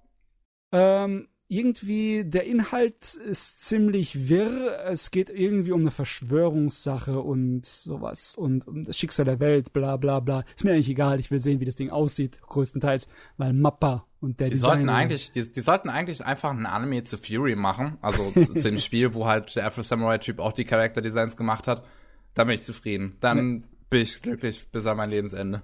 Ähm, 0.72 1.28
irgendwie, 1.52 2.24
der 2.24 2.46
Inhalt 2.46 3.14
ist 3.14 3.62
ziemlich 3.62 4.28
wirr. 4.28 4.86
Es 4.86 5.10
geht 5.10 5.28
irgendwie 5.28 5.72
um 5.72 5.82
eine 5.82 5.90
Verschwörungssache 5.90 7.20
und 7.20 7.66
sowas 7.66 8.36
und 8.36 8.66
um 8.66 8.84
das 8.84 8.96
Schicksal 8.96 9.26
der 9.26 9.38
Welt, 9.38 9.74
bla 9.74 9.98
bla 9.98 10.20
bla. 10.20 10.44
Ist 10.56 10.64
mir 10.64 10.72
eigentlich 10.72 10.88
egal, 10.88 11.20
ich 11.20 11.30
will 11.30 11.40
sehen, 11.40 11.60
wie 11.60 11.66
das 11.66 11.76
Ding 11.76 11.90
aussieht, 11.90 12.40
größtenteils, 12.40 13.06
weil 13.36 13.52
Mappa 13.52 14.06
und 14.20 14.40
der 14.40 14.48
die 14.48 14.54
Designer. 14.54 14.76
Sollten 14.76 14.88
eigentlich, 14.88 15.32
die, 15.32 15.52
die, 15.52 15.60
sollten 15.60 15.90
eigentlich 15.90 16.24
einfach 16.24 16.50
ein 16.50 16.64
Anime 16.64 17.04
zu 17.04 17.18
Fury 17.18 17.54
machen, 17.54 17.98
also 18.00 18.30
zu, 18.30 18.54
zu 18.54 18.70
dem 18.70 18.78
Spiel, 18.78 19.12
wo 19.12 19.26
halt 19.26 19.54
der 19.54 19.66
Afro 19.66 19.82
Samurai 19.82 20.18
Typ 20.18 20.38
auch 20.38 20.52
die 20.52 20.64
Character 20.64 21.02
Designs 21.02 21.36
gemacht 21.36 21.68
hat. 21.68 21.84
Da 22.32 22.44
bin 22.44 22.54
ich 22.54 22.62
zufrieden. 22.62 23.16
Dann 23.20 23.60
ja. 23.60 23.66
bin 23.90 24.00
ich 24.00 24.22
glücklich 24.22 24.68
bis 24.72 24.86
an 24.86 24.96
mein 24.96 25.10
Lebensende. 25.10 25.60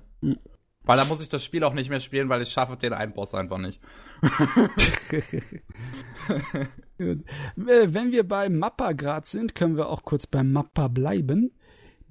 Weil 0.89 0.97
da 0.97 1.05
muss 1.05 1.21
ich 1.21 1.29
das 1.29 1.45
Spiel 1.45 1.63
auch 1.65 1.75
nicht 1.75 1.91
mehr 1.91 2.01
spielen, 2.01 2.31
weil 2.31 2.41
ich 2.41 2.49
schaffe 2.49 2.79
den 2.79 2.95
einen 2.95 3.13
Boss 3.13 3.35
einfach 3.35 3.59
nicht. 3.59 3.79
Wenn 6.97 8.11
wir 8.11 8.27
bei 8.27 8.49
Mappa 8.49 8.93
grad 8.93 9.27
sind, 9.27 9.55
können 9.55 9.77
wir 9.77 9.91
auch 9.91 10.03
kurz 10.03 10.27
bei 10.27 10.43
Mappa 10.43 10.89
bleiben. 10.89 11.53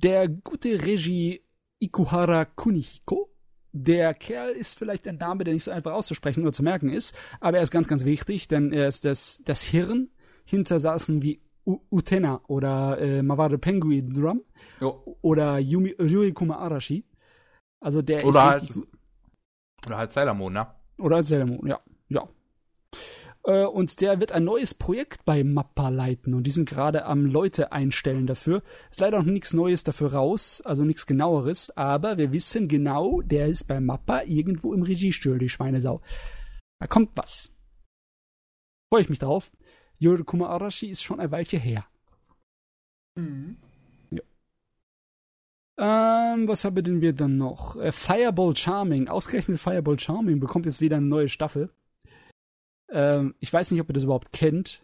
Der 0.04 0.30
gute 0.30 0.86
Regie 0.86 1.42
Ikuhara 1.80 2.46
Kunihiko. 2.46 3.34
Der 3.72 4.14
Kerl 4.14 4.52
ist 4.52 4.78
vielleicht 4.78 5.08
ein 5.08 5.18
Name, 5.18 5.44
der 5.44 5.56
nicht 5.56 5.64
so 5.64 5.72
einfach 5.72 5.94
auszusprechen 5.94 6.44
oder 6.44 6.54
zu 6.54 6.62
merken 6.62 6.90
ist, 6.90 7.16
aber 7.40 7.58
er 7.58 7.64
ist 7.64 7.72
ganz, 7.72 7.88
ganz 7.88 8.06
wichtig, 8.06 8.48
denn 8.48 8.72
er 8.72 8.88
ist 8.88 9.06
das, 9.06 9.42
das 9.44 9.64
Hirn 9.64 10.12
hinter 10.46 10.80
Saßen 10.80 11.24
wie 11.24 11.42
U 11.66 11.80
Utena 11.90 12.42
oder 12.48 13.02
äh, 13.02 13.24
Maware 13.24 13.58
Penguin 13.58 14.14
Drum 14.14 14.44
jo. 14.80 15.18
oder 15.24 15.58
Yumi, 15.58 15.96
Ryuikuma 16.00 16.58
Arashi. 16.58 17.08
Also 17.80 18.02
der 18.02 18.26
oder 18.26 18.58
ist 18.58 18.76
halt, 18.76 18.88
Oder 19.86 19.98
halt 19.98 20.12
Sailor 20.12 20.34
Moon, 20.34 20.54
ne? 20.54 20.68
Oder 20.98 21.18
halt 21.18 21.28
Sailor 21.28 21.46
Moon, 21.46 21.68
ja. 21.68 21.80
Ja. 22.10 22.28
Äh, 23.44 23.66
und 23.66 24.02
der 24.02 24.20
wird 24.20 24.32
ein 24.32 24.44
neues 24.44 24.74
Projekt 24.74 25.26
bei 25.26 25.44
Mappa 25.44 25.90
leiten 25.90 26.34
und 26.34 26.44
die 26.44 26.52
sind 26.52 26.68
gerade 26.68 27.06
am 27.06 27.26
Leute 27.26 27.72
einstellen 27.72 28.28
dafür. 28.28 28.64
Ist 28.90 29.00
leider 29.00 29.20
noch 29.20 29.26
nichts 29.26 29.54
Neues 29.54 29.84
dafür 29.84 30.14
raus, 30.14 30.62
also 30.62 30.84
nichts 30.84 31.06
genaueres, 31.06 31.76
aber 31.78 32.18
wir 32.18 32.32
wissen 32.32 32.68
genau, 32.68 33.22
der 33.22 33.48
ist 33.48 33.66
bei 33.66 33.80
Mappa 33.80 34.24
irgendwo 34.24 34.74
im 34.74 34.84
Regiestuhl, 34.84 35.40
die 35.40 35.50
Schweinesau. 35.50 36.02
Da 36.80 36.88
kommt 36.88 37.12
was. 37.16 37.52
Freue 38.92 39.02
ich 39.02 39.10
mich 39.10 39.20
drauf. 39.20 39.52
Yorikuma 40.00 40.48
Arashi 40.48 40.88
ist 40.88 41.04
schon 41.04 41.20
ein 41.20 41.32
Weilchen 41.32 41.60
her. 41.60 41.86
Mhm. 43.16 43.58
Ähm, 45.78 46.48
was 46.48 46.64
haben 46.66 47.02
wir 47.02 47.14
dann 47.14 47.38
noch? 47.38 47.76
Äh, 47.76 47.92
Fireball 47.92 48.56
Charming. 48.56 49.08
Ausgerechnet 49.08 49.60
Fireball 49.60 50.00
Charming 50.00 50.40
bekommt 50.40 50.66
jetzt 50.66 50.82
wieder 50.82 50.98
eine 50.98 51.06
neue 51.06 51.30
Staffel. 51.30 51.70
Ähm, 52.90 53.36
ich 53.40 53.52
weiß 53.52 53.72
nicht, 53.72 53.82
ob 53.82 53.90
ihr 53.90 53.94
das 53.94 54.04
überhaupt 54.04 54.34
kennt. 54.34 54.82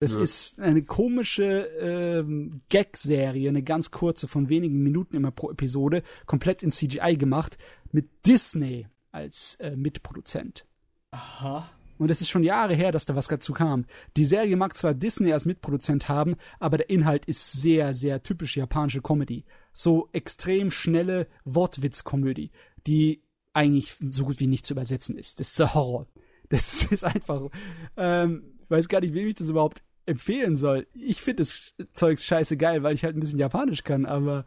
Das 0.00 0.14
ja. 0.16 0.20
ist 0.20 0.58
eine 0.58 0.82
komische 0.82 1.68
ähm, 1.80 2.62
Gag-Serie, 2.70 3.48
eine 3.48 3.62
ganz 3.62 3.92
kurze 3.92 4.26
von 4.26 4.48
wenigen 4.48 4.82
Minuten 4.82 5.14
immer 5.14 5.30
pro 5.30 5.48
Episode, 5.48 6.02
komplett 6.26 6.64
in 6.64 6.72
CGI 6.72 7.16
gemacht, 7.16 7.56
mit 7.92 8.26
Disney 8.26 8.88
als 9.12 9.54
äh, 9.60 9.76
Mitproduzent. 9.76 10.66
Aha. 11.12 11.70
Und 11.98 12.10
es 12.10 12.20
ist 12.20 12.30
schon 12.30 12.42
Jahre 12.42 12.74
her, 12.74 12.90
dass 12.90 13.04
da 13.06 13.14
was 13.14 13.28
dazu 13.28 13.52
kam. 13.52 13.84
Die 14.16 14.24
Serie 14.24 14.56
mag 14.56 14.74
zwar 14.74 14.92
Disney 14.92 15.32
als 15.32 15.46
Mitproduzent 15.46 16.08
haben, 16.08 16.34
aber 16.58 16.78
der 16.78 16.90
Inhalt 16.90 17.26
ist 17.26 17.52
sehr, 17.52 17.94
sehr 17.94 18.24
typisch 18.24 18.56
japanische 18.56 19.02
Comedy. 19.02 19.44
So 19.72 20.08
extrem 20.12 20.70
schnelle 20.70 21.28
Wortwitzkomödie, 21.44 22.50
die 22.86 23.22
eigentlich 23.52 23.94
so 24.00 24.24
gut 24.24 24.40
wie 24.40 24.46
nicht 24.46 24.66
zu 24.66 24.74
übersetzen 24.74 25.16
ist. 25.16 25.40
Das 25.40 25.48
ist 25.48 25.58
der 25.58 25.74
Horror. 25.74 26.06
Das 26.48 26.84
ist 26.90 27.04
einfach, 27.04 27.48
ähm, 27.96 28.58
ich 28.62 28.70
weiß 28.70 28.88
gar 28.88 29.00
nicht, 29.00 29.14
wem 29.14 29.28
ich 29.28 29.34
das 29.34 29.48
überhaupt 29.48 29.82
empfehlen 30.06 30.56
soll. 30.56 30.86
Ich 30.94 31.22
finde 31.22 31.42
das 31.42 31.74
Zeugs 31.92 32.26
scheiße 32.26 32.56
geil, 32.56 32.82
weil 32.82 32.94
ich 32.94 33.04
halt 33.04 33.16
ein 33.16 33.20
bisschen 33.20 33.38
Japanisch 33.38 33.84
kann, 33.84 34.06
aber 34.06 34.46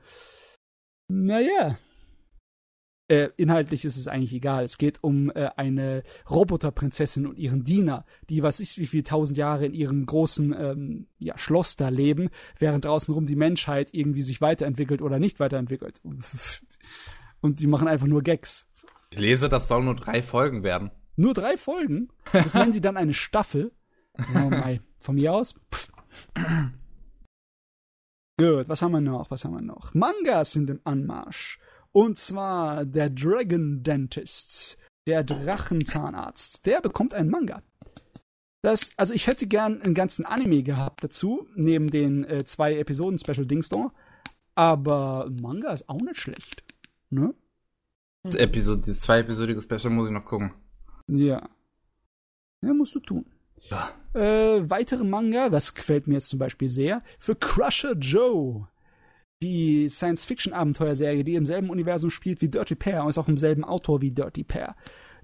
naja. 1.07 1.77
Äh, 3.07 3.29
inhaltlich 3.37 3.85
ist 3.85 3.97
es 3.97 4.07
eigentlich 4.07 4.33
egal. 4.33 4.63
Es 4.63 4.79
geht 4.79 5.03
um 5.03 5.29
äh, 5.29 5.49
eine 5.57 6.01
Roboterprinzessin 6.27 7.27
und 7.27 7.37
ihren 7.37 7.63
Diener, 7.63 8.03
die 8.29 8.41
was 8.41 8.59
ist 8.59 8.79
wie 8.79 8.87
viel 8.87 9.03
tausend 9.03 9.37
Jahre 9.37 9.67
in 9.67 9.75
ihrem 9.75 10.07
großen 10.07 10.55
ähm, 10.57 11.07
ja, 11.19 11.37
Schloss 11.37 11.75
da 11.75 11.89
leben, 11.89 12.29
während 12.57 12.85
draußen 12.85 13.13
rum 13.13 13.27
die 13.27 13.35
Menschheit 13.35 13.93
irgendwie 13.93 14.23
sich 14.23 14.41
weiterentwickelt 14.41 15.03
oder 15.03 15.19
nicht 15.19 15.39
weiterentwickelt. 15.39 16.01
Und 17.41 17.59
die 17.59 17.67
machen 17.67 17.87
einfach 17.87 18.07
nur 18.07 18.23
Gags. 18.23 18.67
Ich 19.11 19.19
lese, 19.19 19.49
das 19.49 19.67
soll 19.67 19.83
nur 19.83 19.95
drei 19.95 20.23
Folgen 20.23 20.63
werden. 20.63 20.89
Nur 21.15 21.35
drei 21.35 21.57
Folgen? 21.57 22.09
Das 22.33 22.55
nennen 22.55 22.73
sie 22.73 22.81
dann 22.81 22.97
eine 22.97 23.13
Staffel. 23.13 23.71
Oh 24.17 24.49
mein. 24.49 24.79
Von 24.99 25.15
mir 25.15 25.31
aus? 25.31 25.53
Pff. 25.71 25.91
Gut, 28.37 28.67
was 28.67 28.81
haben 28.81 28.91
wir 28.91 29.01
noch? 29.01 29.29
Was 29.31 29.45
haben 29.45 29.53
wir 29.53 29.61
noch? 29.61 29.93
Mangas 29.93 30.53
sind 30.53 30.69
im 30.69 30.81
Anmarsch. 30.83 31.59
Und 31.95 32.17
zwar 32.17 32.83
der 32.83 33.09
Dragon 33.09 33.81
Dentist, 33.81 34.77
der 35.07 35.23
Drachenzahnarzt. 35.23 36.65
Der 36.65 36.81
bekommt 36.81 37.13
einen 37.13 37.29
Manga. 37.29 37.63
Das, 38.61 38.91
also 38.97 39.13
ich 39.13 39.27
hätte 39.27 39.47
gern 39.47 39.81
einen 39.81 39.93
ganzen 39.93 40.25
Anime 40.25 40.61
gehabt 40.61 41.05
dazu, 41.05 41.47
neben 41.55 41.89
den 41.89 42.25
äh, 42.25 42.43
zwei 42.43 42.77
Episoden 42.77 43.17
Special 43.17 43.45
Dings 43.45 43.69
da. 43.69 43.93
Aber 44.55 45.31
Manga 45.31 45.71
ist 45.71 45.87
auch 45.87 46.01
nicht 46.01 46.19
schlecht. 46.19 46.65
Ne? 47.11 47.33
Das 48.23 48.35
Episode, 48.35 48.81
dieses 48.81 48.99
zwei 48.99 49.19
episodige 49.19 49.61
Special 49.61 49.89
muss 49.89 50.07
ich 50.07 50.13
noch 50.13 50.25
gucken. 50.25 50.51
Ja. 51.07 51.47
Ja, 52.61 52.73
musst 52.73 52.95
du 52.95 52.99
tun. 52.99 53.25
Ja. 53.69 53.93
Äh, 54.13 54.69
weitere 54.69 55.05
Manga, 55.05 55.47
das 55.47 55.73
gefällt 55.73 56.07
mir 56.07 56.15
jetzt 56.15 56.27
zum 56.27 56.39
Beispiel 56.39 56.67
sehr, 56.67 57.03
für 57.19 57.37
Crusher 57.37 57.93
Joe. 57.93 58.67
Die 59.45 59.87
Science-Fiction-Abenteuerserie, 59.87 61.23
die 61.23 61.35
im 61.35 61.45
selben 61.45 61.69
Universum 61.69 62.09
spielt 62.09 62.41
wie 62.41 62.49
Dirty 62.49 62.73
Pair 62.73 63.03
und 63.03 63.09
ist 63.09 63.19
auch 63.19 63.27
im 63.27 63.37
selben 63.37 63.63
Autor 63.63 64.01
wie 64.01 64.09
Dirty 64.09 64.43
Pair. 64.43 64.75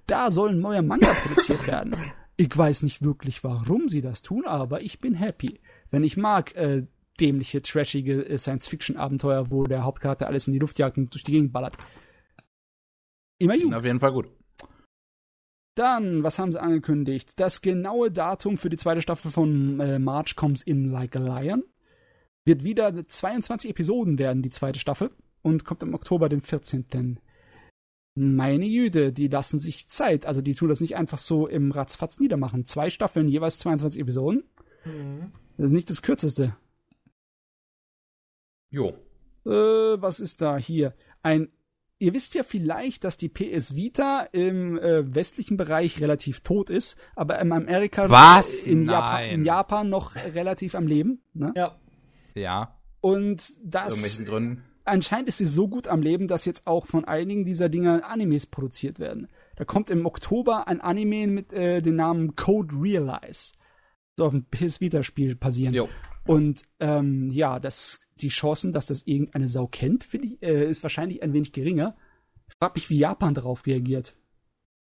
Da 0.05 0.29
soll 0.29 0.49
ein 0.49 0.59
neuer 0.59 0.83
Manga 0.83 1.11
produziert 1.11 1.65
werden. 1.65 1.95
Ich 2.37 2.55
weiß 2.55 2.83
nicht 2.83 3.03
wirklich, 3.03 3.43
warum 3.43 3.89
sie 3.89 4.01
das 4.01 4.21
tun, 4.21 4.45
aber 4.45 4.83
ich 4.83 4.99
bin 4.99 5.15
happy. 5.15 5.59
Wenn 5.89 6.03
ich 6.03 6.17
mag, 6.17 6.55
äh, 6.55 6.85
dämliche, 7.19 7.63
trashige 7.63 8.23
äh, 8.29 8.37
Science-Fiction-Abenteuer, 8.37 9.49
wo 9.49 9.63
der 9.63 9.85
Hauptcharakter 9.85 10.27
alles 10.27 10.45
in 10.45 10.53
die 10.53 10.59
Luft 10.59 10.77
jagt 10.77 10.99
und 10.99 11.11
durch 11.11 11.23
die 11.23 11.31
Gegend 11.31 11.51
ballert. 11.51 11.75
Immer 13.39 13.57
gut. 13.57 13.73
Auf 13.73 13.85
jeden 13.85 13.99
Fall 13.99 14.11
gut. 14.11 14.27
Dann, 15.75 16.21
was 16.21 16.37
haben 16.37 16.51
sie 16.51 16.61
angekündigt? 16.61 17.39
Das 17.39 17.61
genaue 17.61 18.11
Datum 18.11 18.57
für 18.57 18.69
die 18.69 18.77
zweite 18.77 19.01
Staffel 19.01 19.31
von 19.31 19.79
äh, 19.79 19.97
March 19.97 20.35
Comes 20.35 20.61
In 20.61 20.91
Like 20.91 21.15
a 21.15 21.19
Lion. 21.19 21.63
Wird 22.45 22.63
wieder 22.63 23.07
22 23.07 23.69
Episoden 23.69 24.17
werden, 24.17 24.41
die 24.41 24.49
zweite 24.49 24.79
Staffel. 24.79 25.11
Und 25.43 25.65
kommt 25.65 25.83
im 25.83 25.93
Oktober, 25.93 26.29
den 26.29 26.41
14. 26.41 27.19
Meine 28.15 28.65
Jüde, 28.65 29.11
die 29.11 29.27
lassen 29.27 29.59
sich 29.59 29.87
Zeit. 29.87 30.25
Also 30.25 30.41
die 30.41 30.53
tun 30.53 30.69
das 30.69 30.81
nicht 30.81 30.95
einfach 30.95 31.17
so 31.17 31.47
im 31.47 31.71
Ratzfatz 31.71 32.19
niedermachen. 32.19 32.65
Zwei 32.65 32.89
Staffeln, 32.89 33.27
jeweils 33.27 33.59
22 33.59 34.01
Episoden. 34.01 34.43
Mhm. 34.85 35.31
Das 35.57 35.67
ist 35.67 35.73
nicht 35.73 35.89
das 35.89 36.01
kürzeste. 36.01 36.55
Jo. 38.69 38.93
Äh, 39.45 39.49
was 39.49 40.19
ist 40.19 40.41
da 40.41 40.57
hier? 40.57 40.93
Ein 41.21 41.49
Ihr 42.01 42.15
wisst 42.15 42.33
ja 42.33 42.41
vielleicht, 42.41 43.03
dass 43.03 43.15
die 43.15 43.29
PS 43.29 43.75
Vita 43.75 44.21
im 44.31 44.75
äh, 44.79 45.13
westlichen 45.13 45.55
Bereich 45.55 46.01
relativ 46.01 46.39
tot 46.39 46.71
ist, 46.71 46.97
aber 47.15 47.39
in 47.39 47.51
Amerika 47.51 48.09
Was? 48.09 48.51
In, 48.63 48.89
Japan, 48.89 49.23
in 49.25 49.45
Japan 49.45 49.87
noch 49.87 50.15
relativ 50.15 50.73
am 50.73 50.87
Leben. 50.87 51.21
Ne? 51.35 51.53
Ja. 51.55 51.77
Ja. 52.35 52.77
Und 53.01 53.41
Aus 53.41 53.57
das 53.63 53.83
irgendwelchen 53.89 54.25
Gründen. 54.25 54.63
anscheinend 54.85 55.27
ist 55.29 55.39
sie 55.39 55.45
so 55.45 55.67
gut 55.67 55.87
am 55.87 56.01
Leben, 56.01 56.27
dass 56.27 56.45
jetzt 56.45 56.67
auch 56.67 56.85
von 56.85 57.05
einigen 57.05 57.43
dieser 57.45 57.69
Dinger 57.69 58.07
Animes 58.09 58.45
produziert 58.45 58.99
werden. 58.99 59.27
Da 59.55 59.65
kommt 59.65 59.89
im 59.89 60.05
Oktober 60.05 60.67
ein 60.67 60.81
Anime 60.81 61.27
mit 61.27 61.51
äh, 61.53 61.81
dem 61.81 61.95
Namen 61.95 62.35
Code 62.35 62.73
Realize. 62.79 63.53
So 64.17 64.25
auf 64.25 64.31
dem 64.33 64.45
PS 64.45 64.81
Vita 64.81 65.03
Spiel 65.03 65.35
passieren. 65.35 65.73
Jo. 65.73 65.89
Und 66.27 66.61
ähm, 66.79 67.31
ja, 67.31 67.59
das, 67.59 68.01
die 68.17 68.29
Chancen, 68.29 68.71
dass 68.71 68.85
das 68.85 69.01
irgendeine 69.07 69.47
Sau 69.47 69.65
kennt, 69.67 70.03
finde 70.03 70.27
ich, 70.27 70.43
äh, 70.43 70.69
ist 70.69 70.83
wahrscheinlich 70.83 71.23
ein 71.23 71.33
wenig 71.33 71.51
geringer. 71.53 71.95
Ich 72.47 72.55
frage 72.57 72.73
mich, 72.75 72.89
wie 72.91 72.97
Japan 72.99 73.33
darauf 73.33 73.65
reagiert. 73.65 74.15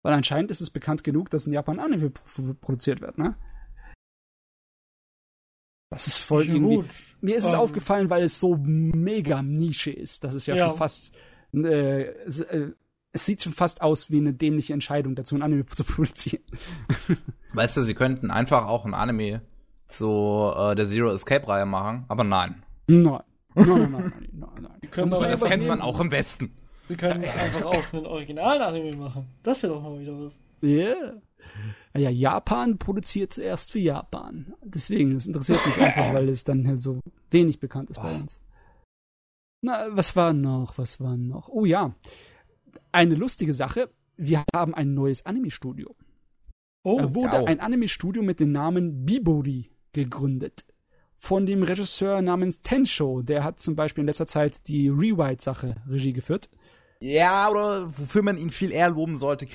Weil 0.01 0.13
anscheinend 0.13 0.51
ist 0.51 0.59
es 0.59 0.69
bekannt 0.69 1.05
genug, 1.05 1.29
dass 1.29 1.47
in 1.47 1.53
Japan 1.53 1.79
Anime 1.79 2.09
pro- 2.09 2.53
produziert 2.59 2.99
wird, 2.99 3.17
ne? 3.17 3.35
Das 5.93 6.07
ist 6.07 6.19
voll 6.19 6.45
gut. 6.47 6.85
Mir 7.21 7.35
ist 7.37 7.45
es 7.45 7.53
Ähm, 7.53 7.59
aufgefallen, 7.59 8.09
weil 8.09 8.23
es 8.23 8.39
so 8.39 8.57
mega 8.57 9.41
Nische 9.41 9.91
ist. 9.91 10.23
Das 10.23 10.35
ist 10.35 10.45
ja, 10.47 10.55
Ja. 10.55 10.67
schon 10.69 10.77
fast. 10.77 11.11
Äh, 11.53 12.03
es, 12.25 12.39
äh, 12.41 12.71
es 13.11 13.25
sieht 13.25 13.43
schon 13.43 13.53
fast 13.53 13.81
aus 13.81 14.09
wie 14.11 14.17
eine 14.17 14.33
dämliche 14.33 14.73
Entscheidung, 14.73 15.15
dazu 15.15 15.35
ein 15.35 15.41
Anime 15.43 15.65
zu 15.67 15.83
produzieren. 15.85 16.43
Weißt 17.53 17.77
du, 17.77 17.83
sie 17.83 17.93
könnten 17.93 18.31
einfach 18.31 18.65
auch 18.67 18.85
ein 18.85 18.93
Anime 18.93 19.41
zu 19.87 20.51
äh, 20.55 20.75
der 20.75 20.85
Zero 20.87 21.11
Escape 21.13 21.47
Reihe 21.47 21.65
machen, 21.65 22.05
aber 22.07 22.23
nein. 22.23 22.63
Nein. 22.87 23.19
Nein, 23.55 23.67
nein, 23.67 23.91
nein, 23.91 24.13
nein, 24.31 24.49
nein, 24.61 24.71
können 24.91 25.09
man 25.11 25.21
Das 25.29 25.41
kennt 25.43 25.67
man 25.67 25.77
nehmen. 25.77 25.81
auch 25.87 25.99
im 25.99 26.09
Westen. 26.11 26.51
Sie 26.87 26.95
können 26.97 27.23
einfach 27.23 27.65
auch 27.65 27.93
einen 27.93 28.07
originalen 28.07 28.61
Anime 28.63 28.95
machen. 28.95 29.27
Das 29.43 29.61
wäre 29.61 29.73
doch 29.73 29.81
mal 29.83 29.99
wieder 29.99 30.19
was. 30.19 30.39
Ja. 30.63 31.13
Ja, 31.95 32.09
Japan 32.09 32.79
produziert 32.79 33.33
zuerst 33.33 33.71
für 33.71 33.79
Japan. 33.79 34.53
Deswegen, 34.63 35.13
das 35.13 35.27
interessiert 35.27 35.63
mich 35.65 35.77
einfach, 35.79 36.13
weil 36.13 36.29
es 36.29 36.43
dann 36.43 36.75
so 36.77 36.99
wenig 37.29 37.59
bekannt 37.59 37.89
ist 37.91 38.01
bei 38.01 38.15
uns. 38.15 38.39
Na, 39.61 39.87
was 39.95 40.15
war 40.15 40.33
noch? 40.33 40.77
Was 40.77 40.99
war 40.99 41.15
noch? 41.17 41.49
Oh 41.49 41.65
ja. 41.65 41.93
Eine 42.91 43.15
lustige 43.15 43.53
Sache. 43.53 43.89
Wir 44.17 44.43
haben 44.55 44.73
ein 44.73 44.93
neues 44.93 45.25
Anime-Studio. 45.25 45.95
Oh, 46.83 46.97
Da 46.99 47.13
wurde 47.15 47.31
geil. 47.31 47.45
ein 47.47 47.59
Anime-Studio 47.59 48.23
mit 48.23 48.39
dem 48.39 48.51
Namen 48.51 49.05
Bibori 49.05 49.69
gegründet. 49.93 50.65
Von 51.15 51.45
dem 51.45 51.63
Regisseur 51.63 52.21
namens 52.21 52.61
Tensho. 52.61 53.21
Der 53.21 53.43
hat 53.43 53.59
zum 53.59 53.75
Beispiel 53.75 54.01
in 54.01 54.07
letzter 54.07 54.27
Zeit 54.27 54.67
die 54.67 54.89
Rewrite-Sache 54.89 55.75
Regie 55.87 56.13
geführt. 56.13 56.49
Ja, 56.99 57.49
oder 57.49 57.87
wofür 57.97 58.21
man 58.23 58.37
ihn 58.37 58.49
viel 58.49 58.71
eher 58.71 58.89
loben 58.89 59.17
sollte, 59.17 59.45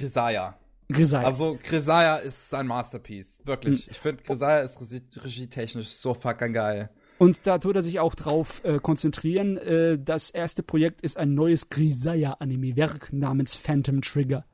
Grisaya. 0.91 1.27
Also 1.27 1.59
Grisaya 1.63 2.17
ist 2.17 2.49
sein 2.51 2.67
Masterpiece, 2.67 3.41
wirklich. 3.45 3.91
Ich 3.91 3.99
finde 3.99 4.23
Grisaya 4.23 4.61
ist 4.61 4.81
regie- 4.81 5.03
regietechnisch 5.23 5.89
so 5.89 6.15
fucking 6.15 6.53
geil. 6.53 6.91
Und 7.19 7.47
da 7.47 7.59
tut 7.59 7.75
er 7.77 7.83
sich 7.83 7.99
auch 8.01 8.15
drauf 8.15 8.63
äh, 8.65 8.79
konzentrieren. 8.79 9.57
Äh, 9.59 9.99
das 9.99 10.31
erste 10.31 10.63
Projekt 10.63 11.01
ist 11.01 11.17
ein 11.19 11.35
neues 11.35 11.69
Grisaya-Anime-Werk 11.69 13.13
namens 13.13 13.55
Phantom 13.55 14.03
Trigger. 14.03 14.45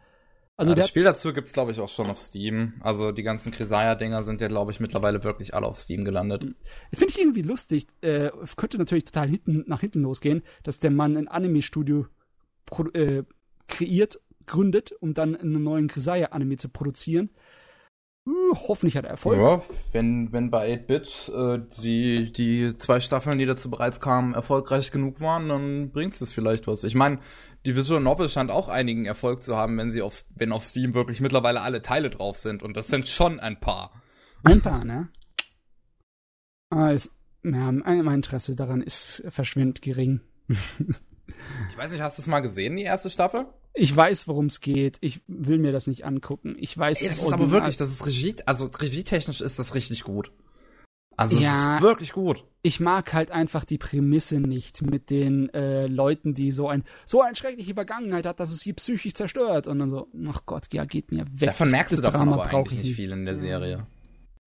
Also 0.57 0.71
ja, 0.71 0.77
der 0.77 0.83
das 0.85 0.89
Spiel 0.89 1.03
dazu 1.03 1.33
gibt's 1.33 1.53
glaube 1.53 1.73
ich 1.73 1.81
auch 1.81 1.89
schon 1.89 2.09
auf 2.09 2.19
Steam. 2.19 2.75
Also 2.81 3.11
die 3.13 3.23
ganzen 3.25 3.51
Grisaya-Dinger 3.53 4.23
sind 4.23 4.41
ja 4.41 4.47
glaube 4.49 4.71
ich 4.73 4.79
mittlerweile 4.81 5.25
wirklich 5.25 5.53
alle 5.55 5.67
auf 5.67 5.79
Steam 5.79 6.05
gelandet. 6.05 6.43
finde 6.93 7.09
ich 7.13 7.21
irgendwie 7.21 7.43
lustig. 7.43 7.87
Äh, 8.03 8.31
könnte 8.57 8.79
natürlich 8.79 9.05
total 9.05 9.29
hinten, 9.29 9.65
nach 9.67 9.81
hinten 9.81 10.03
losgehen, 10.03 10.43
dass 10.63 10.79
der 10.79 10.91
Mann 10.93 11.17
ein 11.17 11.29
Anime-Studio 11.29 12.07
pro- 12.67 12.89
äh, 12.93 13.25
kreiert, 13.67 14.21
gründet, 14.47 14.93
um 15.01 15.15
dann 15.15 15.37
einen 15.37 15.63
neuen 15.63 15.89
Grisaya-Anime 15.89 16.57
zu 16.57 16.69
produzieren. 16.69 17.31
Hm, 18.27 18.57
hoffentlich 18.69 18.97
hat 18.97 19.05
er 19.05 19.11
Erfolg. 19.11 19.39
Ja, 19.39 19.63
wenn, 19.93 20.33
wenn 20.33 20.51
bei 20.51 20.73
8-Bit 20.73 21.33
äh, 21.35 21.83
die, 21.83 22.33
die 22.33 22.75
zwei 22.77 23.01
Staffeln, 23.01 23.39
die 23.39 23.45
dazu 23.45 23.71
bereits 23.71 24.01
kamen, 24.01 24.33
erfolgreich 24.33 24.91
genug 24.91 25.21
waren, 25.21 25.49
dann 25.49 25.91
bringt's 25.91 26.23
es 26.23 26.33
vielleicht 26.33 26.67
was. 26.67 26.85
Ich 26.85 26.95
meine, 26.95 27.19
die 27.67 27.77
Visual 27.77 28.01
Novel 28.01 28.31
scheint 28.31 28.51
auch 28.51 28.69
einigen 28.69 29.05
Erfolg 29.05 29.43
zu 29.43 29.57
haben, 29.57 29.77
wenn 29.77 29.91
sie 29.91 30.01
auf, 30.01 30.25
wenn 30.37 30.53
auf 30.53 30.65
Steam 30.65 30.95
wirklich 30.95 31.21
mittlerweile 31.21 31.61
alle 31.61 31.83
Teile 31.83 32.09
drauf 32.09 32.39
sind. 32.39 32.63
Und 32.63 32.77
das 32.79 32.89
sind 32.89 33.09
schon 33.09 33.41
ein 33.41 33.61
paar. 33.61 33.93
Ein 34.43 34.63
paar, 34.63 34.85
ne? 34.85 35.09
Ah, 36.71 36.91
ist, 36.91 37.13
ja, 37.43 37.73
mein 37.73 38.15
Interesse 38.15 38.57
daran 38.57 38.81
ist 38.81 39.23
verschwindend 39.29 39.83
gering. 39.83 40.21
Ich 41.71 41.77
weiß 41.79 41.93
nicht, 41.93 42.01
hast 42.03 42.19
du 42.19 42.23
es 42.23 42.27
mal 42.29 42.41
gesehen, 42.41 42.77
die 42.77 42.83
erste 42.83 43.11
Staffel? 43.11 43.47
Ich 43.73 43.95
weiß, 43.95 44.29
worum 44.29 44.47
es 44.47 44.61
geht. 44.61 44.99
Ich 45.01 45.21
will 45.27 45.59
mir 45.59 45.73
das 45.73 45.87
nicht 45.87 46.05
angucken. 46.05 46.55
Ich 46.59 46.77
weiß, 46.79 47.01
das 47.01 47.19
ist 47.19 47.33
aber 47.33 47.51
wirklich, 47.51 47.77
das 47.77 47.91
ist 47.93 48.07
Regie, 48.07 48.37
also 48.47 48.67
regietechnisch 48.67 49.41
ist 49.41 49.59
das 49.59 49.75
richtig 49.75 50.05
gut. 50.05 50.31
Also 51.17 51.39
Ja. 51.41 51.51
es 51.51 51.77
ist 51.77 51.83
wirklich 51.83 52.13
gut. 52.13 52.45
ich 52.63 52.81
mag 52.81 53.13
halt 53.13 53.31
einfach 53.31 53.65
die 53.65 53.79
Prämisse 53.79 54.41
nicht 54.41 54.83
mit 54.83 55.11
den 55.11 55.49
äh, 55.55 55.87
Leuten, 55.87 56.35
die 56.35 56.51
so 56.51 56.69
ein 56.69 56.83
so 57.07 57.21
eine 57.23 57.37
schreckliche 57.37 57.75
Vergangenheit 57.75 58.27
hat, 58.27 58.41
dass 58.41 58.51
es 58.51 58.61
sie 58.61 58.73
psychisch 58.73 59.15
zerstört 59.15 59.67
und 59.69 59.79
dann 59.79 59.91
so, 59.91 60.09
ach 60.29 60.43
Gott, 60.45 60.67
ja, 60.73 60.85
geht 60.85 61.13
mir 61.13 61.25
weg. 61.29 61.51
Davon 61.51 61.71
merkst 61.71 61.93
du 61.93 61.97
Das 62.03 62.13
davon 62.13 62.29
Drama 62.29 62.43
aber 62.43 62.57
eigentlich 62.57 62.79
ich 62.81 62.85
nicht 62.87 62.97
viel 62.97 63.13
in 63.13 63.25
der 63.27 63.37
Serie. 63.37 63.87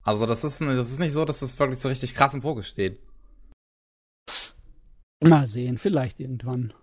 Also 0.03 0.25
das 0.25 0.43
ist, 0.43 0.59
das 0.61 0.91
ist 0.91 0.99
nicht 0.99 1.13
so, 1.13 1.23
dass 1.25 1.39
das 1.41 1.57
wirklich 1.59 1.79
so 1.79 1.89
richtig 1.89 2.15
krass 2.15 2.33
im 2.33 2.41
Fokus 2.41 2.67
steht. 2.67 2.99
Mal 5.23 5.47
sehen, 5.47 5.77
vielleicht 5.77 6.19
irgendwann. 6.19 6.73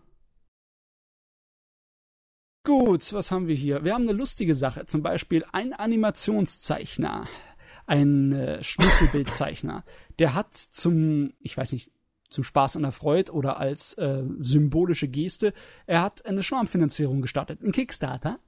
Gut, 2.64 3.12
was 3.12 3.30
haben 3.30 3.46
wir 3.46 3.54
hier? 3.54 3.84
Wir 3.84 3.94
haben 3.94 4.08
eine 4.08 4.16
lustige 4.16 4.54
Sache, 4.54 4.86
zum 4.86 5.02
Beispiel 5.02 5.44
ein 5.52 5.74
Animationszeichner, 5.74 7.24
ein 7.86 8.32
äh, 8.32 8.64
Schlüsselbildzeichner, 8.64 9.84
der 10.18 10.34
hat 10.34 10.56
zum, 10.56 11.34
ich 11.40 11.56
weiß 11.56 11.72
nicht, 11.72 11.90
zum 12.30 12.42
Spaß 12.42 12.76
und 12.76 12.82
der 12.82 12.92
Freude 12.92 13.32
oder 13.32 13.58
als 13.58 13.94
äh, 13.94 14.24
symbolische 14.38 15.08
Geste, 15.08 15.52
er 15.86 16.02
hat 16.02 16.24
eine 16.24 16.42
Schwarmfinanzierung 16.42 17.20
gestartet, 17.20 17.62
ein 17.62 17.70
Kickstarter. 17.70 18.40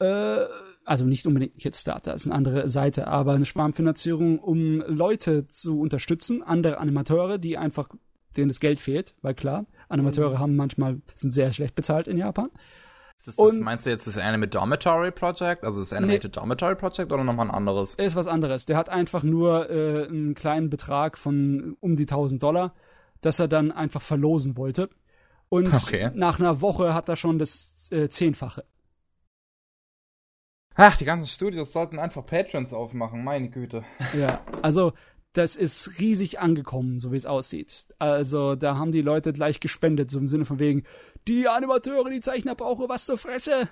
Äh, 0.00 0.44
also 0.84 1.04
nicht 1.04 1.26
unbedingt 1.26 1.56
ein 1.56 1.60
Kickstarter, 1.60 2.14
ist 2.14 2.26
eine 2.26 2.34
andere 2.34 2.68
Seite, 2.68 3.06
aber 3.06 3.32
eine 3.32 3.46
Schwarmfinanzierung, 3.46 4.40
um 4.40 4.80
Leute 4.86 5.48
zu 5.48 5.80
unterstützen, 5.80 6.42
andere 6.42 6.78
Animateure, 6.78 7.38
die 7.38 7.56
einfach 7.58 7.88
denen 8.36 8.48
das 8.48 8.60
Geld 8.60 8.80
fehlt, 8.80 9.14
weil 9.22 9.34
klar, 9.34 9.66
Animateure 9.88 10.38
haben 10.38 10.56
manchmal, 10.56 11.00
sind 11.14 11.32
sehr 11.32 11.50
schlecht 11.52 11.74
bezahlt 11.74 12.08
in 12.08 12.18
Japan. 12.18 12.50
Das, 13.24 13.34
Und- 13.36 13.60
meinst 13.60 13.86
du 13.86 13.90
jetzt 13.90 14.06
das 14.06 14.18
Anime 14.18 14.46
Dormitory 14.46 15.10
Project? 15.10 15.64
Also 15.64 15.80
das 15.80 15.92
Animated 15.92 16.36
Dormitory 16.36 16.74
Project 16.76 17.10
oder 17.12 17.24
nochmal 17.24 17.46
ein 17.48 17.54
anderes? 17.54 17.94
Er 17.96 18.04
ist 18.06 18.14
was 18.16 18.26
anderes. 18.26 18.66
Der 18.66 18.76
hat 18.76 18.88
einfach 18.88 19.22
nur 19.22 19.70
äh, 19.70 20.06
einen 20.06 20.34
kleinen 20.34 20.68
Betrag 20.70 21.16
von 21.18 21.76
um 21.80 21.96
die 21.96 22.04
1000 22.04 22.42
Dollar, 22.42 22.74
dass 23.22 23.38
er 23.38 23.48
dann 23.48 23.72
einfach 23.72 24.02
verlosen 24.02 24.56
wollte. 24.56 24.90
Und 25.48 25.72
Okay. 25.72 26.10
nach 26.14 26.38
einer 26.38 26.60
Woche 26.60 26.92
hat 26.94 27.08
er 27.08 27.16
schon 27.16 27.38
das 27.38 27.90
äh, 27.90 28.08
Zehnfache. 28.08 28.64
Ach, 30.74 30.96
die 30.98 31.06
ganzen 31.06 31.26
Studios 31.26 31.72
sollten 31.72 31.98
einfach 31.98 32.26
Patrons 32.26 32.72
aufmachen, 32.74 33.24
meine 33.24 33.48
Güte. 33.48 33.82
Ja, 34.18 34.40
also 34.60 34.92
das 35.36 35.54
ist 35.54 36.00
riesig 36.00 36.40
angekommen, 36.40 36.98
so 36.98 37.12
wie 37.12 37.16
es 37.16 37.26
aussieht. 37.26 37.88
Also 37.98 38.54
da 38.54 38.76
haben 38.76 38.90
die 38.90 39.02
Leute 39.02 39.34
gleich 39.34 39.60
gespendet, 39.60 40.10
so 40.10 40.18
im 40.18 40.28
Sinne 40.28 40.46
von 40.46 40.58
wegen, 40.58 40.84
die 41.28 41.46
Animateure, 41.46 42.08
die 42.08 42.20
Zeichner 42.20 42.54
brauchen 42.54 42.88
was 42.88 43.04
zur 43.04 43.18
Fresse. 43.18 43.68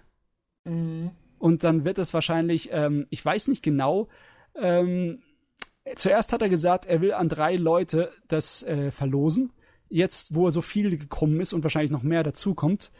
Mhm. 0.64 1.12
Und 1.38 1.64
dann 1.64 1.86
wird 1.86 1.96
es 1.96 2.12
wahrscheinlich, 2.12 2.68
ähm, 2.70 3.06
ich 3.08 3.24
weiß 3.24 3.48
nicht 3.48 3.62
genau, 3.62 4.08
ähm, 4.54 5.22
zuerst 5.96 6.34
hat 6.34 6.42
er 6.42 6.50
gesagt, 6.50 6.84
er 6.84 7.00
will 7.00 7.14
an 7.14 7.30
drei 7.30 7.56
Leute 7.56 8.12
das 8.28 8.62
äh, 8.64 8.90
verlosen. 8.90 9.50
Jetzt, 9.88 10.34
wo 10.34 10.46
er 10.46 10.50
so 10.50 10.60
viel 10.60 10.98
gekommen 10.98 11.40
ist 11.40 11.54
und 11.54 11.62
wahrscheinlich 11.62 11.90
noch 11.90 12.02
mehr 12.02 12.22
dazukommt, 12.22 12.92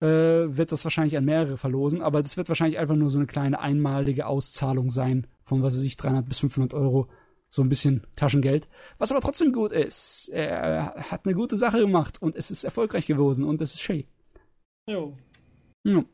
äh, 0.00 0.06
wird 0.06 0.72
das 0.72 0.84
wahrscheinlich 0.84 1.16
an 1.16 1.24
mehrere 1.24 1.56
verlosen. 1.56 2.02
Aber 2.02 2.22
das 2.22 2.36
wird 2.36 2.48
wahrscheinlich 2.48 2.78
einfach 2.78 2.96
nur 2.96 3.08
so 3.08 3.16
eine 3.16 3.26
kleine 3.26 3.60
einmalige 3.60 4.26
Auszahlung 4.26 4.90
sein, 4.90 5.26
von 5.42 5.62
was 5.62 5.74
weiß 5.74 5.84
ich, 5.84 5.96
300 5.96 6.28
bis 6.28 6.40
500 6.40 6.74
Euro. 6.74 7.08
So 7.54 7.62
ein 7.62 7.68
bisschen 7.68 8.04
Taschengeld. 8.16 8.66
Was 8.98 9.12
aber 9.12 9.20
trotzdem 9.20 9.52
gut 9.52 9.70
ist. 9.70 10.28
Er 10.30 10.92
hat 10.96 11.24
eine 11.24 11.36
gute 11.36 11.56
Sache 11.56 11.78
gemacht 11.78 12.20
und 12.20 12.34
es 12.34 12.50
ist 12.50 12.64
erfolgreich 12.64 13.06
gewesen 13.06 13.44
und 13.44 13.60
es 13.60 13.74
ist 13.74 13.80
schön. 13.80 14.02
Jo. 14.90 15.16
Ja. 15.84 16.04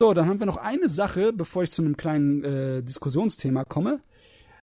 So, 0.00 0.14
dann 0.14 0.28
haben 0.28 0.38
wir 0.38 0.46
noch 0.46 0.58
eine 0.58 0.88
Sache, 0.88 1.32
bevor 1.32 1.64
ich 1.64 1.72
zu 1.72 1.82
einem 1.82 1.96
kleinen 1.96 2.44
äh, 2.44 2.82
Diskussionsthema 2.84 3.64
komme. 3.64 4.00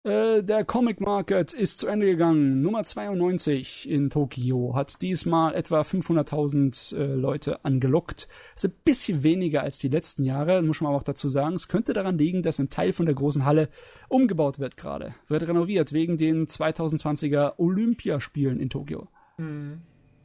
Äh, 0.04 0.42
der 0.42 0.64
Comic 0.64 1.00
Market 1.00 1.52
ist 1.52 1.78
zu 1.78 1.86
Ende 1.86 2.06
gegangen. 2.06 2.60
Nummer 2.60 2.82
92 2.82 3.88
in 3.88 4.10
Tokio 4.10 4.74
hat 4.74 5.00
diesmal 5.00 5.54
etwa 5.54 5.82
500.000 5.82 6.96
äh, 6.96 7.14
Leute 7.14 7.64
angelockt. 7.64 8.26
Das 8.54 8.64
ist 8.64 8.70
ein 8.70 8.80
bisschen 8.84 9.22
weniger 9.22 9.62
als 9.62 9.78
die 9.78 9.88
letzten 9.88 10.24
Jahre, 10.24 10.62
muss 10.62 10.80
man 10.80 10.88
aber 10.88 10.98
auch 10.98 11.04
dazu 11.04 11.28
sagen. 11.28 11.54
Es 11.54 11.68
könnte 11.68 11.92
daran 11.92 12.18
liegen, 12.18 12.42
dass 12.42 12.58
ein 12.58 12.68
Teil 12.68 12.92
von 12.92 13.06
der 13.06 13.14
großen 13.14 13.44
Halle 13.44 13.68
umgebaut 14.08 14.58
wird 14.58 14.76
gerade. 14.76 15.14
Wird 15.28 15.46
renoviert 15.46 15.92
wegen 15.92 16.16
den 16.16 16.46
2020er 16.46 17.58
Olympiaspielen 17.58 18.58
in 18.58 18.70
Tokio. 18.70 19.06
Mhm. 19.38 19.82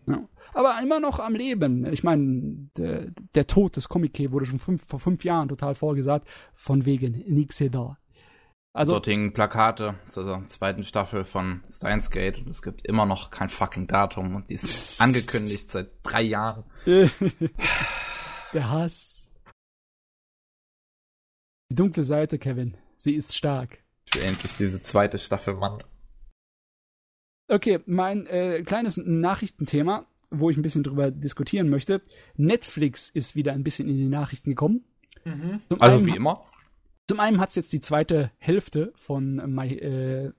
Ja. 0.07 0.27
Aber 0.53 0.75
immer 0.81 0.99
noch 0.99 1.19
am 1.19 1.35
Leben. 1.35 1.85
Ich 1.93 2.03
meine, 2.03 2.69
der, 2.77 3.11
der 3.35 3.45
Tod 3.45 3.75
des 3.75 3.89
Comic 3.89 4.31
wurde 4.31 4.45
schon 4.47 4.57
fünf, 4.57 4.88
vor 4.88 4.99
fünf 4.99 5.23
Jahren 5.23 5.49
total 5.49 5.75
vorgesagt, 5.75 6.27
von 6.56 6.85
wegen 6.85 7.23
Nixe 7.27 7.69
da. 7.69 7.97
Also, 8.77 8.93
Dort 8.93 9.07
hingen 9.07 9.33
Plakate 9.33 9.95
zur 10.06 10.45
zweiten 10.45 10.83
Staffel 10.83 11.25
von 11.25 11.64
Steins 11.67 12.11
Gate 12.11 12.38
und 12.38 12.47
es 12.49 12.61
gibt 12.61 12.85
immer 12.85 13.07
noch 13.07 13.31
kein 13.31 13.49
fucking 13.49 13.88
Datum 13.88 14.35
und 14.35 14.49
die 14.51 14.53
ist 14.53 15.01
angekündigt 15.01 15.72
seit 15.72 15.89
drei 16.03 16.22
Jahren. 16.22 16.64
der 16.85 18.69
Hass. 18.69 19.31
Die 21.72 21.75
dunkle 21.75 22.03
Seite, 22.03 22.38
Kevin. 22.38 22.77
Sie 22.99 23.15
ist 23.15 23.35
stark. 23.35 23.80
Ich 24.09 24.14
will 24.15 24.23
endlich 24.30 24.56
diese 24.57 24.80
zweite 24.80 25.17
Staffel, 25.17 25.56
Mann. 25.56 25.81
Okay, 27.49 27.80
mein 27.88 28.27
äh, 28.27 28.61
kleines 28.61 28.97
Nachrichtenthema, 28.97 30.06
wo 30.30 30.51
ich 30.51 30.57
ein 30.57 30.61
bisschen 30.61 30.83
drüber 30.83 31.09
diskutieren 31.09 31.69
möchte. 31.69 32.03
Netflix 32.35 33.09
ist 33.09 33.35
wieder 33.35 33.53
ein 33.53 33.64
bisschen 33.64 33.89
in 33.89 33.95
die 33.97 34.07
Nachrichten 34.07 34.51
gekommen. 34.51 34.85
Mhm. 35.25 35.61
Also 35.80 35.97
einen- 35.97 36.06
wie 36.06 36.15
immer. 36.15 36.43
Zum 37.09 37.19
einen 37.19 37.39
hat 37.39 37.49
es 37.49 37.55
jetzt 37.55 37.71
die 37.73 37.79
zweite 37.79 38.31
Hälfte 38.37 38.91
von 38.95 39.35
My 39.53 39.73
äh, 39.73 40.31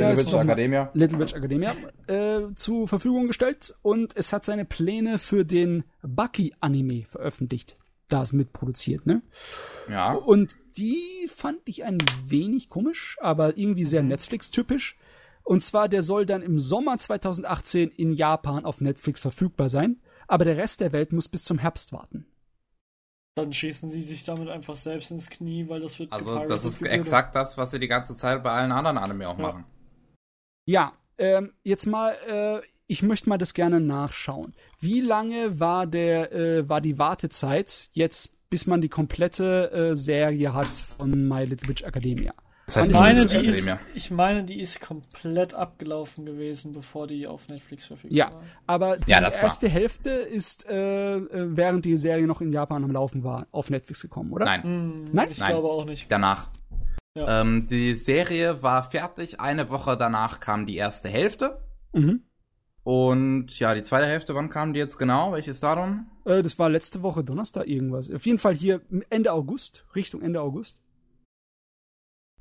Ja, 0.00 0.10
Gott. 0.10 0.18
ist 0.18 0.26
Witch 0.26 0.34
Academia. 0.34 0.90
Little 0.94 1.18
Witch 1.20 1.34
Academia 1.34 1.74
äh, 2.08 2.54
zur 2.56 2.88
Verfügung 2.88 3.28
gestellt 3.28 3.74
und 3.82 4.16
es 4.16 4.32
hat 4.32 4.44
seine 4.44 4.64
Pläne 4.64 5.18
für 5.18 5.44
den 5.44 5.84
Bucky-Anime 6.02 7.04
veröffentlicht. 7.06 7.78
Da 8.08 8.22
ist 8.22 8.32
mitproduziert, 8.32 9.06
ne? 9.06 9.22
Ja. 9.88 10.12
Und 10.12 10.56
die 10.76 11.28
fand 11.34 11.60
ich 11.66 11.84
ein 11.84 11.98
wenig 12.26 12.68
komisch, 12.68 13.16
aber 13.20 13.56
irgendwie 13.56 13.84
sehr 13.84 14.02
Netflix-typisch. 14.02 14.96
Und 15.44 15.62
zwar, 15.62 15.88
der 15.88 16.02
soll 16.02 16.26
dann 16.26 16.42
im 16.42 16.58
Sommer 16.58 16.98
2018 16.98 17.90
in 17.90 18.12
Japan 18.12 18.64
auf 18.64 18.80
Netflix 18.80 19.20
verfügbar 19.20 19.68
sein, 19.68 20.00
aber 20.26 20.44
der 20.44 20.56
Rest 20.56 20.80
der 20.80 20.92
Welt 20.92 21.12
muss 21.12 21.28
bis 21.28 21.44
zum 21.44 21.58
Herbst 21.58 21.92
warten. 21.92 22.26
Dann 23.34 23.52
schießen 23.52 23.90
sie 23.90 24.02
sich 24.02 24.24
damit 24.24 24.48
einfach 24.48 24.76
selbst 24.76 25.10
ins 25.10 25.28
Knie, 25.28 25.68
weil 25.68 25.80
das 25.80 25.98
wird 25.98 26.12
Also 26.12 26.38
das 26.46 26.64
ist 26.64 26.82
exakt 26.82 27.34
das, 27.34 27.58
was 27.58 27.72
sie 27.72 27.80
die 27.80 27.88
ganze 27.88 28.16
Zeit 28.16 28.42
bei 28.44 28.52
allen 28.52 28.70
anderen 28.70 28.96
Anime 28.96 29.28
auch 29.28 29.38
Ja. 29.38 29.42
machen. 29.42 29.64
Ja, 30.66 30.92
ähm, 31.18 31.52
jetzt 31.64 31.86
mal, 31.86 32.14
äh, 32.28 32.60
ich 32.86 33.02
möchte 33.02 33.28
mal 33.28 33.38
das 33.38 33.52
gerne 33.54 33.80
nachschauen. 33.80 34.54
Wie 34.78 35.00
lange 35.00 35.58
war 35.58 35.86
der, 35.86 36.32
äh, 36.32 36.68
war 36.68 36.80
die 36.80 36.98
Wartezeit 36.98 37.88
jetzt, 37.92 38.48
bis 38.50 38.66
man 38.66 38.80
die 38.80 38.88
komplette 38.88 39.72
äh, 39.72 39.96
Serie 39.96 40.54
hat 40.54 40.74
von 40.74 41.26
My 41.26 41.44
Little 41.44 41.68
Witch 41.68 41.82
Academia? 41.82 42.32
Das 42.66 42.76
heißt, 42.76 42.90
Ich 42.92 42.98
meine, 42.98 43.26
die 43.26 43.46
ist, 43.46 43.78
ich 43.94 44.10
meine, 44.10 44.42
die 44.44 44.58
ist 44.60 44.80
komplett 44.80 45.52
abgelaufen 45.52 46.24
gewesen, 46.24 46.72
bevor 46.72 47.06
die 47.06 47.26
auf 47.26 47.48
Netflix 47.48 47.84
verfügbar 47.84 48.16
Ja. 48.16 48.32
war. 48.32 48.42
Aber 48.66 48.96
die 48.96 49.10
Ja, 49.10 49.20
das 49.20 49.36
war- 49.36 49.44
erste 49.44 49.68
Hälfte 49.68 50.08
ist, 50.10 50.66
äh, 50.68 51.16
äh, 51.16 51.56
während 51.56 51.84
die 51.84 51.96
Serie 51.98 52.26
noch 52.26 52.40
in 52.40 52.52
Japan 52.52 52.82
am 52.82 52.90
Laufen 52.90 53.22
war, 53.22 53.46
auf 53.52 53.68
Netflix 53.68 54.00
gekommen, 54.00 54.32
oder? 54.32 54.46
Nein, 54.46 54.62
Hm, 54.62 55.04
Nein? 55.12 55.28
Ich 55.30 55.38
Nein. 55.38 55.50
glaube 55.50 55.68
auch 55.68 55.84
nicht. 55.84 56.10
danach. 56.10 56.48
Ja. 57.16 57.42
Ähm, 57.42 57.66
die 57.68 57.92
Serie 57.92 58.62
war 58.62 58.90
fertig, 58.90 59.40
eine 59.40 59.68
Woche 59.68 59.96
danach 59.98 60.40
kam 60.40 60.66
die 60.66 60.76
erste 60.76 61.08
Hälfte. 61.08 61.58
Mhm. 61.92 62.22
Und 62.82 63.58
ja, 63.58 63.74
die 63.74 63.82
zweite 63.82 64.06
Hälfte, 64.06 64.34
wann 64.34 64.50
kam 64.50 64.74
die 64.74 64.78
jetzt 64.78 64.98
genau? 64.98 65.32
Welches 65.32 65.60
Datum? 65.60 66.06
Äh, 66.26 66.42
das 66.42 66.58
war 66.58 66.68
letzte 66.68 67.02
Woche 67.02 67.24
Donnerstag 67.24 67.66
irgendwas. 67.66 68.10
Auf 68.12 68.26
jeden 68.26 68.38
Fall 68.38 68.54
hier 68.54 68.80
Ende 69.10 69.32
August, 69.32 69.84
Richtung 69.94 70.20
Ende 70.22 70.40
August. 70.42 70.80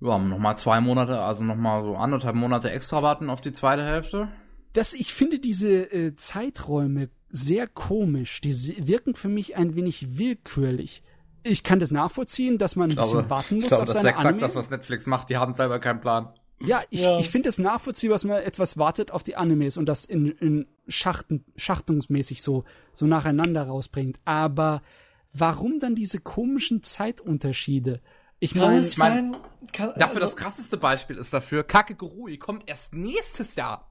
Ja, 0.03 0.17
nochmal 0.17 0.57
zwei 0.57 0.81
Monate, 0.81 1.21
also 1.21 1.43
nochmal 1.43 1.83
so 1.83 1.95
anderthalb 1.95 2.35
Monate 2.35 2.69
extra 2.69 3.01
warten 3.01 3.29
auf 3.29 3.39
die 3.39 3.53
zweite 3.53 3.85
Hälfte. 3.85 4.27
Das, 4.73 4.93
ich 4.93 5.13
finde 5.13 5.39
diese 5.39 5.69
äh, 5.93 6.15
Zeiträume 6.15 7.09
sehr 7.29 7.67
komisch. 7.67 8.41
Die 8.41 8.53
wirken 8.87 9.15
für 9.15 9.29
mich 9.29 9.55
ein 9.55 9.75
wenig 9.75 10.17
willkürlich. 10.17 11.03
Ich 11.43 11.63
kann 11.63 11.79
das 11.79 11.91
nachvollziehen, 11.91 12.57
dass 12.57 12.75
man 12.75 12.89
ein 12.89 12.95
bisschen 12.95 13.29
warten 13.29 13.55
muss 13.55 13.65
ich 13.65 13.69
glaube, 13.69 13.83
auf 13.83 13.87
das 13.87 13.95
ist 13.95 14.01
seine 14.01 14.09
exakt 14.09 14.27
Anime. 14.27 14.41
das, 14.41 14.55
was 14.55 14.69
Netflix 14.69 15.07
macht. 15.07 15.29
Die 15.29 15.37
haben 15.37 15.53
selber 15.53 15.79
keinen 15.79 16.01
Plan. 16.01 16.33
ja, 16.59 16.81
ich, 16.89 17.01
Ja. 17.01 17.19
ich 17.19 17.29
finde 17.29 17.47
es 17.49 17.57
nachvollziehbar, 17.57 18.15
dass 18.15 18.23
man 18.25 18.41
etwas 18.43 18.77
wartet 18.77 19.11
auf 19.11 19.23
die 19.23 19.35
Animes 19.37 19.77
und 19.77 19.85
das 19.85 20.05
in, 20.05 20.27
in 20.31 20.67
Schachten, 20.87 21.45
schachtungsmäßig 21.55 22.41
so, 22.41 22.65
so 22.93 23.05
nacheinander 23.07 23.63
rausbringt. 23.67 24.19
Aber 24.25 24.81
warum 25.33 25.79
dann 25.79 25.95
diese 25.95 26.19
komischen 26.19 26.83
Zeitunterschiede? 26.83 28.01
Ich 28.39 28.55
meine, 28.55 28.77
es 28.77 28.97
mein? 28.97 29.37
Kann, 29.71 29.89
Dafür 29.97 30.07
also, 30.07 30.19
das 30.19 30.35
krasseste 30.35 30.77
Beispiel 30.77 31.17
ist 31.17 31.33
dafür, 31.33 31.63
Kakegurui 31.63 32.37
kommt 32.37 32.69
erst 32.69 32.93
nächstes 32.93 33.55
Jahr. 33.55 33.89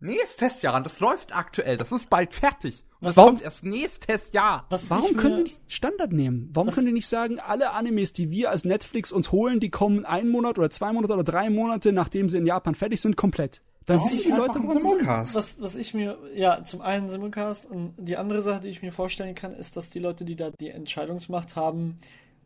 Nächstes 0.00 0.62
Jahr, 0.62 0.76
und 0.76 0.86
das 0.86 1.00
läuft 1.00 1.34
aktuell, 1.34 1.76
das 1.76 1.90
ist 1.92 2.08
bald 2.08 2.32
fertig. 2.32 2.84
Was 3.00 3.16
Warum- 3.16 3.30
kommt 3.34 3.42
erst 3.42 3.64
nächstes 3.64 4.32
Jahr? 4.32 4.66
Was 4.70 4.90
Warum 4.90 5.10
ich 5.12 5.16
können 5.16 5.36
die 5.38 5.42
nicht 5.44 5.60
Standard 5.66 6.12
nehmen? 6.12 6.50
Warum 6.52 6.68
Was- 6.68 6.74
können 6.76 6.86
die 6.86 6.92
nicht 6.92 7.08
sagen, 7.08 7.38
alle 7.40 7.72
Animes, 7.72 8.12
die 8.12 8.30
wir 8.30 8.50
als 8.50 8.64
Netflix 8.64 9.12
uns 9.12 9.30
holen, 9.32 9.60
die 9.60 9.70
kommen 9.70 10.04
einen 10.04 10.30
Monat 10.30 10.58
oder 10.58 10.70
zwei 10.70 10.92
Monate 10.92 11.12
oder 11.14 11.24
drei 11.24 11.50
Monate, 11.50 11.92
nachdem 11.92 12.28
sie 12.28 12.38
in 12.38 12.46
Japan 12.46 12.74
fertig 12.74 13.00
sind, 13.00 13.16
komplett? 13.16 13.62
Dann 13.86 14.04
wissen 14.04 14.20
die 14.22 14.28
Leute, 14.30 14.62
woran 14.62 14.78
sie 14.80 14.88
sind. 14.88 15.34
Was, 15.34 15.60
was 15.60 15.74
ich 15.74 15.94
mir, 15.94 16.18
ja, 16.34 16.62
zum 16.62 16.80
einen 16.80 17.08
Simulcast 17.08 17.66
und 17.66 17.94
die 17.96 18.16
andere 18.16 18.42
Sache, 18.42 18.60
die 18.62 18.68
ich 18.68 18.82
mir 18.82 18.92
vorstellen 18.92 19.34
kann, 19.34 19.52
ist, 19.52 19.76
dass 19.76 19.90
die 19.90 19.98
Leute, 19.98 20.24
die 20.24 20.36
da 20.36 20.50
die 20.50 20.68
Entscheidungsmacht 20.68 21.56
haben, 21.56 21.98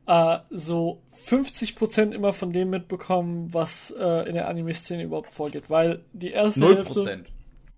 äh, 0.07 0.39
so 0.51 1.01
50% 1.27 2.13
immer 2.13 2.33
von 2.33 2.53
dem 2.53 2.71
mitbekommen, 2.71 3.49
was 3.53 3.95
äh, 3.99 4.29
in 4.29 4.35
der 4.35 4.49
Anime-Szene 4.49 5.05
überhaupt 5.05 5.33
vorgeht. 5.33 5.71
Weil 5.71 6.05
die 6.13 6.31
erste 6.31 6.61
Null 6.61 6.77
Hälfte. 6.77 6.95
Prozent. 6.95 7.29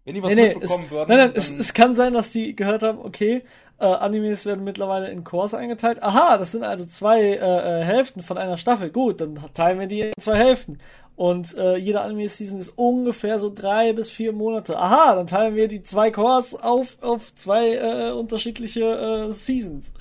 Wenn 0.04 0.14
die 0.14 0.22
was 0.22 0.30
Nee, 0.30 0.34
nee, 0.34 0.48
es, 0.48 0.54
mitbekommen 0.54 0.90
würden, 0.90 1.08
nein, 1.08 1.18
nein, 1.18 1.32
es, 1.34 1.50
es 1.50 1.72
kann 1.72 1.94
sein, 1.94 2.12
dass 2.12 2.30
die 2.30 2.54
gehört 2.54 2.82
haben, 2.82 2.98
okay, 2.98 3.42
äh, 3.78 3.86
Animes 3.86 4.44
werden 4.44 4.62
mittlerweile 4.62 5.10
in 5.10 5.24
Cores 5.24 5.54
eingeteilt. 5.54 6.02
Aha, 6.02 6.36
das 6.36 6.52
sind 6.52 6.62
also 6.62 6.84
zwei 6.84 7.20
äh, 7.22 7.80
äh, 7.80 7.84
Hälften 7.84 8.22
von 8.22 8.36
einer 8.36 8.58
Staffel. 8.58 8.90
Gut, 8.90 9.22
dann 9.22 9.40
teilen 9.54 9.80
wir 9.80 9.86
die 9.86 10.00
in 10.00 10.12
zwei 10.20 10.36
Hälften. 10.36 10.78
Und 11.16 11.56
äh, 11.56 11.76
jede 11.76 12.00
Anime-Season 12.02 12.58
ist 12.58 12.70
ungefähr 12.76 13.38
so 13.38 13.50
drei 13.54 13.92
bis 13.92 14.10
vier 14.10 14.32
Monate. 14.32 14.76
Aha, 14.76 15.14
dann 15.14 15.26
teilen 15.26 15.54
wir 15.54 15.68
die 15.68 15.82
zwei 15.82 16.10
Cores 16.10 16.54
auf, 16.54 16.98
auf 17.02 17.34
zwei 17.34 17.74
äh, 17.74 18.10
unterschiedliche 18.12 19.28
äh, 19.28 19.32
Seasons. 19.32 19.92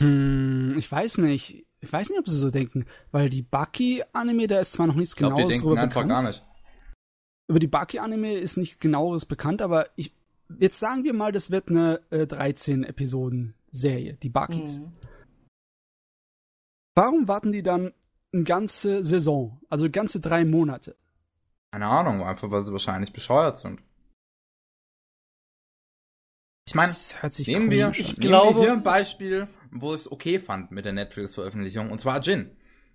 Hm, 0.00 0.74
ich 0.76 0.90
weiß 0.90 1.18
nicht. 1.18 1.66
Ich 1.82 1.92
weiß 1.92 2.10
nicht, 2.10 2.18
ob 2.18 2.28
sie 2.28 2.36
so 2.36 2.50
denken, 2.50 2.84
weil 3.10 3.30
die 3.30 3.42
Baki-Anime, 3.42 4.46
da 4.48 4.60
ist 4.60 4.72
zwar 4.72 4.86
noch 4.86 4.94
nichts 4.94 5.14
ich 5.14 5.18
glaube, 5.18 5.36
die 5.36 5.42
genaues 5.42 5.52
denken 5.52 5.68
drüber 5.68 5.80
einfach 5.80 6.02
bekannt. 6.02 6.10
gar 6.10 6.22
nicht. 6.28 6.44
Über 7.48 7.58
die 7.58 7.66
Baki-Anime 7.66 8.34
ist 8.34 8.56
nicht 8.58 8.80
genaueres 8.80 9.24
bekannt, 9.24 9.62
aber 9.62 9.86
ich, 9.96 10.12
jetzt 10.58 10.78
sagen 10.78 11.04
wir 11.04 11.14
mal, 11.14 11.32
das 11.32 11.50
wird 11.50 11.68
eine 11.68 12.00
äh, 12.10 12.24
13-Episoden-Serie, 12.24 14.18
die 14.22 14.28
Bakis. 14.28 14.80
Mhm. 14.80 14.92
Warum 16.94 17.28
warten 17.28 17.52
die 17.52 17.62
dann 17.62 17.92
eine 18.32 18.44
ganze 18.44 19.04
Saison, 19.04 19.60
also 19.68 19.88
ganze 19.90 20.20
drei 20.20 20.44
Monate? 20.44 20.96
Keine 21.72 21.86
Ahnung, 21.86 22.22
einfach 22.22 22.50
weil 22.50 22.64
sie 22.64 22.72
wahrscheinlich 22.72 23.12
bescheuert 23.12 23.58
sind. 23.58 23.80
Ich 26.66 26.74
meine, 26.74 26.88
das 26.88 27.20
hört 27.22 27.34
sich 27.34 27.46
nehmen 27.48 27.70
wir, 27.70 27.90
Ich 27.96 28.16
nehmen 28.16 28.20
glaube- 28.20 28.56
wir 28.60 28.62
hier 28.64 28.72
ein 28.72 28.82
Beispiel, 28.82 29.48
wo 29.70 29.94
ich 29.94 30.02
es 30.02 30.12
okay 30.12 30.38
fand 30.38 30.70
mit 30.70 30.84
der 30.84 30.92
Netflix-Veröffentlichung, 30.92 31.90
und 31.90 32.00
zwar 32.00 32.14
Ajin. 32.16 32.50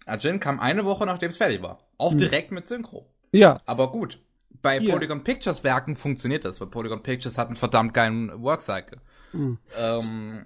Ajin 0.05 0.39
kam 0.39 0.59
eine 0.59 0.85
Woche, 0.85 1.05
nachdem 1.05 1.29
es 1.29 1.37
fertig 1.37 1.61
war. 1.61 1.79
Auch 1.97 2.11
Hm. 2.11 2.17
direkt 2.19 2.51
mit 2.51 2.67
Synchro. 2.67 3.11
Ja, 3.31 3.61
Aber 3.65 3.91
gut, 3.91 4.21
bei 4.61 4.79
Hier. 4.79 4.93
Polygon 4.93 5.23
Pictures 5.23 5.63
Werken 5.63 5.95
funktioniert 5.97 6.45
das, 6.45 6.61
weil 6.61 6.67
Polygon 6.67 7.03
Pictures 7.03 7.37
hat 7.37 7.47
einen 7.47 7.55
verdammt 7.57 7.93
geilen 7.93 8.41
Workcycle. 8.41 9.01
Hm. 9.31 9.57
Ähm, 9.77 10.45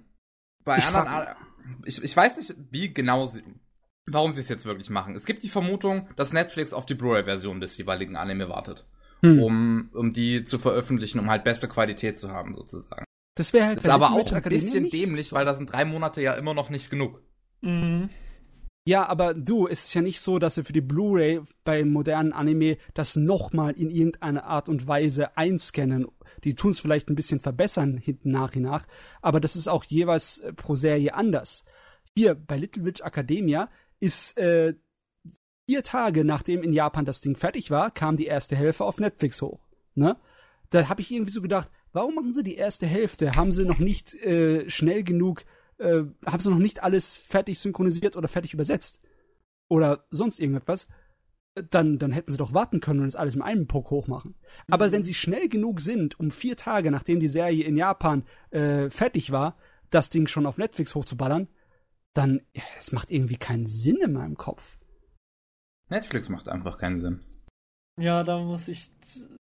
bei 0.64 0.78
Ich 0.78 0.88
anderen, 0.88 1.08
frag- 1.08 1.38
ich, 1.86 2.04
ich 2.04 2.18
weiß 2.18 2.38
nicht, 2.38 2.56
wie 2.72 2.92
genau 2.94 3.28
sie, 3.28 3.44
warum 4.08 4.32
sie 4.32 4.42
es 4.42 4.50
jetzt 4.50 4.66
wirklich 4.66 4.90
machen. 4.90 5.14
Es 5.16 5.26
gibt 5.26 5.44
die 5.44 5.50
Vermutung, 5.50 6.10
dass 6.16 6.34
Netflix 6.34 6.74
auf 6.74 6.88
die 6.88 6.96
Blu-ray-Version 6.96 7.62
des 7.62 7.78
jeweiligen 7.78 8.16
Anime 8.16 8.50
wartet, 8.50 8.88
Hm. 9.22 9.44
um, 9.44 9.90
um 9.94 10.14
die 10.14 10.44
zu 10.46 10.58
veröffentlichen, 10.58 11.20
um 11.20 11.30
halt 11.30 11.44
beste 11.44 11.68
Qualität 11.68 12.18
zu 12.18 12.32
haben, 12.32 12.56
sozusagen. 12.56 13.06
Das 13.40 13.54
wäre 13.54 13.68
halt 13.68 13.78
Das 13.78 13.86
ist 13.86 13.90
bei 13.90 13.94
aber 13.94 14.12
auch 14.12 14.32
ein 14.34 14.42
bisschen 14.44 14.84
nicht. 14.84 14.94
dämlich, 14.94 15.32
weil 15.32 15.46
da 15.46 15.56
sind 15.56 15.72
drei 15.72 15.86
Monate 15.86 16.22
ja 16.22 16.34
immer 16.34 16.54
noch 16.54 16.70
nicht 16.70 16.90
genug. 16.90 17.22
Mhm. 17.62 18.10
Ja, 18.86 19.08
aber 19.08 19.34
du, 19.34 19.68
es 19.68 19.86
ist 19.86 19.94
ja 19.94 20.02
nicht 20.02 20.20
so, 20.20 20.40
dass 20.40 20.56
sie 20.56 20.64
für 20.64 20.74
die 20.74 20.82
Blu-ray 20.82 21.42
beim 21.64 21.90
modernen 21.92 22.34
Anime 22.34 22.78
das 22.94 23.16
nochmal 23.16 23.74
in 23.74 23.90
irgendeiner 23.90 24.46
Art 24.46 24.68
und 24.68 24.88
Weise 24.88 25.38
einscannen. 25.38 26.08
Die 26.44 26.56
tun 26.56 26.72
es 26.72 26.80
vielleicht 26.80 27.10
ein 27.10 27.16
bisschen 27.16 27.40
verbessern 27.40 27.98
hinten 27.98 28.32
nach 28.32 28.56
und 28.56 28.64
nach, 28.64 28.86
aber 29.22 29.40
das 29.40 29.56
ist 29.56 29.68
auch 29.68 29.84
jeweils 29.84 30.40
äh, 30.40 30.54
pro 30.54 30.76
Serie 30.76 31.14
anders. 31.14 31.64
Hier 32.16 32.36
bei 32.36 32.58
Little 32.58 32.84
Witch 32.86 33.02
Academia 33.02 33.70
ist 34.00 34.38
äh, 34.38 34.74
vier 35.66 35.84
Tage 35.84 36.26
nachdem 36.26 36.64
in 36.64 36.74
Japan 36.74 37.06
das 37.06 37.22
Ding 37.22 37.36
fertig 37.36 37.70
war, 37.70 37.92
kam 37.92 38.18
die 38.18 38.26
erste 38.26 38.56
Hälfte 38.56 38.86
auf 38.86 39.00
Netflix 39.00 39.42
hoch. 39.42 39.60
Ne? 39.94 40.18
Da 40.72 40.90
habe 40.90 41.02
ich 41.02 41.12
irgendwie 41.12 41.32
so 41.32 41.42
gedacht, 41.42 41.70
warum 41.92 42.16
machen 42.16 42.34
sie 42.34 42.44
die 42.44 42.56
erste 42.56 42.86
Hälfte? 42.86 43.36
Haben 43.36 43.52
sie 43.52 43.66
noch 43.66 43.80
nicht 43.80 44.16
äh, 44.16 44.70
schnell 44.70 45.04
genug 45.04 45.46
äh, 45.80 46.04
haben 46.26 46.40
sie 46.40 46.50
noch 46.50 46.58
nicht 46.60 46.84
alles 46.84 47.18
fertig 47.18 47.60
synchronisiert 47.60 48.16
oder 48.16 48.28
fertig 48.28 48.54
übersetzt 48.54 49.00
oder 49.68 50.06
sonst 50.12 50.40
irgendetwas, 50.40 50.88
dann, 51.56 51.98
dann 51.98 52.12
hätten 52.12 52.32
sie 52.32 52.38
doch 52.38 52.54
warten 52.54 52.80
können 52.80 53.02
und 53.02 53.08
es 53.08 53.16
alles 53.16 53.36
im 53.36 53.42
einen 53.42 53.68
Puck 53.68 53.90
hochmachen. 53.90 54.36
Aber 54.70 54.92
wenn 54.92 55.04
sie 55.04 55.14
schnell 55.14 55.50
genug 55.50 55.82
sind, 55.82 56.20
um 56.20 56.32
vier 56.32 56.56
Tage, 56.56 56.92
nachdem 56.92 57.20
die 57.20 57.28
Serie 57.28 57.64
in 57.64 57.78
Japan 57.78 58.24
äh, 58.52 58.90
fertig 58.90 59.32
war, 59.32 59.58
das 59.90 60.10
Ding 60.10 60.28
schon 60.28 60.46
auf 60.46 60.58
Netflix 60.58 60.96
hochzuballern, 60.96 61.48
dann, 62.14 62.42
es 62.78 62.92
macht 62.92 63.12
irgendwie 63.12 63.38
keinen 63.38 63.68
Sinn 63.68 63.98
in 63.98 64.14
meinem 64.14 64.38
Kopf. 64.38 64.78
Netflix 65.90 66.30
macht 66.30 66.48
einfach 66.48 66.78
keinen 66.78 67.02
Sinn. 67.02 67.24
Ja, 68.00 68.24
da 68.24 68.40
muss 68.40 68.68
ich 68.68 68.92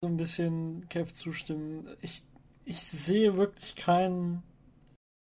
so 0.03 0.07
ein 0.09 0.17
bisschen 0.17 0.87
Kev 0.89 1.13
zustimmen. 1.13 1.87
Ich, 2.01 2.23
ich 2.65 2.81
sehe 2.81 3.37
wirklich 3.37 3.75
kein 3.75 4.41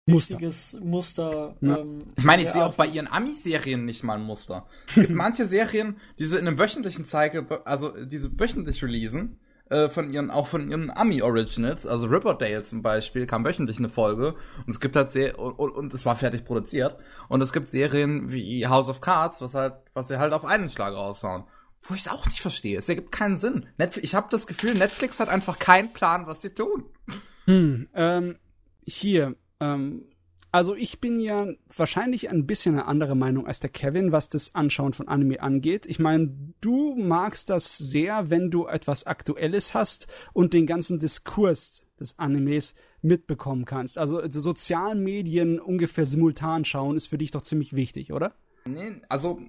Muster. 0.07 0.33
richtiges 0.35 0.79
Muster. 0.81 1.55
Ja. 1.61 1.77
ähm, 1.77 1.99
Ich 2.17 2.23
meine, 2.23 2.41
ich 2.41 2.49
sehe 2.49 2.65
auch 2.65 2.73
bei 2.73 2.87
ihren 2.87 3.07
Ami-Serien 3.07 3.85
nicht 3.85 4.03
mal 4.03 4.15
ein 4.15 4.23
Muster. 4.23 4.65
Es 4.87 4.95
gibt 4.95 5.09
manche 5.13 5.45
Serien, 5.45 5.97
die 6.17 6.25
sie 6.25 6.39
in 6.39 6.47
einem 6.47 6.57
wöchentlichen 6.57 7.05
Cycle, 7.05 7.45
also 7.65 7.93
diese 8.05 8.37
wöchentlich 8.39 8.83
releasen, 8.83 9.37
äh, 9.69 9.89
von 9.89 10.09
ihren, 10.09 10.31
auch 10.31 10.47
von 10.47 10.71
ihren 10.71 10.89
Ami-Originals, 10.89 11.85
also 11.85 12.07
Riverdale 12.07 12.63
zum 12.63 12.81
Beispiel, 12.81 13.27
kam 13.27 13.45
wöchentlich 13.45 13.77
eine 13.77 13.89
Folge 13.89 14.33
und 14.65 14.71
es 14.71 14.79
gibt 14.79 14.95
halt 14.95 15.11
sehr, 15.11 15.37
und, 15.37 15.53
und, 15.53 15.69
und 15.71 15.93
es 15.93 16.03
war 16.03 16.15
fertig 16.15 16.45
produziert. 16.45 16.97
Und 17.29 17.41
es 17.43 17.53
gibt 17.53 17.67
Serien 17.67 18.31
wie 18.31 18.65
House 18.67 18.89
of 18.89 19.01
Cards, 19.01 19.39
was 19.39 19.53
halt, 19.53 19.75
was 19.93 20.07
sie 20.07 20.17
halt 20.17 20.33
auf 20.33 20.45
einen 20.45 20.67
Schlag 20.67 20.95
raushauen. 20.95 21.43
Wo 21.83 21.93
ich 21.93 22.01
es 22.01 22.07
auch 22.07 22.25
nicht 22.25 22.39
verstehe. 22.39 22.77
Es 22.77 22.89
ergibt 22.89 23.11
keinen 23.11 23.37
Sinn. 23.37 23.67
Netflix, 23.77 24.07
ich 24.07 24.15
habe 24.15 24.27
das 24.29 24.47
Gefühl, 24.47 24.73
Netflix 24.73 25.19
hat 25.19 25.29
einfach 25.29 25.59
keinen 25.59 25.91
Plan, 25.91 26.27
was 26.27 26.41
sie 26.41 26.51
tun. 26.55 26.85
Hm, 27.45 27.89
ähm, 27.93 28.37
hier, 28.85 29.35
ähm, 29.59 30.05
also 30.53 30.75
ich 30.75 31.01
bin 31.01 31.19
ja 31.19 31.47
wahrscheinlich 31.75 32.29
ein 32.29 32.45
bisschen 32.45 32.75
eine 32.75 32.85
andere 32.85 33.15
Meinung 33.15 33.47
als 33.47 33.59
der 33.59 33.71
Kevin, 33.71 34.11
was 34.11 34.29
das 34.29 34.53
Anschauen 34.53 34.93
von 34.93 35.07
Anime 35.07 35.41
angeht. 35.41 35.87
Ich 35.87 35.97
meine, 35.97 36.31
du 36.61 36.95
magst 36.95 37.49
das 37.49 37.75
sehr, 37.79 38.29
wenn 38.29 38.51
du 38.51 38.67
etwas 38.67 39.07
Aktuelles 39.07 39.73
hast 39.73 40.05
und 40.31 40.53
den 40.53 40.67
ganzen 40.67 40.99
Diskurs 40.99 41.87
des 41.99 42.19
Animes 42.19 42.75
mitbekommen 43.01 43.65
kannst. 43.65 43.97
Also 43.97 44.21
die 44.21 44.39
sozialen 44.39 45.03
Medien 45.03 45.59
ungefähr 45.59 46.05
simultan 46.05 46.65
schauen 46.65 46.97
ist 46.97 47.07
für 47.07 47.17
dich 47.17 47.31
doch 47.31 47.41
ziemlich 47.41 47.73
wichtig, 47.73 48.13
oder? 48.13 48.35
Nee, 48.65 49.01
also 49.09 49.41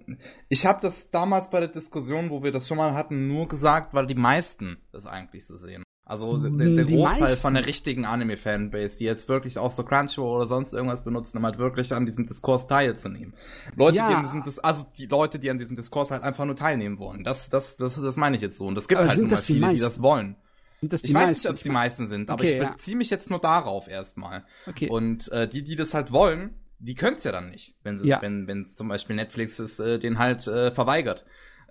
ich 0.48 0.66
habe 0.66 0.80
das 0.82 1.10
damals 1.10 1.50
bei 1.50 1.60
der 1.60 1.68
Diskussion, 1.68 2.30
wo 2.30 2.42
wir 2.42 2.52
das 2.52 2.66
schon 2.66 2.78
mal 2.78 2.94
hatten, 2.94 3.28
nur 3.28 3.46
gesagt, 3.48 3.94
weil 3.94 4.06
die 4.06 4.14
meisten 4.14 4.78
das 4.92 5.06
eigentlich 5.06 5.46
so 5.46 5.56
sehen. 5.56 5.82
Also 6.06 6.36
der, 6.36 6.50
der 6.50 6.84
Die 6.84 6.96
Großteil 6.96 7.20
meisten? 7.20 7.40
von 7.40 7.54
der 7.54 7.64
richtigen 7.64 8.04
Anime-Fanbase, 8.04 8.98
die 8.98 9.04
jetzt 9.04 9.26
wirklich 9.28 9.56
auch 9.56 9.70
so 9.70 9.84
Crunchyroll 9.84 10.36
oder 10.36 10.46
sonst 10.46 10.74
irgendwas 10.74 11.02
benutzen, 11.02 11.38
um 11.38 11.44
halt 11.46 11.56
wirklich 11.56 11.94
an 11.94 12.04
diesem 12.04 12.26
Diskurs 12.26 12.66
teilzunehmen. 12.66 13.32
Leute, 13.74 13.96
Ja. 13.96 14.08
die 14.10 14.14
an 14.16 14.22
diesem 14.24 14.42
Dis 14.42 14.58
also 14.58 14.84
die 14.98 15.06
Leute, 15.06 15.38
die 15.38 15.48
an 15.50 15.56
diesem 15.56 15.76
Diskurs 15.76 16.10
halt 16.10 16.22
einfach 16.22 16.44
nur 16.44 16.56
teilnehmen 16.56 16.98
wollen. 16.98 17.24
Das, 17.24 17.48
das, 17.48 17.78
das, 17.78 17.94
das 17.98 18.16
meine 18.18 18.36
ich 18.36 18.42
jetzt 18.42 18.58
so. 18.58 18.66
Und 18.66 18.76
es 18.76 18.86
gibt 18.86 18.98
Aber 19.00 19.08
halt 19.08 19.18
nun 19.18 19.30
mal 19.30 19.36
die 19.36 19.42
viele, 19.42 19.58
die 19.60 19.64
meisten? 19.66 19.82
das 19.84 20.02
wollen. 20.02 20.36
Sind 20.80 20.92
das 20.92 21.00
die 21.02 21.08
Ich 21.08 21.14
weiß 21.14 21.26
meisten? 21.28 21.40
nicht, 21.46 21.50
ob 21.50 21.56
es 21.56 21.62
die 21.62 21.70
meisten 21.70 22.06
sind, 22.08 22.28
aber 22.28 22.42
Okay, 22.42 22.52
ich 22.56 22.62
ja. 22.62 22.70
beziehe 22.72 22.96
mich 22.98 23.08
jetzt 23.08 23.30
nur 23.30 23.38
darauf 23.38 23.88
erstmal. 23.88 24.44
Okay. 24.66 24.90
Und 24.90 25.32
äh, 25.32 25.48
die, 25.48 25.62
die 25.62 25.76
das 25.76 25.94
halt 25.94 26.12
wollen, 26.12 26.54
die 26.84 26.94
können 26.94 27.16
es 27.16 27.24
ja 27.24 27.32
dann 27.32 27.50
nicht, 27.50 27.74
wenn 27.82 27.98
sie, 27.98 28.08
Ja. 28.08 28.20
wenn 28.22 28.46
wenn 28.46 28.64
zum 28.64 28.88
Beispiel 28.88 29.16
Netflix 29.16 29.58
es 29.58 29.80
äh, 29.80 29.98
den 29.98 30.18
halt 30.18 30.46
äh, 30.46 30.70
verweigert. 30.70 31.24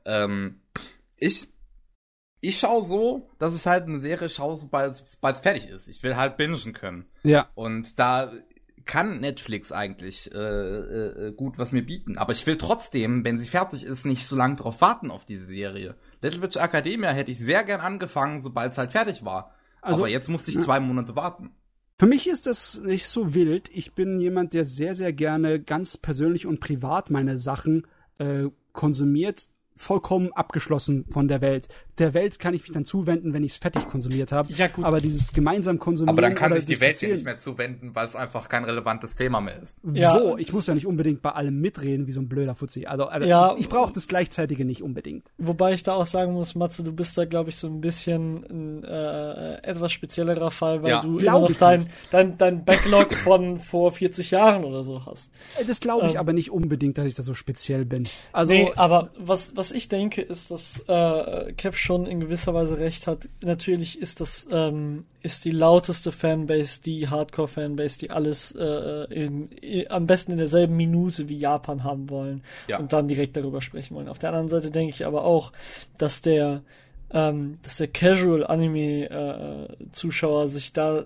Ähm, 0.06 0.62
ich 1.18 1.48
ich 2.42 2.60
schaue 2.60 2.84
so, 2.84 3.30
dass 3.40 3.56
ich 3.56 3.66
halt 3.68 3.86
eine 3.86 4.00
Serie 4.02 4.28
schaue, 4.28 4.58
sobald 4.58 4.94
es 5.02 5.40
fertig 5.40 5.70
ist. 5.70 5.88
Ich 5.88 6.04
will 6.04 6.18
halt 6.18 6.36
bingen 6.36 6.74
können. 6.74 7.06
ja. 7.24 7.48
Und 7.56 8.00
da 8.00 8.34
kann 8.86 9.22
Netflix 9.22 9.72
eigentlich 9.72 10.30
äh, 10.36 10.38
äh, 10.38 11.32
gut 11.32 11.58
was 11.58 11.72
mir 11.72 11.86
bieten. 11.86 12.18
Aber 12.18 12.34
ich 12.34 12.46
will 12.46 12.58
trotzdem, 12.58 13.24
wenn 13.24 13.40
sie 13.40 13.46
fertig 13.48 13.86
ist, 13.86 14.06
nicht 14.06 14.28
so 14.28 14.36
lange 14.36 14.58
drauf 14.58 14.82
warten 14.82 15.10
auf 15.10 15.24
diese 15.24 15.46
Serie. 15.46 15.96
Little 16.22 16.42
Witch 16.42 16.58
Academia 16.58 17.12
hätte 17.12 17.32
ich 17.32 17.40
sehr 17.40 17.64
gern 17.64 17.80
angefangen, 17.80 18.42
sobald 18.42 18.74
es 18.74 18.78
halt 18.78 18.92
fertig 18.92 19.24
war. 19.24 19.56
Also, 19.82 20.00
Aber 20.02 20.10
jetzt 20.10 20.28
musste 20.28 20.52
ich 20.52 20.60
zwei 20.60 20.82
Monate 20.82 21.16
warten. 21.16 21.52
Für 22.04 22.10
mich 22.10 22.28
ist 22.28 22.48
das 22.48 22.82
nicht 22.82 23.08
so 23.08 23.34
wild. 23.34 23.70
Ich 23.74 23.94
bin 23.94 24.20
jemand, 24.20 24.52
der 24.54 24.66
sehr, 24.66 24.94
sehr 24.94 25.14
gerne 25.14 25.62
ganz 25.62 25.96
persönlich 25.96 26.46
und 26.46 26.60
privat 26.60 27.10
meine 27.10 27.38
Sachen 27.38 27.88
äh, 28.18 28.50
konsumiert 28.74 29.48
vollkommen 29.76 30.32
abgeschlossen 30.34 31.06
von 31.10 31.28
der 31.28 31.42
Welt. 31.42 31.68
Der 32.00 32.14
Welt 32.14 32.40
kann 32.40 32.54
ich 32.54 32.62
mich 32.64 32.72
dann 32.72 32.86
zuwenden, 32.86 33.34
wenn 33.34 33.44
ich 33.44 33.52
es 33.54 33.58
fertig 33.58 33.88
konsumiert 33.88 34.32
habe. 34.32 34.52
Ja, 34.54 34.68
gut. 34.68 34.84
Aber 34.86 35.00
dieses 35.00 35.32
gemeinsam 35.32 35.78
konsumieren. 35.80 36.10
Aber 36.18 36.22
dann 36.24 36.34
kann 36.36 36.52
sich 36.54 36.66
die 36.66 36.74
Welt 36.74 36.82
ja 36.82 36.88
Erzählen- 36.88 37.14
nicht 37.14 37.26
mehr 37.26 37.38
zuwenden, 37.38 37.92
weil 37.94 38.08
es 38.08 38.16
einfach 38.16 38.50
kein 38.50 38.64
relevantes 38.64 39.16
Thema 39.16 39.42
mehr 39.42 39.62
ist. 39.62 39.78
Ja. 39.94 40.12
So, 40.12 40.38
ich 40.38 40.52
muss 40.54 40.66
ja 40.68 40.74
nicht 40.74 40.88
unbedingt 40.88 41.22
bei 41.22 41.32
allem 41.32 41.60
mitreden, 41.62 42.08
wie 42.08 42.12
so 42.12 42.20
ein 42.22 42.28
blöder 42.30 42.56
Fuzzi. 42.56 42.86
Also, 42.88 43.06
also 43.06 43.28
Ja. 43.28 43.56
ich, 43.58 43.70
brauche 43.70 43.94
das 43.94 44.08
Gleichzeitige 44.08 44.66
nicht 44.66 44.82
unbedingt. 44.82 45.32
Wobei 45.38 45.74
ich 45.74 45.84
da 45.84 45.94
auch 45.94 46.06
sagen 46.06 46.34
muss, 46.34 46.56
Matze, 46.56 46.84
du 46.84 46.92
bist 46.94 47.16
da, 47.18 47.26
glaube 47.26 47.50
ich, 47.52 47.58
so 47.58 47.68
ein 47.68 47.80
bisschen 47.82 48.44
ein 48.50 48.84
äh, 48.84 49.56
etwas 49.64 49.92
speziellerer 49.92 50.50
Fall, 50.52 50.82
weil 50.82 50.90
Ja. 50.92 51.02
du 51.02 51.10
immer 51.10 51.20
Glaub 51.20 51.42
noch 51.44 51.50
ich 51.52 51.58
dein, 51.58 51.88
dein, 52.12 52.38
dein 52.38 52.66
Backlog 52.66 53.14
von 53.14 53.60
vor 53.60 53.92
40 53.92 54.32
Jahren 54.32 54.64
oder 54.64 54.84
so 54.84 55.06
hast. 55.06 55.32
Das 55.68 55.80
glaube 55.80 56.08
ich 56.08 56.14
Ähm. 56.14 56.20
aber 56.20 56.34
nicht 56.34 56.50
unbedingt, 56.52 56.98
dass 56.98 57.06
ich 57.06 57.14
da 57.16 57.22
so 57.24 57.34
speziell 57.36 57.86
bin. 57.86 58.08
Also, 58.32 58.54
nee, 58.54 58.72
aber 58.76 59.10
was, 59.20 59.56
was 59.56 59.63
ich 59.72 59.90
denke, 59.90 60.22
ist, 60.22 60.52
dass 60.52 60.80
äh, 60.88 61.54
Kev 61.54 61.76
schon 61.78 62.06
in 62.06 62.20
gewisser 62.20 62.54
Weise 62.54 62.78
recht 62.80 63.08
hat. 63.08 63.28
Natürlich 63.44 64.00
ist 64.02 64.20
das 64.22 64.48
ähm, 64.52 65.06
ist 65.22 65.46
die 65.46 65.52
lauteste 65.52 66.12
Fanbase, 66.12 66.82
die 66.82 67.08
Hardcore-Fanbase, 67.08 68.00
die 68.00 68.10
alles 68.12 68.52
äh, 68.54 69.06
in, 69.14 69.50
i- 69.64 69.88
am 69.90 70.06
besten 70.08 70.32
in 70.34 70.38
derselben 70.38 70.76
Minute 70.76 71.30
wie 71.30 71.38
Japan 71.38 71.84
haben 71.84 72.10
wollen 72.10 72.44
Ja. 72.68 72.78
und 72.80 72.92
dann 72.94 73.08
direkt 73.08 73.38
darüber 73.38 73.62
sprechen 73.62 73.96
wollen. 73.96 74.10
Auf 74.10 74.20
der 74.20 74.30
anderen 74.30 74.50
Seite 74.50 74.70
denke 74.72 74.94
ich 74.94 75.06
aber 75.06 75.24
auch, 75.24 75.52
dass 75.98 76.22
der 76.22 76.62
ähm, 77.16 77.60
dass 77.62 77.78
der 77.78 77.90
Casual-Anime-Zuschauer 77.90 80.48
sich 80.48 80.74
da 80.74 81.04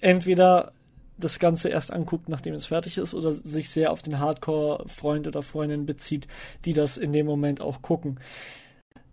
entweder 0.00 0.72
das 1.20 1.38
Ganze 1.38 1.68
erst 1.68 1.92
anguckt, 1.92 2.28
nachdem 2.28 2.54
es 2.54 2.66
fertig 2.66 2.98
ist, 2.98 3.14
oder 3.14 3.32
sich 3.32 3.70
sehr 3.70 3.92
auf 3.92 4.02
den 4.02 4.18
Hardcore-Freund 4.18 5.26
oder 5.28 5.42
Freundin 5.42 5.86
bezieht, 5.86 6.26
die 6.64 6.72
das 6.72 6.96
in 6.96 7.12
dem 7.12 7.26
Moment 7.26 7.60
auch 7.60 7.82
gucken. 7.82 8.20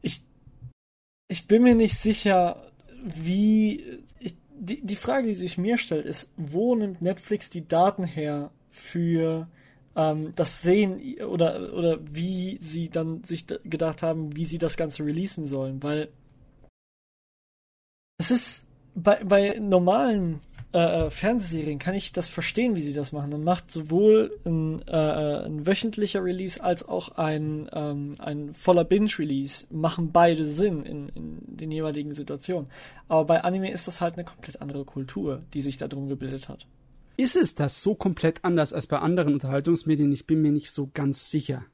Ich, 0.01 0.21
ich 1.27 1.47
bin 1.47 1.63
mir 1.63 1.75
nicht 1.75 1.97
sicher, 1.97 2.71
wie. 3.03 4.01
Ich, 4.19 4.35
die, 4.59 4.83
die 4.85 4.95
Frage, 4.95 5.27
die 5.27 5.35
sich 5.35 5.57
mir 5.57 5.77
stellt, 5.77 6.05
ist, 6.05 6.31
wo 6.35 6.75
nimmt 6.75 7.01
Netflix 7.01 7.49
die 7.49 7.67
Daten 7.67 8.03
her 8.03 8.49
für 8.69 9.47
ähm, 9.95 10.33
das 10.35 10.61
Sehen 10.61 11.21
oder, 11.21 11.73
oder 11.73 11.99
wie 12.01 12.57
sie 12.61 12.89
dann 12.89 13.23
sich 13.23 13.45
gedacht 13.47 14.01
haben, 14.01 14.35
wie 14.35 14.45
sie 14.45 14.57
das 14.57 14.77
Ganze 14.77 15.03
releasen 15.03 15.45
sollen? 15.45 15.83
Weil 15.83 16.09
es 18.19 18.31
ist 18.31 18.67
bei, 18.95 19.23
bei 19.23 19.59
normalen 19.59 20.41
äh, 20.73 21.05
äh, 21.05 21.09
Fernsehserien 21.09 21.79
kann 21.79 21.95
ich 21.95 22.11
das 22.11 22.27
verstehen, 22.27 22.75
wie 22.75 22.81
sie 22.81 22.93
das 22.93 23.13
machen. 23.13 23.31
Dann 23.31 23.43
macht 23.43 23.71
sowohl 23.71 24.37
ein, 24.45 24.81
äh, 24.87 24.91
äh, 24.91 25.45
ein 25.45 25.65
wöchentlicher 25.65 26.23
Release 26.23 26.61
als 26.61 26.87
auch 26.87 27.09
ein, 27.17 27.69
ähm, 27.71 28.15
ein 28.19 28.53
voller 28.53 28.83
Binge-Release 28.83 29.65
machen 29.69 30.11
beide 30.11 30.45
Sinn 30.45 30.83
in, 30.83 31.09
in 31.09 31.39
den 31.47 31.71
jeweiligen 31.71 32.13
Situationen. 32.13 32.69
Aber 33.07 33.23
bei 33.25 33.43
Anime 33.43 33.71
ist 33.71 33.87
das 33.87 34.01
halt 34.01 34.15
eine 34.15 34.25
komplett 34.25 34.61
andere 34.61 34.83
Kultur, 34.83 35.43
die 35.53 35.61
sich 35.61 35.77
da 35.77 35.87
drum 35.87 36.09
gebildet 36.09 36.49
hat. 36.49 36.67
ist 37.15 37.35
es 37.37 37.55
das 37.55 37.81
so 37.81 37.95
komplett 37.95 38.43
anders 38.43 38.73
als 38.73 38.87
bei 38.87 38.99
anderen 38.99 39.33
Unterhaltungsmedien? 39.33 40.11
Ich 40.11 40.27
bin 40.27 40.41
mir 40.41 40.51
nicht 40.51 40.71
so 40.71 40.91
ganz 40.93 41.31
sicher. 41.31 41.65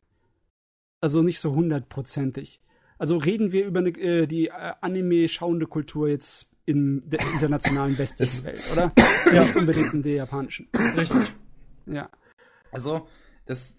Also 1.01 1.21
nicht 1.23 1.39
so 1.39 1.53
hundertprozentig. 1.55 2.61
Also 2.97 3.17
reden 3.17 3.51
wir 3.51 3.65
über 3.65 3.79
eine, 3.79 3.89
äh, 3.89 4.27
die 4.27 4.47
äh, 4.47 4.73
Anime-schauende 4.79 5.65
Kultur 5.65 6.07
jetzt 6.07 6.52
in 6.65 7.09
der 7.09 7.19
internationalen 7.21 7.97
westlichen 7.97 8.45
Welt, 8.45 8.61
oder? 8.71 8.91
Nicht 9.31 9.55
unbedingt 9.55 9.93
in 9.93 10.03
der 10.03 10.13
japanischen. 10.13 10.67
Richtig. 10.97 11.33
Ja. 11.85 12.09
Also, 12.71 13.07
es. 13.45 13.75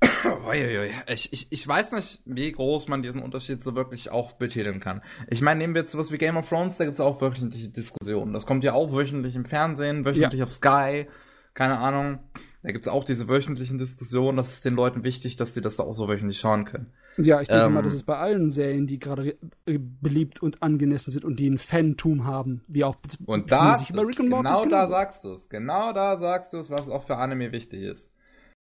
Uiuiui. 0.46 0.92
Ich, 1.08 1.32
ich, 1.32 1.50
ich 1.50 1.66
weiß 1.66 1.92
nicht, 1.92 2.22
wie 2.24 2.52
groß 2.52 2.88
man 2.88 3.02
diesen 3.02 3.22
Unterschied 3.22 3.64
so 3.64 3.74
wirklich 3.74 4.10
auch 4.10 4.34
betiteln 4.34 4.78
kann. 4.78 5.02
Ich 5.28 5.40
meine, 5.40 5.58
nehmen 5.58 5.74
wir 5.74 5.82
jetzt 5.82 5.92
sowas 5.92 6.12
wie 6.12 6.18
Game 6.18 6.36
of 6.36 6.48
Thrones, 6.48 6.76
da 6.76 6.84
gibt's 6.84 7.00
auch 7.00 7.20
wöchentliche 7.20 7.68
Diskussionen. 7.68 8.32
Das 8.32 8.46
kommt 8.46 8.62
ja 8.62 8.74
auch 8.74 8.92
wöchentlich 8.92 9.34
im 9.34 9.44
Fernsehen, 9.44 10.04
wöchentlich 10.04 10.42
auf 10.42 10.50
Sky, 10.50 11.08
keine 11.54 11.78
Ahnung. 11.78 12.20
Da 12.62 12.72
gibt's 12.72 12.88
auch 12.88 13.04
diese 13.04 13.28
wöchentlichen 13.28 13.78
Diskussionen. 13.78 14.36
Das 14.36 14.52
ist 14.52 14.64
den 14.64 14.74
Leuten 14.74 15.02
wichtig, 15.02 15.36
dass 15.36 15.54
sie 15.54 15.62
das 15.62 15.76
da 15.76 15.84
auch 15.84 15.94
so 15.94 16.08
wöchentlich 16.08 16.38
schauen 16.38 16.64
können. 16.64 16.92
Ja, 17.18 17.40
ich 17.40 17.48
denke 17.48 17.66
Ähm, 17.66 17.74
mal, 17.74 17.82
das 17.82 17.94
ist 17.94 18.04
bei 18.04 18.16
allen 18.16 18.50
Serien, 18.50 18.86
die 18.86 18.98
gerade 18.98 19.36
äh, 19.66 19.78
beliebt 19.78 20.40
und 20.42 20.62
angenessen 20.62 21.10
sind 21.10 21.24
und 21.24 21.36
die 21.38 21.48
ein 21.48 21.58
Fantum 21.58 22.24
haben, 22.24 22.62
wie 22.68 22.84
auch 22.84 22.96
Und 23.26 23.50
da, 23.50 23.74
sich 23.74 23.90
über 23.90 24.06
Rick 24.06 24.20
and 24.20 24.28
Morty 24.28 24.44
genau 24.44 24.58
da 24.60 24.64
genauso. 24.64 24.92
sagst 24.92 25.24
du 25.24 25.32
es. 25.32 25.48
Genau 25.48 25.92
da 25.92 26.16
sagst 26.16 26.52
du 26.52 26.58
es, 26.58 26.70
was 26.70 26.88
auch 26.88 27.04
für 27.06 27.16
Anime 27.16 27.50
wichtig 27.52 27.82
ist. 27.82 28.12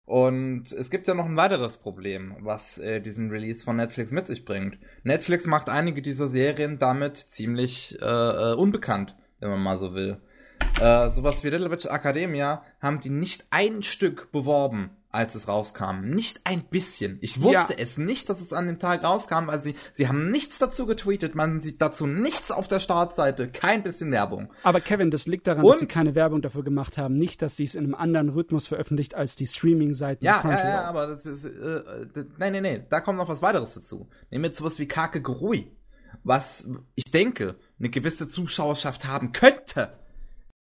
Und 0.06 0.72
es 0.72 0.92
gibt 0.92 1.08
ja 1.08 1.16
noch 1.16 1.26
ein 1.26 1.36
weiteres 1.38 1.78
Problem, 1.78 2.36
was 2.42 2.78
äh, 2.78 3.02
diesen 3.02 3.32
Release 3.32 3.64
von 3.64 3.76
Netflix 3.78 4.12
mit 4.12 4.28
sich 4.28 4.46
bringt. 4.46 4.78
Netflix 5.04 5.48
macht 5.48 5.68
einige 5.68 6.04
dieser 6.04 6.28
Serien 6.28 6.78
damit 6.78 7.18
ziemlich 7.18 7.98
äh, 8.00 8.06
äh, 8.06 8.54
unbekannt, 8.54 9.16
wenn 9.40 9.50
man 9.50 9.64
mal 9.64 9.78
so 9.78 9.96
will. 9.96 10.18
Äh, 10.80 11.10
sowas 11.10 11.44
wie 11.44 11.50
Little 11.50 11.72
Witch 11.72 11.88
Academia 11.88 12.64
haben 12.82 13.00
die 13.00 13.10
nicht 13.10 13.48
ein 13.50 13.82
Stück 13.82 14.32
beworben, 14.32 14.92
als 15.16 15.34
es 15.34 15.48
rauskam. 15.48 16.02
Nicht 16.02 16.42
ein 16.44 16.66
bisschen. 16.66 17.18
Ich 17.22 17.42
wusste 17.42 17.74
Ja. 17.74 17.80
es 17.80 17.98
nicht, 17.98 18.30
dass 18.30 18.42
es 18.42 18.54
an 18.54 18.68
dem 18.68 18.78
Tag 18.78 19.04
rauskam, 19.04 19.48
weil 19.48 19.62
sie, 19.62 19.74
sie 19.94 20.08
haben 20.08 20.30
nichts 20.30 20.60
dazu 20.60 20.86
getweetet, 20.86 21.34
man 21.34 21.62
sieht 21.62 21.82
dazu 21.82 22.06
nichts 22.06 22.52
auf 22.52 22.68
der 22.68 22.80
Startseite, 22.80 23.50
kein 23.50 23.82
bisschen 23.82 24.12
Werbung. 24.12 24.52
Aber 24.64 24.82
Kevin, 24.82 25.10
das 25.10 25.26
liegt 25.26 25.48
daran, 25.48 25.66
dass 25.66 25.76
Und- 25.76 25.80
sie 25.80 25.88
keine 25.88 26.14
Werbung 26.14 26.42
dafür 26.44 26.64
gemacht 26.64 26.98
haben, 27.00 27.18
nicht, 27.18 27.42
dass 27.42 27.56
sie 27.56 27.64
es 27.64 27.74
in 27.74 27.86
einem 27.86 27.96
anderen 27.96 28.30
Rhythmus 28.30 28.68
veröffentlicht 28.68 29.16
als 29.16 29.36
die 29.36 29.48
Streaming-Seiten 29.48 30.24
Ja, 30.24 30.42
ja, 30.44 30.52
ja, 30.70 30.84
aber 30.84 31.08
das 31.08 31.26
ist, 31.26 31.46
äh, 31.46 31.82
nein, 32.38 32.52
nein, 32.54 32.64
nein, 32.64 32.86
da 32.90 33.00
kommt 33.02 33.18
noch 33.18 33.30
was 33.30 33.42
weiteres 33.42 33.74
dazu. 33.74 34.10
Nehmen 34.30 34.44
wir 34.44 34.50
jetzt 34.50 34.58
sowas 34.58 34.78
wie 34.78 34.88
Kake 34.88 35.22
Gurui, 35.22 35.72
was 36.24 36.68
ich 36.96 37.06
denke, 37.12 37.56
eine 37.80 37.90
gewisse 37.90 38.28
Zuschauerschaft 38.28 39.06
haben 39.06 39.32
könnte. 39.32 39.98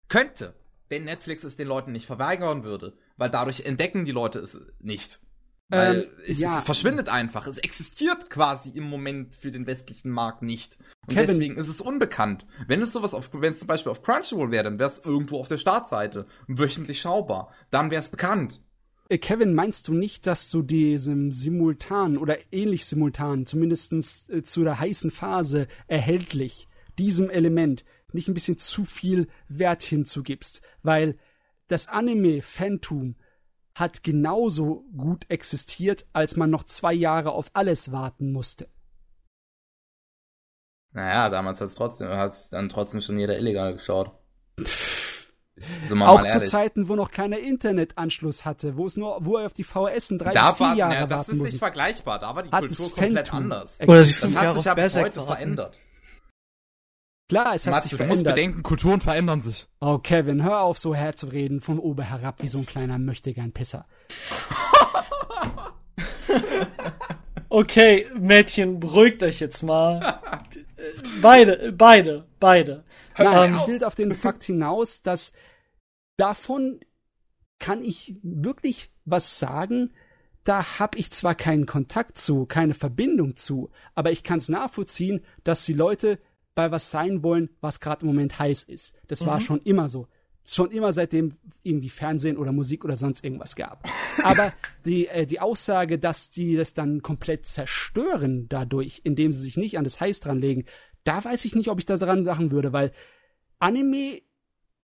Könnte. 0.08 0.54
Wenn 0.88 1.04
Netflix 1.04 1.42
es 1.44 1.56
den 1.56 1.68
Leuten 1.68 1.92
nicht 1.92 2.06
verweigern 2.06 2.64
würde, 2.64 2.92
weil 3.22 3.30
dadurch 3.30 3.60
entdecken 3.60 4.04
die 4.04 4.10
Leute 4.10 4.40
es 4.40 4.60
nicht. 4.80 5.20
Weil 5.68 6.02
Ähm, 6.02 6.08
es, 6.26 6.40
ja. 6.40 6.58
es 6.58 6.64
verschwindet 6.64 7.08
einfach. 7.08 7.46
Es 7.46 7.56
existiert 7.56 8.28
quasi 8.30 8.70
im 8.70 8.82
Moment 8.82 9.36
für 9.36 9.52
den 9.52 9.64
westlichen 9.68 10.10
Markt 10.10 10.42
nicht. 10.42 10.76
Und 11.06 11.14
Kevin- 11.14 11.26
deswegen 11.28 11.56
ist 11.56 11.68
es 11.68 11.80
unbekannt. 11.80 12.44
Wenn 12.66 12.82
es 12.82 12.92
sowas 12.92 13.14
auf, 13.14 13.30
wenn 13.32 13.52
es 13.52 13.60
zum 13.60 13.68
Beispiel 13.68 13.92
auf 13.92 14.02
Crunchyroll 14.02 14.50
wäre, 14.50 14.64
dann 14.64 14.80
wäre 14.80 14.90
es 14.90 14.98
irgendwo 15.04 15.38
auf 15.38 15.46
der 15.46 15.58
Startseite, 15.58 16.26
wöchentlich 16.48 17.00
schaubar. 17.00 17.54
Dann 17.70 17.92
wäre 17.92 18.00
es 18.00 18.08
bekannt. 18.08 18.60
Äh, 19.08 19.18
Kevin, 19.18 19.54
meinst 19.54 19.86
du 19.86 19.94
nicht, 19.94 20.26
dass 20.26 20.50
du 20.50 20.62
diesem 20.62 21.30
simultan 21.30 22.18
oder 22.18 22.36
ähnlich 22.50 22.84
simultan, 22.84 23.46
zumindestens 23.46 24.28
äh, 24.30 24.42
zu 24.42 24.64
der 24.64 24.80
heißen 24.80 25.12
Phase 25.12 25.68
erhältlich, 25.86 26.68
diesem 26.98 27.30
Element 27.30 27.84
nicht 28.12 28.28
ein 28.28 28.34
bisschen 28.34 28.58
zu 28.58 28.84
viel 28.84 29.28
Wert 29.48 29.82
hinzugibst? 29.84 30.60
Weil 30.82 31.16
das 31.72 31.88
Anime-Phantom 31.88 33.16
hat 33.74 34.02
genauso 34.02 34.84
gut 34.96 35.24
existiert, 35.30 36.06
als 36.12 36.36
man 36.36 36.50
noch 36.50 36.64
zwei 36.64 36.92
Jahre 36.92 37.32
auf 37.32 37.50
alles 37.54 37.90
warten 37.90 38.30
musste. 38.30 38.68
Naja, 40.92 41.30
damals 41.30 41.60
hat's 41.62 41.74
trotzdem, 41.74 42.08
hat's 42.08 42.50
dann 42.50 42.68
trotzdem 42.68 43.00
schon 43.00 43.18
jeder 43.18 43.38
illegal 43.38 43.72
geschaut. 43.72 44.12
Wir 45.54 46.08
Auch 46.08 46.22
mal 46.22 46.28
zu. 46.28 46.42
Zeiten, 46.42 46.88
wo 46.88 46.96
noch 46.96 47.10
keiner 47.10 47.38
Internetanschluss 47.38 48.44
hatte, 48.44 48.76
wo 48.76 48.86
es 48.86 48.96
nur, 48.96 49.18
wo 49.24 49.36
er 49.36 49.46
auf 49.46 49.52
die 49.52 49.64
VHS 49.64 50.12
in 50.12 50.18
drei 50.18 50.32
da 50.32 50.48
bis 50.48 50.56
vier 50.56 50.66
war, 50.66 50.76
Jahre 50.76 50.94
ja, 50.94 51.06
das 51.06 51.10
warten 51.18 51.30
ist 51.32 51.38
musste. 51.38 51.52
nicht 51.52 51.58
vergleichbar. 51.58 52.18
Da 52.18 52.34
war 52.34 52.42
die 52.42 52.50
Hat 52.50 52.60
Kultur 52.66 52.86
das 52.86 52.96
komplett 52.96 53.34
anders. 53.34 53.80
Oder 53.80 53.98
Das 53.98 54.22
hat 54.34 54.56
sich 54.58 54.70
aber 54.70 54.82
bis 54.82 54.96
heute 54.96 55.22
verändert. 55.22 55.78
Klar, 57.32 57.54
es 57.54 57.66
hat 57.66 57.74
Matze, 57.74 57.88
sich 57.88 57.98
du 57.98 58.04
musst 58.04 58.20
verändert. 58.20 58.34
bedenken, 58.34 58.62
Kulturen 58.62 59.00
verändern 59.00 59.40
sich. 59.40 59.66
Oh, 59.80 59.98
Kevin, 59.98 60.42
hör 60.42 60.60
auf, 60.60 60.78
so 60.78 60.94
herzureden, 60.94 61.60
von 61.60 61.78
oben 61.78 62.02
herab, 62.02 62.42
wie 62.42 62.48
so 62.48 62.58
ein 62.58 62.66
kleiner 62.66 62.98
Möchtegern-Pisser. 62.98 63.86
Okay, 67.48 68.06
Mädchen, 68.18 68.80
beruhigt 68.80 69.22
euch 69.22 69.38
jetzt 69.40 69.62
mal. 69.62 70.20
beide, 71.20 71.70
beide, 71.72 72.26
beide. 72.40 72.82
Nein, 73.18 73.52
Ähm, 73.52 73.58
ich 73.60 73.66
will 73.66 73.84
auf 73.84 73.94
den 73.94 74.12
Fakt 74.12 74.42
hinaus, 74.44 75.02
dass 75.02 75.32
davon 76.16 76.80
kann 77.58 77.82
ich 77.82 78.16
wirklich 78.22 78.90
was 79.04 79.38
sagen. 79.38 79.92
Da 80.44 80.78
habe 80.78 80.98
ich 80.98 81.10
zwar 81.12 81.34
keinen 81.34 81.66
Kontakt 81.66 82.16
zu, 82.16 82.46
keine 82.46 82.72
Verbindung 82.72 83.36
zu, 83.36 83.70
aber 83.94 84.12
ich 84.12 84.22
kann 84.22 84.38
es 84.38 84.48
nachvollziehen, 84.48 85.22
dass 85.44 85.66
die 85.66 85.74
Leute 85.74 86.18
bei 86.54 86.70
was 86.70 86.90
sein 86.90 87.22
wollen, 87.22 87.50
was 87.60 87.80
gerade 87.80 88.02
im 88.02 88.08
Moment 88.08 88.38
heiß 88.38 88.64
ist. 88.64 88.96
Das 89.08 89.26
war 89.26 89.40
schon 89.40 89.60
immer 89.62 89.88
so. 89.88 90.08
Schon 90.44 90.72
immer 90.72 90.92
seitdem 90.92 91.32
irgendwie 91.62 91.88
Fernsehen 91.88 92.36
oder 92.36 92.50
Musik 92.50 92.84
oder 92.84 92.96
sonst 92.96 93.22
irgendwas 93.22 93.54
gab. 93.54 93.88
Aber 94.24 94.52
die, 94.84 95.06
äh, 95.06 95.24
die 95.24 95.38
Aussage, 95.38 96.00
dass 96.00 96.30
die 96.30 96.56
das 96.56 96.74
dann 96.74 97.00
komplett 97.00 97.46
zerstören 97.46 98.48
dadurch, 98.48 99.02
indem 99.04 99.32
sie 99.32 99.42
sich 99.42 99.56
nicht 99.56 99.78
an 99.78 99.84
das 99.84 100.00
Heiß 100.00 100.18
dran 100.18 100.40
legen, 100.40 100.64
da 101.04 101.24
weiß 101.24 101.44
ich 101.44 101.54
nicht, 101.54 101.68
ob 101.68 101.78
ich 101.78 101.86
das 101.86 102.00
daran 102.00 102.24
machen 102.24 102.50
würde, 102.50 102.72
weil 102.72 102.92
Anime 103.60 104.20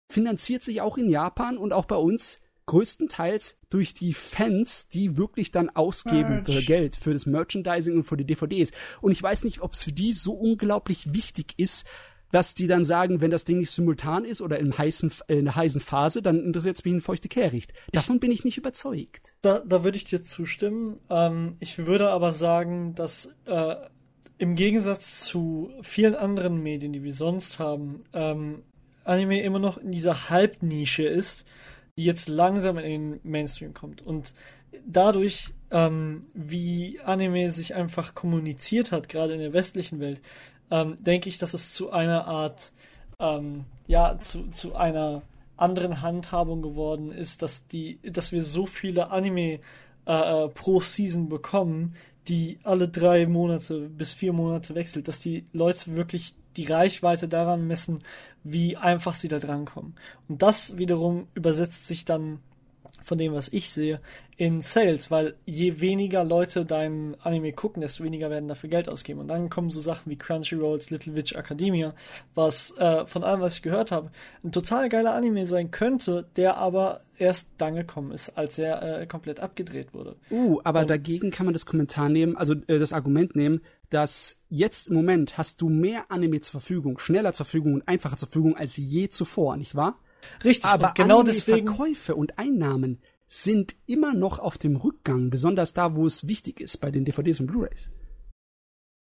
finanziert 0.10 0.64
sich 0.64 0.82
auch 0.82 0.98
in 0.98 1.10
Japan 1.10 1.58
und 1.58 1.72
auch 1.72 1.86
bei 1.86 1.96
uns 1.96 2.42
größtenteils 2.66 3.58
durch 3.70 3.94
die 3.94 4.14
Fans, 4.14 4.88
die 4.90 5.18
wirklich 5.18 5.52
dann 5.52 5.70
ausgeben 5.70 6.46
für 6.46 6.62
Geld 6.62 6.96
für 6.96 7.14
das 7.14 7.26
Merchandising 7.26 7.96
und 7.96 8.04
für 8.04 8.18
die 8.18 8.26
DVDs. 8.26 8.72
Und 9.02 9.12
ich 9.12 9.22
weiß 9.22 9.44
nicht, 9.44 9.62
ob 9.62 9.74
es 9.74 9.84
für 9.84 9.92
die 9.92 10.14
so 10.14 10.34
unglaublich 10.34 11.14
wichtig 11.14 11.54
ist, 11.58 11.86
dass 12.32 12.54
die 12.54 12.68
dann 12.68 12.84
sagen, 12.84 13.22
wenn 13.22 13.32
das 13.32 13.46
Ding 13.46 13.60
nicht 13.60 13.72
simultan 13.72 14.26
ist 14.26 14.42
oder 14.42 14.60
in, 14.60 14.78
heißen, 14.78 15.12
in 15.28 15.40
einer 15.40 15.56
heißen 15.56 15.80
Phase, 15.80 16.22
dann 16.22 16.44
interessiert 16.44 16.76
es 16.76 16.84
mich 16.84 16.94
ein 16.94 17.02
feuchte 17.02 17.30
Kehricht. 17.30 17.74
Davon 17.94 18.16
ich, 18.16 18.22
bin 18.22 18.32
ich 18.32 18.44
nicht 18.44 18.58
überzeugt. 18.58 19.36
Da, 19.42 19.64
da 19.66 19.84
würde 19.84 19.98
ich 19.98 20.04
dir 20.04 20.22
zustimmen. 20.22 21.00
Ähm, 21.10 21.56
ich 21.60 21.78
würde 21.78 22.10
aber 22.10 22.34
sagen, 22.34 22.94
dass 22.96 23.36
äh, 23.46 23.76
im 24.38 24.56
Gegensatz 24.56 25.22
zu 25.22 25.72
vielen 25.82 26.16
anderen 26.16 26.62
Medien, 26.62 26.92
die 26.92 27.04
wir 27.04 27.14
sonst 27.14 27.60
haben, 27.60 28.04
ähm, 28.12 28.64
Anime 29.06 29.42
immer 29.42 29.60
noch 29.60 29.78
in 29.78 29.92
dieser 29.92 30.30
Halbnische 30.30 31.04
ist, 31.04 31.46
die 31.98 32.04
jetzt 32.04 32.28
langsam 32.28 32.78
in 32.78 32.84
den 32.84 33.20
Mainstream 33.24 33.74
kommt. 33.74 34.02
Und 34.02 34.34
dadurch, 34.86 35.54
ähm, 35.72 36.24
wie 36.34 37.00
Anime 37.02 37.52
sich 37.52 37.74
einfach 37.74 38.16
kommuniziert 38.16 38.92
hat, 38.92 39.08
gerade 39.08 39.34
in 39.34 39.40
der 39.40 39.54
westlichen 39.54 40.00
Welt, 40.00 40.22
ähm, 40.72 40.98
denke 41.02 41.30
ich, 41.30 41.38
dass 41.38 41.54
es 41.54 41.74
zu 41.74 41.92
einer 41.92 42.28
Art, 42.28 42.74
ähm, 43.20 43.66
ja, 43.88 44.20
zu, 44.20 44.50
zu 44.50 44.76
einer 44.76 45.22
anderen 45.56 46.02
Handhabung 46.02 46.62
geworden 46.62 47.12
ist, 47.12 47.42
dass 47.42 47.68
die, 47.68 48.00
dass 48.04 48.34
wir 48.34 48.44
so 48.44 48.66
viele 48.66 49.12
Anime 49.12 49.60
äh, 50.06 50.44
äh 50.46 50.50
pro 50.50 50.82
Season 50.82 51.30
bekommen, 51.30 51.96
die 52.28 52.58
alle 52.64 52.90
drei 52.90 53.26
Monate 53.26 53.88
bis 53.90 54.12
vier 54.12 54.34
Monate 54.34 54.76
wechselt, 54.76 55.08
dass 55.08 55.20
die 55.20 55.46
Leute 55.54 55.96
wirklich 55.96 56.34
die 56.58 56.66
Reichweite 56.66 57.28
daran 57.28 57.68
messen, 57.68 58.04
wie 58.46 58.78
einfach 58.78 59.16
sie 59.16 59.28
da 59.28 59.40
drankommen. 59.40 59.96
Und 60.30 60.42
das 60.42 60.78
wiederum 60.78 61.28
übersetzt 61.34 61.88
sich 61.88 62.06
dann 62.06 62.40
von 63.02 63.18
dem, 63.18 63.34
was 63.34 63.50
ich 63.50 63.70
sehe, 63.72 64.00
in 64.38 64.62
Sales, 64.62 65.12
weil 65.12 65.36
je 65.46 65.80
weniger 65.80 66.24
Leute 66.24 66.66
dein 66.66 67.16
Anime 67.22 67.54
gucken, 67.54 67.82
desto 67.82 68.04
weniger 68.04 68.30
werden 68.30 68.48
dafür 68.48 68.70
Geld 68.70 68.88
ausgeben. 68.88 69.20
Und 69.20 69.28
dann 69.30 69.50
kommen 69.50 69.70
so 69.70 69.80
Sachen 69.80 70.12
wie 70.12 70.18
Crunchyrolls 70.18 70.90
Little 70.90 71.16
Witch 71.16 71.34
Academia, 71.34 71.94
was 72.36 72.76
äh, 72.78 73.06
von 73.06 73.24
allem, 73.24 73.42
was 73.42 73.56
ich 73.56 73.62
gehört 73.62 73.92
habe, 73.92 74.12
ein 74.44 74.52
total 74.52 74.90
geiler 74.90 75.14
Anime 75.14 75.48
sein 75.48 75.72
könnte, 75.72 76.28
der 76.36 76.58
aber 76.58 77.02
erst 77.20 77.50
dann 77.58 77.76
gekommen 77.76 78.12
ist, 78.12 78.38
als 78.38 78.58
er 78.58 79.02
äh, 79.02 79.08
komplett 79.08 79.40
abgedreht 79.40 79.94
wurde. 79.94 80.16
Uh, 80.30 80.60
aber 80.64 80.82
Und, 80.82 80.90
dagegen 80.90 81.32
kann 81.32 81.46
man 81.46 81.54
das 81.54 81.66
Kommentar 81.66 82.10
nehmen, 82.10 82.36
also 82.36 82.54
äh, 82.68 82.80
das 82.80 82.94
Argument 82.94 83.36
nehmen, 83.36 83.62
dass 83.90 84.40
jetzt 84.50 84.88
im 84.88 84.96
Moment 84.96 85.38
hast 85.38 85.62
du 85.62 85.70
mehr 85.70 86.12
Anime 86.12 86.42
zur 86.42 86.60
Verfügung, 86.62 87.00
schneller 87.00 87.34
zur 87.34 87.46
Verfügung 87.46 87.76
und 87.76 87.88
einfacher 87.88 88.18
zur 88.18 88.28
Verfügung 88.28 88.58
als 88.58 88.78
je 88.78 89.10
zuvor, 89.10 89.58
nicht 89.58 89.76
wahr? 89.76 90.00
Richtig, 90.44 90.66
aber 90.66 90.94
genau 90.96 91.24
deswegen 91.24 91.68
Verkäufe 91.68 92.16
und 92.16 92.40
Einnahmen 92.40 93.00
sind 93.28 93.76
immer 93.86 94.14
noch 94.14 94.40
auf 94.40 94.58
dem 94.58 94.76
Rückgang, 94.76 95.30
besonders 95.30 95.74
da, 95.74 95.96
wo 95.96 96.06
es 96.06 96.28
wichtig 96.28 96.60
ist, 96.60 96.78
bei 96.78 96.92
den 96.92 97.06
DVDs 97.06 97.40
und 97.40 97.48
Blu-rays. 97.48 97.90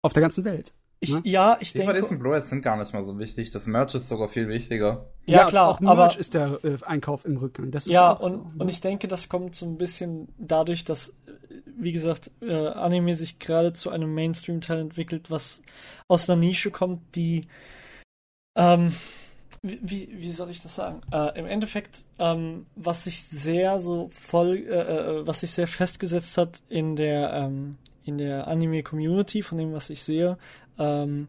Auf 0.02 0.12
der 0.12 0.22
ganzen 0.22 0.44
Welt. 0.44 0.72
Ich, 0.98 1.12
ne? 1.12 1.20
Ja, 1.24 1.58
ich 1.60 1.72
denke. 1.72 1.92
DVDs 1.92 2.10
und 2.10 2.18
Blu-rays 2.20 2.48
sind 2.48 2.62
gar 2.62 2.76
nicht 2.76 2.92
mal 2.94 3.04
so 3.04 3.18
wichtig. 3.18 3.50
Das 3.50 3.66
Merch 3.66 3.94
ist 3.94 4.08
sogar 4.08 4.28
viel 4.28 4.48
wichtiger. 4.48 5.06
Ja, 5.26 5.42
ja 5.42 5.46
klar. 5.46 5.68
Auch 5.68 5.80
Merch 5.80 5.98
aber, 5.98 6.18
ist 6.18 6.34
der 6.34 6.58
äh, 6.64 6.76
Einkauf 6.84 7.24
im 7.24 7.36
Rückgang. 7.36 7.70
Das 7.70 7.86
ist 7.86 7.92
ja, 7.92 8.10
und, 8.12 8.30
so. 8.30 8.50
und 8.58 8.68
ich 8.68 8.80
denke, 8.80 9.06
das 9.06 9.28
kommt 9.28 9.54
so 9.56 9.66
ein 9.66 9.76
bisschen 9.76 10.28
dadurch, 10.38 10.84
dass, 10.84 11.14
wie 11.76 11.92
gesagt, 11.92 12.30
äh, 12.40 12.54
Anime 12.54 13.14
sich 13.14 13.38
gerade 13.38 13.72
zu 13.74 13.90
einem 13.90 14.14
Mainstream-Teil 14.14 14.78
entwickelt, 14.78 15.30
was 15.30 15.62
aus 16.08 16.30
einer 16.30 16.40
Nische 16.40 16.70
kommt, 16.70 17.14
die 17.14 17.46
ähm, 18.56 18.92
wie, 19.62 20.08
wie 20.12 20.32
soll 20.32 20.50
ich 20.50 20.62
das 20.62 20.74
sagen? 20.74 21.00
Äh, 21.12 21.38
Im 21.38 21.46
Endeffekt, 21.46 22.04
ähm, 22.18 22.66
was 22.74 23.04
sich 23.04 23.24
sehr 23.24 23.80
so 23.80 24.08
voll, 24.08 24.56
äh, 24.56 25.20
äh, 25.20 25.26
was 25.26 25.40
sich 25.40 25.50
sehr 25.50 25.66
festgesetzt 25.66 26.38
hat 26.38 26.62
in 26.68 26.96
der, 26.96 27.32
ähm, 27.32 27.76
in 28.04 28.18
der 28.18 28.46
Anime-Community, 28.46 29.42
von 29.42 29.58
dem, 29.58 29.72
was 29.72 29.90
ich 29.90 30.04
sehe, 30.04 30.38
ähm, 30.78 31.28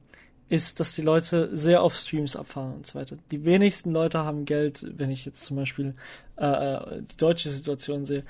ist, 0.50 0.80
dass 0.80 0.96
die 0.96 1.02
Leute 1.02 1.56
sehr 1.56 1.82
auf 1.82 1.96
Streams 1.96 2.36
abfahren 2.36 2.76
und 2.76 2.88
so 2.88 2.98
weiter. 2.98 3.18
Die 3.32 3.44
wenigsten 3.46 3.92
Leute 3.92 4.24
haben 4.24 4.46
Geld, 4.46 4.86
wenn 4.98 5.10
ich 5.10 5.26
jetzt 5.26 5.44
zum 5.44 5.58
Beispiel 5.58 5.94
äh, 6.38 6.46
äh 6.46 7.02
die 7.02 7.18
deutsche 7.18 7.50
Situation 7.50 8.06
sehe. 8.06 8.24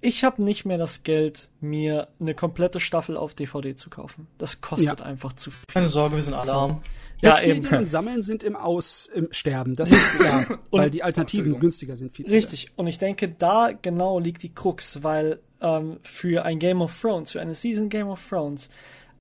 Ich 0.00 0.22
habe 0.22 0.42
nicht 0.42 0.64
mehr 0.64 0.78
das 0.78 1.02
Geld, 1.02 1.50
mir 1.60 2.08
eine 2.20 2.34
komplette 2.34 2.78
Staffel 2.78 3.16
auf 3.16 3.34
DVD 3.34 3.74
zu 3.74 3.90
kaufen. 3.90 4.28
Das 4.38 4.60
kostet 4.60 5.00
ja. 5.00 5.04
einfach 5.04 5.32
zu 5.32 5.50
viel. 5.50 5.66
Keine 5.66 5.88
Sorge, 5.88 6.14
wir 6.14 6.22
sind 6.22 6.34
alle 6.34 6.52
arm. 6.52 6.80
Ja, 7.20 7.42
eben. 7.42 7.66
und 7.66 7.88
Sammeln 7.88 8.22
sind 8.22 8.42
im 8.44 8.54
Aus, 8.54 9.10
im 9.12 9.28
Sterben. 9.32 9.74
Das 9.76 9.90
ist 9.90 10.20
ja, 10.24 10.46
weil 10.70 10.90
die 10.90 11.02
Alternativen 11.02 11.58
günstiger 11.58 11.96
sind. 11.96 12.14
Viel 12.14 12.26
richtig. 12.28 12.70
Und 12.76 12.86
ich 12.86 12.98
denke, 12.98 13.28
da 13.28 13.70
genau 13.70 14.20
liegt 14.20 14.42
die 14.42 14.54
Krux, 14.54 15.02
weil 15.02 15.40
ähm, 15.60 15.98
für 16.02 16.44
ein 16.44 16.58
Game 16.58 16.80
of 16.80 16.98
Thrones, 17.00 17.32
für 17.32 17.40
eine 17.40 17.54
Season 17.54 17.88
Game 17.88 18.08
of 18.08 18.26
Thrones, 18.28 18.70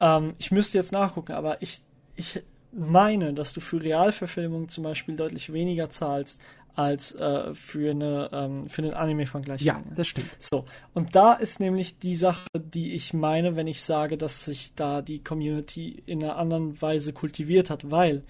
ähm, 0.04 0.34
ich 0.38 0.52
müsste 0.52 0.78
jetzt 0.78 0.92
nachgucken, 0.92 1.32
aber 1.32 1.62
ich, 1.62 1.82
ich 2.16 2.44
meine, 2.74 3.34
dass 3.34 3.54
du 3.54 3.62
für 3.62 3.82
Realverfilmungen 3.82 4.68
zum 4.68 4.84
Beispiel 4.84 5.16
deutlich 5.16 5.54
weniger 5.54 5.90
zahlst 5.90 6.42
als 6.76 7.14
äh, 7.16 7.54
für 7.54 7.92
eine 7.92 8.30
ähm, 8.34 8.68
für 8.68 8.82
einen 8.82 8.96
Anime 8.96 9.28
von 9.28 9.44
gleicher 9.44 9.64
Ja, 9.64 9.84
das 9.96 10.08
stimmt. 10.08 10.36
So 10.40 10.66
und 10.94 11.16
da 11.16 11.34
ist 11.34 11.60
nämlich 11.60 12.00
die 12.00 12.16
Sache, 12.16 12.48
die 12.58 12.94
ich 12.94 13.14
meine, 13.14 13.56
wenn 13.56 13.68
ich 13.68 13.82
sage, 13.82 14.18
dass 14.18 14.46
sich 14.46 14.74
da 14.76 15.02
die 15.02 15.24
Community 15.24 16.02
in 16.06 16.24
einer 16.24 16.36
anderen 16.36 16.82
Weise 16.82 17.14
kultiviert 17.14 17.70
hat, 17.70 17.92
weil 17.92 18.24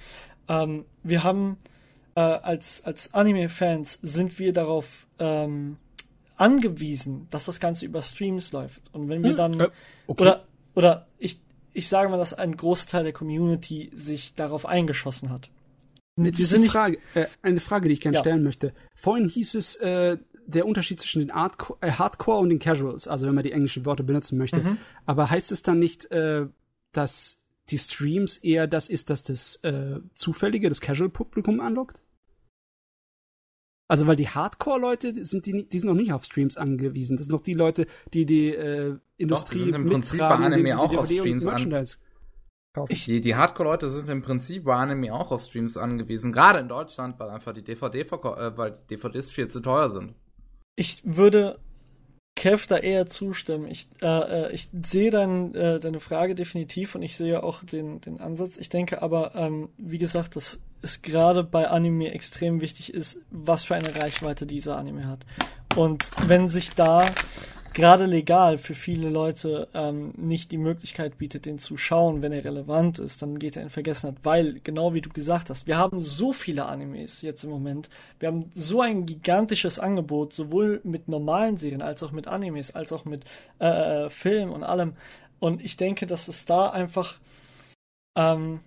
ähm, 0.49 0.85
wir 1.03 1.23
haben 1.23 1.57
äh, 2.15 2.19
als 2.19 2.83
als 2.83 3.13
Anime-Fans 3.13 3.99
sind 4.01 4.37
wir 4.39 4.51
darauf 4.51 5.07
ähm, 5.19 5.77
angewiesen, 6.35 7.27
dass 7.31 7.45
das 7.45 7.61
Ganze 7.61 7.85
über 7.85 8.01
Streams 8.01 8.51
läuft 8.51 8.81
und 8.93 9.07
wenn 9.07 9.23
wir 9.23 9.31
hm, 9.31 9.37
dann 9.37 9.61
okay. 9.61 10.21
oder 10.21 10.43
oder 10.75 11.07
ich 11.17 11.39
ich 11.73 11.87
sage 11.87 12.09
mal, 12.09 12.17
dass 12.17 12.33
ein 12.33 12.55
großer 12.55 12.87
Teil 12.87 13.03
der 13.03 13.13
Community 13.13 13.91
sich 13.93 14.35
darauf 14.35 14.65
eingeschossen 14.65 15.29
hat. 15.29 15.49
Jetzt 16.15 16.39
ist 16.39 16.53
eine 16.53 16.67
Frage, 16.67 16.99
äh, 17.15 17.25
eine 17.41 17.59
Frage, 17.59 17.87
die 17.87 17.93
ich 17.93 18.01
gerne 18.01 18.17
ja. 18.17 18.21
stellen 18.21 18.43
möchte. 18.43 18.73
Vorhin 18.95 19.27
hieß 19.27 19.55
es, 19.55 19.75
äh, 19.77 20.17
der 20.45 20.67
Unterschied 20.67 20.99
zwischen 20.99 21.19
den 21.19 21.31
Art 21.31 21.55
äh, 21.81 21.91
Hardcore 21.91 22.39
und 22.39 22.49
den 22.49 22.59
Casuals, 22.59 23.07
also 23.07 23.25
wenn 23.25 23.33
man 23.33 23.43
die 23.43 23.51
englischen 23.51 23.85
Worte 23.85 24.03
benutzen 24.03 24.37
möchte. 24.37 24.59
Mhm. 24.59 24.77
Aber 25.05 25.29
heißt 25.29 25.51
es 25.51 25.63
dann 25.63 25.79
nicht, 25.79 26.11
äh, 26.11 26.45
dass 26.91 27.41
die 27.69 27.77
Streams 27.77 28.37
eher 28.37 28.67
das 28.67 28.89
ist, 28.89 29.09
dass 29.09 29.23
das 29.23 29.55
äh, 29.63 29.99
zufällige, 30.13 30.69
das 30.69 30.81
Casual-Publikum 30.81 31.59
anlockt? 31.59 32.01
Also 33.87 34.07
weil 34.07 34.15
die 34.15 34.29
Hardcore-Leute 34.29 35.25
sind 35.25 35.45
die, 35.45 35.67
die 35.67 35.79
sind 35.79 35.89
noch 35.89 35.95
nicht 35.95 36.13
auf 36.13 36.23
Streams 36.23 36.57
angewiesen. 36.57 37.17
Das 37.17 37.27
sind 37.27 37.33
noch 37.33 37.43
die 37.43 37.53
Leute, 37.53 37.85
die 38.13 38.25
die 38.25 38.49
äh, 38.49 38.97
Industrie 39.17 39.57
Doch, 39.57 39.65
die 39.65 39.71
sind 39.71 39.75
im 39.75 39.89
Prinzip 39.89 40.19
bei 40.19 40.29
Anime 40.29 40.79
auch 40.79 40.97
auf 40.97 41.07
Streams 41.07 41.45
an. 41.47 41.87
Ich, 42.89 43.05
die 43.05 43.21
die 43.21 43.35
Hardcore-Leute 43.35 43.87
sind 43.87 44.09
im 44.09 44.23
Prinzip 44.23 44.63
bei 44.63 44.75
Anime 44.75 45.13
auch 45.13 45.31
auf 45.31 45.43
Streams 45.43 45.77
angewiesen, 45.77 46.31
gerade 46.31 46.59
in 46.59 46.67
Deutschland, 46.67 47.19
weil 47.19 47.29
einfach 47.29 47.53
die 47.53 47.61
DVD 47.61 48.01
äh, 48.01 48.57
weil 48.57 48.79
DVDs 48.89 49.29
viel 49.29 49.47
zu 49.47 49.59
teuer 49.59 49.91
sind. 49.91 50.15
Ich 50.75 51.01
würde 51.03 51.59
Kev 52.35 52.65
da 52.67 52.77
eher 52.77 53.05
zustimmen. 53.05 53.67
Ich, 53.67 53.89
äh, 54.01 54.07
äh, 54.47 54.53
ich 54.53 54.69
sehe 54.81 55.11
dein, 55.11 55.53
äh, 55.53 55.79
deine 55.79 55.99
Frage 55.99 56.33
definitiv 56.33 56.95
und 56.95 57.03
ich 57.03 57.15
sehe 57.15 57.43
auch 57.43 57.63
den, 57.63 58.01
den 58.01 58.19
Ansatz. 58.19 58.57
Ich 58.57 58.69
denke 58.69 59.03
aber, 59.03 59.35
ähm, 59.35 59.69
wie 59.77 59.99
gesagt, 59.99 60.35
dass 60.35 60.59
es 60.83 61.01
gerade 61.01 61.43
bei 61.43 61.67
Anime 61.67 62.11
extrem 62.11 62.61
wichtig 62.61 62.93
ist, 62.93 63.21
was 63.31 63.63
für 63.63 63.75
eine 63.75 63.95
Reichweite 63.95 64.45
dieser 64.45 64.77
Anime 64.77 65.07
hat. 65.07 65.25
Und 65.75 66.11
wenn 66.27 66.47
sich 66.47 66.71
da 66.71 67.09
gerade 67.73 68.05
legal 68.05 68.57
für 68.57 68.75
viele 68.75 69.09
Leute 69.09 69.67
ähm, 69.73 70.13
nicht 70.15 70.51
die 70.51 70.57
Möglichkeit 70.57 71.17
bietet, 71.17 71.45
den 71.45 71.57
zu 71.57 71.77
schauen, 71.77 72.21
wenn 72.21 72.31
er 72.31 72.45
relevant 72.45 72.99
ist, 72.99 73.21
dann 73.21 73.39
geht 73.39 73.55
er 73.55 73.63
in 73.63 73.69
Vergessenheit, 73.69 74.19
weil, 74.23 74.59
genau 74.63 74.93
wie 74.93 75.01
du 75.01 75.09
gesagt 75.09 75.49
hast, 75.49 75.65
wir 75.65 75.77
haben 75.77 76.01
so 76.01 76.33
viele 76.33 76.65
Animes 76.65 77.21
jetzt 77.23 77.43
im 77.43 77.49
Moment, 77.49 77.89
wir 78.19 78.27
haben 78.27 78.49
so 78.53 78.81
ein 78.81 79.05
gigantisches 79.05 79.79
Angebot, 79.79 80.33
sowohl 80.33 80.81
mit 80.83 81.07
normalen 81.07 81.57
Serien 81.57 81.81
als 81.81 82.03
auch 82.03 82.11
mit 82.11 82.27
Animes, 82.27 82.75
als 82.75 82.93
auch 82.93 83.05
mit 83.05 83.25
äh, 83.59 84.05
äh 84.05 84.09
Film 84.09 84.51
und 84.51 84.63
allem. 84.63 84.93
Und 85.39 85.63
ich 85.63 85.75
denke, 85.75 86.05
dass 86.05 86.27
es 86.27 86.45
da 86.45 86.69
einfach 86.69 87.19
ähm, 88.15 88.59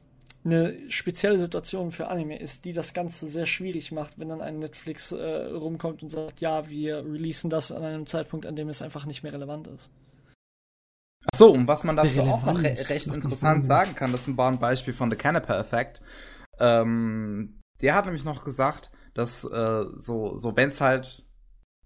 eine 0.47 0.91
spezielle 0.91 1.39
Situation 1.39 1.91
für 1.91 2.07
Anime 2.07 2.39
ist, 2.39 2.65
die 2.65 2.73
das 2.73 2.95
Ganze 2.95 3.27
sehr 3.27 3.47
schwierig 3.47 3.93
macht, 3.93 4.19
wenn 4.19 4.29
dann 4.29 4.41
ein 4.41 4.61
Netflix 4.61 5.13
äh, 5.13 5.47
rumkommt 5.47 6.03
und 6.03 6.11
sagt, 6.11 6.41
ja, 6.41 6.71
wir 6.71 7.05
releasen 7.05 7.51
das 7.51 7.73
an 7.73 7.83
einem 7.83 8.07
Zeitpunkt, 8.07 8.47
an 8.47 8.57
dem 8.57 8.69
es 8.69 8.81
einfach 8.81 9.07
nicht 9.07 9.23
mehr 9.23 9.33
relevant 9.33 9.67
ist. 9.67 9.91
Ach 11.33 11.37
so, 11.37 11.53
und 11.53 11.67
was 11.67 11.83
man 11.83 11.97
dazu 11.97 12.21
auch 12.23 12.45
noch 12.45 12.63
re 12.63 12.75
recht 12.89 13.09
interessant 13.09 13.65
sagen 13.65 13.95
kann, 13.97 14.13
das 14.13 14.35
war 14.37 14.51
ein 14.51 14.61
Beispiel 14.61 14.95
von 14.95 15.11
The 15.11 15.17
Canapa 15.17 15.59
Effect. 15.59 16.01
Ähm, 16.61 17.61
der 17.81 17.95
hat 17.95 18.05
nämlich 18.05 18.25
noch 18.25 18.45
gesagt, 18.45 18.89
dass 19.15 19.45
äh, 19.45 19.85
so, 19.97 20.39
so 20.39 20.57
wenn 20.57 20.69
es 20.69 20.81
halt 20.81 21.25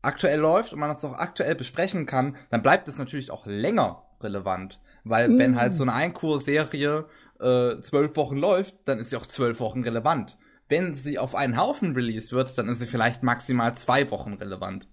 aktuell 0.03 0.41
läuft 0.41 0.73
und 0.73 0.81
man 0.81 0.95
es 0.95 1.05
auch 1.05 1.15
aktuell 1.15 1.55
besprechen 1.55 2.05
kann, 2.05 2.37
dann 2.51 2.63
bleibt 2.63 2.89
es 2.89 2.99
natürlich 2.99 3.31
auch 3.31 3.47
länger 3.47 4.05
relevant. 4.21 4.81
Weil 5.05 5.29
mm. 5.29 5.39
wenn 5.39 5.57
halt 5.57 5.75
so 5.75 5.83
eine 5.83 5.95
Einkurserie 5.95 7.07
äh, 7.41 7.81
zwölf 7.83 8.17
Wochen 8.17 8.37
läuft, 8.37 8.77
dann 8.85 8.99
ist 8.99 9.11
sie 9.11 9.17
auch 9.17 9.27
zwölf 9.27 9.61
Wochen 9.61 9.83
relevant. 9.83 10.39
Wenn 10.69 10.95
sie 10.95 11.19
auf 11.19 11.35
einen 11.35 11.57
Haufen 11.57 11.95
released 11.95 12.33
wird, 12.33 12.57
dann 12.57 12.69
ist 12.69 12.81
sie 12.81 12.87
vielleicht 12.87 13.23
maximal 13.23 13.77
zwei 13.77 14.11
Wochen 14.11 14.35
relevant. 14.35 14.89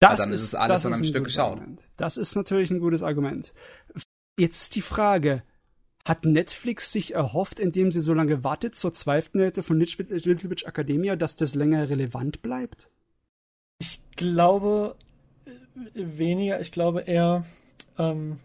Das 0.00 0.18
dann 0.18 0.32
ist, 0.32 0.42
ist 0.42 0.54
alles 0.54 0.86
an 0.86 0.94
einem 0.94 1.04
Stück 1.04 1.24
geschaut. 1.24 1.58
Argument. 1.58 1.82
Das 1.96 2.16
ist 2.16 2.36
natürlich 2.36 2.70
ein 2.70 2.78
gutes 2.78 3.02
Argument. 3.02 3.52
Jetzt 4.38 4.62
ist 4.62 4.76
die 4.76 4.82
Frage, 4.82 5.42
hat 6.06 6.24
Netflix 6.24 6.92
sich 6.92 7.14
erhofft, 7.14 7.58
indem 7.58 7.90
sie 7.90 8.00
so 8.00 8.14
lange 8.14 8.44
wartet 8.44 8.76
zur 8.76 8.92
zwölften 8.92 9.40
Hälfte 9.40 9.62
von 9.62 9.78
Little 9.78 10.50
Witch 10.50 10.64
Academia, 10.64 11.16
dass 11.16 11.36
das 11.36 11.54
länger 11.54 11.90
relevant 11.90 12.40
bleibt? 12.40 12.90
Ich 13.80 14.00
glaube 14.16 14.96
äh, 15.44 15.50
weniger. 15.94 16.60
Ich 16.60 16.72
glaube 16.72 17.02
eher, 17.02 17.44
ähm, 17.98 18.38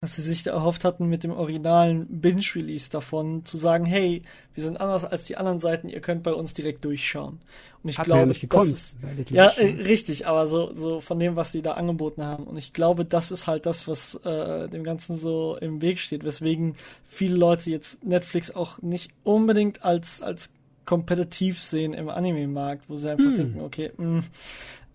dass 0.00 0.14
sie 0.14 0.22
sich 0.22 0.44
da 0.44 0.52
erhofft 0.52 0.84
hatten, 0.84 1.06
mit 1.06 1.24
dem 1.24 1.32
originalen 1.32 2.06
Binge-Release 2.20 2.88
davon 2.88 3.44
zu 3.44 3.56
sagen, 3.56 3.84
hey, 3.84 4.22
wir 4.54 4.62
sind 4.62 4.80
anders 4.80 5.04
als 5.04 5.24
die 5.24 5.36
anderen 5.36 5.58
Seiten, 5.58 5.88
ihr 5.88 6.00
könnt 6.00 6.22
bei 6.22 6.32
uns 6.32 6.54
direkt 6.54 6.84
durchschauen. 6.84 7.40
Und 7.82 7.90
ich 7.90 7.98
Hat 7.98 8.06
glaube, 8.06 8.20
ja 8.20 8.26
nicht 8.26 8.40
gekonnt, 8.40 8.70
das 8.70 8.96
ist, 8.96 9.30
ja, 9.30 9.48
äh, 9.48 9.82
richtig, 9.82 10.28
aber 10.28 10.46
so, 10.46 10.72
so 10.72 11.00
von 11.00 11.18
dem, 11.18 11.34
was 11.34 11.50
sie 11.50 11.62
da 11.62 11.72
angeboten 11.72 12.22
haben. 12.22 12.44
Und 12.44 12.56
ich 12.56 12.72
glaube, 12.72 13.04
das 13.04 13.32
ist 13.32 13.48
halt 13.48 13.66
das, 13.66 13.88
was 13.88 14.14
äh, 14.24 14.68
dem 14.68 14.84
Ganzen 14.84 15.16
so 15.16 15.56
im 15.60 15.82
Weg 15.82 15.98
steht, 15.98 16.22
weswegen 16.22 16.76
viele 17.04 17.34
Leute 17.34 17.68
jetzt 17.70 18.04
Netflix 18.04 18.52
auch 18.52 18.80
nicht 18.80 19.10
unbedingt 19.24 19.84
als, 19.84 20.22
als 20.22 20.54
kompetitiv 20.84 21.60
sehen 21.60 21.92
im 21.92 22.08
Anime-Markt, 22.08 22.88
wo 22.88 22.94
sie 22.94 23.10
einfach 23.10 23.24
hm. 23.24 23.34
denken, 23.34 23.60
okay, 23.60 23.90
mh, 23.96 24.20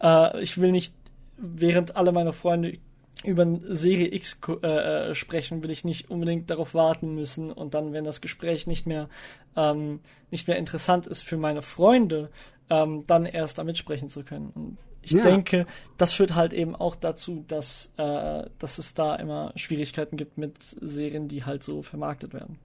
äh, 0.01 0.41
ich 0.41 0.57
will 0.57 0.71
nicht, 0.71 0.93
während 1.37 1.97
alle 1.97 2.13
meine 2.13 2.31
Freunde 2.31 2.77
über 3.23 3.47
Serie 3.69 4.13
X 4.13 4.37
äh, 4.61 4.67
äh, 4.67 5.15
sprechen, 5.15 5.63
will 5.63 5.71
ich 5.71 5.83
nicht 5.83 6.09
unbedingt 6.09 6.49
darauf 6.49 6.73
warten 6.73 7.15
müssen 7.15 7.51
und 7.51 7.73
dann, 7.73 7.93
wenn 7.93 8.03
das 8.03 8.21
Gespräch 8.21 8.67
nicht 8.67 8.85
mehr 8.85 9.09
ähm, 9.55 9.99
nicht 10.31 10.47
mehr 10.47 10.57
interessant 10.57 11.07
ist 11.07 11.21
für 11.21 11.37
meine 11.37 11.61
Freunde, 11.61 12.29
ähm, 12.69 13.05
dann 13.07 13.25
erst 13.25 13.59
damit 13.59 13.77
sprechen 13.77 14.09
zu 14.09 14.23
können. 14.23 14.51
Und 14.55 14.77
ich 15.03 15.11
ja. 15.11 15.23
denke, 15.23 15.65
das 15.97 16.13
führt 16.13 16.33
halt 16.35 16.53
eben 16.53 16.75
auch 16.75 16.95
dazu, 16.95 17.43
dass, 17.47 17.91
äh, 17.97 18.45
dass 18.57 18.77
es 18.77 18.93
da 18.93 19.15
immer 19.15 19.51
Schwierigkeiten 19.55 20.17
gibt 20.17 20.37
mit 20.37 20.61
Serien, 20.61 21.27
die 21.27 21.43
halt 21.43 21.63
so 21.63 21.81
vermarktet 21.81 22.33
werden. 22.33 22.57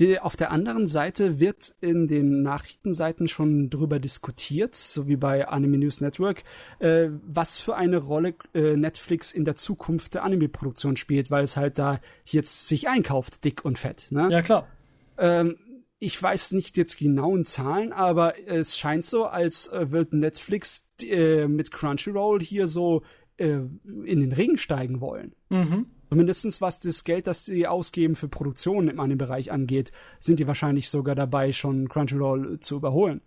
Die, 0.00 0.18
auf 0.18 0.36
der 0.36 0.50
anderen 0.50 0.86
Seite 0.86 1.38
wird 1.38 1.74
in 1.80 2.08
den 2.08 2.42
Nachrichtenseiten 2.42 3.28
schon 3.28 3.70
drüber 3.70 4.00
diskutiert, 4.00 4.74
so 4.74 5.06
wie 5.06 5.16
bei 5.16 5.46
Anime 5.48 5.78
News 5.78 6.00
Network, 6.00 6.42
äh, 6.80 7.08
was 7.26 7.58
für 7.58 7.76
eine 7.76 7.98
Rolle 7.98 8.34
äh, 8.54 8.76
Netflix 8.76 9.32
in 9.32 9.44
der 9.44 9.56
Zukunft 9.56 10.14
der 10.14 10.24
Anime-Produktion 10.24 10.96
spielt, 10.96 11.30
weil 11.30 11.44
es 11.44 11.56
halt 11.56 11.78
da 11.78 12.00
jetzt 12.24 12.68
sich 12.68 12.88
einkauft, 12.88 13.44
dick 13.44 13.64
und 13.64 13.78
fett. 13.78 14.06
Ne? 14.10 14.28
Ja, 14.30 14.42
klar. 14.42 14.66
Ähm, 15.16 15.56
ich 15.98 16.20
weiß 16.22 16.52
nicht 16.52 16.76
jetzt 16.76 16.98
genauen 16.98 17.44
Zahlen, 17.44 17.92
aber 17.92 18.34
es 18.46 18.76
scheint 18.78 19.06
so, 19.06 19.26
als 19.26 19.68
äh, 19.68 19.90
wird 19.90 20.12
Netflix 20.12 20.88
äh, 21.02 21.46
mit 21.46 21.70
Crunchyroll 21.70 22.40
hier 22.40 22.66
so 22.66 23.02
äh, 23.36 23.60
in 23.84 24.20
den 24.20 24.32
Ring 24.32 24.56
steigen 24.56 25.00
wollen. 25.00 25.34
Mhm. 25.48 25.86
Zumindest 26.10 26.60
was 26.60 26.80
das 26.80 27.04
Geld, 27.04 27.26
das 27.26 27.44
sie 27.44 27.66
ausgeben 27.66 28.14
für 28.14 28.28
Produktionen 28.28 28.88
im 28.88 29.00
Anime-Bereich 29.00 29.50
angeht, 29.50 29.90
sind 30.20 30.38
die 30.38 30.46
wahrscheinlich 30.46 30.88
sogar 30.88 31.14
dabei, 31.14 31.52
schon 31.52 31.88
Crunchyroll 31.88 32.60
zu 32.60 32.76
überholen. 32.76 33.20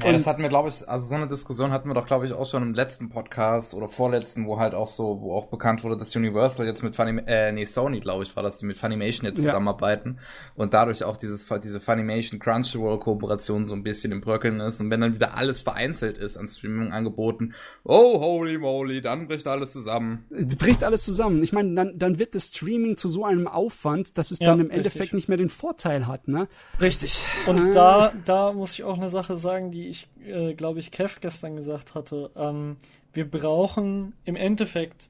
Ja, 0.00 0.12
das 0.12 0.28
hatten 0.28 0.40
wir, 0.40 0.48
glaube 0.48 0.68
ich, 0.68 0.88
also 0.88 1.08
so 1.08 1.16
eine 1.16 1.26
Diskussion 1.26 1.72
hatten 1.72 1.88
wir 1.88 1.94
doch, 1.94 2.06
glaube 2.06 2.24
ich, 2.24 2.32
auch 2.32 2.46
schon 2.46 2.62
im 2.62 2.74
letzten 2.74 3.08
Podcast 3.08 3.74
oder 3.74 3.88
vorletzten, 3.88 4.46
wo 4.46 4.60
halt 4.60 4.72
auch 4.72 4.86
so, 4.86 5.20
wo 5.20 5.34
auch 5.34 5.46
bekannt 5.46 5.82
wurde, 5.82 5.96
dass 5.96 6.14
Universal 6.14 6.64
jetzt 6.64 6.84
mit 6.84 6.94
Funny, 6.94 7.20
äh, 7.26 7.50
nee, 7.50 7.64
Sony, 7.64 7.98
glaube 7.98 8.22
ich, 8.22 8.36
war 8.36 8.44
das, 8.44 8.58
die 8.58 8.66
mit 8.66 8.78
Funimation 8.78 9.26
jetzt 9.26 9.38
ja. 9.38 9.46
zusammenarbeiten 9.46 10.20
und 10.54 10.74
dadurch 10.74 11.02
auch 11.02 11.16
dieses, 11.16 11.44
diese 11.64 11.80
Funimation 11.80 12.38
Crunchyroll 12.38 13.00
Kooperation 13.00 13.66
so 13.66 13.74
ein 13.74 13.82
bisschen 13.82 14.12
im 14.12 14.20
Bröckeln 14.20 14.60
ist 14.60 14.80
und 14.80 14.90
wenn 14.90 15.00
dann 15.00 15.14
wieder 15.14 15.36
alles 15.36 15.62
vereinzelt 15.62 16.18
ist 16.18 16.36
an 16.36 16.46
Streaming-Angeboten, 16.46 17.54
oh, 17.82 18.20
holy 18.20 18.58
moly, 18.58 19.00
dann 19.00 19.26
bricht 19.26 19.48
alles 19.48 19.72
zusammen. 19.72 20.24
Bricht 20.30 20.84
alles 20.84 21.02
zusammen. 21.02 21.42
Ich 21.42 21.52
meine, 21.52 21.74
dann, 21.74 21.98
dann 21.98 22.20
wird 22.20 22.36
das 22.36 22.46
Streaming 22.46 22.96
zu 22.96 23.08
so 23.08 23.24
einem 23.24 23.48
Aufwand, 23.48 24.16
dass 24.18 24.30
es 24.30 24.38
ja, 24.38 24.46
dann 24.46 24.60
im 24.60 24.66
richtig. 24.66 24.76
Endeffekt 24.76 25.14
nicht 25.14 25.28
mehr 25.28 25.36
den 25.36 25.50
Vorteil 25.50 26.06
hat, 26.06 26.28
ne? 26.28 26.46
Richtig. 26.80 27.26
Und 27.48 27.70
ah. 27.70 27.72
da, 27.72 28.12
da 28.24 28.52
muss 28.52 28.74
ich 28.74 28.84
auch 28.84 28.96
eine 28.96 29.08
Sache 29.08 29.34
sagen, 29.34 29.72
die 29.72 29.79
wie 29.80 29.88
ich, 29.88 30.08
äh, 30.26 30.52
glaube 30.54 30.78
ich, 30.78 30.90
Kev 30.90 31.20
gestern 31.20 31.56
gesagt 31.56 31.94
hatte, 31.94 32.30
ähm, 32.36 32.76
wir 33.12 33.28
brauchen 33.28 34.14
im 34.24 34.36
Endeffekt 34.36 35.08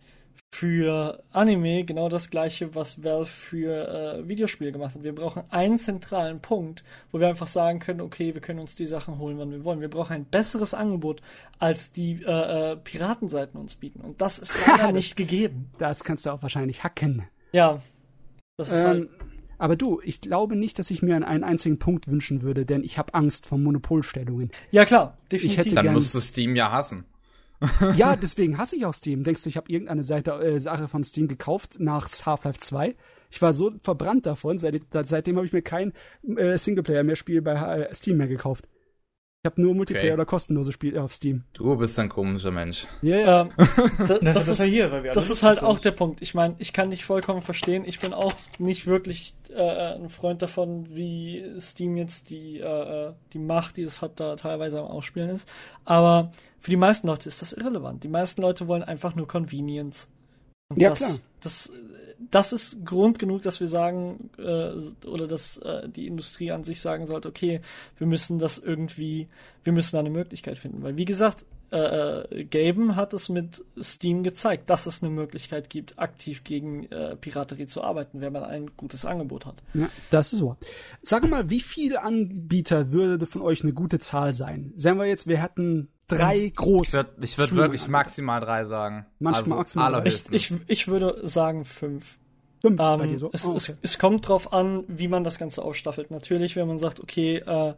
für 0.52 1.22
Anime 1.32 1.84
genau 1.84 2.08
das 2.08 2.30
gleiche, 2.30 2.74
was 2.74 3.04
Valve 3.04 3.26
für 3.26 4.18
äh, 4.20 4.28
Videospiele 4.28 4.72
gemacht 4.72 4.94
hat. 4.94 5.02
Wir 5.02 5.14
brauchen 5.14 5.42
einen 5.50 5.78
zentralen 5.78 6.40
Punkt, 6.40 6.82
wo 7.12 7.20
wir 7.20 7.28
einfach 7.28 7.46
sagen 7.46 7.78
können, 7.78 8.00
okay, 8.00 8.34
wir 8.34 8.40
können 8.40 8.58
uns 8.58 8.74
die 8.74 8.86
Sachen 8.86 9.18
holen, 9.18 9.38
wann 9.38 9.50
wir 9.50 9.64
wollen. 9.64 9.80
Wir 9.80 9.90
brauchen 9.90 10.12
ein 10.12 10.24
besseres 10.24 10.74
Angebot, 10.74 11.20
als 11.58 11.92
die 11.92 12.22
äh, 12.24 12.72
äh, 12.72 12.76
Piratenseiten 12.76 13.60
uns 13.60 13.74
bieten. 13.74 14.00
Und 14.00 14.20
das 14.20 14.38
ist 14.38 14.54
leider 14.66 14.92
nicht 14.92 15.16
gegeben. 15.16 15.70
Das 15.78 16.04
kannst 16.04 16.26
du 16.26 16.30
auch 16.30 16.42
wahrscheinlich 16.42 16.82
hacken. 16.84 17.24
Ja. 17.52 17.80
Das 18.56 18.70
ist 18.70 18.80
ähm, 18.80 18.86
halt 18.86 19.08
aber 19.60 19.76
du, 19.76 20.00
ich 20.02 20.22
glaube 20.22 20.56
nicht, 20.56 20.78
dass 20.78 20.90
ich 20.90 21.02
mir 21.02 21.14
einen 21.14 21.44
einzigen 21.44 21.78
Punkt 21.78 22.08
wünschen 22.08 22.40
würde, 22.40 22.64
denn 22.64 22.82
ich 22.82 22.96
habe 22.96 23.12
Angst 23.12 23.46
vor 23.46 23.58
Monopolstellungen. 23.58 24.50
Ja 24.70 24.86
klar, 24.86 25.18
definitiv. 25.30 25.66
Ich 25.66 25.66
hätte 25.66 25.74
Dann 25.74 25.92
musst 25.92 26.14
du 26.14 26.20
Steam 26.20 26.56
ja 26.56 26.72
hassen. 26.72 27.04
ja, 27.94 28.16
deswegen 28.16 28.56
hasse 28.56 28.76
ich 28.76 28.86
auch 28.86 28.94
Steam. 28.94 29.22
Denkst 29.22 29.42
du, 29.42 29.50
ich 29.50 29.58
habe 29.58 29.70
irgendeine 29.70 30.02
Seite, 30.02 30.32
äh, 30.32 30.58
Sache 30.58 30.88
von 30.88 31.04
Steam 31.04 31.28
gekauft 31.28 31.76
nach 31.78 32.08
Half-Life 32.08 32.58
2? 32.58 32.96
Ich 33.30 33.42
war 33.42 33.52
so 33.52 33.70
verbrannt 33.82 34.24
davon, 34.24 34.58
seit, 34.58 34.80
seitdem 35.04 35.36
habe 35.36 35.46
ich 35.46 35.52
mir 35.52 35.60
kein 35.60 35.92
äh, 36.36 36.56
Singleplayer 36.56 37.02
mehr 37.02 37.16
Spiel 37.16 37.42
bei 37.42 37.52
äh, 37.52 37.94
Steam 37.94 38.16
mehr 38.16 38.28
gekauft. 38.28 38.66
Ich 39.42 39.50
habe 39.50 39.62
nur 39.62 39.74
Multiplayer 39.74 40.04
okay. 40.04 40.12
oder 40.12 40.26
kostenlose 40.26 40.70
Spiele 40.70 41.02
auf 41.02 41.14
Steam. 41.14 41.44
Du 41.54 41.74
bist 41.76 41.98
ein 41.98 42.10
komischer 42.10 42.50
Mensch. 42.50 42.86
Ja, 43.00 43.16
yeah. 43.16 43.40
ähm, 43.40 43.48
da, 44.06 44.18
das, 44.18 44.34
das, 44.34 44.48
ist, 44.48 44.58
ja 44.58 44.64
hier, 44.66 44.92
weil 44.92 45.02
wir 45.02 45.12
das 45.14 45.30
ist 45.30 45.42
halt 45.42 45.62
auch 45.62 45.78
der 45.78 45.92
Punkt. 45.92 46.20
Ich 46.20 46.34
meine, 46.34 46.56
ich 46.58 46.74
kann 46.74 46.90
dich 46.90 47.06
vollkommen 47.06 47.40
verstehen. 47.40 47.84
Ich 47.86 48.00
bin 48.00 48.12
auch 48.12 48.34
nicht 48.58 48.86
wirklich 48.86 49.34
äh, 49.48 49.94
ein 49.94 50.10
Freund 50.10 50.42
davon, 50.42 50.94
wie 50.94 51.42
Steam 51.58 51.96
jetzt 51.96 52.28
die, 52.28 52.58
äh, 52.58 52.64
äh, 53.08 53.12
die 53.32 53.38
Macht, 53.38 53.78
die 53.78 53.82
es 53.82 54.02
hat, 54.02 54.20
da 54.20 54.36
teilweise 54.36 54.78
am 54.78 54.88
Ausspielen 54.88 55.30
ist. 55.30 55.48
Aber 55.86 56.32
für 56.58 56.70
die 56.70 56.76
meisten 56.76 57.06
Leute 57.06 57.26
ist 57.26 57.40
das 57.40 57.54
irrelevant. 57.54 58.04
Die 58.04 58.08
meisten 58.08 58.42
Leute 58.42 58.68
wollen 58.68 58.82
einfach 58.82 59.14
nur 59.14 59.26
Convenience. 59.26 60.10
Und 60.68 60.82
ja, 60.82 60.90
das, 60.90 60.98
klar. 60.98 61.12
Das 61.40 61.72
das 62.30 62.52
ist 62.52 62.84
Grund 62.84 63.18
genug, 63.18 63.42
dass 63.42 63.60
wir 63.60 63.68
sagen, 63.68 64.30
äh, 64.38 64.72
oder 65.06 65.26
dass 65.26 65.58
äh, 65.58 65.88
die 65.88 66.06
Industrie 66.06 66.52
an 66.52 66.64
sich 66.64 66.80
sagen 66.80 67.06
sollte, 67.06 67.28
okay, 67.28 67.60
wir 67.98 68.06
müssen 68.06 68.38
das 68.38 68.58
irgendwie, 68.58 69.28
wir 69.64 69.72
müssen 69.72 69.96
da 69.96 70.00
eine 70.00 70.10
Möglichkeit 70.10 70.58
finden. 70.58 70.82
Weil 70.82 70.96
wie 70.96 71.06
gesagt, 71.06 71.46
äh, 71.72 72.24
äh, 72.40 72.44
Gaben 72.44 72.96
hat 72.96 73.14
es 73.14 73.28
mit 73.28 73.64
Steam 73.80 74.22
gezeigt, 74.22 74.70
dass 74.70 74.86
es 74.86 75.02
eine 75.02 75.10
Möglichkeit 75.10 75.70
gibt, 75.70 75.98
aktiv 75.98 76.42
gegen 76.42 76.90
äh, 76.90 77.16
Piraterie 77.16 77.66
zu 77.66 77.82
arbeiten, 77.82 78.20
wenn 78.20 78.32
man 78.32 78.42
ein 78.42 78.72
gutes 78.76 79.04
Angebot 79.04 79.46
hat. 79.46 79.62
Ja, 79.74 79.88
das 80.10 80.32
ist 80.32 80.40
so. 80.40 80.56
Sag 81.02 81.28
mal, 81.28 81.48
wie 81.48 81.60
viele 81.60 82.02
Anbieter 82.02 82.90
würde 82.90 83.24
von 83.26 83.40
euch 83.40 83.62
eine 83.62 83.72
gute 83.72 84.00
Zahl 84.00 84.34
sein? 84.34 84.72
Sagen 84.74 84.98
wir 84.98 85.06
jetzt, 85.06 85.28
wir 85.28 85.40
hätten 85.40 85.88
drei 86.18 86.52
große. 86.54 86.88
Ich 86.88 86.94
würde 86.94 87.10
ich 87.22 87.38
würd 87.38 87.56
wirklich 87.56 87.88
maximal 87.88 88.40
drei 88.40 88.64
sagen. 88.64 89.06
Manchmal 89.18 89.42
also 89.44 89.54
maximal 89.56 89.92
drei. 89.92 90.06
Ich, 90.06 90.30
ich, 90.30 90.52
ich 90.66 90.88
würde 90.88 91.26
sagen 91.26 91.64
fünf. 91.64 92.18
Fünf 92.60 92.80
ähm, 92.80 92.98
bei 92.98 93.06
dir 93.06 93.18
so? 93.18 93.30
Es, 93.32 93.46
oh, 93.46 93.50
okay. 93.50 93.56
es, 93.56 93.76
es, 93.80 93.98
kommt 93.98 94.28
drauf 94.28 94.52
an, 94.52 94.84
wie 94.86 95.08
man 95.08 95.24
das 95.24 95.38
Ganze 95.38 95.62
aufstaffelt. 95.62 96.10
Natürlich, 96.10 96.56
wenn 96.56 96.68
man 96.68 96.78
sagt, 96.78 97.00
okay, 97.00 97.36
äh, 97.38 97.74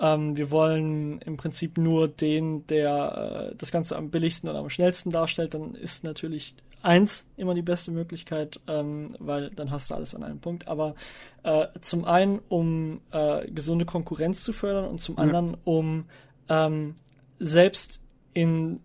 ähm, 0.00 0.36
wir 0.36 0.50
wollen 0.50 1.20
im 1.22 1.36
Prinzip 1.36 1.78
nur 1.78 2.08
den, 2.08 2.66
der 2.66 3.50
äh, 3.52 3.56
das 3.56 3.72
Ganze 3.72 3.96
am 3.96 4.10
billigsten 4.10 4.48
oder 4.48 4.58
am 4.58 4.70
schnellsten 4.70 5.10
darstellt, 5.10 5.54
dann 5.54 5.74
ist 5.74 6.04
natürlich 6.04 6.54
eins 6.82 7.26
immer 7.36 7.54
die 7.54 7.62
beste 7.62 7.90
Möglichkeit, 7.90 8.60
ähm, 8.68 9.08
weil 9.18 9.50
dann 9.50 9.70
hast 9.70 9.90
du 9.90 9.94
alles 9.94 10.14
an 10.14 10.22
einem 10.22 10.40
Punkt. 10.40 10.68
Aber 10.68 10.94
äh, 11.42 11.66
zum 11.80 12.04
einen, 12.04 12.40
um 12.48 13.00
äh, 13.10 13.50
gesunde 13.50 13.84
Konkurrenz 13.84 14.44
zu 14.44 14.52
fördern 14.52 14.84
und 14.86 15.00
zum 15.00 15.18
anderen, 15.18 15.56
um 15.64 16.04
ähm, 16.48 16.94
selbst 17.38 18.00
in 18.34 18.80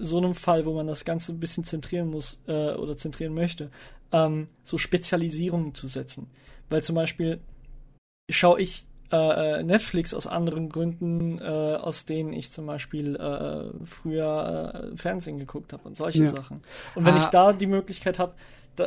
so 0.00 0.18
einem 0.18 0.34
Fall, 0.34 0.66
wo 0.66 0.74
man 0.74 0.86
das 0.86 1.04
Ganze 1.04 1.32
ein 1.32 1.40
bisschen 1.40 1.64
zentrieren 1.64 2.10
muss 2.10 2.40
äh, 2.46 2.74
oder 2.74 2.96
zentrieren 2.96 3.34
möchte, 3.34 3.70
ähm, 4.12 4.48
so 4.62 4.78
Spezialisierungen 4.78 5.74
zu 5.74 5.88
setzen. 5.88 6.28
Weil 6.68 6.82
zum 6.82 6.94
Beispiel 6.94 7.40
schaue 8.30 8.60
ich 8.60 8.84
äh, 9.10 9.62
Netflix 9.62 10.12
aus 10.12 10.26
anderen 10.26 10.68
Gründen, 10.68 11.38
äh, 11.38 11.44
aus 11.44 12.04
denen 12.04 12.32
ich 12.32 12.52
zum 12.52 12.66
Beispiel 12.66 13.16
äh, 13.16 13.86
früher 13.86 14.90
äh, 14.92 14.96
Fernsehen 14.96 15.38
geguckt 15.38 15.72
habe 15.72 15.88
und 15.88 15.96
solche 15.96 16.24
ja. 16.24 16.26
Sachen. 16.26 16.60
Und 16.94 17.06
wenn 17.06 17.14
ah. 17.14 17.18
ich 17.18 17.26
da 17.26 17.52
die 17.54 17.66
Möglichkeit 17.66 18.18
habe, 18.18 18.34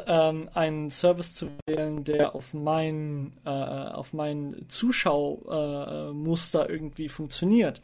ähm, 0.08 0.50
einen 0.53 0.90
Service 0.90 1.33
zu 1.33 1.50
wählen, 1.66 2.06
der 2.06 2.35
auf 2.35 2.53
mein, 2.53 3.33
äh, 3.45 3.50
auf 3.50 4.14
mein 4.14 4.66
Zuschauermuster 4.67 6.69
irgendwie 6.69 7.09
funktioniert, 7.09 7.82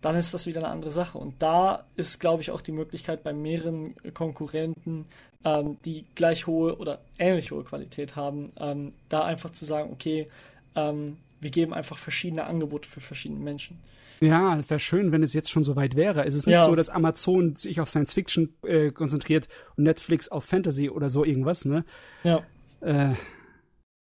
dann 0.00 0.16
ist 0.16 0.32
das 0.34 0.46
wieder 0.46 0.60
eine 0.60 0.68
andere 0.68 0.90
Sache. 0.90 1.18
Und 1.18 1.34
da 1.42 1.84
ist, 1.96 2.20
glaube 2.20 2.42
ich, 2.42 2.50
auch 2.50 2.60
die 2.60 2.72
Möglichkeit 2.72 3.22
bei 3.22 3.32
mehreren 3.32 3.94
Konkurrenten, 4.14 5.06
ähm, 5.44 5.76
die 5.84 6.04
gleich 6.14 6.46
hohe 6.46 6.76
oder 6.76 7.00
ähnlich 7.18 7.50
hohe 7.50 7.64
Qualität 7.64 8.16
haben, 8.16 8.50
ähm, 8.58 8.92
da 9.08 9.24
einfach 9.24 9.50
zu 9.50 9.64
sagen, 9.64 9.90
okay, 9.92 10.28
ähm, 10.74 11.16
wir 11.40 11.50
geben 11.50 11.72
einfach 11.74 11.98
verschiedene 11.98 12.44
Angebote 12.44 12.88
für 12.88 13.00
verschiedene 13.00 13.40
Menschen. 13.40 13.78
Ja, 14.20 14.58
es 14.58 14.68
wäre 14.68 14.80
schön, 14.80 15.12
wenn 15.12 15.22
es 15.22 15.32
jetzt 15.32 15.48
schon 15.50 15.62
so 15.62 15.76
weit 15.76 15.94
wäre. 15.94 16.24
Es 16.24 16.34
ist 16.34 16.46
nicht 16.46 16.56
Ja. 16.56 16.64
so, 16.64 16.74
dass 16.74 16.88
Amazon 16.88 17.54
sich 17.54 17.80
auf 17.80 17.88
Science 17.88 18.14
Fiction 18.14 18.52
äh, 18.64 18.90
konzentriert 18.90 19.48
und 19.76 19.84
Netflix 19.84 20.28
auf 20.28 20.44
Fantasy 20.44 20.90
oder 20.90 21.08
so 21.08 21.24
irgendwas, 21.24 21.64
ne? 21.64 21.84
Ja. 22.24 22.42
Äh, 22.80 23.10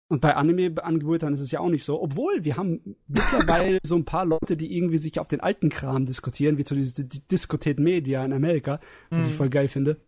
und 0.07 0.21
bei 0.21 0.35
Anime-Angebotern 0.35 1.33
ist 1.33 1.39
es 1.41 1.51
ja 1.51 1.59
auch 1.59 1.69
nicht 1.69 1.83
so. 1.83 2.01
Obwohl, 2.01 2.43
wir 2.43 2.57
haben 2.57 2.95
mittlerweile 3.07 3.79
so 3.83 3.95
ein 3.95 4.05
paar 4.05 4.25
Leute, 4.25 4.55
die 4.57 4.75
irgendwie 4.77 4.97
sich 4.99 5.19
auf 5.19 5.27
den 5.27 5.39
alten 5.41 5.69
Kram 5.69 6.05
diskutieren, 6.05 6.57
wie 6.57 6.63
zu 6.63 6.75
diese 6.75 7.05
die 7.05 7.21
Discotheque 7.27 7.79
Media 7.81 8.23
in 8.23 8.33
Amerika, 8.33 8.79
was 9.09 9.25
ich 9.25 9.33
Mhm. 9.33 9.37
voll 9.37 9.49
geil 9.49 9.67
finde. 9.67 9.99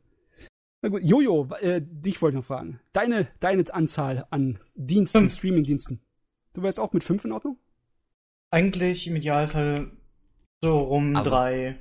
Na 0.83 0.89
gut, 0.89 1.01
Jojo, 1.03 1.47
äh, 1.61 1.81
dich 1.81 2.21
wollte 2.21 2.35
ich 2.37 2.41
noch 2.41 2.45
fragen. 2.45 2.79
Deine, 2.93 3.27
deine 3.39 3.63
Anzahl 3.73 4.27
an 4.29 4.59
Diensten. 4.75 5.31
Streaming-Diensten. 5.31 5.99
Du 6.53 6.61
wärst 6.61 6.79
auch 6.79 6.93
mit 6.93 7.03
fünf 7.03 7.25
in 7.25 7.31
Ordnung? 7.31 7.57
Eigentlich 8.51 9.07
im 9.07 9.15
Idealfall 9.15 9.91
so 10.63 10.79
rum 10.79 11.15
Also- 11.15 11.31
drei. 11.31 11.77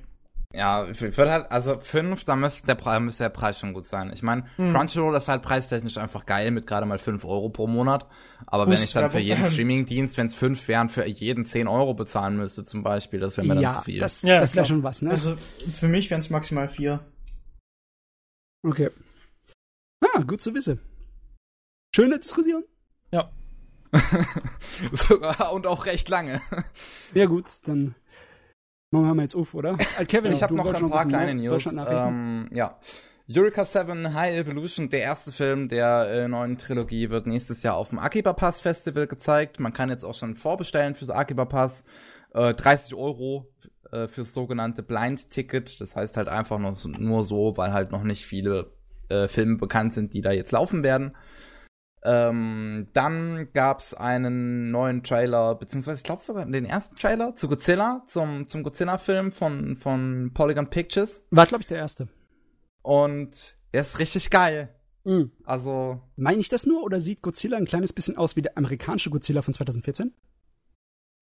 Ja, 0.57 0.89
ich 0.89 1.01
würde 1.01 1.31
halt, 1.31 1.51
also 1.53 1.79
fünf, 1.81 2.25
da 2.25 2.35
müsste 2.35 2.67
der, 2.67 2.77
Preis, 2.77 3.01
müsste 3.01 3.25
der 3.25 3.29
Preis 3.31 3.59
schon 3.59 3.75
gut 3.75 3.87
sein. 3.87 4.11
Ich 4.15 4.23
meine, 4.23 4.45
Hm. 4.57 4.73
Crunchyroll 4.73 5.15
ist 5.15 5.29
halt 5.29 5.43
preistechnisch 5.43 5.99
einfach 5.99 6.25
geil 6.25 6.51
mit 6.51 6.67
gerade 6.67 6.87
mal 6.87 6.99
fünf 6.99 7.25
Euro 7.25 7.51
pro 7.51 7.67
Monat. 7.67 8.07
Aber 8.47 8.65
wenn 8.65 8.71
Muss 8.71 8.85
ich 8.85 8.93
dann 8.93 9.11
für 9.11 9.19
jeden 9.19 9.45
Streamingdienst, 9.45 10.17
wenn 10.17 10.27
es 10.27 10.35
fünf 10.35 10.67
wären, 10.69 10.89
für 10.89 11.07
jeden 11.07 11.45
zehn 11.45 11.69
Euro 11.69 11.93
bezahlen 11.95 12.37
müsste 12.39 12.65
zum 12.65 12.83
Beispiel, 12.83 13.21
das 13.21 13.37
wäre 13.37 13.47
mir 13.47 13.55
dann 13.55 13.63
ja, 13.65 13.71
zu 13.71 13.83
viel. 13.83 14.01
das, 14.01 14.23
Ja, 14.23 14.41
das 14.41 14.57
wäre 14.57 14.67
schon 14.67 14.83
was, 14.83 15.03
ne? 15.03 15.11
Also 15.11 15.37
für 15.75 15.89
mich 15.89 16.11
wären 16.11 16.21
es 16.21 16.31
maximal 16.31 16.69
vier. 16.69 17.01
Okay. 18.63 18.91
Ah, 20.01 20.23
gut 20.23 20.41
zu 20.41 20.55
wissen. 20.55 20.81
Schöne 21.95 22.19
Diskussion. 22.19 22.65
Sogar 24.93 25.53
und 25.53 25.67
auch 25.67 25.87
recht 25.87 26.09
lange. 26.09 26.41
Ja, 27.15 27.27
gut, 27.27 27.47
dann 27.65 27.95
machen 28.91 29.07
wir 29.07 29.15
mal 29.15 29.23
jetzt 29.23 29.35
auf, 29.35 29.55
oder? 29.55 29.77
Äh, 29.99 30.05
Kevin, 30.05 30.33
ich 30.33 30.43
habe 30.43 30.55
noch 30.55 30.67
ein 30.73 30.91
paar 30.91 31.07
kleine 31.07 31.35
News. 31.35 31.67
Ähm, 31.67 32.49
ja. 32.53 32.79
Eureka 33.29 33.65
7 33.65 34.15
High 34.15 34.37
Evolution, 34.37 34.89
der 34.89 35.01
erste 35.01 35.33
Film 35.33 35.69
der 35.69 36.09
äh, 36.09 36.29
neuen 36.29 36.59
Trilogie, 36.59 37.11
wird 37.11 37.27
nächstes 37.27 37.65
Jahr 37.65 37.77
auf 37.77 37.89
dem 37.89 37.99
Akiba 37.99 38.33
Pass 38.33 38.61
Festival 38.61 39.09
gezeigt. 39.09 39.59
Man 39.59 39.73
kann 39.73 39.91
jetzt 39.91 40.05
auch 40.05 40.15
schon 40.15 40.37
vorbestellen 40.37 40.95
fürs 40.95 41.11
Akiba 41.11 41.45
Pass. 41.45 41.83
Äh, 42.35 42.55
30 42.55 42.95
Euro 42.95 43.49
äh, 43.91 44.07
fürs 44.07 44.33
sogenannte 44.33 44.85
Blind 44.85 45.31
Ticket. 45.31 45.81
Das 45.81 45.97
heißt 45.97 46.17
halt 46.17 46.29
einfach 46.29 46.59
noch, 46.59 46.85
nur 46.85 47.25
so, 47.25 47.57
weil 47.57 47.73
halt 47.73 47.91
noch 47.91 48.05
nicht 48.05 48.25
viele 48.25 48.71
äh, 49.09 49.27
Filme 49.27 49.57
bekannt 49.57 49.95
sind, 49.95 50.15
die 50.15 50.21
da 50.21 50.31
jetzt 50.31 50.53
laufen 50.53 50.85
werden. 50.85 51.17
Ähm, 52.03 52.89
dann 52.93 53.49
gab's 53.53 53.95
einen 53.95 54.71
neuen 54.71 55.03
Trailer, 55.03 55.55
beziehungsweise 55.57 55.99
ich 55.99 56.05
glaube 56.05 56.23
sogar 56.23 56.47
den 56.47 56.65
ersten 56.65 56.97
Trailer 56.97 57.35
zu 57.35 57.49
Godzilla, 57.49 58.03
zum, 58.07 58.49
zum 58.49 58.63
Godzilla-Film 58.63 59.33
von, 59.33 59.77
von 59.77 60.31
Polygon 60.33 60.71
Pictures. 60.71 61.23
War, 61.31 61.47
glaube 61.47 61.63
ich, 61.63 61.67
der 61.67 61.79
erste. 61.79 62.09
Und 62.83 63.57
der 63.73 63.81
ist 63.81 63.99
richtig 63.99 64.31
geil. 64.31 64.75
Mhm. 65.05 65.33
Also, 65.45 66.01
Meine 66.17 66.41
ich 66.41 66.49
das 66.49 66.67
nur 66.67 66.83
oder 66.83 67.01
sieht 67.01 67.23
Godzilla 67.23 67.57
ein 67.57 67.67
kleines 67.67 67.93
bisschen 67.93 68.17
aus 68.17 68.37
wie 68.37 68.43
der 68.43 68.57
amerikanische 68.57 69.11
Godzilla 69.11 69.43
von 69.43 69.55
2014? 69.55 70.15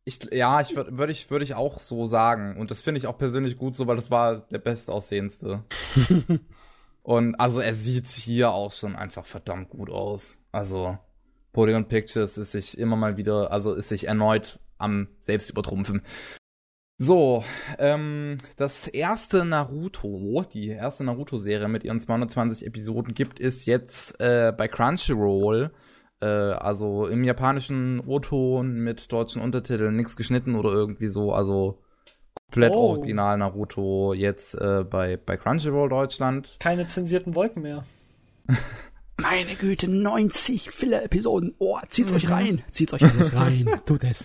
ich, 0.04 0.20
ja, 0.32 0.60
ich 0.60 0.76
würde 0.76 0.96
würd 0.96 1.10
ich, 1.10 1.30
würd 1.30 1.42
ich 1.42 1.54
auch 1.54 1.78
so 1.78 2.06
sagen. 2.06 2.56
Und 2.58 2.70
das 2.70 2.82
finde 2.82 2.98
ich 2.98 3.06
auch 3.06 3.16
persönlich 3.16 3.56
gut 3.56 3.74
so, 3.74 3.86
weil 3.86 3.96
das 3.96 4.10
war 4.10 4.40
der 4.48 4.58
bestaussehendste. 4.58 5.64
Und 7.04 7.34
also 7.34 7.60
er 7.60 7.74
sieht 7.74 8.08
hier 8.08 8.50
auch 8.50 8.72
schon 8.72 8.96
einfach 8.96 9.26
verdammt 9.26 9.68
gut 9.68 9.90
aus. 9.90 10.38
Also 10.52 10.98
Polygon 11.52 11.86
Pictures 11.86 12.38
ist 12.38 12.52
sich 12.52 12.78
immer 12.78 12.96
mal 12.96 13.18
wieder, 13.18 13.52
also 13.52 13.74
ist 13.74 13.90
sich 13.90 14.08
erneut 14.08 14.58
am 14.78 15.08
selbst 15.20 15.50
übertrumpfen. 15.50 16.02
So, 16.96 17.44
ähm, 17.78 18.38
das 18.56 18.88
erste 18.88 19.44
Naruto, 19.44 20.44
die 20.50 20.68
erste 20.68 21.04
Naruto-Serie 21.04 21.68
mit 21.68 21.84
ihren 21.84 22.00
220 22.00 22.66
Episoden 22.66 23.12
gibt 23.12 23.38
es 23.38 23.66
jetzt 23.66 24.18
äh, 24.20 24.52
bei 24.56 24.66
Crunchyroll. 24.66 25.72
Äh, 26.20 26.26
also 26.26 27.06
im 27.06 27.22
japanischen 27.22 28.00
O-Ton 28.00 28.78
mit 28.78 29.12
deutschen 29.12 29.42
Untertiteln, 29.42 29.94
nichts 29.94 30.16
geschnitten 30.16 30.54
oder 30.54 30.70
irgendwie 30.70 31.08
so, 31.08 31.34
also 31.34 31.83
komplett 32.52 32.72
Oh. 32.72 32.90
original 32.90 33.38
Naruto 33.38 34.14
jetzt 34.14 34.54
äh, 34.54 34.84
bei, 34.88 35.16
bei 35.16 35.36
Crunchyroll 35.36 35.88
Deutschland. 35.88 36.56
Keine 36.60 36.86
zensierten 36.86 37.34
Wolken 37.34 37.62
mehr. 37.62 37.84
Meine 39.20 39.54
Güte, 39.54 39.88
90 39.88 40.70
Filler-Episoden. 40.70 41.54
Oh, 41.58 41.78
zieht's 41.88 42.12
euch 42.12 42.26
Mhm. 42.26 42.32
rein. 42.32 42.62
Zieht's 42.70 42.92
euch 42.92 43.02
alles 43.04 43.34
rein. 43.34 43.68
Tut 43.86 44.04
es. 44.04 44.24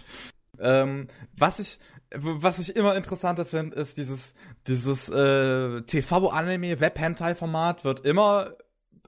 Ähm, 0.59 1.07
was 1.37 1.59
ich 1.59 1.79
was 2.15 2.57
ich 2.57 2.75
immer 2.75 2.95
interessanter 2.95 3.45
finde, 3.45 3.75
ist 3.75 3.97
dieses 3.97 4.33
dieses 4.67 5.09
äh, 5.09 5.81
TV-Anime-Web-Hentai-Format 5.83 7.85
wird 7.85 8.03
immer 8.05 8.53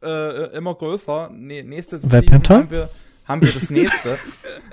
äh, 0.04 0.56
immer 0.56 0.76
größer. 0.76 1.32
Nee, 1.34 1.64
nächste 1.64 1.98
Season 1.98 2.12
Web-Hentai? 2.12 2.90
Haben 3.32 3.42
wir 3.42 3.48
haben 3.48 3.53
wir 3.53 3.60
das 3.60 3.69
nächste, 3.72 4.18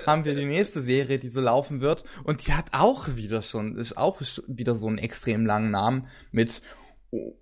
haben 0.05 0.25
wir 0.25 0.35
die 0.35 0.45
nächste 0.45 0.81
Serie, 0.81 1.17
die 1.19 1.29
so 1.29 1.41
laufen 1.41 1.81
wird 1.81 2.03
und 2.23 2.45
die 2.45 2.53
hat 2.53 2.65
auch 2.73 3.07
wieder 3.15 3.41
schon 3.41 3.77
ist 3.77 3.97
auch 3.97 4.21
wieder 4.47 4.75
so 4.75 4.87
einen 4.87 4.97
extrem 4.97 5.45
langen 5.45 5.71
Namen 5.71 6.07
mit 6.31 6.61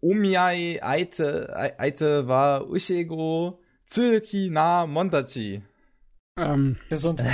Omiai 0.01 0.79
Aite 0.81 1.53
Ai- 1.55 1.77
Aite 1.79 2.27
wa 2.27 2.61
Ushego 2.61 3.59
Tsuki 3.85 4.49
na 4.51 4.85
Mondachi. 4.85 5.61
Ähm, 6.37 6.77
Gesundheit. 6.89 7.33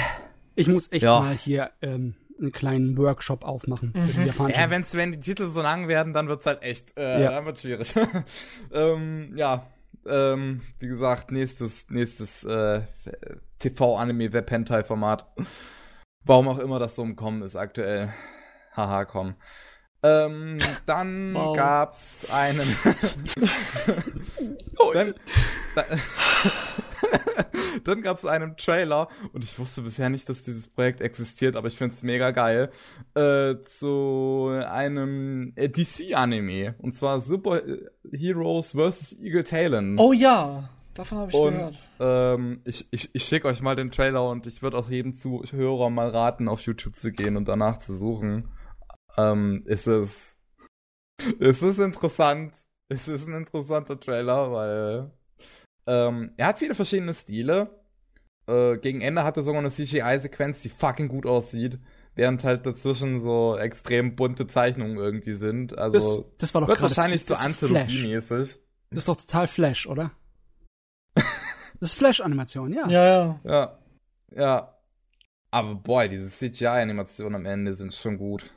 ich 0.56 0.68
muss 0.68 0.92
echt 0.92 1.04
Ja. 1.04 1.20
mal 1.20 1.36
hier 1.36 1.72
ähm, 1.82 2.16
einen 2.40 2.52
kleinen 2.52 2.98
Workshop 2.98 3.44
aufmachen 3.44 3.92
für 3.94 4.00
Mhm. 4.00 4.24
die 4.24 4.28
japanischen. 4.30 4.60
Ja, 4.62 4.70
wenn's, 4.70 4.94
wenn 4.96 5.12
die 5.12 5.20
Titel 5.20 5.50
so 5.50 5.62
lang 5.62 5.88
werden, 5.88 6.14
dann 6.14 6.28
wird's 6.28 6.46
halt 6.46 6.64
echt, 6.64 6.98
äh, 6.98 7.22
Ja. 7.24 7.32
dann 7.32 7.46
wird's 7.46 7.62
schwierig. 7.62 7.94
ähm, 8.74 9.34
ja, 9.36 9.68
ähm, 10.08 10.62
wie 10.80 10.88
gesagt, 10.88 11.32
nächstes, 11.32 11.90
nächstes 11.90 12.44
äh, 12.44 12.82
TV-Anime-Web-Hentai-Format. 13.60 15.26
Warum 16.26 16.48
auch 16.48 16.60
immer 16.60 16.80
das 16.80 16.96
so 16.96 17.04
im 17.04 17.16
Kommen 17.16 17.42
ist 17.42 17.56
aktuell. 17.56 18.14
Haha, 18.76 19.06
komm. 19.06 19.36
Ähm, 20.04 20.58
dann 20.86 21.34
Wow. 21.34 21.56
gab's 21.56 22.26
einen. 22.32 22.70
dann, 24.94 25.14
da, 25.76 25.86
dann 27.88 28.02
gab's 28.02 28.26
einen 28.26 28.58
Trailer 28.58 29.08
und 29.34 29.44
ich 29.44 29.58
wusste 29.60 29.82
bisher 29.82 30.10
nicht, 30.10 30.28
dass 30.30 30.44
dieses 30.44 30.68
Projekt 30.68 31.02
existiert, 31.02 31.56
aber 31.56 31.68
ich 31.68 31.78
find's 31.78 32.04
mega 32.04 32.32
geil. 32.32 32.72
Äh, 33.16 33.56
zu 33.62 34.50
einem 34.68 35.54
DC-Anime 35.56 36.76
und 36.80 36.96
zwar 36.96 37.22
Super 37.22 37.62
Heroes 38.12 38.74
vs. 38.74 39.20
Eagle 39.20 39.44
Talon. 39.44 39.96
Oh 40.00 40.14
ja, 40.14 40.70
davon 40.94 41.18
habe 41.20 41.32
ich 41.32 41.38
Und 41.38 41.54
gehört. 41.54 41.86
ähm, 42.00 42.62
ich, 42.66 42.88
ich, 42.92 43.14
ich 43.14 43.24
schicke 43.24 43.48
euch 43.48 43.62
mal 43.62 43.76
den 43.76 43.92
Trailer 43.92 44.30
und 44.30 44.48
ich 44.48 44.62
würde 44.62 44.78
auch 44.78 44.90
jedem 44.90 45.14
Zuhörer 45.16 45.90
mal 45.90 46.10
raten, 46.10 46.48
auf 46.48 46.62
YouTube 46.62 46.96
zu 46.96 47.12
gehen 47.12 47.38
und 47.38 47.48
danach 47.48 47.80
zu 47.80 47.96
suchen. 47.96 48.50
Ähm, 49.18 49.64
ist 49.66 49.88
es. 49.88 50.36
Ist 51.40 51.62
es 51.62 51.80
interessant. 51.80 52.54
Es 52.90 53.08
ist 53.08 53.28
ein 53.28 53.36
interessanter 53.36 54.00
Trailer, 54.00 54.52
weil 54.52 55.12
ähm, 55.88 56.32
er 56.38 56.48
hat 56.48 56.60
viele 56.60 56.76
verschiedene 56.76 57.14
Stile. 57.14 57.70
Äh, 58.48 58.78
gegen 58.78 59.02
Ende 59.02 59.24
hat 59.24 59.38
er 59.38 59.44
sogar 59.44 59.60
eine 59.60 59.70
CGI-Sequenz, 59.70 60.62
die 60.62 60.70
fucking 60.70 61.08
gut 61.08 61.26
aussieht, 61.26 61.80
während 62.16 62.44
halt 62.44 62.66
dazwischen 62.66 63.22
so 63.22 63.58
extrem 63.58 64.16
bunte 64.16 64.48
Zeichnungen 64.48 64.98
irgendwie 64.98 65.34
sind. 65.34 65.78
Also 65.78 65.94
das, 65.94 66.38
das 66.38 66.54
war 66.54 66.62
doch 66.62 66.68
wird 66.68 66.80
gerade 66.80 66.96
wahrscheinlich 66.96 67.26
so. 67.26 67.36
Anthologie-mäßig. 67.36 68.60
Das 68.90 69.00
ist 69.00 69.08
doch 69.08 69.16
total 69.16 69.48
Flash, 69.48 69.88
oder? 69.88 70.12
das 71.16 71.24
ist 71.82 71.96
Flash-Animation, 71.96 72.74
ja. 72.74 72.88
Ja, 72.88 73.06
ja. 73.06 73.40
Ja. 73.44 73.80
Ja. 74.36 74.78
Aber 75.52 75.76
boy, 75.76 76.10
diese 76.10 76.30
CGI-Animationen 76.30 77.36
am 77.36 77.46
Ende 77.46 77.74
sind 77.74 77.94
schon 77.94 78.18
gut. 78.18 78.50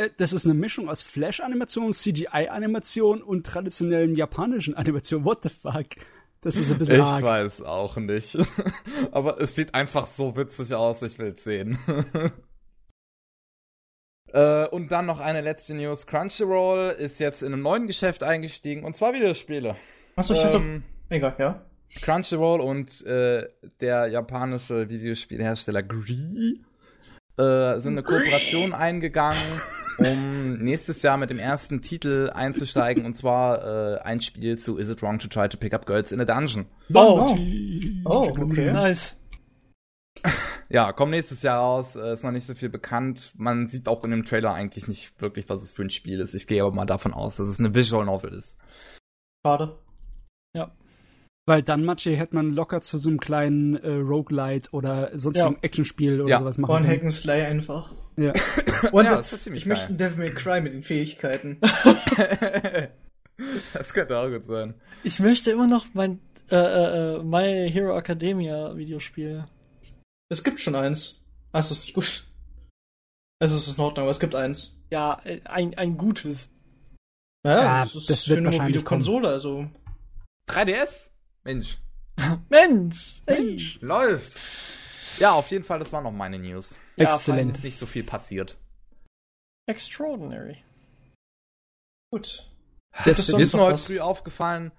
Äh, 0.00 0.10
Das 0.16 0.32
ist 0.32 0.44
eine 0.44 0.54
Mischung 0.54 0.88
aus 0.88 1.02
Flash-Animation, 1.02 1.92
CGI-Animation 1.92 3.22
und 3.22 3.46
traditionellen 3.46 4.14
japanischen 4.16 4.74
Animation. 4.74 5.24
What 5.24 5.40
the 5.42 5.48
fuck? 5.50 5.86
Das 6.42 6.56
ist 6.56 6.70
ein 6.72 6.78
bisschen 6.78 6.96
Ich 6.96 7.02
arg. 7.02 7.22
weiß 7.22 7.62
auch 7.62 7.96
nicht. 7.96 8.36
Aber 9.12 9.40
es 9.40 9.54
sieht 9.54 9.74
einfach 9.74 10.06
so 10.06 10.36
witzig 10.36 10.72
aus, 10.74 11.02
ich 11.02 11.18
will's 11.18 11.44
sehen. 11.44 11.78
äh, 14.32 14.66
und 14.68 14.90
dann 14.90 15.06
noch 15.06 15.20
eine 15.20 15.40
letzte 15.42 15.74
News. 15.74 16.06
Crunchyroll 16.06 16.90
ist 16.98 17.20
jetzt 17.20 17.42
in 17.42 17.52
einem 17.52 17.62
neuen 17.62 17.86
Geschäft 17.86 18.22
eingestiegen, 18.22 18.84
und 18.84 18.96
zwar 18.96 19.12
Videospiele. 19.12 19.76
Achso, 20.16 20.34
ich 20.34 20.44
hatte. 20.44 20.56
Ähm, 20.56 20.82
Egal, 21.10 21.34
ja. 21.38 21.60
Crunchyroll 22.02 22.60
und 22.60 23.04
äh, 23.04 23.48
der 23.80 24.06
japanische 24.06 24.88
Videospielhersteller 24.88 25.82
Gree 25.82 26.54
äh, 27.36 27.80
sind 27.80 27.94
eine 27.98 28.02
Kooperation 28.04 28.72
eingegangen, 28.72 29.42
um 30.00 30.58
nächstes 30.58 31.02
Jahr 31.02 31.16
mit 31.16 31.30
dem 31.30 31.38
ersten 31.38 31.82
Titel 31.82 32.30
einzusteigen 32.34 33.04
und 33.04 33.14
zwar 33.14 33.64
äh, 33.96 33.98
ein 34.00 34.20
Spiel 34.20 34.58
zu 34.58 34.76
Is 34.78 34.90
It 34.90 35.02
Wrong 35.02 35.18
to 35.18 35.28
Try 35.28 35.48
to 35.48 35.56
Pick 35.58 35.72
Up 35.74 35.86
Girls 35.86 36.12
in 36.12 36.20
a 36.20 36.24
Dungeon. 36.24 36.66
Oh, 36.94 37.36
Oh, 38.04 38.32
okay. 38.38 38.72
nice. 38.72 39.16
Ja, 40.72 40.92
kommt 40.92 41.10
nächstes 41.10 41.42
Jahr 41.42 41.58
raus, 41.58 41.96
äh, 41.96 42.12
ist 42.12 42.22
noch 42.22 42.30
nicht 42.30 42.46
so 42.46 42.54
viel 42.54 42.68
bekannt. 42.68 43.32
Man 43.36 43.66
sieht 43.66 43.88
auch 43.88 44.04
in 44.04 44.12
dem 44.12 44.24
Trailer 44.24 44.54
eigentlich 44.54 44.86
nicht 44.86 45.20
wirklich, 45.20 45.48
was 45.48 45.64
es 45.64 45.72
für 45.72 45.82
ein 45.82 45.90
Spiel 45.90 46.20
ist. 46.20 46.34
Ich 46.36 46.46
gehe 46.46 46.62
aber 46.62 46.70
mal 46.70 46.86
davon 46.86 47.12
aus, 47.12 47.38
dass 47.38 47.48
es 47.48 47.58
eine 47.58 47.74
Visual 47.74 48.04
Novel 48.04 48.32
ist. 48.34 48.56
Schade. 49.44 49.76
Weil 51.50 51.64
dann, 51.64 51.84
Matsche, 51.84 52.14
hätte 52.14 52.36
man 52.36 52.50
locker 52.50 52.80
zu 52.80 52.96
so 52.96 53.08
einem 53.08 53.18
kleinen 53.18 53.74
äh, 53.76 53.90
Roguelite 53.90 54.70
oder 54.70 55.10
sonstigen 55.18 55.54
Ja. 55.54 55.58
Actionspiel 55.62 56.20
oder 56.20 56.30
Ja. 56.30 56.38
sowas 56.38 56.58
machen 56.58 56.70
One 56.70 56.80
können. 56.82 56.92
Hack 56.96 57.02
and 57.02 57.12
Slay 57.12 57.42
einfach. 57.42 57.92
Ja. 58.16 58.32
Und 58.92 59.04
Ja, 59.06 59.16
das 59.16 59.32
wird 59.32 59.42
ziemlich 59.42 59.62
ich 59.64 59.66
möchte 59.66 59.86
geil. 59.86 59.94
ein 59.94 59.98
Devil 59.98 60.18
May 60.18 60.30
Cry 60.32 60.60
mit 60.60 60.72
den 60.74 60.84
Fähigkeiten. 60.84 61.58
das 63.72 63.94
könnte 63.94 64.16
auch 64.16 64.28
gut 64.28 64.44
sein. 64.44 64.74
Ich 65.02 65.18
möchte 65.18 65.50
immer 65.50 65.66
noch 65.66 65.86
mein 65.92 66.20
äh, 66.52 66.56
äh, 66.56 67.16
äh, 67.16 67.22
My 67.24 67.68
Hero 67.70 67.96
Academia 67.98 68.76
Videospiel. 68.76 69.44
Es 70.28 70.44
gibt 70.44 70.60
schon 70.60 70.74
eins. 70.76 71.28
Ah, 71.52 71.58
es 71.58 71.70
ist 71.72 71.82
nicht 71.84 71.94
gut. 71.94 72.24
Es 73.40 73.52
ist 73.52 73.76
in 73.76 73.82
Ordnung, 73.82 74.04
aber 74.04 74.10
es 74.10 74.20
gibt 74.20 74.34
eins. 74.36 74.84
Ja, 74.90 75.20
äh, 75.24 75.40
ein, 75.46 75.76
ein 75.76 75.96
gutes. 75.96 76.52
Ja, 77.44 77.82
ist 77.82 78.08
das 78.08 78.24
für 78.24 78.30
wird 78.30 78.38
eine 78.40 78.46
wahrscheinlich 78.46 78.76
mobile 78.76 78.84
Konsole, 78.84 79.28
also. 79.28 79.66
3DS? 80.48 81.09
Mensch, 81.54 81.78
Mensch! 82.48 83.22
Hey. 83.26 83.58
läuft. 83.80 84.36
Ja, 85.18 85.32
auf 85.32 85.50
jeden 85.50 85.64
Fall, 85.64 85.80
das 85.80 85.92
waren 85.92 86.04
noch 86.04 86.12
meine 86.12 86.38
News. 86.38 86.76
Ja, 86.96 87.06
Exzellent. 87.14 87.50
Ist 87.54 87.64
nicht 87.64 87.76
so 87.76 87.86
viel 87.86 88.04
passiert. 88.04 88.56
Extraordinary. 89.66 90.58
Gut. 92.12 92.48
Das 93.04 93.26
sonst 93.26 93.40
ist 93.42 93.54
mir 93.54 93.62
heute 93.62 93.78
früh 93.78 94.00
aufgefallen, 94.00 94.72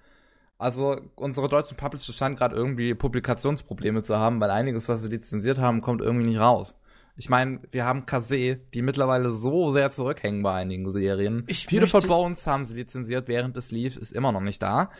also 0.58 1.00
unsere 1.16 1.48
deutschen 1.48 1.76
Publisher 1.76 2.12
scheinen 2.12 2.36
gerade 2.36 2.54
irgendwie 2.54 2.94
Publikationsprobleme 2.94 4.02
zu 4.02 4.16
haben, 4.16 4.40
weil 4.40 4.50
einiges, 4.50 4.88
was 4.88 5.02
sie 5.02 5.08
lizenziert 5.08 5.58
haben, 5.58 5.80
kommt 5.80 6.00
irgendwie 6.00 6.26
nicht 6.28 6.38
raus. 6.40 6.74
Ich 7.16 7.28
meine, 7.28 7.60
wir 7.70 7.84
haben 7.84 8.06
Kase, 8.06 8.56
die 8.56 8.82
mittlerweile 8.82 9.34
so 9.34 9.72
sehr 9.72 9.90
zurückhängen 9.90 10.42
bei 10.42 10.54
einigen 10.54 10.90
Serien. 10.90 11.44
Ich 11.46 11.66
Beautiful 11.66 12.00
möchte- 12.00 12.08
Bones 12.08 12.46
haben 12.46 12.64
sie 12.64 12.74
lizenziert, 12.76 13.28
während 13.28 13.56
es 13.56 13.70
lief, 13.70 13.96
ist 13.96 14.12
immer 14.12 14.32
noch 14.32 14.40
nicht 14.40 14.62
da. 14.62 14.90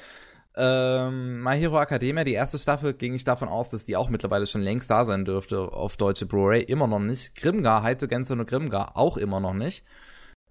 Ähm, 0.56 1.42
My 1.42 1.56
Hero 1.58 1.80
Academia, 1.80 2.24
die 2.24 2.32
erste 2.34 2.58
Staffel, 2.58 2.92
ging 2.94 3.14
ich 3.14 3.24
davon 3.24 3.48
aus, 3.48 3.70
dass 3.70 3.84
die 3.86 3.96
auch 3.96 4.10
mittlerweile 4.10 4.46
schon 4.46 4.60
längst 4.60 4.90
da 4.90 5.04
sein 5.06 5.24
dürfte 5.24 5.58
auf 5.72 5.96
deutsche 5.96 6.26
Blu-ray. 6.26 6.62
Immer 6.62 6.86
noch 6.86 6.98
nicht. 6.98 7.34
Grimgar, 7.34 7.82
Heite 7.82 8.08
Gänse 8.08 8.34
und 8.34 8.46
Grimgar, 8.46 8.96
auch 8.96 9.16
immer 9.16 9.40
noch 9.40 9.54
nicht. 9.54 9.84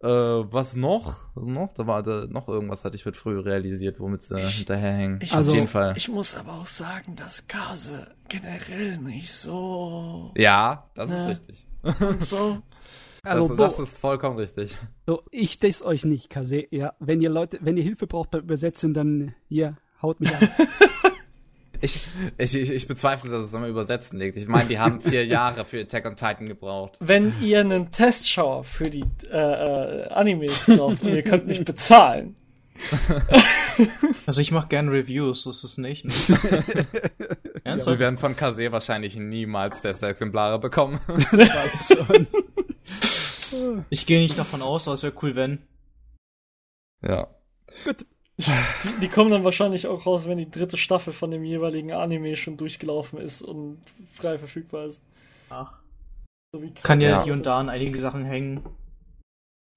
Äh, 0.04 0.08
was 0.08 0.76
noch? 0.76 1.18
Was 1.36 1.46
noch? 1.46 1.74
Da 1.76 1.86
war 1.86 2.02
da 2.02 2.26
noch 2.28 2.48
irgendwas, 2.48 2.84
hatte 2.84 2.96
ich 2.96 3.06
heute 3.06 3.18
früh 3.20 3.40
realisiert, 3.40 4.00
womit 4.00 4.24
sie 4.24 4.40
hinterherhängen. 4.42 5.20
ich- 5.22 5.32
Also- 5.34 5.52
auf 5.52 5.58
jeden 5.58 5.68
Fall. 5.70 5.94
Ich 5.96 6.10
muss 6.10 6.36
aber 6.36 6.54
auch 6.54 6.66
sagen, 6.66 7.16
dass 7.16 7.46
Kase 7.48 8.08
generell 8.28 8.98
nicht 8.98 9.32
so 9.32 10.32
ja, 10.36 10.90
das 10.96 11.10
Ja. 11.12 11.24
ist 11.24 11.30
richtig. 11.30 11.68
und 12.00 12.24
so. 12.26 12.58
Also, 13.24 13.50
das, 13.50 13.56
Bo, 13.56 13.64
das 13.64 13.90
ist 13.90 13.98
vollkommen 14.00 14.40
richtig. 14.40 14.76
so, 15.06 15.22
ich 15.30 15.60
diss 15.60 15.84
euch 15.84 16.06
nicht, 16.06 16.32
Kase. 16.32 16.64
Ja, 16.72 16.94
wenn 17.00 17.22
ihr 17.22 17.30
Leute, 17.30 17.60
wenn 17.62 17.78
ihr 17.78 17.84
Hilfe 17.84 18.08
braucht 18.08 18.32
beim 18.32 18.42
Übersetzen, 18.42 18.96
dann 18.96 19.36
hier, 19.48 19.78
haut 20.02 20.20
mich 20.20 20.34
an. 20.36 20.50
Ich, 21.84 22.00
ich, 22.38 22.54
ich, 22.54 22.70
ich 22.70 22.88
bezweifle, 22.88 23.32
dass 23.32 23.48
es 23.48 23.56
am 23.56 23.66
Übersetzen 23.66 24.20
liegt. 24.20 24.38
Ich 24.38 24.48
meine, 24.48 24.70
die 24.70 24.78
haben 24.78 25.02
vier 25.02 25.26
Jahre 25.26 25.66
für 25.66 25.82
Attack 25.82 26.06
on 26.06 26.16
Titan 26.16 26.48
gebraucht. 26.48 26.98
Wenn 27.00 27.34
ihr 27.42 27.62
einen 27.62 27.90
Testschauer 27.90 28.64
für 28.64 28.92
die 28.92 29.04
äh, 29.32 29.36
äh, 29.36 30.08
Animes 30.10 30.66
braucht 30.66 31.02
und 31.02 31.10
ihr 31.10 31.24
könnt 31.24 31.48
mich 31.48 31.66
bezahlen, 31.66 32.36
Also 34.26 34.42
ich 34.42 34.52
mache 34.52 34.68
gerne 34.68 34.92
Reviews, 34.92 35.44
das 35.44 35.64
ist 35.64 35.78
nicht. 35.78 36.06
nicht. 36.06 36.30
Wir 36.30 36.86
Ernsthaft? 37.64 38.00
werden 38.00 38.18
von 38.18 38.36
Kase 38.36 38.72
wahrscheinlich 38.72 39.16
niemals 39.16 39.82
Testexemplare 39.82 40.60
bekommen. 40.60 41.00
Weiß 41.08 41.96
schon. 41.98 42.28
Ich 43.90 44.06
gehe 44.06 44.22
nicht 44.22 44.38
davon 44.38 44.62
aus, 44.62 44.88
aber 44.88 44.96
es 44.96 45.04
wäre 45.04 45.14
cool, 45.22 45.36
wenn. 45.36 45.60
ja. 47.02 47.28
Gut. 47.86 48.06
Die, 48.84 49.00
die 49.02 49.08
kommen 49.08 49.30
dann 49.32 49.44
wahrscheinlich 49.44 49.88
auch 49.88 50.06
raus, 50.06 50.28
wenn 50.28 50.38
die 50.38 50.50
dritte 50.50 50.78
Staffel 50.78 51.14
von 51.14 51.32
dem 51.32 51.44
jeweiligen 51.44 51.92
Anime 51.94 52.36
schon 52.36 52.58
durchgelaufen 52.58 53.20
ist 53.20 53.42
und 53.42 53.82
frei 54.14 54.38
verfügbar 54.38 54.86
ist. 54.86 55.03
Ach. 55.50 55.74
So 56.53 56.61
wie 56.61 56.72
Kann 56.74 57.00
ja, 57.02 57.10
Ja. 57.10 57.24
hier 57.24 57.34
und 57.34 57.45
da 57.45 57.60
an 57.60 57.70
einigen 57.70 58.00
Sachen 58.00 58.26
hängen. 58.26 58.61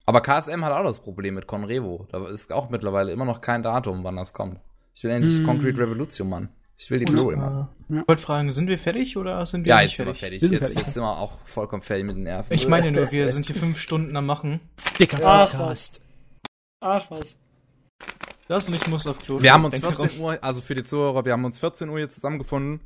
Aber 0.05 0.21
KSM 0.21 0.63
hat 0.63 0.71
auch 0.71 0.83
das 0.83 0.99
Problem 0.99 1.33
mit 1.35 1.47
Conrevo. 1.47 2.07
Da 2.11 2.27
ist 2.27 2.53
auch 2.53 2.69
mittlerweile 2.69 3.11
immer 3.11 3.25
noch 3.25 3.41
kein 3.41 3.63
Datum, 3.63 4.03
wann 4.03 4.15
das 4.17 4.33
kommt. 4.33 4.59
Ich 4.93 5.03
will 5.03 5.11
endlich 5.11 5.35
Hm. 5.37 5.45
Concrete 5.45 5.79
Revolution, 5.79 6.29
Mann. 6.29 6.49
Ich 6.77 6.91
will 6.91 6.99
die 6.99 7.05
Blu-ray, 7.05 7.37
Mann. 7.37 7.69
Äh, 7.89 8.01
Ich 8.01 8.07
wollte 8.07 8.21
fragen, 8.21 8.51
sind 8.51 8.67
wir 8.67 8.77
fertig 8.77 9.15
oder 9.17 9.45
sind 9.45 9.63
wir 9.65 9.69
Ja, 9.69 9.77
nicht 9.81 9.91
jetzt 9.91 9.97
sind 9.97 10.05
wir 10.07 10.13
fertig? 10.15 10.19
fertig. 10.19 10.41
Wir 10.41 10.49
sind 10.49 10.61
Jetzt, 10.61 10.73
fertig. 10.73 10.85
jetzt 10.87 10.93
sind 10.93 11.03
wir 11.03 11.17
auch 11.17 11.39
vollkommen 11.45 11.81
fertig 11.81 12.05
mit 12.05 12.17
den 12.17 12.23
Nerven. 12.23 12.53
Ich 12.53 12.67
meine 12.67 12.91
nur, 12.91 13.09
wir 13.11 13.29
sind 13.29 13.45
hier 13.45 13.55
fünf 13.55 13.79
Stunden 13.79 14.15
am 14.17 14.25
Machen. 14.25 14.59
Dicker 14.99 15.19
Ach, 15.23 15.51
Podcast. 15.51 16.01
Ach 16.81 17.09
was. 17.09 17.37
Das 18.47 18.67
und 18.67 18.75
ich 18.75 18.87
muss 18.87 19.07
auf 19.07 19.17
Klo. 19.19 19.41
Wir 19.41 19.53
haben 19.53 19.65
uns 19.65 19.79
Denke 19.79 19.95
14 19.95 20.21
Uhr, 20.21 20.37
also 20.43 20.61
für 20.61 20.75
die 20.75 20.83
Zuhörer, 20.83 21.25
wir 21.25 21.31
haben 21.33 21.45
uns 21.45 21.59
14 21.59 21.89
Uhr 21.89 21.99
jetzt 21.99 22.15
zusammengefunden. 22.15 22.81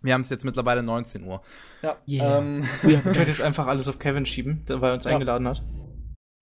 Wir 0.00 0.14
haben 0.14 0.22
es 0.22 0.30
jetzt 0.30 0.44
mittlerweile 0.44 0.82
19 0.82 1.24
Uhr. 1.24 1.42
Ja. 1.82 1.96
Yeah. 2.08 2.38
Ähm, 2.38 2.66
Wir 2.82 2.98
Ich 2.98 3.04
werde 3.04 3.30
jetzt 3.30 3.42
einfach 3.42 3.66
alles 3.68 3.86
auf 3.88 3.98
Kevin 3.98 4.26
schieben, 4.26 4.64
weil 4.66 4.82
er 4.90 4.94
uns 4.94 5.04
Ja. 5.04 5.12
eingeladen 5.12 5.46
hat. 5.46 5.62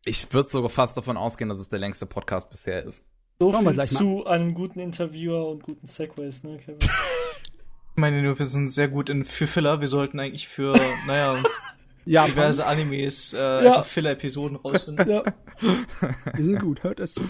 ich 0.05 0.33
würde 0.33 0.49
sogar 0.49 0.71
fast 0.71 0.97
davon 0.97 1.17
ausgehen, 1.19 1.51
dass 1.51 1.61
es 1.61 1.69
der 1.69 1.79
längste 1.79 2.07
Podcast 2.07 2.49
bisher 2.49 2.85
ist. 2.85 3.05
So 3.39 3.53
Schauen 3.53 3.65
wir 3.65 3.75
viel 3.87 3.97
zu 3.97 4.27
einem 4.27 4.55
guten 4.55 4.81
Interviewer 4.81 5.49
und 5.49 5.63
guten 5.63 5.87
Segways, 5.87 6.45
ne, 6.45 6.59
Kevin? 6.59 6.79
Ich 7.97 8.01
meine 8.01 8.23
nur, 8.23 8.39
wir 8.39 8.47
sind 8.47 8.69
sehr 8.69 8.89
gut 8.89 9.11
in 9.11 9.25
für 9.27 9.47
Filler. 9.47 9.81
Wir 9.83 9.89
sollten 9.89 10.21
eigentlich 10.21 10.49
für, 10.49 10.75
naja, 11.07 11.43
ja, 12.07 12.25
diverse 12.27 12.65
Animes 12.65 13.35
äh, 13.35 13.65
Ja. 13.65 13.83
Filler-Episoden 13.83 14.57
rausfinden. 14.57 15.07
ja. 15.11 15.23
wir 16.33 16.45
sind 16.45 16.61
gut, 16.61 16.83
hört 16.83 17.01
es 17.01 17.15
zu. 17.15 17.23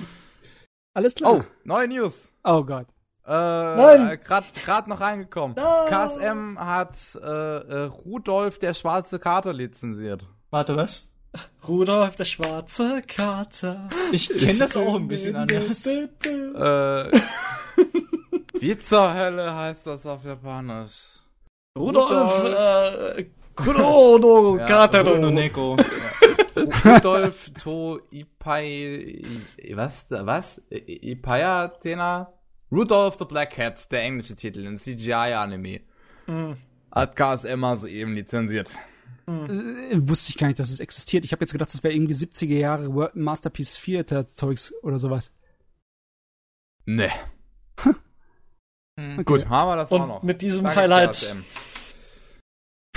Alles 0.95 1.15
klar. 1.15 1.33
Oh, 1.33 1.43
neue 1.65 1.89
News. 1.89 2.31
Oh 2.45 2.65
Gott. 2.65 2.87
Äh, 3.27 3.31
Nein. 3.33 4.19
Grad, 4.25 4.45
grad 4.65 4.89
noch 4.89 5.01
reingekommen. 5.01 5.57
Nein. 5.57 5.89
KSM 5.89 6.59
hat 6.59 6.97
äh, 7.23 7.27
äh, 7.29 7.83
Rudolf 7.85 8.59
der 8.59 8.75
schwarze 8.75 9.19
Kater 9.19 9.53
lizenziert. 9.53 10.25
Warte, 10.51 10.77
was? 10.77 11.15
Rudolf, 11.69 12.17
der 12.17 12.25
schwarze 12.25 13.03
Kater. 13.03 13.89
Ich 14.11 14.29
kenne 14.29 14.59
das 14.59 14.77
auch 14.77 14.97
ein 14.97 15.07
bisschen 15.07 15.37
anders. 15.37 15.87
Äh, 15.87 17.21
wie 18.59 18.77
zur 18.77 19.15
Hölle 19.15 19.55
heißt 19.55 19.87
das 19.87 20.07
auf 20.07 20.25
Japanisch? 20.25 21.21
Rudolf, 21.79 22.45
äh, 23.17 23.27
Kurono 23.55 24.57
Ja, 24.59 24.67
Katero. 24.67 25.13
Bruno 25.13 25.31
Neko. 25.31 25.77
Rudolf 26.57 27.51
to 27.63 28.01
Ipai. 28.11 29.23
Was? 29.75 30.07
Was? 30.11 30.61
I- 30.73 31.13
Ipaya 31.15 31.69
Tena? 31.81 32.33
Rudolph 32.73 33.17
the 33.19 33.25
Black 33.25 33.51
Cat, 33.51 33.91
der 33.91 34.03
englische 34.03 34.37
Titel, 34.37 34.67
ein 34.67 34.77
CGI-Anime. 34.79 35.81
Hm. 36.27 36.57
Hat 36.93 37.17
KSM 37.17 37.59
mal 37.59 37.79
soeben 37.79 38.15
lizenziert. 38.15 38.77
Äh, 39.27 39.97
wusste 40.09 40.31
ich 40.31 40.39
gar 40.39 40.47
nicht, 40.49 40.59
dass 40.59 40.71
es 40.71 40.81
existiert. 40.81 41.25
Ich 41.25 41.33
habe 41.33 41.43
jetzt 41.45 41.53
gedacht, 41.53 41.73
das 41.73 41.83
wäre 41.85 41.95
irgendwie 41.95 42.15
70er 42.15 42.59
Jahre 42.59 42.93
World 42.95 43.15
Masterpiece 43.17 43.75
Theater 43.81 44.27
Zeugs 44.27 44.73
oder 44.83 44.99
sowas. 44.99 45.31
Ne. 46.85 47.11
Hm. 48.99 49.25
Gut, 49.25 49.49
haben 49.49 49.69
wir 49.71 49.77
das 49.77 49.93
auch 49.93 50.01
Und 50.03 50.09
noch. 50.09 50.23
mit 50.23 50.43
diesem 50.43 50.65
Danke, 50.65 50.81
Highlight. 50.81 51.13
KSM. 51.13 51.45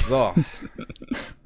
So. 0.08 0.34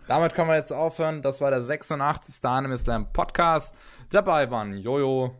Damit 0.07 0.33
können 0.35 0.49
wir 0.49 0.55
jetzt 0.55 0.71
aufhören. 0.73 1.21
Das 1.21 1.41
war 1.41 1.51
der 1.51 1.63
86. 1.63 2.43
Anime 2.45 2.77
Slam 2.77 3.11
Podcast. 3.11 3.75
Dabei 4.09 4.49
waren 4.49 4.77
Jojo, 4.77 5.35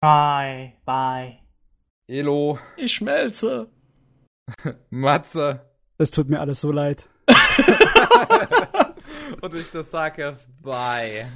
Bye, 0.00 0.72
bye. 0.86 1.38
Elo, 2.08 2.58
Ich 2.76 2.92
schmelze. 2.94 3.68
Matze 4.90 5.60
Das 5.98 6.10
tut 6.10 6.28
mir 6.30 6.40
alles 6.40 6.60
so 6.62 6.72
leid. 6.72 7.08
und 9.42 9.54
ich 9.54 9.70
das 9.70 9.90
sage. 9.90 10.36
Bye. 10.62 11.26